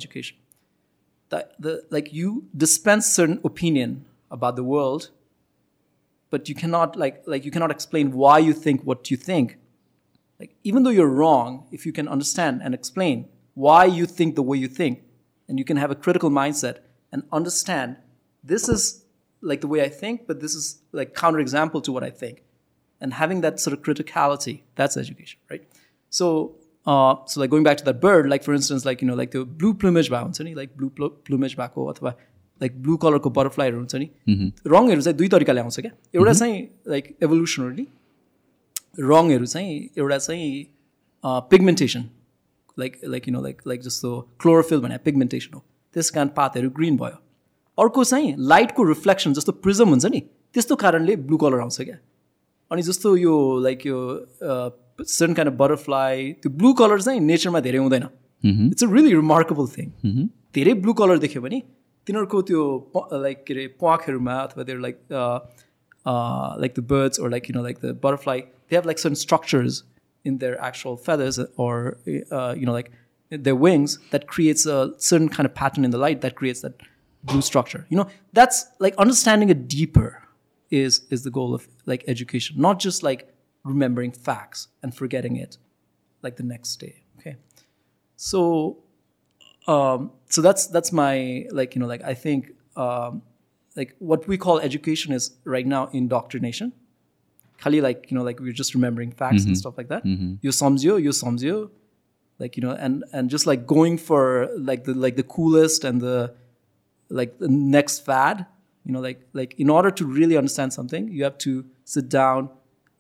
That 1.33 1.47
the 1.59 1.73
like 1.89 2.13
you 2.13 2.29
dispense 2.65 3.07
certain 3.07 3.41
opinion 3.43 4.05
about 4.31 4.55
the 4.55 4.63
world, 4.75 5.11
but 6.31 6.49
you 6.49 6.55
cannot 6.55 6.95
like 7.03 7.17
like 7.27 7.45
you 7.47 7.51
cannot 7.51 7.71
explain 7.71 8.13
why 8.13 8.39
you 8.39 8.53
think 8.65 8.83
what 8.83 9.11
you 9.11 9.17
think. 9.17 9.57
Like 10.39 10.53
even 10.63 10.83
though 10.83 10.95
you're 10.99 11.15
wrong, 11.23 11.67
if 11.73 11.87
you 11.87 11.93
can 11.93 12.07
understand 12.07 12.61
and 12.63 12.75
explain 12.75 13.29
why 13.55 13.87
you 13.99 14.05
think 14.07 14.35
the 14.35 14.47
way 14.51 14.59
you 14.59 14.69
think, 14.69 15.03
and 15.49 15.59
you 15.59 15.65
can 15.65 15.79
have 15.79 15.91
a 15.91 15.95
critical 16.05 16.31
mindset 16.31 16.77
and 17.13 17.23
understand 17.33 17.97
this 18.45 18.69
is 18.69 19.05
like 19.41 19.61
the 19.61 19.69
way 19.69 19.83
I 19.83 19.89
think, 19.89 20.27
but 20.27 20.41
this 20.41 20.55
is 20.55 20.83
like 20.93 21.15
counterexample 21.15 21.83
to 21.85 21.93
what 21.93 22.05
I 22.05 22.11
think. 22.11 22.43
And 23.01 23.15
having 23.15 23.41
that 23.41 23.59
sort 23.59 23.77
of 23.77 23.83
criticality, 23.83 24.63
that's 24.77 24.97
education, 24.97 25.41
right? 25.51 25.65
So, 26.11 26.57
so 26.87 27.41
like 27.41 27.51
going 27.51 27.63
back 27.63 27.77
to 27.77 27.85
that 27.85 28.01
bird, 28.01 28.29
like 28.29 28.43
for 28.43 28.55
instance, 28.55 28.85
like 28.85 29.03
you 29.03 29.09
know, 29.09 29.15
like 29.15 29.31
the 29.31 29.45
blue 29.45 29.75
plumage 29.75 30.11
भएको 30.11 30.25
हुन्छ 30.25 30.41
नि 30.41 30.55
blue 30.77 30.91
pl- 30.91 31.13
plumage 31.29 31.57
भएको 31.57 31.87
अथवा 31.93 32.15
like 32.61 32.83
blue 32.83 32.97
color 32.99 33.19
को 33.21 33.31
butterflyहरू 33.31 33.79
हुन्छ 33.79 33.95
नि 33.95 34.11
रङहरू 34.67 35.01
चाहिँ 35.01 35.17
दुई 35.19 35.29
तरिकाले 35.29 35.61
आउँछ 35.61 35.81
क्या 35.81 35.93
एउटा 36.15 36.33
चाहिँ 36.33 36.69
लाइक 36.89 37.17
एभोल्युसनरली 37.23 37.87
रङहरू 39.01 39.47
चाहिँ 39.47 39.91
एउटा 39.99 40.19
चाहिँ 40.19 40.67
pigmentation 41.25 42.05
like 42.79 43.01
like 43.05 43.29
you 43.29 43.35
know 43.35 43.43
like 43.43 43.63
like 43.67 43.81
जस्तो 43.81 44.21
क्लोरोफिल 44.41 44.81
भने 44.81 44.99
पिगमेन्टेसन 44.99 45.55
हो 45.55 45.65
त्यस 45.95 46.11
कारण 46.11 46.29
पातहरू 46.37 46.71
ग्रिन 46.71 46.97
भयो 46.97 47.19
अर्को 47.79 48.05
चाहिँ 48.05 48.35
लाइटको 48.39 48.85
रिफ्लेक्सन 48.85 49.33
जस्तो 49.33 49.53
प्रिजम 49.53 49.89
हुन्छ 49.89 50.07
नि 50.07 50.21
त्यस्तो 50.55 50.77
कारणले 50.77 51.17
ब्लू 51.17 51.37
कलर 51.37 51.61
आउँछ 51.61 51.81
क्या 51.81 51.99
अनि 52.71 52.83
जस्तो 52.83 53.17
यो 53.17 53.35
लाइक 53.61 53.87
यो 53.87 53.99
सर्टन 55.00 55.34
काइन्ड 55.34 55.54
अफ 55.54 55.58
बटरफ्लाई 55.60 56.32
त्यो 56.44 56.52
ब्लू 56.60 56.74
कलर 56.82 57.02
चाहिँ 57.02 57.20
नेचरमा 57.32 57.60
धेरै 57.68 57.78
हुँदैन 57.78 58.08
it's 58.44 58.84
a 58.84 58.92
really 58.94 59.14
remarkable 59.16 59.68
thing 59.78 60.28
धेरै 60.60 60.74
ब्लू 60.86 60.94
कलर 61.02 61.18
देख्यो 61.26 61.42
भने 61.42 61.62
तिनीहरूको 62.08 62.42
त्यो 62.50 62.64
लाइक 63.26 63.44
के 63.48 63.54
अरे 63.54 63.68
प्वाखहरूमा 63.84 64.36
अथवा 64.44 64.64
त्यो 64.70 64.80
like 64.88 65.00
like 66.64 66.74
the 66.80 66.84
birds 66.92 67.20
or 67.20 67.30
like 67.36 67.50
you 67.50 67.56
know 67.58 67.64
like 67.68 67.82
the 67.86 67.94
butterfly 68.06 68.40
they 68.70 68.76
have 68.80 68.86
like 68.92 69.00
certain 69.04 69.22
structures 69.24 69.84
in 70.26 70.38
their 70.44 70.60
actual 70.70 70.96
feathers 71.08 71.40
or 71.66 71.98
uh, 72.32 72.54
you 72.58 72.66
know 72.70 72.74
like 72.78 72.92
their 73.32 73.56
wings 73.56 73.98
that 74.12 74.28
creates 74.28 74.66
a 74.66 74.78
certain 74.98 75.30
kind 75.38 75.50
of 75.50 75.54
pattern 75.54 75.90
in 75.90 75.92
the 75.92 76.02
light 76.06 76.22
that 76.22 76.36
creates 76.36 76.62
that 76.62 76.86
blue 77.24 77.42
structure 77.42 77.86
you 77.90 77.98
know 77.98 78.08
that's 78.40 78.66
like 78.86 78.96
understanding 79.06 79.50
it 79.56 79.68
deeper 79.74 80.08
is 80.72 81.02
is 81.18 81.24
the 81.24 81.34
goal 81.40 81.54
of 81.54 81.68
like 81.86 82.06
education 82.16 82.62
not 82.68 82.80
just 82.80 83.04
like 83.10 83.28
remembering 83.65 84.13
facts 84.13 84.69
and 84.83 84.95
forgetting 84.95 85.37
it 85.37 85.59
like 86.23 86.37
the 86.37 86.43
next 86.43 86.77
day 86.77 87.03
okay? 87.19 87.37
So 88.17 88.79
um 89.69 90.11
so 90.29 90.43
that's 90.43 90.67
that's 90.67 90.93
my 90.93 91.47
like 91.53 91.77
you 91.77 91.81
know 91.81 91.87
like 91.87 92.03
i 92.03 92.15
think 92.15 92.51
um 92.77 93.23
like 93.77 93.95
what 93.99 94.27
we 94.29 94.37
call 94.37 94.59
education 94.61 95.13
is 95.13 95.33
right 95.45 95.67
now 95.67 95.89
indoctrination. 95.93 96.73
Khali 97.59 97.81
like 97.81 98.11
you 98.11 98.17
know 98.17 98.25
like 98.25 98.41
we're 98.41 98.53
just 98.53 98.75
remembering 98.75 99.13
facts 99.13 99.45
and 99.47 99.57
stuff 99.57 99.79
like 99.79 99.89
that. 99.89 100.05
You 100.43 100.51
samjyo 100.51 101.01
you 101.01 101.71
like 102.39 102.57
you 102.57 102.63
know 102.63 102.73
and 102.73 103.05
and 103.13 103.31
just 103.31 103.47
like 103.47 103.67
going 103.67 103.99
for 103.99 104.49
like 104.59 104.85
the 104.85 104.95
like 104.95 105.17
the 105.17 105.23
coolest 105.23 105.85
and 105.85 106.01
the 106.01 106.35
like 107.09 107.39
the 107.39 107.49
next 107.49 108.01
fad 108.01 108.47
you 108.85 108.93
know 108.93 109.01
like 109.01 109.21
like 109.33 109.55
in 109.59 109.71
order 109.71 109.91
to 109.91 110.05
really 110.05 110.37
understand 110.37 110.73
something 110.73 111.09
you 111.09 111.23
have 111.23 111.39
to 111.39 111.65
sit 111.85 112.09
down 112.09 112.51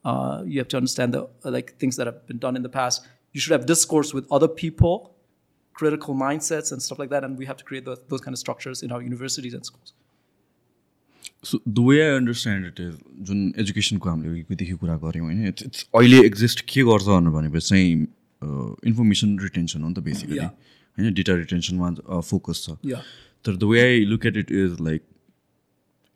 uh, 0.06 0.38
you 0.46 0.58
have 0.64 0.68
to 0.74 0.78
understand 0.82 1.14
the 1.14 1.22
uh, 1.46 1.52
like 1.58 1.72
things 1.84 1.96
that 2.02 2.08
have 2.12 2.20
been 2.32 2.42
done 2.48 2.56
in 2.62 2.64
the 2.64 2.74
past 2.80 3.08
you 3.36 3.42
should 3.46 3.56
have 3.58 3.66
discourse 3.76 4.14
with 4.18 4.26
other 4.40 4.48
people 4.64 4.98
critical 5.76 6.16
mindsets 6.26 6.72
and 6.76 6.82
stuff 6.88 7.00
like 7.04 7.10
that 7.16 7.24
and 7.30 7.38
we 7.38 7.46
have 7.46 7.58
to 7.58 7.66
create 7.72 7.86
those, 7.86 8.00
those 8.12 8.22
kind 8.28 8.34
of 8.34 8.40
structures 8.40 8.84
in 8.88 8.92
our 8.98 9.02
universities 9.14 9.54
and 9.62 9.66
schools 9.72 9.94
so 11.44 11.58
the 11.68 11.80
way 11.88 12.00
I 12.02 12.16
understand 12.18 12.66
it 12.66 12.80
is 12.82 12.94
जुन 13.28 13.42
एजुकेसनको 13.64 14.10
हामीले 14.10 14.40
अघिदेखि 14.42 14.74
कुरा 14.84 14.96
गऱ्यौँ 15.04 15.26
होइन 15.26 15.48
it's 15.48 15.64
it's 15.66 15.86
अहिले 16.00 16.20
exist 16.26 16.62
के 16.72 16.84
गर्छ 16.88 17.06
भनेर 17.08 17.32
भनेपछि 17.36 17.68
चाहिँ 17.68 17.92
इन्फर्मेसन 18.92 19.38
रिटेन्सन 19.40 19.82
हो 19.84 19.90
नि 19.90 19.96
त 19.96 20.04
बेसिकली 20.08 20.38
Yeah. 20.38 20.50
होइन 21.00 21.14
डेटा 21.20 21.34
रिटेन्सनमा 21.42 22.20
फोकस 22.32 22.64
छ 22.66 22.76
yeah 22.94 23.04
तर 23.46 23.56
the 23.64 23.70
way 23.74 23.82
I 23.82 24.00
look 24.14 24.26
at 24.26 24.38
it 24.44 24.52
is 24.64 24.82
like 24.88 25.04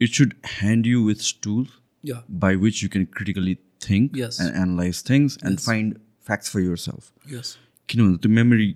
it 0.02 0.14
should 0.22 0.34
hand 0.56 0.88
you 0.88 1.03
with 1.07 1.31
tools 1.43 1.77
yeah 2.11 2.22
by 2.45 2.52
which 2.65 2.81
you 2.84 2.89
can 2.98 3.06
critically 3.19 3.56
think 3.88 4.18
Yes. 4.22 4.39
and 4.45 4.56
analyze 4.64 5.02
things 5.11 5.38
and 5.43 5.57
Yes. 5.60 5.65
find 5.69 5.99
facts 6.30 6.52
for 6.56 6.64
yourself 6.65 7.11
yes 7.35 7.53
किनभने 7.89 8.18
त्यो 8.26 8.31
memory 8.39 8.68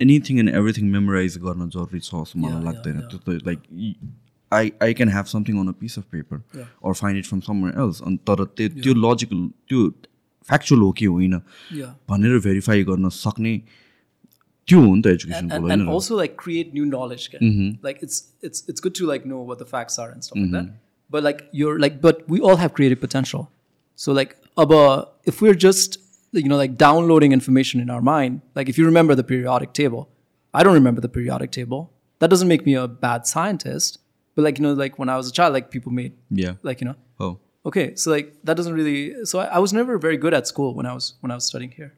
anything 0.00 0.38
and 0.38 0.54
everything 0.60 0.90
memorise 0.98 1.38
गर्न 1.46 1.68
जरुरी 1.76 2.00
छ 2.00 2.10
जस्तो 2.14 2.38
मलाई 2.38 2.52
Yeah, 2.52 2.64
लाग्दैन 2.68 2.98
yeah, 3.00 3.08
त्यो 3.10 3.18
त 3.38 3.46
like 3.46 3.96
I 4.52 4.72
I 4.82 4.94
can 5.00 5.08
have 5.14 5.26
something 5.34 5.58
on 5.60 5.68
a 5.68 5.72
piece 5.80 5.98
of 5.98 6.04
paper 6.16 6.42
Yeah. 6.58 6.68
Or 6.90 6.92
find 7.02 7.18
it 7.18 7.26
from 7.30 7.40
summer 7.48 7.74
else 7.84 8.00
अनि 8.10 8.16
तर 8.30 8.44
त्यो 8.60 8.68
त्यो 8.82 8.94
लजिकल 9.06 9.46
त्यो 9.72 9.88
फ्याक्चुअल 10.48 10.80
हो 10.80 10.90
कि 11.00 11.04
होइन 11.16 11.40
Yeah. 11.80 11.92
भनेर 12.10 12.38
भेरिफाई 12.46 12.84
गर्न 12.92 13.08
सक्ने 13.18 13.56
त्यो 14.68 14.80
हो 14.80 14.94
नि 14.94 15.02
त 15.02 15.06
एजुकेसनको 15.16 15.54
and, 15.54 15.64
होइन 15.64 15.72
and 15.80 15.88
raw? 15.88 15.92
also 15.94 16.18
like 16.22 16.36
create 16.44 16.72
new 16.78 16.84
knowledge 16.92 17.24
okay? 17.30 17.50
like 17.88 17.98
it's 18.06 18.20
it's 18.48 18.62
it's 18.72 18.84
good 18.86 18.94
to 19.00 19.08
like 19.12 19.26
know 19.32 19.40
what 19.50 19.58
the 19.64 19.68
facts 19.72 19.98
are 20.04 20.06
and 20.14 20.26
stuff 20.28 20.38
like 20.42 20.54
that 20.56 20.70
but 21.16 21.26
like 21.28 21.42
you're 21.62 21.74
like 21.86 21.98
but 22.06 22.22
we 22.34 22.40
all 22.50 22.56
have 22.62 22.72
creative 22.78 23.00
potential 23.02 23.44
so 24.01 24.07
like 24.19 24.31
about 24.63 24.97
if 25.31 25.35
we're 25.43 25.59
just 25.69 25.97
you 26.43 26.49
know 26.51 26.59
like 26.63 26.73
downloading 26.87 27.31
information 27.39 27.77
in 27.83 27.89
our 27.95 28.03
mind 28.15 28.33
like 28.57 28.67
if 28.71 28.77
you 28.79 28.85
remember 28.91 29.13
the 29.21 29.27
periodic 29.31 29.71
table 29.81 30.01
i 30.57 30.63
don't 30.63 30.77
remember 30.81 31.01
the 31.05 31.13
periodic 31.17 31.51
table 31.59 31.81
that 32.19 32.29
doesn't 32.33 32.51
make 32.53 32.63
me 32.69 32.73
a 32.83 32.87
bad 33.05 33.21
scientist 33.33 33.91
but 34.35 34.43
like 34.47 34.55
you 34.59 34.63
know 34.65 34.73
like 34.83 34.93
when 35.01 35.09
i 35.13 35.17
was 35.21 35.27
a 35.33 35.35
child 35.39 35.51
like 35.57 35.67
people 35.75 35.91
made 36.01 36.13
Yeah. 36.43 36.53
like 36.69 36.79
you 36.81 36.87
know 36.89 36.97
Oh. 37.25 37.33
okay 37.69 37.87
so 38.01 38.05
like 38.15 38.27
that 38.47 38.55
doesn't 38.59 38.75
really 38.79 39.01
so 39.31 39.39
I, 39.43 39.47
I 39.57 39.59
was 39.65 39.71
never 39.79 39.93
very 40.07 40.17
good 40.25 40.33
at 40.39 40.45
school 40.53 40.69
when 40.79 40.85
i 40.91 40.93
was 40.99 41.05
when 41.21 41.31
i 41.33 41.35
was 41.39 41.45
studying 41.51 41.71
here 41.79 41.91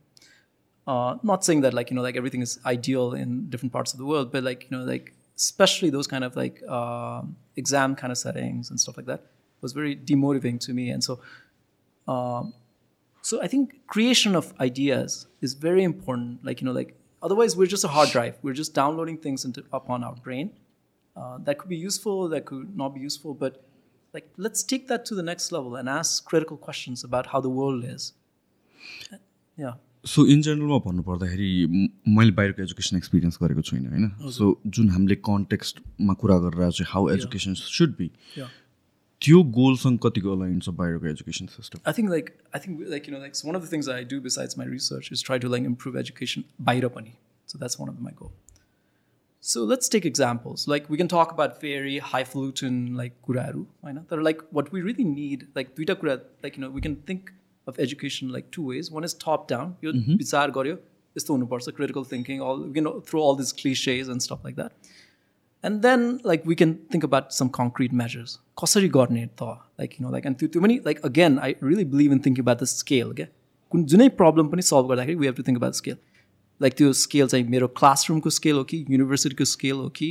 uh, 0.87 1.15
not 1.31 1.45
saying 1.45 1.61
that 1.65 1.73
like 1.79 1.89
you 1.91 1.95
know 1.97 2.01
like 2.09 2.17
everything 2.21 2.41
is 2.47 2.53
ideal 2.75 3.13
in 3.23 3.29
different 3.51 3.71
parts 3.77 3.93
of 3.93 3.99
the 4.01 4.05
world 4.11 4.31
but 4.31 4.43
like 4.49 4.59
you 4.67 4.71
know 4.77 4.83
like 4.93 5.13
especially 5.37 5.89
those 5.97 6.07
kind 6.13 6.23
of 6.23 6.35
like 6.43 6.55
um 6.77 7.35
exam 7.63 7.95
kind 8.01 8.11
of 8.15 8.17
settings 8.17 8.69
and 8.71 8.79
stuff 8.85 8.97
like 8.97 9.05
that 9.11 9.21
was 9.61 9.73
very 9.73 9.95
demotivating 9.95 10.59
to 10.67 10.73
me 10.79 10.89
and 10.89 11.03
so 11.03 11.19
um, 12.08 12.52
so 13.24 13.40
i 13.42 13.48
think 13.54 13.72
creation 13.94 14.36
of 14.40 14.52
ideas 14.66 15.14
is 15.48 15.54
very 15.66 15.84
important 15.90 16.44
like 16.50 16.60
you 16.62 16.66
know 16.68 16.76
like 16.80 16.92
otherwise 17.22 17.56
we're 17.60 17.72
just 17.76 17.84
a 17.90 17.92
hard 17.96 18.10
drive 18.16 18.34
we're 18.42 18.58
just 18.62 18.74
downloading 18.80 19.16
things 19.26 19.44
into 19.48 19.64
upon 19.80 20.04
our 20.10 20.16
brain 20.28 20.50
uh, 21.16 21.38
that 21.48 21.58
could 21.62 21.72
be 21.76 21.80
useful 21.86 22.28
that 22.34 22.44
could 22.52 22.76
not 22.84 22.94
be 22.98 23.00
useful 23.08 23.34
but 23.46 23.58
like 24.14 24.28
let's 24.46 24.62
take 24.74 24.86
that 24.92 25.04
to 25.10 25.14
the 25.20 25.24
next 25.32 25.50
level 25.56 25.74
and 25.80 25.88
ask 25.96 26.24
critical 26.32 26.56
questions 26.68 27.02
about 27.10 27.26
how 27.34 27.40
the 27.48 27.52
world 27.62 27.84
is 27.96 28.12
yeah 29.64 29.74
so 30.10 30.24
in 30.32 30.42
जेनरलमा 30.46 30.76
भन्नुपर्दाखेरि 30.84 31.46
म- 31.70 32.14
मैले 32.16 32.30
बाहिरको 32.40 32.62
education 32.62 32.96
experience 32.96 33.38
गरेको 33.42 33.62
छुइनँ 33.68 33.88
होइन 33.94 34.30
सो 34.36 34.50
जुन 34.76 34.90
हामीले 34.96 35.14
कन्टेक्स्टमा 35.28 36.14
कुरा 36.20 36.36
गरेर 36.44 36.70
चाहिँ 36.76 36.86
how 36.92 37.08
education 37.14 37.54
should 37.60 37.96
be 38.00 38.06
yeah 38.38 38.52
त्यो 39.24 39.42
गोलसँग 39.58 39.98
कतिको 40.06 40.32
अलाइन 40.36 40.58
छ 40.60 40.74
बाहिरको 40.80 41.06
education 41.12 41.46
system 41.52 41.80
I 41.90 41.94
think 41.98 42.10
like 42.14 42.32
I 42.54 42.58
think 42.64 42.82
like 42.94 43.06
you 43.08 43.14
know 43.14 43.22
like 43.26 43.38
so 43.38 43.48
one 43.50 43.58
of 43.60 43.62
the 43.66 43.70
things 43.74 43.86
that 43.90 43.96
I 43.96 44.04
do 44.14 44.20
besides 44.26 44.58
my 44.62 44.66
research 44.72 45.12
is 45.16 45.22
try 45.28 45.38
to 45.44 45.52
like 45.54 45.70
improve 45.70 45.96
education 46.02 46.44
by 46.70 46.76
pani. 46.98 47.14
So 47.52 47.58
that's 47.58 47.78
one 47.78 47.88
of 47.88 48.00
my 48.08 48.12
goal. 48.20 48.32
So 49.40 49.62
let's 49.64 49.88
take 49.88 50.04
examples. 50.04 50.66
Like 50.66 50.90
we 50.90 50.96
can 50.96 51.08
talk 51.08 51.32
about 51.32 51.60
very 51.60 51.98
highfalutin 51.98 52.78
like 52.96 53.16
kuraru, 53.28 53.66
why 53.80 53.92
not? 53.92 54.08
That 54.08 54.18
are 54.18 54.22
like 54.22 54.42
what 54.50 54.72
we 54.72 54.82
really 54.82 55.04
need. 55.04 55.46
Like 55.54 55.74
duita 55.76 55.98
kura, 56.00 56.20
like 56.42 56.56
you 56.56 56.62
know, 56.62 56.70
we 56.70 56.80
can 56.80 56.96
think 57.10 57.32
of 57.66 57.78
education 57.78 58.32
like 58.36 58.50
two 58.50 58.66
ways. 58.66 58.90
One 58.90 59.04
is 59.04 59.14
top 59.14 59.46
down. 59.48 59.76
You 59.80 59.92
bizar 60.22 60.50
garyo, 60.50 60.78
यस्तो 61.18 61.36
हुनुपर्छ, 61.36 61.74
critical 61.76 62.04
thinking, 62.04 62.40
all 62.40 62.60
we 62.64 62.72
can 62.72 63.00
throw 63.02 63.22
all 63.22 63.36
these 63.36 63.52
cliches 63.52 64.08
and 64.08 64.22
stuff 64.22 64.44
like 64.44 64.56
that. 64.56 64.72
And 65.62 65.82
then 65.82 66.20
like 66.30 66.44
we 66.44 66.54
can 66.54 66.74
think 66.90 67.04
about 67.04 67.32
some 67.32 67.48
concrete 67.58 67.92
measures. 67.92 68.38
कसरी 68.62 68.88
गर्ने 68.96 69.24
त 69.40 69.48
like 69.78 69.98
you 69.98 70.04
know 70.04 70.12
like 70.16 70.26
and 70.30 70.38
त्यो 70.38 70.48
त्यो 70.52 70.62
पनि 70.62 70.78
like 70.84 71.02
again 71.08 71.38
I 71.46 71.54
really 71.70 71.84
believe 71.94 72.12
in 72.16 72.20
thinking 72.26 72.44
about 72.46 72.62
the 72.64 72.68
scale 72.72 73.12
क्या 73.14 73.26
कुन 73.72 73.84
जुनै 73.92 74.08
problem 74.20 74.48
पनि 74.52 74.62
सल्भ 74.62 74.92
गर्दाखेरि 74.92 75.18
we 75.24 75.26
have 75.26 75.36
to 75.40 75.46
think 75.48 75.62
about 75.62 75.76
scale. 75.80 75.98
Like 76.60 76.76
त्यो 76.76 76.92
scale 77.02 77.28
चाहिँ 77.34 77.48
मेरो 77.56 77.68
क्लासरुमको 77.82 78.30
स्केल 78.38 78.56
हो 78.56 78.64
कि 78.72 78.84
युनिभर्सिटीको 78.90 79.44
स्केल 79.56 79.76
हो 79.84 79.88
कि 80.00 80.10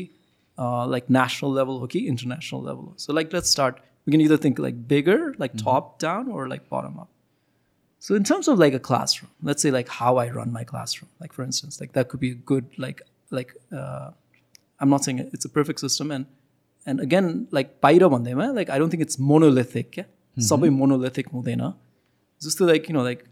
like 0.95 1.09
national 1.19 1.55
level 1.59 1.79
हो 1.81 1.87
कि 1.95 2.05
international 2.13 2.65
level 2.69 2.89
हो. 2.89 2.93
So 3.05 3.13
like 3.19 3.33
let's 3.37 3.49
start. 3.57 3.83
We 4.05 4.11
can 4.11 4.21
either 4.21 4.37
think 4.37 4.59
like 4.59 4.87
bigger, 4.87 5.33
like 5.39 5.57
top 5.57 5.97
down, 5.99 6.27
or 6.29 6.47
like 6.49 6.69
bottom 6.69 6.99
up. 6.99 7.09
So 7.99 8.13
in 8.13 8.23
terms 8.23 8.47
of 8.47 8.59
like 8.59 8.75
a 8.75 8.79
classroom, 8.79 9.31
let's 9.41 9.63
say 9.63 9.71
like 9.71 9.87
how 9.89 10.17
I 10.17 10.29
run 10.29 10.51
my 10.51 10.63
classroom, 10.63 11.09
like 11.19 11.33
for 11.33 11.43
instance, 11.43 11.79
like 11.81 11.93
that 11.93 12.09
could 12.09 12.19
be 12.19 12.29
a 12.31 12.35
good 12.51 12.77
like 12.77 13.01
like 13.31 13.55
uh, 13.71 14.11
I'm 14.80 14.94
not 14.94 15.08
saying 15.08 15.20
it's 15.20 15.46
a 15.46 15.50
perfect 15.54 15.80
system 15.80 16.12
and 16.12 16.26
and 16.86 17.00
again 17.00 17.28
like 17.54 17.76
बाहिर 17.82 18.06
भन्दैमा 18.08 18.46
like 18.52 18.70
I 18.70 18.78
don't 18.78 18.92
think 18.92 19.02
it's 19.02 19.20
monolithic 19.32 19.90
क्या 19.94 20.04
सबै 20.36 20.70
monolithic 20.76 21.28
हुँदैन 21.32 21.64
जस्तो 22.42 22.66
like 22.66 22.84
किन 22.84 22.96
like 23.02 23.22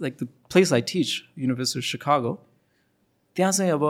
like 0.00 0.16
the 0.22 0.28
place 0.52 0.72
I 0.72 0.82
teach 0.92 1.14
university 1.38 1.86
Chicago 1.88 2.32
त्यहाँ 3.36 3.52
चाहिँ 3.52 3.72
अब 3.72 3.84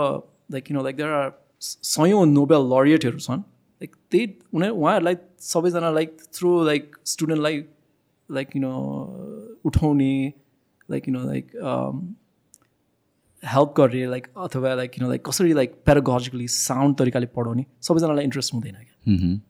लाइक 0.53 0.65
किन 0.65 0.83
लाइक 0.83 0.97
देयर 0.97 1.13
आर 1.15 1.31
सयौँ 1.63 2.27
नोबेल 2.29 2.69
लरिएटहरू 2.73 3.19
छन् 3.21 3.43
लाइक 3.81 3.97
त्यही 4.11 4.27
उनीहरू 4.55 4.77
उहाँहरूलाई 4.77 5.17
सबैजना 5.47 5.91
लाइक 5.91 6.17
थ्रु 6.33 6.51
लाइक 6.65 6.97
स्टुडेन्टलाई 7.07 7.63
लाइक 8.29 8.49
किन 8.49 8.65
उठाउने 9.65 10.13
लाइक 10.91 11.05
किन 11.05 11.17
लाइक 11.27 11.53
हेल्प 13.43 13.75
गर्ने 13.77 14.07
लाइक 14.07 14.27
अथवा 14.37 14.75
लाइक 14.75 14.99
यु 14.99 15.05
नो 15.05 15.09
लाइक 15.11 15.25
कसरी 15.27 15.53
लाइक 15.53 15.75
प्यारागोजिकली 15.85 16.49
साउन्ड 16.49 16.97
तरिकाले 16.99 17.27
पढाउने 17.37 17.65
सबैजनालाई 17.81 18.25
इन्ट्रेस्ट 18.25 18.55
हुँदैन 18.55 18.75
क्या। 18.75 18.97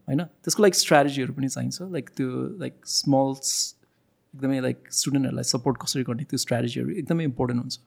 होइन? 0.09 0.24
त्यसको 0.44 0.62
लाइक 0.62 0.74
स्ट्राटेजीहरू 0.74 1.32
पनि 1.32 1.48
चाहिन्छ 1.48 1.82
लाइक 1.93 2.10
त्यो 2.16 2.28
लाइक 2.60 2.74
स्मल 2.86 3.35
एकदमै 4.35 4.60
लाइक 4.60 4.93
स्टुडेन्टहरूलाई 4.93 5.44
सपोर्ट 5.51 5.77
कसरी 5.82 6.02
गर्ने 6.02 6.24
त्यो 6.24 6.39
स्ट्राटेजीहरू 6.39 6.90
एकदमै 6.90 7.24
इम्पोर्टेन्ट 7.24 7.60
हुन्छ। 7.62 7.78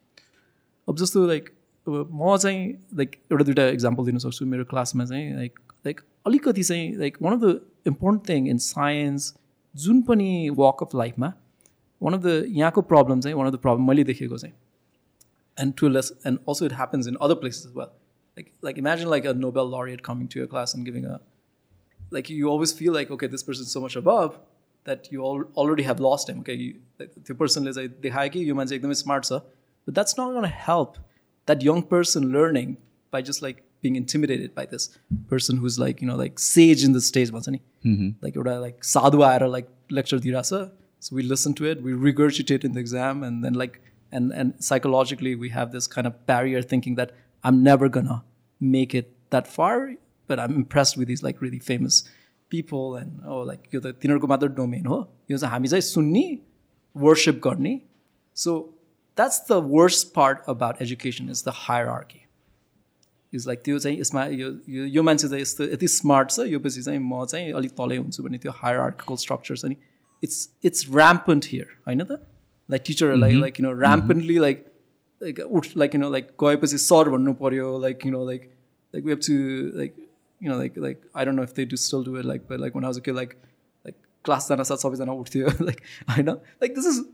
अब 0.88 0.96
जस्तो 0.98 1.26
लाइक 1.28 1.50
अब 1.88 2.10
म 2.14 2.38
चाहिँ 2.38 2.66
लाइक 2.96 3.16
एउटा 3.32 3.44
दुइटा 3.44 3.68
इक्जाम्पल 3.68 4.06
दिन 4.06 4.18
सक्छु 4.26 4.46
मेरो 4.46 4.64
क्लासमा 4.74 5.06
चाहिँ 5.06 5.36
लाइक 5.36 5.60
लाइक 5.86 6.02
अलिकति 6.28 6.64
चाहिँ 6.64 6.98
like 6.98 7.18
one 7.22 7.34
of 7.34 7.40
the 7.44 7.60
important 7.88 8.30
thing 8.30 8.50
in 8.50 8.58
science 8.58 9.34
जुन 9.76 10.02
पनि 10.10 10.50
वक 10.58 10.84
अफ 10.84 10.96
लाइफमा 10.96 11.34
वान 12.02 12.14
अफ 12.14 12.22
द 12.24 12.44
यहाँको 12.48 12.82
प्रब्लम 12.92 13.22
चाहिँ 13.22 13.38
वान 13.38 13.48
अफ 13.48 13.54
द 13.54 13.58
प्रब्लम 13.60 13.88
मैले 13.88 14.04
देखेको 14.04 14.38
चाहिँ। 14.38 14.54
and 15.61 15.77
to 15.77 15.87
a 15.89 15.93
less 15.97 16.13
and 16.25 16.39
also 16.47 16.65
it 16.65 16.73
happens 16.73 17.07
in 17.07 17.17
other 17.21 17.35
places 17.35 17.67
as 17.67 17.73
well 17.73 17.93
like 18.37 18.53
like 18.63 18.79
imagine 18.79 19.09
like 19.09 19.25
a 19.25 19.35
nobel 19.35 19.67
laureate 19.67 20.03
coming 20.03 20.29
to 20.29 20.39
your 20.39 20.47
class 20.47 20.75
and 20.75 20.85
giving 20.85 21.05
a 21.05 21.21
like 22.11 22.31
you 22.31 22.49
always 22.49 22.73
feel 22.73 22.93
like 22.93 23.11
okay 23.11 23.27
this 23.27 23.43
person's 23.43 23.73
so 23.73 23.81
much 23.81 23.97
above 23.97 24.39
that 24.85 25.11
you 25.11 25.21
all, 25.21 25.45
already 25.57 25.83
have 25.83 25.99
lost 25.99 26.29
him 26.29 26.41
okay 26.41 26.55
you, 26.55 26.75
like, 26.99 27.13
the 27.25 27.35
person 27.35 27.67
is 27.67 27.77
like 27.77 28.01
the 28.03 28.11
high 28.11 28.31
you 28.33 28.55
might 28.55 28.69
say 28.69 28.79
एकदमै 28.79 28.97
smart 28.97 29.31
sir 29.31 29.41
but 29.85 29.95
that's 29.95 30.17
not 30.17 30.31
going 30.31 30.43
to 30.43 30.57
help 30.67 30.99
that 31.47 31.63
young 31.63 31.83
person 31.83 32.33
learning 32.33 32.77
by 33.11 33.23
just 33.23 33.43
like 33.43 33.63
being 33.83 33.97
intimidated 33.97 34.55
by 34.55 34.65
this 34.67 34.89
person 35.29 35.59
who's 35.59 35.79
like 35.79 36.01
you 36.01 36.07
know 36.07 36.17
like 36.17 36.39
sage 36.39 36.85
in 36.85 36.93
the 36.93 37.05
stage 37.09 37.33
भन्छ 37.37 37.49
नि 37.49 37.61
like 38.27 38.37
एउटा 38.37 38.57
like 38.67 38.85
साधु 38.95 39.23
आएर 39.31 39.49
like 39.57 39.69
lecture 39.99 40.21
दिइरहेछ 40.27 40.71
so 41.07 41.17
we 41.17 41.23
listen 41.23 41.55
to 41.59 41.67
it 41.71 41.83
we 41.83 41.93
regurgitate 42.07 42.65
in 42.69 42.73
the 42.77 42.81
exam 42.81 43.23
and 43.23 43.45
then 43.45 43.59
like 43.63 43.81
and 44.13 44.33
and 44.33 44.55
psychologically 44.61 45.35
we 45.35 45.51
have 45.51 45.73
this 45.73 45.87
kind 45.87 46.07
of 46.07 46.27
barrier 46.27 46.63
thinking 46.63 46.95
that 46.95 47.15
i'm 47.45 47.63
never 47.63 47.89
gonna 47.89 48.23
make 48.61 48.95
it 48.95 49.11
that 49.31 49.47
far 49.47 49.95
but 50.27 50.39
i'm 50.39 50.55
impressed 50.55 50.97
with 50.97 51.09
these 51.09 51.23
like 51.23 51.41
really 51.41 51.59
famous 51.59 52.05
people 52.51 52.97
and 52.97 53.21
oh 53.27 53.41
like 53.41 53.69
यो 53.73 53.81
त 53.81 53.95
तिनीहरूको 54.03 54.27
मात्र 54.27 54.49
domain 54.59 54.87
हो 54.87 54.99
यो 55.31 55.39
चाहिँ 55.39 55.53
हामी 55.53 55.69
चाहिँ 55.69 55.83
सुन्ने 55.83 56.27
worship 56.97 57.41
गर्ने 57.45 57.81
सो 58.37 58.59
that's 59.19 59.41
the 59.51 59.61
worst 59.73 60.13
part 60.15 60.39
about 60.49 60.83
education 60.83 61.31
is 61.31 61.45
the 61.49 61.53
higher 61.65 61.89
is 63.33 63.47
like 63.47 63.63
त्यो 63.65 63.79
चाहिँ 63.79 64.01
यसमा 64.01 64.25
यो 64.27 64.51
यो 64.69 64.85
यो 64.87 65.03
मान्छे 65.03 65.29
चाहिँ 65.29 65.43
यस्तो 65.43 65.65
यति 65.65 65.89
स्मार्ट 65.89 66.31
छ 66.31 66.47
यो 66.47 66.59
पछि 66.61 66.83
चाहिँ 66.83 67.01
म 67.01 67.25
चाहिँ 67.25 67.53
अलिक 67.53 67.73
तलै 67.81 67.97
हुन्छु 67.97 68.23
भने 68.23 68.39
त्यो 68.39 68.53
हायर 68.63 68.79
आर्टिकल 68.81 69.17
स्ट्रक्चर 69.25 69.57
छ 69.57 69.73
नि 69.73 69.77
इट्स 70.23 70.49
इट्स 70.65 70.89
ऱ्याम्पन्ट 70.91 71.47
हियर 71.51 71.77
होइन 71.87 72.05
त 72.05 72.21
लाइक 72.71 72.83
टिचरहरूलाई 72.87 73.35
like 73.41 73.61
you 73.61 73.67
know 73.67 73.73
rampantly 73.81 74.39
like 74.39 74.65
like 75.21 75.41
उठ 75.41 75.67
लाइक 75.77 75.95
यु 75.95 76.01
नो 76.01 76.11
लाइक 76.11 76.29
गएपछि 76.43 76.79
सर 76.85 77.09
भन्नु 77.09 77.35
पऱ्यो 77.43 77.79
like 77.83 78.07
you 78.07 78.13
know 78.13 78.25
like 78.27 78.51
like 78.95 79.05
we 79.05 79.13
have 79.13 79.21
to 79.27 79.35
like 79.79 79.95
you 80.41 80.51
know 80.51 80.59
like 80.59 80.79
like 80.79 81.01
I 81.17 81.25
don't 81.25 81.37
know 81.37 81.43
if 81.43 81.53
they 81.57 81.65
do 81.65 81.77
still 81.85 82.05
do 82.05 82.19
it 82.19 82.25
like 82.25 82.53
like 82.61 82.77
वान 82.77 82.93
के 83.01 83.13
like 83.13 83.35
like 83.85 83.95
class 84.25 84.49
जान 84.49 84.63
साथ 84.63 84.87
सबैजना 84.87 85.13
उठ्थ्यो 85.25 85.53
like 85.61 85.81
होइन 86.11 86.31
like 86.31 86.75
this 86.75 86.87
is 86.87 87.05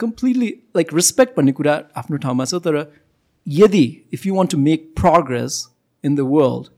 completely 0.00 0.48
like 0.76 0.94
respect 0.94 1.36
भन्ने 1.36 1.52
कुरा 1.60 1.74
आफ्नो 1.96 2.16
ठाउँमा 2.26 2.44
छ 2.44 2.62
तर 2.68 2.80
यदि 3.46 3.84
if 4.14 4.26
you 4.26 4.34
want 4.34 4.50
to 4.50 4.58
make 4.58 4.92
progress 5.00 5.66
in 6.04 6.16
the 6.16 6.30
world 6.30 6.72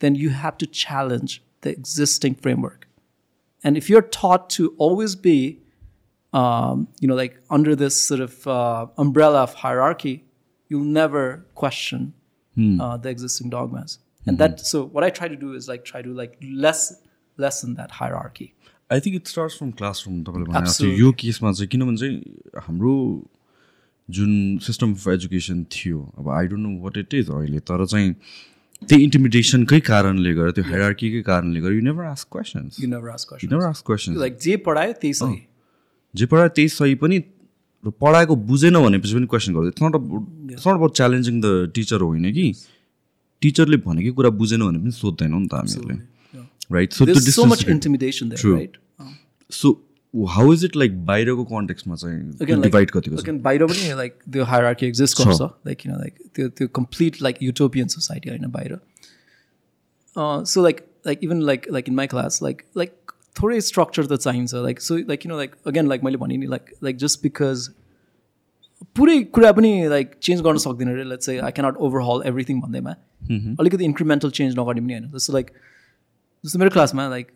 then 0.00 0.16
you 0.16 0.30
have 0.42 0.60
to 0.60 0.66
challenge 0.82 1.40
the 1.64 1.76
existing 1.76 2.34
framework 2.42 2.86
And 3.64 3.76
if 3.76 3.88
you're 3.90 4.08
taught 4.14 4.48
to 4.50 4.74
always 4.78 5.14
be, 5.16 5.59
um, 6.32 6.88
you 7.00 7.08
know, 7.08 7.14
like 7.14 7.40
under 7.50 7.76
this 7.76 8.00
sort 8.00 8.20
of 8.20 8.46
uh, 8.46 8.86
umbrella 8.98 9.42
of 9.42 9.54
hierarchy, 9.54 10.24
you'll 10.70 10.84
never 10.84 11.46
question 11.54 12.12
uh, 12.56 12.96
the 12.96 13.08
existing 13.08 13.50
dogmas. 13.50 13.98
And 14.26 14.38
that, 14.38 14.60
so 14.60 14.84
what 14.84 15.04
I 15.04 15.10
try 15.10 15.28
to 15.28 15.36
do 15.36 15.54
is 15.54 15.68
like 15.68 15.84
try 15.84 16.02
to 16.02 16.12
like 16.12 16.36
less 16.42 16.94
lessen 17.38 17.74
that 17.74 17.90
hierarchy. 18.02 18.52
I 18.92 19.00
think 19.00 19.14
it 19.16 19.26
starts 19.26 19.56
from 19.58 19.70
classroom 19.78 20.22
तपाईँले 20.24 20.44
भने 20.46 20.66
जस्तो 20.66 20.84
Absolutely. 20.84 21.00
यो 21.00 21.12
केसमा 21.20 21.50
चाहिँ 21.52 21.68
किनभने 21.68 21.96
चाहिँ 21.96 22.60
हाम्रो 22.66 22.92
जुन 24.08 24.58
system 24.66 24.92
of 24.94 25.08
education 25.08 25.64
थियो 25.72 26.02
अब 26.18 26.28
I 26.34 26.46
don't 26.52 26.66
know 26.66 26.82
what 26.82 26.96
it 26.98 27.14
is 27.20 27.30
अहिले 27.30 27.60
तर 27.70 27.84
चाहिँ 27.86 28.14
त्यही 28.88 29.04
इन्टिमिडेसनकै 29.04 29.80
कारणले 29.90 30.34
गर्दा 30.34 30.52
त्यो 30.58 30.64
हायरार्कीकै 30.70 31.22
कारणले 31.30 31.60
गर्दा 31.60 31.74
you 31.74 31.82
never 31.88 32.04
ask 32.12 32.28
questions 32.32 32.80
you 32.80 32.88
never 32.90 33.08
ask 33.10 33.32
you 33.32 33.38
question 33.38 33.54
never 33.54 33.68
ask 33.68 33.86
questions 33.86 34.18
like 34.18 34.38
जे 34.46 34.56
पढायो 34.68 34.92
त्यही 35.02 35.14
सही 35.22 35.38
जे 36.15 36.25
पढायो 36.25 36.49
त्यही 36.49 36.69
सही 36.69 36.95
पनि 36.95 37.17
र 37.83 37.89
पढाएको 38.01 38.35
बुझेन 38.35 38.79
भनेपछि 38.79 39.13
पनि 39.15 39.27
क्वेसन 39.27 39.53
गर्दै 39.53 39.69
it's 39.69 39.83
not 39.83 39.95
it's 40.51 40.67
not 40.67 40.73
about 40.73 40.95
challenging 40.95 41.41
the 41.41 41.71
teacher 41.75 42.01
होइन 42.01 42.31
कि। 42.33 42.47
टिचरले 43.41 43.77
भनेकै 43.77 44.11
कुरा 44.17 44.29
बुझेन 44.41 44.61
भने 44.61 44.79
पनि 44.79 44.91
सोध्दैनौँ 44.91 45.39
नि 45.41 45.47
त 45.47 45.53
हामीहरूले। 45.53 45.95
Right 46.71 46.93
so 46.93 47.05
True. 48.35 48.55
right? 48.55 48.75
Um, 48.99 49.15
so 49.51 49.71
how 50.13 50.53
is 50.53 50.65
it 50.65 50.75
like 50.75 51.05
बाहिरको 51.05 51.43
कन्टेक्समा 51.43 51.95
चाहिँ 51.95 52.61
डिभाइड 52.61 52.91
कतिको 52.91 53.33
बाहिर 53.39 53.65
पनि 53.65 53.93
लाइक 53.97 54.13
त्यो 54.33 54.43
हायरार्की 54.43 54.85
एक्जिस्ट 54.85 55.21
गर्छ 55.21 55.41
लाइक 55.41 55.77
किन 55.77 55.91
लाइक 55.91 56.13
त्यो 56.35 56.47
त्यो 56.49 56.67
कम्प्लिट 56.75 57.21
लाइक 57.21 57.43
युटोपियन 57.43 57.87
सोसाइटी 57.87 58.29
होइन 58.29 58.51
बाहिर 58.51 58.77
so 60.45 60.63
like 60.63 60.81
like 61.07 61.19
even 61.23 61.41
like 61.41 61.67
like 61.71 61.89
in 61.89 61.95
my 61.95 62.07
class 62.07 62.39
like 62.43 62.61
like 62.77 62.93
थोरै 63.35 63.59
स्ट्रक्चर 63.61 64.05
त 64.05 64.15
चाहिन्छ। 64.17 64.53
Like 64.65 64.81
so 64.81 64.97
like 65.09 65.25
you 65.25 65.31
know 65.31 65.37
like 65.37 65.55
again 65.67 65.87
like 65.87 66.03
मैले 66.03 66.17
भने 66.17 66.37
नि 66.37 66.47
लाइक 66.47 66.73
लाइक 66.83 66.97
जस्ट 67.03 67.21
बिकज 67.23 67.69
पुरै 68.95 69.17
कुरा 69.35 69.51
पनि 69.51 69.71
लाइक 69.89 70.15
चेन्ज 70.21 70.41
गर्न 70.41 70.57
सक्दिनँ 70.63 70.93
अरे 70.93 71.03
लेट्स 71.09 71.25
चाहिँ 71.25 71.39
आई 71.41 71.51
क्यानट 71.51 71.75
ओभरहल 71.87 72.23
एभ्रिथिङ 72.27 72.61
भन्दैमा। 72.61 72.91
अलिकति 73.59 73.83
इन्क्रिमेन्टल 73.85 74.29
चेन्ज 74.39 74.59
नगर्ने 74.59 74.81
पनि 74.81 74.93
होइन। 74.93 75.11
जस्तो 75.11 75.33
लाइक 75.33 75.51
जस्तो 76.43 76.59
मेरो 76.59 76.71
क्लासमा 76.71 77.07
like 77.09 77.27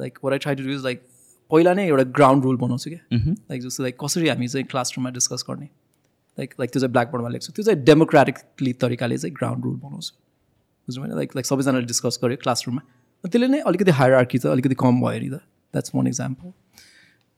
like 0.00 0.18
what 0.24 0.32
I 0.32 0.38
try 0.38 0.54
to 0.54 0.62
do 0.62 0.70
is 0.74 0.84
like 0.84 1.02
पहिला 1.50 1.74
नै 1.74 1.86
एउटा 1.88 2.04
ग्राउन्ड 2.16 2.44
रुल 2.44 2.56
बनाउँछु 2.56 2.90
क्या। 2.90 3.02
लाइक 3.50 3.62
जस्तो 3.62 3.82
लाइक 3.82 3.96
कसरी 4.04 4.28
हामी 4.28 4.48
चाहिँ 4.48 4.66
क्लासरुममा 4.70 5.10
डिस्कस 5.10 5.44
गर्ने। 5.48 5.68
लाइक 6.38 6.54
लाइक 6.60 6.70
त्यो 6.70 6.80
चाहिँ 6.80 6.92
ब्ल्याकबोर्डमा 6.92 7.28
लेख्छु। 7.28 7.52
त्यो 7.52 7.64
चाहिँ 7.64 7.84
डेमोक्रेटिकली 7.84 8.72
तरिकाले 8.82 9.18
चाहिँ 9.18 9.34
ग्राउन्ड 9.38 9.64
रुल 9.64 9.76
बनाउँछु। 9.84 10.12
बुझ्नु 10.88 11.02
भने 11.04 11.14
लाइक 11.16 11.36
लाइक 11.36 11.46
सबैजनाले 11.46 11.86
डिस्कस 11.86 12.18
गऱ्यो 12.24 12.36
क्लासरुममा 12.42 12.82
त्यसले 13.23 13.47
नै 13.55 13.59
अलिकति 13.73 13.97
हायर 13.99 14.23
त 14.33 14.53
अलिकति 14.55 14.75
कम 14.85 15.01
भयो 15.05 15.19
नि 15.19 15.29
त 15.29 15.41
द्याट्स 15.73 15.95
वान 15.95 16.07
इक्जाम्पल 16.13 16.53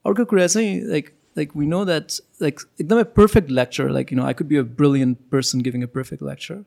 अर्को 0.06 0.26
कुरा 0.34 0.48
चाहिँ 0.48 0.80
like 0.94 1.10
like 1.38 1.58
we 1.58 1.66
know 1.74 1.84
that 1.92 2.22
like 2.42 2.60
एकदमै 2.82 3.04
perfect 3.20 3.52
lecture 3.62 3.90
like 4.00 4.14
you 4.14 4.20
know 4.20 4.26
I 4.26 4.40
could 4.42 4.48
be 4.54 4.58
a 4.64 4.64
brilliant 4.82 5.18
person 5.32 5.62
giving 5.68 5.84
a 5.84 5.92
perfect 6.00 6.24
lecture 6.30 6.64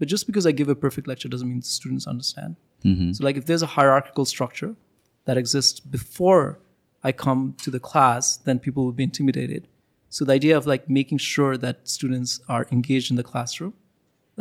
but 0.00 0.08
just 0.14 0.30
because 0.30 0.46
I 0.46 0.52
give 0.62 0.70
a 0.70 0.78
perfect 0.86 1.08
lecture 1.08 1.36
dozen 1.36 1.46
मिन 1.46 1.60
students 1.72 2.08
understand 2.08 2.54
So, 2.86 3.24
like, 3.24 3.36
if 3.36 3.46
there's 3.46 3.62
a 3.62 3.66
hierarchical 3.66 4.24
structure 4.24 4.76
that 5.24 5.36
exists 5.36 5.80
before 5.80 6.58
I 7.04 7.12
come 7.12 7.54
to 7.62 7.70
the 7.70 7.80
class, 7.80 8.36
then 8.36 8.58
people 8.58 8.84
will 8.84 8.92
be 8.92 9.02
intimidated. 9.02 9.66
So, 10.12 10.24
the 10.24 10.32
idea 10.32 10.56
of 10.56 10.66
like 10.66 10.88
making 10.88 11.18
sure 11.18 11.56
that 11.56 11.88
students 11.88 12.40
are 12.48 12.66
engaged 12.70 13.10
in 13.10 13.16
the 13.16 13.24
classroom, 13.24 13.74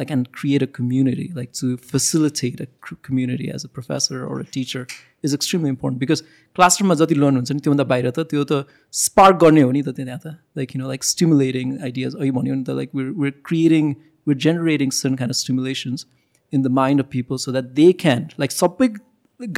like, 0.01 0.11
and 0.17 0.29
create 0.41 0.63
a 0.67 0.69
community, 0.81 1.31
like 1.39 1.53
to 1.61 1.77
facilitate 1.93 2.61
a 2.67 2.69
community 3.09 3.49
as 3.57 3.65
a 3.65 3.73
professor 3.79 4.21
or 4.27 4.41
a 4.41 4.47
teacher 4.59 4.87
is 5.29 5.35
extremely 5.39 5.73
important 5.75 6.01
because 6.05 6.23
classroom 6.59 6.95
जति 7.01 7.15
learn 7.15 7.37
हुन्छ 7.37 7.53
नि 7.53 7.61
त्योभन्दा 7.67 7.85
बाहिर 7.93 8.11
त 8.11 8.27
त्यो 8.31 8.45
त 8.53 8.65
spark 9.01 9.37
गर्ने 9.43 9.63
हो 9.63 9.71
नि 9.77 9.83
त 9.83 9.95
त्यहाँ 9.99 10.19
त 10.25 10.35
like 10.61 10.77
you 10.77 10.83
know 10.83 10.89
like 10.89 11.05
stimulating 11.11 11.77
ideas 11.89 12.17
अघि 12.17 12.31
भन्यो 12.39 12.55
नि 12.55 12.65
त 12.65 12.79
like 12.81 12.97
we're 13.01 13.13
we're 13.25 13.37
creating 13.51 13.93
we're 14.27 14.41
generating 14.47 14.97
certain 15.01 15.21
kind 15.23 15.37
of 15.37 15.41
stimulations 15.43 16.07
in 16.53 16.67
the 16.69 16.75
mind 16.81 17.05
of 17.05 17.11
people 17.17 17.45
so 17.47 17.57
that 17.59 17.73
they 17.81 17.91
can 18.05 18.29
like 18.45 18.59
सबै 18.59 18.91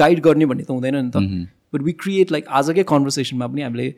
गाइड 0.02 0.20
गर्ने 0.28 0.46
भन्ने 0.52 0.64
त 0.64 0.78
हुँदैन 0.78 1.02
नि 1.04 1.10
त 1.16 1.48
बट 1.74 1.88
वी 1.88 1.92
क्रिएट 2.04 2.32
लाइक 2.38 2.54
आजकै 2.60 2.88
कन्भर्सेसनमा 2.94 3.46
पनि 3.54 3.68
हामीले 3.68 3.88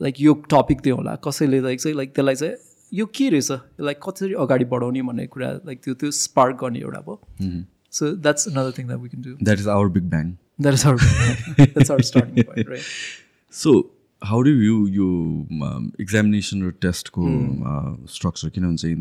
लाइक 0.00 0.20
यो 0.20 0.34
टपिक 0.56 0.80
त्यो 0.88 0.96
होला 0.96 1.14
कसैले 1.28 1.60
लाइक 1.68 1.80
चाहिँ 1.80 1.96
लाइक 1.96 2.14
त्यसलाई 2.18 2.42
चाहिँ 2.42 2.69
यो 2.92 3.06
के 3.14 3.28
रहेछ? 3.30 3.50
यसलाई 3.50 3.94
कसरी 4.06 4.34
अगाडि 4.44 4.64
बढाउने 4.72 5.02
भन्ने 5.02 5.26
कुरा 5.26 5.50
लाइक 5.66 5.78
त्यो 5.84 5.94
त्यो 5.94 6.10
स्पार्क 6.18 6.56
गर्ने 6.62 6.78
एउटा 6.80 7.00
भयो। 7.00 7.16
So 7.92 8.10
that's 8.16 8.48
another 8.48 8.72
thing 8.78 8.86
that 8.86 9.00
we 9.00 9.08
can 9.08 9.22
do 9.22 9.36
that 9.44 9.58
is 9.58 9.68
our 9.68 9.88
big 9.94 10.10
bang 10.10 10.32
that 10.60 10.74
is 10.74 10.86
our 10.86 10.98
that's 11.60 11.90
our 11.90 12.02
starting 12.10 12.42
point 12.42 12.68
right 12.70 12.82
so 13.54 13.70
how 14.22 14.42
do 14.42 14.50
you 14.50 14.76
yo 14.96 15.08
examination 16.00 16.62
र 16.62 16.70
टेस्टको 16.82 17.24
स्ट्रक्चर 18.16 18.48
किनभने 18.48 18.76
चाहिँ 18.76 18.96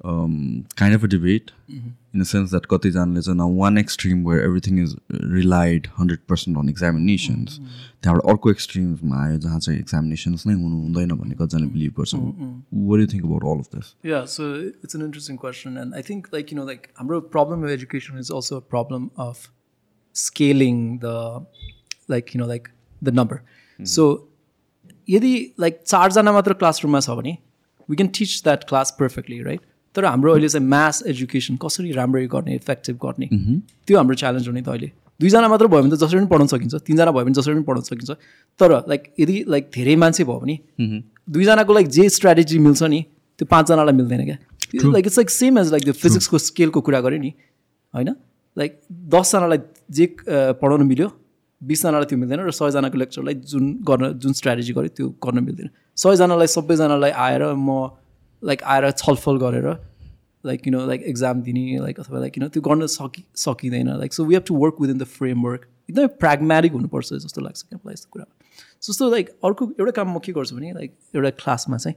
theirs 0.00 0.76
kind 0.78 0.96
of 0.98 1.04
a 1.04 1.08
debate 1.08 1.50
in 1.70 2.20
the 2.20 2.24
sense 2.26 2.50
that 2.50 2.66
कतिजनाले 2.70 3.20
चाहिँ 3.22 3.38
न 3.38 3.42
वान 3.58 3.78
extreme 3.78 4.24
where 4.28 4.44
everything 4.44 4.82
is 4.82 4.96
relied 5.10 5.86
hundred 5.98 6.20
percent 6.28 6.58
अन 6.58 6.68
एक्जामिनेसन्स 6.68 7.58
त्यहाँबाट 7.58 8.30
अर्को 8.32 8.50
एक्सट्रिम्समा 8.50 9.22
आयो 9.24 9.38
जहाँ 9.46 9.58
चाहिँ 9.58 9.78
एक्जामिनेसन्स 9.80 10.46
नै 10.46 10.54
हुनु 10.54 10.80
हुँदैन 10.82 11.16
भन्ने 11.20 11.34
कतिजनाले 11.34 11.70
बिलिभ 11.72 11.94
गर्छ 11.98 12.14
वर 12.90 13.00
यु 13.00 13.06
think 13.14 13.24
about 13.24 13.44
all 13.44 13.58
of 13.58 13.74
this 13.74 13.94
Yeah, 14.12 14.24
so 14.36 14.48
it's 14.82 14.98
an 15.00 15.04
interesting 15.08 15.38
question. 15.44 15.78
And 15.84 15.94
I 15.94 16.02
think, 16.02 16.30
like, 16.36 16.52
you 16.54 16.58
know, 16.60 16.68
like, 16.72 16.90
our 17.04 17.20
problem 17.36 17.66
with 17.66 17.76
education 17.78 18.18
is 18.18 18.30
also 18.38 18.56
a 18.56 18.66
problem 18.76 19.10
of 19.26 19.48
scaling 20.16 20.98
the, 20.98 21.16
like, 22.08 22.34
you 22.34 22.40
know, 22.40 22.48
like 22.54 22.70
the 23.02 23.14
number. 23.20 23.42
So, 23.80 24.12
यदि 25.08 25.34
like 25.60 25.80
चारजना 25.86 26.32
मात्र 26.32 26.52
क्लासरुममा 26.60 27.00
छ 27.00 27.16
भने 27.18 27.36
we 27.88 27.96
can 27.96 28.08
teach 28.18 28.40
that 28.44 28.64
class 28.68 28.94
perfectly 29.00 29.42
right 29.42 29.60
तर 29.95 30.05
हाम्रो 30.05 30.31
अहिले 30.33 30.49
चाहिँ 30.49 30.67
mass 30.67 31.03
education 31.07 31.55
कसरी 31.57 31.91
राम्ररी 31.91 32.27
गर्ने 32.27 32.55
इफेक्टिभ 32.55 32.95
गर्ने? 33.03 33.27
त्यो 33.87 33.97
हाम्रो 33.97 34.15
च्यालेन्ज 34.15 34.47
हो 34.47 34.53
नि 34.53 34.61
त 34.61 34.69
अहिले। 34.69 34.91
दुईजना 35.19 35.47
मात्र 35.47 35.67
भयो 35.67 35.81
भने 35.83 35.95
त 35.95 35.99
जसरी 35.99 36.17
पनि 36.19 36.27
पढाउन 36.31 36.47
सकिन्छ 36.47 36.75
तिनजना 36.87 37.11
भयो 37.11 37.25
भने 37.25 37.33
जसरी 37.35 37.53
पनि 37.53 37.63
पढाउन 37.67 37.83
सकिन्छ। 37.83 38.11
तर 38.59 38.71
लाइक 38.89 39.03
यदि 39.19 39.35
लाइक 39.49 39.69
धेरै 39.75 39.95
मान्छे 39.95 40.23
भयो 40.23 40.39
भने 40.39 40.55
दुईजनाको 41.27 41.73
लाइक 41.73 41.87
जे 41.97 42.09
स्ट्राटेजी 42.09 42.59
मिल्छ 42.59 42.83
नि 42.83 42.99
त्यो 43.39 43.45
पाँचजनालाई 43.51 43.95
मिल्दैन 43.99 44.23
क्या। 44.25 44.37
Like 44.95 45.05
it's 45.05 45.17
like 45.17 45.29
same 45.29 45.59
as 45.59 45.71
like 45.71 45.83
त्यो 45.83 45.93
फिजिक्सको 45.93 46.37
स्केलको 46.39 46.81
कुरा 46.81 46.99
गऱ्यो 47.01 47.19
नि 47.19 47.31
होइन? 47.93 48.09
लाइक 48.57 48.71
दसजनालाई 49.13 49.59
जे 49.91 50.05
पढाउनु 50.61 50.85
मिल्यो 50.85 51.07
बिसजनालाई 51.61 52.07
त्यो 52.07 52.17
मिल्दैन 52.17 52.39
र 52.47 52.51
सयजनाको 52.55 52.97
लेक्चरलाई 52.97 53.35
जुन 53.51 53.65
गर्न 53.83 54.03
जुन 54.15 54.33
स्ट्राटेजी 54.33 54.73
गऱ्यो 54.73 54.91
त्यो 54.95 55.07
गर्न 55.19 55.43
मिल्दैन। 55.43 55.69
सयजनालाई 55.97 56.47
सबैजनालाई 56.47 57.11
आएर 57.11 57.43
म 57.59 57.91
लाइक 58.43 58.63
आएर 58.63 58.91
छलफल 58.91 59.37
गरेर 59.37 59.67
like 60.43 60.67
you 60.67 60.71
know 60.73 60.85
like 60.87 61.01
exam 61.07 61.41
दिने 61.41 61.79
लाइक 61.79 61.99
अथवा 61.99 62.19
लाइक 62.19 62.37
यु 62.37 62.43
नो 62.43 62.49
त्यो 62.49 62.61
गर्न 62.61 62.87
सकि 62.87 63.23
सकिँदैन। 63.37 63.89
Like 63.99 64.13
so 64.13 64.25
we 64.25 64.33
have 64.35 64.43
to 64.47 64.55
work 64.55 64.75
within 64.81 64.97
the 64.97 65.03
framework 65.17 65.67
एकदमै 65.89 66.07
प्र्याग्मेटिक 66.19 66.71
हुनुपर्छ 66.73 67.13
जस्तो 67.13 67.41
लाग्छ 67.41 67.61
क्या 67.61 67.79
मलाई 67.79 67.93
यस्तो 67.93 68.09
कुरामा। 68.13 68.33
जस्तो 68.83 69.09
लाइक 69.11 69.29
अर्को 69.43 69.65
एउटा 69.79 69.91
काम 69.91 70.15
म 70.15 70.19
के 70.25 70.31
गर्छु 70.31 70.55
भने 70.55 70.71
लाइक 70.73 70.95
एउटा 71.15 71.29
क्लासमा 71.43 71.77
चाहिँ 71.77 71.95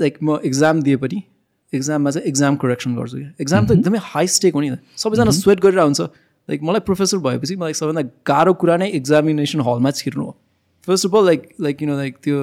लाइक 0.00 0.18
म 0.22 0.38
एक्जाम 0.44 0.82
दिए 0.82 0.96
पनि 1.00 1.22
एक्जाममा 1.72 2.10
चाहिँ 2.10 2.28
एक्जाम 2.28 2.56
करेक्सन 2.62 2.96
गर्छु 2.96 3.16
क्या। 3.18 3.30
एक्जाम 3.40 3.66
त 3.66 3.70
एकदमै 3.72 3.98
हाई 4.12 4.26
स्टेक 4.36 4.54
हो 4.54 4.60
नि 4.60 4.70
त। 4.70 4.78
सबैजना 4.96 5.30
स्वेट 5.40 5.60
गरेर 5.60 5.80
हुन्छ। 5.80 6.00
लाइक 6.48 6.62
मलाई 6.62 6.80
प्रोफेसर 6.86 7.18
भएपछि 7.24 7.56
मलाई 7.56 7.72
सबैभन्दा 7.74 8.02
गाह्रो 8.26 8.52
कुरा 8.60 8.76
नै 8.76 8.88
एक्जामिनेसन 8.98 9.60
हलमा 9.66 9.90
छिर्नु 9.90 10.24
हो। 10.24 10.32
First 10.88 11.06
of 11.06 11.14
all 11.16 11.26
like 11.26 11.48
like 11.60 11.82
you 11.82 11.88
know 11.88 11.96
like 11.96 12.16
त्यो 12.24 12.38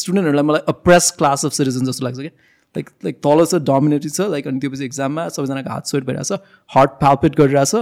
स्टुडेन्टहरूलाई 0.00 0.44
मलाई 0.44 0.60
अप्रेस 0.68 1.10
क्लास 1.18 1.44
अफ 1.46 1.52
सिटिजन 1.52 1.86
जस्तो 1.86 2.04
लाग्छ 2.06 2.18
क्या 2.18 2.30
लाइक 2.74 2.90
लाइक 3.04 3.18
तल 3.26 3.44
छ 3.44 3.62
डोमिनेटेड 3.64 4.12
छ 4.12 4.28
लाइक 4.30 4.46
अनि 4.46 4.60
त्योपछि 4.60 4.84
एक्जाममा 4.84 5.28
सबैजनाको 5.30 5.70
हात 5.70 5.86
स्वेट 5.86 6.04
भइरहेछ 6.04 6.32
हार्ट 6.70 6.96
प्याल्पेट 7.02 7.36
गरिरहेछ 7.36 7.74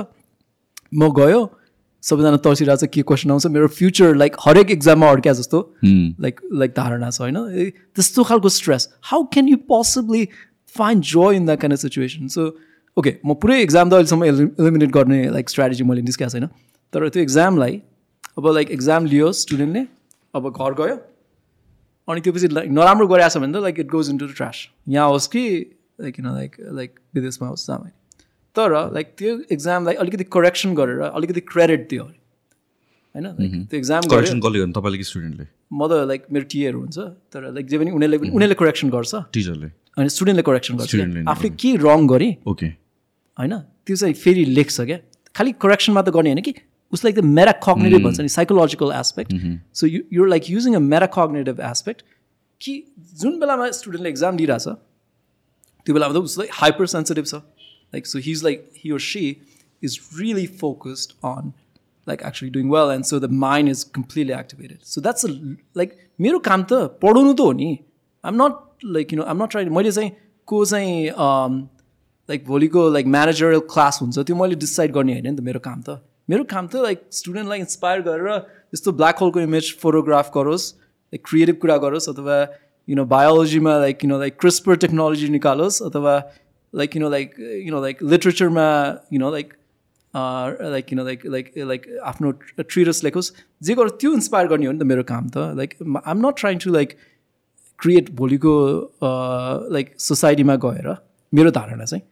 म 0.95 1.13
गयो 1.17 1.45
सबैजना 2.03 2.37
तर्सिरहेको 2.45 2.87
छ 2.87 2.91
के 2.95 3.03
क्वेसन 3.09 3.31
आउँछ 3.31 3.47
मेरो 3.53 3.69
फ्युचर 3.77 4.15
लाइक 4.17 4.37
हरेक 4.41 4.71
एक्जाममा 4.71 5.11
अड्क्या 5.11 5.33
जस्तो 5.35 5.63
लाइक 5.85 6.41
लाइक 6.63 6.77
धारणा 6.77 7.11
छ 7.11 7.21
होइन 7.21 7.71
त्यस्तो 7.97 8.25
खालको 8.31 8.49
stress 8.57 8.89
how 9.13 9.25
can 9.33 9.49
you 9.49 9.57
possibly 9.69 10.29
find 10.75 11.11
joy 11.13 11.37
in 11.37 11.47
that 11.47 11.61
kind 11.61 11.79
of 11.79 11.83
situation 11.83 12.29
so 12.37 12.47
okay 12.97 13.17
म 13.27 13.35
पुरै 13.43 13.61
एक्जाम 13.63 13.91
त 13.91 13.95
अहिलेसम्म 13.95 14.25
इलिमिनेट 14.25 14.91
गर्ने 14.93 15.23
लाइक 15.31 15.51
स्ट्राटेजी 15.51 15.85
मैले 15.85 16.03
निस्किएको 16.03 16.33
छैन 16.33 16.47
तर 16.93 17.09
त्यो 17.09 17.23
एक्जामलाई 17.23 17.81
अब 18.37 18.47
लाइक 18.55 18.71
एक्जाम 18.71 19.05
लियो 19.07 19.33
स्टुडेन्टले 19.33 19.87
अब 20.35 20.49
घर 20.51 20.73
गयो 20.81 20.97
अनि 22.09 22.21
त्यो 22.21 22.33
पछि 22.33 22.49
लाइक 22.49 22.71
नराम्रो 22.71 23.07
गरेको 23.07 23.29
छ 23.29 23.39
भने 23.39 23.53
त 23.53 23.63
like 23.63 23.79
it 23.81 23.89
goes 23.91 24.11
into 24.11 24.27
the 24.27 24.35
trash 24.37 24.57
यहाँ 24.89 25.09
होस् 25.09 25.29
कि 25.35 25.43
लाइक 26.01 26.15
किन 26.15 26.27
लाइक 26.27 26.57
लाइक 26.79 26.99
विदेशमा 27.15 27.49
होस् 27.49 27.71
पनि। 27.71 27.91
तर 28.57 28.71
लाइक 28.95 29.15
त्यो 29.19 29.39
एक्जामलाई 29.55 29.95
अलिकति 30.03 30.25
करेक्सन 30.35 30.75
गरेर 30.75 31.01
अलिकति 31.07 31.41
क्रेडिट 31.53 31.89
दियो 31.91 32.03
अरे। 32.05 32.19
होइन? 33.15 33.27
लाइक 33.39 33.53
त्यो 33.71 33.79
एक्जाम 33.79 34.01
गऱ्यो। 34.03 34.17
करेक्सन 34.17 34.41
कसले 34.41 34.59
गर्नु 34.59 34.75
तपाईँले 34.75 35.07
स्टुडेन्टले 35.11 35.47
म 35.73 35.87
त 35.87 35.93
लाइक 36.11 36.23
मेरो 36.35 36.47
टिएहरू 36.51 36.79
हुन्छ 36.81 36.99
तर 37.31 37.41
लाइक 37.55 37.67
जे 37.71 37.79
पनि 37.79 37.91
उनीहरूले 37.95 38.19
पनि 38.19 38.31
उनीहरूले 38.35 38.59
करेक्सन 38.59 38.91
गर्छ। 38.91 39.15
टिचरले 39.31 39.69
अनि 39.95 40.09
स्टुडेन्टले 40.11 40.45
करेक्सन 40.51 40.75
गर्छ। 40.83 40.93
आफूले 41.31 41.51
के 41.55 41.71
रङ 41.87 42.07
गरेँ 42.11 42.33
ओके 42.43 42.69
होइन? 43.39 43.55
त्यो 43.87 43.97
चाहिँ 43.97 44.15
फेरि 44.19 44.45
लेख्छ 44.59 44.81
क्या। 44.81 44.99
खालि 45.35 45.51
करेक्सन 45.63 45.93
मात्र 45.95 46.11
गर्ने 46.19 46.31
होइन 46.35 46.43
कि? 46.43 46.55
उसलाई 46.93 47.13
एकदम 47.13 47.29
मेराकग्नेटिभ 47.41 48.05
भन्छ 48.05 48.21
नि 48.21 48.29
psychological 48.37 48.93
aspect 48.99 49.33
so 49.81 49.87
you 49.87 50.01
your 50.13 50.29
like 50.29 50.51
using 50.51 50.75
a 50.75 50.83
metacognitive 50.93 51.61
aspect 51.71 52.03
कि 52.61 52.73
जुन 53.23 53.39
बेलामा 53.41 53.71
स्टुडेन्टले 53.81 54.09
एक्जाम 54.11 54.37
दिइरहेछ 54.37 54.69
त्यो 54.69 55.95
बेलामा 55.95 56.15
त 56.15 56.17
उसलाई 56.31 56.49
हाइपर 56.61 56.87
सेन्सिटिभ 56.95 57.25
छ। 57.27 57.35
Like 57.35 58.07
so 58.07 58.19
his 58.29 58.45
like 58.45 58.71
he 58.85 58.93
or 58.93 59.03
she 59.11 59.27
is 59.83 60.01
really 60.21 60.47
focused 60.63 61.13
on 61.35 61.53
actually 62.07 62.51
doing 62.55 62.73
well 62.73 62.91
and 62.95 63.07
so 63.09 63.19
the 63.19 63.29
mind 63.43 63.71
is 63.73 63.83
completely 63.99 64.35
activated. 64.39 64.81
So 64.89 65.03
that's 65.05 65.25
a 65.25 65.29
like 65.81 65.93
मेरो 66.21 66.39
काम 66.49 66.63
त 66.63 67.01
पढाउनु 67.03 67.33
त 67.35 67.41
हो 67.41 67.53
नि। 67.53 67.69
आम 68.25 68.35
नट 68.43 68.85
लाइक 68.97 69.13
यु 69.13 69.19
नो 69.19 69.25
आम 69.33 69.43
नट 69.43 69.51
ट्राई 69.51 69.65
मैले 69.77 69.93
चाहिँ 69.93 70.11
को 70.49 70.65
चाहिँ 70.65 71.07
लाइक 72.29 72.45
भोलिको 72.47 72.83
लाइक 72.97 73.07
म्यानेजरल 73.15 73.61
क्लास 73.73 73.99
हुन्छ 74.03 74.19
त्यो 74.19 74.37
मैले 74.37 74.55
डिसाइड 74.65 74.93
गर्ने 74.93 75.13
होइन 75.13 75.27
नि 75.29 75.37
त 75.37 75.41
मेरो 75.49 75.61
काम 75.65 75.81
त। 75.81 75.97
मेरो 76.29 76.45
काम 76.51 76.67
त 76.67 76.85
लाइक 76.85 77.01
स्टुडेन्टलाई 77.13 77.59
इन्सपायर 77.61 78.01
गरेर 78.03 78.29
यस्तो 78.75 78.93
ब्ल्याक 79.01 79.19
होलको 79.25 79.41
इमेज 79.41 79.73
फोटोग्राफ 79.81 80.31
गरोस् 80.37 80.71
लाइक 80.75 81.23
क्रिएटिभ 81.31 81.57
कुरा 81.65 81.77
गरोस् 81.85 82.09
अथवा 82.13 82.39
you 82.89 82.97
know 82.97 83.05
बायोलोजीमा 83.11 83.75
like 83.81 84.05
you 84.05 84.11
know 84.11 84.19
like 84.21 84.41
CRISPR 84.41 84.77
technology 84.85 85.29
निकालोस् 85.35 85.83
अथवा 85.91 86.15
like 86.73 86.97
you 86.97 87.03
know 87.03 87.11
like 87.11 87.37
you 87.41 87.75
know 87.75 87.83
like 87.83 88.03
लिट्रेचरमा 88.15 88.67
you 89.13 89.21
know 89.21 89.31
like 89.37 89.53
like 90.15 90.85
किन 90.87 91.01
लाइक 91.05 91.27
लाइक 91.27 91.53
लाइक 91.59 91.87
आफ्नो 92.07 92.31
ट्रिरस 92.59 93.03
लेखोस्। 93.05 93.31
जे 93.63 93.75
गरोस् 93.75 93.95
त्यो 94.01 94.13
इन्सपायर 94.15 94.47
गर्ने 94.49 94.67
हो 94.67 94.73
नि 94.73 94.79
त 94.79 94.83
मेरो 94.87 95.03
काम 95.05 95.29
त। 95.29 95.37
Like 95.61 95.75
I 95.83 96.11
am 96.11 96.27
not 96.27 96.41
trying 96.41 96.59
to 96.65 96.73
like 96.73 96.97
create 97.79 98.11
भोलिको 98.17 98.55
लाइक 99.75 99.95
सोसाइटीमा 100.01 100.57
गएर 100.65 100.89
मेरो 101.33 101.51
धारणा 101.51 101.85
चाहिँ। 101.85 102.03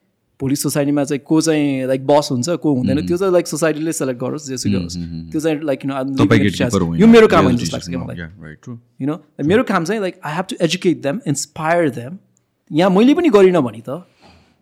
भोलि 0.42 0.56
सोसाइटीमा 0.56 1.04
चाहिँ 1.04 1.22
को 1.22 1.40
चाहिँ 1.40 1.86
लाइक 1.86 2.06
बस 2.06 2.28
हुन्छ 2.32 2.48
को 2.62 2.74
हुँदैन 2.74 3.06
त्यो 3.06 3.16
चाहिँ 3.16 3.32
लाइक 3.32 3.46
सोसाइटीले 3.46 3.92
सेलेक्ट 3.92 4.20
गरोस् 4.20 4.48
जेसुकै 4.48 4.76
होस्। 4.76 4.96
त्यो 5.30 5.40
चाहिँ 5.40 5.60
लाइक 5.62 5.84
यु 5.86 6.94
यो 7.00 7.06
मेरो 7.06 7.26
काम 7.34 7.44
होइन 7.44 7.56
जस्तो 7.56 7.76
लाग्छ 7.76 7.88
क्या 7.88 8.00
मलाई। 8.00 8.16
यु 9.00 9.06
नो 9.06 9.16
मेरो 9.46 9.62
काम 9.70 9.84
चाहिँ 9.84 10.00
like 10.02 10.20
I 10.24 10.34
have 10.34 10.46
to 10.50 10.56
educate 10.64 11.02
them 11.02 11.20
inspire 11.28 11.90
them 12.00 12.18
यहाँ 12.70 12.90
मैले 12.90 13.14
पनि 13.14 13.28
गरिनँ 13.30 13.62
भने 13.62 13.82
त 13.88 14.02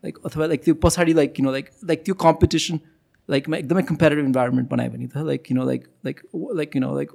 लाइक 0.05 0.19
अथवा 0.27 0.47
लाइक 0.47 0.65
त्यो 0.65 0.75
पछाडि 0.85 1.13
लाइक 1.15 1.33
किन 1.33 1.51
लाइक 1.51 1.71
लाइक 1.89 2.05
त्यो 2.05 2.15
कम्पिटिसन 2.27 2.81
लाइकमा 3.29 3.57
एकदमै 3.57 3.83
कम्पेरिटिभ 3.89 4.25
इन्भाइरोमेन्ट 4.25 4.71
बनायो 4.71 4.91
भने 4.91 5.07
त 5.07 5.25
लाइक 5.27 5.43
किन 5.49 5.59
लाइक 5.65 5.83
लाइक 6.05 6.21
लाइक 6.61 6.71
किन 6.73 6.85
लाइक 6.95 7.11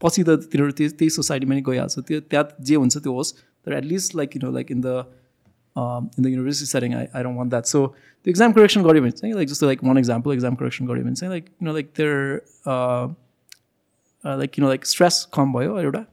पछि 0.00 0.22
त 0.22 0.30
तिनीहरू 0.52 0.72
त्यो 0.78 0.88
त्यही 0.98 1.10
सोसाइटीमा 1.16 1.54
नै 1.54 1.62
गइहाल्छ। 1.66 1.98
त्यो 1.98 2.20
त्यहाँ 2.28 2.46
जे 2.60 2.74
हुन्छ 2.74 2.96
त्यो 2.98 3.12
होस् 3.14 3.32
तर 3.64 3.72
एटलिस्ट 3.72 4.16
लाइक 4.16 4.30
किन 4.30 4.44
like 4.54 4.70
in 4.70 4.80
the 4.80 5.04
in 5.77 6.23
the 6.23 6.27
university 6.27 6.65
setting 6.71 6.93
I 6.95 7.05
I 7.15 7.23
don't 7.23 7.37
want 7.37 7.49
that 7.51 7.65
so 7.71 7.85
त्यो 7.87 8.31
इक्जाम 8.31 8.51
करेक्सन 8.57 8.83
गऱ्यो 8.83 9.01
भने 9.01 9.11
चाहिँ 9.21 9.33
लाइक 9.35 9.49
जस्तो 9.49 9.65
like 9.65 9.83
one 9.83 9.97
example 9.97 10.33
exam 10.33 10.55
correction 10.61 10.87
गऱ्यो 10.87 11.03
भने 11.03 11.15
चाहिँ 11.15 11.31
लाइक 11.31 11.45
किन 11.47 11.71
लाइक 11.73 11.91
देयर 11.97 12.11
लाइक 14.41 14.51
किन 14.51 14.65
लाइक 14.65 14.85
स्ट्रेस 14.85 15.27
कम 15.33 15.53
भयो 15.53 15.79
एउटा 15.79 16.05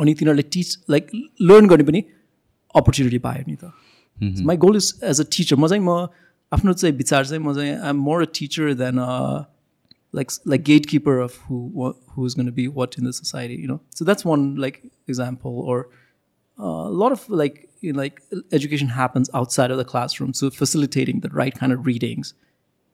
अनि 0.00 0.14
तिनीहरूले 0.14 0.42
टिच 0.52 0.78
लाइक 0.90 1.10
लर्न 1.50 1.68
गर्ने 1.74 1.84
पनि 1.90 2.04
अपर्च्युनिटी 2.74 3.18
पायो 3.26 3.50
नि 3.50 3.56
त 3.64 4.42
my 4.46 4.56
goal 4.64 4.76
is 4.76 4.94
as 5.10 5.20
a 5.20 5.24
teacher 5.36 5.56
म 5.56 5.68
चाहिँ 5.68 5.82
म 5.82 5.98
आफ्नो 6.52 6.72
चाहिँ 6.72 6.96
विचार 6.96 7.26
चाहिँ 7.26 7.42
म 7.44 7.54
चाहिँ 7.54 7.74
I'm 7.74 8.02
more 8.08 8.22
a 8.22 8.32
teacher 8.40 8.72
than 8.84 9.04
like 10.14 10.30
like 10.50 10.62
gatekeeper 10.66 11.14
of 11.22 11.34
who 11.46 11.56
what, 11.78 11.96
who's 12.12 12.34
going 12.34 12.46
to 12.46 12.52
be 12.58 12.66
what 12.76 12.94
in 12.98 13.04
the 13.04 13.12
society 13.12 13.56
you 13.62 13.68
know 13.70 13.80
so 13.94 14.04
that's 14.10 14.24
one 14.24 14.44
like 14.56 14.76
example 15.08 15.58
or 15.72 15.74
uh, 16.58 16.84
a 16.90 16.94
lot 17.02 17.12
of 17.16 17.24
like 17.28 17.68
you 17.80 17.92
know, 17.92 18.00
like 18.00 18.22
education 18.52 18.88
happens 18.88 19.30
outside 19.34 19.70
of 19.70 19.78
the 19.78 19.84
classroom 19.84 20.32
so 20.34 20.50
facilitating 20.50 21.20
the 21.20 21.28
right 21.30 21.58
kind 21.58 21.72
of 21.72 21.86
readings 21.86 22.34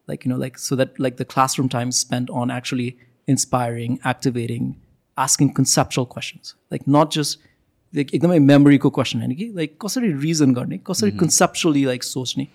like 0.08 0.24
you 0.24 0.30
know 0.32 0.36
like 0.36 0.58
so 0.58 0.76
that 0.76 0.98
like 0.98 1.16
the 1.16 1.24
classroom 1.24 1.68
time 1.68 1.88
is 1.88 1.98
spent 1.98 2.30
on 2.30 2.50
actually 2.50 2.96
inspiring 3.28 3.98
activating 4.04 4.76
asking 5.16 5.52
conceptual 5.54 6.06
questions 6.06 6.54
like 6.70 6.86
not 6.98 7.10
just 7.10 7.48
like 7.94 8.14
एकदमै 8.14 8.38
मेमोरीको 8.38 8.90
question 8.96 9.18
होइन 9.20 9.34
कि 9.36 9.46
like 9.56 9.76
कसरी 9.84 10.12
region 10.20 10.52
गर्ने 10.54 10.78
कसरी 10.90 11.10
conceptually 11.22 11.84
like 11.84 12.04
सोच्ने 12.04 12.46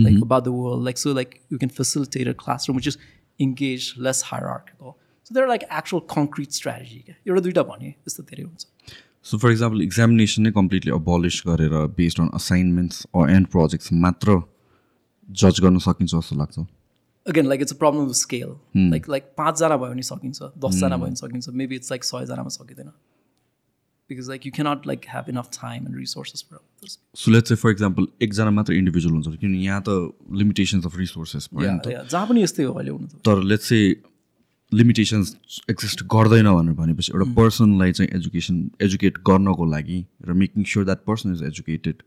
like 0.00 0.22
about 0.22 0.44
the 0.44 0.48
world 0.58 0.84
like 0.84 0.98
so 0.98 1.12
like 1.14 1.34
you 1.52 1.58
can 1.58 1.70
facilitate 1.78 2.28
a 2.28 2.32
classroom 2.44 2.76
which 2.76 2.88
is 2.88 2.98
engage 3.40 3.92
less 4.06 4.22
higher 4.26 4.46
article 4.52 4.92
so 5.26 5.34
there 5.34 5.48
like 5.48 5.62
actual 5.80 6.02
concrete 6.14 6.52
strategy 6.60 6.98
क्या 7.06 7.16
एउटा 7.28 7.40
दुइटा 7.48 7.62
भने 7.72 7.88
यस्तो 7.88 8.22
धेरै 8.30 8.42
हुन्छ 8.42 8.66
so 9.25 9.37
for 9.37 9.51
example 9.51 9.81
examination 9.81 10.43
नै 10.43 10.51
कम्प्लिटली 10.57 10.91
अबोलिस 10.97 11.41
गरेर 11.47 11.85
based 12.01 12.19
on 12.21 12.29
assignments 12.41 13.07
or 13.15 13.31
and 13.35 13.47
projects 13.55 13.93
मात्र 14.07 14.37
जज 15.43 15.65
गर्न 15.67 15.77
सकिन्छ 15.87 16.11
जस्तो 16.15 16.35
लाग्छ। 16.43 16.59
Again 17.25 17.47
like 17.47 17.61
it's 17.61 17.73
a 17.73 17.79
problem 17.85 18.05
of 18.09 18.21
scale 18.25 18.51
like 18.91 19.09
like 19.15 19.33
पाँचजना 19.37 19.77
भयो 19.77 19.91
भने 19.95 20.05
सकिन्छ 20.11 20.53
दसजना 20.67 20.97
भयो 20.97 21.05
भने 21.05 21.23
सकिन्छ 21.23 21.49
मेबी 21.63 21.75
इट्स 21.83 21.91
लाइक 21.91 22.03
सयजनामा 22.11 22.55
सकिँदैन। 22.59 22.91
You 24.09 24.51
cannot 24.55 24.83
like 24.85 25.05
have 25.09 25.29
enough 25.31 25.47
time 25.53 25.85
and 25.89 25.95
resources 25.99 26.41
for 26.47 26.57
others. 26.57 26.95
So 27.19 27.31
let's 27.31 27.51
say 27.51 27.55
for 27.61 27.69
example 27.73 28.07
एकजना 28.21 28.51
मात्र 28.55 28.73
इन्डिभिजुअल 28.73 29.13
हुन्छ 29.13 29.27
किनभने 29.43 29.61
यहाँ 29.65 29.83
त 29.87 30.35
लिमिटेसन्स 30.41 30.85
अफ 30.85 30.97
रिसोर्सेस 30.97 31.47
भयो 31.53 31.93
जहाँ 32.11 32.27
पनि 32.27 32.43
यस्तै 32.43 32.63
हो 32.63 32.73
अहिले 32.73 32.91
हुनु 32.91 33.07
तर 33.27 33.41
लेट्स 33.51 33.69
से 33.69 33.79
लिमिटेसन्स 34.77 35.59
एक्जिस्ट 35.71 36.03
गर्दैन 36.13 36.51
भनेर 36.53 36.73
भनेपछि 36.75 37.11
एउटा 37.15 37.33
पर्सनलाई 37.33 37.91
चाहिँ 37.91 38.11
एजुकेसन 38.15 38.63
एजुकेट 38.81 39.17
गर्नको 39.27 39.65
लागि 39.73 39.99
र 40.27 40.33
making 40.43 40.63
sure 40.71 40.85
that 40.85 41.05
person 41.07 41.33
is 41.33 41.43
educated 41.43 42.03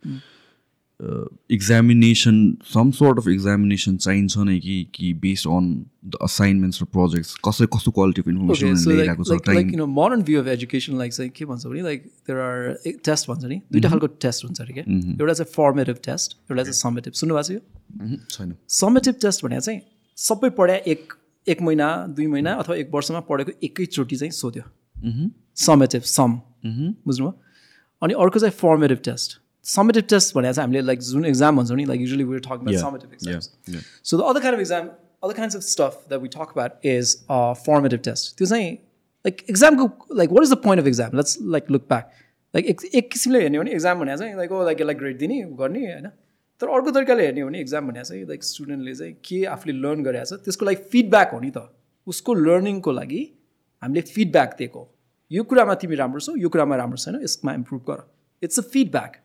examination 1.51 2.37
some 2.65 2.91
sort 2.99 3.19
of 3.19 3.27
examination 3.29 3.97
चाहिन्छ 3.97 4.45
नै 4.51 4.59
कि 4.61 4.77
कि 4.95 5.13
बेस्ड 5.25 5.49
अन 5.49 5.67
द 6.05 6.21
असाइनमेन्ट्स 6.23 6.83
र 6.83 6.87
प्रोजेक्ट्स 6.93 7.35
कसै 7.49 7.67
कस्तो 7.75 7.91
क्वालिटी 7.99 8.23
अफ 8.23 8.29
इन्फर्मेसन 8.29 8.93
लिइरहेको 8.93 9.25
छ 9.25 9.37
like 9.49 9.73
you 9.73 9.79
know 9.79 9.87
modern 9.99 10.23
view 10.23 10.41
of 10.41 10.49
education 10.55 10.97
like 10.99 11.13
चाहिँ 11.13 11.31
के 11.37 11.45
भन्छ 11.53 11.67
भने 11.67 11.83
लाइक 11.83 12.09
देयर 12.31 12.41
आर 12.47 12.97
टेस्ट 13.11 13.31
भन्छ 13.31 13.45
नि 13.45 13.61
दुइटा 13.73 13.89
खालको 13.89 14.07
टेस्ट 14.27 14.45
हुन्छ 14.45 14.61
अरे 14.61 14.79
क्या 14.79 14.85
एउटा 14.87 15.33
चाहिँ 15.33 15.53
फर्मेटिभ 15.53 16.01
टेस्ट 16.09 16.39
एउटा 16.51 16.63
चाहिँ 16.63 16.81
समेटिभ 16.81 17.21
सुन्नुभएको 17.23 17.49
छ 17.49 17.51
यो? 17.51 18.17
छैन। 18.31 18.57
समेटिभ 18.79 19.15
टेस्ट 19.27 19.45
भने 19.45 19.61
चाहिँ 19.61 19.81
सबै 20.17 20.51
पढ्या 20.63 20.77
एक 20.95 21.13
एक 21.49 21.63
महिना 21.63 22.07
दुई 22.07 22.27
महिना 22.27 22.55
अथवा 22.55 22.77
एक 22.77 22.91
वर्षमा 22.95 23.21
पढेको 23.21 23.53
एकैचोटि 23.65 24.17
चाहिँ 24.17 24.31
सोध्यो। 24.31 24.63
समेटिभ 25.57 26.03
सम 26.03 26.41
बुझ्नुभयो? 26.67 27.35
अनि 28.03 28.15
अर्को 28.15 28.39
चाहिँ 28.39 28.53
फर्मेटिभ 28.53 28.99
टेस्ट 29.05 29.41
summative 29.67 30.07
test 30.11 30.35
भने 30.35 30.53
चाहिँ 30.53 30.67
हामीले 30.67 30.81
लाइक 30.81 31.01
जुन 31.01 31.25
एक्जाम 31.25 31.57
भन्छौँ 31.57 31.77
नि 31.77 31.85
like 31.85 32.01
usually 32.01 32.25
about 32.25 32.75
summative 32.83 33.13
exams. 33.13 33.49
So 34.03 34.17
the 34.17 34.25
other 34.25 34.41
kind 34.41 34.55
of 34.55 34.61
exam, 34.61 34.91
other 35.23 35.35
kinds 35.39 35.55
of 35.55 35.65
stuff 35.65 35.95
that 36.11 36.21
we 36.23 36.29
talk 36.29 36.53
about 36.57 36.77
is 36.85 37.15
uh, 37.29 37.55
formative 37.65 38.03
test. 38.09 38.37
त्यो 38.39 38.47
चाहिँ 38.47 38.71
like 39.27 39.43
एक्जामको 39.51 40.15
like 40.17 40.31
what 40.33 40.43
is 40.43 40.53
the 40.53 40.57
point 40.65 40.83
of 40.83 40.89
exam 40.89 41.17
let's 41.17 41.39
like 41.43 41.71
look 41.71 41.83
back 41.83 42.13
like 42.55 42.67
एक 42.67 42.85
एक 42.95 43.11
किसिमले 43.11 43.41
हेर्ने 43.41 43.59
हो 43.59 43.65
भने 43.65 43.73
exam 43.73 44.01
भने 44.01 44.17
चाहिँ 44.17 44.37
लाइक 44.37 44.53
ओ 44.53 44.65
लाइक 44.65 44.81
यसलाई 44.81 44.95
ग्रेड 44.95 45.19
दिने 45.19 45.43
गर्ने 45.61 45.81
होइन? 45.93 46.07
तर 46.61 46.69
अर्को 46.73 46.91
तरिकाले 46.91 47.25
हेर्ने 47.25 47.41
हो 47.41 47.49
भने 47.49 47.61
एक्जाम 47.61 47.89
भने 47.89 48.05
चाहिँ 48.05 48.25
लाइक 48.27 48.45
स्टुडेन्टले 48.45 48.95
चाहिँ 48.95 49.15
के 49.25 49.45
आफूले 49.55 49.73
लर्न 49.79 50.03
गरिरहेको 50.03 50.37
छ 50.37 50.45
त्यसको 50.45 50.67
लागि 50.67 50.83
फिडब्याक 50.93 51.33
हो 51.35 51.41
नि 51.41 51.51
त। 51.51 51.69
उसको 52.07 52.35
लर्निङको 52.35 52.93
लागि 52.93 53.23
हामीले 53.83 54.01
फिडब्याक 54.09 54.55
दिएको 54.59 54.83
यो 55.31 55.43
कुरामा 55.45 55.75
तिमी 55.83 55.97
राम्रो 55.97 56.21
छौ 56.21 56.35
यो 56.39 56.49
कुरामा 56.49 56.77
राम्रो 56.77 56.97
छैन 57.05 57.21
यसमा 57.23 57.53
इम्प्रुभ 57.55 57.83
गर। 57.91 58.01
It's 58.43 58.59
a 58.59 58.63
feedback 58.73 59.17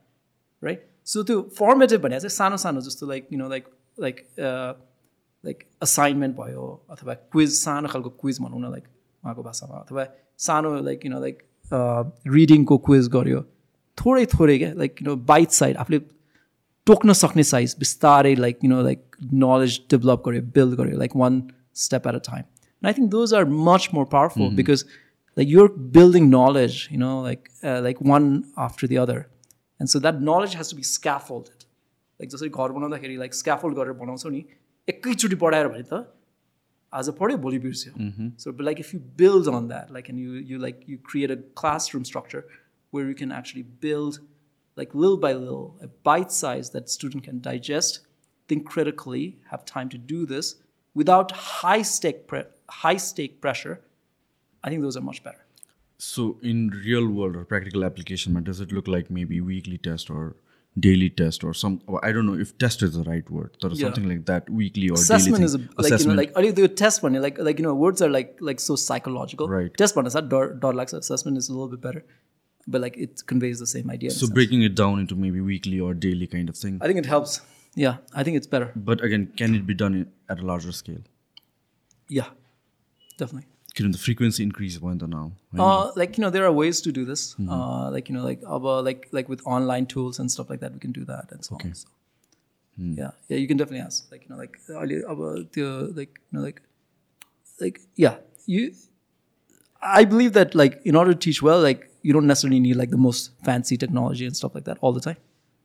right 0.62 0.80
so 1.06 1.22
त्यो 1.24 1.40
फर्मेटिभ 1.58 2.00
भने 2.02 2.20
चाहिँ 2.20 2.36
सानो 2.36 2.56
सानो 2.64 2.80
जस्तो 2.88 3.08
like 3.08 3.28
you 3.32 3.38
know 3.38 3.48
like 3.48 3.64
like 4.00 4.16
like 5.44 5.64
assignment 5.82 6.36
भयो 6.36 6.66
अथवा 6.90 7.14
क्विज 7.14 7.50
सानो 7.54 7.88
खालको 7.88 8.10
क्विज 8.20 8.40
भनौँ 8.42 8.60
न 8.60 8.70
लाइक 8.70 8.84
उहाँको 9.24 9.42
भाषामा। 9.42 9.76
अथवा 9.78 10.06
सानो 10.38 10.74
लाइक 10.82 11.06
यु 11.06 11.10
नो 11.12 11.20
लाइक 11.20 11.42
रिडिङको 12.34 12.78
क्विज 12.86 13.08
गऱ्यो 13.14 13.40
थोरै 13.98 14.26
थोरै 14.34 14.58
क्या 14.58 14.72
like 14.74 15.02
you 15.02 15.08
know 15.08 15.16
bite 15.30 15.50
side 15.58 15.76
आफूले 15.76 15.98
टोक्न 16.87 17.13
सक्ने 17.15 17.43
साइज 17.45 17.75
बिस्तारै 17.79 18.35
like 18.37 18.63
you 18.63 18.69
know 18.69 18.81
like 18.83 19.17
knowledge 19.35 19.79
develop 19.91 20.23
गऱ्यो 20.27 20.41
बिल्ड 20.55 20.79
गऱ्यो 20.79 20.97
like 20.99 21.15
one 21.15 21.41
step 21.77 22.07
at 22.07 22.15
a 22.15 22.23
time 22.25 22.43
and 22.43 22.87
I 22.87 22.93
think 22.93 23.09
those 23.11 23.33
are 23.33 23.45
much 23.69 23.89
more 23.93 24.05
powerful 24.11 24.55
because 24.55 24.85
like 25.37 25.49
your 25.49 25.73
building 25.95 26.29
knowledge 26.29 26.87
you 26.91 26.99
know 26.99 27.13
like 27.23 27.49
like 27.63 27.97
one 28.05 28.29
after 28.67 28.87
the 28.87 29.01
other 29.05 29.23
and 29.79 29.89
so 29.89 29.99
that 29.99 30.21
knowledge 30.29 30.55
has 30.57 30.71
to 30.71 30.77
be 30.77 30.83
scaffolded 30.91 31.65
like 32.19 32.29
जसरी 32.31 32.49
घर 32.49 32.71
बनाउँदाखेरि 32.71 33.17
like 33.17 33.33
स्क्याफोल्ड 33.35 33.77
गरेर 33.77 33.99
बनाउँछौ 34.03 34.29
नि 34.29 34.45
एकैचोटि 34.87 35.35
पढाएर 35.43 35.67
भने 35.67 35.83
त 35.91 36.05
आज 36.93 37.09
पढ्यो 37.19 37.37
भोलि 37.39 37.59
बिर्स्यो 37.59 38.07
so 38.39 38.55
like 38.61 38.79
if 38.79 38.93
you 38.93 38.99
build 39.17 39.53
on 39.53 39.67
that 39.67 39.91
like 39.91 40.09
and 40.09 40.19
you 40.21 40.41
you 40.53 40.59
like 40.59 40.79
you 40.89 40.97
create 41.05 41.31
a 41.31 41.35
classroom 41.61 42.03
structure 42.05 42.43
where 42.93 43.07
you 43.07 43.15
can 43.15 43.31
actually 43.39 43.63
build 43.81 44.19
like 44.76 44.94
little 44.94 45.16
by 45.16 45.32
little, 45.34 45.76
a 45.82 45.86
bite 45.88 46.32
size 46.32 46.70
that 46.70 46.88
student 46.88 47.24
can 47.24 47.40
digest, 47.40 48.00
think 48.48 48.66
critically, 48.66 49.38
have 49.50 49.64
time 49.64 49.88
to 49.90 49.98
do 49.98 50.24
this 50.26 50.56
without 50.94 51.30
high 51.32 51.82
stake 51.82 52.26
pre- 52.26 52.44
high 52.68 52.96
stake 52.96 53.40
pressure. 53.40 53.80
I 54.64 54.70
think 54.70 54.82
those 54.82 54.96
are 54.96 55.00
much 55.02 55.22
better. 55.22 55.44
So 55.98 56.38
in 56.42 56.68
real 56.84 57.06
world 57.08 57.36
or 57.36 57.44
practical 57.44 57.84
application, 57.84 58.42
does 58.42 58.60
it 58.60 58.72
look 58.72 58.88
like 58.88 59.10
maybe 59.10 59.40
weekly 59.40 59.78
test 59.78 60.10
or 60.10 60.36
daily 60.78 61.10
test 61.10 61.44
or 61.44 61.52
some? 61.54 61.80
Or 61.86 62.04
I 62.04 62.12
don't 62.12 62.26
know 62.26 62.34
if 62.34 62.56
test 62.58 62.82
is 62.82 62.94
the 62.94 63.04
right 63.04 63.28
word. 63.30 63.56
Or 63.62 63.70
Yeah. 63.70 63.76
something 63.76 64.08
like 64.08 64.24
that, 64.26 64.48
weekly 64.50 64.88
or 64.88 64.94
assessment 64.94 65.36
daily 65.36 65.44
is 65.44 65.54
a, 65.54 65.58
like 65.78 66.00
you 66.00 66.06
know 66.06 66.14
like 66.14 66.32
are 66.34 66.50
the 66.52 66.68
test 66.68 67.02
one 67.02 67.14
like 67.14 67.38
like 67.38 67.58
you 67.58 67.62
know 67.62 67.74
words 67.74 68.02
are 68.02 68.08
like 68.08 68.36
like 68.40 68.58
so 68.58 68.74
psychological 68.76 69.48
Right. 69.48 69.72
test 69.76 69.94
one 69.96 70.06
is 70.06 70.14
that 70.14 70.28
dot 70.28 70.58
dot 70.60 70.74
like 70.74 70.92
assessment 70.92 71.36
is 71.36 71.48
a 71.48 71.52
little 71.52 71.68
bit 71.68 71.80
better 71.80 72.04
but 72.66 72.80
like 72.80 72.96
it 72.96 73.26
conveys 73.26 73.58
the 73.58 73.66
same 73.66 73.90
idea. 73.90 74.10
So 74.10 74.28
breaking 74.28 74.62
it 74.62 74.74
down 74.74 75.00
into 75.00 75.14
maybe 75.14 75.40
weekly 75.40 75.80
or 75.80 75.94
daily 75.94 76.26
kind 76.26 76.48
of 76.48 76.56
thing. 76.56 76.78
I 76.80 76.86
think 76.86 76.98
it 76.98 77.06
helps. 77.06 77.40
Yeah, 77.74 77.96
I 78.14 78.22
think 78.22 78.36
it's 78.36 78.46
better. 78.46 78.70
But 78.76 79.02
again, 79.02 79.32
can 79.36 79.54
it 79.54 79.66
be 79.66 79.74
done 79.74 80.12
at 80.28 80.40
a 80.40 80.46
larger 80.46 80.72
scale? 80.72 81.00
Yeah, 82.08 82.26
definitely. 83.16 83.48
Can 83.74 83.90
the 83.90 83.98
frequency 83.98 84.42
increase 84.42 84.78
when 84.78 84.98
now? 84.98 85.32
Uh, 85.58 85.92
like 85.96 86.18
you 86.18 86.22
know, 86.22 86.28
there 86.28 86.44
are 86.44 86.52
ways 86.52 86.82
to 86.82 86.92
do 86.92 87.06
this. 87.06 87.34
Mm-hmm. 87.34 87.48
Uh, 87.48 87.90
like 87.90 88.10
you 88.10 88.14
know, 88.14 88.22
like 88.22 88.42
uh, 88.44 88.58
our 88.58 88.82
like 88.82 89.08
like 89.12 89.30
with 89.30 89.40
online 89.46 89.86
tools 89.86 90.18
and 90.18 90.30
stuff 90.30 90.50
like 90.50 90.60
that, 90.60 90.72
we 90.74 90.78
can 90.78 90.92
do 90.92 91.06
that 91.06 91.32
and 91.32 91.42
so 91.42 91.54
okay. 91.54 91.68
on. 91.68 91.74
So. 91.74 91.88
Mm. 92.78 92.98
Yeah, 92.98 93.10
yeah, 93.28 93.38
you 93.38 93.48
can 93.48 93.56
definitely 93.56 93.84
ask. 93.84 94.10
Like 94.10 94.24
you 94.24 94.28
know, 94.28 94.36
like 94.36 94.58
about 94.68 95.38
uh, 95.38 95.44
the 95.52 95.92
like 95.94 96.20
you 96.30 96.38
know, 96.38 96.40
like 96.40 96.60
like 97.60 97.80
yeah, 97.96 98.16
you. 98.44 98.74
I 99.80 100.04
believe 100.04 100.34
that 100.34 100.54
like 100.54 100.80
in 100.84 100.94
order 100.94 101.14
to 101.14 101.18
teach 101.18 101.42
well, 101.42 101.60
like 101.60 101.90
you 102.03 102.13
don't 102.13 102.27
necessarily 102.27 102.59
need 102.59 102.75
like 102.75 102.91
the 102.91 103.01
most 103.05 103.31
fancy 103.43 103.77
technology 103.77 104.25
and 104.25 104.35
stuff 104.35 104.55
like 104.55 104.65
that 104.65 104.77
all 104.81 104.93
the 104.93 105.03
time. 105.07 105.17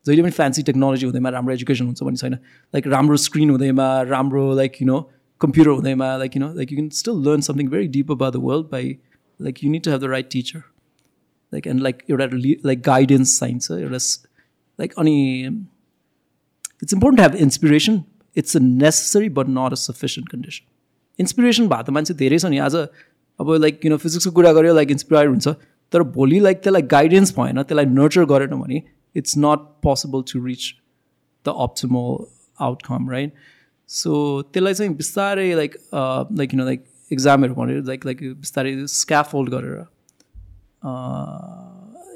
जहिले 0.06 0.22
पनि 0.22 0.30
fancy 0.36 0.62
technology 0.68 1.06
हुँदैमा 1.06 1.30
राम्रो 1.30 1.52
education 1.54 1.86
हुन्छ 1.86 2.02
भन्ने 2.02 2.16
छैन 2.20 2.32
like 2.74 2.86
राम्रो 2.94 3.16
screen 3.24 3.50
हुँदैमा 3.50 3.86
राम्रो 4.10 4.42
like 4.56 4.80
you 4.82 4.86
know 4.86 4.98
computer 5.40 5.70
हुँदैमा 5.70 6.08
like 6.22 6.36
you 6.36 6.42
know 6.42 6.48
like 6.54 6.72
you 6.72 6.76
can 6.78 6.88
still 7.00 7.20
learn 7.26 7.40
something 7.48 7.68
very 7.74 7.88
deep 7.96 8.10
about 8.12 8.34
the 8.34 8.40
world 8.44 8.66
by 8.72 8.96
like 9.40 9.62
you 9.64 9.70
need 9.70 9.84
to 9.84 9.90
have 9.90 10.00
the 10.00 10.10
right 10.14 10.28
teacher 10.32 10.62
like 11.52 11.66
and 11.66 11.82
like 11.82 12.02
एउटा 12.10 12.28
like 12.66 12.82
guidance 12.86 13.38
चाहिन्छ 13.38 13.70
एउटा 13.70 14.02
like 14.78 14.98
अनि 14.98 15.16
it's 16.82 16.94
important 16.94 17.20
have 17.20 17.42
inspiration 17.42 18.02
it's 18.36 18.56
a 18.56 18.60
necessary 18.60 19.28
but 19.38 19.48
not 19.58 19.72
a 19.72 19.80
sufficient 19.86 20.30
condition 20.30 20.70
inspiration 21.18 21.68
भएको 21.68 21.82
त 21.82 21.98
मान्छे 21.98 22.14
धेरै 22.24 22.38
छ 22.38 22.54
नि 22.54 22.58
आज 22.68 22.76
अब 23.40 23.54
लाइक 23.66 23.80
किन 23.80 23.96
फिजिक्सको 24.06 24.30
कुरा 24.40 24.52
गऱ्यो 24.58 24.74
लाइक 24.74 24.90
इन्सपायर 24.90 25.28
हुन्छ 25.28 25.54
तर 25.93 26.03
भोलि 26.15 26.39
लाइक 26.39 26.57
त्यसलाई 26.63 26.81
गाइडेन्स 26.91 27.33
भएन 27.39 27.61
त्यसलाई 27.63 27.85
नर्चर 27.93 28.25
गरेन 28.31 28.59
भने 28.61 28.81
it's 29.15 29.37
not 29.37 29.59
possible 29.83 30.23
to 30.33 30.45
reach 30.45 30.73
the 31.45 31.53
optimal 31.65 32.25
outcome 32.59 33.09
right 33.11 33.33
so 33.89 34.41
त्यसलाई 34.53 34.73
चाहिँ 34.73 34.95
बिस्तारै 34.95 35.53
लाइक 35.55 35.77
लाइक 35.93 36.49
किन 36.49 36.61
लाइक 36.61 36.85
इक्जामहरू 37.11 37.53
भनेर 37.55 37.83
लाइक 37.85 38.05
लाइक 38.05 38.23
बिस्तारै 38.39 38.75
स्क्याफोल्ड 38.95 39.49
गरेर 39.49 39.77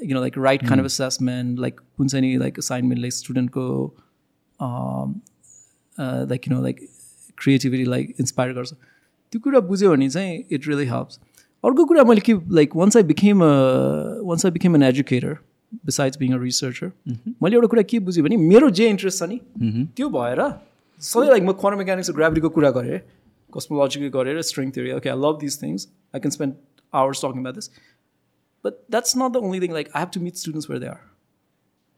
you 0.04 0.14
know 0.14 0.20
like 0.20 0.38
right 0.38 0.66
kind 0.68 0.80
of 0.80 0.86
assessment 0.86 1.58
like 1.60 1.80
कुन 1.80 2.08
चाहिँ 2.08 2.26
नि 2.26 2.36
like 2.38 2.58
assignment 2.58 3.00
like 3.00 3.12
स्टुडेन्टको 3.14 3.66
like 6.30 6.48
you 6.48 6.54
know 6.54 6.62
like 6.62 6.88
creativity 7.38 7.84
like 7.84 8.14
inspire 8.20 8.52
गर्छ। 8.54 8.72
त्यो 8.72 9.40
कुरा 9.40 9.60
बुझ्यो 9.68 9.90
भने 9.90 10.08
चाहिँ 10.10 10.42
इट 10.50 10.68
रियली 10.68 10.86
हेल्प्स 10.86 11.18
अर्को 11.63 11.85
कुरा 11.85 12.03
मैले 12.03 12.21
के 12.21 12.33
like 12.55 12.75
once 12.75 12.97
I 12.97 13.03
became 13.05 13.43
once 14.25 14.45
I 14.45 14.51
became 14.51 14.75
an 14.75 14.83
educator 14.83 15.37
besides 15.85 16.17
being 16.17 16.33
a 16.33 16.37
researcher 16.41 16.91
मैले 17.43 17.55
एउटा 17.55 17.67
कुरा 17.67 17.83
के 17.91 17.99
बुझेँ 18.07 18.23
भने 18.23 18.37
मेरो 18.45 18.69
जे 18.79 18.87
इन्ट्रेस्ट 18.89 19.19
छ 19.19 19.29
नि 19.29 19.39
त्यो 19.95 20.09
भएर 20.11 20.41
सधैँ 21.01 21.29
लाइक 21.29 21.43
म 21.43 21.51
क्वान्टम 21.55 21.79
मेकानिक्स 21.79 22.09
र 22.09 22.13
ग्राभिटीको 22.15 22.49
कुरा 22.57 22.71
गरेँ 22.77 22.99
कस्मोलोजीको 23.53 24.09
गरेर 24.17 24.41
string 24.43 24.71
theory 24.71 24.91
okay 24.93 25.09
I 25.09 25.19
love 25.19 25.37
this 25.41 25.61
things 25.61 25.87
I 26.15 26.19
can 26.19 26.31
spend 26.31 26.53
hours 26.93 27.21
talking 27.23 27.43
about 27.43 27.55
this 27.55 27.69
but 28.65 28.73
that's 28.91 29.17
not 29.17 29.31
the 29.31 29.43
only 29.47 29.61
thing 29.61 29.73
like 29.73 29.93
I 29.93 30.01
have 30.01 30.09
to 30.13 30.21
meet 30.21 30.43
students 30.43 30.69
where 30.69 30.81
they 30.81 30.87
are 30.87 30.99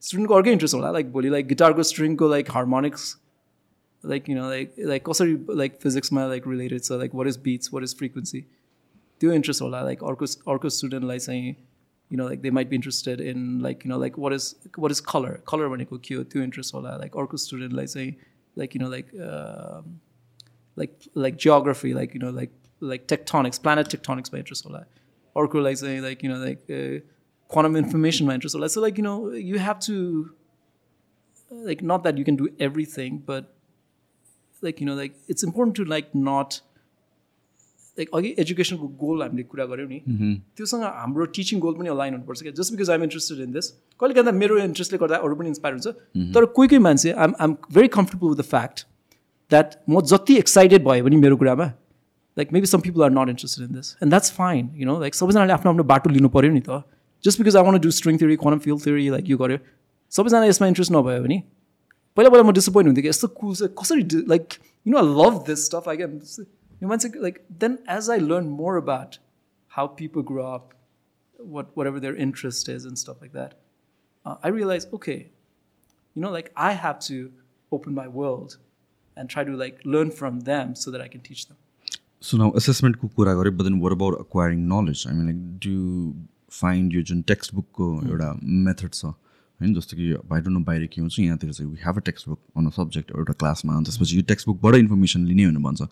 स्टुडेन्टको 0.03 0.35
अर्कै 0.35 0.51
interest 0.51 0.75
होला 0.75 0.91
like 0.91 1.11
भोलि 1.11 1.29
like 1.29 1.47
गिटारको 1.47 1.83
स्ट्रिङको 1.89 2.29
like 2.29 2.51
harmonics 2.51 3.09
like 4.03 4.29
you 4.29 4.35
know 4.35 4.49
like 4.49 4.75
like 4.93 5.05
कसरी 5.09 5.37
like 5.61 5.77
फिजिक्समा 5.83 6.27
like 6.27 6.47
related 6.47 6.81
छ 6.83 6.99
like 7.03 7.15
what 7.21 7.27
is 7.27 7.39
beats 7.43 7.73
what 7.73 7.83
is 7.83 7.95
frequency 7.97 8.45
त्यो 9.20 9.32
interest 9.32 9.62
होला 9.62 9.82
लाइक 9.84 10.04
अर्को 10.04 10.26
अर्को 10.52 10.68
स्टुडेन्टलाई 10.78 11.18
चाहिँ 11.18 11.54
you 12.10 12.18
know 12.18 12.28
like 12.28 12.40
they 12.40 12.50
might 12.50 12.68
be 12.68 12.76
interested 12.76 13.20
in 13.20 13.60
like 13.62 13.86
you 13.86 13.92
know 13.92 14.00
like 14.00 14.18
what 14.18 14.32
is 14.32 14.54
what 14.78 14.90
is 14.90 15.00
colour 15.12 15.38
colour 15.48 15.68
भनेको 15.68 15.98
के 16.08 16.14
हो 16.14 16.22
त्यो 16.32 16.42
इन्ट्रेस्ट 16.42 16.74
होला 16.74 16.96
लाइक 16.96 17.16
अर्को 17.22 17.36
स्टुडेन्टलाई 17.44 17.86
चाहिँ 17.86 18.14
like 18.56 18.76
you 18.76 18.82
know 18.82 18.90
like 18.90 19.10
like 20.76 20.98
like 21.16 21.36
geography 21.36 21.92
like 21.92 22.16
you 22.16 22.22
know 22.22 22.30
like 22.36 22.52
like 22.82 23.04
tectonics 23.08 23.58
planet 23.58 23.88
टेक्टोनिक्समा 23.90 24.38
interest 24.38 24.66
होला 24.66 24.78
अर्कोलाई 25.36 25.74
चाहिँ 25.74 26.00
like 26.00 26.24
you 26.24 26.30
know 26.30 26.38
like 26.44 26.64
quantum 27.50 27.76
इन्फर्मेसनमा 27.76 28.34
इन्ट्रेस्ट 28.34 28.56
होला 28.56 28.66
so 28.74 28.80
like 28.80 28.98
you 28.98 29.04
know 29.04 29.16
you 29.34 29.58
have 29.58 29.80
to 29.86 29.94
like 31.50 31.82
not 31.82 32.02
that 32.02 32.18
you 32.18 32.24
can 32.24 32.36
do 32.36 32.48
everything 32.60 33.18
but 33.28 33.52
like 34.62 34.82
you 34.82 34.88
know 34.88 34.96
like 34.96 35.16
it's 35.30 35.44
important 35.44 35.76
to 35.76 35.84
like 35.90 36.10
not 36.16 36.60
like 37.98 38.08
अघि 38.14 38.34
एजुकेसनको 38.38 38.86
गोल 39.00 39.22
हामीले 39.22 39.42
कुरा 39.50 39.64
गऱ्यौँ 39.72 39.88
नि 39.88 39.98
त्योसँग 40.56 40.82
हाम्रो 40.82 41.24
टिचिङ 41.36 41.60
गोल 41.60 41.74
पनि 41.74 41.88
अलाइन 41.88 42.14
हुनुपर्छ 42.14 42.42
क्या। 42.42 42.52
Just 42.58 42.74
because 42.74 42.90
I'm 42.90 43.02
interested 43.02 43.40
in 43.40 43.52
this 43.52 43.70
कहिले 44.00 44.14
काहीँ 44.14 44.38
मेरो 44.38 44.58
इन्ट्रेस्टले 44.64 44.98
गर्दा 44.98 45.16
अरू 45.26 45.34
पनि 45.36 45.48
इन्सपायर 45.48 45.74
हुन्छ। 45.74 46.34
तर 46.34 46.44
कोही 46.56 46.68
कोही 46.68 46.82
मान्छे 46.88 47.12
I'm 47.12 47.34
I'm 47.40 47.56
very 47.74 47.88
comfortable 47.96 48.28
with 48.28 48.42
the 48.42 48.48
fact 48.50 48.86
that 49.50 49.74
म 49.90 50.00
जति 50.12 50.36
एक्साइटेड 50.38 50.84
भयो 50.84 51.04
भने 51.04 51.16
मेरो 51.22 51.36
कुरामा 51.36 51.66
like 52.36 52.52
maybe 52.52 52.66
some 52.66 52.80
people 52.80 53.02
are 53.04 53.10
not 53.10 53.28
interested 53.28 53.68
in 53.68 53.74
this 53.74 53.94
and 54.02 54.10
that's 54.10 54.32
fine 54.38 54.70
you 54.76 54.86
know 54.86 55.00
like 55.00 55.14
सबैजनाले 55.14 55.52
आफ्नो 55.52 55.72
आफ्नो 55.72 55.84
बाटो 55.94 56.10
लिनु 56.10 56.28
पऱ्यो 56.36 56.52
नि 56.52 56.62
त। 56.68 56.82
Just 57.24 57.38
because 57.40 57.56
I 57.56 57.62
want 57.64 57.78
do 57.80 57.90
string 57.98 58.18
theory 58.18 58.36
quantum 58.36 58.58
field 58.64 58.80
theory 58.84 59.08
like 59.10 59.30
यो 59.30 59.36
गऱ्यो 59.38 59.58
सबैजना 60.12 60.44
यसमा 60.46 60.66
इन्ट्रेस्ट 60.68 60.92
नभयो 60.92 61.22
भने 61.22 61.42
पहिला 62.16 62.30
पहिला 62.30 62.42
म 62.42 62.52
डिसपोइन्ट 62.52 62.88
हुन्थेँ 62.88 63.02
कि 63.02 63.08
यस्तो 63.08 63.28
कुल 63.38 63.54
चाहिँ 63.54 63.74
कसरी 63.78 64.02
like 64.28 64.44
you 64.86 64.92
know 64.92 64.98
I 64.98 65.06
love 65.20 65.38
this 65.46 65.64
stuff 65.66 65.88
I 65.88 65.96
can 65.96 66.18
यो 66.81 66.87
मान्छे 66.87 67.11
like 67.21 67.45
then 67.63 67.77
as 67.97 68.09
I 68.09 68.19
learn 68.19 68.49
more 68.63 68.81
about 68.81 69.15
how 69.71 69.87
people 70.01 70.21
grow 70.31 70.43
up 70.53 70.69
what 71.39 71.75
whatever 71.75 71.99
their 71.99 72.15
interest 72.15 72.69
is 72.69 72.85
and 72.85 72.99
stuff 72.99 73.21
like 73.21 73.33
that. 73.33 73.53
Uh, 74.25 74.35
I 74.43 74.49
realized, 74.49 74.93
okay, 74.93 75.31
you 76.15 76.21
know, 76.21 76.31
like 76.31 76.51
I 76.55 76.73
have 76.73 76.99
to 77.01 77.31
open 77.71 77.95
my 77.95 78.07
world 78.07 78.57
and 79.17 79.29
try 79.29 79.43
to 79.43 79.55
like 79.55 79.79
learn 79.85 80.11
from 80.11 80.41
them 80.41 80.75
so 80.75 80.91
that 80.91 81.01
I 81.01 81.07
can 81.07 81.21
teach 81.21 81.47
them. 81.47 81.57
So 82.21 82.37
now 82.37 82.51
एसेसमेन्टको 82.57 83.07
कुरा 83.15 83.33
गरेँ 83.33 83.51
but 83.55 83.63
then 83.63 83.79
were 83.81 83.91
about 83.91 84.17
acquiring 84.19 84.63
knowledge 84.69 85.03
I 85.07 85.13
mean 85.15 85.25
like 85.25 85.37
do 85.65 85.75
find 86.51 86.93
yo 86.93 87.01
Jun 87.11 87.21
text 87.31 87.53
बुकको 87.55 87.85
एउटा 88.07 88.31
method 88.65 88.93
छ 88.93 89.05
होइन 89.05 89.73
जस्तो 89.75 89.97
कि 89.97 90.07
आई 90.13 90.41
don't 90.41 90.57
no 90.57 90.59
बाहिर 90.69 90.87
के 90.95 91.01
हुन्छ 91.01 91.19
यहाँतिर 91.19 91.51
चाहिँ 91.51 91.69
we 91.71 91.77
have 91.85 91.97
a 91.97 92.03
text 92.09 92.27
book 92.29 92.39
on 92.57 92.67
a 92.67 92.73
subject 92.79 93.11
एउटा 93.17 93.33
क्लासमा 93.43 93.75
अनि 93.77 93.85
त्यसपछि 93.89 94.17
यो 94.17 94.23
टेक्स्ट 94.33 94.47
बुकबाट 94.47 94.75
इन्फर्मेसन 94.75 95.25
लिने 95.29 95.45
भनेर 95.47 95.63
भन्छ 95.67 95.87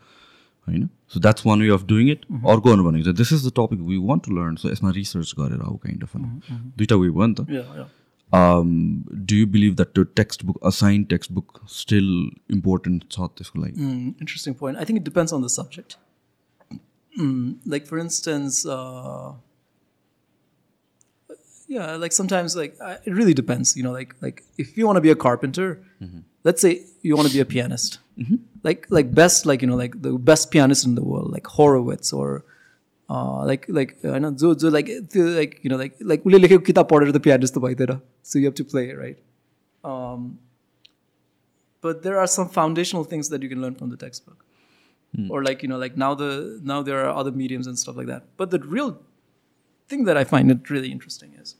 होइन 0.67 0.87
so 1.13 1.19
that's 1.19 1.45
one 1.45 1.61
way 1.61 1.69
of 1.73 1.85
doing 1.91 2.09
it 2.11 2.25
अर्को 2.53 2.71
अरू 2.71 2.83
भनेको 2.89 3.03
चाहिँ 3.03 3.17
this 3.17 3.31
is 3.33 3.45
the 3.47 3.51
topic 3.59 3.79
we 3.91 3.97
want 4.07 4.23
to 4.25 4.35
learn 4.39 4.55
so 4.63 4.69
यसमा 4.71 4.91
रिसर्च 4.97 5.33
गरेर 5.39 5.61
अब 5.69 5.77
काइन्ड 5.85 6.03
अफ 6.03 6.17
दुइटा 6.81 6.95
वे 7.05 7.09
भयो 7.19 7.27
नि 7.27 7.35
त 7.39 7.47
Yeah, 7.57 7.69
yeah. 7.79 7.93
um, 8.37 8.71
do 9.31 9.35
you 9.41 9.47
believe 9.51 9.75
that 9.81 9.91
the 9.97 10.03
textbook 10.21 10.57
assigned 10.71 11.05
textbook 11.15 11.59
still 11.75 12.09
important 12.59 13.05
छ 13.17 13.29
त्यसको 13.39 13.59
लागि 13.65 13.85
Mm, 13.89 14.25
interesting 14.25 14.57
point. 14.63 14.81
I 14.83 14.87
think 14.89 14.99
it 15.03 15.05
depends 15.11 15.35
on 15.37 15.45
the 15.47 15.51
subject. 15.57 15.97
Mm, 17.25 17.45
like 17.73 17.85
for 17.91 17.99
instance, 18.01 18.57
uh, 18.77 19.29
yeah, 21.75 21.95
like 22.03 22.13
sometimes 22.17 22.55
like 22.55 22.75
I, 22.89 22.91
it 23.05 23.13
really 23.21 23.33
depends. 23.33 23.75
You 23.77 23.83
know, 23.87 23.93
like 23.99 24.13
like 24.25 24.43
if 24.65 24.77
you 24.77 24.85
want 24.89 24.97
to 25.01 25.05
be 25.07 25.13
a 25.13 25.17
carpenter, 25.23 25.69
let's 26.49 26.61
say 26.67 26.73
you 27.03 27.15
want 27.21 27.27
to 27.29 27.33
be 27.37 27.41
a 27.45 27.47
pianist, 27.55 27.97
like 28.63 28.87
like 28.89 29.13
best 29.13 29.45
like 29.45 29.61
you 29.61 29.67
know 29.67 29.75
like 29.75 30.01
the 30.01 30.13
best 30.13 30.51
pianist 30.51 30.85
in 30.85 30.95
the 30.95 31.03
world, 31.03 31.31
like 31.31 31.47
Horowitz 31.47 32.13
or. 32.13 32.45
Uh, 33.09 33.45
like 33.45 33.65
like 33.69 33.91
I 34.03 34.19
know 34.19 34.31
जो 34.31 34.53
जो 34.61 34.69
like 34.69 34.87
त्यो 35.11 35.25
like 35.33 35.61
you 35.63 35.69
know 35.69 35.77
like 35.77 35.93
like 36.01 36.25
उसले 36.27 36.39
लेखेको 36.39 36.63
किताब 36.69 36.87
पढेर 36.87 37.11
त 37.17 37.21
pianist 37.27 37.53
त 37.55 37.61
भइदिएर 37.65 38.01
so 38.21 38.37
you 38.37 38.49
have 38.49 38.55
to 38.55 38.65
play 38.65 38.91
right 38.91 39.21
um, 39.91 40.25
but 41.79 42.03
there 42.03 42.19
are 42.19 42.27
some 42.27 42.49
foundational 42.49 43.05
things 43.05 43.29
that 43.29 43.41
you 43.41 43.47
can 43.53 43.61
learn 43.61 43.75
from 43.75 43.93
the 43.93 43.99
textbook 44.01 44.43
or 45.29 45.43
like 45.43 45.63
you 45.63 45.69
know 45.69 45.77
like 45.77 45.97
now 45.97 46.13
the 46.13 46.59
now 46.63 46.81
there 46.81 47.03
are 47.03 47.09
other 47.09 47.31
mediums 47.31 47.65
and 47.65 47.79
stuff 47.79 47.95
like 47.95 48.07
that 48.07 48.23
but 48.37 48.51
the 48.51 48.59
real 48.59 48.99
thing 49.87 50.03
that 50.03 50.17
i 50.17 50.23
find 50.23 50.51
it 50.51 50.69
really 50.69 50.91
interesting 50.91 51.33
is 51.41 51.55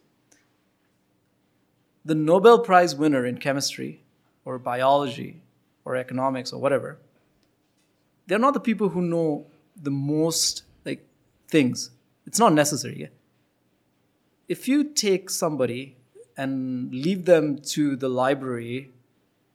the 2.05 2.15
nobel 2.15 2.59
prize 2.59 2.95
winner 2.95 3.25
in 3.25 3.37
chemistry 3.37 4.03
or 4.45 4.59
biology 4.59 5.41
or 5.85 5.95
economics 5.95 6.53
or 6.53 6.59
whatever 6.61 6.97
they're 8.27 8.45
not 8.47 8.53
the 8.53 8.65
people 8.69 8.89
who 8.89 9.01
know 9.01 9.45
the 9.77 9.91
most 9.91 10.63
like 10.85 11.05
things 11.49 11.89
it's 12.27 12.39
not 12.39 12.53
necessary 12.53 12.97
yeah? 13.01 13.13
if 14.49 14.67
you 14.67 14.83
take 14.83 15.29
somebody 15.29 15.95
and 16.37 16.93
leave 16.93 17.25
them 17.25 17.57
to 17.73 17.95
the 17.95 18.09
library 18.09 18.91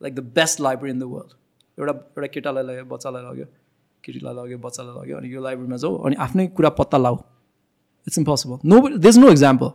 like 0.01 0.15
the 0.15 0.29
best 0.41 0.61
library 0.61 0.91
in 0.91 0.99
the 0.99 1.09
world 1.09 1.35
एउटा 1.79 1.93
एउटा 1.93 2.27
केटालाई 2.33 2.65
लग्यो 2.65 2.85
बच्चालाई 2.85 3.23
लग्यो 3.25 3.45
केटीलाई 4.05 4.35
लग्यो 4.35 4.59
बच्चालाई 4.65 4.95
लग्यो 5.01 5.17
अनि 5.19 5.29
यो 5.35 5.43
लाइब्रेरीमा 5.43 5.77
जाऊ 5.85 5.97
अनि 6.09 6.17
आफ्नै 6.25 6.47
कुरा 6.59 6.71
पत्ता 6.81 6.99
लाऊ 6.99 7.17
it's 8.07 8.19
impossible 8.19 8.69
no 8.73 8.81
there 8.89 9.09
is 9.09 9.19
no 9.19 9.31
example 9.31 9.71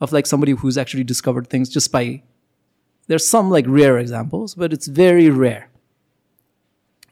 of 0.00 0.12
like 0.12 0.26
somebody 0.26 0.52
who 0.62 0.68
is 0.68 0.78
actually 0.78 1.04
discovered 1.12 1.46
things 1.52 1.72
just 1.74 1.92
by 1.92 2.10
there 3.08 3.18
some 3.26 3.52
like 3.52 3.66
rare 3.76 3.98
examples 3.98 4.58
but 4.58 4.72
it's 4.72 4.90
very 5.00 5.28
rare 5.40 5.64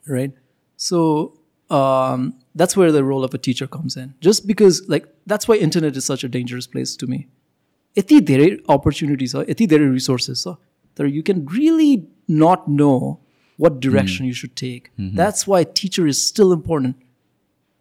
right? 0.07 0.31
So 0.77 1.01
um, 1.69 2.33
that's 2.55 2.75
where 2.77 2.91
the 2.91 3.03
role 3.03 3.23
of 3.23 3.33
a 3.33 3.37
teacher 3.37 3.67
comes 3.67 3.97
in. 3.97 4.13
Just 4.21 4.47
because, 4.47 4.87
like, 4.87 5.07
that's 5.25 5.47
why 5.47 5.55
internet 5.55 5.95
is 5.95 6.05
such 6.05 6.23
a 6.23 6.29
dangerous 6.29 6.67
place 6.67 6.95
to 7.03 7.07
me. 7.07 7.27
यति 7.97 8.19
धेरै 8.21 8.49
opportunities 8.69 9.31
छ 9.33 9.43
यति 9.49 9.67
धेरै 9.67 9.89
resources 9.91 10.43
छ 10.43 10.55
तर 10.97 11.11
you 11.17 11.21
can 11.23 11.45
really 11.57 12.07
not 12.27 12.67
know 12.67 13.19
what 13.57 13.79
direction 13.85 14.25
you 14.25 14.33
should 14.33 14.55
take. 14.55 14.91
That's 15.21 15.47
why 15.47 15.63
teacher 15.83 16.07
is 16.07 16.25
still 16.31 16.51
important. 16.57 16.95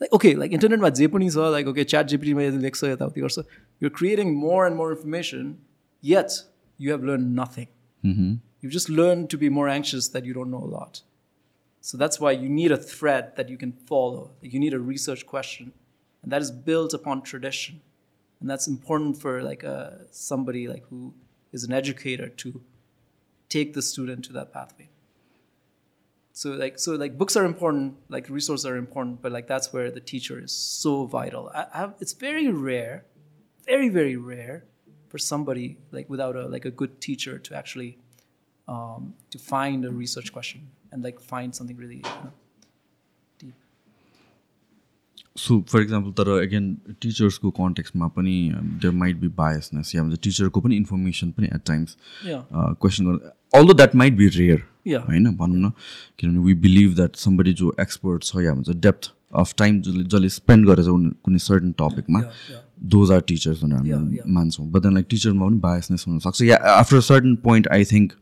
like 0.02 0.12
okay 0.16 0.30
like 0.40 0.52
इन्टरनेटमा 0.56 0.88
जे 0.96 1.06
पनि 1.12 1.28
छ 1.34 1.46
like 1.52 1.68
okay 1.70 1.84
chat 1.92 2.10
gptमा 2.10 2.42
यदि 2.42 2.58
लेख्छ 2.64 2.84
यताउति 2.90 3.20
गर्छ 3.20 3.42
you're 3.80 3.94
creating 4.00 4.28
more 4.42 4.60
and 4.66 4.76
more 4.80 4.90
information 4.96 5.48
yet 6.10 6.36
you 6.84 6.92
have 6.94 7.06
learned 7.08 7.34
nothing 7.38 7.68
you've 8.60 8.76
just 8.76 8.90
learned 8.98 9.28
to 9.32 9.40
be 9.44 9.48
more 9.56 9.64
anxious 9.72 10.08
that 10.16 10.28
you 10.30 10.34
don't 10.36 10.52
know 10.56 10.62
a 10.68 10.70
lot 10.74 11.00
so 11.85 11.97
that's 11.97 12.17
why 12.17 12.31
you 12.31 12.47
need 12.47 12.71
a 12.71 12.77
thread 12.77 13.35
that 13.35 13.49
you 13.49 13.57
can 13.57 13.73
follow 13.73 14.31
you 14.41 14.59
need 14.59 14.73
a 14.73 14.79
research 14.79 15.25
question 15.25 15.73
and 16.23 16.31
that 16.31 16.41
is 16.41 16.49
built 16.49 16.93
upon 16.93 17.21
tradition. 17.21 17.81
And 18.39 18.49
that's 18.49 18.67
important 18.67 19.21
for 19.21 19.43
like 19.43 19.63
a 19.63 20.05
somebody 20.11 20.67
like 20.67 20.85
who 20.89 21.13
is 21.51 21.63
an 21.63 21.73
educator 21.73 22.29
to 22.29 22.61
take 23.49 23.73
the 23.73 23.81
student 23.81 24.25
to 24.25 24.33
that 24.33 24.51
pathway. 24.51 24.89
So 26.31 26.51
like 26.51 26.79
so 26.79 26.93
like 26.93 27.17
books 27.17 27.35
are 27.35 27.45
important 27.45 27.95
like 28.09 28.27
resources 28.29 28.65
are 28.65 28.75
important 28.75 29.21
but 29.21 29.31
like 29.31 29.47
that's 29.47 29.71
where 29.71 29.91
the 29.91 29.99
teacher 29.99 30.39
is 30.41 30.51
so 30.51 31.05
vital. 31.05 31.51
I, 31.53 31.67
I 31.73 31.77
have, 31.77 31.93
it's 31.99 32.13
very 32.13 32.47
rare 32.49 33.05
very 33.65 33.87
very 33.89 34.17
rare 34.17 34.65
for 35.09 35.17
somebody 35.17 35.77
like 35.91 36.09
without 36.09 36.35
a 36.35 36.47
like 36.47 36.65
a 36.65 36.71
good 36.71 36.99
teacher 36.99 37.37
to 37.37 37.55
actually 37.55 37.97
um, 38.67 39.13
to 39.29 39.37
find 39.37 39.85
a 39.85 39.91
research 39.91 40.33
question 40.33 40.69
and 40.93 41.05
like 41.05 41.19
find 41.33 41.55
something 41.59 41.77
really 41.83 41.95
you 41.95 42.15
know, 42.23 42.31
deep 43.39 43.53
so 45.37 45.59
for 45.69 45.81
example 45.81 46.11
तर 46.11 46.29
again 46.41 46.65
टिचर्सको 47.01 47.49
कन्टेक्स्टमा 47.51 48.07
पनि 48.07 48.51
there 48.55 48.93
might 48.93 49.17
B 49.17 49.27
biasness 49.27 49.95
या 49.95 50.03
भन्छ 50.03 50.19
टिचरको 50.23 50.61
पनि 50.61 50.75
information 50.75 51.31
पनि 51.31 51.47
at 51.47 51.61
times 51.65 51.97
Yeah. 52.27 52.43
Question 52.81 53.05
गर्नु 53.05 53.17
although 53.59 53.73
that 53.73 53.95
might 53.95 54.13
be 54.13 54.27
rare. 54.27 54.63
होइन 54.97 55.35
भनौँ 55.35 55.57
न 55.57 55.71
किनभने 56.19 56.39
वी 56.39 56.53
बिलिभ 56.53 56.95
द्याट 56.95 57.15
समबडी 57.15 57.53
जो 57.53 57.75
एक्सपर्ट 57.81 58.23
छ 58.23 58.35
या 58.35 58.53
भन्छ 58.53 58.69
डेप्थ 58.69 59.11
अफ 59.35 59.53
टाइम 59.57 59.81
जसले 59.81 60.03
जसले 60.03 60.29
स्पेन्ड 60.29 60.69
उनी- 60.69 61.13
कुनै 61.23 61.37
सर्टन 61.37 61.71
टपिकमा. 61.71 62.21
दोज 62.83 63.11
आर 63.11 63.21
टिचर्स 63.21 63.63
भनेर 63.63 63.93
हामी. 63.95 64.19
मान्छौँ 64.27 64.71
बट 64.71 64.81
देन 64.81 64.93
लाइक 64.93 65.05
टिचरमा 65.09 65.47
पनि 65.47 65.57
बायसनेस 65.59 66.05
हुनसक्छ 66.07 66.41
या 66.41 66.57
after 66.57 67.01
certain 67.01 67.35
point 67.35 67.67
I 67.67 67.85
think 67.85 68.13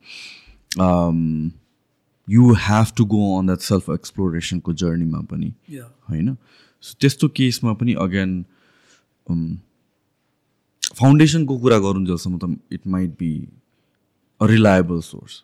you 2.28 2.52
have 2.64 2.86
to 2.96 3.04
go 3.12 3.20
on 3.38 3.46
that 3.46 3.60
self 3.60 3.90
एक्सप्लोरेसनको 3.90 4.72
जर्नीमा 4.82 5.20
पनि 5.30 5.48
होइन? 6.08 6.36
सो 6.82 6.90
त्यस्तो 7.00 7.28
केसमा 7.36 7.72
पनि 7.80 7.92
अगेन 8.04 8.30
फाउन्डेसनको 11.00 11.58
कुरा 11.58 11.78
गरुन्जेलसम्म 11.86 12.38
त 12.38 12.44
it 12.72 12.86
might 12.96 13.10
be 13.18 13.32
a 14.40 14.46
reliable 14.46 15.00
source. 15.08 15.42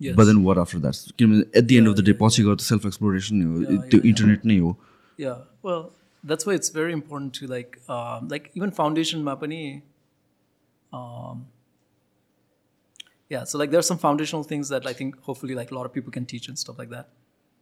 But 0.00 0.24
then 0.26 0.38
what 0.44 0.58
after 0.58 0.78
that 0.78 0.94
किनभने 1.18 1.44
at 1.58 1.64
the 1.64 1.74
end 1.76 1.88
of 1.88 1.94
the 1.96 2.00
day 2.04 2.12
पछि 2.20 2.42
गएर 2.42 2.54
त 2.54 2.60
सेल्फ 2.66 2.86
एक्सप्लोरेसन 2.86 3.36
नै 3.36 3.44
हो 3.46 3.54
त्यो 3.90 4.00
इन्टरनेट 4.00 4.40
नै 4.46 4.58
हो. 4.58 4.70
Yeah, 5.18 5.38
well, 5.62 5.82
that's 6.24 6.46
why 6.46 6.54
it's 6.58 6.70
very 6.70 6.92
important 6.96 7.30
to 7.38 7.46
like, 7.46 7.72
um, 7.94 8.28
like 8.28 8.46
yeah, 13.30 13.44
so 13.44 13.56
like 13.56 13.70
there 13.70 13.78
are 13.78 13.88
some 13.90 13.96
foundational 13.96 14.42
things 14.42 14.68
that 14.68 14.86
I 14.86 14.92
think 14.92 15.18
hopefully 15.22 15.54
like 15.54 15.70
a 15.70 15.74
lot 15.74 15.86
of 15.86 15.92
people 15.94 16.12
can 16.12 16.26
teach 16.26 16.48
and 16.48 16.58
stuff 16.58 16.78
like 16.78 16.90
that. 16.90 17.08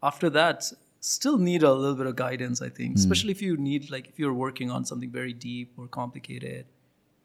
After 0.03 0.29
that, 0.31 0.65
still 1.01 1.39
need 1.39 1.63
a 1.63 1.73
little 1.73 1.95
bit 1.95 2.07
of 2.07 2.17
guidance. 2.17 2.61
I 2.61 2.71
think, 2.71 2.97
especially 2.97 3.31
if 3.31 3.41
you 3.41 3.57
need 3.57 3.91
like 3.91 4.09
if 4.09 4.19
you're 4.19 4.35
working 4.35 4.71
on 4.71 4.85
something 4.85 5.11
very 5.11 5.33
deep 5.33 5.75
or 5.77 5.87
complicated, 5.87 6.67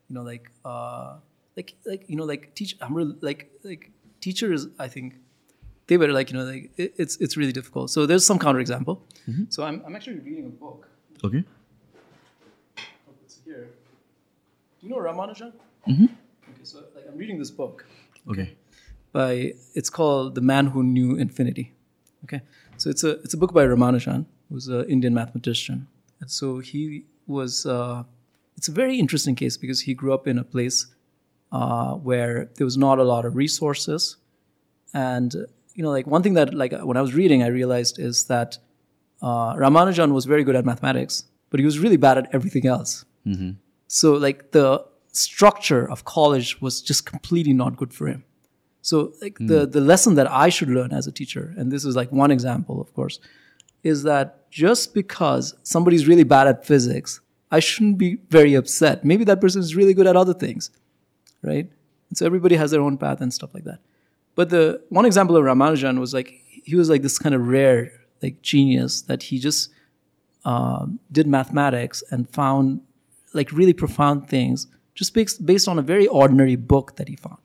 you 0.09 0.15
know, 0.15 0.21
like 0.21 0.51
uh, 0.63 1.17
like 1.57 1.73
like 1.85 2.03
you 2.07 2.15
know 2.15 2.25
like 2.25 2.53
teach. 2.53 2.77
I'm 2.81 2.93
really 2.93 3.15
like 3.21 3.49
like 3.63 3.91
teachers. 4.21 4.67
I 4.77 4.87
think 4.87 5.15
they 5.87 5.97
were 5.97 6.07
like 6.07 6.31
you 6.31 6.37
know 6.37 6.45
like 6.45 6.71
it, 6.77 6.93
it's 6.97 7.17
it's 7.17 7.35
really 7.37 7.51
difficult 7.51 7.89
so 7.89 8.05
there's 8.05 8.25
some 8.25 8.39
counterexample 8.39 8.99
so 9.49 9.63
I'm, 9.63 9.81
I'm 9.85 9.95
actually 9.95 10.19
reading 10.19 10.45
a 10.45 10.49
book 10.49 10.87
it's 13.23 13.39
here 13.45 13.67
do 14.79 14.87
you 14.87 14.89
know 14.93 14.97
ramanujan 14.97 15.51
mm-hmm. 15.87 16.05
okay 16.05 16.63
so 16.63 16.83
like 16.95 17.05
i'm 17.09 17.17
reading 17.17 17.37
this 17.37 17.51
book 17.51 17.85
okay 18.31 18.47
by 19.17 19.53
it's 19.79 19.91
called 19.95 20.29
the 20.35 20.41
man 20.49 20.67
who 20.73 20.81
knew 20.83 21.15
infinity. 21.23 21.65
Okay. 22.23 22.41
So 22.77 22.89
it's 22.93 23.03
a 23.09 23.11
it's 23.25 23.35
a 23.37 23.39
book 23.41 23.51
by 23.57 23.63
ramanujan 23.71 24.25
who's 24.49 24.67
an 24.77 24.85
indian 24.95 25.13
mathematician. 25.17 25.87
And 26.21 26.31
so 26.35 26.47
he 26.69 26.79
was 27.35 27.65
uh, 27.65 28.03
it's 28.57 28.69
a 28.71 28.75
very 28.79 28.95
interesting 29.03 29.35
case 29.41 29.57
because 29.65 29.81
he 29.87 29.93
grew 29.93 30.13
up 30.15 30.25
in 30.31 30.39
a 30.43 30.45
place 30.55 30.79
uh, 31.59 31.91
where 32.09 32.49
there 32.55 32.65
was 32.71 32.77
not 32.85 33.03
a 33.03 33.03
lot 33.03 33.27
of 33.29 33.35
resources. 33.43 34.17
And 34.93 35.35
you 35.75 35.83
know 35.83 35.93
like 35.97 36.07
one 36.15 36.23
thing 36.23 36.35
that 36.39 36.53
like 36.63 36.73
when 36.89 36.97
i 36.97 37.01
was 37.01 37.13
reading 37.19 37.43
i 37.43 37.47
realized 37.47 37.99
is 38.07 38.25
that 38.25 38.57
uh, 39.27 39.53
ramanujan 39.61 40.11
was 40.17 40.25
very 40.25 40.43
good 40.43 40.57
at 40.59 40.65
mathematics 40.65 41.23
but 41.53 41.59
he 41.59 41.65
was 41.65 41.77
really 41.77 41.97
bad 41.97 42.17
at 42.17 42.27
everything 42.33 42.65
else. 42.65 43.05
So 43.87 44.13
like 44.13 44.39
the 44.53 44.83
structure 45.13 45.89
of 45.89 46.03
college 46.05 46.61
was 46.61 46.81
just 46.81 47.05
completely 47.05 47.53
not 47.53 47.77
good 47.77 47.93
for 47.93 48.07
him 48.07 48.23
so 48.81 49.13
like 49.21 49.37
the 49.39 49.65
the 49.65 49.79
lesson 49.79 50.15
that 50.15 50.29
i 50.29 50.49
should 50.49 50.69
learn 50.69 50.91
as 50.91 51.07
a 51.07 51.11
teacher 51.11 51.53
and 51.57 51.71
this 51.71 51.85
is 51.85 51.95
like 51.95 52.11
one 52.11 52.31
example 52.31 52.81
of 52.81 52.93
course 52.93 53.19
is 53.83 54.03
that 54.03 54.49
just 54.49 54.93
because 54.93 55.53
somebody's 55.63 56.07
really 56.07 56.23
bad 56.23 56.47
at 56.47 56.65
physics 56.65 57.21
i 57.51 57.59
shouldn't 57.59 57.97
be 57.97 58.17
very 58.29 58.53
upset 58.55 59.05
maybe 59.05 59.23
that 59.23 59.39
person 59.39 59.61
is 59.61 59.75
really 59.75 59.93
good 59.93 60.07
at 60.07 60.17
other 60.17 60.33
things 60.33 60.71
right? 61.43 61.69
And 62.09 62.17
so 62.17 62.25
everybody 62.25 62.55
has 62.55 62.71
their 62.71 62.81
own 62.81 62.97
path 62.97 63.21
and 63.21 63.31
stuff 63.31 63.53
like 63.53 63.65
that. 63.65 63.79
But 64.35 64.49
the 64.49 64.81
one 64.89 65.05
example 65.05 65.37
of 65.37 65.43
Ramanujan 65.43 65.99
was 65.99 66.13
like 66.13 66.33
he 66.47 66.75
was 66.75 66.89
like 66.89 67.03
this 67.03 67.19
kind 67.19 67.35
of 67.35 67.47
rare 67.47 67.91
like 68.23 68.41
genius 68.41 69.01
that 69.03 69.23
he 69.23 69.37
just 69.37 69.69
um, 70.45 70.99
did 71.11 71.27
mathematics 71.27 72.03
and 72.09 72.27
found 72.29 72.81
like 73.33 73.51
really 73.51 73.73
profound 73.73 74.27
things 74.29 74.67
just 74.96 75.14
based 75.14 75.44
based 75.52 75.68
on 75.68 75.78
a 75.78 75.82
very 75.82 76.06
ordinary 76.06 76.56
book 76.56 76.96
that 76.96 77.08
he 77.08 77.16
found. 77.16 77.38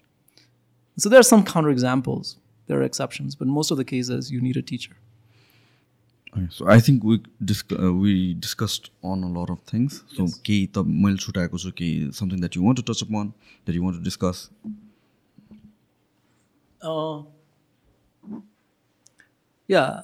So 0.97 1.09
there 1.09 1.19
are 1.19 1.29
some 1.29 1.43
counterexamples. 1.43 2.35
There 2.67 2.79
are 2.79 2.83
exceptions, 2.83 3.35
but 3.35 3.47
most 3.47 3.71
of 3.71 3.77
the 3.77 3.85
cases 3.85 4.31
you 4.31 4.41
need 4.41 4.57
a 4.57 4.67
teacher. 4.73 4.95
So 6.35 6.65
I 6.71 6.81
think 6.81 7.03
we 7.05 7.17
disc 7.49 7.73
we 8.03 8.13
discussed 8.43 8.87
on 9.05 9.23
a 9.23 9.27
lot 9.33 9.51
of 9.51 9.59
things 9.73 9.97
so 10.15 10.25
केही 10.45 10.65
त 10.75 10.83
मैले 11.03 11.17
छुट्याएको 11.25 11.57
छु 11.63 11.71
केही 11.81 12.09
something 12.19 12.39
that 12.39 12.57
you 12.57 12.63
want 12.63 12.79
to 12.79 12.85
touch 12.91 13.03
up 13.03 13.11
on 13.19 13.27
that 13.29 13.75
you 13.75 13.83
want 13.83 13.97
to 13.97 14.03
discuss 14.09 14.49
Uh, 16.83 17.21
yeah, 19.67 20.01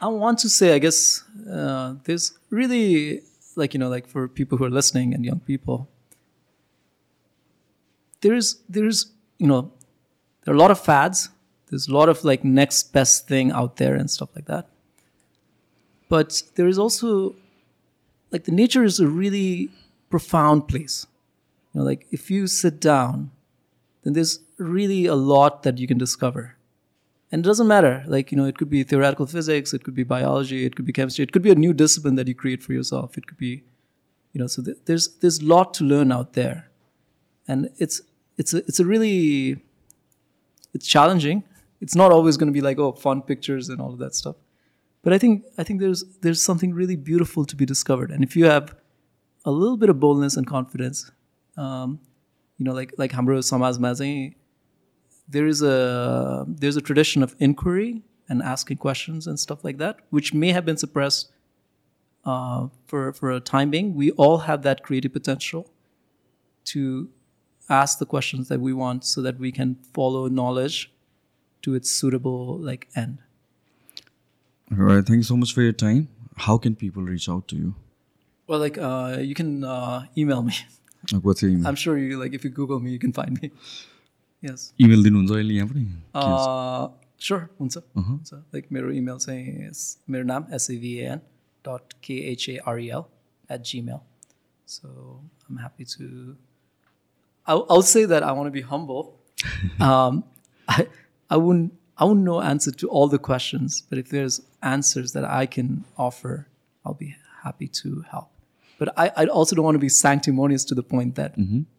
I 0.00 0.08
want 0.08 0.38
to 0.38 0.48
say, 0.48 0.74
I 0.74 0.78
guess 0.78 1.22
uh, 1.46 1.96
there's 2.04 2.32
really 2.48 3.20
like 3.57 3.73
you 3.73 3.79
know, 3.79 3.89
like 3.89 4.07
for 4.07 4.27
people 4.27 4.57
who 4.57 4.65
are 4.65 4.69
listening 4.69 5.13
and 5.13 5.25
young 5.25 5.39
people, 5.39 5.89
there's 8.21 8.61
there's 8.69 9.11
you 9.37 9.47
know, 9.47 9.71
there 10.43 10.53
are 10.53 10.57
a 10.57 10.59
lot 10.59 10.71
of 10.71 10.79
fads. 10.79 11.29
There's 11.69 11.87
a 11.87 11.93
lot 11.93 12.07
of 12.07 12.23
like 12.23 12.43
next 12.43 12.93
best 12.93 13.27
thing 13.27 13.51
out 13.51 13.75
there 13.77 13.95
and 13.95 14.09
stuff 14.09 14.29
like 14.35 14.45
that. 14.45 14.67
But 16.07 16.43
there 16.55 16.67
is 16.67 16.79
also 16.79 17.35
like 18.31 18.45
the 18.45 18.53
nature 18.53 18.83
is 18.83 18.99
a 18.99 19.07
really 19.07 19.69
profound 20.09 20.67
place. 20.67 21.05
You 21.73 21.81
know, 21.81 21.85
like 21.85 22.07
if 22.11 22.31
you 22.31 22.47
sit 22.47 22.79
down 22.79 23.31
then 24.07 24.13
there's 24.13 24.39
really 24.57 25.05
a 25.05 25.15
lot 25.15 25.63
that 25.63 25.77
you 25.79 25.85
can 25.85 25.97
discover 25.97 26.55
and 27.31 27.45
it 27.45 27.47
doesn't 27.47 27.67
matter. 27.67 28.03
Like 28.07 28.31
you 28.31 28.37
know 28.37 28.45
it 28.45 28.57
could 28.57 28.69
be 28.69 28.83
theoretical 28.83 29.25
physics 29.25 29.73
it 29.73 29.83
could 29.83 29.95
be 29.95 30.03
biology 30.03 30.65
it 30.65 30.75
could 30.75 30.85
be 30.85 30.93
chemistry 30.93 31.23
it 31.23 31.31
could 31.31 31.41
be 31.41 31.51
a 31.51 31.55
new 31.55 31.73
discipline 31.73 32.15
that 32.15 32.27
you 32.27 32.35
create 32.35 32.63
for 32.63 32.73
yourself. 32.73 33.17
It 33.17 33.27
could 33.27 33.37
be 33.37 33.63
you 34.33 34.39
know 34.41 34.47
so 34.47 34.63
th- 34.63 34.77
there's 34.85 35.07
there's 35.19 35.39
a 35.39 35.45
lot 35.45 35.73
to 35.75 35.83
learn 35.83 36.11
out 36.11 36.33
there. 36.33 36.69
And 37.47 37.69
it's 37.77 38.01
it's 38.37 38.53
a, 38.53 38.57
it's 38.57 38.79
a 38.79 38.85
really 38.85 39.57
it's 40.73 40.87
challenging. 40.87 41.43
It's 41.79 41.95
not 41.95 42.11
always 42.11 42.37
going 42.37 42.47
to 42.47 42.53
be 42.53 42.61
like 42.61 42.79
oh 42.79 42.91
fun 42.93 43.21
pictures 43.21 43.69
and 43.69 43.81
all 43.81 43.93
of 43.93 43.99
that 43.99 44.15
stuff. 44.15 44.35
But 45.03 45.13
i 45.13 45.17
think 45.17 45.45
i 45.57 45.63
think 45.63 45.79
there's 45.79 46.03
there's 46.21 46.41
something 46.41 46.73
really 46.73 46.95
beautiful 46.95 47.45
to 47.45 47.55
be 47.55 47.65
discovered. 47.65 48.11
And 48.11 48.23
if 48.23 48.35
you 48.35 48.45
have 48.45 48.75
a 49.45 49.51
little 49.51 49.77
bit 49.77 49.89
of 49.89 49.99
boldness 49.99 50.35
and 50.37 50.45
confidence 50.45 51.11
um, 51.57 51.99
you 52.57 52.65
know 52.65 52.73
like 52.73 52.93
like 52.97 53.11
hamro 53.11 53.39
samaz 53.51 53.79
mazai 53.79 54.35
there 55.27 55.45
is 55.45 55.61
a 55.61 56.45
there's 56.47 56.77
a 56.77 56.81
tradition 56.81 57.23
of 57.23 57.35
inquiry 57.39 58.01
and 58.29 58.41
asking 58.41 58.77
questions 58.77 59.27
and 59.27 59.39
stuff 59.39 59.63
like 59.63 59.77
that, 59.77 59.99
which 60.09 60.33
may 60.33 60.51
have 60.51 60.65
been 60.65 60.77
suppressed 60.77 61.31
uh, 62.25 62.67
for 62.85 63.13
for 63.13 63.31
a 63.31 63.39
time 63.39 63.69
being. 63.69 63.95
We 63.95 64.11
all 64.11 64.39
have 64.39 64.63
that 64.63 64.83
creative 64.83 65.13
potential 65.13 65.69
to 66.65 67.09
ask 67.69 67.99
the 67.99 68.05
questions 68.05 68.47
that 68.47 68.59
we 68.59 68.73
want, 68.73 69.03
so 69.05 69.21
that 69.21 69.39
we 69.39 69.51
can 69.51 69.75
follow 69.93 70.27
knowledge 70.27 70.91
to 71.61 71.75
its 71.75 71.91
suitable 71.91 72.57
like 72.57 72.87
end. 72.95 73.19
All 74.71 74.83
right, 74.83 75.05
thank 75.05 75.17
you 75.17 75.23
so 75.23 75.37
much 75.37 75.53
for 75.53 75.61
your 75.61 75.73
time. 75.73 76.09
How 76.35 76.57
can 76.57 76.75
people 76.75 77.03
reach 77.03 77.29
out 77.29 77.47
to 77.49 77.55
you? 77.55 77.75
Well, 78.47 78.59
like 78.59 78.77
uh, 78.77 79.17
you 79.19 79.35
can 79.35 79.63
uh, 79.63 80.05
email 80.17 80.41
me. 80.43 80.53
Like, 81.11 81.23
what's 81.23 81.41
your 81.41 81.51
email? 81.51 81.67
I'm 81.67 81.75
sure 81.75 81.97
you 81.97 82.19
like 82.19 82.33
if 82.33 82.43
you 82.43 82.49
Google 82.49 82.79
me, 82.79 82.91
you 82.91 82.99
can 82.99 83.13
find 83.13 83.41
me. 83.41 83.51
Yes. 84.42 84.72
Email 84.80 85.02
दिनुहुन्छ 85.04 85.30
अहिले 85.30 85.54
यहाँ 85.54 85.68
पनि 85.68 85.84
Uh, 86.14 86.88
sure, 87.26 87.42
हुन्छ 87.60 87.76
हुन्छ 87.96 88.32
like 88.54 88.66
मेरो 88.72 88.90
email 89.00 89.18
चाहिँ 89.26 89.68
yes- 89.68 89.98
मेरो 90.10 90.24
नाम 90.32 90.46
एसएभिएन 90.54 91.20
k.kharel 92.06 93.04
at 93.48 93.62
gmail. 93.70 94.00
So 94.66 94.88
I'm 95.48 95.58
happy 95.58 95.84
to. 95.84 96.36
I'll, 97.46 97.66
I'll 97.70 97.82
say 97.82 98.04
that 98.04 98.22
I 98.22 98.32
want 98.32 98.46
to 98.46 98.50
be 98.50 98.62
humble. 98.62 99.18
um, 99.80 100.24
I, 100.68 100.86
I 101.30 101.36
wouldn't 101.36 101.72
I 101.98 102.04
wouldn't 102.04 102.24
know 102.24 102.40
answer 102.40 102.70
to 102.82 102.88
all 102.88 103.08
the 103.08 103.18
questions, 103.18 103.82
but 103.88 103.98
if 103.98 104.08
there's 104.08 104.40
answers 104.62 105.12
that 105.12 105.24
I 105.24 105.46
can 105.46 105.84
offer, 105.96 106.46
I'll 106.84 106.94
be 106.94 107.14
happy 107.44 107.68
to 107.82 108.04
help. 108.10 108.28
But 108.78 108.88
I, 108.98 109.10
I 109.16 109.26
also 109.26 109.54
don't 109.56 109.64
want 109.64 109.76
to 109.76 109.84
be 109.86 109.88
sanctimonious 109.88 110.64
to 110.70 110.74
the 110.74 110.82
point 110.82 111.14
that 111.16 111.34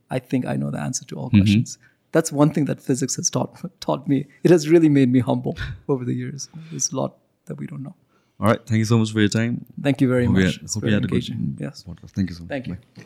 I 0.10 0.20
think 0.20 0.46
I 0.46 0.56
know 0.56 0.70
the 0.72 0.80
answer 0.80 1.06
to 1.06 1.16
all 1.18 1.30
questions. 1.30 1.78
That's 2.13 2.33
one 2.33 2.51
thing 2.53 2.65
that 2.67 2.81
physics 2.81 3.17
has 3.17 3.29
taught 3.31 3.81
taught 3.81 4.09
me. 4.09 4.27
It 4.43 4.51
has 4.51 4.69
really 4.69 4.89
made 4.89 5.11
me 5.13 5.21
humble 5.21 5.57
over 5.89 6.05
the 6.05 6.15
years. 6.15 6.49
There's 6.71 6.91
a 6.93 6.97
lot 6.97 7.17
that 7.47 7.57
we 7.59 7.67
don't 7.67 7.83
know. 7.83 7.95
All 8.41 8.47
right. 8.47 8.61
Thank 8.67 8.79
you 8.79 8.85
so 8.85 8.99
much 8.99 9.13
for 9.13 9.21
your 9.21 9.29
time. 9.29 9.67
Thank 9.83 10.01
you 10.01 10.09
very 10.09 10.27
Hope 10.27 10.37
you 10.37 10.45
much. 10.45 10.61
It's 10.63 10.75
hope 10.75 10.85
you 10.85 10.95
had 10.95 11.05
a 11.05 11.07
good 11.07 11.15
engaging. 11.15 11.57
Yes. 11.61 11.85
podcast. 11.87 12.11
Thank 12.11 12.31
you 12.31 12.37
so 12.37 12.43
much. 12.45 12.51
Thank 12.51 12.67
you. 12.69 12.77
Bye. 12.97 13.03